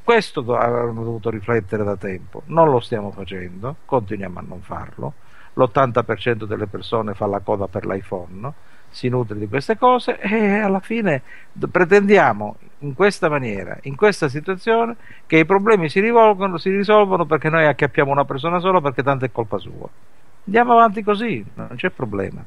Questo 0.02 0.40
avremmo 0.56 1.04
dovuto 1.04 1.30
riflettere 1.30 1.84
da 1.84 1.98
tempo, 1.98 2.44
non 2.46 2.70
lo 2.70 2.80
stiamo 2.80 3.12
facendo, 3.12 3.76
continuiamo 3.84 4.40
a 4.40 4.44
non 4.48 4.62
farlo. 4.62 5.16
L'80% 5.56 6.46
delle 6.46 6.68
persone 6.68 7.14
fa 7.14 7.26
la 7.26 7.40
coda 7.40 7.68
per 7.68 7.86
l'iPhone, 7.86 8.54
si 8.90 9.08
nutre 9.08 9.38
di 9.38 9.48
queste 9.48 9.78
cose 9.78 10.20
e 10.20 10.60
alla 10.60 10.80
fine 10.80 11.22
pretendiamo 11.70 12.58
in 12.80 12.94
questa 12.94 13.30
maniera, 13.30 13.78
in 13.84 13.96
questa 13.96 14.30
situazione, 14.30 14.96
che 15.26 15.38
i 15.38 15.46
problemi 15.46 15.90
si, 15.90 16.00
rivolgono, 16.00 16.58
si 16.58 16.70
risolvono 16.70 17.26
perché 17.26 17.50
noi 17.50 17.66
acchiappiamo 17.66 18.12
una 18.12 18.26
persona 18.26 18.60
sola 18.60 18.82
perché 18.82 19.04
tanto 19.04 19.26
è 19.26 19.32
colpa 19.32 19.58
sua. 19.58 19.90
Andiamo 20.46 20.74
avanti 20.74 21.04
così, 21.04 21.46
non 21.56 21.74
c'è 21.76 21.90
problema. 21.90 22.44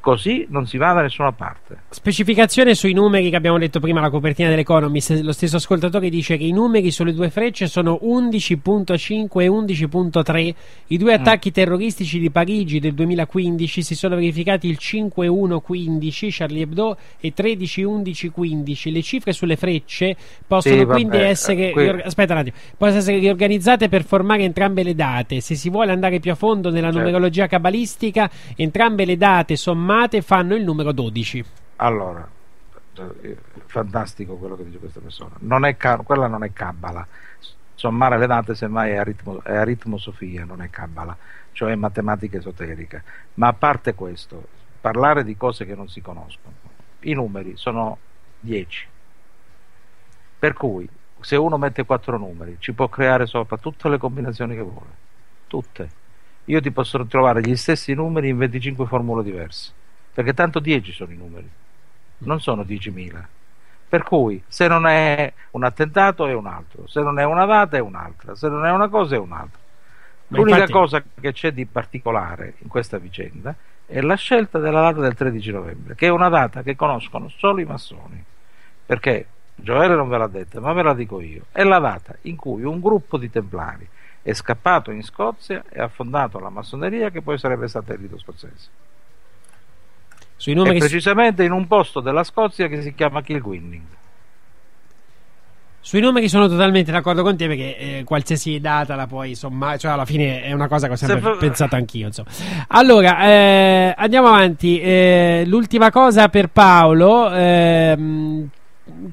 Così 0.00 0.46
non 0.48 0.66
si 0.66 0.78
va 0.78 0.92
da 0.92 1.02
nessuna 1.02 1.32
parte. 1.32 1.76
Specificazione 1.90 2.74
sui 2.74 2.92
numeri 2.92 3.30
che 3.30 3.36
abbiamo 3.36 3.58
detto 3.58 3.78
prima, 3.80 4.00
la 4.00 4.10
copertina 4.10 4.48
dell'Economist. 4.48 5.20
Lo 5.20 5.32
stesso 5.32 5.56
ascoltatore 5.56 6.08
dice 6.08 6.36
che 6.36 6.44
i 6.44 6.50
numeri 6.52 6.90
sulle 6.90 7.12
due 7.12 7.30
frecce 7.30 7.66
sono 7.68 8.00
11.5 8.02 9.40
e 9.40 9.46
11.3. 9.46 10.54
I 10.88 10.98
due 10.98 11.14
attacchi 11.14 11.52
terroristici 11.52 12.18
di 12.18 12.30
Parigi 12.30 12.80
del 12.80 12.94
2015 12.94 13.82
si 13.82 13.94
sono 13.94 14.16
verificati 14.16 14.68
il 14.68 14.78
5-1-15 14.80 16.28
Charlie 16.30 16.62
Hebdo 16.62 16.96
e 17.20 17.32
13-11-15. 17.36 18.92
Le 18.92 19.02
cifre 19.02 19.32
sulle 19.32 19.56
frecce 19.56 20.16
possono 20.46 20.74
Sì, 20.74 20.84
vabbè, 20.84 20.92
quindi 20.92 21.16
essere. 21.18 21.68
eh, 21.68 21.72
que- 21.72 21.82
rior- 21.82 22.02
Aspetta 22.04 22.32
un 22.32 22.38
attimo. 22.40 22.56
Possono 22.76 22.98
essere 22.98 23.18
riorganizzate 23.18 23.88
per 23.88 24.04
formare 24.04 24.42
entrambe 24.42 24.82
le 24.82 24.94
date. 24.94 25.40
Se 25.40 25.54
si 25.54 25.70
vuole 25.70 25.92
andare 25.92 26.18
più 26.18 26.32
a 26.32 26.34
fondo 26.34 26.70
nella 26.70 26.86
Certo. 26.86 26.98
numerologia 26.98 27.46
cabalistica, 27.46 28.30
entrambe 28.56 29.04
le 29.04 29.16
date 29.16 29.54
sommate 29.56 29.80
fanno 30.22 30.54
il 30.54 30.64
numero 30.64 30.92
12. 30.92 31.44
Allora, 31.76 32.28
eh, 32.94 33.36
fantastico 33.66 34.36
quello 34.36 34.56
che 34.56 34.64
dice 34.64 34.78
questa 34.78 35.00
persona. 35.00 35.34
Non 35.40 35.64
è 35.64 35.76
quella 35.76 36.26
non 36.26 36.44
è 36.44 36.52
Kabbala. 36.52 37.06
Sommare 37.74 38.18
le 38.18 38.26
date 38.26 38.54
semmai 38.54 38.92
è, 38.92 38.96
aritmo- 38.96 39.42
è 39.42 39.56
aritmosofia, 39.56 40.44
non 40.44 40.62
è 40.62 40.70
Kabbala, 40.70 41.16
cioè 41.52 41.74
matematica 41.74 42.36
esoterica. 42.36 43.02
Ma 43.34 43.48
a 43.48 43.52
parte 43.54 43.94
questo, 43.94 44.46
parlare 44.80 45.24
di 45.24 45.36
cose 45.36 45.64
che 45.64 45.74
non 45.74 45.88
si 45.88 46.00
conoscono, 46.00 46.54
i 47.00 47.12
numeri 47.14 47.56
sono 47.56 47.98
10. 48.40 48.88
Per 50.38 50.52
cui, 50.52 50.88
se 51.20 51.36
uno 51.36 51.56
mette 51.56 51.84
quattro 51.84 52.18
numeri, 52.18 52.56
ci 52.58 52.72
può 52.72 52.88
creare 52.88 53.26
sopra 53.26 53.56
tutte 53.56 53.88
le 53.88 53.98
combinazioni 53.98 54.54
che 54.54 54.62
vuole. 54.62 55.00
Tutte. 55.46 56.00
Io 56.46 56.60
ti 56.60 56.70
posso 56.70 57.04
trovare 57.06 57.40
gli 57.40 57.56
stessi 57.56 57.94
numeri 57.94 58.28
in 58.28 58.36
25 58.36 58.86
formule 58.86 59.22
diverse. 59.22 59.72
Perché 60.12 60.34
tanto 60.34 60.58
10 60.58 60.92
sono 60.92 61.12
i 61.12 61.16
numeri, 61.16 61.48
non 62.18 62.40
sono 62.40 62.62
10.000. 62.62 63.24
Per 63.88 64.02
cui, 64.02 64.42
se 64.48 64.68
non 64.68 64.86
è 64.86 65.32
un 65.50 65.64
attentato 65.64 66.26
è 66.26 66.32
un 66.32 66.46
altro, 66.46 66.86
se 66.86 67.00
non 67.00 67.18
è 67.18 67.24
una 67.24 67.44
data 67.44 67.76
è 67.76 67.80
un'altra, 67.80 68.34
se 68.34 68.48
non 68.48 68.64
è 68.64 68.70
una 68.70 68.88
cosa 68.88 69.14
è 69.14 69.18
un'altra. 69.18 69.60
L'unica 70.28 70.56
infatti- 70.56 70.72
cosa 70.72 71.02
che 71.20 71.32
c'è 71.32 71.52
di 71.52 71.66
particolare 71.66 72.54
in 72.58 72.68
questa 72.68 72.98
vicenda 72.98 73.54
è 73.84 74.00
la 74.00 74.14
scelta 74.14 74.58
della 74.58 74.80
data 74.80 75.00
del 75.00 75.14
13 75.14 75.52
novembre, 75.52 75.94
che 75.94 76.06
è 76.06 76.10
una 76.10 76.30
data 76.30 76.62
che 76.62 76.74
conoscono 76.74 77.28
solo 77.28 77.60
i 77.60 77.64
massoni. 77.64 78.24
Perché 78.86 79.26
Gioele 79.54 79.94
non 79.94 80.08
ve 80.08 80.18
l'ha 80.18 80.26
detta, 80.26 80.60
ma 80.60 80.72
ve 80.72 80.82
la 80.82 80.94
dico 80.94 81.20
io. 81.20 81.44
È 81.52 81.62
la 81.62 81.78
data 81.78 82.16
in 82.22 82.36
cui 82.36 82.62
un 82.62 82.80
gruppo 82.80 83.18
di 83.18 83.30
templari 83.30 83.86
è 84.22 84.32
scappato 84.32 84.90
in 84.90 85.02
Scozia 85.02 85.64
e 85.68 85.80
ha 85.80 85.88
fondato 85.88 86.38
la 86.38 86.48
massoneria 86.48 87.10
che 87.10 87.22
poi 87.22 87.38
sarebbe 87.38 87.66
stata 87.68 87.92
il 87.92 87.98
rito 87.98 88.18
scozzese. 88.18 88.68
Sui 90.36 90.54
numeri 90.54 90.78
precisamente 90.78 91.44
in 91.44 91.52
un 91.52 91.66
posto 91.66 92.00
della 92.00 92.24
Scozia 92.24 92.68
che 92.68 92.82
si 92.82 92.94
chiama 92.94 93.22
Kilwinning. 93.22 93.82
Sui 95.84 96.00
numeri 96.00 96.28
sono 96.28 96.46
totalmente 96.46 96.92
d'accordo 96.92 97.24
con 97.24 97.36
te 97.36 97.48
perché 97.48 97.76
eh, 97.76 98.04
qualsiasi 98.04 98.60
data 98.60 98.94
la 98.94 99.08
puoi 99.08 99.34
sommare, 99.34 99.78
cioè 99.78 99.90
alla 99.90 100.04
fine 100.04 100.42
è 100.42 100.52
una 100.52 100.68
cosa 100.68 100.86
che 100.86 100.92
ho 100.92 100.96
sempre 100.96 101.32
Se 101.32 101.38
pensato 101.38 101.74
anch'io. 101.74 102.06
Insomma. 102.06 102.28
Allora, 102.68 103.24
eh, 103.24 103.94
andiamo 103.96 104.28
avanti. 104.28 104.80
Eh, 104.80 105.42
l'ultima 105.44 105.90
cosa 105.90 106.28
per 106.28 106.50
Paolo. 106.50 107.30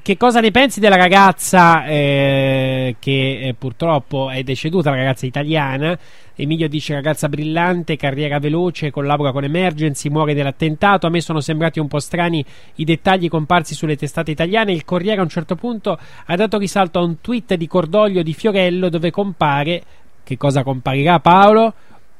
Che 0.02 0.16
cosa 0.16 0.40
ne 0.40 0.50
pensi 0.50 0.80
della 0.80 0.96
ragazza 0.96 1.84
eh, 1.86 2.96
che 2.98 3.40
eh, 3.40 3.54
purtroppo 3.54 4.30
è 4.30 4.42
deceduta, 4.42 4.90
la 4.90 4.96
ragazza 4.96 5.26
italiana? 5.26 5.98
Emilio 6.34 6.68
dice 6.68 6.94
ragazza 6.94 7.28
brillante, 7.28 7.96
carriera 7.96 8.38
veloce, 8.38 8.90
collabora 8.90 9.32
con 9.32 9.44
Emergency, 9.44 10.08
muore 10.08 10.32
nell'attentato. 10.32 11.06
A 11.06 11.10
me 11.10 11.20
sono 11.20 11.40
sembrati 11.40 11.78
un 11.78 11.88
po' 11.88 11.98
strani 11.98 12.44
i 12.76 12.84
dettagli 12.84 13.28
comparsi 13.28 13.74
sulle 13.74 13.96
testate 13.96 14.30
italiane. 14.30 14.72
Il 14.72 14.84
Corriere 14.84 15.20
a 15.20 15.22
un 15.22 15.28
certo 15.28 15.54
punto 15.54 15.98
ha 16.24 16.36
dato 16.36 16.56
risalto 16.56 16.98
a 16.98 17.02
un 17.02 17.20
tweet 17.20 17.54
di 17.54 17.66
cordoglio 17.66 18.22
di 18.22 18.32
Fiorello 18.32 18.88
dove 18.88 19.10
compare, 19.10 19.82
che 20.24 20.36
cosa 20.36 20.62
comparirà 20.62 21.20
Paolo? 21.20 21.74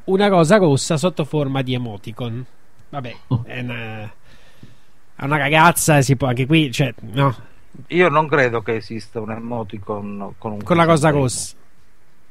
Una 0.05 0.28
rosa 0.28 0.56
rossa 0.56 0.97
sotto 0.97 1.24
forma 1.24 1.62
di 1.62 1.74
emoticon. 1.74 2.44
Vabbè, 2.90 3.16
è 3.44 3.60
una, 3.60 4.12
a 5.16 5.24
una 5.24 5.36
ragazza 5.36 6.02
si 6.02 6.16
può 6.16 6.26
anche 6.28 6.44
qui, 6.44 6.70
cioè, 6.72 6.92
no, 7.12 7.34
Io 7.89 8.08
non 8.08 8.26
credo 8.28 8.62
che 8.62 8.76
esista 8.76 9.20
un 9.20 9.31
emoticon 9.31 10.34
con 10.39 10.52
un 10.52 10.62
con 10.62 10.76
la 10.76 10.86
crisantemo. 10.86 11.23
rossa. 11.23 11.55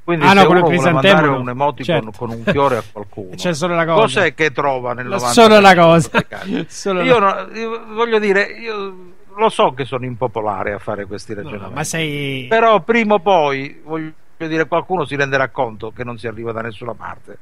Quindi 0.03 0.26
Ah, 0.26 0.34
no, 0.34 0.50
uno 0.50 0.61
vuole 0.61 0.92
mandare 0.92 1.27
no. 1.27 1.40
un 1.40 1.50
emoticon 1.50 1.85
Certo. 1.85 2.11
con 2.18 2.30
un 2.32 2.43
fiore 2.43 2.77
a 2.77 2.84
qualcuno, 2.92 3.35
C'è 3.35 3.53
solo 3.53 3.76
la 3.76 3.85
cosa. 3.85 4.01
cos'è 4.01 4.34
che 4.34 4.51
trova 4.51 4.93
nel 4.93 5.08
La- 5.08 5.18
90% 5.18 5.32
solo 5.32 5.59
la 5.59 5.76
cosa. 5.76 6.09
Solo 6.68 7.01
io, 7.03 7.19
no- 7.19 7.48
io 7.53 7.85
voglio 7.93 8.18
dire, 8.19 8.42
io 8.43 8.95
lo 9.35 9.50
so 9.50 9.72
che 9.74 9.85
sono 9.85 10.06
impopolare 10.06 10.74
a 10.74 10.80
fare 10.80 11.06
questi 11.06 11.34
ragionamenti, 11.34 11.74
ma 11.76 11.84
sei 11.84 12.48
però 12.48 12.82
prima 12.82 13.14
o 13.16 13.19
poi 13.19 13.80
voglio 13.84 14.11
dire 14.38 14.68
qualcuno 14.68 15.06
si 15.06 15.16
renderà 15.16 15.48
conto 15.50 15.92
che 15.95 16.03
non 16.03 16.18
si 16.18 16.27
arriva 16.27 16.51
da 16.51 16.61
nessuna 16.61 16.93
parte 16.93 17.38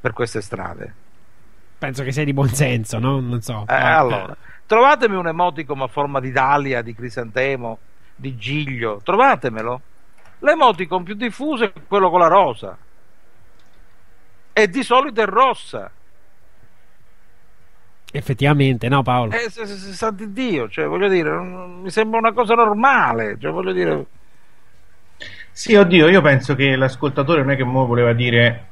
per 0.00 0.12
queste 0.12 0.40
strade. 0.40 0.94
penso 1.78 2.04
che 2.04 2.12
sei 2.12 2.24
di 2.24 2.32
buon 2.32 2.48
senso, 2.48 2.98
no? 3.00 3.18
Non 3.20 3.40
so. 3.42 3.64
Eh, 3.68 3.74
allora, 3.74 4.36
trovatemi 4.72 5.16
un 5.16 5.26
emoticon 5.26 5.82
a 5.82 5.86
forma 5.86 6.18
di 6.18 6.32
dalia, 6.32 6.80
di 6.80 6.94
crisantemo, 6.94 7.78
di 8.16 8.38
giglio, 8.38 9.02
trovatemelo. 9.04 9.82
L'emoticon 10.38 11.02
più 11.02 11.14
diffuso 11.14 11.64
è 11.64 11.72
quello 11.86 12.08
con 12.08 12.20
la 12.20 12.28
rosa. 12.28 12.78
E 14.54 14.68
di 14.68 14.82
solito 14.82 15.20
è 15.20 15.26
rossa. 15.26 15.92
Effettivamente, 18.14 18.88
no, 18.88 19.02
Paolo. 19.02 19.32
Eh, 19.32 19.50
se, 19.50 19.66
se, 19.66 19.76
se 19.76 19.92
sa 19.92 20.10
di 20.10 20.32
Dio, 20.32 20.68
cioè, 20.70 20.86
voglio 20.86 21.08
dire, 21.08 21.30
non- 21.30 21.80
mi 21.80 21.90
sembra 21.90 22.18
una 22.18 22.32
cosa 22.32 22.54
normale. 22.54 23.38
Cioè, 23.38 23.50
voglio 23.50 23.72
dire, 23.72 24.06
Sì, 25.50 25.74
oddio, 25.74 26.08
io 26.08 26.20
penso 26.22 26.54
che 26.54 26.76
l'ascoltatore 26.76 27.42
non 27.42 27.50
è 27.52 27.56
che 27.56 27.64
mo 27.64 27.86
voleva 27.86 28.12
dire, 28.12 28.70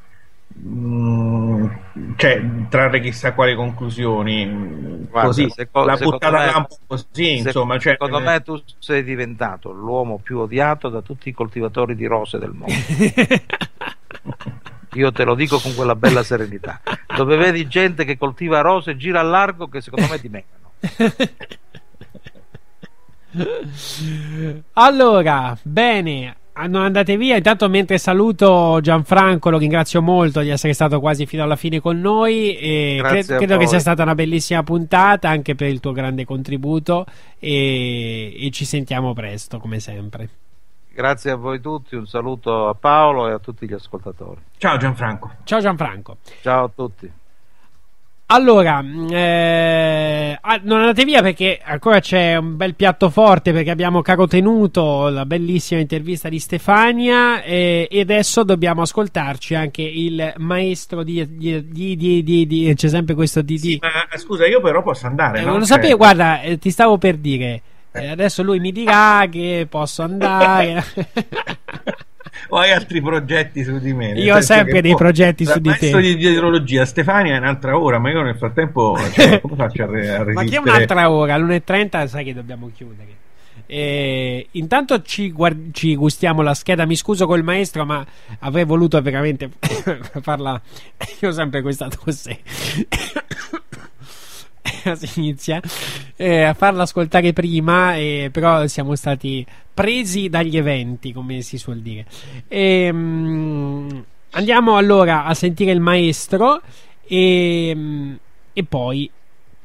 cioè, 2.15 2.41
trarre 2.69 2.99
chissà 2.99 3.33
quali 3.33 3.55
conclusioni, 3.55 4.45
mm, 4.45 5.03
Guarda, 5.09 5.27
così, 5.27 5.49
seco- 5.49 5.83
la 5.83 5.97
buttata 5.97 6.37
me- 6.37 6.45
là 6.45 6.57
un 6.57 6.65
po' 6.65 6.77
così, 6.87 7.05
se- 7.13 7.47
insomma, 7.47 7.79
cioè, 7.79 7.93
secondo 7.93 8.19
me 8.19 8.41
tu 8.41 8.61
sei 8.79 9.03
diventato 9.03 9.71
l'uomo 9.71 10.19
più 10.21 10.39
odiato 10.39 10.89
da 10.89 11.01
tutti 11.01 11.29
i 11.29 11.33
coltivatori 11.33 11.95
di 11.95 12.05
rose 12.05 12.37
del 12.37 12.51
mondo. 12.51 12.73
Io 14.95 15.11
te 15.13 15.23
lo 15.23 15.35
dico 15.35 15.57
con 15.59 15.73
quella 15.73 15.95
bella 15.95 16.21
serenità. 16.21 16.81
Dove 17.15 17.37
vedi 17.37 17.65
gente 17.67 18.03
che 18.03 18.17
coltiva 18.17 18.59
rose, 18.59 18.97
gira 18.97 19.21
a 19.21 19.23
largo 19.23 19.69
che 19.69 19.79
secondo 19.81 20.07
me 20.09 20.19
dimenticano. 20.19 20.71
Allora, 24.73 25.57
bene, 25.61 26.35
hanno 26.61 26.79
andate 26.79 27.17
via. 27.17 27.35
Intanto, 27.35 27.67
mentre 27.69 27.97
saluto 27.97 28.79
Gianfranco, 28.81 29.49
lo 29.49 29.57
ringrazio 29.57 30.01
molto 30.01 30.41
di 30.41 30.49
essere 30.49 30.73
stato 30.73 30.99
quasi 30.99 31.25
fino 31.25 31.43
alla 31.43 31.55
fine 31.55 31.79
con 31.79 31.99
noi. 31.99 32.55
E 32.55 32.99
cre- 33.03 33.23
credo 33.23 33.57
che 33.57 33.67
sia 33.67 33.79
stata 33.79 34.03
una 34.03 34.15
bellissima 34.15 34.61
puntata 34.63 35.29
anche 35.29 35.55
per 35.55 35.67
il 35.67 35.79
tuo 35.79 35.91
grande 35.91 36.25
contributo. 36.25 37.05
E, 37.39 38.45
e 38.45 38.51
ci 38.51 38.65
sentiamo 38.65 39.13
presto, 39.13 39.57
come 39.59 39.79
sempre. 39.79 40.29
Grazie 40.93 41.31
a 41.31 41.35
voi 41.35 41.61
tutti, 41.61 41.95
un 41.95 42.05
saluto 42.05 42.67
a 42.67 42.75
Paolo 42.75 43.27
e 43.29 43.31
a 43.31 43.39
tutti 43.39 43.67
gli 43.67 43.73
ascoltatori. 43.73 44.41
Ciao 44.57 44.77
Gianfranco. 44.77 45.31
Ciao 45.43 45.59
Gianfranco. 45.59 46.17
Ciao 46.41 46.65
a 46.65 46.69
tutti. 46.73 47.11
Allora, 48.33 48.81
eh, 49.09 50.37
ah, 50.39 50.59
non 50.63 50.79
andate 50.79 51.03
via 51.03 51.21
perché 51.21 51.59
ancora 51.61 51.99
c'è 51.99 52.37
un 52.37 52.55
bel 52.55 52.75
piatto 52.75 53.09
forte 53.09 53.51
perché 53.51 53.71
abbiamo 53.71 54.01
carotenuto 54.01 55.09
la 55.09 55.25
bellissima 55.25 55.81
intervista 55.81 56.29
di 56.29 56.39
Stefania 56.39 57.43
eh, 57.43 57.89
e 57.91 57.99
adesso 57.99 58.45
dobbiamo 58.45 58.83
ascoltarci 58.83 59.53
anche 59.53 59.81
il 59.81 60.33
maestro 60.37 61.03
di... 61.03 61.27
di, 61.37 61.67
di, 61.67 62.23
di, 62.23 62.73
c'è 62.73 62.87
sempre 62.87 63.15
questo 63.15 63.41
di... 63.41 63.59
di. 63.59 63.79
Ma 63.81 64.17
scusa, 64.17 64.47
io 64.47 64.61
però 64.61 64.81
posso 64.81 65.07
andare. 65.07 65.39
Eh, 65.39 65.41
no? 65.41 65.49
non 65.49 65.59
lo 65.59 65.65
Cioè, 65.65 65.75
sapevo, 65.75 65.97
guarda, 65.97 66.39
eh, 66.39 66.57
ti 66.57 66.69
stavo 66.69 66.97
per 66.97 67.17
dire. 67.17 67.61
eh, 67.91 68.07
adesso 68.07 68.43
lui 68.43 68.59
mi 68.61 68.71
dirà 68.71 69.27
che 69.29 69.67
posso 69.69 70.03
andare. 70.03 70.81
O 72.49 72.57
hai 72.57 72.71
altri 72.71 73.01
progetti 73.01 73.63
su 73.63 73.77
di 73.79 73.93
me? 73.93 74.11
Io 74.13 74.35
ho 74.35 74.41
sempre 74.41 74.81
dei 74.81 74.91
boh, 74.91 74.97
progetti 74.97 75.45
su 75.45 75.59
di 75.59 75.73
te. 75.77 75.99
di 75.99 76.15
dietrologia 76.15 76.85
Stefania 76.85 77.35
è 77.35 77.37
un'altra 77.39 77.77
ora, 77.77 77.99
ma 77.99 78.09
io 78.09 78.21
nel 78.21 78.37
frattempo 78.37 78.97
cioè, 79.13 79.41
come 79.41 79.55
faccio 79.55 79.83
a, 79.83 79.85
re- 79.87 80.09
a 80.15 80.17
Ma 80.19 80.23
che 80.23 80.31
è 80.31 80.35
resistere? 80.35 80.59
un'altra 80.59 81.09
ora? 81.11 81.33
All'1.30 81.35 82.07
sai 82.07 82.23
che 82.23 82.33
dobbiamo 82.33 82.71
chiudere. 82.73 83.19
Eh, 83.67 84.47
intanto 84.51 85.01
ci, 85.01 85.31
guard- 85.31 85.73
ci 85.73 85.95
gustiamo 85.95 86.41
la 86.41 86.53
scheda. 86.53 86.85
Mi 86.85 86.95
scuso 86.95 87.25
col 87.25 87.43
maestro, 87.43 87.85
ma 87.85 88.05
avrei 88.39 88.65
voluto 88.65 89.01
veramente 89.01 89.49
farla. 90.21 90.59
Io 91.21 91.29
ho 91.29 91.31
sempre 91.31 91.61
questa 91.61 91.87
tosse. 91.87 92.39
si 94.95 95.19
inizia 95.19 95.61
eh, 96.15 96.43
a 96.43 96.53
farla 96.53 96.83
ascoltare 96.83 97.33
prima, 97.33 97.95
eh, 97.95 98.29
però 98.31 98.65
siamo 98.67 98.95
stati 98.95 99.45
presi 99.73 100.29
dagli 100.29 100.57
eventi, 100.57 101.11
come 101.13 101.41
si 101.41 101.57
suol 101.57 101.79
dire. 101.79 102.05
Ehm, 102.47 104.05
andiamo 104.31 104.77
allora 104.77 105.25
a 105.25 105.33
sentire 105.33 105.71
il 105.71 105.79
maestro 105.79 106.61
e, 107.05 108.17
e 108.53 108.63
poi 108.63 109.09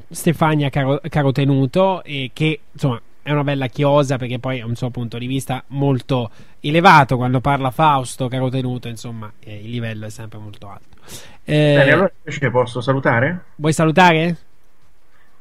Stefania 0.08 0.70
Caro, 0.70 1.00
Carotenuto, 1.08 2.02
eh, 2.04 2.30
che 2.32 2.60
insomma 2.72 3.00
è 3.22 3.32
una 3.32 3.42
bella 3.42 3.66
chiosa 3.66 4.18
perché 4.18 4.38
poi 4.38 4.60
ha 4.60 4.66
un 4.66 4.76
suo 4.76 4.90
punto 4.90 5.18
di 5.18 5.26
vista 5.26 5.64
molto 5.68 6.30
elevato 6.60 7.16
quando 7.16 7.40
parla 7.40 7.70
Fausto 7.72 8.28
Carotenuto, 8.28 8.86
insomma 8.86 9.32
eh, 9.40 9.56
il 9.56 9.70
livello 9.70 10.06
è 10.06 10.10
sempre 10.10 10.38
molto 10.38 10.68
alto. 10.68 10.96
Eh, 11.44 11.74
Bene, 11.76 11.90
allora 11.90 12.12
posso 12.50 12.80
salutare? 12.80 13.44
Vuoi 13.56 13.72
salutare? 13.72 14.36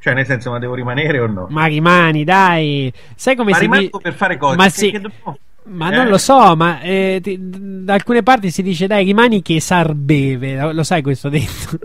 Cioè, 0.06 0.14
nel 0.14 0.28
senso, 0.28 0.52
ma 0.52 0.60
devo 0.60 0.76
rimanere 0.76 1.18
o 1.20 1.26
no? 1.26 1.48
Ma 1.50 1.66
rimani, 1.66 2.24
dai. 2.24 2.94
Sai 3.16 3.36
come 3.36 3.50
Ma 3.50 3.56
si 3.58 3.64
rimango 3.64 3.98
di- 3.98 4.04
per 4.04 4.14
fare 4.14 4.38
cose. 4.38 4.56
Ma 4.56 4.66
Che- 4.66 4.70
sì. 4.70 4.92
che 4.92 5.00
dobbiamo- 5.00 5.40
Ma 5.64 5.92
Eh? 5.92 5.96
non 5.96 6.10
lo 6.10 6.20
so, 6.20 6.56
ma 6.56 6.80
eh, 6.82 7.20
ti- 7.24 7.40
da 7.40 7.96
alcune 7.96 8.22
parti 8.22 8.52
si 8.52 8.62
dice 8.62 8.86
dai, 8.86 9.04
rimani 9.04 9.42
che 9.42 9.60
Sar 9.60 9.96
beve. 9.96 10.58
Lo, 10.62 10.74
lo 10.74 10.84
sai 10.84 11.02
questo 11.02 11.28
detto? 11.30 11.80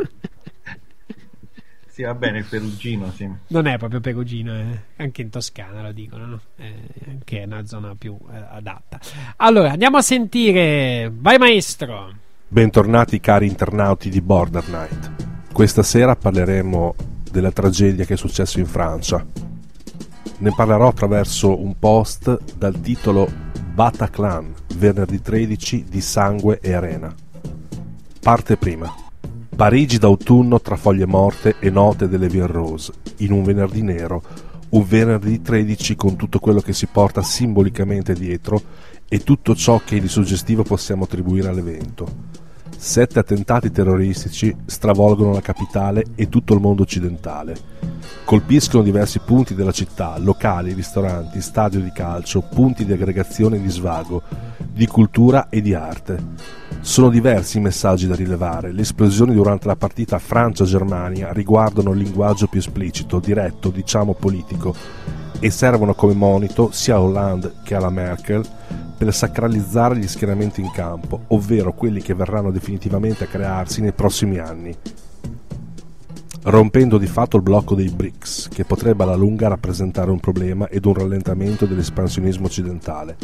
Sì, 1.88 2.02
va 2.02 2.14
bene, 2.14 2.40
il 2.40 2.44
perugino, 2.44 3.10
sì. 3.16 3.26
non 3.48 3.66
è 3.66 3.78
proprio 3.78 4.00
perugino, 4.00 4.54
eh. 4.54 4.80
anche 4.96 5.22
in 5.22 5.30
Toscana 5.30 5.80
lo 5.80 5.92
dicono, 5.92 6.26
no? 6.26 6.40
Eh, 6.56 6.74
che 7.24 7.40
è 7.40 7.44
una 7.46 7.64
zona 7.64 7.94
più 7.98 8.18
eh, 8.30 8.36
adatta. 8.50 8.98
Allora, 9.36 9.70
andiamo 9.70 9.96
a 9.96 10.02
sentire. 10.02 11.10
Vai 11.14 11.38
maestro. 11.38 12.12
Bentornati 12.46 13.18
cari 13.18 13.46
internauti 13.46 14.10
di 14.10 14.20
Border 14.20 14.68
Night. 14.68 15.10
Questa 15.54 15.82
sera 15.82 16.14
parleremo 16.16 16.94
della 17.30 17.52
tragedia 17.52 18.04
che 18.04 18.14
è 18.14 18.16
successo 18.16 18.58
in 18.58 18.66
Francia. 18.66 19.24
Ne 20.38 20.52
parlerò 20.54 20.88
attraverso 20.88 21.60
un 21.60 21.78
post 21.78 22.38
dal 22.56 22.80
titolo 22.80 23.28
Bataclan, 23.74 24.52
venerdì 24.76 25.20
13 25.20 25.84
di 25.88 26.00
sangue 26.00 26.60
e 26.60 26.72
arena. 26.72 27.14
Parte 28.20 28.56
prima. 28.56 28.94
Parigi 29.54 29.98
d'autunno 29.98 30.60
tra 30.60 30.76
foglie 30.76 31.06
morte 31.06 31.56
e 31.60 31.70
note 31.70 32.08
delle 32.08 32.28
Ville 32.28 32.46
Rose, 32.46 32.92
in 33.18 33.32
un 33.32 33.42
venerdì 33.42 33.82
nero, 33.82 34.22
un 34.70 34.84
venerdì 34.84 35.42
13 35.42 35.96
con 35.96 36.16
tutto 36.16 36.38
quello 36.38 36.60
che 36.60 36.72
si 36.72 36.86
porta 36.86 37.22
simbolicamente 37.22 38.14
dietro 38.14 38.62
e 39.08 39.18
tutto 39.20 39.54
ciò 39.54 39.80
che 39.84 40.00
di 40.00 40.08
suggestivo 40.08 40.62
possiamo 40.62 41.04
attribuire 41.04 41.48
all'evento. 41.48 42.06
Sette 42.82 43.18
attentati 43.18 43.70
terroristici 43.70 44.56
stravolgono 44.64 45.32
la 45.32 45.42
capitale 45.42 46.02
e 46.14 46.30
tutto 46.30 46.54
il 46.54 46.60
mondo 46.60 46.80
occidentale. 46.80 47.54
Colpiscono 48.24 48.82
diversi 48.82 49.18
punti 49.18 49.54
della 49.54 49.70
città, 49.70 50.16
locali, 50.16 50.72
ristoranti, 50.72 51.42
stadio 51.42 51.80
di 51.80 51.92
calcio, 51.92 52.40
punti 52.40 52.86
di 52.86 52.94
aggregazione 52.94 53.56
e 53.56 53.60
di 53.60 53.68
svago, 53.68 54.22
di 54.72 54.86
cultura 54.86 55.50
e 55.50 55.60
di 55.60 55.74
arte. 55.74 56.24
Sono 56.80 57.10
diversi 57.10 57.58
i 57.58 57.60
messaggi 57.60 58.06
da 58.06 58.14
rilevare. 58.14 58.72
Le 58.72 58.80
esplosioni 58.80 59.34
durante 59.34 59.66
la 59.66 59.76
partita 59.76 60.18
Francia-Germania 60.18 61.34
riguardano 61.34 61.90
il 61.90 61.98
linguaggio 61.98 62.46
più 62.46 62.60
esplicito, 62.60 63.20
diretto, 63.20 63.68
diciamo 63.68 64.14
politico, 64.14 64.74
e 65.38 65.50
servono 65.50 65.92
come 65.92 66.14
monito 66.14 66.70
sia 66.72 66.94
a 66.94 67.02
Hollande 67.02 67.56
che 67.62 67.74
alla 67.74 67.90
Merkel 67.90 68.42
per 69.00 69.14
sacralizzare 69.14 69.96
gli 69.96 70.06
schieramenti 70.06 70.60
in 70.60 70.70
campo, 70.72 71.22
ovvero 71.28 71.72
quelli 71.72 72.02
che 72.02 72.12
verranno 72.12 72.50
definitivamente 72.50 73.24
a 73.24 73.28
crearsi 73.28 73.80
nei 73.80 73.94
prossimi 73.94 74.36
anni, 74.36 74.76
rompendo 76.42 76.98
di 76.98 77.06
fatto 77.06 77.38
il 77.38 77.42
blocco 77.42 77.74
dei 77.74 77.88
BRICS, 77.88 78.48
che 78.48 78.66
potrebbe 78.66 79.04
alla 79.04 79.14
lunga 79.14 79.48
rappresentare 79.48 80.10
un 80.10 80.20
problema 80.20 80.68
ed 80.68 80.84
un 80.84 80.92
rallentamento 80.92 81.64
dell'espansionismo 81.64 82.44
occidentale. 82.44 83.16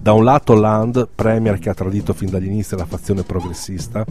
Da 0.00 0.14
un 0.14 0.24
lato 0.24 0.54
Hollande, 0.54 1.06
premier 1.14 1.58
che 1.58 1.68
ha 1.68 1.74
tradito 1.74 2.14
fin 2.14 2.30
dagli 2.30 2.46
inizi 2.46 2.74
la 2.74 2.86
fazione 2.86 3.24
progressista, 3.24 4.06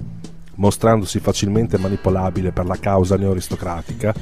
mostrandosi 0.57 1.19
facilmente 1.19 1.79
manipolabile 1.79 2.51
per 2.51 2.67
la 2.67 2.77
causa 2.77 3.17
neoaristocratica 3.17 4.13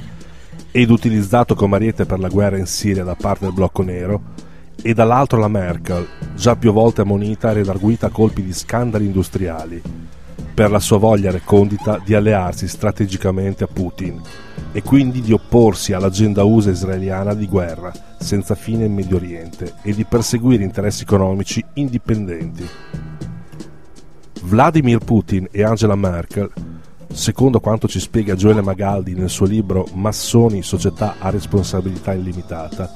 ed 0.71 0.89
utilizzato 0.89 1.53
come 1.53 1.75
ariete 1.75 2.05
per 2.05 2.19
la 2.19 2.29
guerra 2.29 2.57
in 2.57 2.65
Siria 2.65 3.03
da 3.03 3.15
parte 3.15 3.43
del 3.43 3.53
blocco 3.53 3.83
nero, 3.83 4.50
e 4.81 4.93
dall'altro 4.93 5.39
la 5.39 5.47
Merkel, 5.47 6.07
già 6.35 6.55
più 6.55 6.71
volte 6.71 7.01
ammonita 7.01 7.51
e 7.51 7.53
redarguita 7.53 8.07
a 8.07 8.11
colpi 8.11 8.43
di 8.43 8.53
scandali 8.53 9.05
industriali, 9.05 9.81
per 10.53 10.71
la 10.71 10.79
sua 10.79 10.97
voglia 10.97 11.31
recondita 11.31 12.01
di 12.03 12.13
allearsi 12.13 12.67
strategicamente 12.67 13.63
a 13.63 13.67
Putin 13.67 14.21
e 14.71 14.81
quindi 14.81 15.21
di 15.21 15.33
opporsi 15.33 15.93
all'agenda 15.93 16.43
USA 16.43 16.71
israeliana 16.71 17.33
di 17.33 17.47
guerra 17.47 17.91
senza 18.19 18.55
fine 18.55 18.85
in 18.85 18.93
Medio 18.93 19.17
Oriente 19.17 19.73
e 19.81 19.93
di 19.93 20.05
perseguire 20.05 20.63
interessi 20.63 21.03
economici 21.03 21.63
indipendenti. 21.73 22.67
Vladimir 24.43 24.99
Putin 24.99 25.47
e 25.51 25.63
Angela 25.63 25.95
Merkel, 25.95 26.51
secondo 27.11 27.59
quanto 27.59 27.87
ci 27.87 27.99
spiega 27.99 28.35
Gioele 28.35 28.61
Magaldi 28.61 29.13
nel 29.13 29.29
suo 29.29 29.45
libro 29.45 29.87
Massoni, 29.93 30.63
società 30.63 31.15
a 31.19 31.29
responsabilità 31.29 32.13
illimitata, 32.13 32.89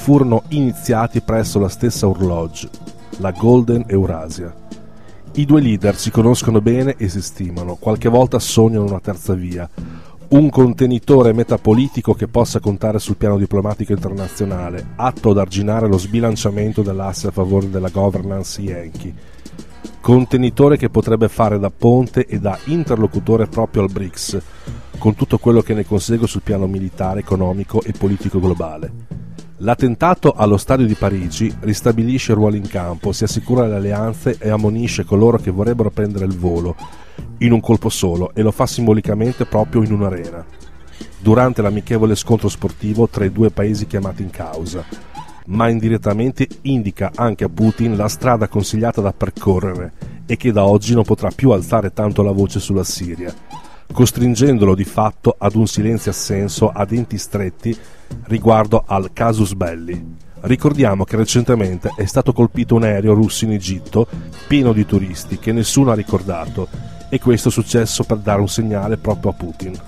furono 0.00 0.44
iniziati 0.48 1.20
presso 1.20 1.58
la 1.58 1.68
stessa 1.68 2.08
orloge, 2.08 2.70
la 3.18 3.32
Golden 3.32 3.84
Eurasia. 3.86 4.52
I 5.32 5.44
due 5.44 5.60
leader 5.60 5.94
si 5.94 6.10
conoscono 6.10 6.62
bene 6.62 6.94
e 6.96 7.10
si 7.10 7.20
stimano, 7.20 7.76
qualche 7.78 8.08
volta 8.08 8.38
sognano 8.38 8.86
una 8.86 8.98
terza 8.98 9.34
via, 9.34 9.68
un 10.28 10.48
contenitore 10.48 11.34
metapolitico 11.34 12.14
che 12.14 12.28
possa 12.28 12.60
contare 12.60 12.98
sul 12.98 13.18
piano 13.18 13.36
diplomatico 13.36 13.92
internazionale, 13.92 14.92
atto 14.96 15.30
ad 15.30 15.38
arginare 15.38 15.86
lo 15.86 15.98
sbilanciamento 15.98 16.80
dell'asse 16.80 17.26
a 17.26 17.32
favore 17.32 17.68
della 17.68 17.90
governance 17.90 18.58
Yankee. 18.58 19.14
Contenitore 20.00 20.78
che 20.78 20.88
potrebbe 20.88 21.28
fare 21.28 21.58
da 21.58 21.70
ponte 21.70 22.24
e 22.24 22.40
da 22.40 22.58
interlocutore 22.64 23.48
proprio 23.48 23.82
al 23.82 23.92
BRICS, 23.92 24.40
con 24.96 25.14
tutto 25.14 25.36
quello 25.36 25.60
che 25.60 25.74
ne 25.74 25.84
consegue 25.84 26.26
sul 26.26 26.40
piano 26.40 26.66
militare, 26.66 27.20
economico 27.20 27.82
e 27.82 27.92
politico 27.92 28.40
globale. 28.40 29.28
L'attentato 29.62 30.32
allo 30.32 30.56
stadio 30.56 30.86
di 30.86 30.94
Parigi 30.94 31.54
ristabilisce 31.60 32.32
i 32.32 32.34
ruoli 32.34 32.56
in 32.56 32.66
campo, 32.66 33.12
si 33.12 33.24
assicura 33.24 33.66
le 33.66 33.76
alleanze 33.76 34.38
e 34.38 34.48
ammonisce 34.48 35.04
coloro 35.04 35.36
che 35.36 35.50
vorrebbero 35.50 35.90
prendere 35.90 36.24
il 36.24 36.34
volo 36.34 36.74
in 37.38 37.52
un 37.52 37.60
colpo 37.60 37.90
solo 37.90 38.32
e 38.34 38.40
lo 38.40 38.52
fa 38.52 38.64
simbolicamente 38.64 39.44
proprio 39.44 39.82
in 39.82 39.92
un'arena, 39.92 40.46
durante 41.18 41.60
l'amichevole 41.60 42.14
scontro 42.14 42.48
sportivo 42.48 43.06
tra 43.06 43.26
i 43.26 43.32
due 43.32 43.50
paesi 43.50 43.86
chiamati 43.86 44.22
in 44.22 44.30
causa, 44.30 44.82
ma 45.48 45.68
indirettamente 45.68 46.48
indica 46.62 47.12
anche 47.14 47.44
a 47.44 47.50
Putin 47.50 47.96
la 47.96 48.08
strada 48.08 48.48
consigliata 48.48 49.02
da 49.02 49.12
percorrere 49.12 49.92
e 50.24 50.38
che 50.38 50.52
da 50.52 50.64
oggi 50.64 50.94
non 50.94 51.04
potrà 51.04 51.30
più 51.30 51.50
alzare 51.50 51.92
tanto 51.92 52.22
la 52.22 52.32
voce 52.32 52.60
sulla 52.60 52.84
Siria, 52.84 53.34
costringendolo 53.92 54.74
di 54.74 54.84
fatto 54.84 55.34
ad 55.38 55.54
un 55.54 55.66
silenzio 55.66 56.10
assenso 56.10 56.70
a 56.70 56.84
denti 56.84 57.18
stretti 57.18 57.76
riguardo 58.24 58.84
al 58.86 59.12
casus 59.12 59.54
belli. 59.54 60.16
Ricordiamo 60.42 61.04
che 61.04 61.16
recentemente 61.16 61.92
è 61.96 62.06
stato 62.06 62.32
colpito 62.32 62.74
un 62.74 62.84
aereo 62.84 63.12
russo 63.12 63.44
in 63.44 63.52
Egitto 63.52 64.06
pieno 64.48 64.72
di 64.72 64.86
turisti 64.86 65.38
che 65.38 65.52
nessuno 65.52 65.90
ha 65.90 65.94
ricordato 65.94 66.68
e 67.10 67.18
questo 67.18 67.48
è 67.48 67.52
successo 67.52 68.04
per 68.04 68.18
dare 68.18 68.40
un 68.40 68.48
segnale 68.48 68.96
proprio 68.96 69.32
a 69.32 69.34
Putin. 69.34 69.80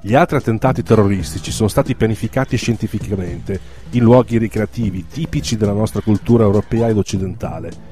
Gli 0.00 0.14
altri 0.14 0.36
attentati 0.36 0.82
terroristici 0.82 1.50
sono 1.50 1.68
stati 1.68 1.94
pianificati 1.94 2.56
scientificamente 2.56 3.60
in 3.90 4.02
luoghi 4.02 4.38
ricreativi 4.38 5.06
tipici 5.06 5.56
della 5.56 5.72
nostra 5.72 6.00
cultura 6.00 6.44
europea 6.44 6.88
ed 6.88 6.96
occidentale. 6.96 7.87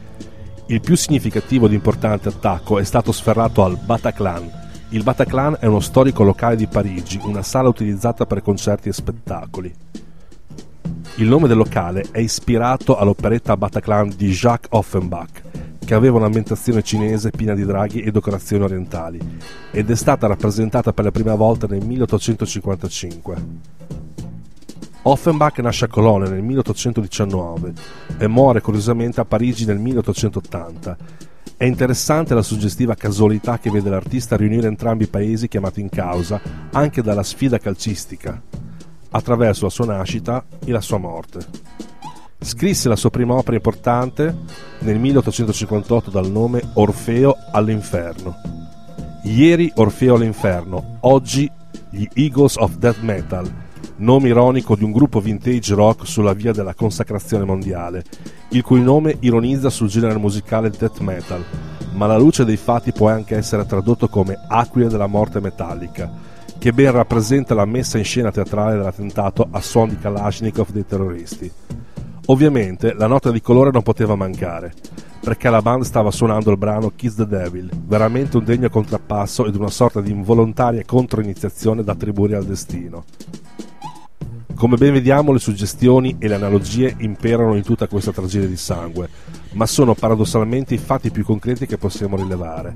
Il 0.68 0.80
più 0.80 0.96
significativo 0.96 1.66
ed 1.66 1.72
importante 1.72 2.28
attacco 2.28 2.80
è 2.80 2.84
stato 2.84 3.12
sferrato 3.12 3.62
al 3.62 3.78
Bataclan. 3.78 4.50
Il 4.88 5.04
Bataclan 5.04 5.58
è 5.60 5.66
uno 5.66 5.78
storico 5.78 6.24
locale 6.24 6.56
di 6.56 6.66
Parigi, 6.66 7.20
una 7.22 7.42
sala 7.42 7.68
utilizzata 7.68 8.26
per 8.26 8.42
concerti 8.42 8.88
e 8.88 8.92
spettacoli. 8.92 9.72
Il 11.18 11.28
nome 11.28 11.46
del 11.46 11.56
locale 11.56 12.06
è 12.10 12.18
ispirato 12.18 12.96
all'operetta 12.96 13.56
Bataclan 13.56 14.14
di 14.16 14.28
Jacques 14.30 14.70
Offenbach, 14.72 15.42
che 15.84 15.94
aveva 15.94 16.16
un'ambientazione 16.16 16.82
cinese 16.82 17.30
piena 17.30 17.54
di 17.54 17.64
draghi 17.64 18.02
e 18.02 18.10
decorazioni 18.10 18.64
orientali, 18.64 19.20
ed 19.70 19.88
è 19.88 19.94
stata 19.94 20.26
rappresentata 20.26 20.92
per 20.92 21.04
la 21.04 21.12
prima 21.12 21.36
volta 21.36 21.68
nel 21.68 21.86
1855. 21.86 23.36
Offenbach 25.08 25.58
nasce 25.58 25.84
a 25.84 25.88
Colonia 25.88 26.28
nel 26.28 26.42
1819 26.42 27.72
e 28.18 28.26
muore 28.26 28.60
curiosamente 28.60 29.20
a 29.20 29.24
Parigi 29.24 29.64
nel 29.64 29.78
1880. 29.78 30.96
È 31.56 31.64
interessante 31.64 32.34
la 32.34 32.42
suggestiva 32.42 32.96
casualità 32.96 33.60
che 33.60 33.70
vede 33.70 33.88
l'artista 33.88 34.36
riunire 34.36 34.66
entrambi 34.66 35.04
i 35.04 35.08
paesi 35.08 35.46
chiamati 35.46 35.80
in 35.80 35.90
causa 35.90 36.40
anche 36.72 37.02
dalla 37.02 37.22
sfida 37.22 37.58
calcistica, 37.58 38.42
attraverso 39.10 39.66
la 39.66 39.70
sua 39.70 39.86
nascita 39.86 40.44
e 40.64 40.72
la 40.72 40.80
sua 40.80 40.98
morte. 40.98 41.38
Scrisse 42.40 42.88
la 42.88 42.96
sua 42.96 43.10
prima 43.10 43.34
opera 43.34 43.54
importante 43.54 44.36
nel 44.80 44.98
1858 44.98 46.10
dal 46.10 46.28
nome 46.28 46.60
Orfeo 46.74 47.36
all'inferno. 47.52 48.34
Ieri 49.22 49.70
Orfeo 49.76 50.16
all'inferno, 50.16 50.98
oggi 51.02 51.48
gli 51.90 52.08
Eagles 52.14 52.56
of 52.56 52.76
Death 52.76 53.00
Metal, 53.02 53.64
nome 53.96 54.28
ironico 54.28 54.76
di 54.76 54.84
un 54.84 54.92
gruppo 54.92 55.20
vintage 55.20 55.74
rock 55.74 56.06
sulla 56.06 56.32
via 56.32 56.52
della 56.52 56.74
consacrazione 56.74 57.44
mondiale, 57.44 58.04
il 58.50 58.62
cui 58.62 58.82
nome 58.82 59.16
ironizza 59.20 59.70
sul 59.70 59.88
genere 59.88 60.18
musicale 60.18 60.70
death 60.70 61.00
metal, 61.00 61.44
ma 61.94 62.04
alla 62.04 62.18
luce 62.18 62.44
dei 62.44 62.56
fatti 62.56 62.92
può 62.92 63.08
anche 63.08 63.36
essere 63.36 63.64
tradotto 63.66 64.08
come 64.08 64.38
Aquile 64.48 64.88
della 64.88 65.06
morte 65.06 65.40
metallica, 65.40 66.10
che 66.58 66.72
ben 66.72 66.92
rappresenta 66.92 67.54
la 67.54 67.64
messa 67.64 67.98
in 67.98 68.04
scena 68.04 68.30
teatrale 68.30 68.76
dell'attentato 68.76 69.46
a 69.50 69.60
suon 69.60 69.88
di 69.88 69.98
Kalashnikov 69.98 70.70
dei 70.70 70.86
terroristi. 70.86 71.50
Ovviamente 72.26 72.92
la 72.92 73.06
nota 73.06 73.30
di 73.30 73.40
colore 73.40 73.70
non 73.70 73.82
poteva 73.82 74.16
mancare, 74.16 74.74
perché 75.20 75.48
la 75.48 75.62
band 75.62 75.82
stava 75.82 76.10
suonando 76.10 76.50
il 76.50 76.56
brano 76.56 76.92
Kiss 76.94 77.14
the 77.14 77.26
Devil, 77.26 77.68
veramente 77.84 78.36
un 78.36 78.44
degno 78.44 78.68
contrappasso 78.68 79.46
ed 79.46 79.56
una 79.56 79.70
sorta 79.70 80.00
di 80.00 80.10
involontaria 80.10 80.84
controiniziazione 80.84 81.82
da 81.82 81.92
attribuire 81.92 82.36
al 82.36 82.44
destino. 82.44 83.04
Come 84.56 84.78
ben 84.78 84.94
vediamo 84.94 85.32
le 85.32 85.38
suggestioni 85.38 86.16
e 86.18 86.28
le 86.28 86.34
analogie 86.34 86.94
imperano 87.00 87.56
in 87.56 87.62
tutta 87.62 87.86
questa 87.88 88.10
tragedia 88.10 88.48
di 88.48 88.56
sangue, 88.56 89.06
ma 89.52 89.66
sono 89.66 89.94
paradossalmente 89.94 90.72
i 90.72 90.78
fatti 90.78 91.10
più 91.10 91.24
concreti 91.24 91.66
che 91.66 91.76
possiamo 91.76 92.16
rilevare, 92.16 92.74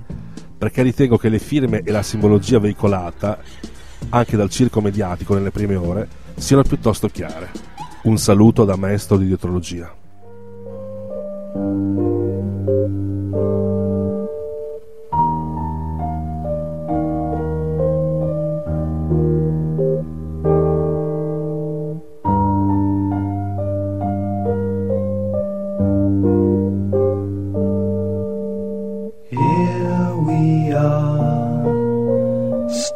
perché 0.58 0.82
ritengo 0.82 1.16
che 1.16 1.30
le 1.30 1.38
firme 1.38 1.80
e 1.82 1.90
la 1.90 2.02
simbologia 2.02 2.58
veicolata, 2.58 3.38
anche 4.10 4.36
dal 4.36 4.50
circo 4.50 4.82
mediatico 4.82 5.32
nelle 5.32 5.50
prime 5.50 5.76
ore, 5.76 6.06
siano 6.36 6.62
piuttosto 6.64 7.08
chiare. 7.08 7.48
Un 8.02 8.18
saluto 8.18 8.66
da 8.66 8.76
maestro 8.76 9.16
di 9.16 9.24
dietrologia. 9.24 9.90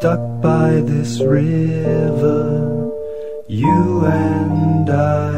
Stuck 0.04 0.42
by 0.42 0.82
this 0.82 1.18
river, 1.22 2.92
you 3.48 4.04
and 4.04 4.90
I, 4.90 5.32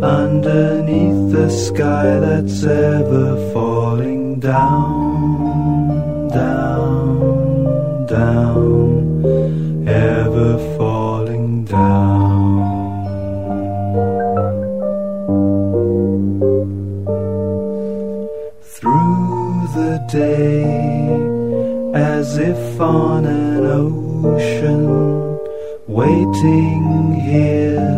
underneath 0.00 1.30
the 1.30 1.50
sky 1.50 2.18
that's 2.18 2.64
ever 2.64 3.36
falling 3.52 4.40
down, 4.40 6.28
down, 6.30 8.06
down, 8.06 9.86
ever 9.86 10.56
falling 10.78 11.66
down. 11.66 12.16
through 18.62 19.68
the 19.74 20.06
day 20.10 20.95
as 22.26 22.38
if 22.38 22.80
on 22.80 23.24
an 23.24 23.64
ocean, 23.64 24.82
waiting 25.86 27.14
here, 27.30 27.92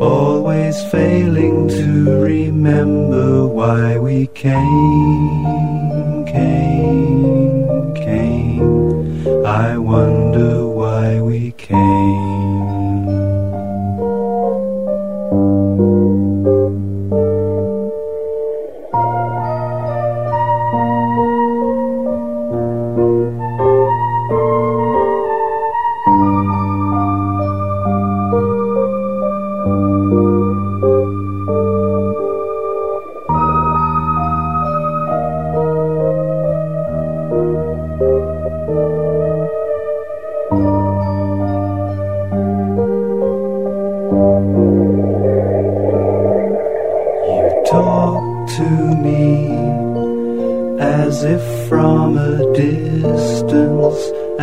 always 0.00 0.76
failing 0.90 1.68
to 1.68 1.86
remember 2.22 3.46
why 3.46 3.98
we 3.98 4.26
came, 4.28 6.24
came, 6.26 7.94
came. 7.94 9.46
I 9.46 9.78
wonder 9.78 10.66
why 10.66 11.20
we 11.20 11.52
came. 11.52 12.61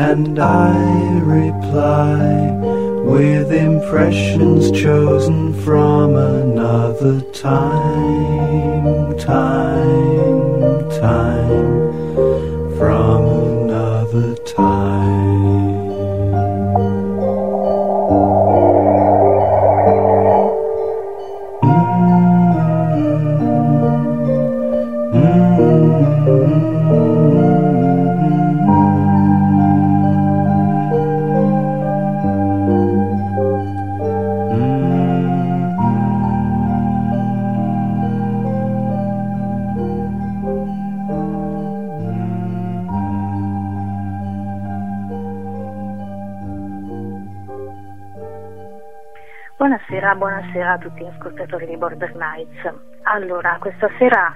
And 0.09 0.39
I 0.39 1.19
reply 1.19 2.49
with 3.03 3.51
impressions 3.51 4.71
chosen 4.71 5.53
from 5.63 6.15
another 6.15 7.21
time, 7.31 8.28
Buonasera, 49.59 50.15
buonasera 50.15 50.71
a 50.71 50.77
tutti 50.77 51.03
gli 51.03 51.07
ascoltatori 51.07 51.65
di 51.65 51.75
Border 51.75 52.15
Nights. 52.15 52.73
Allora, 53.01 53.57
questa 53.59 53.89
sera, 53.97 54.31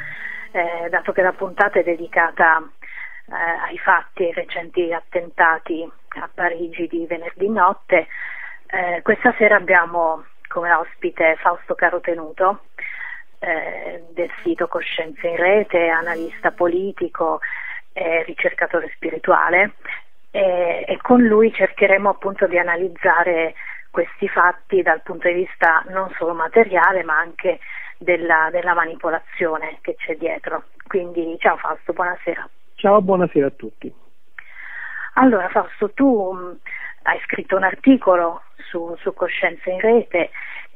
eh, 0.52 0.90
dato 0.90 1.14
che 1.14 1.22
la 1.22 1.32
puntata 1.32 1.80
è 1.80 1.84
dedicata 1.84 2.58
eh, 2.60 3.70
ai 3.70 3.78
fatti, 3.78 4.26
ai 4.26 4.34
recenti 4.34 4.92
attentati 4.92 5.90
a 6.20 6.30
Parigi 6.32 6.88
di 6.88 7.06
venerdì 7.06 7.48
notte, 7.48 8.08
eh, 8.68 9.02
questa 9.02 9.34
sera 9.38 9.56
abbiamo 9.56 10.26
come 10.50 10.74
ospite 10.74 11.38
Fausto 11.40 11.74
Carotenuto 11.74 12.66
eh, 13.40 14.04
del 14.12 14.30
sito 14.44 14.68
Coscienza 14.68 15.26
in 15.26 15.38
Rete, 15.38 15.88
analista 15.88 16.52
politico 16.52 17.40
e 17.94 18.24
ricercatore 18.24 18.92
spirituale 18.94 19.76
e, 20.32 20.84
e 20.86 20.98
con 21.02 21.22
lui 21.22 21.54
cercheremo 21.54 22.10
appunto 22.10 22.46
di 22.46 22.60
analizzare 22.60 23.54
questi 23.94 24.28
fatti 24.28 24.82
dal 24.82 25.04
punto 25.04 25.28
di 25.28 25.36
vista 25.36 25.84
non 25.90 26.10
solo 26.18 26.34
materiale 26.34 27.04
ma 27.04 27.16
anche 27.16 27.60
della, 28.00 28.50
della 28.52 28.74
manipolazione 28.74 29.78
che 29.82 29.94
c'è 29.96 30.18
dietro. 30.18 30.64
Quindi 30.88 31.38
ciao 31.38 31.58
Fausto, 31.58 31.94
buonasera. 31.94 32.50
Ciao, 32.74 33.04
buonasera 33.04 33.46
a 33.46 33.52
tutti. 33.52 33.94
Allora 35.14 35.48
Fausto, 35.50 35.92
tu 35.92 36.32
mh, 36.32 36.58
hai 37.04 37.20
scritto 37.26 37.56
un 37.56 37.62
articolo 37.64 38.42
su, 38.56 38.96
su 38.98 39.14
Coscienza 39.14 39.70
in 39.70 39.80
Rete, 39.80 40.32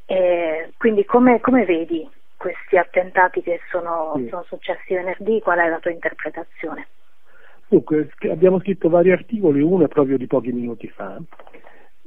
e 0.06 0.74
quindi 0.78 1.04
come, 1.04 1.42
come 1.42 1.66
vedi 1.66 2.08
questi 2.38 2.78
attentati 2.78 3.42
che 3.42 3.62
sono, 3.72 4.14
Sì. 4.18 4.28
sono 4.28 4.44
successi 4.44 4.94
venerdì? 4.94 5.42
Qual 5.42 5.58
è 5.58 5.68
la 5.68 5.80
tua 5.80 5.90
interpretazione? 5.90 6.88
Dunque, 7.68 8.12
abbiamo 8.30 8.60
scritto 8.60 8.90
vari 8.90 9.12
articoli, 9.12 9.60
uno 9.60 9.86
è 9.86 9.88
proprio 9.88 10.18
di 10.18 10.28
pochi 10.28 10.52
minuti 10.52 10.88
fa. 10.88 11.18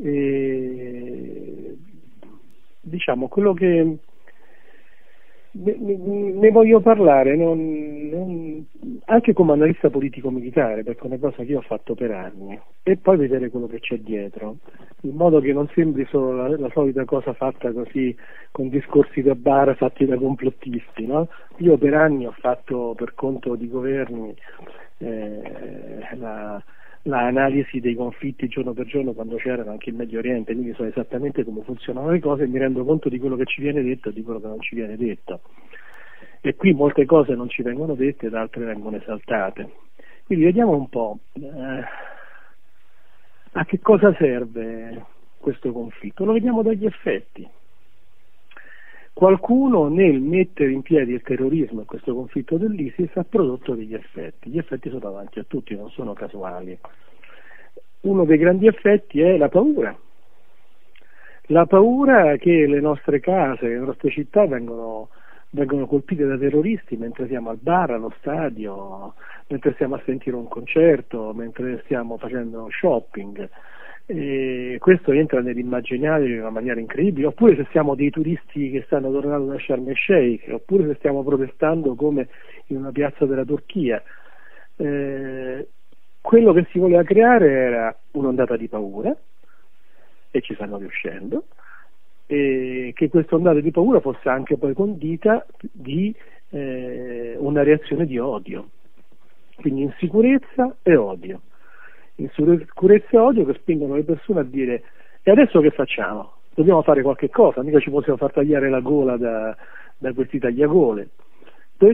E, 0.03 1.77
diciamo, 2.81 3.29
quello 3.29 3.53
che 3.53 3.99
ne, 5.53 6.51
voglio 6.51 6.81
parlare 6.81 7.37
non- 7.37 8.09
non- 8.09 8.67
anche 9.07 9.33
come 9.33 9.53
analista 9.53 9.91
politico-militare, 9.91 10.85
perché 10.85 11.03
è 11.03 11.07
una 11.07 11.19
cosa 11.19 11.43
che 11.45 11.51
io 11.51 11.59
ho 11.59 11.63
fatto 11.63 11.95
per 11.95 12.13
anni, 12.13 12.59
e 12.83 12.97
poi 12.97 13.17
vedere 13.17 13.51
quello 13.51 13.67
che 13.67 13.81
c'è 13.81 13.99
dietro, 13.99 14.59
in 15.03 15.17
modo 15.17 15.41
che 15.41 15.53
non 15.53 15.69
sembri 15.75 16.07
solo 16.09 16.33
la, 16.33 16.57
la 16.57 16.71
solita 16.71 17.05
cosa 17.05 17.33
fatta 17.33 17.73
così 17.73 18.17
con 18.53 18.69
discorsi 18.69 19.23
da 19.23 19.35
bar 19.35 19.77
fatti 19.77 20.07
da 20.07 20.17
complottisti. 20.17 21.07
no? 21.07 21.29
Io 21.59 21.77
per 21.77 21.95
anni 21.95 22.27
ho 22.27 22.35
fatto 22.39 22.95
per 22.97 23.15
conto 23.15 23.55
di 23.57 23.69
governi 23.69 24.35
eh, 24.99 26.17
la, 26.17 26.63
la 27.03 27.27
analisi 27.27 27.81
dei 27.81 27.95
conflitti 27.95 28.49
giorno 28.49 28.73
per 28.73 28.87
giorno 28.87 29.13
quando 29.13 29.37
c'erano 29.37 29.71
anche 29.71 29.91
in 29.91 29.97
Medio 29.97 30.19
Oriente, 30.19 30.53
quindi 30.53 30.75
so 30.75 30.85
esattamente 30.85 31.45
come 31.45 31.63
funzionano 31.63 32.11
le 32.11 32.21
cose 32.21 32.45
e 32.45 32.47
mi 32.47 32.59
rendo 32.59 32.85
conto 32.85 33.09
di 33.09 33.19
quello 33.19 33.37
che 33.37 33.47
ci 33.47 33.63
viene 33.63 33.83
detto 33.83 34.11
e 34.11 34.13
di 34.13 34.23
quello 34.23 34.41
che 34.41 34.47
non 34.47 34.61
ci 34.61 34.75
viene 34.75 34.97
detto. 34.97 35.41
E 36.43 36.57
qui 36.57 36.73
molte 36.73 37.05
cose 37.07 37.35
non 37.35 37.49
ci 37.49 37.63
vengono 37.63 37.95
dette 37.95 38.27
ed 38.27 38.35
altre 38.35 38.65
vengono 38.65 38.97
esaltate. 38.97 39.71
Quindi 40.25 40.45
vediamo 40.45 40.73
un 40.77 40.89
po' 40.89 41.19
eh, 41.33 41.85
a 43.53 43.65
che 43.65 43.79
cosa 43.81 44.15
serve 44.17 45.05
questo 45.39 45.73
conflitto. 45.73 46.25
Lo 46.25 46.33
vediamo 46.33 46.63
dagli 46.63 46.87
effetti. 46.87 47.49
Qualcuno 49.21 49.89
nel 49.89 50.19
mettere 50.19 50.73
in 50.73 50.81
piedi 50.81 51.13
il 51.13 51.21
terrorismo 51.21 51.83
e 51.83 51.85
questo 51.85 52.15
conflitto 52.15 52.57
dell'ISIS 52.57 53.15
ha 53.17 53.25
prodotto 53.25 53.75
degli 53.75 53.93
effetti. 53.93 54.49
Gli 54.49 54.57
effetti 54.57 54.89
sono 54.89 55.01
davanti 55.01 55.39
a 55.39 55.45
tutti, 55.47 55.77
non 55.77 55.91
sono 55.91 56.15
casuali. 56.15 56.79
Uno 58.01 58.25
dei 58.25 58.39
grandi 58.39 58.67
effetti 58.67 59.21
è 59.21 59.37
la 59.37 59.51
paura. 59.51 59.95
La 61.49 61.67
paura 61.67 62.35
che 62.37 62.67
le 62.67 62.81
nostre 62.81 63.21
case, 63.21 63.69
le 63.69 63.81
nostre 63.81 64.09
città 64.09 64.47
vengono, 64.47 65.11
vengono 65.51 65.85
colpite 65.87 66.25
da 66.25 66.39
terroristi 66.39 66.97
mentre 66.97 67.27
siamo 67.27 67.51
al 67.51 67.59
bar, 67.59 67.91
allo 67.91 68.15
stadio, 68.21 69.13
mentre 69.49 69.75
stiamo 69.75 69.97
a 69.97 70.03
sentire 70.07 70.35
un 70.35 70.49
concerto, 70.49 71.35
mentre 71.35 71.83
stiamo 71.85 72.17
facendo 72.17 72.69
shopping. 72.71 73.51
E 74.13 74.79
questo 74.81 75.13
entra 75.13 75.41
nell'immaginario 75.41 76.35
in 76.35 76.41
una 76.41 76.51
maniera 76.51 76.81
incredibile, 76.81 77.29
oppure 77.29 77.55
se 77.55 77.69
siamo 77.71 77.95
dei 77.95 78.11
turisti 78.11 78.69
che 78.69 78.83
stanno 78.87 79.13
tornando 79.13 79.53
da 79.53 79.59
Sharm 79.61 79.89
el 79.89 79.97
Sheikh, 79.97 80.53
oppure 80.53 80.89
se 80.89 80.95
stiamo 80.97 81.23
protestando 81.23 81.95
come 81.95 82.27
in 82.67 82.79
una 82.79 82.91
piazza 82.91 83.25
della 83.25 83.45
Turchia. 83.45 84.03
Eh, 84.75 85.69
quello 86.21 86.53
che 86.53 86.67
si 86.73 86.81
voleva 86.81 87.05
creare 87.05 87.51
era 87.53 87.97
un'ondata 88.11 88.57
di 88.57 88.67
paura 88.67 89.17
e 90.33 90.41
ci 90.41 90.55
stanno 90.55 90.79
riuscendo 90.79 91.45
e 92.27 92.91
che 92.97 93.09
questa 93.09 93.37
ondata 93.37 93.61
di 93.61 93.71
paura 93.71 94.01
fosse 94.01 94.29
anche 94.29 94.57
poi 94.57 94.75
condita 94.75 95.47
di 95.61 96.13
eh, 96.49 97.37
una 97.39 97.63
reazione 97.63 98.07
di 98.07 98.19
odio. 98.19 98.71
Quindi 99.55 99.83
insicurezza 99.83 100.75
e 100.83 100.97
odio 100.97 101.43
insicurezza 102.23 103.09
e 103.11 103.19
odio 103.19 103.45
che 103.45 103.55
spingono 103.55 103.95
le 103.95 104.05
persone 104.05 104.41
a 104.41 104.45
dire 104.45 104.83
e 105.23 105.31
adesso 105.31 105.61
che 105.61 105.71
facciamo? 105.71 106.35
dobbiamo 106.53 106.83
fare 106.83 107.03
qualche 107.03 107.31
cosa 107.31 107.63
mica 107.63 107.79
ci 107.79 107.91
possiamo 107.91 108.19
far 108.19 108.33
tagliare 108.33 108.69
la 108.69 108.81
gola 108.81 109.17
da, 109.17 109.57
da 109.97 110.13
questi 110.13 110.39
tagliagole 110.39 111.09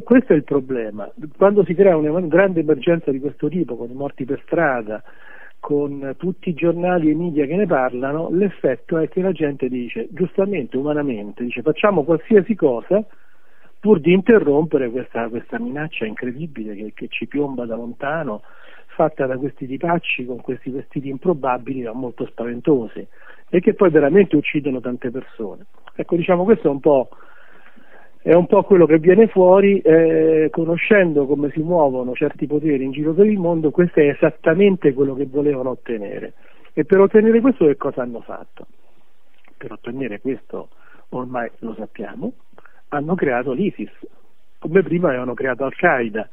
questo 0.03 0.33
è 0.33 0.37
il 0.37 0.43
problema. 0.43 1.09
Quando 1.37 1.65
si 1.65 1.75
crea 1.75 1.97
una 1.97 2.21
grande 2.23 2.61
emergenza 2.61 3.13
di 3.13 3.21
questo 3.21 3.49
tipo, 3.49 3.77
con 3.77 3.89
i 3.89 3.95
morti 3.95 4.25
per 4.25 4.43
strada, 4.45 5.01
con 5.61 6.15
tutti 6.17 6.49
i 6.49 6.55
giornali 6.55 7.09
e 7.09 7.13
i 7.13 7.15
media 7.15 7.47
che 7.47 7.55
ne 7.55 7.67
parlano, 7.67 8.29
l'effetto 8.31 8.99
è 8.99 9.09
che 9.09 9.21
la 9.21 9.33
gente 9.33 9.69
dice, 9.69 10.09
giustamente, 10.11 10.77
umanamente, 10.77 11.45
dice 11.45 11.63
facciamo 11.63 12.03
qualsiasi 12.03 12.57
cosa 12.57 13.05
pur 13.79 14.01
di 14.01 14.13
interrompere 14.13 14.91
questa, 14.91 15.29
questa 15.29 15.61
minaccia 15.61 16.05
incredibile 16.05 16.75
che, 16.75 16.93
che 16.93 17.07
ci 17.09 17.27
piomba 17.29 17.65
da 17.65 17.77
lontano, 17.77 18.43
fatta 18.97 19.27
da 19.27 19.37
questi 19.37 19.67
tipacci 19.67 20.25
con 20.25 20.41
questi 20.41 20.71
vestiti 20.71 21.11
improbabili 21.11 21.83
ma 21.83 21.93
molto 21.93 22.25
spaventosi 22.27 23.07
e 23.51 23.61
che 23.61 23.75
poi 23.75 23.91
veramente 23.91 24.35
uccidono 24.37 24.81
tante 24.81 25.11
persone. 25.11 25.67
Ecco, 25.95 26.17
diciamo, 26.17 26.45
questo 26.45 26.69
è 26.69 26.71
un 26.71 26.81
po' 26.81 27.09
è 28.23 28.35
un 28.35 28.47
po' 28.47 28.65
quello 28.65 28.87
che 28.87 28.99
viene 28.99 29.29
fuori, 29.29 29.79
eh, 29.79 30.49
conoscendo 30.51 31.27
come 31.27 31.49
si 31.53 31.61
muovono 31.61 32.13
certi 32.15 32.49
poteri 32.49 32.83
in 32.83 32.91
giro 32.91 33.13
per 33.13 33.27
il 33.27 33.39
mondo, 33.39 33.71
questo 33.71 34.01
è 34.01 34.09
esattamente 34.09 34.93
quello 34.95 35.15
che 35.15 35.27
volevano 35.27 35.71
ottenere. 35.71 36.33
E 36.73 36.85
per 36.85 36.99
ottenere 36.99 37.41
questo 37.41 37.67
che 37.67 37.77
cosa 37.77 38.03
hanno 38.03 38.23
fatto? 38.23 38.67
Per 39.57 39.71
ottenere 39.71 40.21
questo, 40.21 40.71
ormai 41.11 41.49
lo 41.61 41.75
sappiamo, 41.75 42.33
hanno 42.89 43.15
creato 43.15 43.53
l'ISIS, 43.53 43.93
come 44.59 44.83
prima 44.83 45.07
avevano 45.07 45.35
creato 45.35 45.63
Al-Qaeda, 45.63 46.29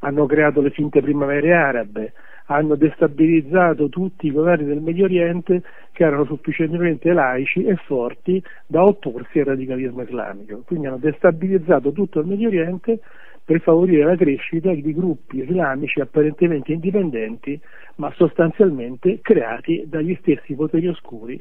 hanno 0.00 0.26
creato 0.26 0.60
le 0.60 0.70
finte 0.70 1.00
primavere 1.00 1.52
arabe, 1.52 2.12
hanno 2.46 2.74
destabilizzato 2.74 3.88
tutti 3.88 4.26
i 4.26 4.32
governi 4.32 4.66
del 4.66 4.80
Medio 4.80 5.04
Oriente 5.04 5.62
che 5.92 6.04
erano 6.04 6.24
sufficientemente 6.24 7.12
laici 7.12 7.64
e 7.64 7.76
forti 7.76 8.42
da 8.66 8.84
opporsi 8.84 9.38
al 9.38 9.46
radicalismo 9.46 10.02
islamico. 10.02 10.62
Quindi 10.66 10.86
hanno 10.86 10.98
destabilizzato 10.98 11.92
tutto 11.92 12.20
il 12.20 12.26
Medio 12.26 12.48
Oriente 12.48 13.00
per 13.44 13.60
favorire 13.60 14.04
la 14.04 14.16
crescita 14.16 14.72
di 14.72 14.94
gruppi 14.94 15.38
islamici 15.38 16.00
apparentemente 16.00 16.72
indipendenti, 16.72 17.60
ma 17.96 18.10
sostanzialmente 18.14 19.20
creati 19.20 19.84
dagli 19.86 20.16
stessi 20.20 20.54
poteri 20.54 20.88
oscuri 20.88 21.40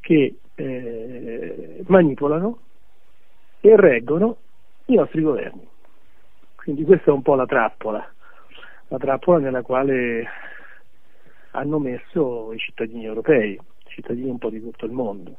che 0.00 0.36
eh, 0.54 1.82
manipolano 1.86 2.58
e 3.60 3.76
reggono 3.76 4.36
i 4.86 4.94
nostri 4.94 5.20
governi. 5.20 5.66
Quindi 6.66 6.82
questa 6.82 7.12
è 7.12 7.14
un 7.14 7.22
po' 7.22 7.36
la 7.36 7.46
trappola, 7.46 8.04
la 8.88 8.98
trappola 8.98 9.38
nella 9.38 9.62
quale 9.62 10.26
hanno 11.52 11.78
messo 11.78 12.52
i 12.52 12.58
cittadini 12.58 13.04
europei, 13.04 13.52
i 13.52 13.60
cittadini 13.86 14.28
un 14.28 14.38
po' 14.38 14.50
di 14.50 14.60
tutto 14.60 14.84
il 14.84 14.90
mondo. 14.90 15.38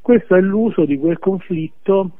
Questo 0.00 0.34
è 0.34 0.40
l'uso 0.40 0.84
di 0.84 0.98
quel 0.98 1.20
conflitto 1.20 2.10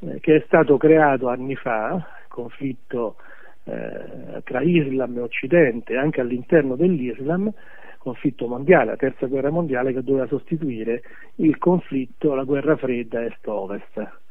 eh, 0.00 0.20
che 0.20 0.36
è 0.36 0.42
stato 0.44 0.76
creato 0.76 1.30
anni 1.30 1.56
fa, 1.56 2.06
conflitto 2.28 3.16
eh, 3.64 4.42
tra 4.44 4.60
Islam 4.60 5.16
e 5.16 5.20
Occidente, 5.22 5.96
anche 5.96 6.20
all'interno 6.20 6.76
dell'Islam, 6.76 7.50
conflitto 7.96 8.48
mondiale, 8.48 8.90
la 8.90 8.96
terza 8.96 9.24
guerra 9.28 9.48
mondiale 9.48 9.94
che 9.94 10.02
doveva 10.02 10.26
sostituire 10.26 11.00
il 11.36 11.56
conflitto, 11.56 12.34
la 12.34 12.44
guerra 12.44 12.76
fredda 12.76 13.24
est-ovest. 13.24 14.23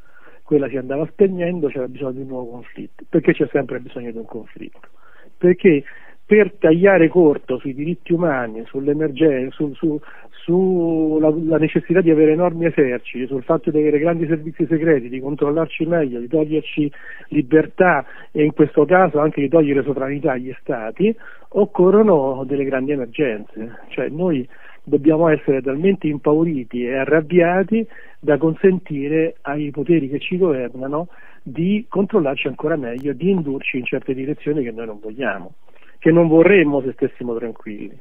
Quella 0.44 0.68
si 0.68 0.78
andava 0.78 1.06
spegnendo, 1.08 1.68
c'era 1.68 1.88
bisogno 1.88 2.12
di 2.12 2.22
un 2.22 2.28
nuovo 2.28 2.52
conflitto. 2.52 3.04
Perché 3.10 3.34
c'è 3.34 3.48
sempre 3.52 3.80
bisogno 3.80 4.12
di 4.12 4.18
un 4.18 4.26
conflitto? 4.26 4.90
Perché 5.38 5.84
per 6.26 6.54
tagliare 6.58 7.10
corto 7.10 7.58
sui 7.58 7.74
diritti 7.74 8.14
umani, 8.14 8.64
sull'emergenza, 8.66 9.56
su, 9.56 9.74
su, 9.74 10.00
sulla 10.30 11.30
la 11.30 11.58
necessità 11.58 12.02
di 12.02 12.12
avere 12.12 12.32
enormi 12.32 12.66
eserciti, 12.66 13.28
sul 13.28 13.44
fatto 13.44 13.72
di 13.72 13.78
avere 13.78 14.00
grandi 14.00 14.26
servizi 14.26 14.66
segreti, 14.66 15.10
di 15.10 15.20
controllarci 15.20 15.86
meglio, 15.86 16.20
di 16.20 16.28
toglierci 16.28 16.92
libertà 17.30 18.06
e 18.32 18.44
in 18.44 18.54
questo 18.54 18.86
caso 18.86 19.20
anche 19.20 19.42
di 19.42 19.50
togliere 19.50 19.84
sovranità 19.84 20.32
agli 20.32 20.56
stati, 20.60 21.16
occorrono 21.50 22.44
delle 22.46 22.64
grandi 22.64 22.94
emergenze. 22.94 23.80
Cioè 23.90 24.08
noi 24.10 24.48
dobbiamo 24.84 25.30
essere 25.30 25.62
talmente 25.62 26.08
impauriti 26.08 26.86
e 26.86 26.98
arrabbiati 26.98 27.88
da 28.20 28.38
consentire 28.38 29.36
ai 29.42 29.72
poteri 29.72 30.10
che 30.10 30.20
ci 30.20 30.38
governano 30.38 31.08
di 31.42 31.86
controllarci 31.88 32.48
ancora 32.48 32.76
meglio, 32.76 33.14
di 33.14 33.30
indurci 33.30 33.78
in 33.78 33.86
certe 33.86 34.14
direzioni 34.14 34.64
che 34.64 34.72
noi 34.72 34.86
non 34.86 35.00
vogliamo, 35.00 35.54
che 36.00 36.12
non 36.12 36.28
vorremmo 36.28 36.82
se 36.82 36.94
stessimo 36.94 37.36
tranquilli. 37.36 37.98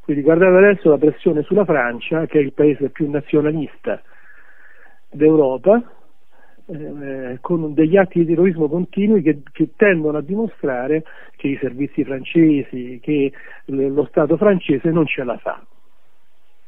Quindi 0.00 0.22
guardate 0.22 0.56
adesso 0.56 0.90
la 0.90 0.98
pressione 0.98 1.42
sulla 1.42 1.64
Francia, 1.64 2.26
che 2.26 2.38
è 2.38 2.42
il 2.42 2.52
paese 2.52 2.90
più 2.90 3.08
nazionalista 3.10 4.02
d'Europa, 5.10 5.82
eh, 6.66 7.38
con 7.40 7.74
degli 7.74 7.96
atti 7.96 8.20
di 8.20 8.26
terrorismo 8.26 8.68
continui 8.68 9.22
che, 9.22 9.42
che, 9.52 9.70
tendono 9.76 10.18
a 10.18 10.22
dimostrare 10.22 11.04
che 11.36 11.48
i 11.48 11.58
servizi 11.60 12.04
francesi, 12.04 12.98
che 13.02 13.32
lo 13.66 14.04
Stato 14.06 14.36
francese 14.36 14.90
non 14.90 15.06
ce 15.06 15.24
la 15.24 15.36
fa. 15.38 15.64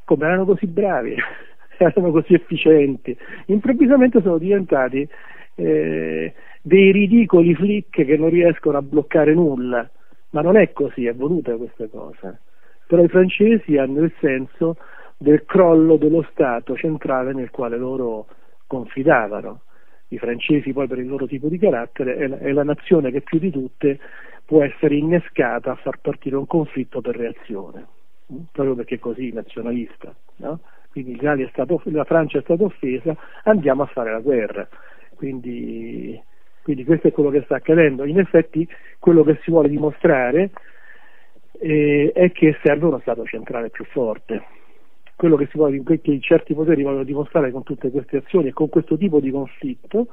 Come 0.04 0.24
erano 0.24 0.44
così 0.44 0.66
bravi, 0.66 1.14
erano 1.78 2.10
così 2.10 2.34
efficienti, 2.34 3.16
improvvisamente 3.46 4.20
sono 4.20 4.38
diventati 4.38 5.08
eh, 5.54 6.34
dei 6.62 6.92
ridicoli 6.92 7.54
flick 7.54 8.04
che 8.04 8.16
non 8.16 8.30
riescono 8.30 8.78
a 8.78 8.82
bloccare 8.82 9.34
nulla. 9.34 9.88
Ma 10.30 10.40
non 10.40 10.56
è 10.56 10.72
così, 10.72 11.06
è 11.06 11.14
voluta 11.14 11.56
questa 11.56 11.86
cosa. 11.88 12.38
Però 12.86 13.02
i 13.02 13.08
francesi 13.08 13.76
hanno 13.76 14.02
il 14.02 14.12
senso 14.18 14.76
del 15.18 15.44
crollo 15.44 15.96
dello 15.96 16.26
Stato 16.30 16.76
centrale 16.76 17.32
nel 17.32 17.50
quale 17.50 17.76
loro 17.76 18.26
confidavano 18.66 19.62
i 20.08 20.18
francesi 20.18 20.72
poi 20.72 20.86
per 20.86 20.98
il 20.98 21.06
loro 21.06 21.26
tipo 21.26 21.48
di 21.48 21.58
carattere, 21.58 22.16
è 22.16 22.26
la, 22.26 22.38
è 22.38 22.52
la 22.52 22.64
nazione 22.64 23.10
che 23.10 23.22
più 23.22 23.38
di 23.38 23.50
tutte 23.50 23.98
può 24.44 24.62
essere 24.62 24.96
innescata 24.96 25.72
a 25.72 25.76
far 25.76 25.98
partire 26.00 26.36
un 26.36 26.46
conflitto 26.46 27.00
per 27.00 27.16
reazione? 27.16 27.86
Proprio 28.52 28.74
perché 28.74 28.96
è 28.96 28.98
così 28.98 29.32
nazionalista. 29.32 30.14
No? 30.36 30.60
Quindi 30.90 31.18
stato, 31.50 31.80
la 31.84 32.04
Francia 32.04 32.38
è 32.38 32.42
stata 32.42 32.64
offesa, 32.64 33.16
andiamo 33.44 33.82
a 33.82 33.86
fare 33.86 34.12
la 34.12 34.20
guerra. 34.20 34.68
Quindi, 35.14 36.20
quindi, 36.62 36.84
questo 36.84 37.08
è 37.08 37.12
quello 37.12 37.30
che 37.30 37.42
sta 37.42 37.56
accadendo. 37.56 38.04
In 38.04 38.18
effetti 38.18 38.68
quello 38.98 39.22
che 39.22 39.38
si 39.42 39.50
vuole 39.50 39.68
dimostrare 39.68 40.50
eh, 41.58 42.12
è 42.14 42.32
che 42.32 42.58
serve 42.62 42.86
uno 42.86 42.98
Stato 43.00 43.24
centrale 43.24 43.70
più 43.70 43.84
forte 43.84 44.42
quello 45.22 45.36
che, 45.36 45.48
vuole, 45.52 45.80
che 45.84 46.18
certi 46.20 46.52
poteri 46.52 46.82
vogliono 46.82 47.04
dimostrare 47.04 47.52
con 47.52 47.62
tutte 47.62 47.92
queste 47.92 48.16
azioni 48.16 48.48
e 48.48 48.52
con 48.52 48.68
questo 48.68 48.96
tipo 48.96 49.20
di 49.20 49.30
conflitto 49.30 50.08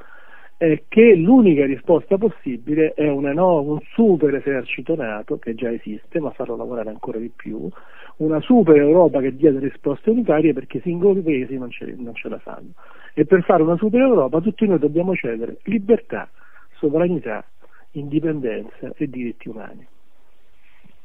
è 0.59 0.83
che 0.89 1.15
l'unica 1.15 1.65
risposta 1.65 2.17
possibile 2.17 2.93
è 2.93 3.05
no, 3.07 3.61
un 3.61 3.79
super 3.93 4.35
esercito 4.35 4.93
NATO 4.93 5.37
che 5.37 5.55
già 5.55 5.71
esiste, 5.71 6.19
ma 6.19 6.31
farlo 6.31 6.57
lavorare 6.57 6.89
ancora 6.89 7.17
di 7.17 7.31
più, 7.33 7.69
una 8.17 8.41
super 8.41 8.75
Europa 8.75 9.21
che 9.21 9.37
dia 9.37 9.53
delle 9.53 9.69
risposte 9.69 10.09
unitarie 10.09 10.51
perché 10.51 10.79
i 10.79 10.81
singoli 10.81 11.21
paesi 11.21 11.57
non 11.57 11.71
ce, 11.71 11.95
non 11.97 12.13
ce 12.13 12.27
la 12.27 12.39
fanno. 12.39 12.73
E 13.13 13.25
per 13.25 13.41
fare 13.43 13.63
una 13.63 13.77
super 13.77 14.01
Europa 14.01 14.41
tutti 14.41 14.67
noi 14.67 14.79
dobbiamo 14.79 15.15
cedere 15.15 15.59
libertà, 15.63 16.29
sovranità, 16.73 17.45
indipendenza 17.91 18.91
e 18.97 19.07
diritti 19.07 19.47
umani. 19.47 19.87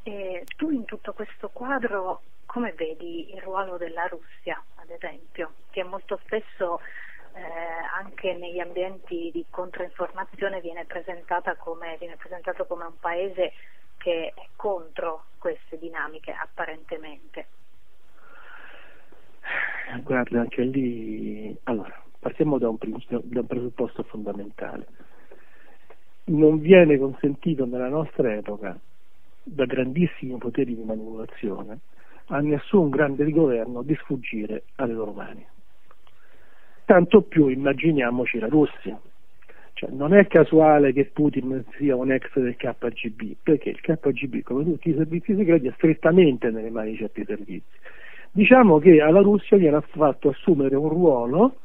E 0.03 0.43
tu 0.57 0.69
in 0.69 0.83
tutto 0.83 1.13
questo 1.13 1.49
quadro 1.53 2.23
come 2.45 2.73
vedi 2.75 3.33
il 3.33 3.41
ruolo 3.41 3.77
della 3.77 4.05
Russia, 4.07 4.61
ad 4.75 4.89
esempio, 4.89 5.53
che 5.69 5.83
molto 5.85 6.19
spesso 6.25 6.81
eh, 7.35 7.41
anche 7.93 8.33
negli 8.33 8.59
ambienti 8.59 9.29
di 9.33 9.45
controinformazione 9.49 10.61
viene, 10.61 10.85
come, 11.57 11.97
viene 11.99 12.15
presentato 12.15 12.65
come 12.65 12.85
un 12.85 12.97
paese 12.99 13.51
che 13.97 14.31
è 14.33 14.47
contro 14.55 15.25
queste 15.37 15.77
dinamiche 15.77 16.31
apparentemente? 16.31 17.47
Guarda, 20.03 20.39
anche 20.39 20.63
lì, 20.63 21.55
allora, 21.63 22.01
partiamo 22.19 22.57
da 22.57 22.69
un, 22.69 22.77
da 22.79 23.39
un 23.39 23.47
presupposto 23.47 24.03
fondamentale. 24.03 24.87
Non 26.25 26.59
viene 26.59 26.97
consentito 26.97 27.65
nella 27.65 27.89
nostra 27.89 28.33
epoca 28.33 28.79
da 29.43 29.65
grandissimi 29.65 30.37
poteri 30.37 30.75
di 30.75 30.83
manipolazione 30.83 31.79
a 32.27 32.39
nessun 32.39 32.89
grande 32.89 33.29
governo 33.29 33.83
di 33.83 33.93
sfuggire 33.95 34.63
alle 34.75 34.93
loro 34.93 35.11
mani. 35.11 35.45
Tanto 36.85 37.21
più 37.21 37.47
immaginiamoci 37.47 38.39
la 38.39 38.47
Russia. 38.47 38.99
Cioè, 39.73 39.89
non 39.91 40.13
è 40.13 40.25
casuale 40.27 40.93
che 40.93 41.09
Putin 41.11 41.65
sia 41.77 41.95
un 41.95 42.11
ex 42.11 42.39
del 42.39 42.55
KGB, 42.55 43.35
perché 43.43 43.69
il 43.69 43.81
KGB, 43.81 44.41
come 44.43 44.63
tutti 44.63 44.89
i 44.89 44.95
servizi 44.95 45.35
segreti, 45.35 45.67
è 45.67 45.73
strettamente 45.75 46.49
nelle 46.49 46.69
mani 46.69 46.91
di 46.91 46.97
certi 46.97 47.25
servizi. 47.25 47.63
Diciamo 48.31 48.79
che 48.79 49.01
alla 49.01 49.21
Russia 49.21 49.57
viene 49.57 49.81
fatto 49.81 50.29
assumere 50.29 50.75
un 50.75 50.89
ruolo 50.89 51.55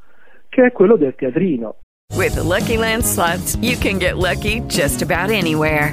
che 0.49 0.67
è 0.67 0.73
quello 0.73 0.97
del 0.97 1.15
teatrino. 1.15 1.77
With 2.17 2.35
the 2.35 2.43
Lucky 2.43 2.77
Land 2.77 3.03
slots, 3.03 3.57
you 3.61 3.77
can 3.79 3.99
get 3.99 4.17
lucky 4.17 4.61
just 4.67 5.03
about 5.03 5.31
anywhere. 5.31 5.93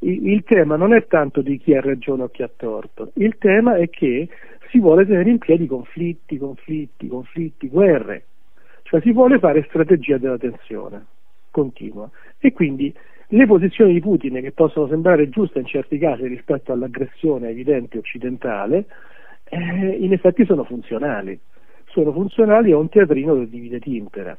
Il 0.00 0.42
tema 0.44 0.76
non 0.76 0.94
è 0.94 1.06
tanto 1.06 1.42
di 1.42 1.58
chi 1.58 1.74
ha 1.74 1.80
ragione 1.80 2.24
o 2.24 2.28
chi 2.28 2.42
ha 2.42 2.50
torto, 2.54 3.12
il 3.14 3.36
tema 3.38 3.76
è 3.76 3.88
che 3.90 4.28
si 4.70 4.78
vuole 4.78 5.04
tenere 5.04 5.30
in 5.30 5.38
piedi 5.38 5.66
conflitti, 5.66 6.38
conflitti, 6.38 7.08
conflitti, 7.08 7.68
guerre, 7.68 8.24
cioè 8.82 9.00
si 9.00 9.12
vuole 9.12 9.38
fare 9.38 9.64
strategia 9.68 10.16
della 10.18 10.38
tensione 10.38 11.06
continua. 11.50 12.08
E 12.38 12.52
quindi 12.52 12.94
le 13.28 13.46
posizioni 13.46 13.92
di 13.92 14.00
Putin 14.00 14.40
che 14.40 14.52
possono 14.52 14.88
sembrare 14.88 15.28
giuste 15.28 15.58
in 15.58 15.66
certi 15.66 15.98
casi 15.98 16.26
rispetto 16.26 16.72
all'aggressione 16.72 17.50
evidente 17.50 17.98
occidentale, 17.98 18.86
eh, 19.44 19.58
in 19.58 20.12
effetti 20.12 20.44
sono 20.44 20.64
funzionali, 20.64 21.38
sono 21.86 22.12
funzionali 22.12 22.72
a 22.72 22.78
un 22.78 22.88
teatrino 22.88 23.34
del 23.34 23.48
divide 23.48 23.80
timpera. 23.80 24.36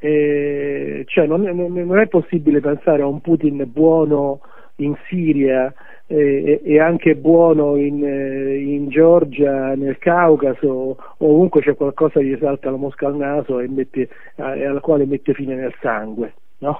Cioè 0.00 1.26
non, 1.26 1.42
non, 1.42 1.98
è 1.98 2.06
possibile 2.06 2.60
pensare 2.60 3.02
a 3.02 3.06
un 3.06 3.20
Putin 3.20 3.64
buono 3.66 4.40
in 4.76 4.96
Siria 5.08 5.72
eh, 6.06 6.60
e 6.64 6.80
anche 6.80 7.16
buono 7.16 7.76
in, 7.76 8.02
in, 8.02 8.88
Georgia, 8.88 9.74
nel 9.74 9.98
Caucaso, 9.98 10.96
ovunque 11.18 11.60
c'è 11.62 11.74
qualcosa 11.74 12.20
che 12.20 12.26
gli 12.26 12.38
salta 12.40 12.70
la 12.70 12.76
mosca 12.76 13.08
al 13.08 13.16
naso 13.16 13.58
e 13.58 13.68
mette, 13.68 14.08
eh, 14.36 14.64
alla 14.66 14.80
quale 14.80 15.04
mette 15.04 15.34
fine 15.34 15.54
nel 15.54 15.74
sangue. 15.80 16.34
No? 16.58 16.78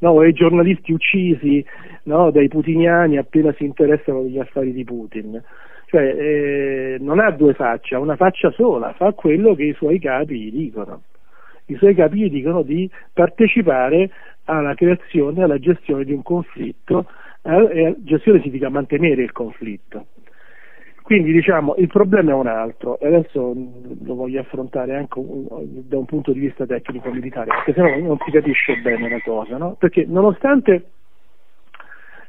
No, 0.00 0.22
i 0.22 0.32
giornalisti 0.32 0.92
uccisi 0.92 1.64
no, 2.04 2.30
dai 2.30 2.48
putiniani 2.48 3.16
appena 3.16 3.52
si 3.54 3.64
interessano 3.64 4.22
degli 4.22 4.38
affari 4.38 4.72
di 4.72 4.84
Putin. 4.84 5.42
Cioè, 5.86 6.02
eh, 6.02 6.96
non 7.00 7.18
ha 7.18 7.30
due 7.30 7.54
facce, 7.54 7.94
ha 7.94 7.98
una 7.98 8.16
faccia 8.16 8.50
sola, 8.50 8.92
fa 8.92 9.12
quello 9.12 9.54
che 9.54 9.64
i 9.64 9.74
suoi 9.74 9.98
capi 9.98 10.38
gli 10.38 10.52
dicono 10.52 11.02
i 11.68 11.76
suoi 11.76 11.94
capi 11.94 12.28
dicono 12.28 12.62
di 12.62 12.90
partecipare 13.12 14.10
alla 14.44 14.74
creazione, 14.74 15.42
alla 15.42 15.58
gestione 15.58 16.04
di 16.04 16.12
un 16.12 16.22
conflitto, 16.22 17.06
e 17.42 17.94
gestione 17.98 18.40
significa 18.40 18.68
mantenere 18.68 19.22
il 19.22 19.32
conflitto. 19.32 20.06
Quindi 21.02 21.32
diciamo 21.32 21.74
il 21.76 21.86
problema 21.86 22.32
è 22.32 22.34
un 22.34 22.48
altro 22.48 22.98
e 23.00 23.06
adesso 23.06 23.54
lo 24.02 24.14
voglio 24.14 24.40
affrontare 24.40 24.94
anche 24.94 25.18
da 25.24 25.96
un 25.96 26.04
punto 26.04 26.32
di 26.32 26.40
vista 26.40 26.66
tecnico-militare, 26.66 27.46
perché 27.46 27.72
sennò 27.72 28.06
non 28.06 28.18
si 28.24 28.30
capisce 28.30 28.76
bene 28.82 29.08
la 29.08 29.20
cosa, 29.24 29.56
no? 29.56 29.76
Perché 29.78 30.04
nonostante 30.06 30.84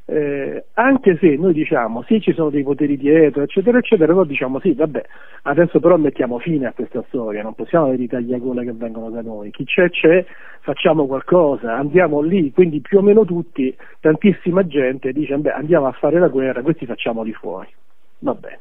eh, 0.10 0.66
anche 0.74 1.18
se 1.18 1.36
noi 1.36 1.54
diciamo 1.54 2.02
sì 2.02 2.20
ci 2.20 2.34
sono 2.34 2.50
dei 2.50 2.64
poteri 2.64 2.98
dietro 2.98 3.44
eccetera 3.44 3.78
eccetera 3.78 4.12
noi 4.12 4.26
diciamo 4.26 4.60
sì 4.60 4.74
vabbè 4.74 5.04
adesso 5.44 5.80
però 5.80 5.98
mettiamo 5.98 6.40
fine 6.40 6.66
a 6.66 6.74
questa 6.74 7.04
storia 7.10 7.44
non 7.44 7.54
possiamo 7.54 7.86
avere 7.86 8.02
i 8.02 8.08
tagliagole 8.08 8.64
che 8.64 8.74
vengono 8.74 9.12
da 9.12 9.22
noi. 9.22 9.52
Chi 9.52 9.66
c'è 9.66 9.90
c'è 9.92 10.26
facciamo 10.62 11.06
qualcosa 11.06 11.76
andiamo 11.76 12.22
lì 12.22 12.52
quindi 12.52 12.80
più 12.80 12.98
o 12.98 13.02
meno 13.02 13.24
tutti 13.24 13.76
tantissima 14.00 14.66
gente 14.66 15.12
dice 15.12 15.38
beh 15.38 15.52
andiamo 15.52 15.86
a 15.86 15.92
fare 15.92 16.18
la 16.18 16.28
guerra 16.28 16.64
questi 16.64 16.88
facciamoli 16.88 17.32
fuori. 17.34 17.70
Va 18.20 18.34
bene. 18.34 18.60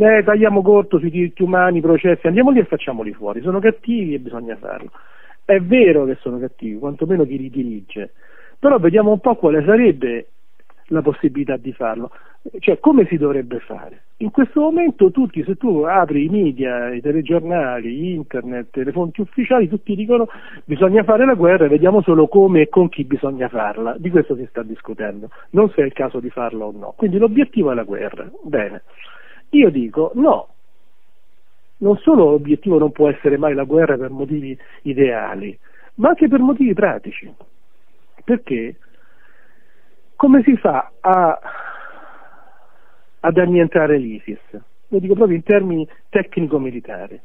Eh, 0.00 0.22
tagliamo 0.24 0.62
corto 0.62 0.98
sui 0.98 1.10
diritti 1.10 1.42
umani, 1.42 1.80
processi, 1.80 2.28
andiamo 2.28 2.50
lì 2.50 2.60
e 2.60 2.64
facciamoli 2.64 3.12
fuori, 3.12 3.42
sono 3.42 3.58
cattivi 3.58 4.14
e 4.14 4.20
bisogna 4.20 4.56
farlo. 4.56 4.90
È 5.44 5.58
vero 5.58 6.04
che 6.04 6.16
sono 6.20 6.38
cattivi, 6.38 6.78
quantomeno 6.78 7.24
chi 7.24 7.36
li 7.36 7.50
dirige, 7.50 8.12
però 8.58 8.78
vediamo 8.78 9.10
un 9.10 9.18
po' 9.18 9.34
quale 9.34 9.62
sarebbe 9.64 10.28
la 10.88 11.02
possibilità 11.02 11.56
di 11.56 11.72
farlo, 11.72 12.10
cioè 12.60 12.78
come 12.78 13.06
si 13.06 13.16
dovrebbe 13.16 13.58
fare. 13.60 14.02
In 14.18 14.30
questo 14.30 14.60
momento 14.60 15.10
tutti, 15.10 15.42
se 15.44 15.56
tu 15.56 15.82
apri 15.82 16.24
i 16.24 16.28
media, 16.28 16.92
i 16.92 17.00
telegiornali, 17.00 18.14
internet, 18.14 18.76
le 18.76 18.92
fonti 18.92 19.20
ufficiali, 19.20 19.68
tutti 19.68 19.94
dicono 19.94 20.28
bisogna 20.64 21.02
fare 21.04 21.24
la 21.24 21.34
guerra 21.34 21.66
e 21.66 21.68
vediamo 21.68 22.02
solo 22.02 22.26
come 22.26 22.62
e 22.62 22.68
con 22.68 22.88
chi 22.88 23.04
bisogna 23.04 23.48
farla. 23.48 23.96
Di 23.98 24.10
questo 24.10 24.34
si 24.34 24.46
sta 24.48 24.62
discutendo, 24.62 25.30
non 25.50 25.70
se 25.70 25.82
è 25.82 25.84
il 25.84 25.92
caso 25.92 26.20
di 26.20 26.30
farlo 26.30 26.66
o 26.66 26.72
no. 26.72 26.94
Quindi 26.96 27.18
l'obiettivo 27.18 27.70
è 27.70 27.74
la 27.74 27.84
guerra. 27.84 28.28
Bene. 28.42 28.82
Io 29.50 29.70
dico 29.70 30.12
no. 30.14 30.48
Non 31.80 31.96
solo 31.98 32.30
l'obiettivo 32.30 32.78
non 32.78 32.90
può 32.90 33.08
essere 33.08 33.38
mai 33.38 33.54
la 33.54 33.62
guerra 33.62 33.96
per 33.96 34.10
motivi 34.10 34.58
ideali, 34.82 35.56
ma 35.96 36.08
anche 36.08 36.26
per 36.26 36.40
motivi 36.40 36.74
pratici. 36.74 37.32
Perché? 38.24 38.74
Come 40.18 40.42
si 40.42 40.56
fa 40.56 40.90
a 40.98 41.38
ad 43.20 43.38
annientare 43.38 43.98
l'ISIS, 43.98 44.40
lo 44.88 44.98
dico 44.98 45.14
proprio 45.14 45.36
in 45.36 45.44
termini 45.44 45.88
tecnico-militari. 46.08 47.20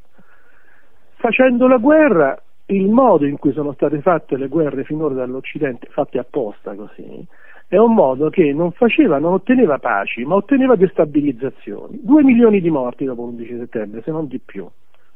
Facendo 1.15 1.67
la 1.67 1.77
guerra, 1.77 2.39
il 2.67 2.89
modo 2.89 3.25
in 3.25 3.39
cui 3.39 3.51
sono 3.51 3.73
state 3.73 3.99
fatte 4.01 4.37
le 4.37 4.47
guerre 4.47 4.83
finora 4.83 5.15
dall'Occidente, 5.15 5.87
fatte 5.89 6.19
apposta 6.19 6.75
così, 6.75 7.25
è 7.67 7.77
un 7.77 7.95
modo 7.95 8.29
che 8.29 8.53
non 8.53 8.71
faceva, 8.73 9.17
non 9.17 9.33
otteneva 9.33 9.79
paci, 9.79 10.23
ma 10.23 10.35
otteneva 10.35 10.75
destabilizzazioni. 10.75 11.99
Due 11.99 12.21
milioni 12.21 12.61
di 12.61 12.69
morti 12.69 13.05
dopo 13.05 13.25
l'11 13.25 13.57
settembre, 13.57 14.03
se 14.03 14.11
non 14.11 14.27
di 14.27 14.37
più. 14.37 14.69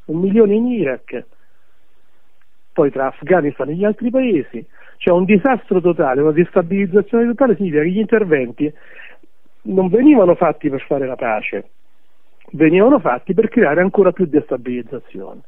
Un 0.06 0.20
milione 0.20 0.56
in 0.56 0.66
Iraq, 0.66 1.26
poi 2.74 2.90
tra 2.90 3.06
Afghanistan 3.06 3.70
e 3.70 3.76
gli 3.76 3.86
altri 3.86 4.10
paesi. 4.10 4.66
C'è 4.98 5.12
un 5.12 5.26
disastro 5.26 5.80
totale, 5.80 6.22
una 6.22 6.32
destabilizzazione 6.32 7.26
totale 7.28 7.56
significa 7.56 7.84
che 7.84 7.90
gli 7.90 8.00
interventi 8.00 8.74
non 9.64 9.90
venivano 9.90 10.36
fatti 10.36 10.70
per 10.70 10.82
fare 10.82 11.06
la 11.06 11.16
pace, 11.16 11.70
venivano 12.52 13.00
fatti 13.00 13.34
per 13.34 13.50
creare 13.50 13.82
ancora 13.82 14.12
più 14.12 14.26
destabilizzazione. 14.26 15.42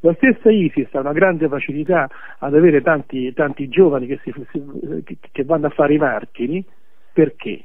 La 0.00 0.14
stessa 0.14 0.50
ISIS 0.50 0.92
ha 0.94 1.00
una 1.00 1.12
grande 1.12 1.48
facilità 1.48 2.08
ad 2.38 2.54
avere 2.54 2.82
tanti, 2.82 3.32
tanti 3.32 3.68
giovani 3.68 4.06
che, 4.06 4.18
si, 4.22 4.32
che 5.30 5.44
vanno 5.44 5.66
a 5.66 5.70
fare 5.70 5.94
i 5.94 5.98
martiri, 5.98 6.64
perché? 7.12 7.64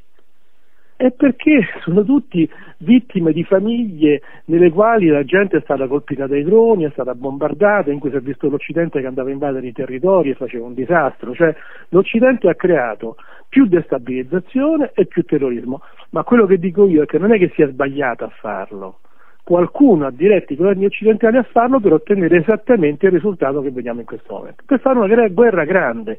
È 0.98 1.12
perché 1.12 1.62
sono 1.84 2.04
tutti 2.04 2.50
vittime 2.80 3.32
di 3.32 3.44
famiglie 3.44 4.22
nelle 4.46 4.72
quali 4.72 5.06
la 5.10 5.24
gente 5.24 5.58
è 5.58 5.62
stata 5.62 5.86
colpita 5.86 6.26
dai 6.26 6.44
droni, 6.44 6.86
è 6.86 6.90
stata 6.90 7.14
bombardata, 7.14 7.92
in 7.92 8.00
cui 8.00 8.10
si 8.10 8.16
è 8.16 8.20
visto 8.20 8.50
l'Occidente 8.50 9.00
che 9.00 9.06
andava 9.06 9.30
a 9.30 9.32
invadere 9.32 9.68
i 9.68 9.74
territori 9.74 10.32
e 10.32 10.34
faceva 10.34 10.66
un 10.66 10.74
disastro, 10.74 11.36
cioè 11.36 11.56
l'Occidente 11.90 12.50
ha 12.50 12.56
creato 12.56 13.16
più 13.48 13.68
destabilizzazione 13.68 14.90
e 14.96 15.06
più 15.06 15.24
terrorismo, 15.24 15.82
ma 16.10 16.24
quello 16.24 16.48
che 16.48 16.58
dico 16.58 16.88
io 16.88 17.04
è 17.04 17.06
che 17.06 17.20
non 17.20 17.32
è 17.32 17.38
che 17.38 17.52
sia 17.54 17.70
sbagliato 17.70 18.24
a 18.24 18.30
farlo, 18.30 18.98
qualcuno 19.44 20.08
ha 20.08 20.12
diretto 20.12 20.54
i 20.54 20.56
governi 20.56 20.86
occidentali 20.86 21.38
a 21.38 21.44
farlo 21.44 21.80
per 21.80 21.94
ottenere 21.94 22.38
esattamente 22.38 23.06
il 23.06 23.12
risultato 23.12 23.62
che 23.62 23.70
vediamo 23.70 24.00
in 24.00 24.08
questo 24.08 24.34
momento, 24.34 24.64
per 24.66 24.80
fare 24.80 24.98
una 24.98 25.28
guerra 25.28 25.64
grande. 25.64 26.18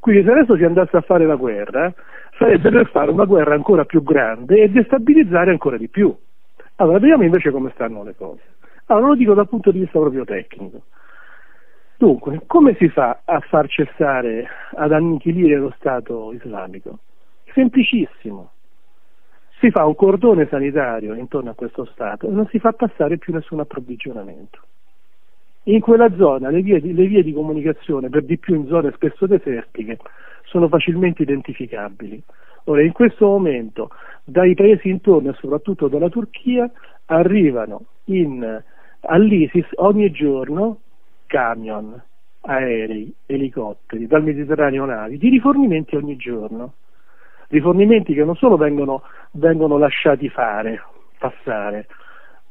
Quindi 0.00 0.22
se 0.22 0.30
adesso 0.30 0.54
si 0.54 0.62
andasse 0.62 0.96
a 0.96 1.00
fare 1.00 1.26
la 1.26 1.34
guerra, 1.34 1.92
sarebbe 2.38 2.70
per 2.70 2.88
fare 2.90 3.10
una 3.10 3.24
guerra 3.24 3.54
ancora 3.54 3.84
più 3.84 4.02
grande 4.02 4.62
e 4.62 4.70
destabilizzare 4.70 5.50
ancora 5.50 5.76
di 5.76 5.88
più. 5.88 6.14
Allora, 6.76 7.00
vediamo 7.00 7.24
invece 7.24 7.50
come 7.50 7.70
stanno 7.74 8.04
le 8.04 8.14
cose. 8.14 8.42
Allora, 8.86 9.08
lo 9.08 9.14
dico 9.16 9.34
dal 9.34 9.48
punto 9.48 9.72
di 9.72 9.80
vista 9.80 9.98
proprio 9.98 10.24
tecnico. 10.24 10.82
Dunque, 11.98 12.42
come 12.46 12.76
si 12.78 12.88
fa 12.88 13.22
a 13.24 13.40
far 13.40 13.68
cessare, 13.68 14.46
ad 14.76 14.92
annichilire 14.92 15.56
lo 15.56 15.74
Stato 15.76 16.32
islamico? 16.32 17.00
Semplicissimo. 17.52 18.52
Si 19.58 19.70
fa 19.72 19.84
un 19.84 19.96
cordone 19.96 20.46
sanitario 20.48 21.14
intorno 21.14 21.50
a 21.50 21.54
questo 21.54 21.84
Stato 21.86 22.28
e 22.28 22.30
non 22.30 22.46
si 22.46 22.60
fa 22.60 22.70
passare 22.72 23.18
più 23.18 23.32
nessun 23.32 23.58
approvvigionamento. 23.58 24.60
In 25.64 25.80
quella 25.80 26.14
zona 26.14 26.50
le 26.50 26.62
vie, 26.62 26.80
di, 26.80 26.94
le 26.94 27.06
vie 27.06 27.24
di 27.24 27.32
comunicazione, 27.32 28.08
per 28.08 28.22
di 28.22 28.38
più 28.38 28.54
in 28.54 28.68
zone 28.68 28.92
spesso 28.94 29.26
desertiche, 29.26 29.98
sono 30.48 30.68
facilmente 30.68 31.22
identificabili. 31.22 32.22
Ora, 32.64 32.82
in 32.82 32.92
questo 32.92 33.26
momento, 33.26 33.90
dai 34.24 34.54
paesi 34.54 34.88
intorno 34.88 35.30
e 35.30 35.34
soprattutto 35.34 35.88
dalla 35.88 36.08
Turchia, 36.08 36.70
arrivano 37.06 37.84
in, 38.04 38.62
all'ISIS 39.00 39.66
ogni 39.76 40.10
giorno 40.10 40.80
camion, 41.26 42.00
aerei, 42.42 43.12
elicotteri, 43.26 44.06
dal 44.06 44.22
Mediterraneo 44.22 44.84
navi, 44.84 45.18
di 45.18 45.28
rifornimenti 45.28 45.96
ogni 45.96 46.16
giorno. 46.16 46.74
Rifornimenti 47.48 48.12
che 48.12 48.24
non 48.24 48.36
solo 48.36 48.56
vengono, 48.56 49.02
vengono 49.32 49.78
lasciati 49.78 50.28
fare, 50.28 50.82
passare, 51.18 51.86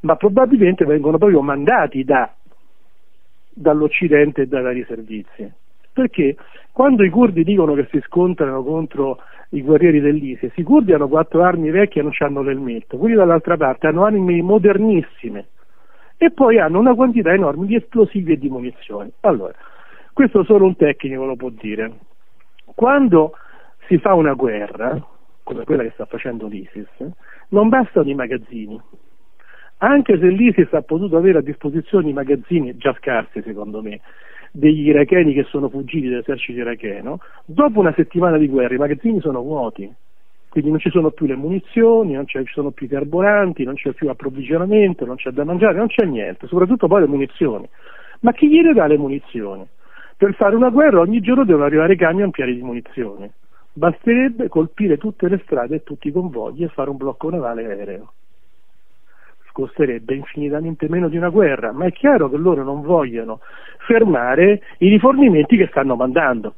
ma 0.02 0.16
probabilmente 0.16 0.86
vengono 0.86 1.18
proprio 1.20 1.42
mandati 1.42 2.04
da 2.04 2.32
dall'Occidente 3.58 4.44
e 4.44 4.46
dai 4.46 4.62
vari 4.62 4.86
servizi. 4.88 5.52
Perché 5.98 6.36
quando 6.72 7.04
i 7.04 7.10
curdi 7.10 7.44
dicono 7.44 7.74
che 7.74 7.88
si 7.90 8.00
scontrano 8.02 8.62
contro 8.62 9.18
i 9.50 9.64
guerrieri 9.64 10.00
dell'ISIS, 10.00 10.52
i 10.58 10.62
curdi 10.62 10.94
hanno 10.94 11.08
quattro 11.08 11.42
armi 11.42 11.72
vecchie 11.72 12.02
e 12.02 12.04
non 12.04 12.14
hanno 12.20 12.44
l'elmetto, 12.44 12.98
quelli 12.98 13.16
dall'altra 13.16 13.58
parte 13.58 13.88
hanno 13.88 14.06
armi 14.06 14.44
modernissime 14.44 15.48
e 16.16 16.30
poi 16.30 16.60
hanno 16.60 16.78
una 16.78 16.94
quantità 16.94 17.34
enorme 17.34 17.66
di 17.66 17.74
esplosivi 17.74 18.34
e 18.34 18.38
di 18.38 18.48
munizioni. 18.48 19.12
Allora, 19.22 19.56
questo 20.14 20.44
solo 20.44 20.66
un 20.68 20.76
tecnico 20.76 21.26
lo 21.26 21.36
può 21.36 21.50
dire. 21.50 21.92
Quando 22.76 23.32
si 23.88 23.98
fa 23.98 24.14
una 24.14 24.34
guerra, 24.34 25.04
come 25.42 25.64
quella 25.64 25.82
che 25.82 25.94
sta 25.96 26.06
facendo 26.06 26.46
l'ISIS, 26.46 26.90
non 27.50 27.70
bastano 27.70 28.08
i 28.08 28.14
magazzini, 28.14 28.80
anche 29.78 30.20
se 30.20 30.28
l'ISIS 30.28 30.72
ha 30.74 30.82
potuto 30.84 31.18
avere 31.18 31.40
a 31.40 31.42
disposizione 31.42 32.10
i 32.10 32.14
magazzini, 32.14 32.78
già 32.78 32.94
scarsi 33.00 33.42
secondo 33.42 33.82
me, 33.82 34.00
degli 34.58 34.88
iracheni 34.88 35.34
che 35.34 35.44
sono 35.44 35.70
fuggiti 35.70 36.10
dall'esercito 36.10 36.60
iracheno, 36.60 37.20
dopo 37.46 37.80
una 37.80 37.94
settimana 37.94 38.38
di 38.38 38.48
guerra 38.48 38.74
i 38.74 38.80
magazzini 38.80 39.20
sono 39.22 39.42
vuoti, 39.42 39.88
quindi 40.50 40.72
non 40.72 40.80
ci 40.80 40.90
sono 40.90 41.12
più 41.12 41.28
le 41.28 41.36
munizioni, 41.36 42.14
non 42.14 42.26
ci 42.26 42.44
sono 42.48 42.72
più 42.72 42.88
i 42.88 42.90
carburanti, 42.90 43.64
non 43.64 43.76
c'è 43.76 43.92
più 43.92 44.10
approvvigionamento, 44.10 45.06
non 45.06 45.18
c'è 45.18 45.30
da 45.30 45.44
mangiare, 45.44 45.78
non 45.78 45.88
c'è 45.88 46.06
niente, 46.06 46.48
soprattutto 46.48 46.88
poi 46.88 47.02
le 47.02 47.08
munizioni. 47.08 47.70
Ma 48.22 48.32
chi 48.32 48.50
gliele 48.50 48.74
dà 48.74 48.88
le 48.88 48.98
munizioni? 48.98 49.68
Per 50.18 50.34
fare 50.34 50.56
una 50.56 50.70
guerra 50.70 51.02
ogni 51.02 51.20
giorno 51.20 51.46
devono 51.46 51.66
arrivare 51.66 51.96
camion 51.96 52.32
pieni 52.32 52.56
di 52.56 52.62
munizioni. 52.64 53.30
Basterebbe 53.74 54.48
colpire 54.48 54.98
tutte 54.98 55.28
le 55.30 55.40
strade 55.44 55.76
e 55.76 55.84
tutti 55.84 56.08
i 56.08 56.12
convogli 56.12 56.64
e 56.64 56.70
fare 56.70 56.90
un 56.90 56.98
blocco 56.98 57.30
navale 57.30 57.64
aereo 57.64 58.14
costerebbe 59.58 60.14
infinitamente 60.14 60.88
meno 60.88 61.10
di 61.10 61.18
una 61.18 61.30
guerra, 61.30 61.72
ma 61.72 61.86
è 61.86 61.92
chiaro 61.92 62.30
che 62.30 62.38
loro 62.38 62.64
non 62.64 62.82
vogliono 62.82 63.40
fermare 63.88 64.62
i 64.78 64.90
rifornimenti 64.90 65.58
che 65.58 65.66
stanno 65.72 65.96
mandando. 65.96 66.54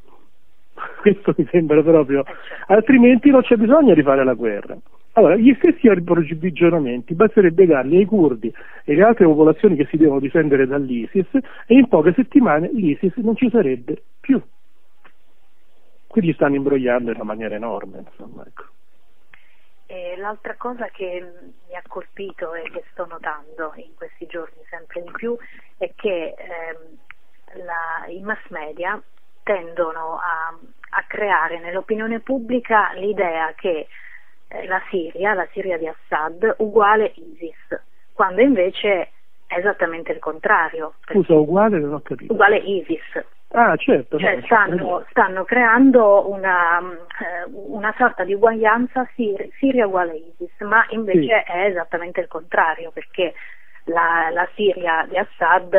Questo 0.99 1.33
mi 1.37 1.47
sembra 1.49 1.81
proprio, 1.81 2.25
altrimenti 2.67 3.29
non 3.29 3.41
c'è 3.41 3.55
bisogno 3.55 3.93
di 3.93 4.03
fare 4.03 4.25
la 4.25 4.33
guerra. 4.33 4.77
Allora, 5.13 5.37
gli 5.37 5.53
stessi 5.55 5.87
approvvigionamenti 5.87 7.13
basterebbe 7.13 7.65
darli 7.65 7.95
ai 7.97 8.05
curdi 8.05 8.53
e 8.83 8.93
alle 8.93 9.03
altre 9.03 9.25
popolazioni 9.25 9.77
che 9.77 9.85
si 9.85 9.95
devono 9.95 10.19
difendere 10.19 10.67
dall'ISIS 10.67 11.27
e 11.67 11.75
in 11.75 11.87
poche 11.87 12.11
settimane 12.13 12.69
l'ISIS 12.73 13.15
non 13.17 13.37
ci 13.37 13.49
sarebbe 13.49 14.01
più. 14.19 14.41
Quindi 16.05 16.33
stanno 16.33 16.55
imbrogliando 16.55 17.11
in 17.11 17.15
una 17.15 17.23
maniera 17.23 17.55
enorme, 17.55 18.03
insomma, 18.09 18.43
ecco. 18.45 18.78
E 19.91 20.15
l'altra 20.17 20.53
cosa 20.55 20.85
che 20.89 21.19
mi 21.67 21.75
ha 21.75 21.81
colpito 21.87 22.53
e 22.53 22.69
che 22.69 22.83
sto 22.91 23.07
notando 23.07 23.73
in 23.77 23.95
questi 23.95 24.27
giorni 24.27 24.61
sempre 24.69 25.01
di 25.01 25.09
più 25.09 25.35
è 25.79 25.91
che 25.95 26.35
ehm, 26.37 27.63
la, 27.65 28.05
i 28.05 28.21
mass 28.21 28.47
media 28.49 29.01
tendono 29.41 30.19
a, 30.19 30.55
a, 30.91 31.03
creare 31.07 31.57
nell'opinione 31.57 32.19
pubblica 32.19 32.93
l'idea 32.93 33.51
che 33.55 33.87
eh, 34.47 34.67
la 34.67 34.79
Siria, 34.91 35.33
la 35.33 35.47
Siria 35.53 35.79
di 35.79 35.87
Assad, 35.87 36.57
uguale 36.59 37.11
ISIS, 37.15 37.81
quando 38.13 38.41
invece 38.41 39.09
è 39.47 39.57
esattamente 39.57 40.11
il 40.11 40.19
contrario. 40.19 40.97
Scusa, 41.07 41.33
uguale 41.33 41.79
non 41.79 41.95
ho 41.95 42.01
capito. 42.01 42.31
Uguale 42.31 42.57
ISIS. 42.57 43.25
Ah, 43.51 43.75
certo. 43.77 44.19
Cioè, 44.19 44.41
stanno, 44.43 45.05
stanno, 45.09 45.43
creando 45.43 46.29
una, 46.29 46.79
eh, 46.79 47.49
una, 47.51 47.93
sorta 47.97 48.23
di 48.23 48.33
uguaglianza 48.33 49.09
Sir- 49.15 49.49
Siria 49.57 49.87
uguale 49.87 50.15
ISIS, 50.15 50.59
ma 50.59 50.85
invece 50.89 51.43
sì. 51.45 51.51
è 51.51 51.65
esattamente 51.65 52.19
il 52.19 52.27
contrario, 52.27 52.91
perché 52.91 53.33
la, 53.85 54.29
la, 54.31 54.47
Siria 54.53 55.05
di 55.09 55.17
Assad 55.17 55.73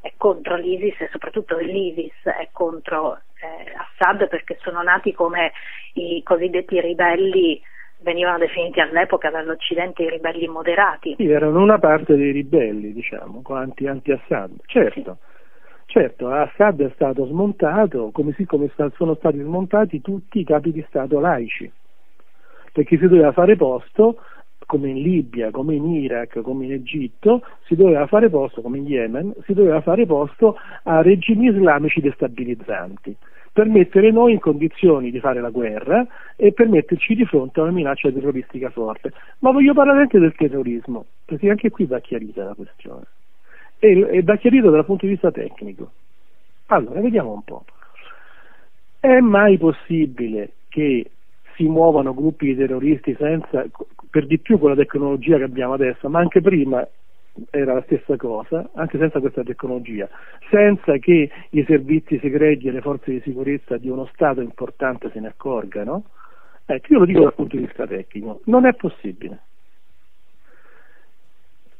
è 0.00 0.12
contro 0.16 0.54
l'ISIS 0.54 1.00
e 1.00 1.08
soprattutto 1.10 1.58
l'ISIS 1.58 2.22
è 2.22 2.48
contro 2.52 3.20
eh, 3.40 3.72
Assad 3.74 4.28
perché 4.28 4.56
sono 4.60 4.82
nati 4.82 5.12
come 5.12 5.52
i 5.94 6.22
cosiddetti 6.22 6.80
ribelli 6.80 7.60
venivano 7.98 8.38
definiti 8.38 8.78
all'epoca 8.78 9.30
dall'Occidente 9.30 10.04
i 10.04 10.10
ribelli 10.10 10.46
moderati. 10.46 11.14
Sì, 11.16 11.28
erano 11.28 11.60
una 11.60 11.78
parte 11.78 12.14
dei 12.14 12.30
ribelli, 12.30 12.92
diciamo, 12.92 13.42
anti, 13.48 13.88
anti-Assad. 13.88 14.52
Certo, 14.66 15.18
certo, 15.86 16.28
Assad 16.28 16.82
è 16.82 16.90
stato 16.94 17.26
smontato, 17.26 18.10
come, 18.12 18.32
sì, 18.32 18.44
come 18.44 18.70
sono 18.94 19.14
stati 19.14 19.38
smontati 19.38 20.00
tutti 20.00 20.40
i 20.40 20.44
capi 20.44 20.72
di 20.72 20.84
Stato 20.88 21.18
laici, 21.20 21.70
perché 22.72 22.98
si 22.98 23.08
doveva 23.08 23.32
fare 23.32 23.56
posto, 23.56 24.18
come 24.66 24.90
in 24.90 25.00
Libia, 25.00 25.50
come 25.50 25.74
in 25.74 25.86
Iraq, 25.86 26.40
come 26.42 26.64
in 26.64 26.72
Egitto, 26.72 27.42
si 27.64 27.76
doveva 27.76 28.06
fare 28.06 28.28
posto, 28.28 28.60
come 28.60 28.78
in 28.78 28.86
Yemen, 28.86 29.34
si 29.44 29.54
doveva 29.54 29.80
fare 29.80 30.06
posto 30.06 30.56
a 30.82 31.00
regimi 31.02 31.48
islamici 31.48 32.00
destabilizzanti 32.00 33.16
per 33.56 33.68
mettere 33.68 34.10
noi 34.10 34.32
in 34.32 34.38
condizioni 34.38 35.10
di 35.10 35.18
fare 35.18 35.40
la 35.40 35.48
guerra 35.48 36.06
e 36.36 36.52
per 36.52 36.68
metterci 36.68 37.14
di 37.14 37.24
fronte 37.24 37.58
a 37.58 37.62
una 37.62 37.72
minaccia 37.72 38.10
terroristica 38.10 38.68
forte. 38.68 39.14
Ma 39.38 39.50
voglio 39.50 39.72
parlare 39.72 40.00
anche 40.00 40.18
del 40.18 40.34
terrorismo, 40.34 41.06
perché 41.24 41.48
anche 41.48 41.70
qui 41.70 41.86
va 41.86 41.98
chiarita 42.00 42.44
la 42.44 42.52
questione. 42.52 43.04
E, 43.78 44.22
va 44.22 44.36
chiarita 44.36 44.70
dal 44.70 44.84
punto 44.84 45.06
di 45.06 45.12
vista 45.12 45.30
tecnico. 45.30 45.90
Allora, 46.66 47.00
vediamo 47.00 47.32
un 47.32 47.42
po'. 47.42 47.64
È 48.98 49.20
mai 49.20 49.58
possibile 49.58 50.52
che 50.68 51.10
si 51.54 51.64
muovano 51.64 52.14
gruppi 52.14 52.46
di 52.46 52.56
terroristi 52.56 53.14
senza, 53.18 53.64
per 54.10 54.26
di 54.26 54.38
più 54.38 54.58
con 54.58 54.70
la 54.70 54.76
tecnologia 54.76 55.36
che 55.36 55.44
abbiamo 55.44 55.74
adesso, 55.74 56.08
ma 56.08 56.18
anche 56.18 56.40
prima 56.40 56.86
era 57.50 57.74
la 57.74 57.82
stessa 57.82 58.16
cosa, 58.16 58.68
anche 58.74 58.98
senza 58.98 59.20
questa 59.20 59.42
tecnologia, 59.42 60.08
senza 60.50 60.96
che 60.98 61.30
i 61.50 61.64
servizi 61.64 62.18
segreti 62.18 62.68
e 62.68 62.72
le 62.72 62.80
forze 62.80 63.10
di 63.10 63.20
sicurezza 63.20 63.76
di 63.76 63.88
uno 63.88 64.06
Stato 64.12 64.40
importante 64.40 65.10
se 65.10 65.20
ne 65.20 65.28
accorgano? 65.28 66.04
Ecco, 66.64 66.92
io 66.92 66.98
lo 67.00 67.04
dico 67.04 67.22
dal 67.22 67.34
punto 67.34 67.56
di 67.56 67.64
vista 67.64 67.86
tecnico, 67.86 68.40
non 68.44 68.66
è 68.66 68.74
possibile. 68.74 69.40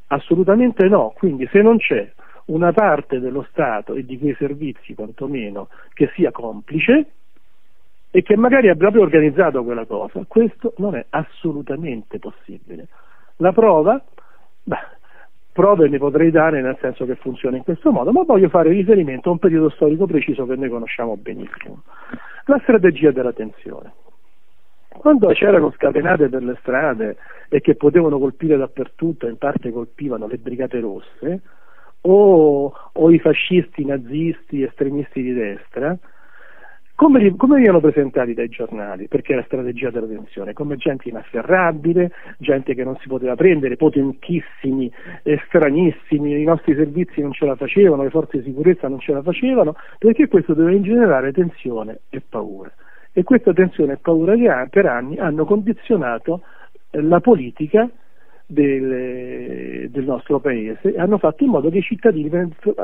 Assolutamente 0.07 0.87
no, 0.87 1.13
quindi 1.17 1.47
se 1.51 1.61
non 1.61 1.77
c'è 1.77 2.09
una 2.45 2.71
parte 2.71 3.19
dello 3.19 3.45
Stato 3.49 3.93
e 3.93 4.05
di 4.05 4.17
quei 4.17 4.35
servizi 4.35 4.93
quantomeno 4.93 5.67
che 5.93 6.09
sia 6.15 6.31
complice 6.31 7.07
e 8.09 8.21
che 8.21 8.37
magari 8.37 8.69
abbia 8.69 8.89
proprio 8.89 9.01
organizzato 9.01 9.63
quella 9.63 9.85
cosa, 9.85 10.23
questo 10.27 10.73
non 10.77 10.95
è 10.95 11.05
assolutamente 11.09 12.19
possibile. 12.19 12.87
La 13.37 13.51
prova? 13.51 14.01
Beh, 14.63 14.77
prove 15.51 15.89
ne 15.89 15.97
potrei 15.97 16.31
dare 16.31 16.61
nel 16.61 16.77
senso 16.79 17.05
che 17.05 17.15
funziona 17.15 17.57
in 17.57 17.63
questo 17.63 17.91
modo, 17.91 18.11
ma 18.11 18.23
voglio 18.23 18.47
fare 18.47 18.69
riferimento 18.69 19.29
a 19.29 19.33
un 19.33 19.39
periodo 19.39 19.69
storico 19.69 20.05
preciso 20.05 20.45
che 20.45 20.55
noi 20.55 20.69
conosciamo 20.69 21.17
benissimo. 21.17 21.81
La 22.45 22.59
strategia 22.61 23.11
della 23.11 23.33
tensione. 23.33 23.91
Quando 24.97 25.27
c'erano 25.29 25.71
scatenate 25.71 26.29
per 26.29 26.43
le 26.43 26.57
strade 26.59 27.17
e 27.49 27.61
che 27.61 27.75
potevano 27.75 28.19
colpire 28.19 28.57
dappertutto, 28.57 29.27
in 29.27 29.37
parte 29.37 29.71
colpivano 29.71 30.27
le 30.27 30.37
brigate 30.37 30.79
rosse, 30.79 31.41
o, 32.01 32.73
o 32.93 33.11
i 33.11 33.19
fascisti, 33.19 33.85
nazisti, 33.85 34.63
estremisti 34.63 35.21
di 35.21 35.33
destra, 35.33 35.97
come, 36.95 37.19
li- 37.19 37.35
come 37.35 37.55
venivano 37.55 37.79
presentati 37.79 38.33
dai 38.33 38.49
giornali? 38.49 39.07
Perché 39.07 39.35
la 39.35 39.43
strategia 39.43 39.91
della 39.91 40.07
tensione? 40.07 40.53
Come 40.53 40.77
gente 40.77 41.07
inafferrabile, 41.09 42.11
gente 42.39 42.73
che 42.73 42.83
non 42.83 42.97
si 42.97 43.07
poteva 43.07 43.35
prendere, 43.35 43.75
potentissimi, 43.75 44.91
eh, 45.21 45.39
stranissimi, 45.45 46.41
i 46.41 46.43
nostri 46.43 46.73
servizi 46.73 47.21
non 47.21 47.33
ce 47.33 47.45
la 47.45 47.55
facevano, 47.55 48.01
le 48.01 48.09
forze 48.09 48.39
di 48.39 48.45
sicurezza 48.45 48.87
non 48.87 48.99
ce 48.99 49.13
la 49.13 49.21
facevano, 49.21 49.75
perché 49.99 50.27
questo 50.27 50.55
doveva 50.55 50.75
ingenerare 50.75 51.31
tensione 51.31 51.99
e 52.09 52.19
paura. 52.27 52.71
E 53.17 53.23
questa 53.23 53.51
tensione 53.51 53.93
e 53.93 53.97
paura 53.97 54.35
che 54.35 54.47
ha, 54.47 54.67
per 54.69 54.85
anni 54.85 55.17
hanno 55.17 55.43
condizionato 55.43 56.43
eh, 56.91 57.01
la 57.01 57.19
politica 57.19 57.89
del, 58.45 59.89
del, 59.89 60.03
nostro 60.03 60.39
paese 60.39 60.93
e 60.93 60.99
hanno 60.99 61.17
fatto 61.17 61.43
in 61.43 61.49
modo 61.49 61.71
che 61.71 61.79
i 61.79 61.81
cittadini 61.81 62.29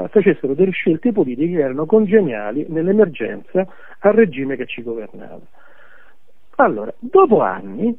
facessero 0.09 0.55
delle 0.55 0.71
scelte 0.71 1.11
politiche 1.11 1.57
che 1.57 1.61
erano 1.61 1.85
congeniali 1.85 2.65
nell'emergenza 2.69 3.63
al 3.99 4.13
regime 4.13 4.55
che 4.55 4.65
ci 4.65 4.81
governava. 4.81 5.41
Allora, 6.55 6.91
dopo 6.97 7.41
anni, 7.41 7.95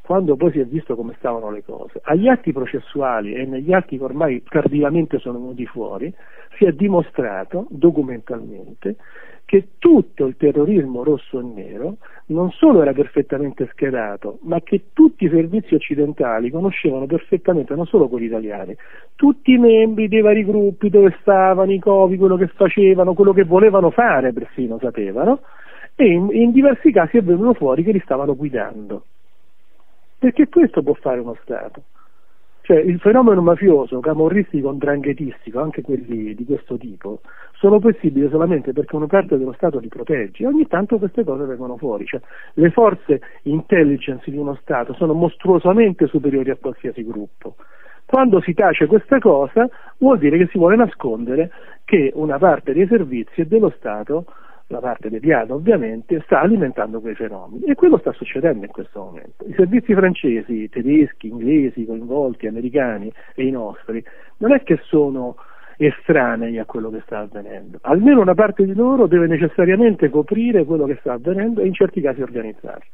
quando 0.00 0.36
poi 0.36 0.52
si 0.52 0.60
è 0.60 0.64
visto 0.64 0.96
come 0.96 1.14
stavano 1.18 1.50
le 1.50 1.62
cose, 1.62 2.00
agli 2.04 2.28
atti 2.28 2.50
processuali 2.50 3.34
e 3.34 3.44
negli 3.44 3.74
atti 3.74 3.98
che 3.98 4.04
ormai 4.04 4.42
tardivamente 4.42 5.18
sono 5.18 5.38
venuti 5.38 5.66
fuori, 5.66 6.10
si 6.56 6.64
è 6.64 6.72
dimostrato 6.72 7.66
documentalmente 7.68 8.96
che 9.54 9.68
tutto 9.78 10.26
il 10.26 10.36
terrorismo 10.36 11.04
rosso 11.04 11.38
e 11.38 11.44
nero 11.44 11.98
non 12.26 12.50
solo 12.50 12.82
era 12.82 12.92
perfettamente 12.92 13.68
schedato, 13.70 14.38
ma 14.42 14.60
che 14.62 14.86
tutti 14.92 15.26
i 15.26 15.28
servizi 15.28 15.76
occidentali 15.76 16.50
conoscevano 16.50 17.06
perfettamente, 17.06 17.72
non 17.76 17.86
solo 17.86 18.08
quelli 18.08 18.26
italiani, 18.26 18.76
tutti 19.14 19.52
i 19.52 19.58
membri 19.58 20.08
dei 20.08 20.22
vari 20.22 20.44
gruppi, 20.44 20.90
dove 20.90 21.16
stavano, 21.20 21.70
i 21.70 21.78
covi, 21.78 22.16
quello 22.16 22.36
che 22.36 22.48
facevano, 22.48 23.14
quello 23.14 23.32
che 23.32 23.44
volevano 23.44 23.90
fare 23.90 24.32
persino 24.32 24.80
sapevano, 24.80 25.42
e 25.94 26.04
in, 26.04 26.30
in 26.32 26.50
diversi 26.50 26.90
casi 26.90 27.18
è 27.18 27.22
venuto 27.22 27.54
fuori 27.54 27.84
che 27.84 27.92
li 27.92 28.00
stavano 28.00 28.34
guidando. 28.34 29.04
Perché 30.18 30.48
questo 30.48 30.82
può 30.82 30.94
fare 30.94 31.20
uno 31.20 31.36
Stato. 31.42 31.82
Cioè 32.64 32.78
il 32.78 32.98
fenomeno 32.98 33.42
mafioso, 33.42 34.00
camorristico, 34.00 34.72
dranghetistico, 34.72 35.60
anche 35.60 35.82
quelli 35.82 36.34
di 36.34 36.44
questo 36.46 36.78
tipo, 36.78 37.20
sono 37.58 37.78
possibili 37.78 38.26
solamente 38.30 38.72
perché 38.72 38.96
una 38.96 39.06
parte 39.06 39.36
dello 39.36 39.52
Stato 39.52 39.78
li 39.78 39.88
protegge. 39.88 40.46
Ogni 40.46 40.66
tanto 40.66 40.96
queste 40.96 41.24
cose 41.24 41.44
vengono 41.44 41.76
fuori. 41.76 42.06
Cioè, 42.06 42.22
le 42.54 42.70
forze 42.70 43.20
intelligence 43.42 44.30
di 44.30 44.38
uno 44.38 44.54
Stato 44.62 44.94
sono 44.94 45.12
mostruosamente 45.12 46.06
superiori 46.06 46.48
a 46.48 46.56
qualsiasi 46.56 47.04
gruppo. 47.04 47.56
Quando 48.06 48.40
si 48.40 48.54
tace 48.54 48.86
questa 48.86 49.18
cosa 49.18 49.68
vuol 49.98 50.16
dire 50.16 50.38
che 50.38 50.46
si 50.46 50.56
vuole 50.56 50.76
nascondere 50.76 51.50
che 51.84 52.12
una 52.14 52.38
parte 52.38 52.72
dei 52.72 52.86
servizi 52.86 53.42
e 53.42 53.46
dello 53.46 53.74
Stato 53.76 54.24
la 54.68 54.80
parte 54.80 55.10
mediata 55.10 55.54
ovviamente, 55.54 56.20
sta 56.24 56.40
alimentando 56.40 57.00
quei 57.00 57.14
fenomeni 57.14 57.64
e 57.64 57.74
quello 57.74 57.98
sta 57.98 58.12
succedendo 58.12 58.64
in 58.64 58.70
questo 58.70 59.00
momento. 59.00 59.44
I 59.46 59.54
servizi 59.54 59.94
francesi, 59.94 60.68
tedeschi, 60.68 61.28
inglesi, 61.28 61.84
coinvolti, 61.84 62.46
americani 62.46 63.12
e 63.34 63.46
i 63.46 63.50
nostri, 63.50 64.02
non 64.38 64.52
è 64.52 64.62
che 64.62 64.78
sono 64.84 65.36
estranei 65.76 66.58
a 66.58 66.64
quello 66.64 66.90
che 66.90 67.02
sta 67.04 67.18
avvenendo, 67.18 67.78
almeno 67.82 68.20
una 68.20 68.34
parte 68.34 68.64
di 68.64 68.74
loro 68.74 69.06
deve 69.06 69.26
necessariamente 69.26 70.08
coprire 70.08 70.64
quello 70.64 70.86
che 70.86 70.96
sta 71.00 71.14
avvenendo 71.14 71.60
e 71.60 71.66
in 71.66 71.74
certi 71.74 72.00
casi 72.00 72.22
organizzarlo. 72.22 72.92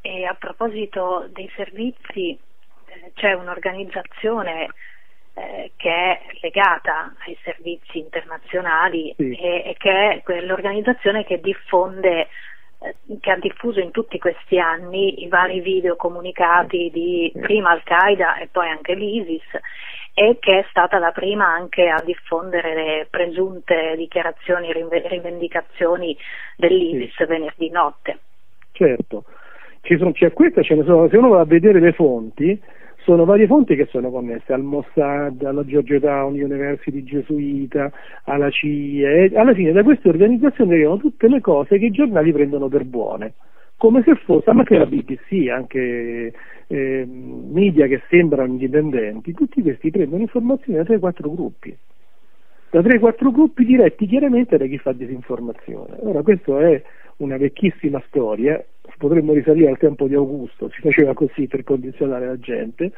E 0.00 0.24
a 0.24 0.34
proposito 0.34 1.28
dei 1.32 1.50
servizi, 1.54 2.30
eh, 2.30 3.10
c'è 3.14 3.32
un'organizzazione 3.34 4.68
eh, 5.38 5.72
che 5.76 5.90
è 5.90 6.20
legata 6.40 7.14
ai 7.26 7.36
servizi 7.42 7.98
internazionali 7.98 9.14
sì. 9.16 9.34
e, 9.34 9.62
e, 9.66 9.76
che 9.78 10.22
è 10.24 10.40
l'organizzazione 10.40 11.24
che 11.24 11.40
diffonde 11.40 12.28
eh, 12.80 12.94
che 13.20 13.30
ha 13.30 13.38
diffuso 13.38 13.80
in 13.80 13.90
tutti 13.90 14.18
questi 14.18 14.58
anni 14.58 15.22
i 15.22 15.28
vari 15.28 15.60
video 15.60 15.96
comunicati 15.96 16.90
di 16.92 17.32
prima 17.40 17.70
Al-Qaeda 17.70 18.38
e 18.38 18.48
poi 18.50 18.68
anche 18.68 18.94
l'ISIS 18.94 19.46
e 20.14 20.38
che 20.40 20.58
è 20.58 20.66
stata 20.70 20.98
la 20.98 21.12
prima 21.12 21.46
anche 21.46 21.88
a 21.88 22.02
diffondere 22.04 22.74
le 22.74 23.06
presunte 23.08 23.94
dichiarazioni 23.96 24.70
e 24.70 25.08
rivendicazioni 25.08 26.16
dell'ISIS 26.56 27.14
sì. 27.14 27.24
venerdì 27.24 27.70
notte. 27.70 28.18
Certo, 28.72 29.24
ci 29.82 29.96
sono, 29.96 30.12
c'è 30.12 30.32
questa, 30.32 30.62
ce 30.62 30.74
ne 30.74 30.84
sono, 30.84 31.08
se 31.08 31.16
uno 31.16 31.28
va 31.28 31.40
a 31.40 31.44
vedere 31.44 31.80
le 31.80 31.92
fonti, 31.92 32.60
sono 33.08 33.24
varie 33.24 33.46
fonti 33.46 33.74
che 33.74 33.86
sono 33.86 34.10
connesse 34.10 34.52
al 34.52 34.62
Mossad, 34.62 35.42
alla 35.42 35.64
Georgetown 35.64 36.34
University 36.34 37.02
gesuita, 37.02 37.90
alla 38.24 38.50
CIA 38.50 39.08
e 39.08 39.30
alla 39.34 39.54
fine 39.54 39.72
da 39.72 39.82
queste 39.82 40.10
organizzazioni 40.10 40.72
arrivano 40.74 40.98
tutte 40.98 41.26
le 41.26 41.40
cose 41.40 41.78
che 41.78 41.86
i 41.86 41.90
giornali 41.90 42.34
prendono 42.34 42.68
per 42.68 42.84
buone. 42.84 43.32
Come 43.78 44.02
se 44.02 44.14
fosse, 44.16 44.52
ma 44.52 44.58
anche 44.58 44.76
la 44.76 44.84
BBC, 44.84 45.48
anche 45.48 46.34
eh, 46.66 47.08
media 47.08 47.86
che 47.86 48.02
sembrano 48.10 48.50
indipendenti, 48.50 49.32
tutti 49.32 49.62
questi 49.62 49.90
prendono 49.90 50.20
informazioni 50.20 50.76
da 50.76 50.84
3-4 50.84 51.34
gruppi, 51.34 51.74
da 52.68 52.80
3-4 52.80 53.32
gruppi 53.32 53.64
diretti 53.64 54.06
chiaramente 54.06 54.58
da 54.58 54.66
chi 54.66 54.76
fa 54.76 54.92
disinformazione. 54.92 55.96
Ora, 56.00 56.20
questa 56.20 56.60
è 56.60 56.82
una 57.18 57.38
vecchissima 57.38 58.02
storia, 58.08 58.62
potremmo 58.98 59.32
risalire 59.32 59.70
al 59.70 59.78
tempo 59.78 60.06
di 60.06 60.14
Augusto, 60.14 60.68
si 60.68 60.80
faceva 60.80 61.14
così 61.14 61.46
per 61.46 61.64
condizionare 61.64 62.26
la 62.26 62.38
gente, 62.38 62.92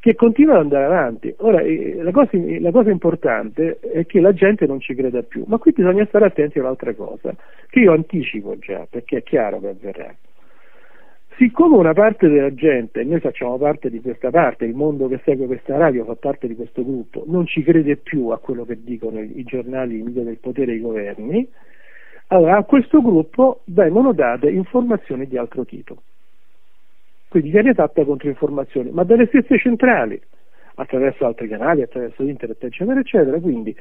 che 0.00 0.14
continua 0.14 0.54
ad 0.54 0.60
andare 0.62 0.84
avanti. 0.84 1.34
Ora, 1.38 1.60
eh, 1.60 1.98
la 2.02 2.12
cosa, 2.12 2.30
la 2.32 2.70
cosa, 2.70 2.90
importante 2.90 3.78
è 3.80 4.06
che 4.06 4.20
la 4.20 4.32
gente 4.32 4.66
non 4.66 4.80
ci 4.80 4.94
creda 4.94 5.22
più, 5.22 5.44
ma 5.46 5.58
qui 5.58 5.72
bisogna 5.72 6.04
stare 6.06 6.26
attenti 6.26 6.58
a 6.58 6.62
un'altra 6.62 6.94
cosa, 6.94 7.34
che 7.68 7.80
io 7.80 7.92
anticipo 7.92 8.58
già, 8.58 8.86
perché 8.88 9.18
è 9.18 9.22
chiaro 9.22 9.60
che 9.60 9.68
avverrà. 9.68 10.14
Siccome 11.36 11.76
una 11.76 11.92
parte 11.92 12.26
della 12.26 12.52
gente, 12.52 13.04
noi 13.04 13.20
facciamo 13.20 13.56
parte 13.58 13.90
di 13.90 14.00
questa 14.00 14.30
parte, 14.30 14.64
il 14.64 14.74
mondo 14.74 15.06
che 15.06 15.20
segue 15.24 15.46
questa 15.46 15.76
radio 15.76 16.04
fa 16.04 16.16
parte 16.16 16.48
di 16.48 16.56
questo 16.56 16.82
gruppo, 16.82 17.22
non 17.26 17.46
ci 17.46 17.62
crede 17.62 17.96
più 17.96 18.28
a 18.28 18.38
quello 18.38 18.64
che 18.64 18.82
dicono 18.82 19.20
i 19.20 19.44
giornali, 19.44 19.98
i 19.98 20.02
media 20.02 20.24
del 20.24 20.38
potere 20.38 20.72
e 20.72 20.76
i 20.76 20.80
governi, 20.80 21.48
allora 22.28 22.56
a 22.58 22.64
questo 22.64 23.00
gruppo 23.00 23.60
vengono 23.66 24.12
date 24.12 24.50
informazioni 24.50 25.26
di 25.26 25.36
altro 25.36 25.64
tipo. 25.64 26.02
quindi 27.28 27.50
viene 27.50 27.74
fatta 27.74 28.04
controinformazione, 28.04 28.90
ma 28.90 29.04
dalle 29.04 29.26
stesse 29.26 29.58
centrali, 29.58 30.20
attraverso 30.76 31.26
altri 31.26 31.48
canali, 31.48 31.82
attraverso 31.82 32.22
internet, 32.22 32.64
eccetera, 32.64 33.00
eccetera. 33.00 33.38
Quindi, 33.38 33.76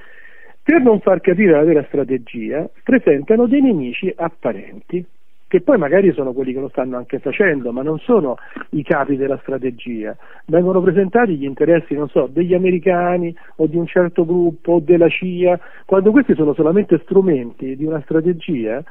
per 0.61 0.82
non 0.82 1.00
far 1.00 1.22
capire 1.22 1.51
la 1.51 1.64
vera 1.64 1.84
strategia, 1.85 2.69
presentano 2.84 3.48
dei 3.48 3.61
nemici 3.61 4.11
apparenti, 4.14 5.06
che 5.48 5.61
poi 5.61 5.77
magari 5.77 6.11
sono 6.11 6.34
quelli 6.34 6.53
che 6.53 6.59
lo 6.59 6.69
stanno 6.69 6.98
anche 6.98 7.19
facendo, 7.19 7.72
ma 7.72 7.82
non 7.82 8.00
sono 8.00 8.35
i 8.72 8.84
capi 8.84 9.16
della 9.16 9.38
strategia. 9.42 10.16
Vengono 10.45 10.82
presentati 10.82 11.38
gli 11.38 11.45
interessi, 11.45 11.93
non 11.93 12.09
so, 12.09 12.27
degli 12.30 12.53
americani 12.53 13.35
o 13.58 13.67
di 13.67 13.77
un 13.77 13.88
certo 13.88 14.26
gruppo 14.26 14.74
o 14.74 14.80
della 14.80 15.08
CIA, 15.08 15.59
quando 15.85 16.11
questi 16.11 16.35
sono 16.35 16.53
solamente 16.53 17.00
strumenti 17.03 17.76
di 17.76 17.85
una 17.85 18.01
strategia 18.01 18.84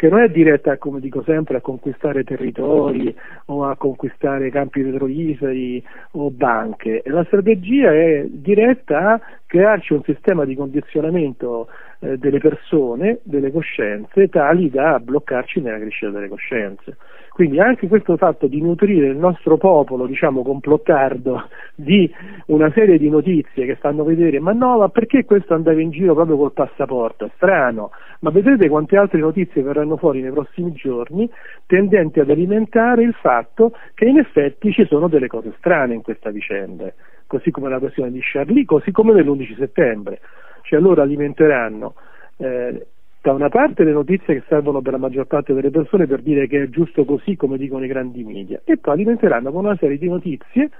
che 0.00 0.08
non 0.08 0.20
è 0.20 0.30
diretta, 0.30 0.78
come 0.78 0.98
dico 0.98 1.22
sempre, 1.24 1.58
a 1.58 1.60
conquistare 1.60 2.24
territori 2.24 3.14
o 3.46 3.66
a 3.66 3.76
conquistare 3.76 4.48
campi 4.48 4.82
petroliferi 4.82 5.84
o 6.12 6.30
banche. 6.30 7.02
La 7.04 7.22
strategia 7.24 7.92
è 7.92 8.24
diretta 8.26 9.12
a 9.12 9.20
crearci 9.50 9.94
un 9.94 10.02
sistema 10.04 10.44
di 10.44 10.54
condizionamento 10.54 11.66
eh, 11.98 12.16
delle 12.18 12.38
persone, 12.38 13.18
delle 13.24 13.50
coscienze, 13.50 14.28
tali 14.28 14.70
da 14.70 15.00
bloccarci 15.00 15.60
nella 15.60 15.80
crescita 15.80 16.12
delle 16.12 16.28
coscienze. 16.28 16.96
Quindi 17.32 17.58
anche 17.58 17.88
questo 17.88 18.16
fatto 18.16 18.46
di 18.46 18.60
nutrire 18.60 19.08
il 19.08 19.16
nostro 19.16 19.56
popolo, 19.56 20.06
diciamo 20.06 20.42
complottardo, 20.42 21.48
di 21.74 22.08
una 22.46 22.70
serie 22.70 22.96
di 22.96 23.08
notizie 23.08 23.66
che 23.66 23.74
fanno 23.74 24.04
vedere 24.04 24.38
ma 24.38 24.52
no, 24.52 24.78
ma 24.78 24.88
perché 24.88 25.24
questo 25.24 25.54
andava 25.54 25.80
in 25.80 25.90
giro 25.90 26.14
proprio 26.14 26.36
col 26.36 26.52
passaporto? 26.52 27.24
È 27.24 27.30
strano, 27.34 27.90
ma 28.20 28.30
vedrete 28.30 28.68
quante 28.68 28.96
altre 28.96 29.18
notizie 29.18 29.62
verranno 29.62 29.96
fuori 29.96 30.20
nei 30.20 30.30
prossimi 30.30 30.72
giorni 30.74 31.28
tendenti 31.66 32.20
ad 32.20 32.30
alimentare 32.30 33.02
il 33.02 33.14
fatto 33.14 33.72
che 33.94 34.04
in 34.04 34.18
effetti 34.18 34.70
ci 34.70 34.84
sono 34.86 35.08
delle 35.08 35.26
cose 35.26 35.52
strane 35.58 35.94
in 35.94 36.02
questa 36.02 36.30
vicenda, 36.30 36.92
così 37.30 37.52
come 37.52 37.68
la 37.68 37.78
questione 37.78 38.10
di 38.10 38.18
Charlie, 38.20 38.64
così 38.64 38.90
come 38.90 39.12
nell'11 39.12 39.56
settembre. 39.56 40.20
Cioè 40.62 40.80
loro 40.80 41.00
alimenteranno 41.00 41.94
eh, 42.38 42.86
da 43.22 43.32
una 43.32 43.48
parte 43.48 43.84
le 43.84 43.92
notizie 43.92 44.34
che 44.34 44.42
servono 44.48 44.80
per 44.80 44.94
la 44.94 44.98
maggior 44.98 45.26
parte 45.26 45.54
delle 45.54 45.70
persone 45.70 46.08
per 46.08 46.22
dire 46.22 46.48
che 46.48 46.64
è 46.64 46.68
giusto 46.68 47.04
così 47.04 47.36
come 47.36 47.56
dicono 47.56 47.84
i 47.84 47.88
grandi 47.88 48.24
media 48.24 48.60
e 48.64 48.78
poi 48.78 48.94
alimenteranno 48.94 49.52
con 49.52 49.64
una 49.64 49.76
serie 49.76 49.98
di 49.98 50.08
notizie 50.08 50.70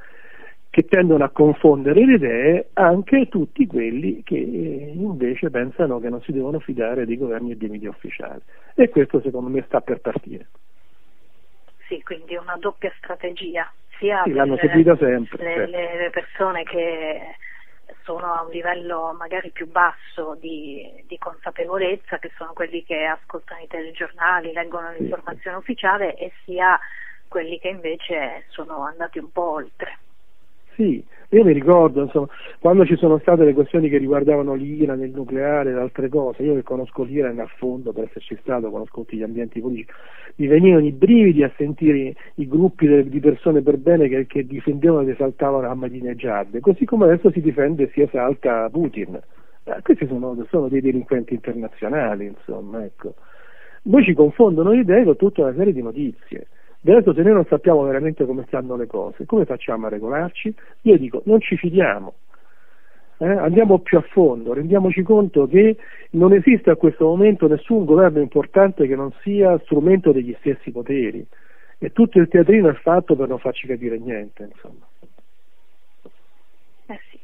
che 0.71 0.83
tendono 0.83 1.23
a 1.23 1.29
confondere 1.29 2.05
le 2.05 2.15
idee 2.15 2.69
anche 2.73 3.29
tutti 3.29 3.67
quelli 3.67 4.23
che 4.25 4.37
invece 4.37 5.51
pensano 5.51 6.01
che 6.01 6.09
non 6.09 6.21
si 6.23 6.33
devono 6.33 6.59
fidare 6.59 7.07
dei 7.07 7.17
governi 7.17 7.53
e 7.53 7.57
dei 7.57 7.69
media 7.69 7.91
ufficiali 7.91 8.41
e 8.75 8.89
questo 8.89 9.21
secondo 9.21 9.51
me 9.51 9.63
sta 9.67 9.81
per 9.81 10.01
partire. 10.01 10.49
Sì, 11.87 12.01
quindi 12.03 12.37
una 12.37 12.57
doppia 12.57 12.93
strategia, 12.99 13.71
sia 14.01 14.23
Sì, 14.25 14.33
l'hanno 14.33 14.55
le- 14.55 14.61
seguita 14.61 14.97
sempre, 14.97 15.45
le, 15.45 15.55
certo. 15.55 15.71
le- 15.71 16.11
persone 16.11 16.63
che 16.65 17.37
sono 18.03 18.33
a 18.33 18.43
un 18.43 18.51
livello 18.51 19.15
magari 19.17 19.51
più 19.51 19.71
basso 19.71 20.35
di, 20.41 21.05
di 21.07 21.19
consapevolezza, 21.19 22.19
che 22.19 22.33
sono 22.37 22.53
quelli 22.55 22.83
che 22.83 23.05
ascoltano 23.05 23.61
i 23.63 23.69
telegiornali, 23.69 24.53
leggono 24.53 24.91
l'informazione 24.93 25.59
ufficiale, 25.59 26.17
e 26.17 26.33
sia 26.45 26.81
quelli 27.29 27.59
che 27.61 27.69
invece 27.69 28.47
sono 28.49 28.85
andati 28.85 29.19
un 29.19 29.31
po' 29.31 29.53
oltre. 29.53 29.99
Sì, 30.81 31.05
io 31.29 31.45
mi 31.45 31.53
ricordo, 31.53 32.01
insomma, 32.05 32.27
quando 32.59 32.87
ci 32.87 32.97
sono 32.97 33.19
state 33.19 33.45
le 33.45 33.53
questioni 33.53 33.91
che 33.91 33.99
riguardavano 33.99 34.55
l'Iran, 34.55 35.03
il 35.03 35.11
nucleare 35.11 35.73
ed 35.73 35.77
altre 35.77 36.09
cose, 36.09 36.43
io 36.43 36.55
che 36.55 36.63
conosco 36.63 37.03
l'Iran 37.03 37.39
a 37.39 37.47
fondo 37.59 37.93
per 37.93 38.05
esserci 38.05 38.39
stato, 38.41 38.71
conosco 38.71 39.03
tutti 39.03 39.19
gli 39.19 39.23
ambienti 39.23 39.61
politici, 39.61 39.93
mi 40.37 40.47
venivano 40.47 40.87
i 40.87 40.93
brividi 40.93 41.43
a 41.43 41.53
sentire 41.59 42.15
i 42.37 42.49
gruppi 42.49 42.87
de- 42.87 43.07
di 43.11 43.21
persone 43.21 43.61
per 43.61 43.77
bene 43.77 44.09
che, 44.09 44.27
che 44.27 44.47
difendevano 44.47 45.03
ed 45.03 45.11
esaltavano 45.11 45.69
Ahmadinejad, 45.69 46.59
così 46.61 46.87
come 46.87 47.05
adesso 47.05 47.31
si 47.31 47.43
difende 47.43 47.83
e 47.83 47.91
si 47.93 48.01
esalta 48.01 48.67
Putin. 48.71 49.21
Eh, 49.65 49.83
questi 49.83 50.07
sono, 50.07 50.35
sono 50.49 50.69
dei 50.69 50.81
delinquenti 50.81 51.35
internazionali, 51.35 52.25
insomma, 52.25 52.83
ecco. 52.87 53.17
Poi 53.83 54.03
ci 54.03 54.15
confondono 54.15 54.71
le 54.71 54.81
idee 54.81 55.05
con 55.05 55.17
tutta 55.17 55.43
una 55.43 55.55
serie 55.55 55.75
di 55.75 55.83
notizie. 55.83 56.47
Adesso 56.83 57.13
se 57.13 57.23
noi 57.23 57.35
non 57.35 57.45
sappiamo 57.45 57.83
veramente 57.83 58.25
come 58.25 58.45
stanno 58.47 58.75
le 58.77 58.87
cose, 58.87 59.27
come 59.27 59.45
facciamo 59.45 59.87
a 59.87 59.91
regolarci? 59.91 60.55
Io 60.83 60.97
dico, 60.97 61.23
non 61.27 61.41
ci 61.41 61.57
fidiamo. 61.57 62.15
Eh, 63.19 63.27
andiamo 63.27 63.81
più 63.81 63.99
a 63.99 64.01
fondo, 64.01 64.55
rendiamoci 64.55 65.03
conto 65.03 65.47
che 65.47 65.77
non 66.13 66.33
esiste 66.33 66.71
a 66.71 66.77
questo 66.77 67.05
momento 67.05 67.47
nessun 67.49 67.85
governo 67.85 68.21
importante 68.21 68.87
che 68.87 68.97
non 68.97 69.13
sia 69.21 69.59
strumento 69.65 70.11
degli 70.11 70.35
stessi 70.39 70.71
poteri 70.71 71.27
e 71.77 71.93
tutto 71.93 72.19
il 72.19 72.29
teatrino 72.29 72.71
è 72.71 72.75
fatto 72.75 73.17
per 73.17 73.29
non 73.29 73.39
farci 73.39 73.67
capire 73.67 73.99
niente, 73.99 74.45
insomma. 74.51 74.87
Eh 76.87 77.01
sì. 77.11 77.21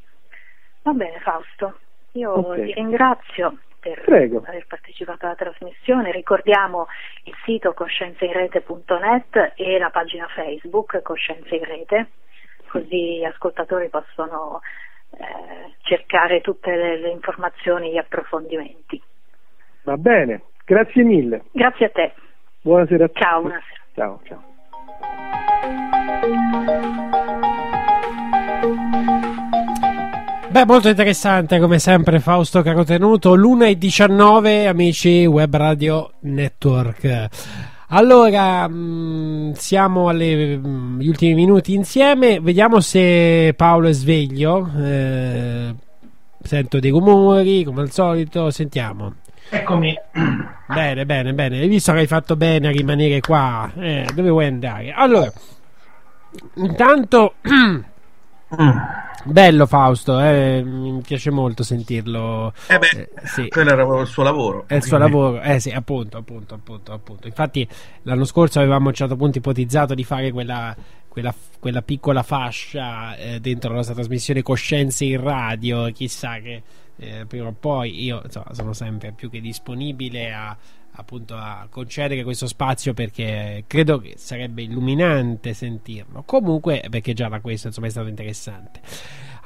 Va 0.83 0.93
bene 0.93 1.18
Fausto, 1.20 1.78
io 2.12 2.31
Ok. 2.31 2.65
ti 2.65 2.73
ringrazio 2.75 3.59
per 3.94 4.05
Prego. 4.05 4.42
aver 4.44 4.66
partecipato 4.66 5.26
alla 5.26 5.34
trasmissione, 5.34 6.10
ricordiamo 6.10 6.89
il 7.24 7.34
sito 7.44 7.73
coscienzainrete.net 7.73 9.52
e 9.56 9.78
la 9.78 9.90
pagina 9.90 10.26
Facebook 10.34 11.02
Coscienza 11.02 11.55
in 11.55 11.65
Rete, 11.65 12.08
così 12.68 13.18
gli 13.18 13.24
ascoltatori 13.24 13.89
possono 13.89 14.60
eh, 15.12 15.74
cercare 15.82 16.40
tutte 16.40 16.74
le, 16.74 16.98
le 16.98 17.10
informazioni 17.10 17.89
e 17.89 17.92
gli 17.92 17.98
approfondimenti. 17.98 19.00
Va 19.82 19.97
bene, 19.97 20.42
grazie 20.65 21.05
mille. 21.05 21.44
Grazie 21.52 21.86
a 21.86 21.90
te. 21.90 22.15
Buonasera 22.62 23.05
a 23.05 23.08
tutti. 23.08 23.20
Ciao, 23.20 23.40
buonasera. 23.40 23.81
Ciao, 23.94 24.20
ciao. 24.24 24.44
Beh, 30.57 30.65
molto 30.65 30.89
interessante 30.89 31.59
come 31.59 31.78
sempre 31.78 32.18
Fausto 32.18 32.62
Carotenuto, 32.62 33.35
l'una 33.35 33.67
e 33.67 33.76
19 33.76 34.67
amici 34.67 35.26
Web 35.26 35.55
Radio 35.55 36.12
Network. 36.20 37.28
Allora, 37.89 38.67
mh, 38.67 39.52
siamo 39.52 40.09
agli 40.09 41.07
ultimi 41.07 41.35
minuti 41.35 41.75
insieme, 41.75 42.41
vediamo 42.41 42.81
se 42.81 43.52
Paolo 43.55 43.89
è 43.89 43.93
sveglio. 43.93 44.67
Eh, 44.83 45.75
sento 46.43 46.81
dei 46.81 46.91
rumori, 46.91 47.62
come 47.62 47.83
al 47.83 47.91
solito, 47.91 48.51
sentiamo. 48.51 49.17
Eccomi. 49.51 49.94
Bene, 50.68 51.05
bene, 51.05 51.35
bene. 51.35 51.60
Hai 51.60 51.68
visto 51.68 51.93
che 51.93 51.99
hai 51.99 52.07
fatto 52.07 52.35
bene 52.35 52.68
a 52.68 52.70
rimanere 52.70 53.20
qua? 53.20 53.70
Eh, 53.76 54.09
dove 54.15 54.31
vuoi 54.31 54.47
andare? 54.47 54.91
Allora, 54.91 55.31
intanto... 56.55 57.35
Bello 59.25 59.66
Fausto, 59.66 60.20
eh, 60.20 60.62
mi 60.62 61.00
piace 61.00 61.31
molto 61.31 61.65
sentirlo. 61.65 62.52
Eh 62.68 62.78
beh, 62.78 63.08
sì. 63.25 63.49
quello 63.49 63.70
era 63.70 64.00
il 64.00 64.07
suo 64.07 64.23
lavoro. 64.23 64.65
È 64.68 64.76
il 64.76 64.84
suo 64.84 64.99
lavoro, 64.99 65.41
eh 65.41 65.58
sì, 65.58 65.70
appunto, 65.70 66.16
appunto, 66.16 66.55
appunto, 66.55 66.92
appunto. 66.92 67.26
Infatti 67.26 67.66
l'anno 68.02 68.25
scorso 68.25 68.60
avevamo 68.60 68.86
a 68.86 68.89
un 68.89 68.94
certo 68.94 69.16
punto 69.16 69.39
ipotizzato 69.39 69.94
di 69.94 70.05
fare 70.05 70.31
quella, 70.31 70.75
quella, 71.08 71.34
quella 71.58 71.83
piccola 71.83 72.23
fascia 72.23 73.16
eh, 73.16 73.41
dentro 73.41 73.70
la 73.70 73.76
nostra 73.76 73.94
trasmissione 73.94 74.42
Coscienze 74.42 75.05
in 75.05 75.20
radio, 75.20 75.91
chissà 75.91 76.39
che 76.39 76.62
eh, 76.99 77.25
prima 77.26 77.49
o 77.49 77.55
poi 77.58 78.05
io 78.05 78.23
insomma, 78.25 78.52
sono 78.52 78.73
sempre 78.73 79.12
più 79.12 79.28
che 79.28 79.41
disponibile 79.41 80.33
a 80.33 80.57
appunto 80.97 81.36
a 81.36 81.66
concedere 81.70 82.23
questo 82.23 82.47
spazio 82.47 82.94
perché 82.94 83.65
credo 83.66 83.99
che 83.99 84.15
sarebbe 84.16 84.62
illuminante 84.62 85.55
sentirlo. 85.55 86.23
Comunque 86.25 86.84
perché 86.91 87.12
già 87.12 87.28
da 87.28 87.41
questo 87.41 87.68
insomma 87.68 87.86
è 87.86 87.91
stato 87.91 88.08
interessante 88.08 88.81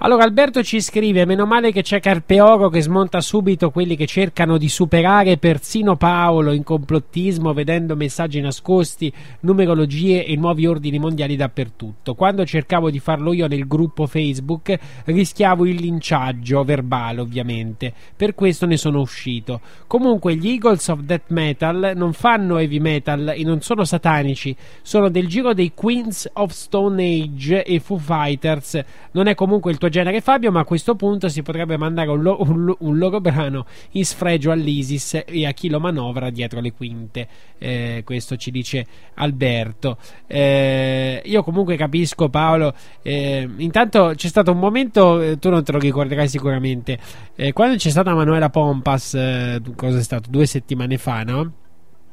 allora 0.02 0.24
Alberto 0.24 0.62
ci 0.62 0.80
scrive 0.80 1.26
meno 1.26 1.44
male 1.44 1.72
che 1.72 1.82
c'è 1.82 2.00
Carpeoro 2.00 2.70
che 2.70 2.80
smonta 2.80 3.20
subito 3.20 3.70
quelli 3.70 3.96
che 3.96 4.06
cercano 4.06 4.56
di 4.56 4.70
superare 4.70 5.36
persino 5.36 5.96
Paolo 5.96 6.52
in 6.52 6.62
complottismo 6.62 7.52
vedendo 7.52 7.94
messaggi 7.96 8.40
nascosti 8.40 9.12
numerologie 9.40 10.24
e 10.24 10.36
nuovi 10.36 10.66
ordini 10.66 10.98
mondiali 10.98 11.36
dappertutto. 11.36 12.14
Quando 12.14 12.46
cercavo 12.46 12.88
di 12.88 12.98
farlo 12.98 13.34
io 13.34 13.46
nel 13.46 13.66
gruppo 13.66 14.06
Facebook 14.06 14.78
rischiavo 15.04 15.66
il 15.66 15.76
linciaggio 15.76 16.64
verbale 16.64 17.20
ovviamente. 17.20 17.92
Per 18.16 18.34
questo 18.34 18.64
ne 18.64 18.78
sono 18.78 19.00
uscito. 19.00 19.60
Comunque 19.86 20.34
gli 20.34 20.48
Eagles 20.48 20.88
of 20.88 21.00
Death 21.00 21.28
Metal 21.28 21.92
non 21.94 22.14
fanno 22.14 22.56
heavy 22.56 22.78
metal 22.78 23.34
e 23.36 23.44
non 23.44 23.60
sono 23.60 23.84
satanici. 23.84 24.56
Sono 24.80 25.10
del 25.10 25.28
giro 25.28 25.52
dei 25.52 25.72
Queens 25.74 26.26
of 26.32 26.52
Stone 26.52 27.04
Age 27.04 27.64
e 27.64 27.80
Foo 27.80 27.98
Fighters. 27.98 28.82
Non 29.10 29.26
è 29.26 29.34
comunque 29.34 29.70
il 29.70 29.76
tuo 29.76 29.88
genere 29.90 30.22
Fabio 30.22 30.50
ma 30.50 30.60
a 30.60 30.64
questo 30.64 30.94
punto 30.94 31.28
si 31.28 31.42
potrebbe 31.42 31.76
mandare 31.76 32.08
un, 32.10 32.22
lo- 32.22 32.38
un 32.40 32.64
lo- 32.64 32.76
un 32.80 32.96
loro 32.96 33.20
brano 33.20 33.66
in 33.92 34.04
sfregio 34.06 34.50
all'ISIS 34.50 35.22
e 35.26 35.46
a 35.46 35.52
chi 35.52 35.68
lo 35.68 35.78
manovra 35.80 36.30
dietro 36.30 36.60
le 36.60 36.72
quinte. 36.72 37.28
Eh, 37.58 38.00
questo 38.06 38.36
ci 38.36 38.50
dice 38.50 38.86
Alberto. 39.16 39.98
Eh, 40.26 41.20
io 41.24 41.42
comunque 41.42 41.76
capisco 41.76 42.28
Paolo 42.30 42.72
eh, 43.02 43.46
intanto 43.58 44.12
c'è 44.14 44.28
stato 44.28 44.52
un 44.52 44.58
momento 44.58 45.20
eh, 45.20 45.38
tu 45.38 45.50
non 45.50 45.62
te 45.64 45.72
lo 45.72 45.78
ricorderai 45.78 46.28
sicuramente 46.28 46.98
eh, 47.34 47.52
quando 47.52 47.76
c'è 47.76 47.90
stata 47.90 48.14
Manuela 48.14 48.48
Pompas 48.48 49.14
eh, 49.14 49.60
cosa 49.76 49.98
è 49.98 50.02
stato? 50.02 50.30
Due 50.30 50.46
settimane 50.46 50.96
fa 50.98 51.22
no? 51.24 51.52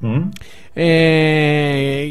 Mm? 0.06 0.30
Eh, 0.74 2.06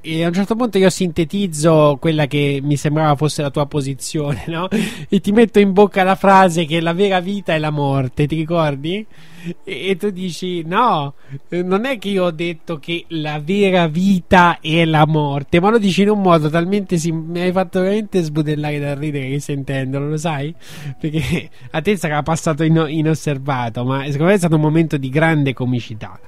e 0.02 0.24
a 0.24 0.28
un 0.28 0.34
certo 0.34 0.54
punto 0.54 0.76
io 0.76 0.90
sintetizzo 0.90 1.96
quella 1.98 2.26
che 2.26 2.60
mi 2.62 2.76
sembrava 2.76 3.16
fosse 3.16 3.40
la 3.40 3.50
tua 3.50 3.66
posizione, 3.66 4.44
no? 4.48 4.68
E 5.08 5.20
ti 5.20 5.32
metto 5.32 5.58
in 5.58 5.72
bocca 5.72 6.02
la 6.02 6.14
frase 6.14 6.66
che 6.66 6.80
la 6.80 6.92
vera 6.92 7.20
vita 7.20 7.54
è 7.54 7.58
la 7.58 7.70
morte, 7.70 8.26
ti 8.26 8.36
ricordi? 8.36 9.06
E, 9.64 9.96
tu 9.96 10.10
dici: 10.10 10.62
No, 10.64 11.14
non 11.48 11.84
è 11.86 11.98
che 11.98 12.08
io 12.08 12.24
ho 12.24 12.30
detto 12.30 12.78
che 12.78 13.04
la 13.08 13.40
vera 13.42 13.86
vita 13.86 14.58
è 14.60 14.84
la 14.84 15.06
morte, 15.06 15.60
ma 15.60 15.70
lo 15.70 15.78
dici 15.78 16.02
in 16.02 16.10
un 16.10 16.20
modo 16.20 16.50
talmente. 16.50 16.98
sim- 16.98 17.30
mi 17.30 17.40
hai 17.40 17.52
fatto 17.52 17.80
veramente 17.80 18.22
sbudellare 18.22 18.78
da 18.78 18.94
ridere 18.94 19.30
che 19.30 19.40
sentendolo, 19.40 20.08
lo 20.08 20.16
sai? 20.16 20.54
Perché 20.98 21.50
a 21.70 21.80
te 21.80 21.96
sarà 21.96 22.22
passato 22.22 22.64
in- 22.64 22.84
inosservato, 22.88 23.84
ma 23.84 24.02
secondo 24.04 24.24
me 24.26 24.34
è 24.34 24.38
stato 24.38 24.56
un 24.56 24.60
momento 24.60 24.96
di 24.96 25.08
grande 25.08 25.52
comicità. 25.54 26.18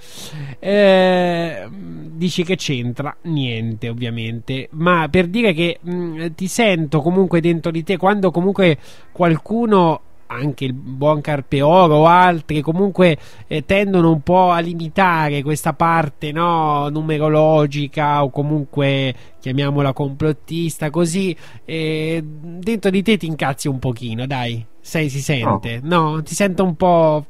Eh, 0.58 1.68
dici 1.70 2.44
che 2.44 2.56
c'entra? 2.56 3.14
Niente, 3.22 3.88
ovviamente. 3.88 4.68
Ma 4.72 5.08
per 5.10 5.26
dire 5.26 5.52
che 5.52 5.78
mh, 5.80 6.28
ti 6.34 6.46
sento 6.46 7.00
comunque 7.00 7.40
dentro 7.40 7.70
di 7.70 7.82
te 7.82 7.96
quando 7.96 8.30
comunque 8.30 8.78
qualcuno. 9.12 10.00
Anche 10.26 10.64
il 10.64 10.72
buon 10.72 11.20
Carpeoro 11.20 11.96
o 11.96 12.06
altri 12.06 12.62
comunque 12.62 13.18
eh, 13.46 13.64
tendono 13.66 14.10
un 14.10 14.22
po' 14.22 14.50
a 14.50 14.60
limitare 14.60 15.42
questa 15.42 15.74
parte 15.74 16.32
no, 16.32 16.88
numerologica 16.88 18.24
o 18.24 18.30
comunque 18.30 19.14
chiamiamola 19.40 19.92
complottista 19.92 20.88
così 20.88 21.36
eh, 21.64 22.22
dentro 22.24 22.90
di 22.90 23.02
te 23.02 23.18
ti 23.18 23.26
incazzi 23.26 23.68
un 23.68 23.78
pochino 23.78 24.26
dai. 24.26 24.64
Sei 24.80 25.08
si 25.10 25.20
sente? 25.20 25.80
No, 25.82 26.22
ti 26.22 26.34
sento 26.34 26.64
un 26.64 26.76
po' 26.76 27.26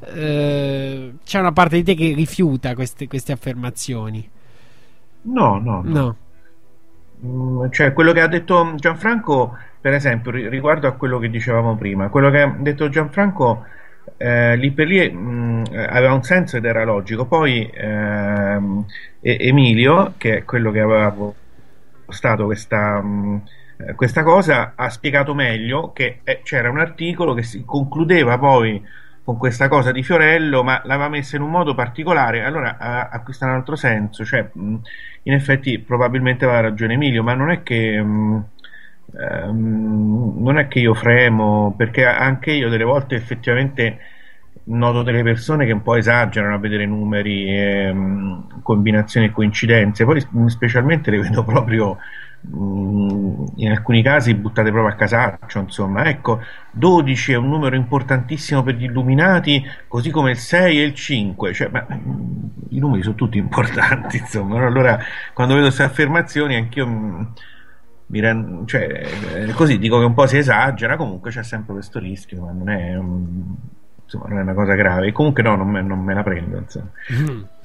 eh, 0.00 1.14
c'è 1.24 1.38
una 1.40 1.52
parte 1.52 1.76
di 1.76 1.82
te 1.82 1.94
che 1.94 2.14
rifiuta 2.14 2.74
queste, 2.74 3.06
queste 3.08 3.32
affermazioni. 3.32 4.28
No, 5.22 5.58
no, 5.58 5.82
no. 5.84 6.16
Mm, 7.24 7.70
Cioè, 7.70 7.92
quello 7.92 8.12
che 8.12 8.20
ha 8.20 8.28
detto 8.28 8.74
Gianfranco, 8.76 9.56
per 9.80 9.92
esempio, 9.94 10.30
ri- 10.30 10.48
riguardo 10.48 10.88
a 10.88 10.92
quello 10.92 11.18
che 11.18 11.30
dicevamo 11.30 11.76
prima, 11.76 12.08
quello 12.08 12.30
che 12.30 12.40
ha 12.40 12.54
detto 12.58 12.88
Gianfranco 12.88 13.64
eh, 14.16 14.56
lì 14.56 14.70
per 14.72 14.86
lì 14.86 14.98
eh, 15.00 15.86
aveva 15.86 16.12
un 16.12 16.22
senso 16.22 16.56
ed 16.56 16.64
era 16.64 16.84
logico. 16.84 17.26
Poi 17.26 17.70
ehm, 17.72 18.84
Emilio, 19.20 20.14
che 20.16 20.38
è 20.38 20.44
quello 20.44 20.70
che 20.70 20.80
aveva 20.80 21.14
postato 22.04 22.46
questa, 22.46 23.02
eh, 23.76 23.94
questa 23.94 24.22
cosa, 24.22 24.72
ha 24.74 24.88
spiegato 24.88 25.34
meglio 25.34 25.92
che 25.92 26.20
eh, 26.24 26.40
c'era 26.42 26.70
un 26.70 26.78
articolo 26.78 27.34
che 27.34 27.42
si 27.42 27.64
concludeva 27.64 28.38
poi 28.38 28.82
con 29.22 29.36
questa 29.36 29.68
cosa 29.68 29.92
di 29.92 30.02
Fiorello, 30.02 30.64
ma 30.64 30.80
l'aveva 30.84 31.10
messa 31.10 31.36
in 31.36 31.42
un 31.42 31.50
modo 31.50 31.74
particolare, 31.74 32.44
allora 32.44 32.78
acquista 33.10 33.44
un 33.44 33.52
altro 33.52 33.76
senso. 33.76 34.24
Cioè, 34.24 34.48
mh, 34.52 34.76
in 35.24 35.32
effetti, 35.34 35.78
probabilmente 35.78 36.44
aveva 36.46 36.60
ragione 36.60 36.94
Emilio, 36.94 37.22
ma 37.22 37.34
non 37.34 37.50
è 37.50 37.62
che. 37.62 38.02
Ehm, 39.16 40.42
non 40.42 40.58
è 40.58 40.68
che 40.68 40.80
io 40.80 40.94
fremo, 40.94 41.74
perché 41.76 42.04
anche 42.04 42.52
io 42.52 42.68
delle 42.68 42.84
volte 42.84 43.14
effettivamente 43.14 43.98
noto 44.64 45.02
delle 45.02 45.22
persone 45.22 45.64
che 45.66 45.72
un 45.72 45.82
po' 45.82 45.96
esagerano 45.96 46.54
a 46.54 46.58
vedere 46.58 46.86
numeri, 46.86 47.48
e, 47.48 47.92
mh, 47.92 48.62
combinazioni 48.62 49.26
e 49.26 49.30
coincidenze, 49.32 50.04
poi 50.04 50.24
specialmente 50.48 51.10
le 51.10 51.20
vedo 51.20 51.42
proprio 51.44 51.98
mh, 52.40 53.44
in 53.56 53.70
alcuni 53.70 54.02
casi 54.02 54.34
buttate 54.34 54.70
proprio 54.70 54.92
a 54.92 54.96
casaccio, 54.96 55.58
insomma, 55.60 56.04
ecco, 56.04 56.40
12 56.72 57.32
è 57.32 57.36
un 57.36 57.48
numero 57.48 57.76
importantissimo 57.76 58.62
per 58.62 58.74
gli 58.74 58.84
illuminati, 58.84 59.64
così 59.88 60.10
come 60.10 60.30
il 60.32 60.38
6 60.38 60.78
e 60.78 60.82
il 60.84 60.94
5, 60.94 61.52
cioè, 61.54 61.68
ma, 61.68 61.86
mh, 61.88 62.50
i 62.70 62.78
numeri 62.78 63.02
sono 63.02 63.14
tutti 63.14 63.38
importanti, 63.38 64.18
insomma, 64.18 64.64
allora 64.66 64.98
quando 65.32 65.54
vedo 65.54 65.66
queste 65.66 65.84
affermazioni 65.84 66.56
anch'io 66.56 67.32
rendo, 68.10 68.64
cioè, 68.64 69.06
eh, 69.34 69.52
così 69.52 69.78
dico 69.78 69.98
che 69.98 70.04
un 70.04 70.14
po' 70.14 70.26
si 70.26 70.38
esagera, 70.38 70.96
comunque 70.96 71.30
c'è 71.30 71.42
sempre 71.42 71.74
questo 71.74 71.98
rischio, 71.98 72.42
ma 72.42 72.52
non 72.52 72.70
è, 72.70 72.98
insomma, 74.02 74.28
non 74.28 74.38
è 74.38 74.42
una 74.42 74.54
cosa 74.54 74.74
grave. 74.74 75.12
Comunque 75.12 75.42
no, 75.42 75.56
non 75.56 75.68
me, 75.68 75.82
non 75.82 76.00
me 76.00 76.14
la 76.14 76.22
prendo. 76.22 76.64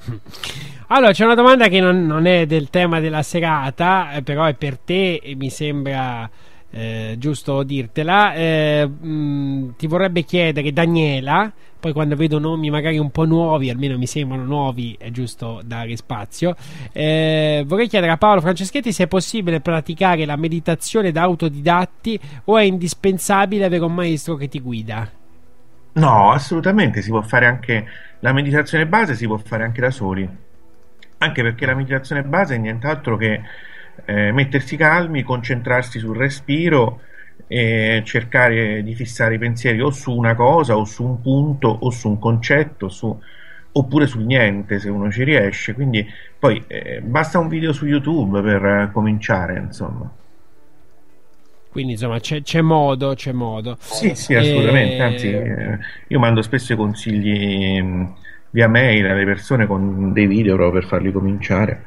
Allora, 0.88 1.12
c'è 1.12 1.24
una 1.24 1.34
domanda 1.34 1.68
che 1.68 1.80
non, 1.80 2.04
non 2.04 2.26
è 2.26 2.44
del 2.44 2.68
tema 2.68 3.00
della 3.00 3.22
serata, 3.22 4.12
eh, 4.12 4.22
però 4.22 4.44
è 4.44 4.52
per 4.52 4.76
te 4.76 5.14
e 5.14 5.34
mi 5.34 5.48
sembra 5.48 6.28
eh, 6.74 7.14
giusto 7.18 7.62
dirtela. 7.62 8.34
Eh, 8.34 8.86
mh, 8.86 9.76
ti 9.76 9.86
vorrebbe 9.86 10.24
chiedere 10.24 10.72
Daniela, 10.72 11.52
poi 11.78 11.92
quando 11.92 12.16
vedo 12.16 12.38
nomi 12.38 12.68
magari 12.68 12.98
un 12.98 13.10
po' 13.10 13.24
nuovi, 13.24 13.70
almeno 13.70 13.96
mi 13.96 14.06
sembrano 14.06 14.44
nuovi, 14.44 14.96
è 14.98 15.10
giusto 15.10 15.60
dare 15.64 15.96
spazio. 15.96 16.56
Eh, 16.92 17.62
vorrei 17.66 17.86
chiedere 17.86 18.10
a 18.10 18.16
Paolo 18.16 18.40
Franceschetti 18.40 18.92
se 18.92 19.04
è 19.04 19.06
possibile 19.06 19.60
praticare 19.60 20.24
la 20.24 20.36
meditazione 20.36 21.12
da 21.12 21.22
autodidatti 21.22 22.18
o 22.44 22.58
è 22.58 22.64
indispensabile 22.64 23.64
avere 23.64 23.84
un 23.84 23.94
maestro 23.94 24.34
che 24.34 24.48
ti 24.48 24.60
guida. 24.60 25.08
No, 25.92 26.32
assolutamente, 26.32 27.02
si 27.02 27.10
può 27.10 27.22
fare 27.22 27.46
anche 27.46 27.86
la 28.18 28.32
meditazione 28.32 28.84
base, 28.86 29.14
si 29.14 29.26
può 29.28 29.36
fare 29.36 29.62
anche 29.62 29.80
da 29.80 29.90
soli. 29.92 30.28
Anche 31.18 31.42
perché 31.42 31.66
la 31.66 31.74
meditazione 31.74 32.24
base 32.24 32.56
è 32.56 32.58
nient'altro 32.58 33.16
che 33.16 33.40
eh, 34.04 34.32
mettersi 34.32 34.76
calmi, 34.76 35.22
concentrarsi 35.22 35.98
sul 35.98 36.16
respiro 36.16 37.00
e 37.46 38.02
cercare 38.04 38.82
di 38.82 38.94
fissare 38.94 39.34
i 39.34 39.38
pensieri 39.38 39.80
o 39.80 39.90
su 39.90 40.12
una 40.16 40.34
cosa, 40.34 40.76
o 40.76 40.84
su 40.84 41.04
un 41.04 41.20
punto, 41.20 41.68
o 41.68 41.90
su 41.90 42.08
un 42.08 42.18
concetto, 42.18 42.88
su- 42.88 43.18
oppure 43.72 44.06
sul 44.06 44.24
niente, 44.24 44.78
se 44.78 44.88
uno 44.88 45.10
ci 45.10 45.24
riesce. 45.24 45.74
Quindi 45.74 46.06
poi 46.38 46.62
eh, 46.66 47.00
basta 47.02 47.38
un 47.38 47.48
video 47.48 47.72
su 47.72 47.86
YouTube 47.86 48.40
per 48.42 48.64
eh, 48.64 48.90
cominciare, 48.92 49.58
insomma. 49.58 50.10
Quindi 51.70 51.92
insomma 51.92 52.20
c'è, 52.20 52.40
c'è 52.42 52.60
modo, 52.60 53.14
c'è 53.14 53.32
modo. 53.32 53.76
Sì, 53.80 54.14
sì, 54.14 54.34
assolutamente. 54.34 54.94
Eh, 54.94 55.00
Anzi, 55.02 55.28
eh, 55.32 55.78
io 56.06 56.18
mando 56.20 56.40
spesso 56.40 56.72
i 56.72 56.76
consigli 56.76 57.82
mh, 57.82 58.14
via 58.50 58.68
mail 58.68 59.06
alle 59.06 59.24
persone 59.24 59.66
con 59.66 60.12
dei 60.12 60.26
video 60.26 60.54
proprio 60.54 60.80
per 60.80 60.88
farli 60.88 61.10
cominciare. 61.10 61.84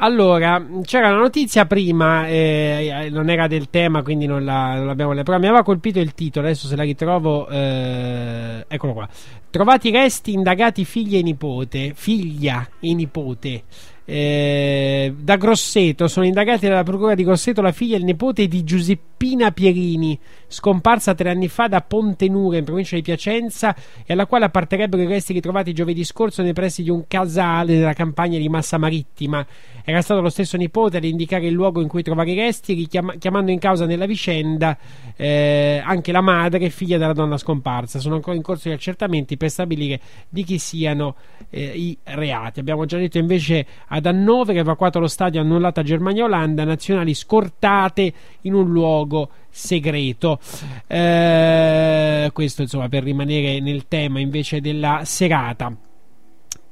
Allora, 0.00 0.64
c'era 0.82 1.08
una 1.08 1.18
notizia 1.18 1.66
prima, 1.66 2.28
eh, 2.28 3.08
non 3.10 3.28
era 3.28 3.48
del 3.48 3.68
tema, 3.68 4.02
quindi 4.02 4.26
non, 4.26 4.44
la, 4.44 4.76
non 4.76 4.86
l'abbiamo 4.86 5.10
letta, 5.10 5.24
però 5.24 5.38
mi 5.40 5.46
aveva 5.46 5.64
colpito 5.64 5.98
il 5.98 6.14
titolo, 6.14 6.46
adesso 6.46 6.68
se 6.68 6.76
la 6.76 6.84
ritrovo, 6.84 7.48
eh, 7.48 8.64
eccolo 8.68 8.92
qua. 8.92 9.08
Trovati 9.50 9.90
resti, 9.90 10.34
indagati 10.34 10.84
figlia 10.84 11.18
e 11.18 11.22
nipote, 11.22 11.94
figlia 11.96 12.68
e 12.78 12.94
nipote. 12.94 13.64
Eh, 14.04 15.14
da 15.18 15.36
Grosseto 15.36 16.06
sono 16.06 16.24
indagati 16.26 16.68
dalla 16.68 16.84
procura 16.84 17.16
di 17.16 17.24
Grosseto 17.24 17.60
la 17.60 17.72
figlia 17.72 17.96
e 17.96 17.98
il 17.98 18.04
nipote 18.04 18.46
di 18.46 18.62
Giuseppina 18.62 19.50
Pierini, 19.50 20.16
scomparsa 20.48 21.14
tre 21.14 21.30
anni 21.30 21.48
fa 21.48 21.68
da 21.68 21.80
Pontenura 21.82 22.56
in 22.56 22.64
provincia 22.64 22.96
di 22.96 23.02
Piacenza 23.02 23.76
e 24.04 24.12
alla 24.12 24.26
quale 24.26 24.46
apparterebbero 24.46 25.02
i 25.02 25.06
resti 25.06 25.32
ritrovati 25.34 25.72
giovedì 25.72 26.04
scorso 26.04 26.42
nei 26.42 26.54
pressi 26.54 26.82
di 26.82 26.90
un 26.90 27.04
casale 27.06 27.76
nella 27.76 27.92
campagna 27.92 28.38
di 28.38 28.48
Massa 28.48 28.78
Marittima. 28.78 29.46
Era 29.84 30.02
stato 30.02 30.20
lo 30.20 30.28
stesso 30.28 30.56
nipote 30.56 30.96
ad 30.96 31.04
indicare 31.04 31.46
il 31.46 31.52
luogo 31.52 31.80
in 31.80 31.88
cui 31.88 32.02
trovare 32.02 32.30
i 32.30 32.34
resti, 32.34 32.74
richiama- 32.74 33.14
chiamando 33.14 33.50
in 33.50 33.58
causa 33.58 33.86
nella 33.86 34.06
vicenda 34.06 34.76
eh, 35.16 35.82
anche 35.84 36.12
la 36.12 36.20
madre, 36.20 36.70
figlia 36.70 36.98
della 36.98 37.12
donna 37.12 37.36
scomparsa. 37.36 37.98
Sono 37.98 38.14
ancora 38.14 38.36
in 38.36 38.42
corso 38.42 38.68
gli 38.68 38.72
accertamenti 38.72 39.36
per 39.36 39.50
stabilire 39.50 40.00
di 40.28 40.44
chi 40.44 40.58
siano 40.58 41.16
eh, 41.50 41.72
i 41.74 41.98
reati. 42.04 42.60
Abbiamo 42.60 42.84
già 42.84 42.98
detto 42.98 43.18
invece 43.18 43.66
ad 43.88 44.06
Hannover, 44.06 44.56
evacuato 44.56 44.98
lo 44.98 45.08
stadio, 45.08 45.40
annullata 45.40 45.82
Germania 45.82 46.22
e 46.22 46.26
Olanda, 46.26 46.64
nazionali 46.64 47.14
scortate 47.14 48.12
in 48.42 48.54
un 48.54 48.70
luogo 48.70 49.30
segreto. 49.50 50.38
Eh, 50.86 52.30
questo 52.32 52.62
insomma 52.62 52.88
per 52.88 53.02
rimanere 53.02 53.60
nel 53.60 53.86
tema 53.88 54.20
invece 54.20 54.60
della 54.60 55.02
serata. 55.04 55.74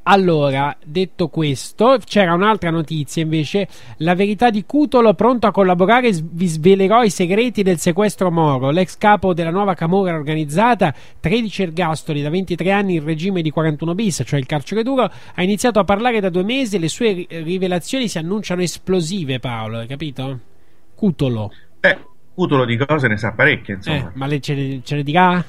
Allora, 0.09 0.77
detto 0.85 1.29
questo, 1.29 1.99
c'era 2.05 2.33
un'altra 2.33 2.71
notizia 2.71 3.23
invece. 3.23 3.67
La 3.99 4.15
verità 4.15 4.51
di 4.51 4.65
Cutolo, 4.65 5.15
pronto 5.15 5.49
a 5.49 5.51
collaborare, 5.51 6.13
vi 6.13 6.47
svelerò 6.47 7.03
i 7.03 7.11
segreti 7.11 7.65
del 7.65 7.79
sequestro 7.79 8.31
Moro. 8.31 8.71
L'ex 8.71 8.97
capo 8.99 9.35
della 9.35 9.51
nuova 9.51 9.75
camorra 9.75 10.15
organizzata, 10.15 10.95
13 11.19 11.63
ergastoli 11.63 12.23
da 12.23 12.31
23 12.31 12.71
anni 12.71 12.95
in 12.95 13.05
regime 13.05 13.43
di 13.43 13.51
41 13.51 13.95
bis, 13.97 14.23
cioè 14.25 14.39
il 14.39 14.47
carcere 14.47 14.85
duro, 14.85 15.11
ha 15.35 15.43
iniziato 15.43 15.81
a 15.81 15.85
parlare 15.85 16.21
da 16.21 16.29
due 16.29 16.45
mesi 16.45 16.79
le 16.79 16.89
sue 16.89 17.13
ri- 17.13 17.29
rivelazioni 17.29 18.07
si 18.07 18.19
annunciano 18.19 18.63
esplosive, 18.63 19.41
Paolo, 19.41 19.79
hai 19.79 19.89
capito? 19.89 20.39
Cutolo. 20.95 21.51
Beh, 21.81 21.99
Cutolo 22.37 22.67
di 22.67 22.77
cose 22.77 23.09
ne 23.09 23.17
sa 23.17 23.33
parecchie, 23.33 23.73
Eh, 23.73 23.77
insomma. 23.79 24.11
ma 24.15 24.27
lei 24.27 24.43
ce 24.43 24.55
ne, 24.55 24.81
ce 24.85 24.97
ne 24.97 25.03
dirà? 25.03 25.43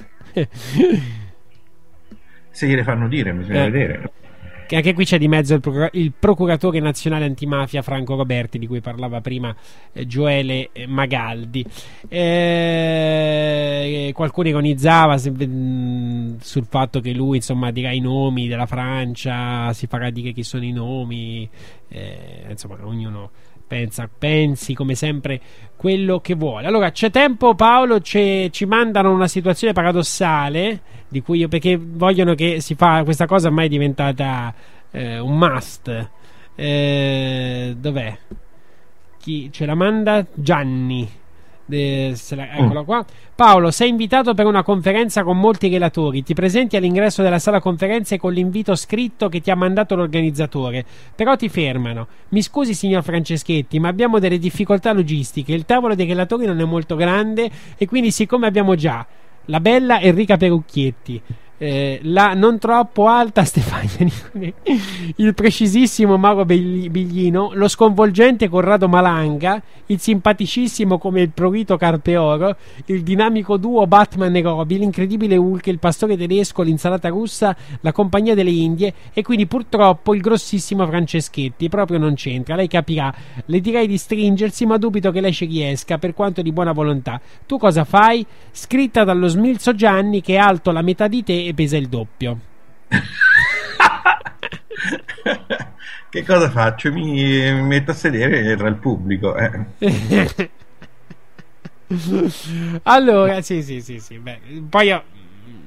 Se 2.49 2.65
gliele 2.65 2.83
fanno 2.83 3.09
dire, 3.09 3.33
bisogna 3.33 3.65
Eh. 3.65 3.69
vedere. 3.69 4.11
Che 4.67 4.75
anche 4.75 4.93
qui 4.93 5.03
c'è 5.05 5.17
di 5.17 5.27
mezzo 5.29 5.53
il, 5.53 5.59
procura- 5.61 5.89
il 5.93 6.11
procuratore 6.17 6.79
nazionale 6.79 7.25
antimafia 7.25 7.81
Franco 7.81 8.15
Roberti, 8.15 8.57
di 8.59 8.67
cui 8.67 8.79
parlava 8.81 9.19
prima 9.21 9.53
eh, 9.93 10.05
Gioele 10.07 10.69
eh, 10.73 10.87
Magaldi. 10.87 11.65
Eh, 12.97 14.11
qualcuno 14.13 14.47
ironizzava 14.49 15.17
se- 15.17 15.31
mh, 15.31 16.37
sul 16.39 16.65
fatto 16.69 16.99
che 17.01 17.13
lui 17.13 17.37
insomma 17.37 17.71
dirà 17.71 17.91
i 17.91 17.99
nomi 17.99 18.47
della 18.47 18.65
Francia, 18.65 19.71
si 19.73 19.87
farà 19.87 20.09
dire 20.09 20.31
chi 20.31 20.43
sono 20.43 20.63
i 20.65 20.71
nomi, 20.71 21.49
eh, 21.89 22.45
insomma 22.49 22.77
ognuno 22.81 23.31
pensa, 23.67 24.09
pensi 24.17 24.73
come 24.73 24.95
sempre 24.95 25.39
quello 25.75 26.19
che 26.19 26.33
vuole. 26.35 26.67
Allora 26.67 26.91
c'è 26.91 27.11
tempo 27.11 27.53
Paolo, 27.53 27.99
c'è, 27.99 28.49
ci 28.51 28.65
mandano 28.65 29.11
una 29.11 29.27
situazione 29.27 29.73
paradossale 29.73 30.81
di 31.07 31.21
cui 31.21 31.39
io, 31.39 31.47
perché 31.47 31.77
vogliono 31.77 32.33
che 32.33 32.61
si 32.61 32.75
fa 32.75 33.03
questa 33.03 33.25
cosa 33.25 33.47
ormai 33.47 33.65
è 33.65 33.69
diventata 33.69 34.53
eh, 34.91 35.19
un 35.19 35.37
must. 35.37 36.09
Eh, 36.55 37.75
dov'è? 37.77 38.17
Chi 39.19 39.51
ce 39.51 39.65
la 39.65 39.75
manda? 39.75 40.25
Gianni. 40.33 41.25
Se 41.69 42.35
la- 42.35 42.51
eccolo 42.53 42.85
qua. 42.85 43.05
Paolo, 43.35 43.71
sei 43.71 43.89
invitato 43.89 44.33
per 44.33 44.45
una 44.45 44.63
conferenza 44.63 45.23
con 45.23 45.37
molti 45.37 45.69
relatori. 45.69 46.23
Ti 46.23 46.33
presenti 46.33 46.77
all'ingresso 46.77 47.21
della 47.21 47.39
sala 47.39 47.59
conferenze 47.59 48.17
con 48.17 48.33
l'invito 48.33 48.73
scritto 48.75 49.27
che 49.29 49.41
ti 49.41 49.51
ha 49.51 49.55
mandato 49.55 49.95
l'organizzatore. 49.95 50.85
Però 51.15 51.35
ti 51.35 51.49
fermano. 51.49 52.07
Mi 52.29 52.41
scusi, 52.41 52.73
signor 52.73 53.03
Franceschetti, 53.03 53.79
ma 53.79 53.89
abbiamo 53.89 54.19
delle 54.19 54.39
difficoltà 54.39 54.93
logistiche. 54.93 55.53
Il 55.53 55.65
tavolo 55.65 55.93
dei 55.93 56.07
relatori 56.07 56.45
non 56.45 56.59
è 56.59 56.65
molto 56.65 56.95
grande 56.95 57.49
e 57.77 57.85
quindi, 57.85 58.11
siccome 58.11 58.47
abbiamo 58.47 58.75
già 58.75 59.05
la 59.45 59.59
bella 59.59 59.99
Enrica 59.99 60.37
Perucchietti. 60.37 61.21
Eh, 61.57 61.99
la 62.03 62.33
non 62.33 62.59
troppo 62.59 63.07
alta 63.07 63.43
Stefania 63.45 63.89
Nicoli, 63.99 64.53
il 65.15 65.33
precisissimo 65.33 66.17
Mauro 66.17 66.45
Bigli- 66.45 66.89
Biglino, 66.89 67.51
lo 67.53 67.67
sconvolgente 67.67 68.47
Corrado 68.47 68.87
Malanga, 68.87 69.61
il 69.87 69.99
simpaticissimo 69.99 70.97
come 70.97 71.21
il 71.21 71.29
prurito 71.29 71.77
Carpeoro, 71.77 72.55
il 72.85 73.03
dinamico 73.03 73.57
duo 73.57 73.87
Batman 73.87 74.35
e 74.35 74.41
Robin, 74.41 74.79
l'incredibile 74.79 75.37
Hulk, 75.37 75.67
il 75.67 75.79
pastore 75.79 76.17
tedesco, 76.17 76.61
l'insalata 76.61 77.09
russa, 77.09 77.55
la 77.81 77.91
compagnia 77.91 78.35
delle 78.35 78.51
Indie 78.51 78.93
e 79.13 79.23
quindi 79.23 79.47
purtroppo 79.47 80.13
il 80.13 80.21
grossissimo 80.21 80.85
Franceschetti 80.85 81.69
proprio 81.69 81.97
non 81.97 82.15
c'entra. 82.15 82.55
Lei 82.55 82.67
capirà, 82.67 83.13
le 83.45 83.61
direi 83.61 83.87
di 83.87 83.97
stringersi, 83.97 84.65
ma 84.65 84.77
dubito 84.77 85.11
che 85.11 85.21
lei 85.21 85.33
ci 85.33 85.45
riesca 85.45 85.97
per 85.97 86.13
quanto 86.13 86.41
di 86.41 86.51
buona 86.51 86.71
volontà. 86.71 87.19
Tu 87.45 87.57
cosa 87.57 87.83
fai? 87.83 88.25
Scritta 88.51 89.03
dallo 89.03 89.27
smilzo 89.27 89.73
Gianni 89.73 90.21
che 90.21 90.35
è 90.35 90.37
alto 90.37 90.71
la 90.71 90.81
metà 90.81 91.07
di 91.07 91.23
te 91.23 91.46
e 91.47 91.53
pesa 91.53 91.77
il 91.77 91.87
doppio. 91.87 92.39
Che 96.09 96.23
cosa 96.23 96.49
faccio? 96.49 96.91
Mi, 96.91 97.11
mi 97.51 97.61
metto 97.63 97.91
a 97.91 97.93
sedere 97.93 98.55
tra 98.55 98.67
il 98.69 98.75
pubblico. 98.75 99.35
eh. 99.35 99.65
allora, 102.83 103.41
sì, 103.41 103.61
sì, 103.61 103.81
sì, 103.81 103.99
sì. 103.99 104.17
Beh, 104.17 104.39
poi 104.69 104.87
io- 104.87 105.03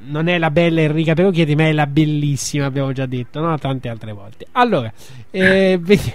non 0.06 0.28
è 0.28 0.38
la 0.38 0.50
bella 0.50 0.80
Enrica 0.80 1.12
Perucchietti, 1.14 1.54
ma 1.54 1.64
è 1.64 1.72
la 1.72 1.86
bellissima, 1.86 2.64
abbiamo 2.64 2.92
già 2.92 3.06
detto, 3.06 3.40
no? 3.40 3.56
Tante 3.58 3.88
altre 3.88 4.12
volte. 4.12 4.46
Allora, 4.52 4.90
eh, 5.30 5.78
vedi- 5.80 6.12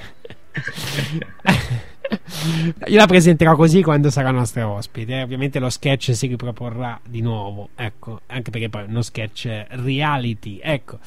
io 2.87 2.97
la 2.97 3.05
presenterò 3.05 3.55
così 3.55 3.81
quando 3.81 4.09
sarà 4.09 4.31
nostra 4.31 4.67
ospite. 4.67 5.13
eh. 5.13 5.23
Ovviamente 5.23 5.59
lo 5.59 5.69
sketch 5.69 6.15
si 6.15 6.27
riproporrà 6.27 6.99
di 7.07 7.21
nuovo, 7.21 7.69
ecco, 7.75 8.21
anche 8.27 8.51
perché 8.51 8.69
poi 8.69 8.83
è 8.83 8.85
uno 8.87 9.01
sketch 9.01 9.65
reality. 9.69 10.59
Ecco, 10.61 10.99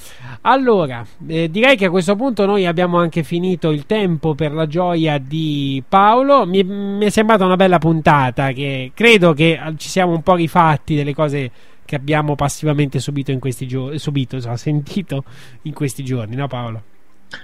allora, 0.43 1.05
eh, 1.27 1.51
direi 1.51 1.77
che 1.77 1.87
a 1.87 1.91
questo 1.91 2.17
punto 2.17 2.47
noi 2.47 2.67
abbiamo 2.67 2.99
anche 2.99 3.23
finito 3.23 3.71
il 3.71 3.87
tempo 3.87 4.35
per 4.35 4.53
la 4.53 4.67
gioia 4.67 5.19
di 5.19 5.83
Paolo. 5.89 6.47
Mi, 6.47 6.63
mi 6.63 7.05
è 7.05 7.11
sembrata 7.11 7.45
una 7.45 7.57
bella 7.57 7.79
puntata 7.79 8.53
che 8.53 8.93
credo 8.95 9.33
che 9.33 9.53
eh, 9.53 9.75
ci 9.77 9.89
siamo 9.89 10.13
un 10.13 10.23
po' 10.23 10.35
rifatti 10.35 10.95
delle 10.95 11.15
cose 11.15 11.51
che 11.85 11.97
abbiamo 11.97 12.35
passivamente 12.35 13.01
subito 13.01 13.31
in 13.31 13.39
questi 13.39 13.67
giorni, 13.67 13.99
subito, 13.99 14.37
insomma, 14.37 14.57
sentito 14.59 15.25
in 15.63 15.73
questi 15.73 16.05
giorni, 16.05 16.37
no 16.37 16.47
Paolo? 16.47 16.83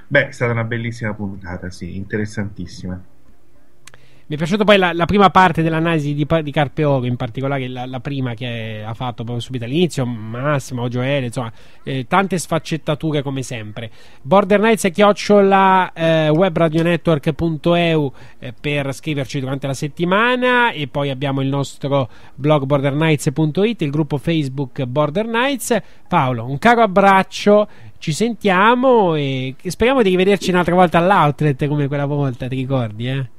Beh, 0.07 0.29
è 0.29 0.33
stata 0.33 0.53
una 0.53 0.65
bellissima 0.65 1.15
puntata, 1.15 1.71
sì, 1.71 1.97
interessantissima. 1.97 3.03
Mi 4.27 4.37
è 4.37 4.39
piaciuta 4.39 4.65
poi 4.65 4.79
la, 4.79 4.95
la 4.95 5.05
prima 5.05 5.29
parte 5.29 5.61
dell'analisi 5.61 6.15
di, 6.15 6.27
di 6.43 6.51
Carpeoro, 6.51 7.05
in 7.05 7.17
particolare 7.17 7.69
la, 7.69 7.85
la 7.85 8.01
prima 8.01 8.33
che 8.33 8.83
ha 8.83 8.95
fatto 8.95 9.23
proprio 9.23 9.41
subito 9.41 9.67
all'inizio, 9.67 10.07
Massimo, 10.07 10.89
Gioele, 10.89 11.27
insomma, 11.27 11.53
eh, 11.83 12.07
tante 12.09 12.39
sfaccettature 12.39 13.21
come 13.21 13.43
sempre. 13.43 13.91
Border 14.23 14.61
Nights 14.61 14.85
è 14.85 14.91
chiocciola 14.93 15.93
eh, 15.93 16.29
webradionetwork.eu 16.31 18.13
eh, 18.39 18.55
per 18.59 18.95
scriverci 18.95 19.41
durante 19.41 19.67
la 19.67 19.75
settimana 19.75 20.71
e 20.71 20.89
poi 20.89 21.11
abbiamo 21.11 21.43
il 21.43 21.49
nostro 21.49 22.09
blog 22.35 22.65
bordernights.it, 22.65 23.83
il 23.83 23.91
gruppo 23.91 24.17
Facebook 24.17 24.85
Border 24.85 25.27
Nights. 25.27 25.77
Paolo, 26.09 26.47
un 26.47 26.57
caro 26.59 26.81
abbraccio, 26.81 27.69
ci 27.99 28.13
sentiamo 28.13 29.17
e 29.17 29.55
speriamo 29.67 30.01
di 30.01 30.09
rivederci 30.09 30.49
un'altra 30.49 30.75
volta 30.75 30.97
all'outlet 30.97 31.67
come 31.67 31.89
quella 31.89 32.07
volta, 32.07 32.49
ti 32.49 32.57
ricordi, 32.57 33.07
eh? 33.07 33.34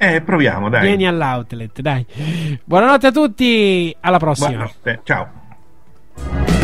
Eh, 0.00 0.20
proviamo, 0.20 0.68
dai. 0.68 0.82
Vieni 0.82 1.08
all'outlet, 1.08 1.80
dai. 1.80 2.06
Buonanotte 2.64 3.08
a 3.08 3.10
tutti, 3.10 3.94
alla 4.00 4.18
prossima. 4.18 4.48
Buonanotte, 4.48 5.00
ciao. 5.02 6.57